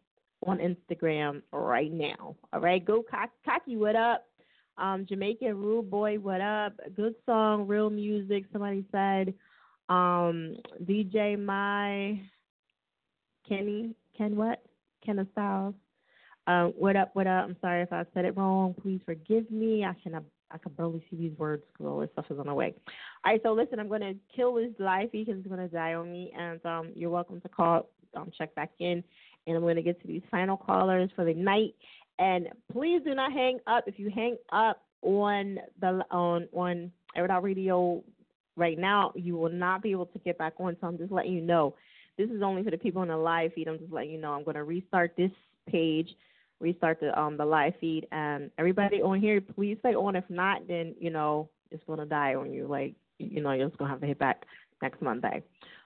On 0.46 0.60
Instagram 0.60 1.42
right 1.52 1.92
now. 1.92 2.36
All 2.54 2.62
right, 2.62 2.86
go 2.86 3.02
cock- 3.02 3.32
cocky, 3.44 3.76
what 3.76 3.96
up? 3.96 4.26
Um, 4.78 5.06
Jamaican 5.10 5.58
Rude 5.58 5.90
Boy, 5.90 6.20
what 6.20 6.40
up? 6.40 6.74
Good 6.96 7.16
song, 7.26 7.68
real 7.68 7.90
music. 7.90 8.46
Somebody 8.54 8.86
said, 8.92 9.34
um, 9.90 10.56
DJ 10.86 11.44
My 11.44 12.22
Kenny, 13.50 13.96
Ken 14.18 14.36
what? 14.36 14.62
Kenna 15.04 15.28
Styles. 15.32 15.74
Um, 16.48 16.74
what 16.78 16.96
up, 16.96 17.10
what 17.14 17.28
up? 17.28 17.46
I'm 17.46 17.58
sorry 17.62 17.82
if 17.82 17.92
I 17.92 18.06
said 18.14 18.26
it 18.26 18.38
wrong. 18.38 18.76
Please 18.82 19.02
forgive 19.06 19.50
me. 19.52 19.84
I 19.84 19.96
can 20.02 20.16
I 20.52 20.58
can 20.58 20.72
barely 20.74 21.04
see 21.10 21.16
these 21.16 21.38
words 21.38 21.64
because 21.72 21.86
all 21.86 22.00
this 22.00 22.10
stuff 22.14 22.26
is 22.30 22.40
on 22.40 22.48
the 22.48 22.54
way. 22.54 22.74
All 23.26 23.32
right, 23.32 23.42
so 23.44 23.54
listen, 23.54 23.80
I'm 23.80 23.90
gonna 23.90 24.14
kill 24.36 24.56
this 24.56 24.72
live 24.80 25.12
because 25.12 25.36
it's 25.38 25.48
gonna 25.48 25.68
die 25.68 25.94
on 25.94 26.12
me, 26.12 26.32
and 26.38 26.64
um, 26.66 26.92
you're 26.96 27.10
welcome 27.10 27.42
to 27.42 27.50
call, 27.50 27.88
um, 28.16 28.32
check 28.38 28.54
back 28.56 28.72
in, 28.80 29.04
and 29.46 29.58
I'm 29.58 29.62
gonna 29.62 29.82
get 29.82 30.02
to 30.02 30.08
these 30.08 30.24
final 30.32 30.58
callers 30.58 31.10
for 31.16 31.26
the 31.26 31.34
night. 31.34 31.76
And 32.18 32.50
please 32.72 33.02
do 33.06 33.16
not 33.16 33.32
hang 33.32 33.60
up. 33.68 33.86
If 33.88 33.98
you 33.98 34.10
hang 34.14 34.38
up 34.52 34.84
on 35.02 35.60
the 35.80 36.04
on 36.12 36.48
on 36.54 36.92
Air 37.16 37.28
Radio 37.42 38.04
right 38.56 38.78
now, 38.78 39.12
you 39.16 39.38
will 39.38 39.52
not 39.52 39.82
be 39.82 39.92
able 39.92 40.08
to 40.08 40.20
get 40.20 40.38
back 40.38 40.54
on. 40.60 40.76
So 40.82 40.88
I'm 40.88 40.98
just 40.98 41.12
letting 41.12 41.34
you 41.34 41.42
know. 41.42 41.76
This 42.20 42.30
is 42.32 42.42
only 42.42 42.64
for 42.64 42.70
the 42.70 42.78
people 42.78 43.02
on 43.02 43.08
the 43.08 43.16
live 43.16 43.54
feed. 43.54 43.70
I'm 43.70 43.80
just 43.80 43.94
letting 43.94 44.12
you 44.12 44.20
know. 44.20 44.34
I'm 44.34 44.44
going 44.44 44.58
to 44.58 44.66
restart 44.66 45.14
this 45.16 45.32
page, 45.70 46.10
restart 46.60 47.00
the 47.00 47.18
um 47.18 47.38
the 47.38 47.46
live 47.46 47.72
feed, 47.80 48.08
and 48.12 48.52
everybody 48.58 49.02
on 49.02 49.22
here, 49.22 49.40
please 49.40 49.78
stay 49.80 49.96
on. 49.96 50.18
If 50.18 50.30
not, 50.30 50.68
then 50.68 50.94
you 51.00 51.12
know 51.12 51.50
it's 51.72 51.84
going 51.88 52.00
to 52.00 52.06
die 52.06 52.36
on 52.36 52.52
you. 52.52 52.68
Like 52.68 52.94
you 53.20 53.42
know, 53.42 53.54
you're 53.54 53.70
just 53.70 53.80
gonna 53.80 53.90
have 53.90 54.02
to 54.02 54.08
hit 54.08 54.20
back 54.20 54.44
next 54.82 55.02
Monday. 55.02 55.42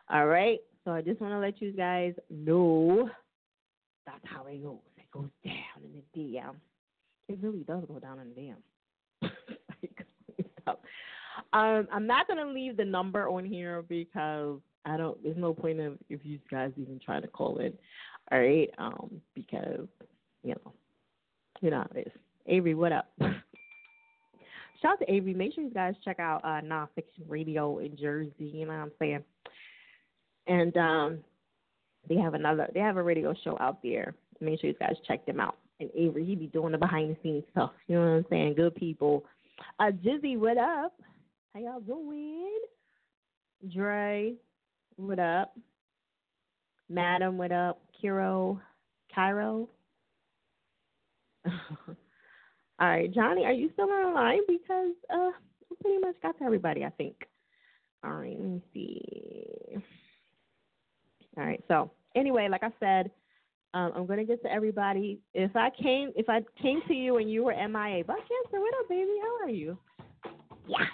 All 0.10 0.26
right. 0.26 0.58
So 0.86 0.92
I 0.92 1.03
just 1.03 1.22
want 1.22 1.34
to 1.34 1.40
let 1.40 1.62
you 1.62 1.72
guys 1.72 2.16
know 2.32 3.08
that's 4.08 4.26
how 4.26 4.48
it 4.48 4.64
goes. 4.64 4.80
It 4.98 5.12
goes 5.12 5.30
down 5.45 5.84
in 5.84 6.02
the 6.02 6.20
DM. 6.20 6.56
It 7.30 7.38
really 7.44 7.64
does 7.64 7.84
go 7.88 8.00
down 8.00 8.20
in 8.20 8.30
the 8.34 8.42
DM. 8.42 9.30
um, 11.53 11.88
I'm 11.94 12.08
not 12.08 12.28
gonna 12.28 12.48
leave 12.48 12.76
the 12.76 12.86
number 12.86 13.30
on 13.30 13.45
here 13.45 13.84
because 13.84 14.60
I 14.86 14.98
don't. 14.98 15.22
There's 15.24 15.38
no 15.38 15.53
point 15.53 15.80
of 15.80 15.98
if 16.10 16.22
you 16.24 16.40
guys 16.52 16.72
even 16.78 17.00
try 17.03 17.20
to 17.20 17.28
call 17.28 17.60
it. 17.60 17.80
All 18.32 18.40
right. 18.40 18.70
Um, 18.78 19.22
because 19.36 19.88
you 20.44 20.56
know, 20.56 20.74
you 21.62 21.70
know 21.70 21.78
how 21.78 21.90
it 21.95 22.08
is. 22.08 22.14
Avery, 22.48 22.76
what 22.76 22.92
up? 22.92 23.12
Shout 23.20 24.94
out 24.94 25.00
to 25.00 25.12
Avery. 25.12 25.34
Make 25.34 25.56
sure 25.56 25.64
you 25.64 25.72
guys 25.72 25.94
check 26.03 26.20
out 26.20 26.44
uh, 26.44 26.62
Nonfiction 26.62 27.24
Radio 27.28 27.80
in 27.80 27.98
Jersey. 27.98 28.34
You 28.40 28.66
know 28.66 28.74
what 28.74 28.80
I'm 28.80 28.92
saying? 29.00 29.24
And 30.48 30.76
um, 30.76 31.20
they 32.10 32.16
have 32.16 32.34
another. 32.34 32.68
They 32.74 32.82
have 32.82 32.98
a 32.98 33.03
radio 33.03 33.34
show 33.44 33.58
out 33.62 33.82
there. 33.82 34.14
Make 34.42 34.60
sure 34.60 34.70
you 34.70 34.76
guys 34.78 34.95
check 35.08 35.26
them 35.26 35.40
out. 35.40 35.58
And 35.80 35.90
Avery, 35.95 36.26
he 36.26 36.36
be 36.36 36.48
doing 36.48 36.74
the 36.74 36.78
behind 36.78 37.12
the 37.12 37.18
scenes 37.24 37.45
stuff. 37.52 37.72
You 37.88 37.95
know 37.95 38.02
what 38.02 38.18
I'm 38.18 38.26
saying? 38.30 38.56
Good 38.56 38.76
people. 38.76 39.24
Uh, 39.80 39.92
Jizzy, 40.03 40.38
what 40.38 40.58
up? 40.58 40.94
How 41.53 41.60
y'all 41.60 41.80
doing? 41.80 42.60
Dre, 43.74 44.34
what 44.97 45.19
up? 45.19 45.55
Madam, 46.89 47.38
what 47.38 47.51
up? 47.51 47.81
Kiro, 48.01 48.59
Cairo. 49.13 49.69
All 51.47 51.53
right, 52.80 53.13
Johnny, 53.13 53.45
are 53.45 53.53
you 53.53 53.69
still 53.73 53.89
on 53.89 54.13
the 54.13 54.19
line? 54.19 54.41
Because 54.47 54.93
uh, 55.09 55.31
I 55.31 55.75
pretty 55.81 55.99
much 55.99 56.15
got 56.22 56.38
to 56.39 56.43
everybody, 56.43 56.83
I 56.83 56.89
think. 56.89 57.15
All 58.03 58.11
right, 58.11 58.38
let 58.38 58.49
me 58.49 58.61
see. 58.73 59.77
All 61.38 61.43
right, 61.43 61.63
so 61.67 61.91
anyway, 62.15 62.47
like 62.49 62.63
I 62.63 62.72
said, 62.80 63.11
um, 63.73 63.91
I'm 63.95 64.05
gonna 64.05 64.25
get 64.25 64.43
to 64.43 64.51
everybody. 64.51 65.19
If 65.33 65.55
I 65.55 65.69
came, 65.72 66.11
if 66.15 66.30
I 66.30 66.41
came 66.61 66.81
to 66.88 66.93
you 66.93 67.17
and 67.17 67.31
you 67.31 67.43
were 67.43 67.53
MIA, 67.53 68.03
Buck 68.03 68.17
Cancer, 68.17 68.59
what 68.59 68.73
up, 68.80 68.89
baby? 68.89 69.11
How 69.22 69.45
are 69.45 69.49
you? 69.49 69.77
Yeah. 70.67 70.85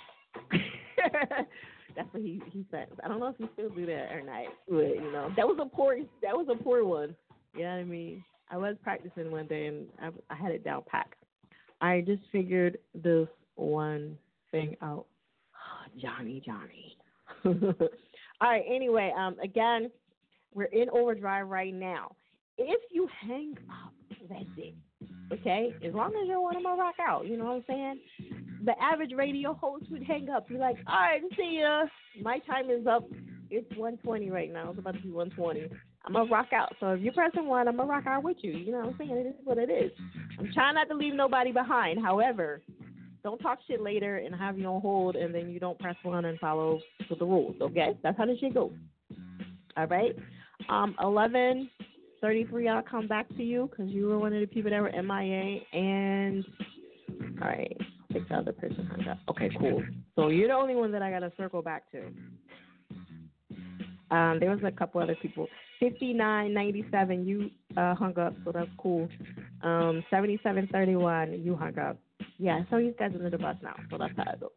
That's 1.95 2.11
what 2.13 2.23
he 2.23 2.41
he 2.51 2.65
says. 2.71 2.87
I 3.03 3.07
don't 3.07 3.19
know 3.19 3.27
if 3.27 3.37
he 3.37 3.45
still 3.53 3.69
do 3.69 3.85
that 3.85 4.11
or 4.11 4.21
not, 4.21 4.45
but 4.67 4.95
you 4.95 5.11
know, 5.11 5.31
that 5.35 5.47
was 5.47 5.57
a 5.61 5.65
poor 5.65 5.97
that 6.21 6.35
was 6.35 6.47
a 6.49 6.63
poor 6.63 6.83
one. 6.83 7.15
You 7.55 7.63
know 7.63 7.71
what 7.71 7.79
I 7.79 7.83
mean? 7.83 8.23
I 8.51 8.57
was 8.57 8.75
practicing 8.83 9.31
one 9.31 9.47
day 9.47 9.67
and 9.67 9.87
I, 10.01 10.33
I 10.33 10.35
had 10.35 10.51
it 10.51 10.63
down 10.63 10.83
pat. 10.87 11.07
I 11.81 12.01
just 12.05 12.21
figured 12.31 12.77
this 12.93 13.27
one 13.55 14.17
thing 14.51 14.75
out. 14.81 15.05
Johnny, 16.01 16.41
Johnny. 16.45 16.97
All 17.45 18.49
right. 18.49 18.63
Anyway, 18.67 19.13
um, 19.17 19.37
again, 19.43 19.91
we're 20.53 20.65
in 20.65 20.89
overdrive 20.89 21.47
right 21.47 21.73
now. 21.73 22.15
If 22.57 22.81
you 22.91 23.07
hang 23.21 23.55
up, 23.69 23.93
that's 24.29 24.43
it. 24.57 24.73
Okay? 25.31 25.73
As 25.85 25.93
long 25.93 26.13
as 26.21 26.27
you're 26.27 26.41
one, 26.41 26.57
I'm 26.57 26.63
gonna 26.63 26.81
rock 26.81 26.95
out. 26.99 27.27
You 27.27 27.37
know 27.37 27.45
what 27.45 27.55
I'm 27.55 27.63
saying? 27.67 27.99
The 28.65 28.73
average 28.81 29.11
radio 29.15 29.53
host 29.53 29.85
would 29.91 30.03
hang 30.03 30.29
up. 30.29 30.49
You're 30.49 30.59
like, 30.59 30.77
all 30.87 30.99
right, 30.99 31.21
see 31.37 31.59
ya. 31.61 31.85
My 32.21 32.39
time 32.39 32.69
is 32.69 32.85
up. 32.87 33.07
It's 33.49 33.69
120 33.71 34.29
right 34.29 34.51
now. 34.51 34.69
It's 34.69 34.79
about 34.79 34.95
to 34.95 35.01
be 35.01 35.09
120. 35.09 35.67
I'm 36.05 36.13
gonna 36.13 36.29
rock 36.29 36.53
out. 36.53 36.75
So 36.79 36.91
if 36.91 37.01
you're 37.01 37.13
pressing 37.13 37.47
one, 37.47 37.67
I'm 37.67 37.77
gonna 37.77 37.89
rock 37.89 38.05
out 38.05 38.23
with 38.23 38.37
you. 38.41 38.51
You 38.51 38.71
know 38.71 38.79
what 38.79 38.89
I'm 38.89 38.95
saying? 38.97 39.11
It 39.11 39.27
is 39.27 39.35
what 39.43 39.57
it 39.57 39.69
is. 39.69 39.91
I'm 40.37 40.51
trying 40.53 40.75
not 40.75 40.87
to 40.89 40.95
leave 40.95 41.13
nobody 41.13 41.51
behind. 41.51 41.99
However, 42.03 42.61
don't 43.23 43.39
talk 43.39 43.59
shit 43.67 43.81
later 43.81 44.17
and 44.17 44.33
have 44.35 44.57
you 44.57 44.65
on 44.67 44.81
hold 44.81 45.15
and 45.15 45.33
then 45.33 45.49
you 45.49 45.59
don't 45.59 45.79
press 45.79 45.95
one 46.03 46.25
and 46.25 46.39
follow 46.39 46.79
the 47.09 47.25
rules. 47.25 47.55
Okay? 47.61 47.97
That's 48.01 48.17
how 48.17 48.25
this 48.25 48.39
shit 48.39 48.53
goes. 48.53 48.71
All 49.77 49.87
right. 49.87 50.15
Um, 50.69 50.95
11 51.01 51.69
33, 52.21 52.67
I'll 52.67 52.81
come 52.81 53.07
back 53.07 53.27
to 53.29 53.43
you 53.43 53.69
because 53.69 53.91
you 53.91 54.07
were 54.07 54.19
one 54.19 54.33
of 54.33 54.41
the 54.41 54.47
people 54.47 54.71
that 54.71 54.81
were 54.81 54.91
MIA. 54.91 55.61
And, 55.73 56.45
all 57.41 57.47
right, 57.47 57.77
Think 58.11 58.27
the 58.27 58.35
other 58.35 58.53
person 58.53 58.85
hung 58.85 59.07
up. 59.07 59.19
Okay, 59.29 59.49
cool. 59.59 59.83
So 60.15 60.29
you're 60.29 60.47
the 60.47 60.55
only 60.55 60.75
one 60.75 60.91
that 60.91 61.01
I 61.01 61.11
got 61.11 61.19
to 61.19 61.31
circle 61.37 61.61
back 61.61 61.91
to. 61.91 62.07
Um, 64.11 64.39
there 64.39 64.49
was 64.49 64.59
a 64.65 64.71
couple 64.71 65.01
other 65.01 65.15
people. 65.21 65.47
5997, 65.79 67.25
you 67.25 67.49
uh, 67.77 67.95
hung 67.95 68.17
up, 68.17 68.33
so 68.43 68.51
that's 68.51 68.69
cool. 68.77 69.07
Um, 69.61 70.03
7731, 70.09 71.41
you 71.43 71.55
hung 71.55 71.77
up. 71.77 71.97
Yeah, 72.37 72.63
so 72.69 72.77
you 72.77 72.93
guys 72.97 73.11
are 73.13 73.25
in 73.25 73.31
the 73.31 73.37
bus 73.37 73.55
now, 73.61 73.75
so 73.89 73.97
that's 73.97 74.13
how 74.17 74.33
it 74.33 74.39
goes. 74.39 74.49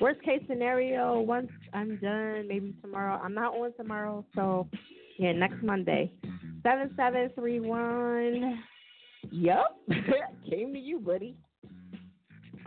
Worst 0.00 0.22
case 0.22 0.42
scenario, 0.48 1.20
once 1.20 1.50
I'm 1.72 1.96
done, 1.96 2.46
maybe 2.48 2.74
tomorrow. 2.82 3.20
I'm 3.22 3.34
not 3.34 3.54
on 3.54 3.72
tomorrow, 3.76 4.24
so 4.34 4.68
yeah, 5.18 5.32
next 5.32 5.62
Monday. 5.62 6.12
7731. 6.62 8.62
Yup. 9.30 9.78
Came 10.50 10.72
to 10.72 10.78
you, 10.78 11.00
buddy. 11.00 11.36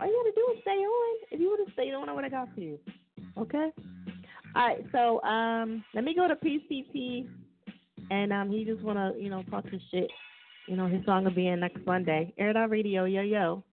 All 0.00 0.06
you 0.06 0.24
gotta 0.24 0.34
do 0.34 0.54
is 0.54 0.62
stay 0.62 0.70
on. 0.70 1.16
If 1.30 1.40
you 1.40 1.50
would 1.50 1.60
have 1.60 1.72
stayed 1.72 1.94
on, 1.94 2.08
I 2.08 2.12
would 2.12 2.24
have 2.24 2.32
got 2.32 2.54
to 2.54 2.60
you. 2.60 2.78
Okay? 3.38 3.70
All 4.54 4.66
right, 4.66 4.84
so 4.92 5.22
um, 5.22 5.84
let 5.94 6.04
me 6.04 6.14
go 6.14 6.28
to 6.28 6.34
PCP, 6.34 7.28
and 8.10 8.32
um, 8.32 8.50
he 8.50 8.64
just 8.64 8.82
wanna, 8.82 9.12
you 9.18 9.28
know, 9.28 9.42
talk 9.50 9.64
his 9.68 9.82
shit. 9.90 10.10
You 10.68 10.76
know, 10.76 10.86
his 10.86 11.04
song 11.04 11.24
will 11.24 11.30
be 11.30 11.48
in 11.48 11.60
next 11.60 11.84
Monday. 11.86 12.32
Air 12.38 12.50
It 12.50 12.56
Out 12.56 12.70
Radio, 12.70 13.04
yo 13.04 13.22
yo. 13.22 13.64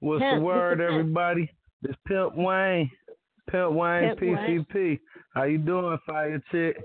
What's 0.00 0.20
Pimp, 0.20 0.40
the 0.40 0.44
word, 0.44 0.80
everybody? 0.80 1.50
It's 1.82 1.98
Pimp 2.06 2.36
Wayne. 2.36 2.90
Pimp 3.50 3.72
Wayne 3.72 4.16
Pimp 4.16 4.20
Wayne. 4.20 4.66
PCP. 4.74 5.00
How 5.34 5.44
you 5.44 5.58
doing, 5.58 5.98
Fire 6.06 6.42
Chick? 6.50 6.76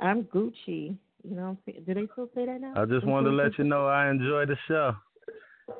I'm 0.00 0.24
Gucci. 0.24 0.96
You 1.24 1.36
know, 1.36 1.56
do 1.66 1.94
they 1.94 2.08
still 2.12 2.28
say 2.34 2.46
that 2.46 2.60
now? 2.60 2.74
I 2.76 2.84
just 2.84 3.06
wanted 3.06 3.30
to 3.30 3.36
let 3.36 3.56
you 3.58 3.64
know 3.64 3.86
I 3.86 4.10
enjoy 4.10 4.46
the 4.46 4.56
show. 4.66 4.94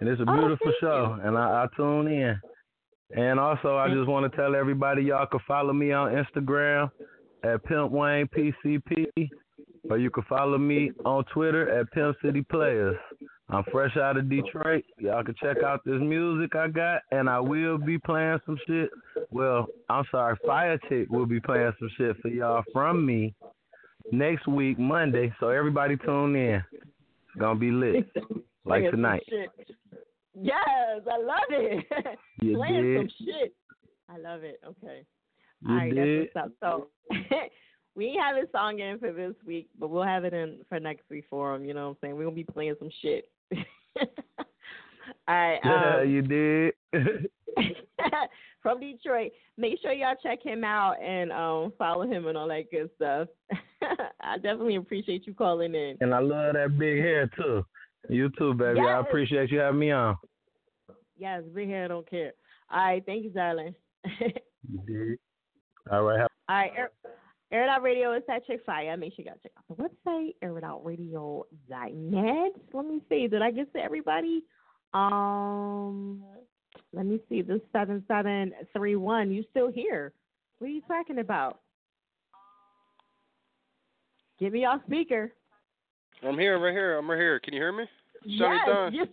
And 0.01 0.09
it's 0.09 0.21
a 0.21 0.25
Oh, 0.29 0.33
beautiful 0.33 0.67
thank 0.67 0.81
show. 0.81 1.19
And 1.23 1.37
I, 1.39 1.65
I 1.65 1.67
tune 1.77 2.09
in. 2.09 2.41
And 3.15 3.39
also, 3.39 3.77
I 3.77 3.89
just 3.89 4.09
want 4.09 4.31
to 4.31 4.37
tell 4.37 4.55
everybody 4.55 5.03
y'all 5.03 5.27
can 5.27 5.41
follow 5.47 5.73
me 5.73 5.93
on 5.93 6.13
Instagram 6.13 6.91
at 7.45 7.63
Pimp 7.65 7.91
Wayne 7.93 8.27
PCP, 8.29 9.29
or 9.91 9.99
you 9.99 10.11
can 10.11 10.25
follow 10.29 10.57
me 10.57 10.93
on 11.05 11.25
Twitter 11.33 11.69
at 11.79 11.91
Pimp 11.93 12.17
City 12.25 12.43
Players. 12.43 12.97
I'm 13.51 13.65
fresh 13.71 13.95
out 13.99 14.17
of 14.17 14.31
Detroit. 14.31 14.85
Y'all 14.99 15.23
can 15.23 15.35
check 15.43 15.63
out 15.63 15.81
this 15.85 16.01
music 16.01 16.57
I 16.57 16.69
got, 16.69 17.03
and 17.11 17.29
I 17.29 17.39
will 17.39 17.77
be 17.77 17.99
playing 17.99 18.39
some 18.47 18.59
shit. 18.67 18.89
Well, 19.31 19.67
I'm 19.91 20.05
sorry, 20.11 20.37
Fire 20.47 20.79
Chick 20.89 21.11
will 21.11 21.27
be 21.27 21.39
playing 21.39 21.73
some 21.79 21.91
shit 21.99 22.17
for 22.23 22.29
y'all 22.29 22.63
from 22.73 23.05
me 23.05 23.35
next 24.11 24.47
week, 24.47 24.79
Monday. 24.79 25.35
So 25.39 25.51
everybody 25.51 25.99
tune 25.99 26.35
in. 26.35 26.65
It's 26.73 27.39
gonna 27.39 27.59
be 27.59 27.71
lit, 27.71 28.07
like 28.65 28.91
tonight. 28.91 29.23
Yes, 30.41 31.01
I 31.11 31.19
love 31.19 31.51
it. 31.51 31.85
You 32.43 32.57
Playing 32.57 32.97
some 32.99 33.09
shit. 33.27 33.55
I 34.09 34.19
love 34.19 34.43
it. 34.43 34.61
Okay. 34.67 35.05
You 35.65 35.71
All 35.71 35.77
right, 35.77 35.95
did. 35.95 36.29
that's 36.35 36.35
what's 36.35 36.53
up. 36.63 36.89
So 37.11 37.17
we 37.95 38.07
ain't 38.07 38.21
have 38.23 38.37
a 38.37 38.51
song 38.51 38.81
in 38.81 38.99
for 38.99 39.13
this 39.13 39.35
week, 39.47 39.69
but 39.79 39.91
we'll 39.91 40.03
have 40.03 40.25
it 40.25 40.33
in 40.35 40.59
for 40.69 40.81
next 40.81 41.09
week 41.11 41.25
for 41.31 41.55
'em, 41.55 41.65
You 41.65 41.75
know 41.75 41.85
what 41.89 41.91
I'm 41.91 41.97
saying? 42.01 42.17
We're 42.17 42.25
gonna 42.25 42.35
be 42.35 42.45
playing 42.45 42.75
some 42.79 42.91
shit. 43.01 43.31
All 44.01 44.07
right. 45.29 45.61
Yeah, 45.65 46.01
Um, 46.01 46.11
you 46.11 46.23
did. 46.23 46.75
from 48.63 48.81
Detroit. 48.81 49.33
Make 49.57 49.81
sure 49.81 49.93
y'all 49.93 50.15
check 50.23 50.43
him 50.43 50.65
out 50.65 51.01
and 51.03 51.31
um 51.33 51.73
follow 51.79 52.03
him 52.03 52.27
and 52.27 52.37
all 52.39 52.49
that 52.49 52.71
good 52.71 52.91
stuff. 52.97 53.29
I 54.21 54.37
definitely 54.37 54.77
appreciate 54.77 55.27
you 55.27 55.35
calling 55.35 55.75
in. 55.75 55.97
and 56.01 56.15
I 56.15 56.19
love 56.21 56.55
that 56.55 56.79
big 56.79 56.99
hair 56.99 57.29
too. 57.37 57.65
You 58.09 58.31
too, 58.39 58.55
baby. 58.55 58.81
I 58.81 59.01
appreciate 59.01 59.51
you 59.51 59.59
having 59.59 59.81
me 59.81 59.91
on. 59.93 60.17
Yes, 61.17 61.43
big 61.55 61.69
hair 61.69 61.89
don't 61.89 62.09
care. 62.09 62.33
All 62.71 62.79
right, 62.85 63.03
thank 63.07 63.25
you, 63.25 63.31
darling. 63.31 63.75
All 65.91 66.03
right. 66.05 66.21
Have- 66.21 66.29
All 66.49 66.57
right, 66.57 66.73
Air, 66.77 66.91
Air 67.53 67.65
It 67.65 67.69
Out 67.69 67.83
Radio 67.83 68.13
is 68.15 68.23
that 68.29 68.47
chick 68.47 68.61
fire. 68.65 68.97
Make 68.97 69.15
sure 69.15 69.25
you 69.25 69.31
guys 69.31 69.39
check 69.43 69.53
out 69.59 69.65
the 69.77 69.83
website, 69.83 70.35
airitoutradio.net. 70.43 72.53
Let 72.73 72.85
me 72.87 73.01
see. 73.09 73.27
Did 73.29 73.43
I 73.43 73.51
get 73.51 73.73
to 73.75 73.79
everybody? 73.81 74.43
Um, 74.95 76.23
let 76.93 77.05
me 77.07 77.21
see. 77.29 77.43
This 77.43 77.61
seven 77.73 78.03
seven 78.09 78.53
three 78.77 78.97
one. 78.97 79.31
You 79.31 79.45
still 79.51 79.71
here? 79.71 80.13
What 80.59 80.69
are 80.69 80.71
you 80.71 80.83
talking 80.89 81.19
about? 81.19 81.61
Give 84.39 84.53
me 84.53 84.61
your 84.63 84.81
speaker. 84.87 85.33
I'm 86.27 86.39
here, 86.39 86.57
I'm 86.57 86.63
right 86.63 86.73
here, 86.73 86.99
I'm 86.99 87.11
right 87.11 87.19
here. 87.19 87.41
Can 87.41 87.55
you 87.55 87.61
hear 87.61 87.73
me? 87.73 87.85
Johnny 88.39 88.57
yes, 88.57 88.67
Dunn. 88.67 88.95
yes. 88.95 89.09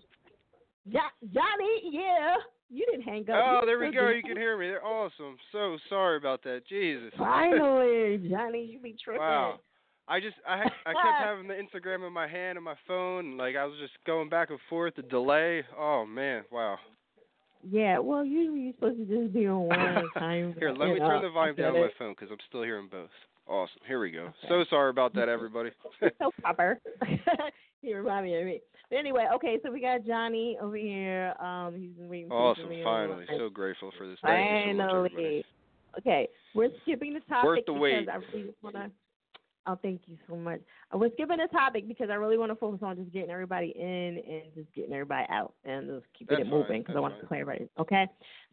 Jo- 0.92 1.28
Johnny, 1.34 1.82
yeah. 1.92 2.36
You 2.70 2.86
didn't 2.86 3.02
hang 3.02 3.22
up. 3.30 3.44
Oh, 3.44 3.62
there 3.66 3.80
we 3.80 3.92
go. 3.92 4.10
You 4.10 4.22
can 4.22 4.38
hear 4.38 4.58
me. 4.58 4.68
They're 4.68 4.86
awesome. 4.86 5.38
So 5.52 5.78
sorry 5.90 6.18
about 6.18 6.44
that. 6.44 6.62
Jesus. 6.70 7.12
Finally, 7.18 8.28
Johnny, 8.30 8.64
you 8.64 8.80
be 8.80 8.96
tripping. 9.04 9.22
wow. 9.22 9.60
I 10.08 10.20
just 10.20 10.36
I 10.48 10.62
I 10.86 10.94
kept 10.94 11.20
having 11.24 11.48
the 11.48 11.54
Instagram 11.54 12.06
in 12.06 12.14
my 12.14 12.28
hand 12.28 12.58
and 12.58 12.66
my 12.66 12.76
phone, 12.88 13.26
and 13.26 13.38
like 13.38 13.56
I 13.56 13.66
was 13.66 13.76
just 13.80 13.94
going 14.06 14.30
back 14.30 14.50
and 14.50 14.60
forth. 14.70 14.96
The 14.96 15.04
delay. 15.04 15.64
Oh 15.78 16.06
man. 16.06 16.44
Wow. 16.52 16.78
Yeah, 17.68 18.00
well, 18.00 18.24
usually 18.24 18.62
you're 18.62 18.74
supposed 18.74 18.98
to 18.98 19.06
just 19.06 19.34
be 19.34 19.46
on 19.48 19.64
one 19.68 20.04
time. 20.18 20.56
Here, 20.58 20.72
let 20.72 20.90
me 20.90 21.00
turn 21.00 21.22
the 21.22 21.30
volume 21.30 21.56
down 21.56 21.76
on 21.76 21.82
my 21.82 21.90
phone 21.98 22.14
because 22.14 22.30
I'm 22.32 22.38
still 22.48 22.64
hearing 22.64 22.88
both. 22.90 23.10
Awesome. 23.50 23.82
Here 23.88 24.00
we 24.00 24.12
go. 24.12 24.32
So 24.48 24.64
sorry 24.70 24.92
about 24.92 25.14
that, 25.16 25.28
everybody. 25.30 25.72
so 26.20 26.32
proper. 26.40 26.80
he 27.82 27.94
remind 27.94 28.26
me 28.26 28.38
of 28.38 28.46
me. 28.46 28.62
But 28.90 28.98
anyway, 28.98 29.26
okay, 29.36 29.58
so 29.64 29.72
we 29.72 29.82
got 29.82 30.06
Johnny 30.06 30.58
over 30.62 30.76
here. 30.76 31.34
Um, 31.40 31.76
he's 31.76 31.92
been 31.92 32.10
waiting. 32.10 32.32
awesome. 32.32 32.66
Finally. 32.66 32.84
on 32.86 33.10
the 33.10 33.16
line. 33.16 33.28
So 33.38 33.50
grateful 33.50 33.92
for 33.98 34.08
this. 34.08 34.18
Thank 34.24 34.68
you 34.68 34.74
so 34.74 35.02
much. 35.02 35.12
Finally. 35.12 35.46
Okay, 35.98 36.30
we're 36.54 36.70
skipping 36.84 37.14
the 37.14 37.20
topic 37.22 37.46
Worth 37.46 37.66
the 37.66 37.74
because 37.74 37.82
wait. 37.82 38.10
I 38.10 38.16
really 38.16 38.48
just 38.48 38.64
want 38.64 38.76
to. 38.76 38.92
Oh, 39.66 39.78
thank 39.82 40.02
you 40.06 40.18
so 40.28 40.36
much. 40.36 40.62
I 40.92 40.98
was 40.98 41.12
skipping 41.14 41.38
the 41.38 41.48
topic 41.52 41.88
because 41.88 42.10
I 42.10 42.16
really 42.16 42.38
want 42.38 42.52
to 42.52 42.56
focus 42.56 42.80
on 42.82 42.96
just 42.96 43.12
getting 43.12 43.30
everybody 43.30 43.74
in 43.76 44.22
and 44.28 44.44
just 44.56 44.74
getting 44.74 44.94
everybody 44.94 45.26
out 45.30 45.54
and 45.66 45.88
just 45.88 46.06
keeping 46.18 46.38
That's 46.38 46.48
it 46.48 46.52
moving 46.52 46.82
because 46.82 46.96
I 46.96 47.00
want 47.00 47.20
to 47.20 47.28
play 47.28 47.42
everybody. 47.42 47.70
Okay. 47.80 48.08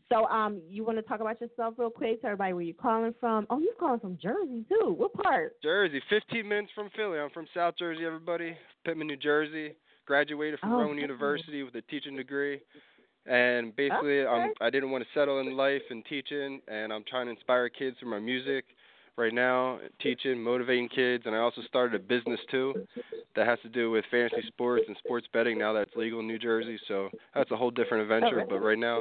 So, 0.08 0.24
um, 0.26 0.60
you 0.68 0.84
want 0.84 0.98
to 0.98 1.02
talk 1.02 1.20
about 1.20 1.40
yourself 1.40 1.74
real 1.78 1.90
quick? 1.90 2.20
Tell 2.20 2.28
everybody 2.30 2.52
where 2.52 2.62
you're 2.62 2.74
calling 2.74 3.14
from. 3.18 3.46
Oh, 3.50 3.58
you're 3.58 3.74
calling 3.74 3.98
from 3.98 4.16
Jersey 4.22 4.64
too. 4.68 4.94
What 4.96 5.12
part? 5.14 5.54
Jersey, 5.62 6.00
15 6.08 6.46
minutes 6.48 6.70
from 6.74 6.90
Philly. 6.96 7.18
I'm 7.18 7.30
from 7.30 7.46
South 7.54 7.74
Jersey, 7.78 8.04
everybody. 8.04 8.56
Pitman, 8.84 9.08
New 9.08 9.16
Jersey. 9.16 9.74
Graduated 10.06 10.60
from 10.60 10.72
Oh, 10.72 10.76
Rowan 10.76 10.88
Pitman. 10.90 11.00
University 11.02 11.62
with 11.64 11.74
a 11.74 11.82
teaching 11.82 12.16
degree. 12.16 12.60
And 13.26 13.74
basically, 13.74 14.24
I'm, 14.24 14.52
I 14.60 14.70
didn't 14.70 14.92
want 14.92 15.02
to 15.02 15.10
settle 15.18 15.40
in 15.40 15.56
life 15.56 15.82
and 15.90 16.04
teaching, 16.04 16.60
and 16.68 16.92
I'm 16.92 17.02
trying 17.10 17.26
to 17.26 17.32
inspire 17.32 17.68
kids 17.68 17.96
through 17.98 18.10
my 18.10 18.20
music 18.20 18.64
right 19.16 19.34
now, 19.34 19.80
teaching, 20.00 20.40
motivating 20.40 20.88
kids. 20.88 21.24
And 21.26 21.34
I 21.34 21.38
also 21.38 21.62
started 21.62 22.00
a 22.00 22.04
business 22.04 22.38
too 22.52 22.86
that 23.34 23.48
has 23.48 23.58
to 23.64 23.68
do 23.68 23.90
with 23.90 24.04
fantasy 24.12 24.46
sports 24.46 24.84
and 24.86 24.96
sports 25.04 25.26
betting 25.32 25.58
now 25.58 25.72
that's 25.72 25.90
legal 25.96 26.20
in 26.20 26.28
New 26.28 26.38
Jersey. 26.38 26.78
So 26.86 27.08
that's 27.34 27.50
a 27.50 27.56
whole 27.56 27.72
different 27.72 28.02
adventure. 28.02 28.44
But 28.48 28.60
right 28.60 28.78
now, 28.78 29.00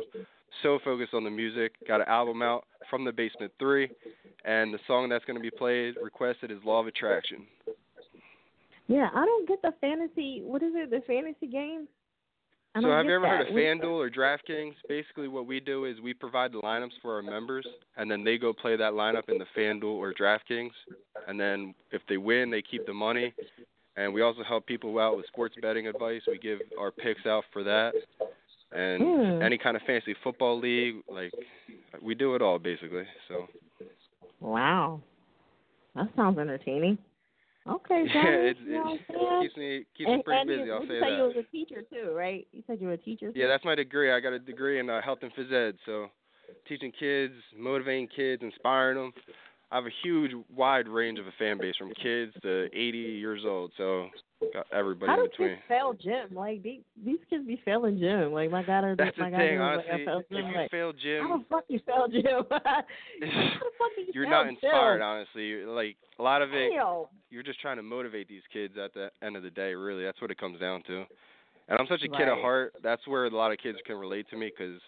so 0.64 0.80
focused 0.84 1.14
on 1.14 1.24
the 1.24 1.30
music. 1.30 1.74
Got 1.88 2.02
an 2.02 2.08
album 2.08 2.42
out 2.42 2.66
from 2.90 3.04
the 3.04 3.12
Basement 3.12 3.52
3, 3.60 3.90
and 4.46 4.74
the 4.74 4.80
song 4.88 5.10
that's 5.10 5.26
going 5.26 5.38
to 5.38 5.42
be 5.42 5.52
played, 5.52 5.96
requested, 6.02 6.52
is 6.52 6.58
Law 6.64 6.82
of 6.82 6.88
Attraction. 6.88 7.46
Yeah, 8.88 9.10
I 9.14 9.26
don't 9.26 9.48
get 9.48 9.62
the 9.62 9.74
fantasy. 9.82 10.42
What 10.44 10.62
is 10.62 10.74
it? 10.76 10.92
The 10.92 11.02
fantasy 11.08 11.48
game? 11.48 11.88
So 12.82 12.90
have 12.90 13.06
you 13.06 13.16
ever 13.16 13.26
heard 13.26 13.48
of 13.48 13.56
FanDuel 13.56 13.86
or 13.86 14.10
DraftKings? 14.10 14.74
Basically, 14.90 15.30
what 15.30 15.48
we 15.48 15.62
do 15.62 15.86
is 15.86 16.02
we 16.02 16.14
provide 16.14 16.52
the 16.52 16.60
lineups 16.60 16.92
for 17.02 17.16
our 17.16 17.22
members, 17.22 17.66
and 17.96 18.12
then 18.12 18.26
they 18.26 18.38
go 18.38 18.52
play 18.52 18.76
that 18.76 18.92
lineup 18.92 19.30
in 19.30 19.38
the 19.38 19.46
FanDuel 19.58 19.84
or 19.86 20.14
DraftKings, 20.14 20.72
and 21.28 21.40
then 21.40 21.74
if 21.92 22.02
they 22.10 22.18
win, 22.18 22.52
they 22.52 22.62
keep 22.62 22.86
the 22.86 22.94
money. 22.94 23.34
And 23.96 24.14
we 24.14 24.22
also 24.22 24.44
help 24.44 24.68
people 24.68 25.00
out 25.00 25.16
with 25.16 25.26
sports 25.28 25.56
betting 25.62 25.88
advice. 25.88 26.22
We 26.28 26.38
give 26.38 26.60
our 26.78 26.92
picks 26.92 27.26
out 27.26 27.46
for 27.54 27.64
that, 27.64 27.94
and 28.72 29.02
Hmm. 29.04 29.42
any 29.42 29.58
kind 29.58 29.76
of 29.76 29.84
fantasy 29.84 30.16
football 30.24 30.60
league, 30.60 30.96
like 31.10 31.34
we 32.02 32.16
do 32.16 32.36
it 32.36 32.42
all 32.42 32.60
basically. 32.60 33.06
So 33.28 33.48
Wow, 34.40 35.02
that 35.96 36.08
sounds 36.16 36.38
entertaining. 36.38 36.98
Okay, 37.68 38.04
yeah, 38.14 38.28
it, 38.28 38.58
you 38.64 38.74
know 38.74 39.00
it 39.10 39.42
keeps 39.42 39.58
me 39.58 39.86
keeps 39.98 40.10
me 40.12 40.22
pretty 40.24 40.46
busy. 40.46 40.68
you, 40.68 40.74
I'll 40.74 40.82
say 40.82 41.00
that. 41.00 41.18
you 41.18 41.24
was 41.24 41.36
a 41.38 41.44
teacher 41.52 41.82
too, 41.82 42.12
right? 42.14 42.48
You 42.52 42.64
said 42.68 42.80
you 42.80 42.88
were 42.88 42.94
a 42.94 42.98
teacher. 42.98 43.32
Yeah, 43.34 43.48
that's 43.48 43.66
my 43.66 43.76
degree. 43.76 44.12
I 44.12 44.20
got 44.20 44.34
a 44.34 44.40
degree 44.40 44.80
in 44.80 44.90
uh, 44.90 45.02
health 45.02 45.20
and 45.24 45.34
phys 45.34 45.52
ed, 45.52 45.76
so 45.86 46.08
teaching 46.68 46.92
kids, 47.00 47.34
motivating 47.58 48.08
kids, 48.16 48.44
inspiring 48.44 48.98
them. 48.98 49.14
I 49.72 49.76
have 49.76 49.86
a 49.86 49.90
huge, 50.04 50.32
wide 50.56 50.88
range 50.88 51.20
of 51.20 51.28
a 51.28 51.32
fan 51.40 51.58
base 51.58 51.76
from 51.78 51.92
kids 52.02 52.32
to 52.44 52.66
80 52.74 52.98
years 52.98 53.42
old, 53.46 53.72
so 53.78 54.08
got 54.54 54.68
everybody 54.72 55.12
How 55.12 55.18
in 55.20 55.26
do 55.26 55.30
between. 55.30 55.50
kids 55.50 55.62
fail 55.68 55.94
gym? 55.94 56.36
Like 56.36 56.62
these 56.64 56.82
these 57.04 57.18
kids 57.30 57.46
be 57.48 57.60
failing 57.66 58.00
gym. 58.00 58.32
Like 58.32 58.52
my 58.52 58.64
daughter, 58.64 58.96
That's 58.98 59.16
the 59.18 59.24
my 59.24 59.32
thing, 59.32 59.58
daughter 59.58 59.78
was 59.78 59.86
honestly. 59.88 59.92
like, 59.92 60.02
I 60.02 60.06
failed 60.06 60.24
If 60.30 60.30
gym. 60.30 60.48
you 60.48 60.56
like, 60.56 60.72
fail 60.72 60.94
how 61.22 61.38
the 61.38 61.44
fuck 61.50 61.64
you 61.68 61.80
fail 61.86 62.08
gym? 62.08 62.46
how 62.52 62.82
the 63.22 63.72
fuck 63.78 63.92
you 63.98 64.06
you're 64.14 64.30
not 64.30 64.48
inspired, 64.48 65.00
gym? 65.00 65.04
honestly. 65.04 65.56
Like 65.66 65.98
a 66.20 66.24
lot 66.24 66.42
of 66.42 66.54
it, 66.54 66.72
Damn. 66.72 67.06
you're 67.32 67.44
just 67.44 67.60
trying 67.60 67.78
to 67.78 67.84
motivate 67.84 68.28
these 68.28 68.44
kids. 68.54 68.76
At 68.78 68.94
the 68.94 69.10
end 69.24 69.36
of 69.36 69.44
the 69.44 69.50
day, 69.52 69.74
really, 69.74 70.04
that's 70.04 70.22
what 70.22 70.32
it 70.32 70.38
comes 70.38 70.60
down 70.60 70.84
to. 70.88 71.06
And 71.68 71.80
I'm 71.80 71.88
such 71.88 72.04
a 72.04 72.08
kid 72.08 72.28
at 72.28 72.38
heart. 72.42 72.74
That's 72.84 73.06
where 73.08 73.26
a 73.26 73.30
lot 73.30 73.52
of 73.52 73.58
kids 73.58 73.80
can 73.88 73.96
relate 73.98 74.28
to 74.30 74.38
me 74.38 74.52
because 74.56 74.80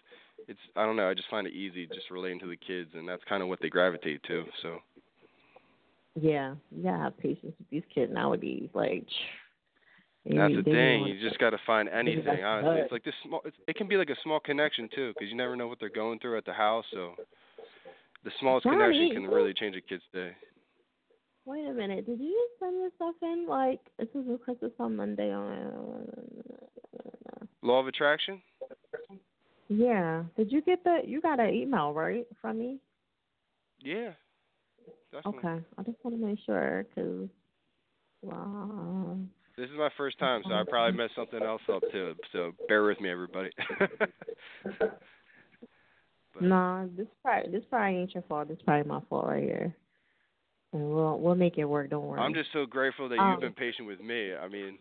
it's 0.47 0.59
I 0.75 0.85
don't 0.85 0.95
know. 0.95 1.09
I 1.09 1.13
just 1.13 1.29
find 1.29 1.47
it 1.47 1.53
easy 1.53 1.87
just 1.87 2.11
relating 2.11 2.39
to 2.39 2.47
the 2.47 2.57
kids, 2.57 2.91
and 2.93 3.07
that's 3.07 3.23
kind 3.27 3.41
of 3.41 3.49
what 3.49 3.59
they 3.61 3.69
gravitate 3.69 4.21
to. 4.23 4.45
So. 4.61 4.77
Yeah, 6.19 6.55
you 6.71 6.83
gotta 6.83 7.03
have 7.03 7.17
patience 7.17 7.53
with 7.59 7.69
these 7.69 7.83
kids 7.93 8.11
nowadays. 8.11 8.69
Like, 8.73 9.05
That's 10.25 10.53
the 10.55 10.63
thing. 10.63 11.05
You 11.05 11.19
just 11.21 11.39
got 11.39 11.51
to 11.51 11.59
find 11.65 11.87
anything. 11.89 12.43
Honestly, 12.43 12.81
it's 12.81 12.91
like 12.91 13.03
this 13.03 13.13
small. 13.23 13.41
It's, 13.45 13.55
it 13.67 13.75
can 13.75 13.87
be 13.87 13.97
like 13.97 14.09
a 14.09 14.15
small 14.23 14.39
connection 14.39 14.89
too, 14.93 15.13
because 15.13 15.29
you 15.29 15.37
never 15.37 15.55
know 15.55 15.67
what 15.67 15.79
they're 15.79 15.89
going 15.89 16.19
through 16.19 16.37
at 16.37 16.45
the 16.45 16.53
house. 16.53 16.85
So, 16.91 17.13
the 18.23 18.31
smallest 18.39 18.65
Johnny, 18.65 18.77
connection 18.77 19.23
can 19.23 19.31
really 19.31 19.53
change 19.53 19.75
a 19.75 19.81
kid's 19.81 20.03
day. 20.11 20.31
Wait 21.45 21.65
a 21.65 21.71
minute. 21.71 22.05
Did 22.05 22.19
you 22.19 22.47
just 22.49 22.59
send 22.59 22.83
this 22.83 22.91
stuff 22.95 23.15
in? 23.21 23.45
Like, 23.47 23.79
this 23.99 24.09
was 24.13 24.25
requested 24.27 24.71
on 24.79 24.95
Monday. 24.95 25.33
Oh, 25.33 25.39
on 25.39 26.07
Law 27.61 27.79
of 27.79 27.87
attraction. 27.87 28.41
Yeah. 29.67 30.23
Did 30.35 30.51
you 30.51 30.61
get 30.61 30.83
the? 30.83 30.99
You 31.05 31.21
got 31.21 31.39
an 31.39 31.53
email 31.53 31.93
right 31.93 32.25
from 32.41 32.59
me? 32.59 32.79
Yeah. 33.79 34.11
Definitely. 35.11 35.49
Okay. 35.49 35.65
I 35.77 35.83
just 35.83 35.97
want 36.03 36.19
to 36.19 36.25
make 36.25 36.39
sure 36.45 36.85
because. 36.89 37.29
Wow. 38.21 39.17
This 39.57 39.69
is 39.69 39.77
my 39.77 39.89
first 39.97 40.19
time, 40.19 40.43
so 40.47 40.53
I 40.53 40.63
probably 40.69 40.97
messed 40.97 41.15
something 41.15 41.41
else 41.41 41.61
up 41.71 41.83
too. 41.91 42.15
So 42.31 42.53
bear 42.67 42.83
with 42.83 42.99
me, 43.01 43.09
everybody. 43.09 43.49
No, 46.41 46.89
this 46.95 47.07
probably 47.23 47.51
this 47.51 47.63
probably 47.69 47.99
ain't 47.99 48.13
your 48.13 48.23
fault. 48.23 48.47
This 48.47 48.59
probably 48.65 48.87
my 48.87 49.01
fault 49.09 49.27
right 49.27 49.43
here. 49.43 49.75
And 50.73 50.89
we'll 50.89 51.19
we'll 51.19 51.35
make 51.35 51.57
it 51.57 51.65
work. 51.65 51.89
Don't 51.89 52.05
worry. 52.05 52.19
I'm 52.19 52.33
just 52.33 52.49
so 52.53 52.65
grateful 52.65 53.09
that 53.09 53.17
Um, 53.19 53.31
you've 53.31 53.41
been 53.41 53.53
patient 53.53 53.87
with 53.87 54.01
me. 54.01 54.35
I 54.35 54.47
mean, 54.47 54.77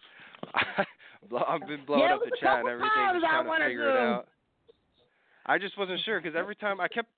I've 0.55 1.67
been 1.67 1.85
blowing 1.87 2.03
Yeah, 2.03 2.17
up 2.17 2.25
the 2.25 2.37
chat 2.41 2.61
and 2.61 2.69
everything, 2.69 2.91
just 3.13 3.25
trying 3.25 3.47
to 3.47 3.67
figure 3.67 3.91
it 3.91 3.97
out. 3.97 4.29
I 5.47 5.59
just 5.59 5.79
wasn't 5.79 6.01
sure 6.05 6.21
because 6.21 6.37
every 6.37 6.57
time 6.57 6.81
I 6.81 6.89
kept, 6.89 7.09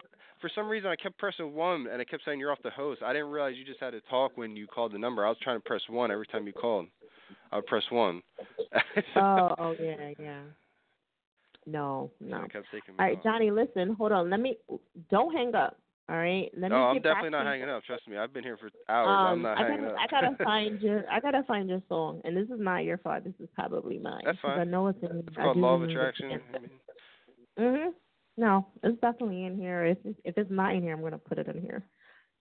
for 0.41 0.51
some 0.55 0.69
reason, 0.69 0.91
I 0.91 0.97
kept 0.97 1.19
pressing 1.19 1.55
one 1.55 1.87
and 1.91 2.01
it 2.01 2.09
kept 2.11 2.25
saying 2.25 2.39
you're 2.39 2.53
off 2.53 2.59
the 2.63 2.71
host. 2.71 3.03
I 3.03 3.13
didn't 3.13 3.31
realize 3.31 3.55
you 3.57 3.65
just 3.65 3.81
had 3.81 3.91
to 3.91 4.01
talk 4.03 4.33
when 4.37 4.55
you 4.57 4.67
called 4.67 4.93
the 4.93 4.99
number. 4.99 5.25
I 5.25 5.29
was 5.29 5.39
trying 5.43 5.57
to 5.57 5.65
press 5.65 5.81
one 5.89 6.11
every 6.11 6.27
time 6.27 6.47
you 6.47 6.53
called. 6.53 6.87
I 7.51 7.57
would 7.57 7.67
press 7.67 7.85
one. 7.91 8.23
oh, 9.17 9.55
oh 9.59 9.77
yeah, 9.81 10.11
yeah. 10.19 10.43
No, 11.67 12.11
no. 12.21 12.45
It 12.45 12.53
kept 12.53 12.67
taking 12.73 12.95
All 12.99 13.07
right, 13.07 13.17
off. 13.17 13.23
Johnny, 13.23 13.51
listen, 13.51 13.95
hold 13.95 14.13
on. 14.13 14.31
Let 14.31 14.41
me 14.41 14.57
don't 15.11 15.35
hang 15.35 15.55
up. 15.55 15.79
All 16.09 16.17
right. 16.17 16.51
Let 16.57 16.71
no, 16.71 16.77
me 16.77 16.83
I'm 16.83 17.03
definitely 17.03 17.31
not 17.31 17.45
hanging 17.47 17.69
up. 17.69 17.85
Trust 17.85 18.09
me, 18.09 18.17
I've 18.17 18.33
been 18.33 18.43
here 18.43 18.57
for 18.57 18.71
hours. 18.89 19.19
Um, 19.21 19.27
I'm 19.27 19.43
not 19.43 19.59
I 19.59 19.63
hanging 19.65 19.85
gotta, 19.85 19.95
up. 19.95 20.01
I 20.01 20.07
gotta 20.07 20.37
find 20.45 20.81
your, 20.81 21.05
I 21.11 21.21
gotta 21.21 21.43
find 21.47 21.69
your 21.69 21.83
song, 21.89 22.23
and 22.25 22.35
this 22.35 22.45
is 22.45 22.59
not 22.59 22.85
your 22.85 22.97
fault. 22.99 23.25
This 23.25 23.35
is 23.41 23.49
probably 23.55 23.99
mine. 23.99 24.23
That's 24.25 24.39
'cause 24.41 24.59
I 24.59 24.65
know 24.65 24.87
it's 24.89 24.99
in. 25.03 25.23
It's 25.27 25.37
I 25.37 25.43
called 25.43 25.59
Law 25.59 25.75
of 25.75 25.83
Attraction. 25.83 26.41
I 26.55 26.59
mean, 26.59 26.71
Mhm. 27.59 27.95
No, 28.39 28.69
it's 28.85 29.01
definitely 29.01 29.47
in 29.47 29.57
here. 29.57 29.85
If 29.85 29.99
it's, 30.05 30.19
if 30.25 30.39
it's 30.39 30.51
not 30.51 30.73
in 30.73 30.83
here, 30.83 30.95
I'm 30.95 31.03
gonna 31.03 31.19
put 31.19 31.39
it 31.39 31.49
in 31.49 31.61
here. 31.61 31.83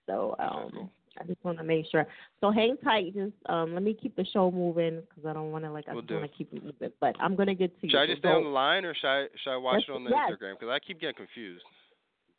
So 0.05 0.35
um, 0.37 0.91
I 1.19 1.23
just 1.25 1.43
want 1.43 1.57
to 1.57 1.63
make 1.63 1.87
sure. 1.91 2.05
So 2.39 2.51
hang 2.51 2.77
tight. 2.83 3.15
Just 3.15 3.33
um, 3.47 3.73
let 3.73 3.81
me 3.81 3.97
keep 3.99 4.15
the 4.15 4.23
show 4.31 4.51
moving 4.51 5.01
because 5.01 5.27
I 5.27 5.33
don't 5.33 5.51
want 5.51 5.63
to 5.63 5.71
like 5.71 5.85
I 5.89 5.95
Will 5.95 6.03
just 6.03 6.13
want 6.13 6.31
to 6.31 6.37
keep 6.37 6.53
it 6.53 6.63
moving. 6.63 6.91
But 7.01 7.15
I'm 7.19 7.35
gonna 7.35 7.55
get 7.55 7.75
to 7.81 7.87
you. 7.87 7.89
should 7.89 7.99
I 7.99 8.05
so 8.05 8.11
just 8.11 8.19
stay 8.19 8.29
on 8.29 8.43
the 8.43 8.49
line 8.49 8.85
or 8.85 8.93
should 8.93 9.07
I 9.07 9.25
should 9.43 9.53
I 9.53 9.57
watch 9.57 9.83
it 9.87 9.91
on 9.91 10.03
the 10.03 10.11
yes. 10.11 10.29
Instagram? 10.31 10.53
Because 10.53 10.69
I 10.69 10.77
keep 10.85 11.01
getting 11.01 11.15
confused. 11.15 11.65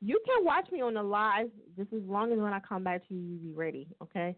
You 0.01 0.21
can 0.25 0.45
watch 0.45 0.71
me 0.71 0.81
on 0.81 0.95
the 0.95 1.03
live 1.03 1.51
just 1.77 1.93
as 1.93 2.03
long 2.07 2.33
as 2.33 2.39
when 2.39 2.53
I 2.53 2.61
come 2.61 2.85
back 2.85 3.09
to 3.09 3.15
you, 3.15 3.21
you 3.21 3.39
be 3.39 3.53
ready. 3.53 3.89
Okay. 4.01 4.37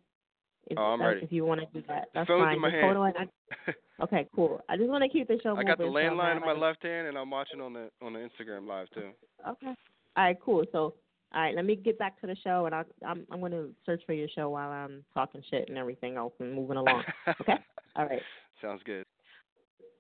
If, 0.66 0.78
Oh, 0.78 0.82
I'm 0.82 1.02
ready. 1.02 1.20
If 1.22 1.32
you 1.32 1.44
want 1.44 1.60
to 1.60 1.66
do 1.80 1.84
that, 1.88 2.08
that's 2.14 2.28
phone's 2.28 2.44
fine. 2.44 2.54
in 2.56 2.60
my 2.60 2.70
hold 2.70 2.82
hand. 2.82 2.98
on. 2.98 3.12
I, 3.16 3.72
okay, 4.04 4.28
cool. 4.34 4.60
I 4.68 4.76
just 4.76 4.88
want 4.88 5.02
to 5.02 5.08
keep 5.08 5.28
the 5.28 5.38
show 5.42 5.56
I 5.56 5.64
got 5.64 5.78
the 5.78 5.84
landline 5.84 6.36
in 6.36 6.42
my 6.42 6.52
left 6.52 6.82
hand, 6.82 7.08
and 7.08 7.16
I'm 7.18 7.30
watching 7.30 7.60
on 7.60 7.72
the 7.72 7.90
on 8.02 8.12
the 8.12 8.20
Instagram 8.20 8.66
live 8.66 8.88
too. 8.90 9.10
Okay. 9.48 9.74
All 10.16 10.24
right, 10.24 10.36
cool. 10.40 10.64
So, 10.72 10.94
all 11.34 11.42
right, 11.42 11.54
let 11.54 11.64
me 11.64 11.76
get 11.76 11.98
back 11.98 12.20
to 12.20 12.26
the 12.26 12.36
show, 12.44 12.66
and 12.66 12.74
I'll, 12.74 12.84
I'm 13.06 13.26
I'm 13.32 13.40
going 13.40 13.52
to 13.52 13.70
search 13.86 14.02
for 14.06 14.12
your 14.12 14.28
show 14.28 14.50
while 14.50 14.70
I'm 14.70 15.04
talking 15.14 15.42
shit 15.50 15.68
and 15.68 15.78
everything 15.78 16.16
else 16.16 16.32
and 16.40 16.54
moving 16.54 16.76
along. 16.76 17.02
okay. 17.40 17.54
All 17.96 18.06
right. 18.06 18.22
Sounds 18.62 18.82
good. 18.84 19.04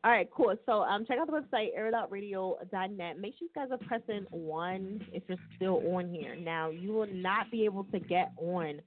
All 0.02 0.10
right, 0.10 0.28
cool. 0.34 0.54
So 0.64 0.80
um, 0.80 1.04
check 1.06 1.18
out 1.18 1.26
the 1.26 1.32
website, 1.34 1.76
airitoutradio.net. 1.78 3.18
Make 3.18 3.34
sure 3.38 3.48
you 3.48 3.50
guys 3.54 3.68
are 3.70 3.78
pressing 3.86 4.24
one 4.30 5.04
if 5.12 5.22
you're 5.28 5.36
still 5.56 5.82
on 5.94 6.08
here. 6.08 6.36
Now, 6.36 6.70
you 6.70 6.92
will 6.92 7.08
not 7.12 7.50
be 7.50 7.66
able 7.66 7.84
to 7.84 8.00
get 8.00 8.32
on 8.38 8.80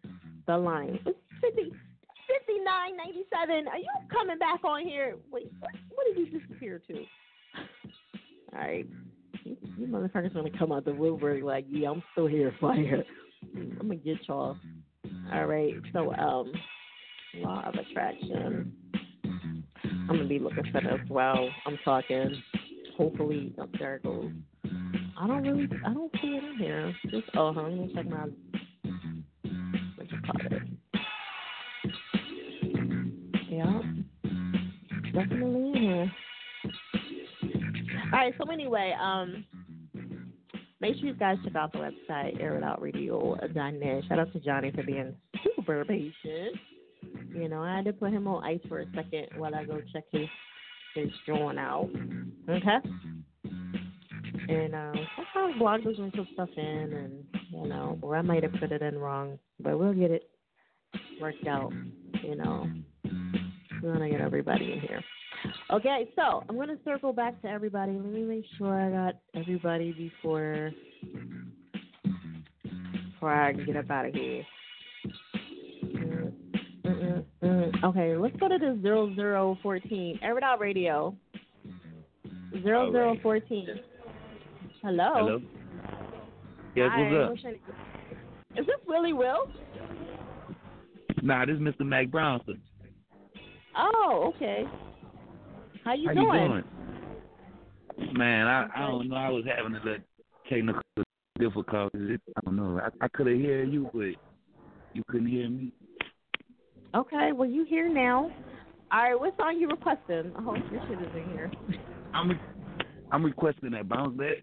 the 0.48 0.58
line. 0.58 1.00
It's 1.06 1.18
50, 1.42 1.72
59.97. 1.72 3.68
Are 3.68 3.78
you 3.78 3.88
coming 4.12 4.40
back 4.40 4.64
on 4.64 4.82
here? 4.82 5.18
Wait, 5.32 5.52
what, 5.60 5.72
what 5.94 6.08
did 6.08 6.18
you 6.18 6.40
disappear 6.40 6.82
to? 6.88 6.96
All 8.54 8.60
right. 8.60 8.88
You, 9.44 9.58
you 9.78 9.88
motherfuckers 9.88 10.34
going 10.34 10.52
to 10.52 10.58
come 10.58 10.72
out 10.72 10.84
the 10.84 10.94
woodwork 10.94 11.44
like, 11.44 11.66
yeah, 11.70 11.92
I'm 11.92 12.02
still 12.14 12.28
here, 12.28 12.56
fire. 12.60 13.04
I'm 13.56 13.88
going 13.88 14.00
to 14.00 14.04
get 14.04 14.18
y'all. 14.28 14.58
All 15.32 15.46
right. 15.46 15.76
So, 15.92 16.12
um, 16.16 16.52
law 17.36 17.64
of 17.68 17.76
attraction. 17.76 18.74
I'm 20.10 20.18
gonna 20.18 20.26
be 20.26 20.40
looking 20.40 20.66
for 20.66 20.82
that 20.82 20.86
as 20.86 21.10
well. 21.10 21.50
I'm 21.66 21.80
talking. 21.86 22.44
Hopefully, 22.98 23.54
up 23.60 23.70
there 23.80 23.96
it 23.96 24.04
goes. 24.04 24.32
I 25.18 25.28
don't 25.28 25.44
really, 25.44 25.70
I 25.86 25.94
don't 25.94 26.12
see 26.22 26.28
it 26.28 26.44
in 26.44 26.58
here. 26.58 26.94
Just 27.10 27.24
oh, 27.38 27.50
let 27.50 27.72
me 27.72 27.92
check 27.96 28.06
my. 28.08 28.26
What 29.96 30.12
you 30.12 30.18
call 30.26 30.42
it? 30.52 30.64
Yeah, 33.50 33.82
definitely 35.14 35.70
in 35.70 35.74
here. 35.76 36.12
All 38.12 38.20
right. 38.20 38.34
So 38.38 38.52
anyway, 38.52 38.94
um, 39.02 39.46
make 40.82 40.96
sure 40.98 41.08
you 41.08 41.14
guys 41.14 41.38
check 41.46 41.56
out 41.56 41.72
the 41.72 41.80
website 41.80 42.42
airitoutradio.net. 42.42 44.04
Shout 44.10 44.20
out 44.20 44.34
to 44.34 44.40
Johnny 44.42 44.72
for 44.72 44.84
being 44.84 45.16
super 45.44 45.86
patient. 45.86 46.58
You 47.34 47.50
know, 47.50 47.62
I 47.62 47.78
had 47.78 47.86
to 47.86 47.94
put 47.94 48.12
him 48.12 48.28
on 48.28 48.44
ice 48.44 48.60
for 48.68 48.82
a 48.82 48.86
second 48.96 49.28
while 49.38 49.56
I 49.56 49.64
go 49.64 49.82
check 49.92 50.04
his 50.12 50.28
his 50.96 51.10
drawing 51.26 51.58
out. 51.58 51.90
Okay. 52.48 52.78
And 54.50 54.76
um, 54.76 54.94
sometimes 55.16 55.62
bloggers 55.62 56.00
will 56.00 56.12
put 56.12 56.28
stuff 56.34 56.50
in, 56.58 56.64
and 56.94 57.24
you 57.52 57.68
know, 57.68 57.98
or 58.02 58.16
I 58.16 58.22
might 58.22 58.44
have 58.44 58.54
put 58.60 58.72
it 58.72 58.82
in 58.82 58.98
wrong, 58.98 59.40
but 59.60 59.80
we'll 59.80 59.94
get 59.94 60.12
it 60.12 60.30
worked 61.22 61.48
out. 61.48 61.72
You 62.24 62.36
know, 62.36 62.70
we're 63.82 63.94
gonna 63.94 64.10
get 64.10 64.22
everybody 64.22 64.74
in 64.74 64.80
here. 64.80 65.02
Okay, 65.72 66.10
so 66.16 66.44
I'm 66.48 66.58
gonna 66.58 66.78
circle 66.86 67.14
back 67.14 67.42
to 67.42 67.50
everybody. 67.50 67.94
Let 67.94 68.06
me 68.06 68.24
make 68.24 68.46
sure 68.58 68.80
I 68.80 68.90
got 68.90 69.20
everybody 69.36 69.92
before 69.94 70.72
before 73.12 73.32
I 73.32 73.54
get 73.54 73.78
up 73.78 73.90
out 73.90 74.08
of 74.08 74.14
here. 74.14 74.44
Okay, 77.84 78.16
let's 78.16 78.36
go 78.38 78.48
to 78.48 78.58
the 78.58 78.80
zero 78.82 79.14
zero 79.16 79.58
fourteen. 79.62 80.20
Air 80.22 80.38
It 80.38 80.44
Out 80.44 80.60
Radio. 80.60 81.16
Zero 82.62 82.92
zero 82.92 83.18
fourteen. 83.22 83.68
Hello. 84.82 85.12
Hello. 85.16 85.42
Yes, 86.76 86.90
Hi, 86.94 87.12
what's 87.30 87.44
up? 87.46 87.54
Is 88.58 88.66
this 88.66 88.76
Willie 88.88 89.14
Will? 89.14 89.48
Nah, 91.22 91.46
this 91.46 91.56
is 91.56 91.62
Mr. 91.62 91.82
Mac 91.86 92.10
Brown. 92.10 92.42
sir. 92.46 92.54
Oh, 93.78 94.34
okay. 94.36 94.66
How 95.84 95.94
you 95.94 96.10
How 96.10 96.14
doing? 96.14 96.42
you 96.42 96.48
doing? 98.04 98.18
Man, 98.18 98.48
I 98.48 98.68
I 98.76 98.80
don't 98.88 99.10
know. 99.10 99.16
I 99.16 99.30
was 99.30 99.46
having 99.46 99.76
a 99.76 99.84
little 99.84 100.04
technical 100.50 100.82
difficulties. 101.40 102.20
I 102.38 102.42
don't 102.46 102.56
know. 102.56 102.80
I, 102.80 103.06
I 103.06 103.08
could 103.10 103.28
have 103.28 103.40
heard 103.42 103.72
you, 103.72 103.90
but 103.94 104.14
you 104.94 105.04
couldn't 105.10 105.28
hear 105.28 105.50
me. 105.50 105.72
Okay, 106.96 107.32
well 107.34 107.50
you 107.50 107.66
here 107.66 107.92
now. 107.92 108.32
All 108.92 109.04
right, 109.04 109.20
what 109.20 109.36
song 109.38 109.58
you 109.60 109.68
requesting? 109.68 110.32
I 110.38 110.42
hope 110.44 110.58
your 110.72 110.82
shit 110.88 111.00
is 111.00 111.16
in 111.16 111.30
here. 111.32 111.52
I'm 112.14 112.30
re- 112.30 112.40
I'm 113.12 113.26
requesting 113.26 113.72
that 113.72 113.90
bounce 113.90 114.16
back 114.18 114.38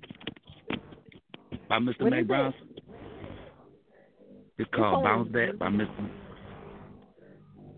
by 1.69 1.79
Mr. 1.79 2.03
What 2.03 2.11
Mac 2.11 2.27
Brown. 2.27 2.55
It's 4.59 4.69
called 4.75 5.05
Bounce 5.05 5.29
Back 5.31 5.57
by 5.59 5.69
Mr. 5.69 6.11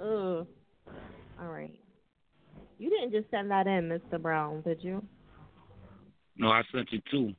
Ugh. 0.00 0.46
All 1.40 1.48
right. 1.48 1.78
You 2.78 2.90
didn't 2.90 3.12
just 3.12 3.30
send 3.30 3.50
that 3.50 3.66
in, 3.66 3.88
Mr. 3.88 4.20
Brown, 4.20 4.62
did 4.62 4.82
you? 4.82 5.02
No, 6.36 6.48
I 6.48 6.62
sent 6.74 6.90
you 6.90 7.00
two. 7.10 7.32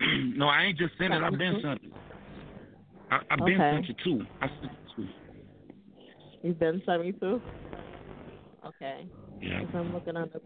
no, 0.36 0.46
I 0.46 0.64
ain't 0.64 0.78
just 0.78 0.92
sent 0.98 1.14
it. 1.14 1.22
I've 1.22 1.38
been 1.38 1.60
sent 1.62 1.82
it. 1.84 1.92
I, 3.10 3.20
I've 3.30 3.38
been 3.38 3.60
Okay. 3.60 3.70
sent 3.74 3.88
you 3.88 3.94
two. 4.04 4.26
I 4.42 4.48
sent 4.48 4.72
you 4.96 5.04
two. 5.04 5.08
You've 6.42 6.58
been 6.58 6.82
seventy 6.86 7.12
two. 7.12 7.40
Okay. 8.66 9.06
Yeah. 9.40 9.62
I'm 9.74 9.92
looking 9.92 10.16
under 10.16 10.40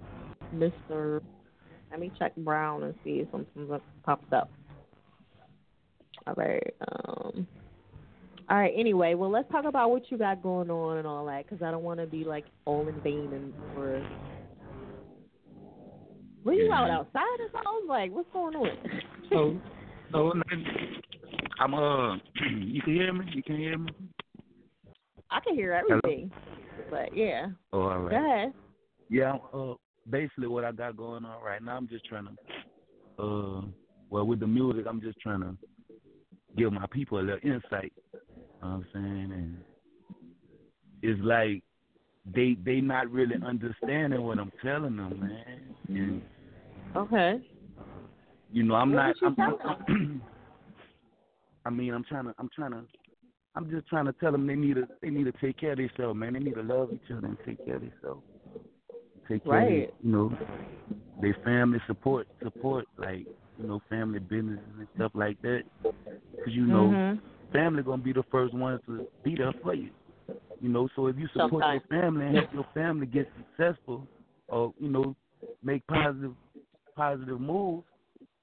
Mr. 0.55 1.21
Let 1.91 2.01
me 2.01 2.11
check 2.19 2.35
Brown 2.37 2.83
and 2.83 2.95
see 3.05 3.21
if 3.21 3.31
something 3.31 3.69
pops 4.05 4.33
up. 4.33 4.51
All 6.27 6.35
right. 6.37 6.75
Um. 6.81 7.47
All 8.49 8.59
right. 8.59 8.73
Anyway, 8.77 9.15
well, 9.15 9.31
let's 9.31 9.51
talk 9.51 9.65
about 9.65 9.91
what 9.91 10.11
you 10.11 10.19
got 10.19 10.43
going 10.43 10.71
on 10.71 10.99
and 10.99 11.07
all 11.07 11.27
that, 11.27 11.45
because 11.49 11.63
I 11.63 11.71
don't 11.71 11.83
want 11.83 12.01
to 12.01 12.07
be 12.07 12.25
like 12.25 12.45
all 12.65 12.87
in 12.89 13.01
vain 13.01 13.31
and 13.33 13.55
or. 13.77 14.05
Were 16.45 16.53
you 16.53 16.71
out 16.73 16.91
outside 16.91 17.23
or 17.41 17.49
something? 17.53 17.89
Like, 17.89 18.13
what's 18.13 18.29
going 18.33 18.55
on? 18.55 18.69
So, 19.31 19.59
so 20.13 20.33
I'm 21.59 21.75
uh, 21.75 22.17
you 22.61 22.83
can 22.83 22.95
hear 22.95 23.13
me? 23.13 23.25
You 23.33 23.43
can 23.43 23.57
hear 23.57 23.79
me? 23.79 23.91
I 25.31 25.41
can 25.41 25.55
hear 25.55 25.73
everything, 25.73 26.31
but 26.91 27.17
yeah. 27.17 27.47
Oh, 27.73 27.83
all 27.83 27.99
right. 27.99 28.11
Go 28.11 28.17
ahead. 28.17 28.53
Yeah, 29.09 29.37
uh, 29.53 29.75
basically 30.09 30.49
what 30.49 30.65
I 30.65 30.73
got 30.73 30.97
going 30.97 31.25
on 31.25 31.43
right 31.43 31.63
now, 31.63 31.77
I'm 31.77 31.89
just 31.89 32.05
trying 32.07 32.27
to, 32.27 33.23
uh, 33.23 33.63
well, 34.11 34.27
with 34.27 34.41
the 34.41 34.47
music, 34.47 34.87
I'm 34.89 35.01
just 35.01 35.19
trying 35.21 35.41
to 35.41 35.57
give 36.57 36.73
my 36.73 36.87
people 36.91 37.19
a 37.19 37.23
little 37.23 37.41
insight. 37.43 37.93
You 38.13 38.21
know 38.63 38.69
what 38.69 38.69
I'm 38.71 38.87
saying? 38.93 39.33
And 39.33 39.59
it's 41.03 41.21
like 41.23 41.63
they 42.35 42.57
they 42.65 42.81
not 42.81 43.11
really 43.11 43.37
understanding 43.45 44.23
what 44.23 44.39
I'm 44.39 44.53
telling 44.63 44.97
them, 44.97 45.21
man. 45.21 45.77
And 45.89 46.23
Okay. 46.97 47.41
you 48.53 48.63
know, 48.63 48.75
I'm 48.75 48.93
What 48.93 49.15
not. 49.21 49.37
I'm, 49.39 49.57
I'm, 49.89 50.23
I 51.67 51.71
mean, 51.71 51.93
I'm 51.93 52.05
trying 52.05 52.25
to. 52.25 52.35
I'm 52.39 52.49
trying 52.55 52.73
to. 52.73 52.85
I'm 53.57 53.71
just 53.71 53.87
trying 53.89 54.07
to 54.07 54.13
tell 54.15 54.33
them 54.33 54.47
they 54.47 54.57
need 54.57 54.75
to. 54.75 54.89
They 55.01 55.11
need 55.11 55.25
to 55.25 55.33
take 55.33 55.59
care 55.59 55.73
of 55.73 55.79
themselves, 55.79 56.19
man. 56.19 56.33
They 56.35 56.41
need 56.41 56.55
to 56.55 56.63
love 56.63 56.91
each 56.93 57.11
other 57.17 57.27
and 57.27 57.37
take 57.47 57.65
care 57.65 57.77
of 57.77 57.83
themselves. 57.83 58.23
Take 59.29 59.45
care, 59.45 59.53
Right. 59.53 59.89
of, 59.89 59.95
you 60.03 60.13
know, 60.13 60.33
their 61.23 61.37
family 61.45 61.81
support, 61.87 62.27
support 62.43 62.87
like 62.99 63.27
you 63.59 63.67
know, 63.67 63.81
family 63.89 64.19
business 64.19 64.61
and 64.79 64.89
stuff 64.97 65.13
like 65.15 65.41
that. 65.43 65.63
Because 66.37 66.53
you 66.53 66.67
know, 66.67 66.89
Mhm. 66.89 67.21
family 67.53 67.83
gonna 67.83 68.03
be 68.03 68.13
the 68.13 68.25
first 68.25 68.55
ones 68.55 68.81
to 68.87 69.07
be 69.23 69.37
there 69.37 69.53
for 69.63 69.75
you. 69.75 69.91
You 70.61 70.69
know, 70.69 70.89
so 70.97 71.07
if 71.07 71.17
you 71.19 71.29
support 71.29 71.53
Sometimes. 71.65 71.83
your 71.91 72.01
family 72.01 72.27
and 72.27 72.37
help 72.37 72.53
your 72.53 72.67
family 72.75 73.07
get 73.07 73.29
successful, 73.37 74.07
or 74.49 74.75
you 74.79 74.89
know, 74.89 75.15
make 75.63 75.87
positive 75.87 76.35
positive 76.97 77.41
moves, 77.41 77.87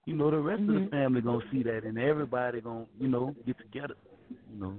you 0.05 0.15
know, 0.15 0.31
the 0.31 0.37
rest 0.39 0.61
of 0.61 0.67
Mhm. 0.75 0.83
the 0.85 0.89
family 0.89 1.21
gonna 1.21 1.45
see 1.51 1.63
that, 1.63 1.83
and 1.83 1.97
everybody 1.99 2.61
gonna 2.61 2.85
you 2.99 3.07
know 3.07 3.35
get 3.45 3.57
together. 3.59 3.95
You 4.53 4.59
know, 4.59 4.75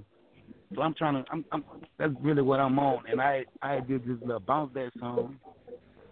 so 0.75 0.81
I'm 0.81 0.93
trying 0.93 1.23
to. 1.23 1.31
I'm. 1.31 1.45
I'm 1.51 1.63
that's 1.99 2.13
really 2.21 2.41
what 2.41 2.59
I'm 2.59 2.79
on, 2.79 3.03
and 3.09 3.21
I 3.21 3.45
I 3.61 3.79
did 3.79 4.03
this 4.03 4.17
little 4.23 4.39
bounce 4.39 4.71
that 4.73 4.91
song, 4.99 5.39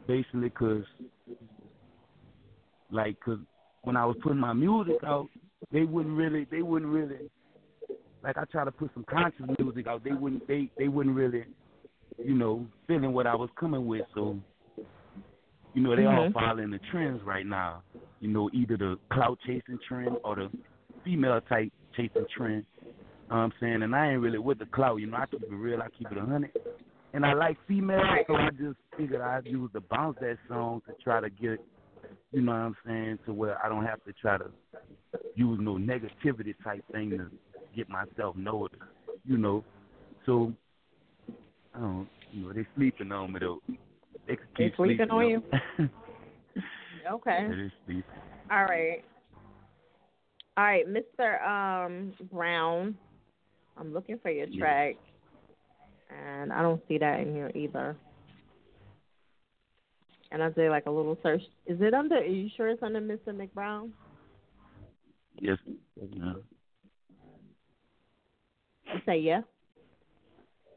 basically, 0.07 0.49
cause 0.51 0.83
like, 2.91 3.19
cause 3.23 3.39
when 3.83 3.97
I 3.97 4.05
was 4.05 4.15
putting 4.21 4.39
my 4.39 4.53
music 4.53 4.97
out, 5.03 5.27
they 5.71 5.83
wouldn't 5.83 6.15
really. 6.15 6.45
They 6.51 6.61
wouldn't 6.61 6.91
really. 6.91 7.29
Like 8.23 8.37
I 8.37 8.43
try 8.51 8.63
to 8.63 8.71
put 8.71 8.91
some 8.93 9.05
conscious 9.09 9.45
music 9.59 9.87
out, 9.87 10.03
they 10.03 10.11
wouldn't. 10.11 10.45
They 10.47 10.69
they 10.77 10.87
wouldn't 10.87 11.15
really, 11.15 11.45
you 12.23 12.35
know, 12.35 12.67
feeling 12.87 13.13
what 13.13 13.25
I 13.25 13.35
was 13.35 13.49
coming 13.59 13.87
with. 13.87 14.05
So, 14.13 14.37
you 15.73 15.81
know, 15.81 15.95
they 15.95 16.05
all 16.05 16.29
Mhm. 16.29 16.33
following 16.33 16.69
the 16.69 16.79
trends 16.91 17.23
right 17.23 17.45
now. 17.45 17.81
You 18.19 18.27
know, 18.27 18.51
either 18.53 18.77
the 18.77 18.99
clout 19.11 19.39
chasing 19.39 19.79
trend 19.87 20.17
or 20.23 20.35
the 20.35 20.51
female 21.03 21.41
type 21.41 21.71
chasing 21.95 22.27
trend. 22.27 22.65
You 23.31 23.37
know 23.37 23.43
what 23.43 23.45
I'm 23.45 23.53
saying? 23.61 23.83
And 23.83 23.95
I 23.95 24.11
ain't 24.11 24.19
really 24.19 24.39
with 24.39 24.59
the 24.59 24.65
clout, 24.65 24.97
you 24.97 25.07
know, 25.07 25.15
I 25.15 25.25
keep 25.25 25.41
it 25.41 25.49
real, 25.49 25.81
I 25.81 25.87
keep 25.97 26.11
it 26.11 26.17
a 26.17 26.25
hundred. 26.25 26.51
And 27.13 27.25
I 27.25 27.31
like 27.31 27.57
females, 27.65 28.03
so 28.27 28.35
I 28.35 28.49
just 28.49 28.77
figured 28.97 29.21
I'd 29.21 29.45
use 29.45 29.69
the 29.71 29.79
bounce 29.79 30.17
that 30.19 30.37
song 30.49 30.81
to 30.85 30.93
try 31.01 31.21
to 31.21 31.29
get 31.29 31.59
you 32.33 32.41
know 32.41 32.51
what 32.51 32.57
I'm 32.57 32.75
saying, 32.85 33.19
to 33.25 33.33
where 33.33 33.65
I 33.65 33.69
don't 33.69 33.85
have 33.85 34.03
to 34.03 34.11
try 34.11 34.37
to 34.37 34.47
use 35.35 35.59
no 35.61 35.75
negativity 35.75 36.55
type 36.61 36.83
thing 36.91 37.11
to 37.11 37.31
get 37.73 37.87
myself 37.87 38.35
noticed. 38.35 38.81
You 39.25 39.37
know. 39.37 39.63
So 40.25 40.51
I 41.73 41.79
don't 41.79 42.09
you 42.33 42.47
know, 42.47 42.53
they 42.53 42.67
sleeping 42.75 43.13
on 43.13 43.31
me 43.31 43.39
though. 43.39 43.61
They 44.27 44.35
They 44.57 44.65
keep 44.65 44.75
sleeping 44.75 45.09
on 45.09 45.29
you? 45.29 45.43
Okay. 47.09 47.47
yeah. 47.87 48.01
All 48.51 48.65
right. 48.65 49.03
All 50.57 50.63
right, 50.65 50.85
Mr. 50.85 51.47
Um 51.47 52.13
Brown. 52.29 52.97
I'm 53.77 53.93
looking 53.93 54.19
for 54.19 54.29
your 54.29 54.47
track, 54.57 54.95
and 56.09 56.51
I 56.51 56.61
don't 56.61 56.81
see 56.87 56.97
that 56.97 57.19
in 57.21 57.33
here 57.33 57.51
either. 57.55 57.95
And 60.31 60.41
I 60.41 60.49
did 60.49 60.69
like 60.69 60.85
a 60.85 60.91
little 60.91 61.17
search. 61.23 61.41
Is 61.65 61.81
it 61.81 61.93
under? 61.93 62.15
Are 62.15 62.23
you 62.23 62.49
sure 62.55 62.69
it's 62.69 62.83
under 62.83 63.01
Mr. 63.01 63.29
McBrown? 63.29 63.89
Yes, 65.39 65.57
yes 65.95 66.09
ma'am. 66.15 66.41
You 68.93 68.99
say 69.05 69.19
yeah. 69.19 69.41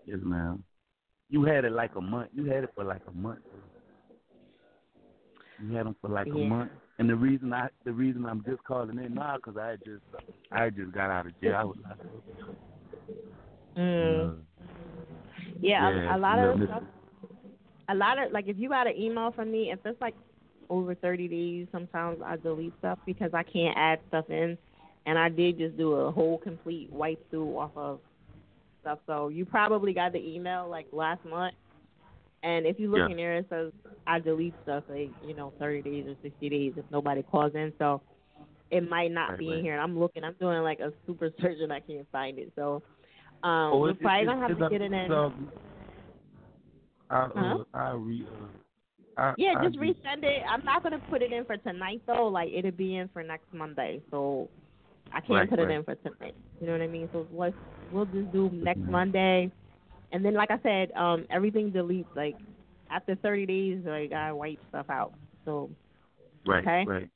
Yes, 0.06 0.18
ma'am. 0.22 0.62
You 1.30 1.44
had 1.44 1.64
it 1.64 1.72
like 1.72 1.94
a 1.96 2.00
month. 2.00 2.30
You 2.34 2.44
had 2.46 2.64
it 2.64 2.70
for 2.74 2.84
like 2.84 3.02
a 3.08 3.12
month. 3.12 3.40
You 5.60 5.74
had 5.76 5.86
them 5.86 5.96
for 6.00 6.08
like 6.08 6.26
Yeah. 6.26 6.34
a 6.34 6.48
month. 6.48 6.70
And 6.98 7.08
the 7.08 7.16
reason 7.16 7.52
I, 7.52 7.68
the 7.84 7.92
reason 7.92 8.24
I'm 8.26 8.44
just 8.44 8.62
calling 8.64 8.98
in 8.98 9.14
now, 9.14 9.36
cause 9.38 9.56
I 9.56 9.76
just, 9.84 10.02
I 10.52 10.70
just 10.70 10.92
got 10.92 11.10
out 11.10 11.26
of 11.26 11.40
jail. 11.40 11.56
I 11.56 11.64
was 11.64 11.76
like, 11.82 11.98
Mm. 13.76 14.42
Yeah, 15.60 15.90
Yeah, 15.90 16.14
a, 16.14 16.16
a 16.16 16.18
lot 16.18 16.38
of 16.38 16.56
stuff. 16.66 16.82
A 17.88 17.94
lot 17.94 18.18
of 18.18 18.32
like 18.32 18.46
if 18.48 18.58
you 18.58 18.68
got 18.68 18.86
an 18.86 18.96
email 18.96 19.32
from 19.32 19.50
me, 19.50 19.70
if 19.70 19.78
it's 19.84 20.00
like 20.00 20.14
over 20.70 20.94
30 20.94 21.28
days, 21.28 21.66
sometimes 21.72 22.18
I 22.24 22.36
delete 22.36 22.74
stuff 22.78 22.98
because 23.06 23.30
I 23.34 23.42
can't 23.42 23.76
add 23.76 24.00
stuff 24.08 24.26
in. 24.30 24.56
And 25.06 25.18
I 25.18 25.28
did 25.28 25.58
just 25.58 25.76
do 25.76 25.92
a 25.94 26.10
whole 26.10 26.38
complete 26.38 26.90
wipe 26.90 27.28
through 27.30 27.58
off 27.58 27.72
of 27.76 28.00
stuff. 28.80 29.00
So 29.06 29.28
you 29.28 29.44
probably 29.44 29.92
got 29.92 30.12
the 30.12 30.18
email 30.34 30.68
like 30.68 30.86
last 30.92 31.24
month. 31.24 31.54
And 32.42 32.66
if 32.66 32.78
you 32.78 32.90
look 32.90 33.00
Yeah. 33.00 33.10
in 33.10 33.16
there, 33.16 33.36
it 33.36 33.46
says 33.50 33.72
I 34.06 34.18
delete 34.18 34.54
stuff 34.62 34.84
like 34.88 35.10
you 35.22 35.34
know 35.34 35.52
30 35.58 35.82
days 35.82 36.06
or 36.06 36.16
60 36.22 36.48
days 36.48 36.72
if 36.76 36.84
nobody 36.90 37.22
calls 37.22 37.54
in. 37.54 37.72
So 37.78 38.02
it 38.70 38.88
might 38.88 39.12
not 39.12 39.30
Right, 39.30 39.38
be 39.38 39.52
in 39.52 39.62
here. 39.62 39.72
And 39.74 39.82
I'm 39.82 39.98
looking, 39.98 40.24
I'm 40.24 40.34
doing 40.40 40.62
like 40.62 40.80
a 40.80 40.92
super 41.06 41.30
search 41.40 41.58
and 41.60 41.72
I 41.72 41.80
can't 41.80 42.06
find 42.10 42.38
it. 42.38 42.52
So 42.56 42.82
um, 43.44 43.72
Oh, 43.72 43.78
we're 43.80 43.94
probably 43.94 44.26
gonna 44.26 44.40
have 44.48 44.58
to 44.58 44.68
get 44.70 44.80
it 44.80 44.92
in. 44.92 45.12
up. 45.12 45.34
I 47.10 47.16
uh, 47.24 47.28
Huh? 47.34 47.64
I 47.74 47.90
re 47.92 48.26
uh, 48.26 49.20
I, 49.20 49.34
Yeah, 49.36 49.54
I 49.58 49.64
just 49.64 49.78
resend 49.78 50.24
it. 50.24 50.42
I'm 50.48 50.64
not 50.64 50.82
gonna 50.82 50.98
put 51.10 51.22
it 51.22 51.32
in 51.32 51.44
for 51.44 51.56
tonight 51.58 52.00
though. 52.06 52.26
Like 52.28 52.50
it'll 52.52 52.70
be 52.70 52.96
in 52.96 53.08
for 53.08 53.22
next 53.22 53.52
Monday, 53.52 54.00
so 54.10 54.48
I 55.12 55.20
can't 55.20 55.30
Right, 55.30 55.50
put 55.50 55.58
it 55.58 55.70
in 55.70 55.84
for 55.84 55.94
tonight. 55.96 56.34
You 56.60 56.66
know 56.66 56.72
what 56.72 56.80
I 56.82 56.86
mean? 56.88 57.08
So 57.12 57.26
let's 57.32 57.54
we'll 57.92 58.06
just 58.06 58.32
do 58.32 58.50
next 58.52 58.80
Mm-hmm. 58.80 58.92
Monday, 58.92 59.50
and 60.12 60.24
then 60.24 60.34
like 60.34 60.50
I 60.50 60.58
said, 60.62 60.90
um, 60.96 61.26
everything 61.30 61.70
deletes. 61.70 62.06
Like 62.16 62.34
after 62.90 63.14
30 63.16 63.46
days, 63.46 63.78
like 63.84 64.12
I 64.12 64.32
wipe 64.32 64.58
stuff 64.70 64.86
out. 64.90 65.12
So 65.44 65.70
Right, 66.46 66.60
okay. 66.66 66.84
right. 66.86 67.08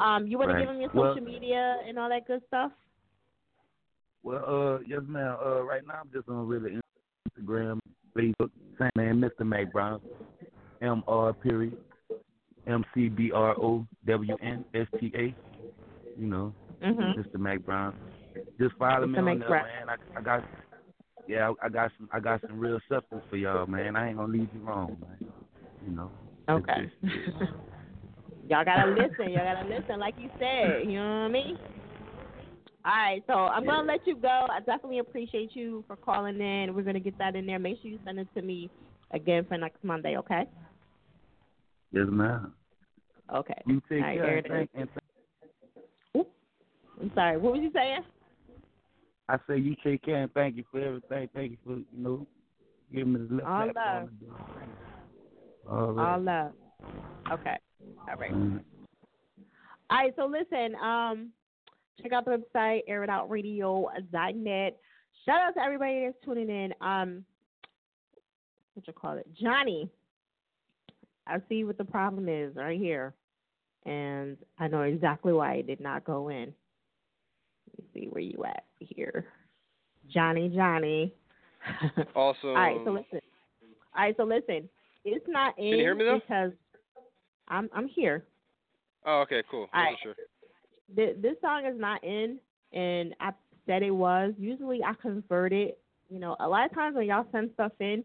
um, 0.00 0.26
you 0.26 0.38
want 0.38 0.50
to 0.50 0.54
Right. 0.54 0.60
give 0.60 0.68
them 0.68 0.80
your 0.80 0.90
Well- 0.94 1.14
social 1.14 1.24
media 1.26 1.76
and 1.86 1.98
all 1.98 2.08
that 2.08 2.26
good 2.26 2.42
stuff? 2.48 2.72
Well, 4.22 4.44
uh, 4.46 4.78
yes, 4.86 5.00
ma'am. 5.06 5.36
Uh, 5.44 5.62
right 5.62 5.82
now 5.86 5.94
I'm 6.00 6.10
just 6.12 6.28
on 6.28 6.46
really 6.46 6.78
Instagram, 7.40 7.78
Facebook, 8.16 8.50
same 8.78 8.90
name, 8.96 9.20
Mr. 9.22 9.46
Mac 9.46 9.72
Brown, 9.72 10.00
M 10.82 11.02
R 11.08 11.32
period, 11.32 11.76
M 12.66 12.84
C 12.94 13.08
B 13.08 13.30
R 13.32 13.52
O 13.58 13.86
W 14.06 14.36
N 14.42 14.64
S 14.74 14.86
T 15.00 15.12
A. 15.14 15.34
You 16.18 16.26
know, 16.26 16.52
Mhm. 16.82 17.16
Mr. 17.16 17.38
Mac 17.38 17.60
Brown. 17.64 17.94
Just 18.58 18.74
follow 18.76 19.06
me 19.06 19.14
Mr. 19.14 19.18
on 19.18 19.24
Mac 19.24 19.38
there, 19.38 19.48
Brown. 19.48 19.64
man. 19.64 19.88
I, 19.88 20.18
I 20.18 20.20
got, 20.22 20.44
yeah, 21.28 21.50
I, 21.62 21.66
I 21.66 21.68
got 21.68 21.92
some, 21.96 22.08
I 22.12 22.20
got 22.20 22.40
some 22.42 22.58
real 22.58 22.80
substance 22.88 23.22
for 23.30 23.36
y'all, 23.36 23.66
man. 23.66 23.94
I 23.96 24.08
ain't 24.08 24.16
gonna 24.18 24.32
leave 24.32 24.48
you 24.52 24.60
wrong, 24.60 24.96
man. 25.00 25.30
You 25.86 25.94
know. 25.94 26.10
Okay. 26.48 26.90
Y'all 28.48 28.64
gotta 28.64 28.90
listen. 28.90 29.30
Y'all 29.30 29.44
gotta 29.44 29.68
listen, 29.68 30.00
like 30.00 30.14
you 30.18 30.30
said. 30.38 30.86
You 30.86 30.94
know 30.98 31.04
what 31.04 31.26
I 31.26 31.28
mean? 31.28 31.58
All 32.88 32.94
right, 32.94 33.22
so 33.26 33.34
I'm 33.34 33.66
gonna 33.66 33.86
let 33.86 34.06
you 34.06 34.16
go. 34.16 34.46
I 34.50 34.60
definitely 34.60 35.00
appreciate 35.00 35.54
you 35.54 35.84
for 35.86 35.94
calling 35.94 36.40
in. 36.40 36.74
We're 36.74 36.84
gonna 36.84 36.98
get 36.98 37.18
that 37.18 37.36
in 37.36 37.44
there. 37.44 37.58
Make 37.58 37.82
sure 37.82 37.90
you 37.90 37.98
send 38.02 38.18
it 38.18 38.28
to 38.34 38.40
me 38.40 38.70
again 39.10 39.44
for 39.44 39.58
next 39.58 39.84
Monday, 39.84 40.16
okay? 40.16 40.46
Yes, 41.92 42.06
ma'am. 42.08 42.54
Okay. 43.34 43.60
You 43.66 43.82
take 43.90 43.98
All 44.00 44.06
right, 44.06 44.14
care. 44.14 44.36
and 44.38 44.46
thank, 44.46 44.70
is. 46.14 46.24
I'm 46.98 47.12
sorry. 47.14 47.36
What 47.36 47.52
was 47.52 47.60
you 47.60 47.70
saying? 47.74 48.00
I 49.28 49.36
say 49.46 49.58
you 49.58 49.76
take 49.84 50.02
care 50.02 50.22
and 50.22 50.32
thank 50.32 50.56
you 50.56 50.64
for 50.70 50.80
everything. 50.80 51.28
Thank 51.34 51.50
you 51.50 51.58
for 51.66 51.72
you 51.72 51.86
know 51.92 52.26
giving 52.90 53.12
me 53.12 53.20
the 53.28 53.34
little 53.34 53.50
All 53.50 53.66
love. 53.66 54.08
All 55.68 55.92
right. 55.92 56.08
All 56.08 56.20
love. 56.20 56.52
Okay. 57.32 57.56
All 58.08 58.16
right. 58.16 58.32
Mm. 58.32 58.60
All 59.90 59.98
right, 59.98 60.14
so 60.16 60.24
listen, 60.24 60.74
um, 60.76 61.32
check 62.02 62.12
out 62.12 62.24
the 62.24 62.42
website, 62.54 62.82
airitoutradio.net. 62.88 64.78
Shout 65.24 65.40
out 65.40 65.54
to 65.54 65.60
everybody 65.62 66.04
that's 66.04 66.16
tuning 66.24 66.48
in. 66.48 66.72
Um, 66.80 67.24
what 68.74 68.86
you 68.86 68.92
call 68.92 69.16
it? 69.18 69.26
Johnny, 69.40 69.90
I 71.26 71.38
see 71.48 71.64
what 71.64 71.78
the 71.78 71.84
problem 71.84 72.28
is 72.28 72.54
right 72.56 72.78
here. 72.78 73.14
And 73.84 74.36
I 74.58 74.68
know 74.68 74.82
exactly 74.82 75.32
why 75.32 75.54
it 75.54 75.66
did 75.66 75.80
not 75.80 76.04
go 76.04 76.28
in. 76.28 76.52
Let 77.66 77.78
me 77.78 77.84
see 77.94 78.06
where 78.06 78.22
you 78.22 78.44
at 78.44 78.64
here. 78.78 79.26
Johnny, 80.12 80.48
Johnny. 80.48 81.14
Awesome. 82.14 82.50
All 82.50 82.54
right, 82.54 82.80
so 82.84 82.92
listen. 82.92 83.20
All 83.96 84.04
right, 84.04 84.16
so 84.16 84.24
listen. 84.24 84.68
It's 85.04 85.26
not 85.28 85.58
in 85.58 85.70
Can 85.70 85.78
you 85.78 85.84
hear 85.84 85.94
me, 85.94 86.04
though? 86.04 86.20
because 86.20 86.52
I'm 87.48 87.68
I'm 87.74 87.88
here. 87.88 88.24
Oh, 89.04 89.20
okay, 89.22 89.42
cool. 89.50 89.66
All 89.74 89.82
right. 89.82 89.96
sure. 90.02 90.14
Th- 90.94 91.16
this 91.20 91.36
song 91.40 91.66
is 91.66 91.78
not 91.78 92.02
in, 92.04 92.38
and 92.72 93.14
I 93.20 93.30
said 93.66 93.82
it 93.82 93.90
was. 93.90 94.34
Usually 94.38 94.82
I 94.82 94.94
convert 95.00 95.52
it. 95.52 95.78
You 96.08 96.18
know, 96.18 96.36
a 96.40 96.48
lot 96.48 96.64
of 96.66 96.72
times 96.74 96.96
when 96.96 97.06
y'all 97.06 97.26
send 97.32 97.50
stuff 97.54 97.72
in, 97.80 98.04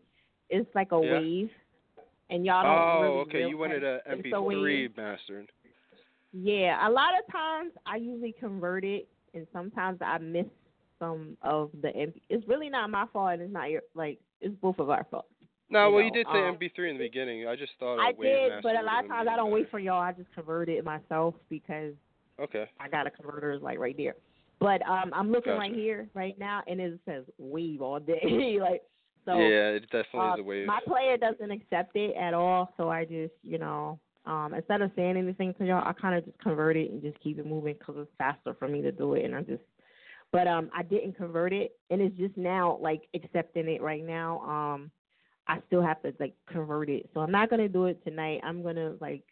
it's 0.49 0.69
like 0.75 0.91
a 0.91 0.99
Yeah. 1.01 1.13
wave, 1.13 1.51
and 2.29 2.45
y'all 2.45 2.63
don't 2.63 2.77
Oh, 2.79 2.99
really 3.01 3.19
okay. 3.21 3.47
You 3.47 3.57
wanted 3.57 3.83
a 3.83 4.01
it's 4.07 4.31
a 4.33 4.41
wave. 4.41 4.57
MP3 4.57 4.87
mastered. 4.97 5.51
Yeah, 6.31 6.87
a 6.87 6.89
lot 6.91 7.17
of 7.17 7.31
times 7.31 7.71
I 7.85 7.97
usually 7.97 8.33
convert 8.33 8.83
it, 8.83 9.07
and 9.33 9.47
sometimes 9.53 9.99
I 10.01 10.17
miss 10.17 10.45
some 10.99 11.37
of 11.41 11.71
the 11.81 11.89
MP. 11.89 12.21
It's 12.29 12.47
really 12.47 12.69
not 12.69 12.89
my 12.89 13.05
fault, 13.13 13.33
and 13.33 13.41
it's 13.41 13.53
not 13.53 13.69
your 13.69 13.81
like. 13.93 14.19
It's 14.41 14.55
both 14.55 14.79
of 14.79 14.89
our 14.89 15.05
fault. 15.09 15.25
No, 15.69 15.87
You 15.87 15.93
well, 15.93 16.01
know, 16.01 16.05
you 16.07 16.11
did 16.11 16.27
say 16.31 16.39
um, 16.39 16.55
MP3 16.57 16.89
in 16.89 16.97
the 16.97 17.03
beginning. 17.05 17.47
I 17.47 17.55
just 17.55 17.71
thought 17.79 17.97
a 17.99 18.01
I 18.01 18.11
did, 18.11 18.51
but 18.61 18.75
a 18.75 18.83
lot 18.83 19.03
of 19.03 19.09
times 19.09 19.27
I 19.31 19.35
don't 19.35 19.51
wait 19.51 19.69
for 19.69 19.79
y'all. 19.79 20.01
I 20.01 20.11
just 20.11 20.31
convert 20.33 20.69
it 20.69 20.83
myself 20.83 21.35
because 21.49 21.93
Okay. 22.41 22.65
I 22.79 22.87
got 22.87 23.07
a 23.07 23.11
converter 23.11 23.57
like 23.59 23.79
right 23.79 23.95
there. 23.97 24.15
But 24.59 24.81
um 24.87 25.11
I'm 25.13 25.31
looking 25.31 25.53
Gotcha. 25.53 25.59
right 25.59 25.73
here 25.73 26.09
right 26.13 26.37
now 26.37 26.63
and 26.67 26.79
it 26.79 26.99
says 27.05 27.23
wave 27.37 27.81
all 27.81 27.99
day. 27.99 28.57
like 28.61 28.81
so 29.25 29.37
yeah, 29.37 29.69
it 29.69 29.83
definitely 29.83 30.19
uh, 30.19 30.33
is 30.33 30.39
a 30.39 30.43
wave. 30.43 30.67
my 30.67 30.79
player 30.85 31.17
doesn't 31.17 31.49
accept 31.51 31.95
it 31.95 32.15
at 32.17 32.33
all, 32.33 32.73
so 32.75 32.89
I 32.89 33.05
just, 33.05 33.33
you 33.41 33.57
know, 33.57 33.99
um 34.25 34.53
instead 34.53 34.81
of 34.81 34.91
saying 34.95 35.17
anything 35.17 35.53
to 35.55 35.65
y'all, 35.65 35.83
I 35.85 35.93
kind 35.93 36.17
of 36.17 36.25
just 36.25 36.39
convert 36.39 36.77
it 36.77 36.91
and 36.91 37.01
just 37.01 37.19
keep 37.21 37.39
it 37.39 37.45
moving 37.45 37.75
because 37.77 37.95
it's 37.97 38.11
faster 38.17 38.53
for 38.57 38.67
me 38.67 38.81
to 38.81 38.91
do 38.91 39.13
it, 39.15 39.25
and 39.25 39.35
I 39.35 39.41
just. 39.41 39.63
But 40.31 40.47
um, 40.47 40.71
I 40.75 40.81
didn't 40.81 41.15
convert 41.15 41.53
it, 41.53 41.77
and 41.91 42.01
it's 42.01 42.17
just 42.17 42.35
now 42.35 42.79
like 42.81 43.03
accepting 43.13 43.69
it 43.69 43.83
right 43.83 44.03
now. 44.03 44.39
Um, 44.39 44.89
I 45.47 45.59
still 45.67 45.83
have 45.83 46.01
to 46.01 46.13
like 46.19 46.33
convert 46.51 46.89
it, 46.89 47.07
so 47.13 47.19
I'm 47.19 47.31
not 47.31 47.51
gonna 47.51 47.69
do 47.69 47.85
it 47.85 48.03
tonight. 48.03 48.41
I'm 48.43 48.63
gonna 48.63 48.95
like, 48.99 49.23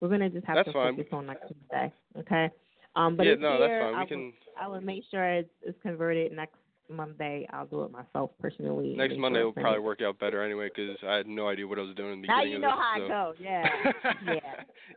we're 0.00 0.08
gonna 0.08 0.30
just 0.30 0.46
have 0.46 0.56
That's 0.56 0.68
to 0.68 0.72
fine. 0.72 0.96
focus 0.96 1.12
on 1.12 1.26
next 1.26 1.48
Tuesday, 1.48 1.92
okay? 2.18 2.50
Um, 2.96 3.16
but 3.16 3.26
Yeah, 3.26 3.34
no, 3.38 3.58
that's 3.60 3.70
fine. 3.70 3.90
We 3.92 3.96
I 3.96 4.00
will, 4.00 4.06
can- 4.06 4.32
I 4.60 4.68
will 4.68 4.80
make 4.80 5.04
sure 5.10 5.24
it's, 5.24 5.48
it's 5.62 5.78
converted 5.82 6.32
next 6.32 6.56
Monday. 6.88 7.46
I'll 7.52 7.66
do 7.66 7.82
it 7.84 7.92
myself 7.92 8.30
personally. 8.40 8.94
Next 8.96 9.16
Monday 9.16 9.42
will 9.42 9.52
probably 9.52 9.78
work 9.80 10.00
out 10.02 10.18
better 10.18 10.42
anyway 10.42 10.68
because 10.74 10.96
I 11.06 11.14
had 11.18 11.26
no 11.28 11.48
idea 11.48 11.66
what 11.68 11.78
I 11.78 11.82
was 11.82 11.94
doing 11.94 12.14
in 12.14 12.22
the 12.22 12.26
Now 12.26 12.40
beginning 12.42 12.50
you 12.62 12.68
of 12.68 12.74
know 12.74 12.76
this, 12.76 12.82
how 12.82 12.98
so. 12.98 13.04
it 13.04 13.08
goes. 13.08 13.34
Yeah, 13.40 14.32
yeah. 14.34 14.40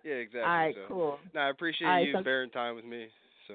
yeah, 0.03 0.14
exactly. 0.14 0.41
All 0.41 0.48
right, 0.48 0.75
so. 0.75 0.82
cool. 0.88 1.19
No, 1.35 1.41
I 1.41 1.49
appreciate 1.49 1.88
right, 1.88 2.07
you 2.07 2.14
so- 2.14 2.22
sparing 2.22 2.49
time 2.49 2.75
with 2.75 2.85
me. 2.85 3.07
So, 3.48 3.53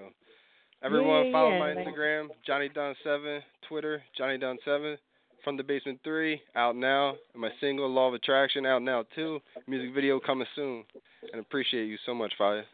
everyone, 0.83 1.27
yeah, 1.27 1.33
follow 1.33 1.51
yeah, 1.51 1.59
my 1.59 1.69
Instagram, 1.71 2.29
Johnny 2.47 2.69
Don 2.69 2.95
Seven, 3.03 3.41
Twitter, 3.69 4.03
Johnny 4.17 4.39
Don 4.39 4.57
Seven, 4.65 4.97
From 5.45 5.57
the 5.57 5.63
Basement 5.63 6.01
Three, 6.05 6.41
out 6.57 6.77
now, 6.77 7.15
and 7.33 7.41
my 7.41 7.51
single 7.61 7.89
Law 7.89 8.09
of 8.09 8.15
Attraction 8.15 8.67
out 8.67 8.83
now 8.83 9.05
too. 9.15 9.41
Music 9.67 9.95
video 9.95 10.21
coming 10.21 10.47
soon, 10.55 10.85
and 11.33 11.41
appreciate 11.41 11.87
you 11.87 11.97
so 12.05 12.15
much, 12.15 12.33
Fire. 12.37 12.65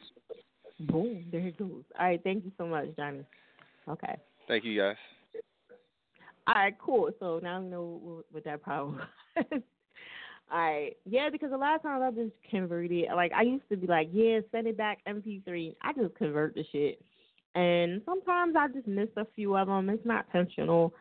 Boom, 0.80 1.24
there 1.30 1.46
it 1.46 1.58
goes. 1.58 1.84
All 1.98 2.06
right, 2.06 2.20
thank 2.24 2.44
you 2.44 2.52
so 2.58 2.66
much, 2.66 2.86
Johnny. 2.96 3.24
Okay. 3.88 4.16
Thank 4.48 4.64
you 4.64 4.78
guys. 4.80 4.96
All 6.46 6.54
right, 6.54 6.76
cool. 6.78 7.10
So 7.20 7.40
now 7.42 7.60
we 7.60 7.68
know 7.68 8.22
what, 8.30 8.44
that 8.44 8.62
problem 8.62 9.00
was. 9.36 9.44
All 10.52 10.58
right. 10.58 10.92
Yeah, 11.06 11.30
because 11.30 11.52
a 11.52 11.56
lot 11.56 11.76
of 11.76 11.82
times 11.82 12.02
I 12.04 12.10
just 12.10 12.34
convert 12.50 12.90
it. 12.90 13.08
Like 13.14 13.32
I 13.32 13.42
used 13.42 13.68
to 13.70 13.76
be 13.76 13.86
like, 13.86 14.08
yeah, 14.12 14.40
send 14.52 14.66
it 14.66 14.76
back 14.76 14.98
MP3. 15.08 15.74
I 15.82 15.92
just 15.92 16.14
convert 16.16 16.54
the 16.54 16.64
shit, 16.70 17.00
and 17.54 18.02
sometimes 18.04 18.54
I 18.58 18.68
just 18.68 18.86
miss 18.86 19.08
a 19.16 19.26
few 19.34 19.56
of 19.56 19.68
them. 19.68 19.88
It's 19.88 20.04
not 20.04 20.26
intentional, 20.26 20.92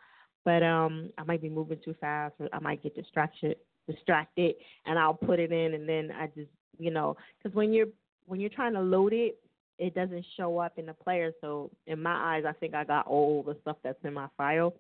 but 0.46 0.64
um, 0.64 1.10
I 1.18 1.24
might 1.24 1.42
be 1.42 1.50
moving 1.50 1.80
too 1.84 1.96
fast, 2.00 2.36
or 2.40 2.50
I 2.52 2.60
might 2.60 2.84
get 2.84 2.96
distracted, 2.96 3.58
distracted, 3.88 4.56
and 4.86 5.00
I'll 5.00 5.14
put 5.14 5.40
it 5.40 5.52
in, 5.52 5.74
and 5.74 5.88
then 5.88 6.12
I 6.12 6.28
just, 6.28 6.50
you 6.78 6.92
know, 6.92 7.16
because 7.42 7.56
when 7.56 7.74
you're 7.74 7.88
when 8.26 8.40
you're 8.40 8.50
trying 8.50 8.74
to 8.74 8.82
load 8.82 9.14
it, 9.14 9.38
it 9.80 9.96
doesn't 9.96 10.26
show 10.38 10.58
up 10.60 10.78
in 10.78 10.86
the 10.86 10.94
player. 10.94 11.32
So 11.42 11.72
in 11.88 12.02
my 12.02 12.36
eyes, 12.36 12.44
I 12.48 12.54
think 12.54 12.74
I 12.74 12.84
got 12.84 13.08
all 13.08 13.44
the 13.44 13.58
stuff 13.62 13.78
that's 13.84 14.04
in 14.04 14.14
my 14.14 14.28
file. 14.38 14.74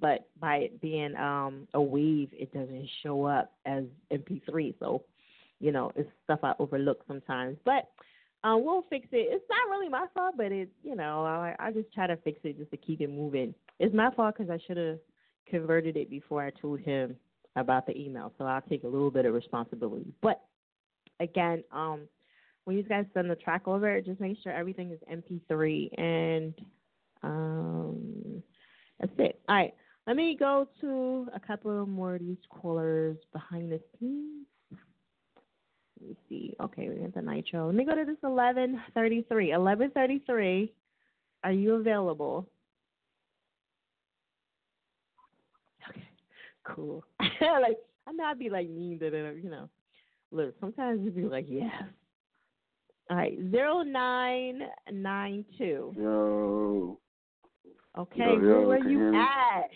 But 0.00 0.26
by 0.40 0.56
it 0.56 0.80
being 0.80 1.14
um 1.16 1.68
a 1.72 1.80
wave 1.80 2.28
it 2.32 2.52
doesn't 2.52 2.88
show 3.04 3.26
up 3.26 3.52
as 3.64 3.84
mp3 4.12 4.74
so 4.80 5.04
you 5.60 5.70
know 5.70 5.92
it's 5.94 6.10
stuff 6.24 6.40
i 6.42 6.52
overlook 6.58 7.04
sometimes. 7.06 7.58
But 7.64 7.88
um 8.42 8.64
we'll 8.64 8.82
fix 8.90 9.06
it. 9.12 9.28
It's 9.30 9.44
not 9.48 9.70
really 9.70 9.88
my 9.88 10.06
fault 10.12 10.34
but 10.36 10.50
it 10.50 10.68
you 10.82 10.96
know 10.96 11.24
i 11.24 11.54
i 11.60 11.70
just 11.70 11.94
try 11.94 12.08
to 12.08 12.16
fix 12.16 12.40
it 12.42 12.58
just 12.58 12.72
to 12.72 12.76
keep 12.76 13.02
it 13.02 13.08
moving 13.08 13.54
it's 13.78 13.94
my 13.94 14.10
fault 14.14 14.34
because 14.36 14.50
i 14.50 14.58
should 14.66 14.76
have 14.76 14.98
converted 15.48 15.96
it 15.96 16.08
before 16.10 16.44
i 16.44 16.50
told 16.50 16.80
him 16.80 17.16
about 17.56 17.86
the 17.86 17.96
email 17.96 18.32
so 18.38 18.44
i'll 18.44 18.62
take 18.62 18.84
a 18.84 18.88
little 18.88 19.10
bit 19.10 19.26
of 19.26 19.34
responsibility 19.34 20.12
but 20.22 20.40
again 21.20 21.62
um 21.72 22.00
when 22.64 22.76
you 22.76 22.82
guys 22.82 23.04
send 23.12 23.30
the 23.30 23.36
track 23.36 23.68
over 23.68 24.00
just 24.00 24.20
make 24.20 24.36
sure 24.42 24.52
everything 24.52 24.90
is 24.90 24.98
mp3 25.10 26.00
and 26.00 26.54
um 27.22 28.42
that's 29.00 29.12
it. 29.18 29.40
All 29.48 29.56
right. 29.56 29.74
Let 30.06 30.16
me 30.16 30.36
go 30.38 30.68
to 30.80 31.28
a 31.34 31.40
couple 31.40 31.86
more 31.86 32.14
of 32.14 32.20
these 32.20 32.38
callers 32.50 33.16
behind 33.32 33.72
the 33.72 33.80
scenes. 33.98 34.46
Let 36.00 36.08
me 36.08 36.16
see. 36.28 36.54
Okay, 36.60 36.88
we 36.88 36.96
got 36.96 37.14
the 37.14 37.22
nitro. 37.22 37.66
Let 37.66 37.74
me 37.74 37.84
go 37.84 37.94
to 37.94 38.04
this 38.04 38.18
eleven 38.22 38.80
thirty 38.94 39.24
three. 39.28 39.52
Eleven 39.52 39.90
thirty 39.90 40.22
three. 40.26 40.72
Are 41.42 41.52
you 41.52 41.74
available? 41.74 42.46
Okay, 45.88 46.02
cool. 46.64 47.04
like 47.20 47.78
I 48.06 48.12
know 48.12 48.24
I'd 48.24 48.38
be 48.38 48.50
like 48.50 48.68
mean 48.68 48.98
to 49.00 49.10
them, 49.10 49.40
you 49.42 49.50
know. 49.50 49.68
Look, 50.30 50.54
sometimes 50.60 51.00
you'd 51.02 51.16
be 51.16 51.22
like, 51.22 51.46
yes. 51.48 51.70
All 53.10 53.16
right, 53.16 53.38
zero 53.50 53.82
nine 53.82 54.62
nine 54.90 55.44
two. 55.58 55.94
Yo. 55.96 56.98
Okay, 57.96 58.18
Yo, 58.18 58.40
yo, 58.40 58.68
where 58.68 58.80
can 58.80 58.90
you 58.90 59.14
at? 59.14 59.70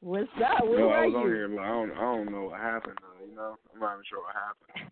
What's 0.00 0.28
up? 0.36 0.64
Where 0.64 0.78
Yo, 0.78 0.88
I 0.90 0.94
are 0.94 1.06
you? 1.06 1.18
here. 1.18 1.48
Like, 1.48 1.66
I 1.66 1.68
don't, 1.68 1.90
I 1.90 2.00
don't 2.00 2.30
know 2.30 2.44
what 2.44 2.60
happened. 2.60 2.98
Uh, 3.02 3.24
you 3.28 3.34
know, 3.34 3.56
I'm 3.74 3.80
not 3.80 3.94
even 3.94 4.04
sure 4.08 4.20
what 4.22 4.34
happened. 4.36 4.90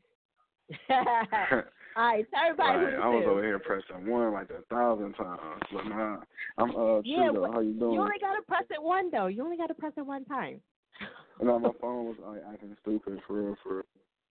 All 1.97 2.08
right, 2.08 2.26
tell 2.31 2.42
everybody 2.50 2.97
Like, 2.97 3.05
I 3.05 3.08
was 3.08 3.24
over 3.26 3.42
here 3.42 3.58
pressing 3.58 4.10
one 4.10 4.32
like 4.32 4.50
a 4.50 4.62
thousand 4.74 5.15
times, 5.15 5.62
but 5.73 5.86
nah, 5.86 6.16
I'm 6.58 6.76
uh 6.76 7.00
Yeah, 7.05 7.31
Trudeau. 7.31 7.52
How 7.52 7.60
you 7.60 7.73
doing? 7.73 7.94
You 7.94 8.00
only 8.00 8.18
gotta 8.20 8.42
press 8.42 8.65
it 8.70 8.82
one 8.82 9.10
though. 9.10 9.28
You 9.28 9.44
only 9.44 9.56
gotta 9.56 9.74
press 9.74 9.92
it 9.97 10.05
one 10.05 10.24
time. 10.24 10.60
And 11.40 11.50
on 11.50 11.62
my 11.62 11.70
phone 11.81 12.06
was 12.06 12.16
like 12.24 12.40
acting 12.50 12.74
stupid 12.81 13.20
for 13.26 13.34
real, 13.42 13.56
for 13.62 13.74
real. 13.76 13.84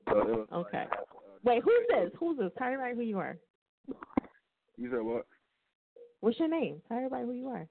So 0.09 0.19
it 0.19 0.27
was, 0.27 0.47
Okay. 0.51 0.85
Wait, 1.43 1.61
who's 1.63 1.85
this? 1.89 2.11
Who's 2.19 2.37
this? 2.39 2.51
Tell 2.57 2.67
everybody 2.67 2.95
who 2.95 3.01
you 3.01 3.19
are. 3.19 3.37
you 4.77 4.89
said 4.89 5.01
what? 5.01 5.27
What's 6.21 6.39
your 6.39 6.47
name? 6.47 6.81
Tell 6.87 6.97
everybody 6.97 7.25
who 7.25 7.33
you 7.33 7.47
are. 7.49 7.67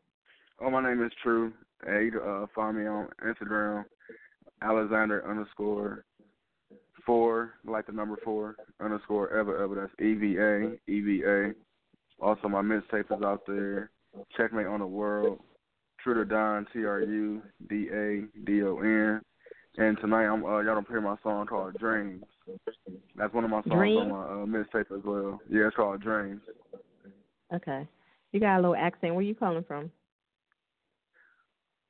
Oh, 0.61 0.71
my 0.71 0.83
name 0.83 1.05
is 1.05 1.11
True. 1.23 1.53
Hey, 1.85 2.05
you 2.05 2.11
can 2.13 2.21
uh, 2.21 2.47
find 2.55 2.79
me 2.79 2.87
on 2.87 3.09
Instagram, 3.27 3.85
Alexander 4.63 5.29
underscore 5.29 6.05
four, 7.05 7.55
like 7.67 7.87
the 7.87 7.93
number 7.93 8.17
four 8.25 8.55
underscore 8.81 9.31
ever 9.37 9.63
ever. 9.63 9.75
That's 9.75 10.09
E 10.09 10.15
V 10.15 10.37
A 10.39 10.91
E 10.91 11.01
V 11.01 11.23
A. 11.27 11.53
Also, 12.21 12.49
my 12.49 12.63
mixtape 12.63 13.15
is 13.17 13.23
out 13.25 13.43
there. 13.47 13.91
Checkmate 14.37 14.67
on 14.67 14.79
the 14.81 14.87
world. 14.87 15.41
True 16.05 16.15
to 16.15 16.25
Don 16.27 16.67
T 16.71 16.85
R 16.85 17.01
U 17.01 17.43
D 17.67 17.89
A 17.91 18.25
D 18.45 18.63
O 18.63 18.79
N. 18.79 19.23
And 19.79 19.99
tonight, 20.01 20.27
I'm 20.27 20.45
uh, 20.45 20.61
y'all 20.61 20.75
don't 20.75 20.87
hear 20.87 21.01
my 21.01 21.17
song 21.23 21.47
called 21.47 21.79
Dreams. 21.79 22.23
That's 23.17 23.33
one 23.33 23.45
of 23.45 23.51
my 23.51 23.63
songs 23.63 23.73
Dreams? 23.75 24.01
on 24.03 24.09
my 24.11 24.25
uh, 24.25 24.45
mixtape 24.45 24.95
as 24.95 25.03
well. 25.03 25.41
Yeah, 25.49 25.69
it's 25.69 25.77
called 25.77 26.03
Dreams. 26.03 26.43
Okay. 27.55 27.89
You 28.33 28.41
got 28.41 28.57
a 28.57 28.61
little 28.61 28.77
accent. 28.77 29.15
Where 29.15 29.25
you 29.25 29.35
calling 29.35 29.65
from? 29.67 29.91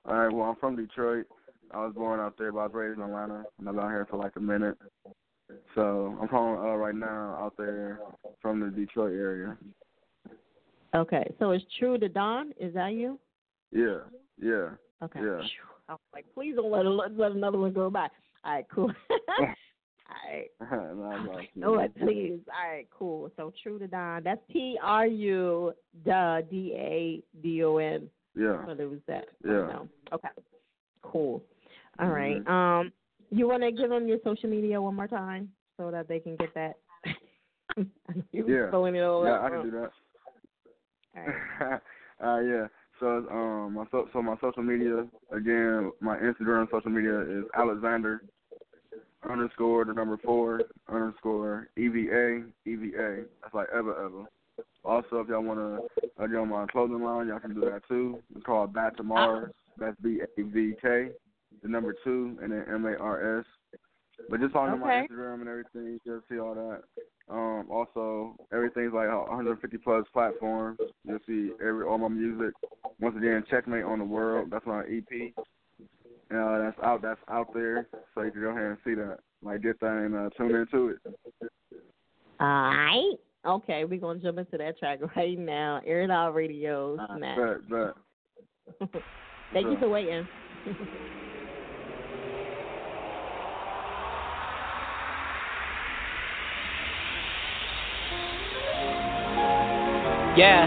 All 0.06 0.14
right, 0.14 0.32
well, 0.32 0.50
I'm 0.50 0.56
from 0.56 0.76
Detroit. 0.76 1.26
I 1.72 1.78
was 1.78 1.94
born 1.94 2.20
out 2.20 2.34
there, 2.38 2.52
but 2.52 2.60
I 2.60 2.66
was 2.66 2.74
raised 2.74 2.98
in 2.98 3.04
Atlanta, 3.04 3.44
and 3.58 3.68
I've 3.68 3.74
been 3.74 3.84
out 3.84 3.88
here 3.88 4.06
for 4.08 4.16
like 4.16 4.36
a 4.36 4.40
minute. 4.40 4.76
So 5.74 6.16
I'm 6.20 6.28
calling 6.28 6.60
uh, 6.60 6.76
right 6.76 6.94
now 6.94 7.36
out 7.40 7.54
there 7.58 7.98
from 8.40 8.60
the 8.60 8.68
Detroit 8.68 9.14
area. 9.14 9.56
Okay. 10.94 11.34
So 11.40 11.50
it's 11.50 11.64
True 11.80 11.98
to 11.98 12.08
Dawn. 12.08 12.52
Is 12.60 12.72
that 12.74 12.92
you? 12.92 13.18
Yeah, 13.74 13.98
yeah, 14.38 14.70
Okay. 15.02 15.20
yeah. 15.20 15.42
I 15.88 15.92
was 15.92 16.00
like, 16.14 16.24
please 16.32 16.54
don't 16.54 16.70
let, 16.70 16.86
a, 16.86 16.90
let 16.90 17.32
another 17.32 17.58
one 17.58 17.72
go 17.72 17.90
by. 17.90 18.08
All 18.44 18.54
right, 18.54 18.66
cool. 18.72 18.90
All 20.08 20.30
right. 20.30 20.48
no, 20.96 21.04
I'm 21.04 21.26
No, 21.56 21.88
please. 22.00 22.40
All 22.48 22.70
right, 22.70 22.86
cool. 22.90 23.30
So 23.36 23.52
True 23.62 23.78
to 23.78 23.86
Dawn. 23.86 24.22
That's 24.22 24.40
T 24.52 24.78
R 24.82 25.06
U 25.06 25.72
D 26.04 26.72
A 26.76 27.22
D 27.42 27.64
O 27.64 27.78
N. 27.78 28.08
Yeah. 28.36 28.64
What 28.64 28.78
was 28.78 29.00
that? 29.08 29.26
Yeah. 29.44 29.80
Okay. 30.12 30.28
Cool. 31.02 31.42
All 31.98 32.08
right. 32.08 32.44
Mhm. 32.44 32.48
Um, 32.48 32.92
you 33.30 33.48
want 33.48 33.62
to 33.62 33.72
give 33.72 33.90
them 33.90 34.06
your 34.06 34.18
social 34.24 34.48
media 34.48 34.80
one 34.80 34.94
more 34.94 35.08
time 35.08 35.52
so 35.76 35.90
that 35.90 36.08
they 36.08 36.20
can 36.20 36.36
get 36.36 36.54
that? 36.54 36.76
I 37.76 37.84
Yeah, 38.32 38.70
yeah. 39.24 39.40
I 39.42 39.50
can 39.50 39.62
do 39.62 39.70
that. 39.70 39.90
All 41.16 41.22
right. 41.70 41.80
uh, 42.22 42.40
yeah. 42.40 42.66
So 43.00 43.26
um, 43.30 43.74
my 43.74 43.84
so, 43.90 44.08
so 44.12 44.22
my 44.22 44.36
social 44.40 44.62
media 44.62 45.06
again, 45.32 45.90
my 46.00 46.16
Instagram 46.16 46.70
social 46.70 46.90
media 46.90 47.20
is 47.20 47.44
Alexander 47.56 48.22
underscore 49.28 49.84
the 49.84 49.92
number 49.92 50.18
four 50.18 50.60
underscore 50.88 51.68
EVA 51.76 52.44
EVA. 52.66 53.24
That's 53.42 53.54
like 53.54 53.68
ever 53.74 54.04
ever. 54.04 54.24
Also, 54.84 55.16
if 55.16 55.28
y'all 55.28 55.42
want 55.42 55.58
to 55.58 56.22
uh, 56.22 56.26
get 56.26 56.36
on 56.36 56.48
my 56.48 56.66
clothing 56.66 57.02
line, 57.02 57.28
y'all 57.28 57.40
can 57.40 57.54
do 57.54 57.62
that 57.62 57.82
too. 57.88 58.22
It's 58.36 58.44
called 58.44 58.74
Back 58.74 58.96
to 58.98 59.02
Mars. 59.02 59.50
That's 59.78 59.96
B 60.02 60.20
A 60.20 60.42
V 60.42 60.74
K, 60.80 61.08
the 61.62 61.68
number 61.68 61.94
two, 62.04 62.38
and 62.42 62.52
then 62.52 62.64
M 62.68 62.84
A 62.84 62.96
R 62.96 63.38
S. 63.40 63.46
But 64.28 64.40
just 64.40 64.52
follow 64.52 64.76
my 64.76 65.06
Instagram 65.06 65.40
and 65.40 65.48
everything. 65.48 66.00
You'll 66.04 66.22
see 66.30 66.38
all 66.38 66.54
that. 66.54 66.82
Um, 67.28 67.66
also, 67.70 68.36
everything's 68.52 68.92
like 68.92 69.08
150 69.08 69.78
plus 69.78 70.04
platforms. 70.12 70.78
You'll 71.04 71.18
see 71.26 71.52
every 71.60 71.84
all 71.84 71.98
my 71.98 72.08
music. 72.08 72.54
Once 73.00 73.16
again, 73.16 73.44
Checkmate 73.50 73.84
on 73.84 73.98
the 73.98 74.04
World. 74.04 74.48
That's 74.50 74.66
my 74.66 74.82
EP. 74.82 75.32
Uh, 76.34 76.58
that's 76.58 76.78
out. 76.82 77.02
That's 77.02 77.20
out 77.30 77.52
there. 77.54 77.86
So 78.14 78.22
you 78.22 78.30
can 78.30 78.40
go 78.40 78.48
ahead 78.48 78.62
and 78.62 78.78
see 78.84 78.94
that. 78.94 79.18
Like 79.42 79.62
get 79.62 79.78
that 79.80 80.04
and 80.04 80.14
uh, 80.14 80.30
tune 80.36 80.54
into 80.54 80.88
it. 80.88 80.98
All 82.40 82.46
right. 82.46 83.14
Okay, 83.46 83.84
we're 83.84 84.00
gonna 84.00 84.20
jump 84.20 84.38
into 84.38 84.56
that 84.56 84.78
track 84.78 85.00
right 85.16 85.38
now. 85.38 85.80
Air 85.86 86.02
it 86.02 86.10
out 86.10 86.34
radio 86.34 86.96
snap. 87.16 87.36
Bet, 87.68 87.68
bet. 88.90 89.02
Thank 89.52 89.66
you 89.66 89.76
for 89.78 89.88
waiting. 89.88 90.26
Yeah. 100.36 100.66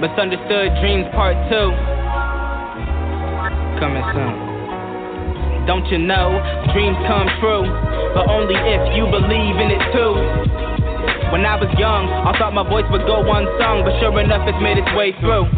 Misunderstood 0.00 0.76
Dreams 0.84 1.08
Part 1.16 1.36
2. 1.48 1.56
Coming 3.80 4.04
soon. 4.12 4.50
Don't 5.64 5.86
you 5.88 5.96
know, 5.96 6.40
dreams 6.76 6.96
come 7.08 7.28
true, 7.40 7.64
but 8.12 8.28
only 8.28 8.56
if 8.56 8.96
you 8.96 9.08
believe 9.08 9.56
in 9.56 9.72
it 9.72 9.80
too. 9.96 10.12
When 11.32 11.46
I 11.46 11.56
was 11.56 11.72
young, 11.78 12.08
I 12.10 12.36
thought 12.36 12.52
my 12.52 12.68
voice 12.68 12.84
would 12.90 13.06
go 13.06 13.22
unsung, 13.22 13.84
but 13.84 13.96
sure 14.00 14.18
enough, 14.20 14.48
it's 14.48 14.60
made 14.60 14.76
its 14.76 14.92
way 14.92 15.12
through. 15.20 15.48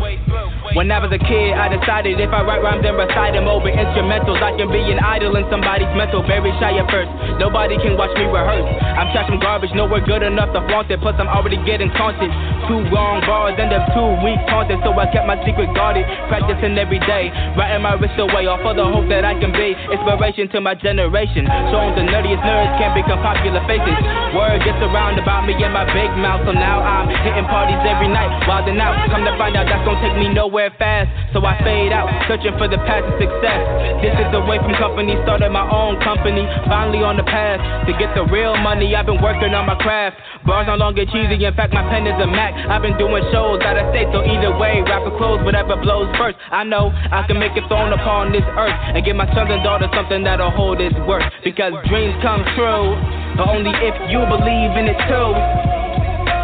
When 0.72 0.88
I 0.88 1.04
was 1.04 1.12
a 1.12 1.20
kid, 1.20 1.52
I 1.52 1.68
decided 1.68 2.16
if 2.16 2.32
I 2.32 2.40
write 2.40 2.64
rhymes 2.64 2.80
and 2.80 2.96
recite 2.96 3.36
them 3.36 3.44
over 3.44 3.68
instrumentals, 3.68 4.40
I 4.40 4.56
can 4.56 4.72
be 4.72 4.80
an 4.88 5.04
idol 5.04 5.36
in 5.36 5.44
somebody's 5.52 5.92
mental. 5.92 6.24
Very 6.24 6.48
shy 6.56 6.80
at 6.80 6.88
first, 6.88 7.12
nobody 7.36 7.76
can 7.76 8.00
watch 8.00 8.08
me 8.16 8.24
rehearse. 8.24 8.64
I'm 8.80 9.12
trash 9.12 9.28
from 9.28 9.36
garbage, 9.36 9.68
nowhere 9.76 10.00
good 10.00 10.24
enough 10.24 10.48
to 10.56 10.64
flaunt 10.64 10.88
it. 10.88 10.96
Plus, 11.04 11.12
I'm 11.20 11.28
already 11.28 11.60
getting 11.68 11.92
taunted. 11.92 12.32
Two 12.72 12.88
wrong 12.88 13.20
bars 13.28 13.60
end 13.60 13.68
up 13.76 13.84
two 13.92 14.16
weak 14.24 14.40
taunted, 14.48 14.80
so 14.80 14.96
I 14.96 15.12
kept 15.12 15.28
my 15.28 15.36
secret 15.44 15.68
guarded. 15.76 16.08
Practicing 16.32 16.72
every 16.80 17.04
day, 17.04 17.28
writing 17.52 17.84
my 17.84 17.92
wrist 18.00 18.16
away, 18.16 18.48
all 18.48 18.56
for 18.64 18.72
the 18.72 18.88
hope 18.88 19.12
that 19.12 19.28
I 19.28 19.36
can 19.36 19.52
be 19.52 19.76
inspiration 19.76 20.48
to 20.56 20.64
my 20.64 20.72
generation. 20.72 21.52
Showing 21.68 22.00
the 22.00 22.08
nerdiest 22.08 22.40
nerds 22.48 22.72
can't 22.80 22.96
become 22.96 23.20
popular 23.20 23.60
faces. 23.68 24.00
Word 24.32 24.64
gets 24.64 24.80
around 24.80 25.20
about 25.20 25.44
me 25.44 25.52
and 25.52 25.76
my 25.76 25.84
big 25.92 26.08
mouth, 26.16 26.48
so 26.48 26.56
now 26.56 26.80
I'm 26.80 27.12
hitting 27.12 27.44
parties 27.44 27.76
every 27.84 28.08
night, 28.08 28.32
wilding 28.48 28.80
out. 28.80 28.96
Come 29.12 29.28
to 29.28 29.36
find 29.36 29.52
out 29.52 29.68
that's 29.68 29.84
gonna 29.84 30.00
take 30.00 30.16
me 30.16 30.32
nowhere 30.32 30.61
fast, 30.78 31.10
so 31.32 31.42
I 31.42 31.58
fade 31.64 31.90
out, 31.90 32.06
searching 32.28 32.54
for 32.58 32.68
the 32.68 32.78
path 32.86 33.02
to 33.02 33.12
success. 33.18 33.60
Distance 34.04 34.30
away 34.36 34.62
from 34.62 34.74
company, 34.78 35.18
started 35.26 35.50
my 35.50 35.66
own 35.66 35.98
company, 36.04 36.46
finally 36.70 37.02
on 37.02 37.16
the 37.18 37.26
path 37.26 37.58
to 37.86 37.92
get 37.98 38.14
the 38.14 38.22
real 38.30 38.54
money. 38.60 38.94
I've 38.94 39.06
been 39.06 39.22
working 39.22 39.54
on 39.54 39.66
my 39.66 39.74
craft. 39.80 40.20
Bars 40.46 40.66
no 40.66 40.76
longer 40.76 41.06
cheesy, 41.06 41.42
in 41.42 41.54
fact, 41.54 41.72
my 41.74 41.82
pen 41.90 42.06
is 42.06 42.18
a 42.22 42.26
Mac. 42.26 42.54
I've 42.70 42.82
been 42.82 42.98
doing 42.98 43.22
shows 43.32 43.62
out 43.62 43.78
of 43.78 43.90
state, 43.90 44.06
so 44.14 44.22
either 44.22 44.54
way, 44.58 44.82
rapper 44.86 45.14
close, 45.18 45.42
whatever 45.42 45.74
blows 45.78 46.10
first. 46.18 46.36
I 46.50 46.62
know 46.62 46.90
I 46.90 47.26
can 47.26 47.38
make 47.38 47.56
it 47.58 47.66
thrown 47.66 47.92
upon 47.92 48.30
this 48.30 48.44
earth 48.58 48.74
and 48.94 49.02
give 49.04 49.16
my 49.16 49.26
sons 49.34 49.50
and 49.50 49.62
daughters 49.62 49.90
something 49.94 50.22
that'll 50.22 50.50
hold 50.50 50.80
its 50.80 50.94
worth. 51.06 51.26
Because 51.42 51.72
dreams 51.88 52.14
come 52.22 52.44
true, 52.54 52.94
but 53.38 53.48
only 53.48 53.70
if 53.70 53.94
you 54.10 54.20
believe 54.26 54.72
in 54.76 54.86
it 54.90 54.98
too. 55.08 55.91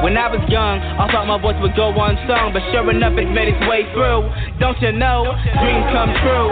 When 0.03 0.15
I 0.15 0.31
was 0.31 0.39
young, 0.47 0.79
I 0.79 1.11
thought 1.11 1.27
my 1.27 1.43
voice 1.43 1.59
would 1.59 1.75
go 1.75 1.91
unsung, 1.91 2.55
but 2.55 2.63
sure 2.71 2.87
enough, 2.87 3.19
it's 3.19 3.35
made 3.35 3.51
its 3.51 3.59
way 3.67 3.83
through. 3.91 4.31
Don't 4.63 4.79
you 4.79 4.95
know? 4.95 5.27
Dreams 5.59 5.87
come 5.91 6.15
true, 6.23 6.49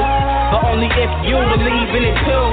but 0.50 0.66
only 0.66 0.90
if 0.90 1.10
you 1.30 1.38
believe 1.54 1.90
in 1.94 2.02
it 2.10 2.18
too. 2.26 2.46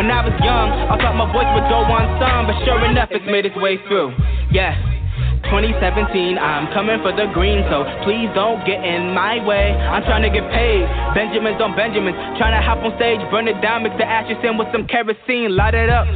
When 0.00 0.08
I 0.08 0.24
was 0.24 0.32
young, 0.40 0.72
I 0.72 0.96
thought 0.96 1.12
my 1.12 1.28
voice 1.28 1.48
would 1.52 1.68
go 1.68 1.84
unsung, 1.84 2.48
but 2.48 2.56
sure 2.64 2.80
enough, 2.88 3.12
it's 3.12 3.28
made 3.28 3.44
its 3.44 3.56
way 3.56 3.76
through. 3.84 4.16
Yeah. 4.48 4.95
2017, 5.48 6.38
I'm 6.38 6.66
coming 6.74 6.98
for 7.02 7.14
the 7.14 7.30
green, 7.30 7.62
so 7.70 7.86
please 8.02 8.26
don't 8.34 8.62
get 8.66 8.82
in 8.82 9.14
my 9.14 9.38
way. 9.46 9.74
I'm 9.74 10.02
trying 10.02 10.26
to 10.26 10.32
get 10.32 10.42
paid. 10.50 10.84
Benjamins 11.14 11.62
on 11.62 11.74
Benjamins, 11.78 12.16
trying 12.38 12.54
to 12.54 12.62
hop 12.62 12.82
on 12.82 12.94
stage, 12.98 13.22
burn 13.30 13.46
it 13.46 13.58
down, 13.62 13.86
mix 13.86 13.94
the 13.98 14.06
ashes 14.06 14.38
in 14.42 14.58
with 14.58 14.68
some 14.74 14.86
kerosene, 14.90 15.54
light 15.54 15.74
it 15.74 15.90
up. 15.90 16.06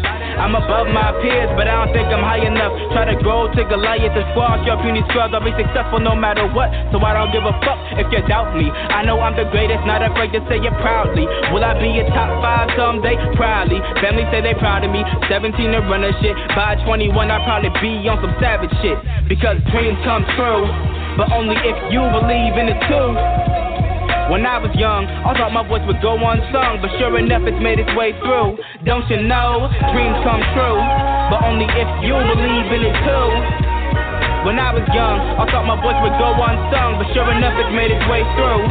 I'm 0.40 0.56
above 0.56 0.88
my 0.90 1.12
peers, 1.20 1.50
but 1.54 1.68
I 1.68 1.84
don't 1.84 1.92
think 1.92 2.08
I'm 2.08 2.24
high 2.24 2.40
enough. 2.40 2.72
Try 2.96 3.06
to 3.12 3.16
grow 3.20 3.50
to 3.50 3.62
Goliath 3.66 4.14
and 4.14 4.26
squash 4.32 4.64
your 4.64 4.80
puny 4.80 5.04
scrubs. 5.12 5.36
I'll 5.36 5.44
be 5.44 5.52
successful 5.52 6.00
no 6.00 6.16
matter 6.16 6.48
what, 6.50 6.72
so 6.90 6.98
I 7.02 7.12
don't 7.12 7.28
give 7.28 7.44
a 7.44 7.54
fuck 7.60 7.78
if 8.00 8.08
you 8.08 8.24
doubt 8.24 8.56
me. 8.56 8.70
I 8.70 9.04
know 9.04 9.20
I'm 9.20 9.36
the 9.36 9.46
greatest, 9.52 9.84
not 9.84 10.00
afraid 10.00 10.32
to 10.32 10.40
say 10.48 10.58
it 10.58 10.74
proudly. 10.80 11.28
Will 11.52 11.62
I 11.62 11.76
be 11.76 12.00
a 12.00 12.06
top 12.14 12.30
five 12.40 12.72
someday? 12.72 13.20
Proudly. 13.36 13.84
Family 14.00 14.24
say 14.32 14.40
they 14.40 14.56
proud 14.56 14.82
of 14.82 14.90
me. 14.90 15.04
17 15.28 15.52
to 15.54 15.80
run 15.86 16.08
a 16.08 16.12
shit. 16.24 16.32
By 16.56 16.80
21, 16.88 17.12
I'll 17.30 17.44
probably 17.44 17.70
be 17.82 18.08
on 18.08 18.16
some 18.24 18.32
savage 18.40 18.72
shit. 18.80 18.96
Because 19.28 19.58
dreams 19.72 19.98
come 20.04 20.24
true, 20.36 20.64
but 21.16 21.32
only 21.32 21.56
if 21.56 21.76
you 21.92 22.00
believe 22.00 22.54
in 22.56 22.70
it 22.70 22.80
too. 22.88 23.08
When 24.30 24.46
I 24.46 24.62
was 24.62 24.70
young, 24.78 25.10
I 25.10 25.34
thought 25.34 25.50
my 25.50 25.66
voice 25.66 25.82
would 25.90 25.98
go 25.98 26.14
unsung, 26.14 26.78
but 26.78 26.94
sure 27.02 27.18
enough, 27.18 27.42
it's 27.50 27.58
made 27.58 27.82
its 27.82 27.90
way 27.98 28.14
through. 28.22 28.62
Don't 28.86 29.02
you 29.10 29.26
know, 29.26 29.66
dreams 29.90 30.18
come 30.22 30.38
true, 30.54 30.78
but 31.34 31.42
only 31.42 31.66
if 31.66 31.88
you 32.06 32.14
believe 32.14 32.68
in 32.70 32.82
it 32.86 32.96
too. 33.02 33.28
When 34.46 34.56
I 34.62 34.70
was 34.70 34.86
young, 34.94 35.18
I 35.34 35.50
thought 35.50 35.66
my 35.66 35.74
voice 35.82 35.98
would 36.00 36.14
go 36.16 36.30
unsung, 36.30 37.02
but 37.02 37.10
sure 37.10 37.26
enough, 37.26 37.58
it's 37.58 37.74
made 37.74 37.90
its 37.90 38.06
way 38.06 38.22
through. 38.38 38.62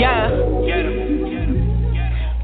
Yeah. 0.00 0.49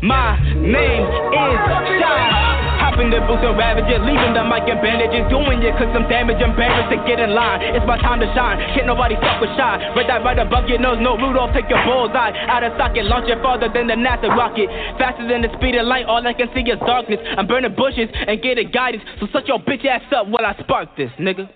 My 0.06 0.38
name 0.54 1.02
is 1.02 1.58
Shy. 1.98 2.46
Hop 2.78 2.94
in 3.02 3.10
the 3.10 3.18
booth 3.26 3.42
and 3.42 3.58
ravage 3.58 3.90
it, 3.90 3.98
leaving 4.06 4.38
the 4.38 4.46
mic 4.46 4.62
in 4.70 4.78
bandages. 4.78 5.26
Doing 5.26 5.58
it 5.66 5.74
cause 5.74 5.90
some 5.90 6.06
damage, 6.06 6.38
embarrassed 6.38 6.94
to 6.94 7.02
get 7.10 7.18
in 7.18 7.34
line. 7.34 7.58
It's 7.74 7.82
my 7.90 7.98
time 7.98 8.22
to 8.22 8.30
shine, 8.30 8.54
can't 8.70 8.86
nobody 8.86 9.18
fuck 9.18 9.42
with 9.42 9.50
shy. 9.58 9.82
Red 9.98 10.06
dot 10.06 10.22
right 10.22 10.38
above 10.38 10.70
your 10.70 10.78
nose, 10.78 11.02
no 11.02 11.18
Rudolph, 11.18 11.50
take 11.58 11.66
your 11.66 11.82
bullseye. 11.82 12.30
Out 12.46 12.62
of 12.62 12.78
socket, 12.78 13.10
launch 13.10 13.26
it 13.26 13.42
farther 13.42 13.66
than 13.66 13.90
the 13.90 13.98
NASA 13.98 14.30
rocket. 14.30 14.70
Faster 14.94 15.26
than 15.26 15.42
the 15.42 15.50
speed 15.58 15.74
of 15.74 15.90
light, 15.90 16.06
all 16.06 16.22
I 16.22 16.38
can 16.38 16.54
see 16.54 16.62
is 16.62 16.78
darkness. 16.86 17.18
I'm 17.34 17.50
burning 17.50 17.74
bushes 17.74 18.06
and 18.06 18.38
getting 18.38 18.70
guidance, 18.70 19.02
so 19.18 19.26
suck 19.34 19.50
your 19.50 19.58
bitch 19.58 19.82
ass 19.90 20.06
up 20.14 20.30
while 20.30 20.46
I 20.46 20.54
spark 20.62 20.94
this, 20.94 21.10
nigga. 21.18 21.50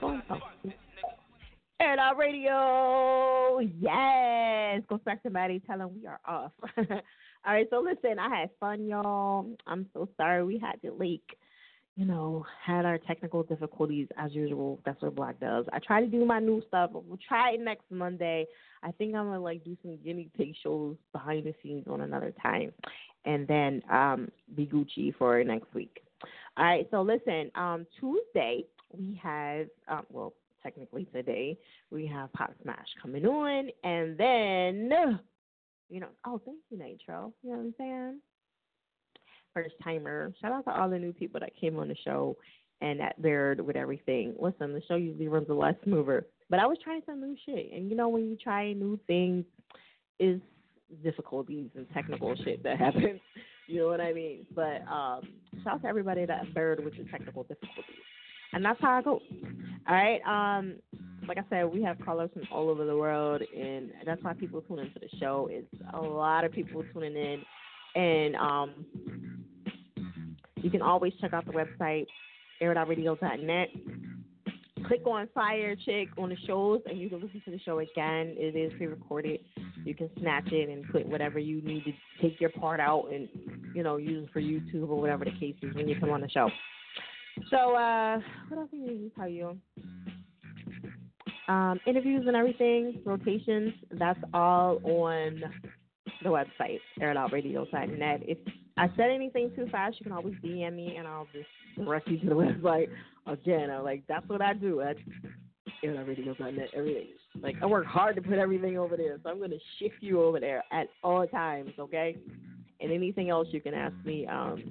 It 1.79 1.99
Out 2.03 2.19
Radio. 2.19 3.63
Yes. 3.79 4.83
Go 4.91 4.99
back 4.99 5.23
to 5.23 5.31
Maddie. 5.31 5.63
Tell 5.65 5.79
them 5.79 5.95
we 5.95 6.09
are 6.11 6.19
off. 6.27 6.51
All 7.47 7.55
right. 7.55 7.67
So 7.71 7.81
listen, 7.81 8.19
I 8.19 8.29
had 8.41 8.51
fun, 8.59 8.87
y'all. 8.87 9.47
I'm 9.67 9.87
so 9.95 10.09
sorry 10.17 10.45
we 10.45 10.59
had 10.59 10.81
to 10.83 10.93
leak. 10.93 11.23
You 11.97 12.07
know, 12.07 12.47
had 12.65 12.85
our 12.85 12.99
technical 12.99 13.43
difficulties 13.43 14.09
as 14.17 14.33
usual. 14.33 14.79
That's 14.85 15.01
what 15.03 15.17
Black 15.17 15.41
does. 15.41 15.67
I 15.73 15.81
try 15.81 16.01
to 16.01 16.07
do 16.07 16.25
my 16.25 16.39
new 16.39 16.63
stuff. 16.69 16.91
We'll 16.93 17.19
try 17.27 17.53
it 17.53 17.61
next 17.61 17.85
Monday. 17.91 18.47
I 18.83 18.93
think 18.93 19.15
I'm 19.15 19.27
gonna 19.27 19.41
like 19.41 19.65
do 19.65 19.77
some 19.83 19.99
guinea 20.05 20.31
pig 20.37 20.55
shows 20.63 20.97
behind 21.13 21.45
the 21.45 21.55
scenes 21.63 21.87
on 21.89 22.03
another 22.03 22.33
time, 22.43 22.73
and 23.25 23.47
then 23.49 23.83
um 23.91 24.31
be 24.55 24.67
Gucci 24.67 25.15
for 25.17 25.43
next 25.43 25.75
week. 25.75 26.03
All 26.57 26.65
right. 26.65 26.87
So 26.91 27.03
listen, 27.03 27.51
um 27.55 27.87
Tuesday 27.99 28.65
we 28.97 29.21
have 29.23 29.67
um 29.89 30.07
well 30.11 30.35
technically 30.63 31.07
today 31.07 31.59
we 31.91 32.07
have 32.07 32.33
Pop 32.33 32.53
Smash 32.63 32.89
coming 33.03 33.27
on, 33.27 33.71
and 33.83 34.17
then 34.17 35.21
you 35.91 36.01
know, 36.01 36.09
oh 36.27 36.41
thank 36.45 36.59
you 36.71 36.79
Nitro. 36.79 37.33
You 37.43 37.51
know 37.51 37.57
what 37.57 37.65
I'm 37.65 37.75
saying? 37.79 38.21
First 39.55 39.75
timer. 39.83 40.33
Shout 40.41 40.53
out 40.53 40.65
to 40.65 40.71
all 40.71 40.89
the 40.89 40.99
new 40.99 41.13
people 41.13 41.41
that 41.41 41.51
came 41.61 41.77
on 41.79 41.89
the 41.89 41.97
show 42.05 42.37
and 42.81 43.01
that 43.01 43.21
bared 43.21 43.61
with 43.61 43.77
everything. 43.77 44.35
Listen, 44.39 44.73
the 44.73 44.83
show 44.89 44.97
usually 44.97 45.29
runs 45.29 45.49
a 45.51 45.55
lot 45.55 45.77
smoother, 45.85 46.27
but 46.49 46.61
I 46.61 46.67
was 46.67 46.79
trying 46.83 47.03
some 47.05 47.21
new 47.21 47.37
shit, 47.45 47.73
and 47.73 47.91
you 47.91 47.97
know 47.97 48.09
when 48.09 48.29
you 48.31 48.37
try 48.37 48.73
new 48.73 48.99
things, 49.07 49.45
is 50.19 50.41
difficulties 51.03 51.71
and 51.75 51.87
technical 51.93 52.35
shit 52.37 52.63
that 52.63 52.79
happens. 52.79 53.21
You 53.67 53.83
know 53.83 53.87
what 53.87 54.01
I 54.01 54.13
mean? 54.13 54.47
But 54.53 54.83
um, 54.91 55.23
shout 55.63 55.75
out 55.75 55.83
to 55.83 55.87
everybody 55.87 56.27
that 56.27 56.53
bared 56.55 56.85
with 56.85 56.97
the 56.97 57.05
technical 57.05 57.45
difficulties 57.45 58.03
and 58.53 58.65
that's 58.65 58.81
how 58.81 58.99
I 58.99 59.03
go. 59.03 59.21
All 59.89 59.95
right. 59.95 60.21
Um, 60.27 60.77
like 61.27 61.39
I 61.39 61.45
said, 61.51 61.65
we 61.65 61.83
have 61.83 61.99
callers 62.05 62.31
from 62.33 62.43
all 62.53 62.69
over 62.69 62.85
the 62.85 62.97
world, 62.97 63.43
and 63.57 63.91
that's 64.05 64.23
why 64.23 64.33
people 64.33 64.63
tune 64.63 64.81
into 64.81 64.99
the 64.99 65.09
show. 65.19 65.49
It's 65.51 65.67
a 65.93 66.01
lot 66.01 66.45
of 66.45 66.53
people 66.53 66.85
tuning 66.93 67.15
in, 67.15 67.43
and 68.01 68.37
um, 68.37 68.75
you 70.57 70.71
can 70.71 70.83
always 70.83 71.13
check 71.21 71.33
out 71.33 71.47
the 71.47 71.53
website 71.53 72.07
airitoutradio.net. 72.63 73.69
Click 74.87 75.07
on 75.07 75.29
Fiya 75.37 75.77
Chick 75.85 76.09
on 76.19 76.31
the 76.31 76.37
shows, 76.47 76.81
and 76.87 76.99
you 76.99 77.09
can 77.09 77.21
listen 77.21 77.41
to 77.45 77.51
the 77.51 77.61
show 77.61 77.79
again. 77.79 78.35
It 78.37 78.57
is 78.57 78.73
pre-recorded. 78.77 79.41
You 79.85 79.95
can 79.95 80.11
snatch 80.19 80.51
it 80.51 80.69
and 80.69 80.85
put 80.91 81.07
whatever 81.07 81.39
you 81.39 81.63
need 81.63 81.85
to 81.85 81.93
take 82.21 82.41
your 82.41 82.51
part 82.51 82.81
out, 82.81 83.09
and 83.13 83.29
you 83.75 83.83
know 83.83 83.99
use 83.99 84.25
it 84.25 84.33
for 84.33 84.41
YouTube 84.41 84.89
or 84.89 85.01
whatever 85.01 85.25
the 85.25 85.33
case 85.33 85.55
is 85.63 85.75
when 85.75 85.89
you 85.89 85.99
come 86.01 86.11
on 86.11 86.21
the 86.21 86.29
show. 86.29 86.49
So, 87.49 87.75
uh, 87.75 88.21
what 88.49 88.61
else 88.61 88.71
can 88.71 89.11
I 89.17 89.21
tell 89.21 89.29
you? 89.29 89.59
Um, 91.49 91.81
interviews 91.87 92.25
and 92.27 92.37
everything, 92.37 93.01
rotations, 93.05 93.73
that's 93.93 94.21
all 94.33 94.81
on 94.85 95.43
the 96.23 96.29
website, 96.29 96.79
airitoutradio.net. 97.01 98.21
If 98.23 98.39
I 98.77 98.89
said 98.97 99.11
anything 99.11 99.51
too 99.57 99.67
fast, 99.71 99.97
you 99.99 100.05
can 100.05 100.13
always 100.13 100.35
DM 100.45 100.77
me 100.77 100.97
and 100.97 101.09
I'll 101.09 101.27
just 101.33 101.49
direct 101.77 102.09
you 102.09 102.19
to 102.21 102.27
the 102.27 102.35
website 102.35 102.89
again. 103.27 103.71
I'm 103.71 103.83
like, 103.83 104.05
that's 104.09 104.29
what 104.29 104.41
I 104.43 104.55
do 104.55 104.81
at 104.83 104.97
airitoutradio.net 105.85 106.69
every 106.75 106.95
day. 106.95 107.09
Like, 107.43 107.57
I 107.63 107.67
work 107.67 107.87
hard 107.87 108.17
to 108.17 108.23
put 108.23 108.39
everything 108.39 108.79
over 108.79 108.97
there, 108.97 109.19
so 109.23 109.31
I'm 109.31 109.39
going 109.39 109.51
to 109.51 109.59
shift 109.79 109.97
you 110.01 110.23
over 110.23 110.41
there 110.41 110.63
at 110.73 110.89
all 111.03 111.27
times, 111.27 111.73
okay? 111.79 112.17
And 112.81 112.93
anything 112.93 113.29
else 113.31 113.49
you 113.51 113.61
can 113.61 113.75
ask 113.75 113.95
me 114.05 114.27
um, 114.27 114.63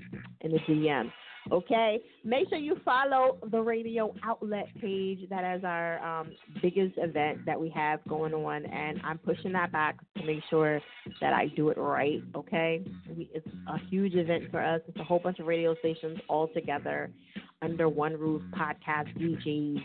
in 0.41 0.51
the 0.51 0.59
DM. 0.59 1.11
Okay, 1.51 1.99
make 2.23 2.49
sure 2.49 2.57
you 2.57 2.77
follow 2.85 3.37
the 3.51 3.59
radio 3.59 4.13
outlet 4.23 4.67
page. 4.79 5.19
That 5.29 5.57
is 5.57 5.63
our 5.63 6.03
um, 6.05 6.31
biggest 6.61 6.93
event 6.97 7.45
that 7.45 7.59
we 7.59 7.69
have 7.69 7.99
going 8.07 8.33
on, 8.33 8.65
and 8.65 8.99
I'm 9.03 9.17
pushing 9.17 9.51
that 9.53 9.71
back 9.71 9.97
to 10.17 10.25
make 10.25 10.41
sure 10.49 10.79
that 11.21 11.33
I 11.33 11.47
do 11.55 11.69
it 11.69 11.77
right. 11.77 12.21
Okay, 12.35 12.83
we, 13.15 13.29
it's 13.33 13.47
a 13.67 13.77
huge 13.89 14.15
event 14.15 14.51
for 14.51 14.63
us. 14.63 14.81
It's 14.87 14.99
a 14.99 15.03
whole 15.03 15.19
bunch 15.19 15.39
of 15.39 15.47
radio 15.47 15.75
stations 15.79 16.19
all 16.27 16.49
together 16.49 17.09
under 17.61 17.89
one 17.89 18.13
roof, 18.13 18.41
podcast 18.53 19.17
DJs. 19.17 19.81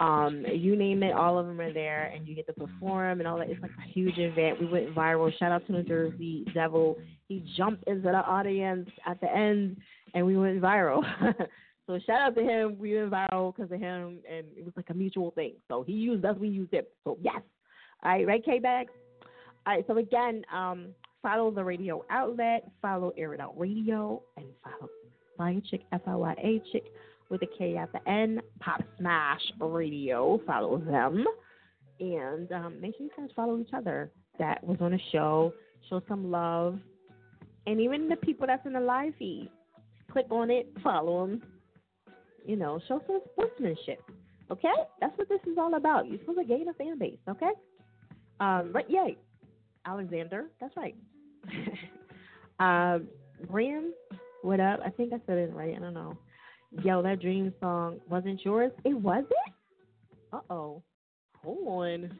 Um, 0.00 0.46
you 0.50 0.76
name 0.76 1.02
it, 1.02 1.12
all 1.12 1.38
of 1.38 1.46
them 1.46 1.60
are 1.60 1.74
there, 1.74 2.10
and 2.14 2.26
you 2.26 2.34
get 2.34 2.46
to 2.46 2.54
perform 2.54 3.20
and 3.20 3.28
all 3.28 3.36
that. 3.36 3.50
It's 3.50 3.60
like 3.60 3.70
a 3.70 3.88
huge 3.92 4.16
event. 4.16 4.58
We 4.58 4.66
went 4.66 4.94
viral. 4.94 5.30
Shout 5.38 5.52
out 5.52 5.66
to 5.66 5.72
New 5.72 5.82
Jersey 5.82 6.46
Devil. 6.54 6.96
He 7.28 7.44
jumped 7.56 7.84
into 7.86 8.02
the 8.02 8.16
audience 8.16 8.88
at 9.06 9.20
the 9.20 9.30
end 9.30 9.76
and 10.14 10.26
we 10.26 10.36
went 10.36 10.60
viral. 10.60 11.02
so 11.86 11.98
shout 12.06 12.20
out 12.20 12.34
to 12.36 12.42
him. 12.42 12.76
We 12.78 12.94
went 12.96 13.10
viral 13.10 13.54
because 13.54 13.70
of 13.72 13.80
him, 13.80 14.18
and 14.30 14.46
it 14.56 14.64
was 14.64 14.74
like 14.76 14.90
a 14.90 14.94
mutual 14.94 15.30
thing. 15.32 15.54
So 15.68 15.82
he 15.82 15.92
used 15.92 16.24
us, 16.24 16.36
we 16.38 16.48
used 16.48 16.72
him. 16.72 16.84
So 17.04 17.18
yes. 17.20 17.40
All 18.02 18.12
right, 18.12 18.26
right, 18.26 18.44
K 18.44 18.58
Bags? 18.58 18.92
All 19.66 19.74
right, 19.74 19.84
so 19.86 19.98
again, 19.98 20.42
um, 20.52 20.88
follow 21.22 21.50
the 21.50 21.62
radio 21.62 22.02
outlet, 22.10 22.70
follow 22.80 23.12
Air 23.16 23.34
It 23.34 23.40
Out 23.40 23.58
Radio, 23.58 24.22
and 24.36 24.46
follow 24.64 24.88
Fiya 25.38 25.62
Chick, 25.70 25.82
F 25.92 26.00
I 26.06 26.14
Y 26.14 26.34
A 26.38 26.62
Chick 26.72 26.84
with 27.30 27.42
a 27.42 27.46
K 27.58 27.76
at 27.76 27.92
the 27.92 28.06
end, 28.10 28.40
Pop 28.58 28.82
Smash 28.98 29.40
Radio. 29.60 30.40
Follow 30.46 30.78
them. 30.78 31.24
And 32.00 32.50
um, 32.52 32.80
make 32.80 32.96
sure 32.96 33.06
you 33.06 33.12
guys 33.16 33.28
follow 33.36 33.58
each 33.58 33.72
other. 33.74 34.10
That 34.38 34.64
was 34.64 34.78
on 34.80 34.94
a 34.94 34.98
show. 35.12 35.52
Show 35.88 36.02
some 36.08 36.30
love. 36.30 36.78
And 37.66 37.80
even 37.80 38.08
the 38.08 38.16
people 38.16 38.46
that's 38.46 38.64
in 38.66 38.72
the 38.72 38.80
live 38.80 39.12
feed 39.18 39.50
click 40.10 40.26
on 40.30 40.50
it, 40.50 40.72
follow 40.82 41.26
them. 41.26 41.42
You 42.46 42.56
know, 42.56 42.80
show 42.88 43.02
some 43.06 43.20
sportsmanship. 43.32 44.02
Okay, 44.50 44.68
that's 45.00 45.16
what 45.16 45.28
this 45.28 45.40
is 45.46 45.56
all 45.58 45.74
about. 45.74 46.08
You're 46.08 46.18
supposed 46.20 46.38
to 46.38 46.44
gain 46.44 46.68
a 46.68 46.74
fan 46.74 46.98
base. 46.98 47.18
Okay, 47.28 47.50
um, 48.40 48.72
right? 48.72 48.88
Yay, 48.88 49.16
Alexander. 49.86 50.46
That's 50.60 50.76
right. 50.76 50.96
um, 52.60 53.06
Bram, 53.48 53.92
what 54.42 54.60
up? 54.60 54.80
I 54.84 54.90
think 54.90 55.12
I 55.12 55.20
said 55.26 55.38
it 55.38 55.52
right. 55.54 55.74
I 55.76 55.78
don't 55.78 55.94
know. 55.94 56.16
Yo, 56.82 57.02
that 57.02 57.20
dream 57.20 57.52
song 57.60 58.00
wasn't 58.08 58.44
yours. 58.44 58.72
It 58.84 58.94
wasn't. 58.94 59.26
Uh 60.32 60.40
oh. 60.50 60.82
Hold 61.42 61.66
on. 61.66 62.18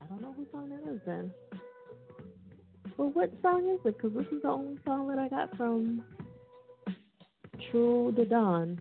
I 0.00 0.06
don't 0.06 0.22
know 0.22 0.32
whose 0.36 0.46
song 0.52 0.70
that 0.70 0.92
is 0.92 1.00
then. 1.06 1.30
Well, 2.96 3.10
what 3.10 3.32
song 3.42 3.68
is 3.68 3.80
it? 3.84 3.96
Because 3.96 4.16
this 4.16 4.26
is 4.32 4.42
the 4.42 4.48
only 4.48 4.78
song 4.84 5.08
that 5.08 5.18
I 5.18 5.28
got 5.28 5.56
from 5.56 6.04
True 7.70 8.12
the 8.16 8.24
Dawn. 8.24 8.80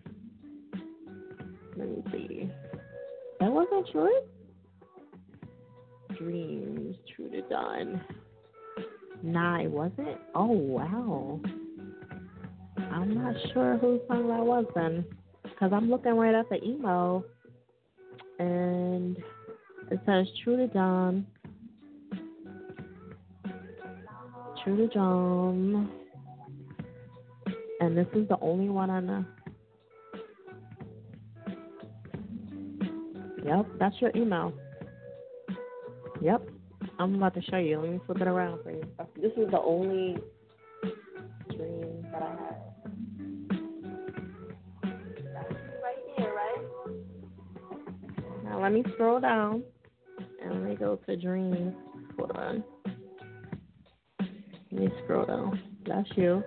Let 1.76 1.90
me 1.90 2.04
see. 2.12 2.52
That 3.40 3.52
wasn't 3.52 3.88
true? 3.92 4.22
Dreams, 6.18 6.96
True 7.16 7.30
to 7.30 7.42
Dawn. 7.44 8.02
Nah, 9.24 9.62
it 9.62 9.72
wasn't? 9.72 10.18
Oh, 10.36 10.46
wow. 10.46 11.40
I'm 12.78 13.16
not 13.16 13.36
sure 13.54 13.78
whose 13.78 14.02
song 14.08 14.28
that 14.28 14.46
was 14.46 14.66
then. 14.76 15.06
Because 15.44 15.72
I'm 15.74 15.90
looking 15.90 16.16
right 16.16 16.36
at 16.36 16.50
the 16.50 16.64
email. 16.64 17.24
And 18.40 19.18
it 19.92 20.00
says 20.06 20.28
True 20.44 20.58
to 20.58 20.68
Dawn. 20.68 21.26
True 24.64 24.78
to 24.78 24.94
John. 24.94 25.90
And 27.84 27.98
this 27.98 28.08
is 28.16 28.26
the 28.30 28.40
only 28.40 28.70
one 28.70 28.90
on 28.90 29.08
the. 29.08 29.26
Yep, 33.44 33.66
that's 33.78 33.96
your 34.00 34.12
email. 34.16 34.54
Yep. 36.22 36.48
I'm 36.98 37.16
about 37.16 37.34
to 37.34 37.42
show 37.42 37.58
you. 37.58 37.82
Let 37.82 37.92
me 37.92 38.00
flip 38.06 38.22
it 38.22 38.28
around 38.28 38.64
for 38.64 38.72
you. 38.72 38.84
This 39.18 39.34
is 39.36 39.52
the 39.52 39.60
only 39.60 40.18
dream 41.50 42.08
that 42.14 42.22
I 42.22 42.30
had. 42.30 42.56
Right 45.84 45.98
here, 46.16 46.34
right? 46.34 46.66
Now 48.46 48.62
let 48.64 48.72
me 48.72 48.86
scroll 48.94 49.20
down 49.20 49.62
and 50.42 50.54
let 50.54 50.70
me 50.70 50.76
go 50.78 50.96
to 51.06 51.18
dreams. 51.18 51.76
Hold 52.18 52.32
on. 52.32 52.64
Let 54.72 54.72
me 54.72 54.90
scroll 55.04 55.26
down. 55.26 55.60
That's 55.86 56.08
you. 56.16 56.42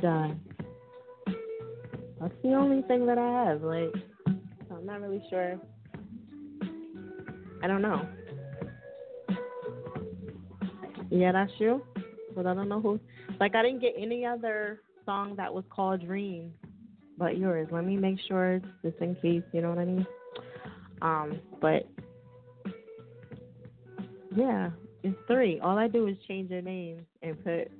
True 0.00 0.10
die. 0.10 0.34
That's 2.20 2.34
the 2.42 2.54
only 2.54 2.82
thing 2.82 3.06
that 3.06 3.18
I 3.18 3.44
have. 3.44 3.62
Like, 3.62 3.94
I'm 4.70 4.86
not 4.86 5.00
really 5.00 5.22
sure. 5.28 5.60
I 7.62 7.66
don't 7.66 7.82
know. 7.82 8.06
Yeah, 11.10 11.32
that's 11.32 11.52
you. 11.58 11.82
But 12.34 12.46
I 12.46 12.54
don't 12.54 12.68
know 12.68 12.80
who. 12.80 13.00
Like, 13.40 13.54
I 13.54 13.62
didn't 13.62 13.80
get 13.80 13.94
any 13.98 14.24
other 14.24 14.80
song 15.04 15.34
that 15.36 15.52
was 15.52 15.64
called 15.70 16.04
Dream 16.04 16.52
but 17.18 17.38
yours. 17.38 17.68
Let 17.70 17.84
me 17.84 17.96
make 17.96 18.18
sure, 18.28 18.60
just 18.82 18.98
in 19.00 19.14
case, 19.16 19.42
you 19.52 19.62
know 19.62 19.70
what 19.70 19.78
I 19.78 19.84
mean? 19.84 20.06
Um, 21.02 21.40
but 21.60 21.88
yeah, 24.34 24.70
it's 25.02 25.16
three. 25.26 25.60
All 25.60 25.78
I 25.78 25.88
do 25.88 26.06
is 26.06 26.16
change 26.28 26.50
your 26.50 26.62
name 26.62 27.06
and 27.22 27.42
put 27.42 27.70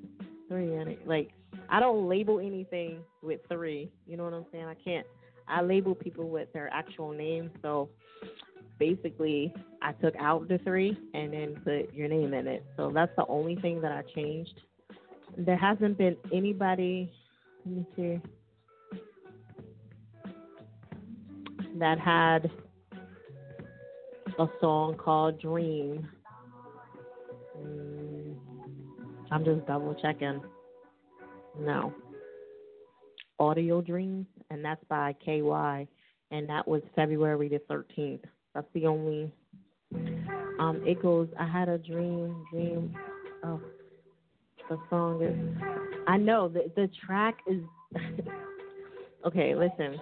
three 0.49 0.75
in 0.75 0.89
it. 0.89 1.07
Like, 1.07 1.31
I 1.69 1.81
don't 1.81 2.09
label 2.09 2.39
anything 2.41 3.01
with 3.23 3.41
three. 3.49 3.91
You 4.07 4.17
know 4.17 4.25
what 4.25 4.35
I'm 4.35 4.47
saying? 4.53 4.65
I 4.65 4.75
can't. 4.75 5.07
I 5.49 5.63
label 5.63 5.95
people 5.95 6.29
with 6.29 6.53
their 6.53 6.73
actual 6.73 7.13
name. 7.13 7.51
So 7.63 7.89
basically, 8.79 9.53
I 9.83 9.93
took 9.93 10.15
out 10.17 10.49
the 10.49 10.59
three 10.59 10.99
and 11.15 11.33
then 11.33 11.61
put 11.65 11.95
your 11.95 12.09
name 12.09 12.35
in 12.35 12.47
it. 12.47 12.65
So 12.77 12.91
that's 12.93 13.15
the 13.17 13.27
only 13.29 13.57
thing 13.57 13.81
that 13.83 13.93
I 13.93 14.03
changed. 14.15 14.61
There 15.37 15.57
hasn't 15.57 15.99
been 15.99 16.17
anybody. 16.33 17.13
Let 17.65 17.77
me 17.77 17.87
see. 17.97 18.21
That 21.79 21.99
had 21.99 22.51
a 24.39 24.49
song 24.61 24.95
called 24.97 25.41
Dream. 25.41 26.09
Mm, 27.59 28.35
I'm 29.31 29.45
just 29.45 29.67
double 29.67 29.95
checking. 29.95 30.41
No. 31.59 31.93
Audio 33.39 33.81
Dreams, 33.81 34.27
and 34.51 34.65
that's 34.65 34.83
by 34.89 35.15
KY, 35.25 35.89
and 36.31 36.49
that 36.49 36.67
was 36.67 36.83
February 36.95 37.49
the 37.49 37.61
13th. 37.71 38.23
That's 38.55 38.67
the 38.75 38.87
only. 38.87 39.33
Um, 40.59 40.83
it 40.87 41.03
goes. 41.03 41.29
I 41.39 41.47
had 41.47 41.69
a 41.69 41.79
dream, 41.79 42.45
dream. 42.51 42.97
Oh, 43.45 43.61
the 44.71 44.79
song 44.89 45.23
is. 45.23 45.63
I 46.07 46.17
know 46.17 46.49
the 46.49 46.71
the 46.75 46.89
track 47.07 47.37
is. 47.47 47.63
okay, 49.27 49.55
listen. 49.55 50.01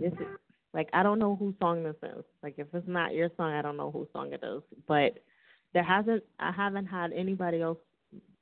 This 0.00 0.12
is 0.12 0.26
like 0.74 0.88
I 0.92 1.04
don't 1.04 1.20
know 1.20 1.36
whose 1.36 1.54
song 1.60 1.84
this 1.84 1.96
is. 2.02 2.24
Like 2.42 2.54
if 2.58 2.66
it's 2.72 2.88
not 2.88 3.14
your 3.14 3.30
song, 3.36 3.52
I 3.52 3.62
don't 3.62 3.76
know 3.76 3.92
whose 3.92 4.08
song 4.12 4.32
it 4.32 4.42
is. 4.42 4.62
But 4.88 5.18
there 5.74 5.84
hasn't. 5.84 6.24
I 6.40 6.50
haven't 6.50 6.86
had 6.86 7.12
anybody 7.12 7.62
else 7.62 7.78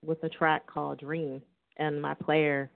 with 0.03 0.23
a 0.25 0.29
track 0.31 0.67
called 0.67 1.01
Dream 1.01 1.43
and 1.77 2.01
my 2.01 2.15
player 2.15 2.71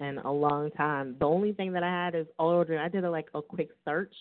in 0.00 0.18
a 0.18 0.32
long 0.32 0.70
time. 0.72 1.16
The 1.18 1.26
only 1.26 1.52
thing 1.52 1.72
that 1.72 1.82
I 1.82 2.04
had 2.04 2.14
is 2.14 2.26
oh, 2.38 2.56
older. 2.58 2.78
I 2.78 2.88
did 2.88 3.04
a, 3.04 3.10
like 3.10 3.28
a 3.34 3.42
quick 3.42 3.70
search, 3.84 4.14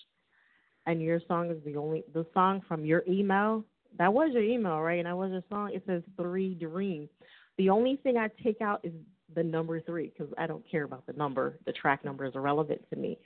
and 0.85 1.01
your 1.01 1.19
song 1.27 1.49
is 1.51 1.57
the 1.65 1.75
only 1.77 2.03
the 2.13 2.25
song 2.33 2.61
from 2.67 2.85
your 2.85 3.03
email. 3.07 3.63
That 3.97 4.13
was 4.13 4.31
your 4.33 4.43
email, 4.43 4.79
right? 4.81 4.99
And 4.99 5.07
that 5.07 5.17
was 5.17 5.31
your 5.31 5.43
song. 5.49 5.71
It 5.73 5.83
says 5.87 6.03
three 6.17 6.53
dream. 6.55 7.09
The 7.57 7.69
only 7.69 7.97
thing 7.97 8.17
I 8.17 8.29
take 8.43 8.61
out 8.61 8.81
is 8.83 8.93
the 9.33 9.43
number 9.43 9.79
three 9.81 10.11
because 10.15 10.33
I 10.37 10.47
don't 10.47 10.69
care 10.69 10.83
about 10.83 11.05
the 11.05 11.13
number. 11.13 11.57
The 11.65 11.71
track 11.71 12.03
number 12.03 12.25
is 12.25 12.35
irrelevant 12.35 12.81
to 12.89 12.95
me. 12.95 13.17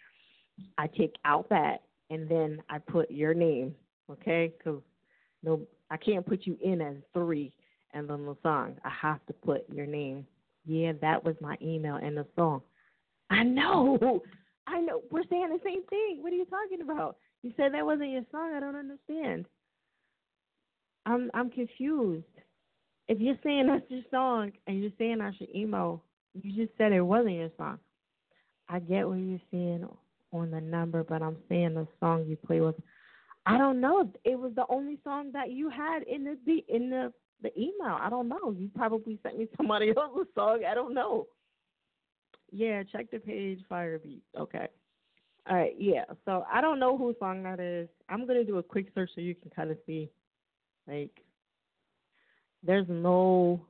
I 0.78 0.88
take 0.88 1.16
out 1.26 1.50
that 1.50 1.84
and 2.10 2.30
then 2.30 2.62
I 2.70 2.80
put 2.80 3.10
your 3.12 3.34
name, 3.34 3.76
okay? 4.12 4.54
Because 4.58 4.82
no, 5.44 5.62
I 5.90 5.98
can't 5.98 6.26
put 6.26 6.46
you 6.46 6.58
in 6.64 6.82
as 6.82 6.96
three 7.14 7.54
and 7.94 8.10
then 8.10 8.26
the 8.26 8.36
song. 8.44 8.76
I 8.84 8.92
have 9.02 9.26
to 9.28 9.34
put 9.34 9.68
your 9.72 9.86
name 9.86 10.26
yeah, 10.70 10.92
that 11.02 11.24
was 11.24 11.36
my 11.42 11.58
email 11.62 11.96
and 11.96 12.16
the 12.16 12.26
song. 12.36 12.62
I 13.30 13.44
know. 13.44 14.22
I 14.68 14.80
know. 14.82 15.02
We're 15.10 15.24
saying 15.30 15.50
the 15.50 15.60
same 15.66 15.84
thing. 15.88 16.20
What 16.22 16.32
are 16.32 16.36
you 16.36 16.46
talking 16.46 16.82
about? 16.82 17.18
You 17.42 17.52
said 17.58 17.74
that 17.74 17.86
wasn't 17.86 18.12
your 18.12 18.26
song. 18.32 18.54
I 18.56 18.60
don't 18.60 18.76
understand. 18.76 19.46
I'm 21.06 21.32
I'm 21.34 21.50
confused. 21.50 22.26
If 23.08 23.20
you're 23.20 23.40
saying 23.44 23.68
that's 23.68 23.90
your 23.90 24.04
song 24.12 24.52
and 24.68 24.80
you're 24.80 24.92
saying 25.00 25.18
that's 25.18 25.40
your 25.40 25.50
email, 25.56 26.04
you 26.36 26.54
just 26.54 26.78
said 26.78 26.92
it 26.92 27.02
wasn't 27.02 27.36
your 27.36 27.50
song. 27.58 27.80
I 28.68 28.80
get 28.80 29.08
what 29.08 29.18
you're 29.18 29.40
saying 29.50 29.88
on 30.32 30.52
the 30.52 30.62
number, 30.62 31.04
but 31.04 31.24
I'm 31.24 31.38
saying 31.50 31.74
the 31.74 31.88
song 32.00 32.26
you 32.28 32.36
play 32.36 32.60
with. 32.60 32.76
I 33.48 33.58
don't 33.58 33.82
know. 33.82 34.12
It 34.24 34.38
was 34.38 34.52
the 34.56 34.66
only 34.70 35.00
song 35.04 35.32
that 35.34 35.52
you 35.52 35.72
had 35.72 36.04
in 36.04 36.24
the 36.24 36.64
in 36.68 36.92
the 36.92 37.12
the 37.42 37.58
email. 37.58 37.98
I 38.00 38.10
don't 38.10 38.28
know. 38.28 38.54
You 38.58 38.70
probably 38.76 39.20
sent 39.24 39.38
me 39.38 39.48
somebody 39.58 39.94
else's 39.96 40.28
song. 40.36 40.62
I 40.70 40.74
don't 40.74 40.94
know. 40.94 41.28
Yeah, 42.52 42.84
check 42.84 43.12
the 43.12 43.20
page, 43.20 43.60
Firebeat. 43.70 44.22
Okay. 44.38 44.68
All 45.50 45.56
right, 45.56 45.74
yeah. 45.78 46.06
So 46.26 46.46
I 46.52 46.62
don't 46.62 46.80
know 46.80 46.98
whose 46.98 47.16
song 47.20 47.44
that 47.44 47.60
is. 47.60 47.88
I'm 48.10 48.28
gonna 48.28 48.44
do 48.44 48.58
a 48.58 48.64
quick 48.64 48.88
search 48.94 49.10
so 49.16 49.22
you 49.22 49.36
can 49.36 49.50
kind 49.52 49.72
of 49.72 49.78
see. 49.86 50.10
Like, 50.88 51.12
there's 52.64 52.88
no 52.90 53.62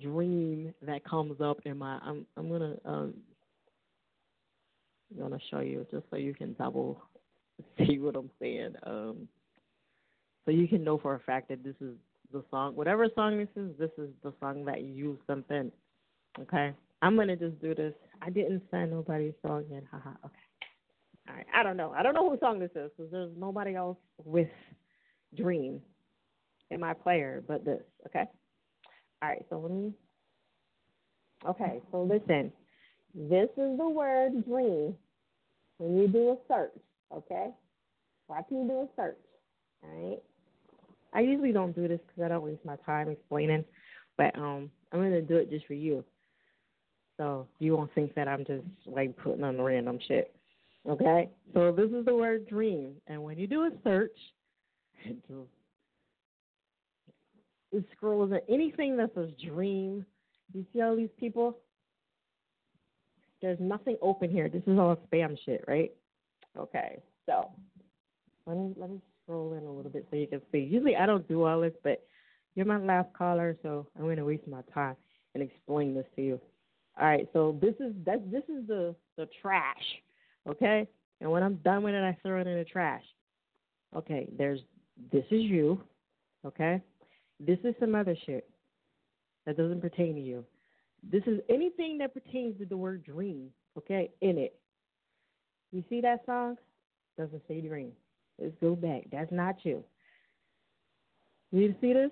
dream 0.00 0.74
that 0.82 1.04
comes 1.04 1.40
up 1.40 1.58
in 1.64 1.78
my. 1.78 1.98
I'm 2.02 2.26
I'm 2.36 2.50
gonna 2.50 2.76
um. 2.84 3.14
I'm 5.12 5.22
gonna 5.22 5.38
show 5.50 5.60
you 5.60 5.86
just 5.90 6.04
so 6.10 6.16
you 6.16 6.34
can 6.34 6.54
double 6.54 7.02
see 7.78 7.98
what 7.98 8.16
I'm 8.16 8.30
saying. 8.40 8.74
Um. 8.84 9.28
So 10.44 10.50
you 10.50 10.66
can 10.68 10.82
know 10.82 10.98
for 10.98 11.14
a 11.14 11.20
fact 11.20 11.48
that 11.48 11.62
this 11.62 11.76
is 11.80 11.94
the 12.32 12.44
song, 12.50 12.76
whatever 12.76 13.08
song 13.14 13.38
this 13.38 13.48
is, 13.56 13.70
this 13.78 13.90
is 13.98 14.10
the 14.22 14.32
song 14.40 14.64
that 14.66 14.82
you 14.82 15.18
something. 15.26 15.70
Okay, 16.40 16.72
I'm 17.02 17.16
gonna 17.16 17.36
just 17.36 17.60
do 17.60 17.74
this. 17.74 17.94
I 18.22 18.30
didn't 18.30 18.62
send 18.70 18.92
nobody's 18.92 19.34
song 19.46 19.64
in. 19.70 19.82
Haha. 19.90 20.10
Okay. 20.24 20.34
All 21.28 21.36
right. 21.36 21.46
I 21.54 21.62
don't 21.62 21.76
know. 21.76 21.92
I 21.96 22.02
don't 22.02 22.14
know 22.14 22.28
whose 22.28 22.40
song 22.40 22.58
this 22.58 22.70
is 22.74 22.90
because 22.96 23.10
there's 23.10 23.30
nobody 23.36 23.74
else 23.74 23.98
with 24.24 24.48
Dream 25.36 25.80
in 26.70 26.80
my 26.80 26.92
player 26.92 27.42
but 27.46 27.64
this. 27.64 27.82
Okay. 28.06 28.24
All 29.22 29.28
right. 29.28 29.44
So 29.50 29.58
let 29.58 29.70
me. 29.70 29.92
Okay. 31.48 31.80
So 31.92 32.02
listen. 32.02 32.52
This 33.14 33.48
is 33.56 33.76
the 33.76 33.88
word 33.88 34.44
dream 34.46 34.94
when 35.78 35.96
you 35.96 36.08
do 36.08 36.30
a 36.30 36.36
search. 36.48 36.78
Okay. 37.12 37.50
Can 38.48 38.62
you 38.62 38.68
do 38.68 38.80
a 38.80 38.88
search? 38.96 39.18
All 39.82 39.90
right. 39.90 40.22
I 41.12 41.20
usually 41.20 41.52
don't 41.52 41.74
do 41.74 41.88
this 41.88 42.00
because 42.06 42.24
I 42.24 42.28
don't 42.28 42.44
waste 42.44 42.64
my 42.64 42.76
time 42.86 43.08
explaining, 43.08 43.64
but 44.16 44.36
um, 44.36 44.70
I'm 44.92 45.00
gonna 45.00 45.22
do 45.22 45.36
it 45.36 45.50
just 45.50 45.66
for 45.66 45.74
you, 45.74 46.04
so 47.16 47.46
you 47.58 47.76
won't 47.76 47.92
think 47.94 48.14
that 48.14 48.28
I'm 48.28 48.44
just 48.44 48.64
like 48.86 49.16
putting 49.16 49.44
on 49.44 49.60
random 49.60 49.98
shit. 50.06 50.34
Okay, 50.88 51.28
so 51.52 51.72
this 51.72 51.90
is 51.90 52.04
the 52.06 52.14
word 52.14 52.48
dream, 52.48 52.94
and 53.06 53.22
when 53.22 53.38
you 53.38 53.46
do 53.46 53.62
a 53.62 53.70
search, 53.84 54.16
it 57.72 57.84
scrolls 57.96 58.32
at 58.32 58.44
anything 58.48 58.96
that 58.96 59.10
says 59.14 59.30
dream. 59.44 60.06
You 60.52 60.64
see 60.72 60.80
all 60.80 60.96
these 60.96 61.10
people? 61.18 61.58
There's 63.42 63.60
nothing 63.60 63.96
open 64.02 64.30
here. 64.30 64.48
This 64.48 64.62
is 64.66 64.78
all 64.78 64.96
spam 65.12 65.36
shit, 65.44 65.64
right? 65.66 65.92
Okay, 66.58 67.00
so 67.26 67.50
let 68.46 68.56
me 68.56 68.74
let 68.76 68.90
me 68.90 69.00
scroll 69.30 69.52
in 69.52 69.64
a 69.64 69.70
little 69.70 69.90
bit 69.90 70.06
so 70.10 70.16
you 70.16 70.26
can 70.26 70.42
see. 70.50 70.58
Usually 70.58 70.96
I 70.96 71.06
don't 71.06 71.26
do 71.28 71.44
all 71.44 71.60
this, 71.60 71.72
but 71.84 72.02
you're 72.54 72.66
my 72.66 72.78
last 72.78 73.08
caller, 73.16 73.56
so 73.62 73.86
I'm 73.96 74.02
going 74.02 74.16
to 74.16 74.24
waste 74.24 74.48
my 74.48 74.62
time 74.74 74.96
and 75.34 75.42
explain 75.42 75.94
this 75.94 76.06
to 76.16 76.22
you. 76.22 76.40
All 77.00 77.06
right, 77.06 77.28
so 77.32 77.56
this 77.60 77.74
is 77.78 77.94
that 78.04 78.30
this 78.30 78.42
is 78.48 78.66
the 78.66 78.94
the 79.16 79.28
trash, 79.40 79.84
okay? 80.48 80.86
And 81.20 81.30
when 81.30 81.42
I'm 81.42 81.56
done 81.56 81.84
with 81.84 81.94
it, 81.94 82.02
I 82.02 82.18
throw 82.22 82.40
it 82.40 82.46
in 82.46 82.58
the 82.58 82.64
trash. 82.64 83.04
Okay, 83.96 84.28
there's 84.36 84.60
this 85.12 85.24
is 85.30 85.42
you, 85.42 85.80
okay? 86.44 86.82
This 87.38 87.58
is 87.62 87.74
some 87.78 87.94
other 87.94 88.16
shit 88.26 88.50
that 89.46 89.56
doesn't 89.56 89.80
pertain 89.80 90.14
to 90.16 90.20
you. 90.20 90.44
This 91.10 91.22
is 91.26 91.40
anything 91.48 91.98
that 91.98 92.12
pertains 92.12 92.58
to 92.58 92.66
the 92.66 92.76
word 92.76 93.04
dream, 93.04 93.50
okay, 93.78 94.10
in 94.20 94.36
it. 94.36 94.58
You 95.72 95.84
see 95.88 96.00
that 96.00 96.26
song? 96.26 96.56
Doesn't 97.16 97.42
say 97.46 97.60
dream. 97.60 97.92
Let's 98.40 98.54
go 98.60 98.74
back. 98.74 99.04
That's 99.12 99.30
not 99.30 99.56
you. 99.64 99.84
You 101.52 101.74
see 101.80 101.92
this? 101.92 102.10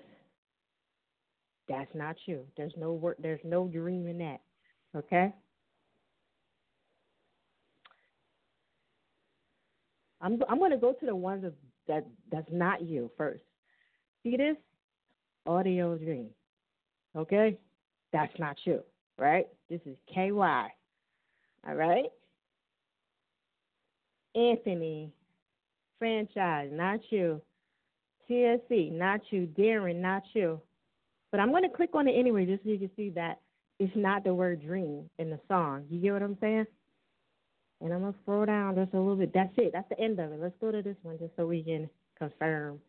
That's 1.67 1.89
not 1.93 2.15
you. 2.25 2.45
There's 2.57 2.73
no 2.77 2.93
work. 2.93 3.17
There's 3.21 3.39
no 3.43 3.67
dream 3.67 4.07
in 4.07 4.17
that. 4.19 4.41
Okay. 4.95 5.33
I'm 10.21 10.41
I'm 10.49 10.59
going 10.59 10.71
to 10.71 10.77
go 10.77 10.93
to 10.93 11.05
the 11.05 11.15
ones 11.15 11.43
that, 11.43 11.53
that 11.87 12.05
that's 12.31 12.51
not 12.51 12.81
you 12.81 13.09
first. 13.17 13.43
See 14.23 14.35
this? 14.35 14.57
Audio 15.45 15.97
dream. 15.97 16.27
Okay? 17.15 17.57
That's 18.11 18.37
not 18.39 18.57
you, 18.65 18.81
right? 19.17 19.47
This 19.69 19.79
is 19.85 19.95
KY. 20.13 20.31
All 20.31 21.75
right? 21.75 22.05
Anthony, 24.35 25.11
franchise, 25.99 26.69
not 26.71 26.99
you. 27.09 27.41
TSC, 28.29 28.91
not 28.91 29.21
you. 29.31 29.47
Darren, 29.57 29.97
not 29.97 30.23
you. 30.33 30.61
But 31.31 31.39
I'm 31.39 31.51
going 31.51 31.63
to 31.63 31.69
click 31.69 31.91
on 31.93 32.07
it 32.07 32.13
anyway 32.13 32.45
just 32.45 32.63
so 32.63 32.69
you 32.69 32.79
can 32.79 32.91
see 32.95 33.09
that 33.11 33.39
it's 33.79 33.95
not 33.95 34.23
the 34.23 34.33
word 34.33 34.61
dream 34.61 35.09
in 35.19 35.29
the 35.29 35.39
song. 35.47 35.85
You 35.89 36.01
get 36.01 36.13
what 36.13 36.23
I'm 36.23 36.37
saying? 36.41 36.65
And 37.81 37.93
I'm 37.93 38.01
going 38.01 38.13
to 38.13 38.19
scroll 38.23 38.45
down 38.45 38.75
just 38.75 38.93
a 38.93 38.97
little 38.97 39.15
bit. 39.15 39.33
That's 39.33 39.53
it. 39.57 39.71
That's 39.73 39.87
the 39.89 39.99
end 39.99 40.19
of 40.19 40.31
it. 40.31 40.39
Let's 40.41 40.55
go 40.59 40.71
to 40.71 40.81
this 40.81 40.97
one 41.03 41.17
just 41.17 41.35
so 41.37 41.47
we 41.47 41.63
can 41.63 41.89
confirm. 42.17 42.79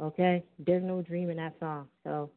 Okay? 0.00 0.42
There's 0.64 0.82
no 0.82 1.02
dream 1.02 1.28
in 1.28 1.36
that 1.36 1.54
song. 1.60 1.88
So 2.04 2.30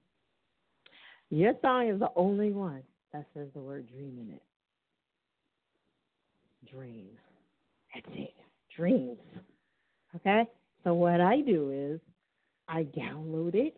your 1.30 1.54
song 1.62 1.88
is 1.90 2.00
the 2.00 2.12
only 2.16 2.52
one 2.52 2.84
that 3.14 3.26
says 3.34 3.48
the 3.54 3.62
word 3.62 3.88
dream 3.88 4.20
in 4.20 4.34
it. 4.36 4.42
Dream. 6.70 7.08
That's 7.94 8.08
it. 8.14 8.34
Dreams. 8.76 9.18
Okay? 10.16 10.46
So 10.84 10.94
what 10.94 11.22
I 11.22 11.42
do 11.42 11.72
is 11.72 12.00
I 12.68 12.84
download 12.84 13.56
it. 13.56 13.76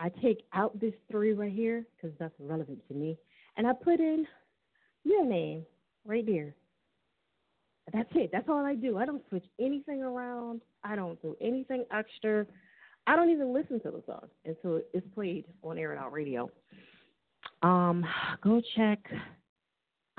I 0.00 0.10
take 0.22 0.44
out 0.52 0.78
this 0.80 0.94
three 1.10 1.32
right 1.32 1.52
here 1.52 1.84
because 1.96 2.16
that's 2.18 2.34
relevant 2.38 2.78
to 2.88 2.94
me. 2.94 3.18
And 3.56 3.66
I 3.66 3.72
put 3.72 4.00
in 4.00 4.26
your 5.04 5.24
name 5.24 5.64
right 6.06 6.24
there. 6.24 6.54
That's 7.92 8.08
it. 8.14 8.30
That's 8.32 8.48
all 8.48 8.64
I 8.64 8.74
do. 8.74 8.98
I 8.98 9.06
don't 9.06 9.22
switch 9.28 9.46
anything 9.58 10.02
around. 10.02 10.60
I 10.84 10.94
don't 10.94 11.20
do 11.22 11.36
anything 11.40 11.84
extra. 11.92 12.46
I 13.06 13.16
don't 13.16 13.30
even 13.30 13.54
listen 13.54 13.80
to 13.80 13.90
the 13.90 14.02
song 14.06 14.26
until 14.44 14.82
it's 14.92 15.06
played 15.14 15.46
on 15.62 15.78
Air 15.78 15.94
It 15.94 15.98
Out 15.98 16.12
Radio. 16.12 16.50
Um, 17.62 18.04
go 18.42 18.60
check. 18.76 18.98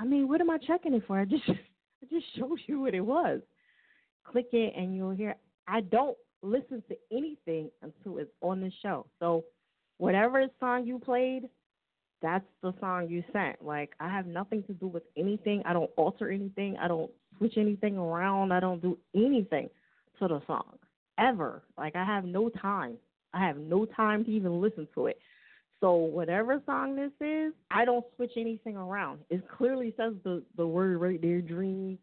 I 0.00 0.04
mean, 0.04 0.28
what 0.28 0.40
am 0.40 0.50
I 0.50 0.58
checking 0.58 0.94
it 0.94 1.04
for? 1.06 1.18
I 1.18 1.24
just 1.24 1.44
I 1.48 2.06
just 2.10 2.26
showed 2.36 2.58
you 2.66 2.80
what 2.80 2.94
it 2.94 3.00
was. 3.00 3.40
Click 4.24 4.48
it 4.52 4.74
and 4.76 4.94
you'll 4.94 5.10
hear. 5.10 5.36
I 5.66 5.80
don't 5.80 6.16
listen 6.42 6.82
to 6.88 6.96
anything 7.12 7.70
until 7.82 8.18
it's 8.18 8.30
on 8.40 8.60
the 8.60 8.70
show. 8.82 9.06
So 9.18 9.44
whatever 9.98 10.46
song 10.58 10.86
you 10.86 10.98
played, 10.98 11.48
that's 12.22 12.44
the 12.62 12.74
song 12.80 13.08
you 13.08 13.24
sent. 13.32 13.64
Like 13.64 13.92
I 14.00 14.08
have 14.08 14.26
nothing 14.26 14.62
to 14.64 14.72
do 14.72 14.86
with 14.86 15.02
anything. 15.16 15.62
I 15.64 15.72
don't 15.72 15.90
alter 15.96 16.30
anything. 16.30 16.76
I 16.78 16.88
don't 16.88 17.10
switch 17.38 17.54
anything 17.56 17.96
around. 17.96 18.52
I 18.52 18.60
don't 18.60 18.82
do 18.82 18.98
anything 19.14 19.70
to 20.18 20.28
the 20.28 20.42
song 20.46 20.78
ever. 21.18 21.62
Like 21.78 21.96
I 21.96 22.04
have 22.04 22.24
no 22.24 22.48
time. 22.48 22.96
I 23.32 23.46
have 23.46 23.56
no 23.56 23.84
time 23.84 24.24
to 24.24 24.30
even 24.30 24.60
listen 24.60 24.88
to 24.94 25.06
it. 25.06 25.18
So 25.80 25.94
whatever 25.94 26.60
song 26.66 26.94
this 26.94 27.12
is, 27.26 27.54
I 27.70 27.86
don't 27.86 28.04
switch 28.16 28.32
anything 28.36 28.76
around. 28.76 29.20
It 29.30 29.42
clearly 29.48 29.94
says 29.96 30.12
the 30.24 30.42
the 30.56 30.66
word 30.66 30.98
right 30.98 31.20
there, 31.20 31.40
dream. 31.40 31.98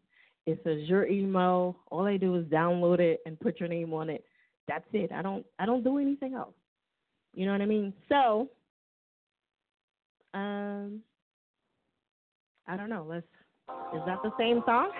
It 0.48 0.58
says 0.64 0.88
your 0.88 1.06
email. 1.06 1.76
All 1.90 2.06
I 2.06 2.16
do 2.16 2.34
is 2.36 2.44
download 2.46 3.00
it 3.00 3.20
and 3.26 3.38
put 3.38 3.60
your 3.60 3.68
name 3.68 3.92
on 3.92 4.08
it. 4.08 4.24
That's 4.66 4.86
it. 4.94 5.12
I 5.12 5.20
don't 5.20 5.44
I 5.58 5.66
don't 5.66 5.84
do 5.84 5.98
anything 5.98 6.32
else. 6.32 6.54
You 7.34 7.44
know 7.44 7.52
what 7.52 7.60
I 7.60 7.66
mean? 7.66 7.92
So, 8.08 8.48
um, 10.32 11.00
I 12.66 12.78
don't 12.78 12.88
know. 12.88 13.04
Let's. 13.06 13.26
Is 13.94 14.00
that 14.06 14.22
the 14.22 14.30
same 14.38 14.62
song? 14.64 14.90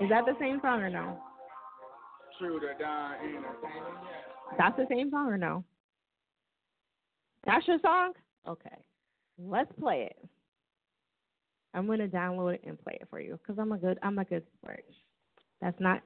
Is 0.00 0.08
that 0.10 0.24
the 0.26 0.36
same 0.38 0.60
song 0.62 0.80
or 0.80 0.90
no? 0.90 1.18
True 2.38 2.60
to 2.60 2.68
die 2.78 3.16
That's 4.56 4.76
the 4.76 4.86
same 4.88 5.10
song 5.10 5.26
or 5.26 5.38
no? 5.38 5.64
That's 7.44 7.66
your 7.66 7.80
song? 7.82 8.12
Okay. 8.46 8.84
Let's 9.38 9.72
play 9.80 10.08
it. 10.08 10.28
I'm 11.74 11.86
gonna 11.86 12.08
download 12.08 12.54
it 12.54 12.62
and 12.66 12.82
play 12.82 12.98
it 13.00 13.08
for 13.10 13.20
you 13.20 13.38
because 13.42 13.58
I'm 13.60 13.72
a 13.72 13.78
good 13.78 13.98
I'm 14.02 14.18
a 14.18 14.24
good 14.24 14.44
sport. 14.58 14.84
That's 15.60 15.78
not 15.80 16.02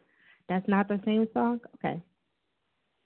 that's 0.48 0.66
not 0.68 0.88
the 0.88 1.00
same 1.04 1.28
song. 1.32 1.60
Okay. 1.76 2.02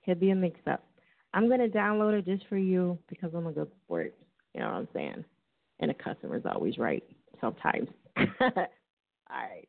Could 0.05 0.21
be 0.21 0.31
a 0.31 0.35
mix 0.35 0.61
up. 0.67 0.85
I'm 1.33 1.49
gonna 1.49 1.69
download 1.69 2.19
it 2.19 2.27
just 2.27 2.47
for 2.49 2.59
you 2.59 2.99
because 3.09 3.33
I'm 3.35 3.47
a 3.47 3.53
good 3.53 3.71
sport. 3.85 4.15
You 4.55 4.61
know 4.61 4.67
what 4.67 4.77
I'm 4.77 4.89
saying? 4.95 5.25
And 5.81 5.91
the 5.91 5.95
customer's 5.95 6.45
always 6.47 6.79
right 6.79 7.03
sometimes. 7.41 7.89
All 8.17 8.31
right. 9.31 9.69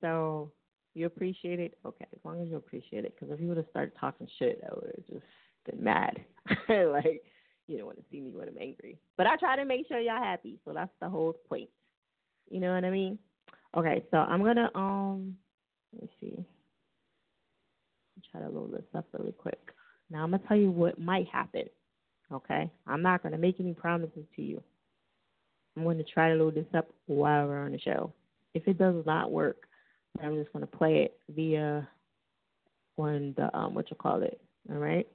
So 0.00 0.52
you 0.94 1.06
appreciate 1.06 1.60
it? 1.60 1.78
Okay, 1.86 2.06
as 2.12 2.18
long 2.24 2.42
as 2.42 2.48
you 2.48 2.56
appreciate 2.56 3.04
it. 3.04 3.14
Because 3.14 3.32
if 3.32 3.40
you 3.40 3.48
would 3.48 3.56
have 3.56 3.66
started 3.70 3.92
talking 3.98 4.28
shit, 4.38 4.60
I 4.64 4.74
would 4.74 4.92
have 4.96 5.06
just 5.06 5.26
been 5.66 5.82
mad. 5.82 6.18
like, 6.68 7.22
you 7.68 7.76
don't 7.76 7.86
want 7.86 7.98
to 7.98 8.04
see 8.10 8.20
me 8.20 8.30
when 8.32 8.48
I'm 8.48 8.56
angry. 8.60 8.98
But 9.16 9.26
I 9.26 9.36
try 9.36 9.56
to 9.56 9.64
make 9.64 9.86
sure 9.86 10.00
y'all 10.00 10.22
happy. 10.22 10.58
So 10.64 10.72
that's 10.72 10.90
the 11.00 11.08
whole 11.08 11.34
point. 11.48 11.68
You 12.50 12.60
know 12.60 12.74
what 12.74 12.84
I 12.84 12.90
mean? 12.90 13.18
Okay, 13.76 14.02
so 14.10 14.16
I'm 14.16 14.42
gonna 14.42 14.70
um 14.74 15.36
let 15.92 16.02
me 16.02 16.08
see. 16.20 16.44
Try 18.32 18.40
to 18.40 18.48
load 18.48 18.72
this 18.72 18.84
up 18.94 19.06
really 19.12 19.32
quick. 19.32 19.60
Now 20.10 20.24
I'm 20.24 20.30
gonna 20.30 20.42
tell 20.48 20.56
you 20.56 20.70
what 20.70 20.98
might 20.98 21.28
happen. 21.28 21.64
Okay? 22.32 22.70
I'm 22.86 23.02
not 23.02 23.22
gonna 23.22 23.38
make 23.38 23.60
any 23.60 23.74
promises 23.74 24.24
to 24.36 24.42
you. 24.42 24.62
I'm 25.76 25.84
gonna 25.84 26.02
try 26.02 26.30
to 26.30 26.34
load 26.34 26.54
this 26.54 26.66
up 26.74 26.88
while 27.06 27.46
we're 27.46 27.64
on 27.64 27.72
the 27.72 27.78
show. 27.78 28.12
If 28.54 28.66
it 28.66 28.78
does 28.78 29.04
not 29.06 29.30
work, 29.30 29.68
I'm 30.22 30.36
just 30.36 30.52
gonna 30.52 30.66
play 30.66 31.02
it 31.02 31.18
via 31.34 31.86
on 32.96 33.34
the 33.36 33.54
um 33.56 33.74
what 33.74 33.90
you 33.90 33.96
call 33.96 34.22
it. 34.22 34.40
All 34.70 34.78
right? 34.78 35.06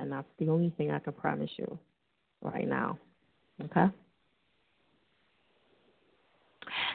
And 0.00 0.10
that's 0.10 0.26
the 0.38 0.48
only 0.48 0.70
thing 0.78 0.90
I 0.90 0.98
can 0.98 1.12
promise 1.12 1.50
you 1.58 1.78
right 2.40 2.66
now. 2.66 2.98
Okay? 3.62 3.86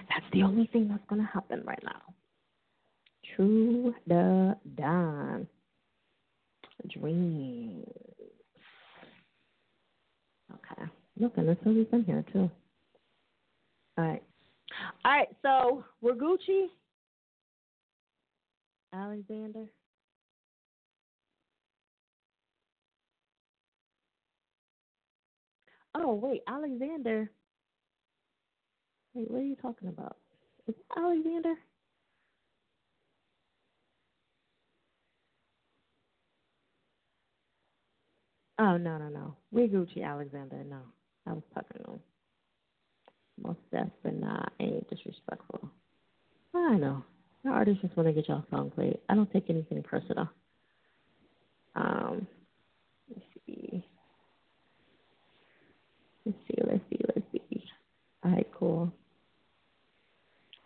That's 0.09 0.25
the 0.33 0.41
only 0.41 0.67
thing 0.73 0.87
that's 0.89 1.03
gonna 1.07 1.29
happen 1.31 1.61
right 1.65 1.83
now. 1.83 2.01
True 3.35 3.93
the 4.07 4.57
dawn. 4.75 5.47
Dreams. 6.87 7.85
Okay. 10.51 10.89
Look, 11.19 11.37
and 11.37 11.57
somebody's 11.63 11.87
in 11.93 12.03
here 12.03 12.23
too. 12.33 12.49
All 13.97 14.05
right. 14.05 14.23
All 15.03 15.11
right, 15.11 15.29
so 15.41 15.83
we're 16.01 16.13
Gucci. 16.13 16.67
Alexander. 18.93 19.65
Oh 25.95 26.13
wait, 26.13 26.43
Alexander. 26.47 27.31
Wait, 29.13 29.31
what 29.31 29.39
are 29.39 29.45
you 29.45 29.55
talking 29.55 29.87
about? 29.87 30.17
Is 30.67 30.75
Alexander? 30.97 31.55
Oh 38.59 38.77
no 38.77 38.97
no 38.97 39.09
no. 39.09 39.35
We're 39.51 39.67
Gucci 39.67 40.03
Alexander. 40.03 40.63
No, 40.69 40.79
I 41.27 41.33
was 41.33 41.43
talking 41.53 41.81
to. 41.85 41.99
Most 43.41 43.59
definitely 43.71 44.21
not. 44.21 44.53
Ain't 44.59 44.89
disrespectful. 44.89 45.69
I 46.53 46.75
know. 46.77 47.03
The 47.43 47.51
artists 47.51 47.81
just 47.81 47.95
want 47.97 48.07
to 48.07 48.13
get 48.13 48.29
y'all 48.29 48.45
song 48.49 48.71
played. 48.71 48.97
I 49.09 49.15
don't 49.15 49.31
take 49.31 49.49
anything 49.49 49.83
personal. 49.83 50.29
Um, 51.75 52.27
let's 53.09 53.25
see. 53.45 53.85
Let's 56.25 56.37
see. 56.47 56.57
Let's 56.65 56.83
see. 56.89 56.99
Let's 57.15 57.27
see. 57.31 57.63
All 58.25 58.31
right, 58.31 58.47
cool. 58.57 58.91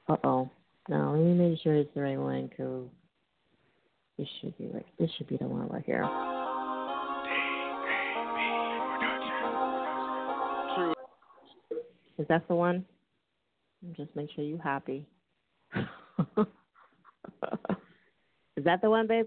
Uh 0.07 0.15
oh. 0.23 0.49
No, 0.87 1.11
let 1.11 1.19
me 1.19 1.33
make 1.33 1.59
sure 1.61 1.75
it's 1.75 1.93
the 1.93 2.01
right 2.01 2.17
one 2.17 2.47
because 2.47 2.87
this 4.17 4.27
should 4.39 4.57
be 4.57 4.69
right. 4.73 4.85
This 4.97 5.09
should 5.17 5.27
be 5.27 5.35
the 5.35 5.45
one 5.45 5.67
right 5.67 5.83
here. 5.85 6.03
Is 12.17 12.27
that 12.29 12.47
the 12.47 12.55
one? 12.55 12.85
Just 13.95 14.15
make 14.15 14.29
sure 14.35 14.45
you're 14.45 14.61
happy. 14.61 15.05
Is 15.75 15.85
that 18.63 18.81
the 18.81 18.89
one, 18.89 19.05
babe? 19.07 19.25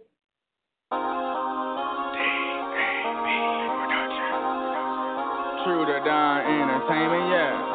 true 5.65 5.87
to 5.87 6.05
Don 6.05 6.41
Entertainment, 6.43 7.31
yeah. 7.31 7.72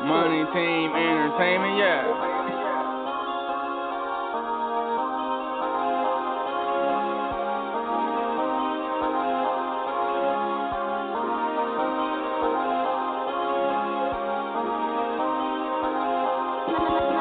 Money 0.00 0.44
Team 0.56 0.96
Entertainment, 0.96 1.76
yeah. 1.76 2.08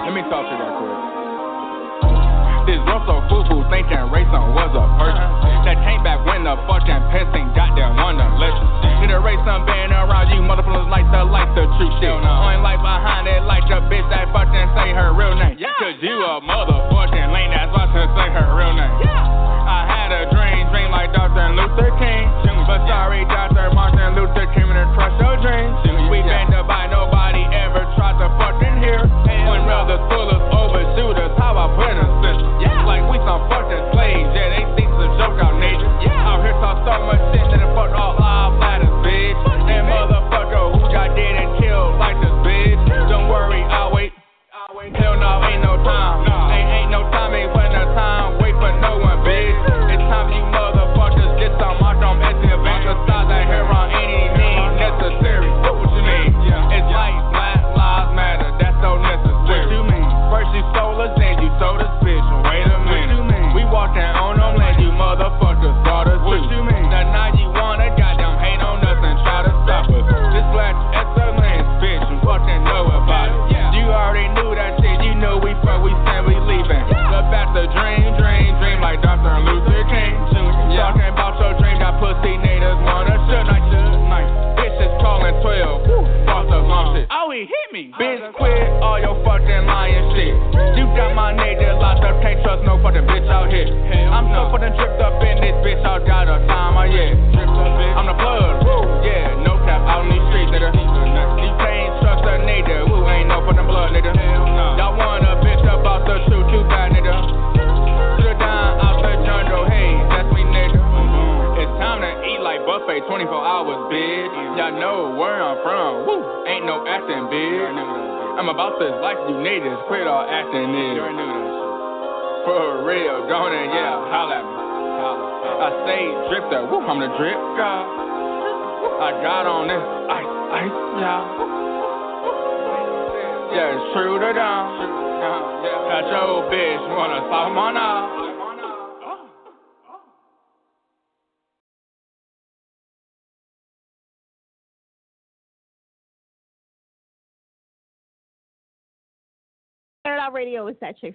Let 0.08 0.16
me 0.16 0.24
talk 0.32 0.48
to 0.48 0.56
you 0.56 0.64
right 0.64 0.72
quick. 0.80 0.96
This 2.64 2.80
Russell 2.88 3.28
foo 3.28 3.44
foo 3.52 3.68
thinking 3.68 4.08
Rayson 4.08 4.56
was 4.56 4.72
a 4.72 4.86
person 4.96 5.28
that 5.68 5.84
came 5.84 6.00
back 6.02 6.24
when 6.24 6.48
the 6.48 6.56
fucking 6.64 7.04
pest 7.12 7.36
ain't 7.36 7.52
got 7.54 7.76
that 7.76 7.92
one 7.92 8.16
election. 8.24 8.66
Need 9.04 9.12
a 9.12 9.20
Rayson 9.20 9.68
band 9.68 9.92
around 9.92 10.32
you, 10.32 10.40
motherfuckers 10.48 10.88
like 10.88 11.12
the 11.12 11.28
like 11.28 11.52
the 11.60 11.68
true 11.76 11.92
shit. 12.00 12.39
Behind 13.30 13.46
like 13.46 13.70
the 13.70 13.78
bitch 13.94 14.10
that 14.10 14.26
fucking 14.34 14.70
say 14.74 14.90
her 14.98 15.14
real 15.14 15.38
name. 15.38 15.54
Yeah, 15.62 15.70
Cause 15.78 16.02
you 16.02 16.18
a 16.18 16.42
motherfucking 16.42 17.30
lame 17.30 17.54
that's 17.54 17.70
about 17.70 17.94
to 17.94 18.10
say 18.18 18.28
her 18.34 18.58
real 18.58 18.74
name. 18.74 18.90
Yeah. 19.06 19.70
I 19.70 19.86
had 19.86 20.10
a 20.10 20.34
dream, 20.34 20.66
dream 20.74 20.90
like 20.90 21.14
Dr. 21.14 21.54
Luther 21.54 21.94
King. 22.02 22.26
But 22.66 22.86
sorry, 22.90 23.26
Dr. 23.30 23.49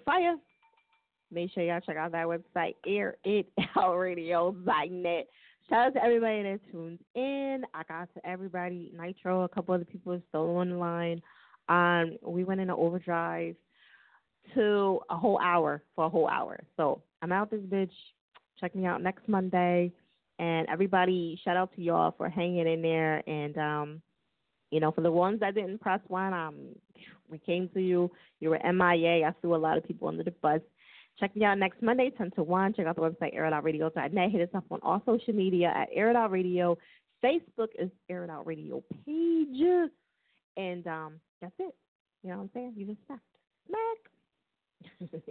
Fire. 0.05 0.37
Make 1.31 1.53
sure 1.53 1.65
y'all 1.65 1.81
check 1.81 1.97
out 1.97 2.13
that 2.13 2.27
website, 2.27 2.77
Air 2.87 3.17
It 3.25 3.47
Out 3.77 3.95
airitoutradio.net. 3.95 5.27
Shout 5.69 5.87
out 5.87 5.95
to 5.95 6.05
everybody 6.05 6.43
that 6.43 6.61
tuned 6.71 6.99
in. 7.15 7.65
I 7.73 7.83
got 7.89 8.13
to 8.15 8.27
everybody, 8.29 8.93
Nitro, 8.97 9.43
a 9.43 9.49
couple 9.49 9.75
other 9.75 9.85
people 9.85 10.21
still 10.29 10.57
on 10.57 10.71
the 10.71 10.77
line. 10.77 11.23
Um, 11.69 12.19
we 12.23 12.45
went 12.45 12.61
into 12.61 12.75
overdrive 12.75 13.57
to 14.55 15.01
a 15.09 15.17
whole 15.17 15.41
hour 15.41 15.83
for 15.97 16.05
a 16.05 16.09
whole 16.09 16.29
hour. 16.29 16.61
So 16.77 17.03
I'm 17.23 17.33
out 17.33 17.51
this 17.51 17.63
bitch. 17.63 17.91
Check 18.61 18.75
me 18.75 18.85
out 18.85 19.03
next 19.03 19.27
Monday. 19.27 19.91
And 20.39 20.69
everybody, 20.69 21.41
shout 21.45 21.57
out 21.57 21.75
to 21.77 21.83
y'all 21.83 22.15
for 22.17 22.29
hanging 22.29 22.67
in 22.67 22.83
there. 22.83 23.29
And 23.29 23.57
um, 23.57 24.03
you 24.75 24.81
know, 24.81 24.91
for 24.91 25.03
the 25.03 25.13
ones 25.13 25.39
that 25.39 25.55
didn't 25.55 25.81
press 25.81 26.01
one, 26.09 26.35
um, 26.35 26.57
we 27.31 27.39
came 27.39 27.69
to 27.75 27.81
you. 27.81 28.11
You 28.41 28.51
were 28.51 28.59
MIA. 28.59 29.25
I 29.25 29.33
threw 29.41 29.55
a 29.55 29.57
lot 29.57 29.79
of 29.79 29.87
people 29.87 30.09
under 30.09 30.25
the 30.25 30.33
bus. 30.33 30.61
Check 31.21 31.37
me 31.37 31.45
out 31.45 31.59
next 31.59 31.81
Monday, 31.81 32.11
10 32.19 32.33
to 32.33 32.43
1. 32.43 32.75
Check 32.75 32.87
out 32.87 32.97
the 32.97 33.03
website, 33.03 33.37
airitoutradio.net. 33.37 34.31
Hit 34.33 34.41
us 34.41 34.49
up 34.53 34.65
on 34.73 34.81
all 34.83 35.01
social 35.07 35.33
media 35.33 35.73
at 35.77 35.91
Air 35.95 36.13
Radio. 36.29 36.77
Facebook 37.25 37.69
is 37.79 37.89
Air 38.11 38.29
Radio 38.45 38.83
page. 39.07 39.91
And 40.57 40.85
um, 40.89 41.21
that's 41.41 41.55
it. 41.61 41.73
You 42.25 42.31
know 42.31 42.39
what 42.39 42.43
I'm 42.43 42.51
saying? 42.53 42.73
You 42.77 42.87
just 42.87 42.99
snapped. 43.07 43.23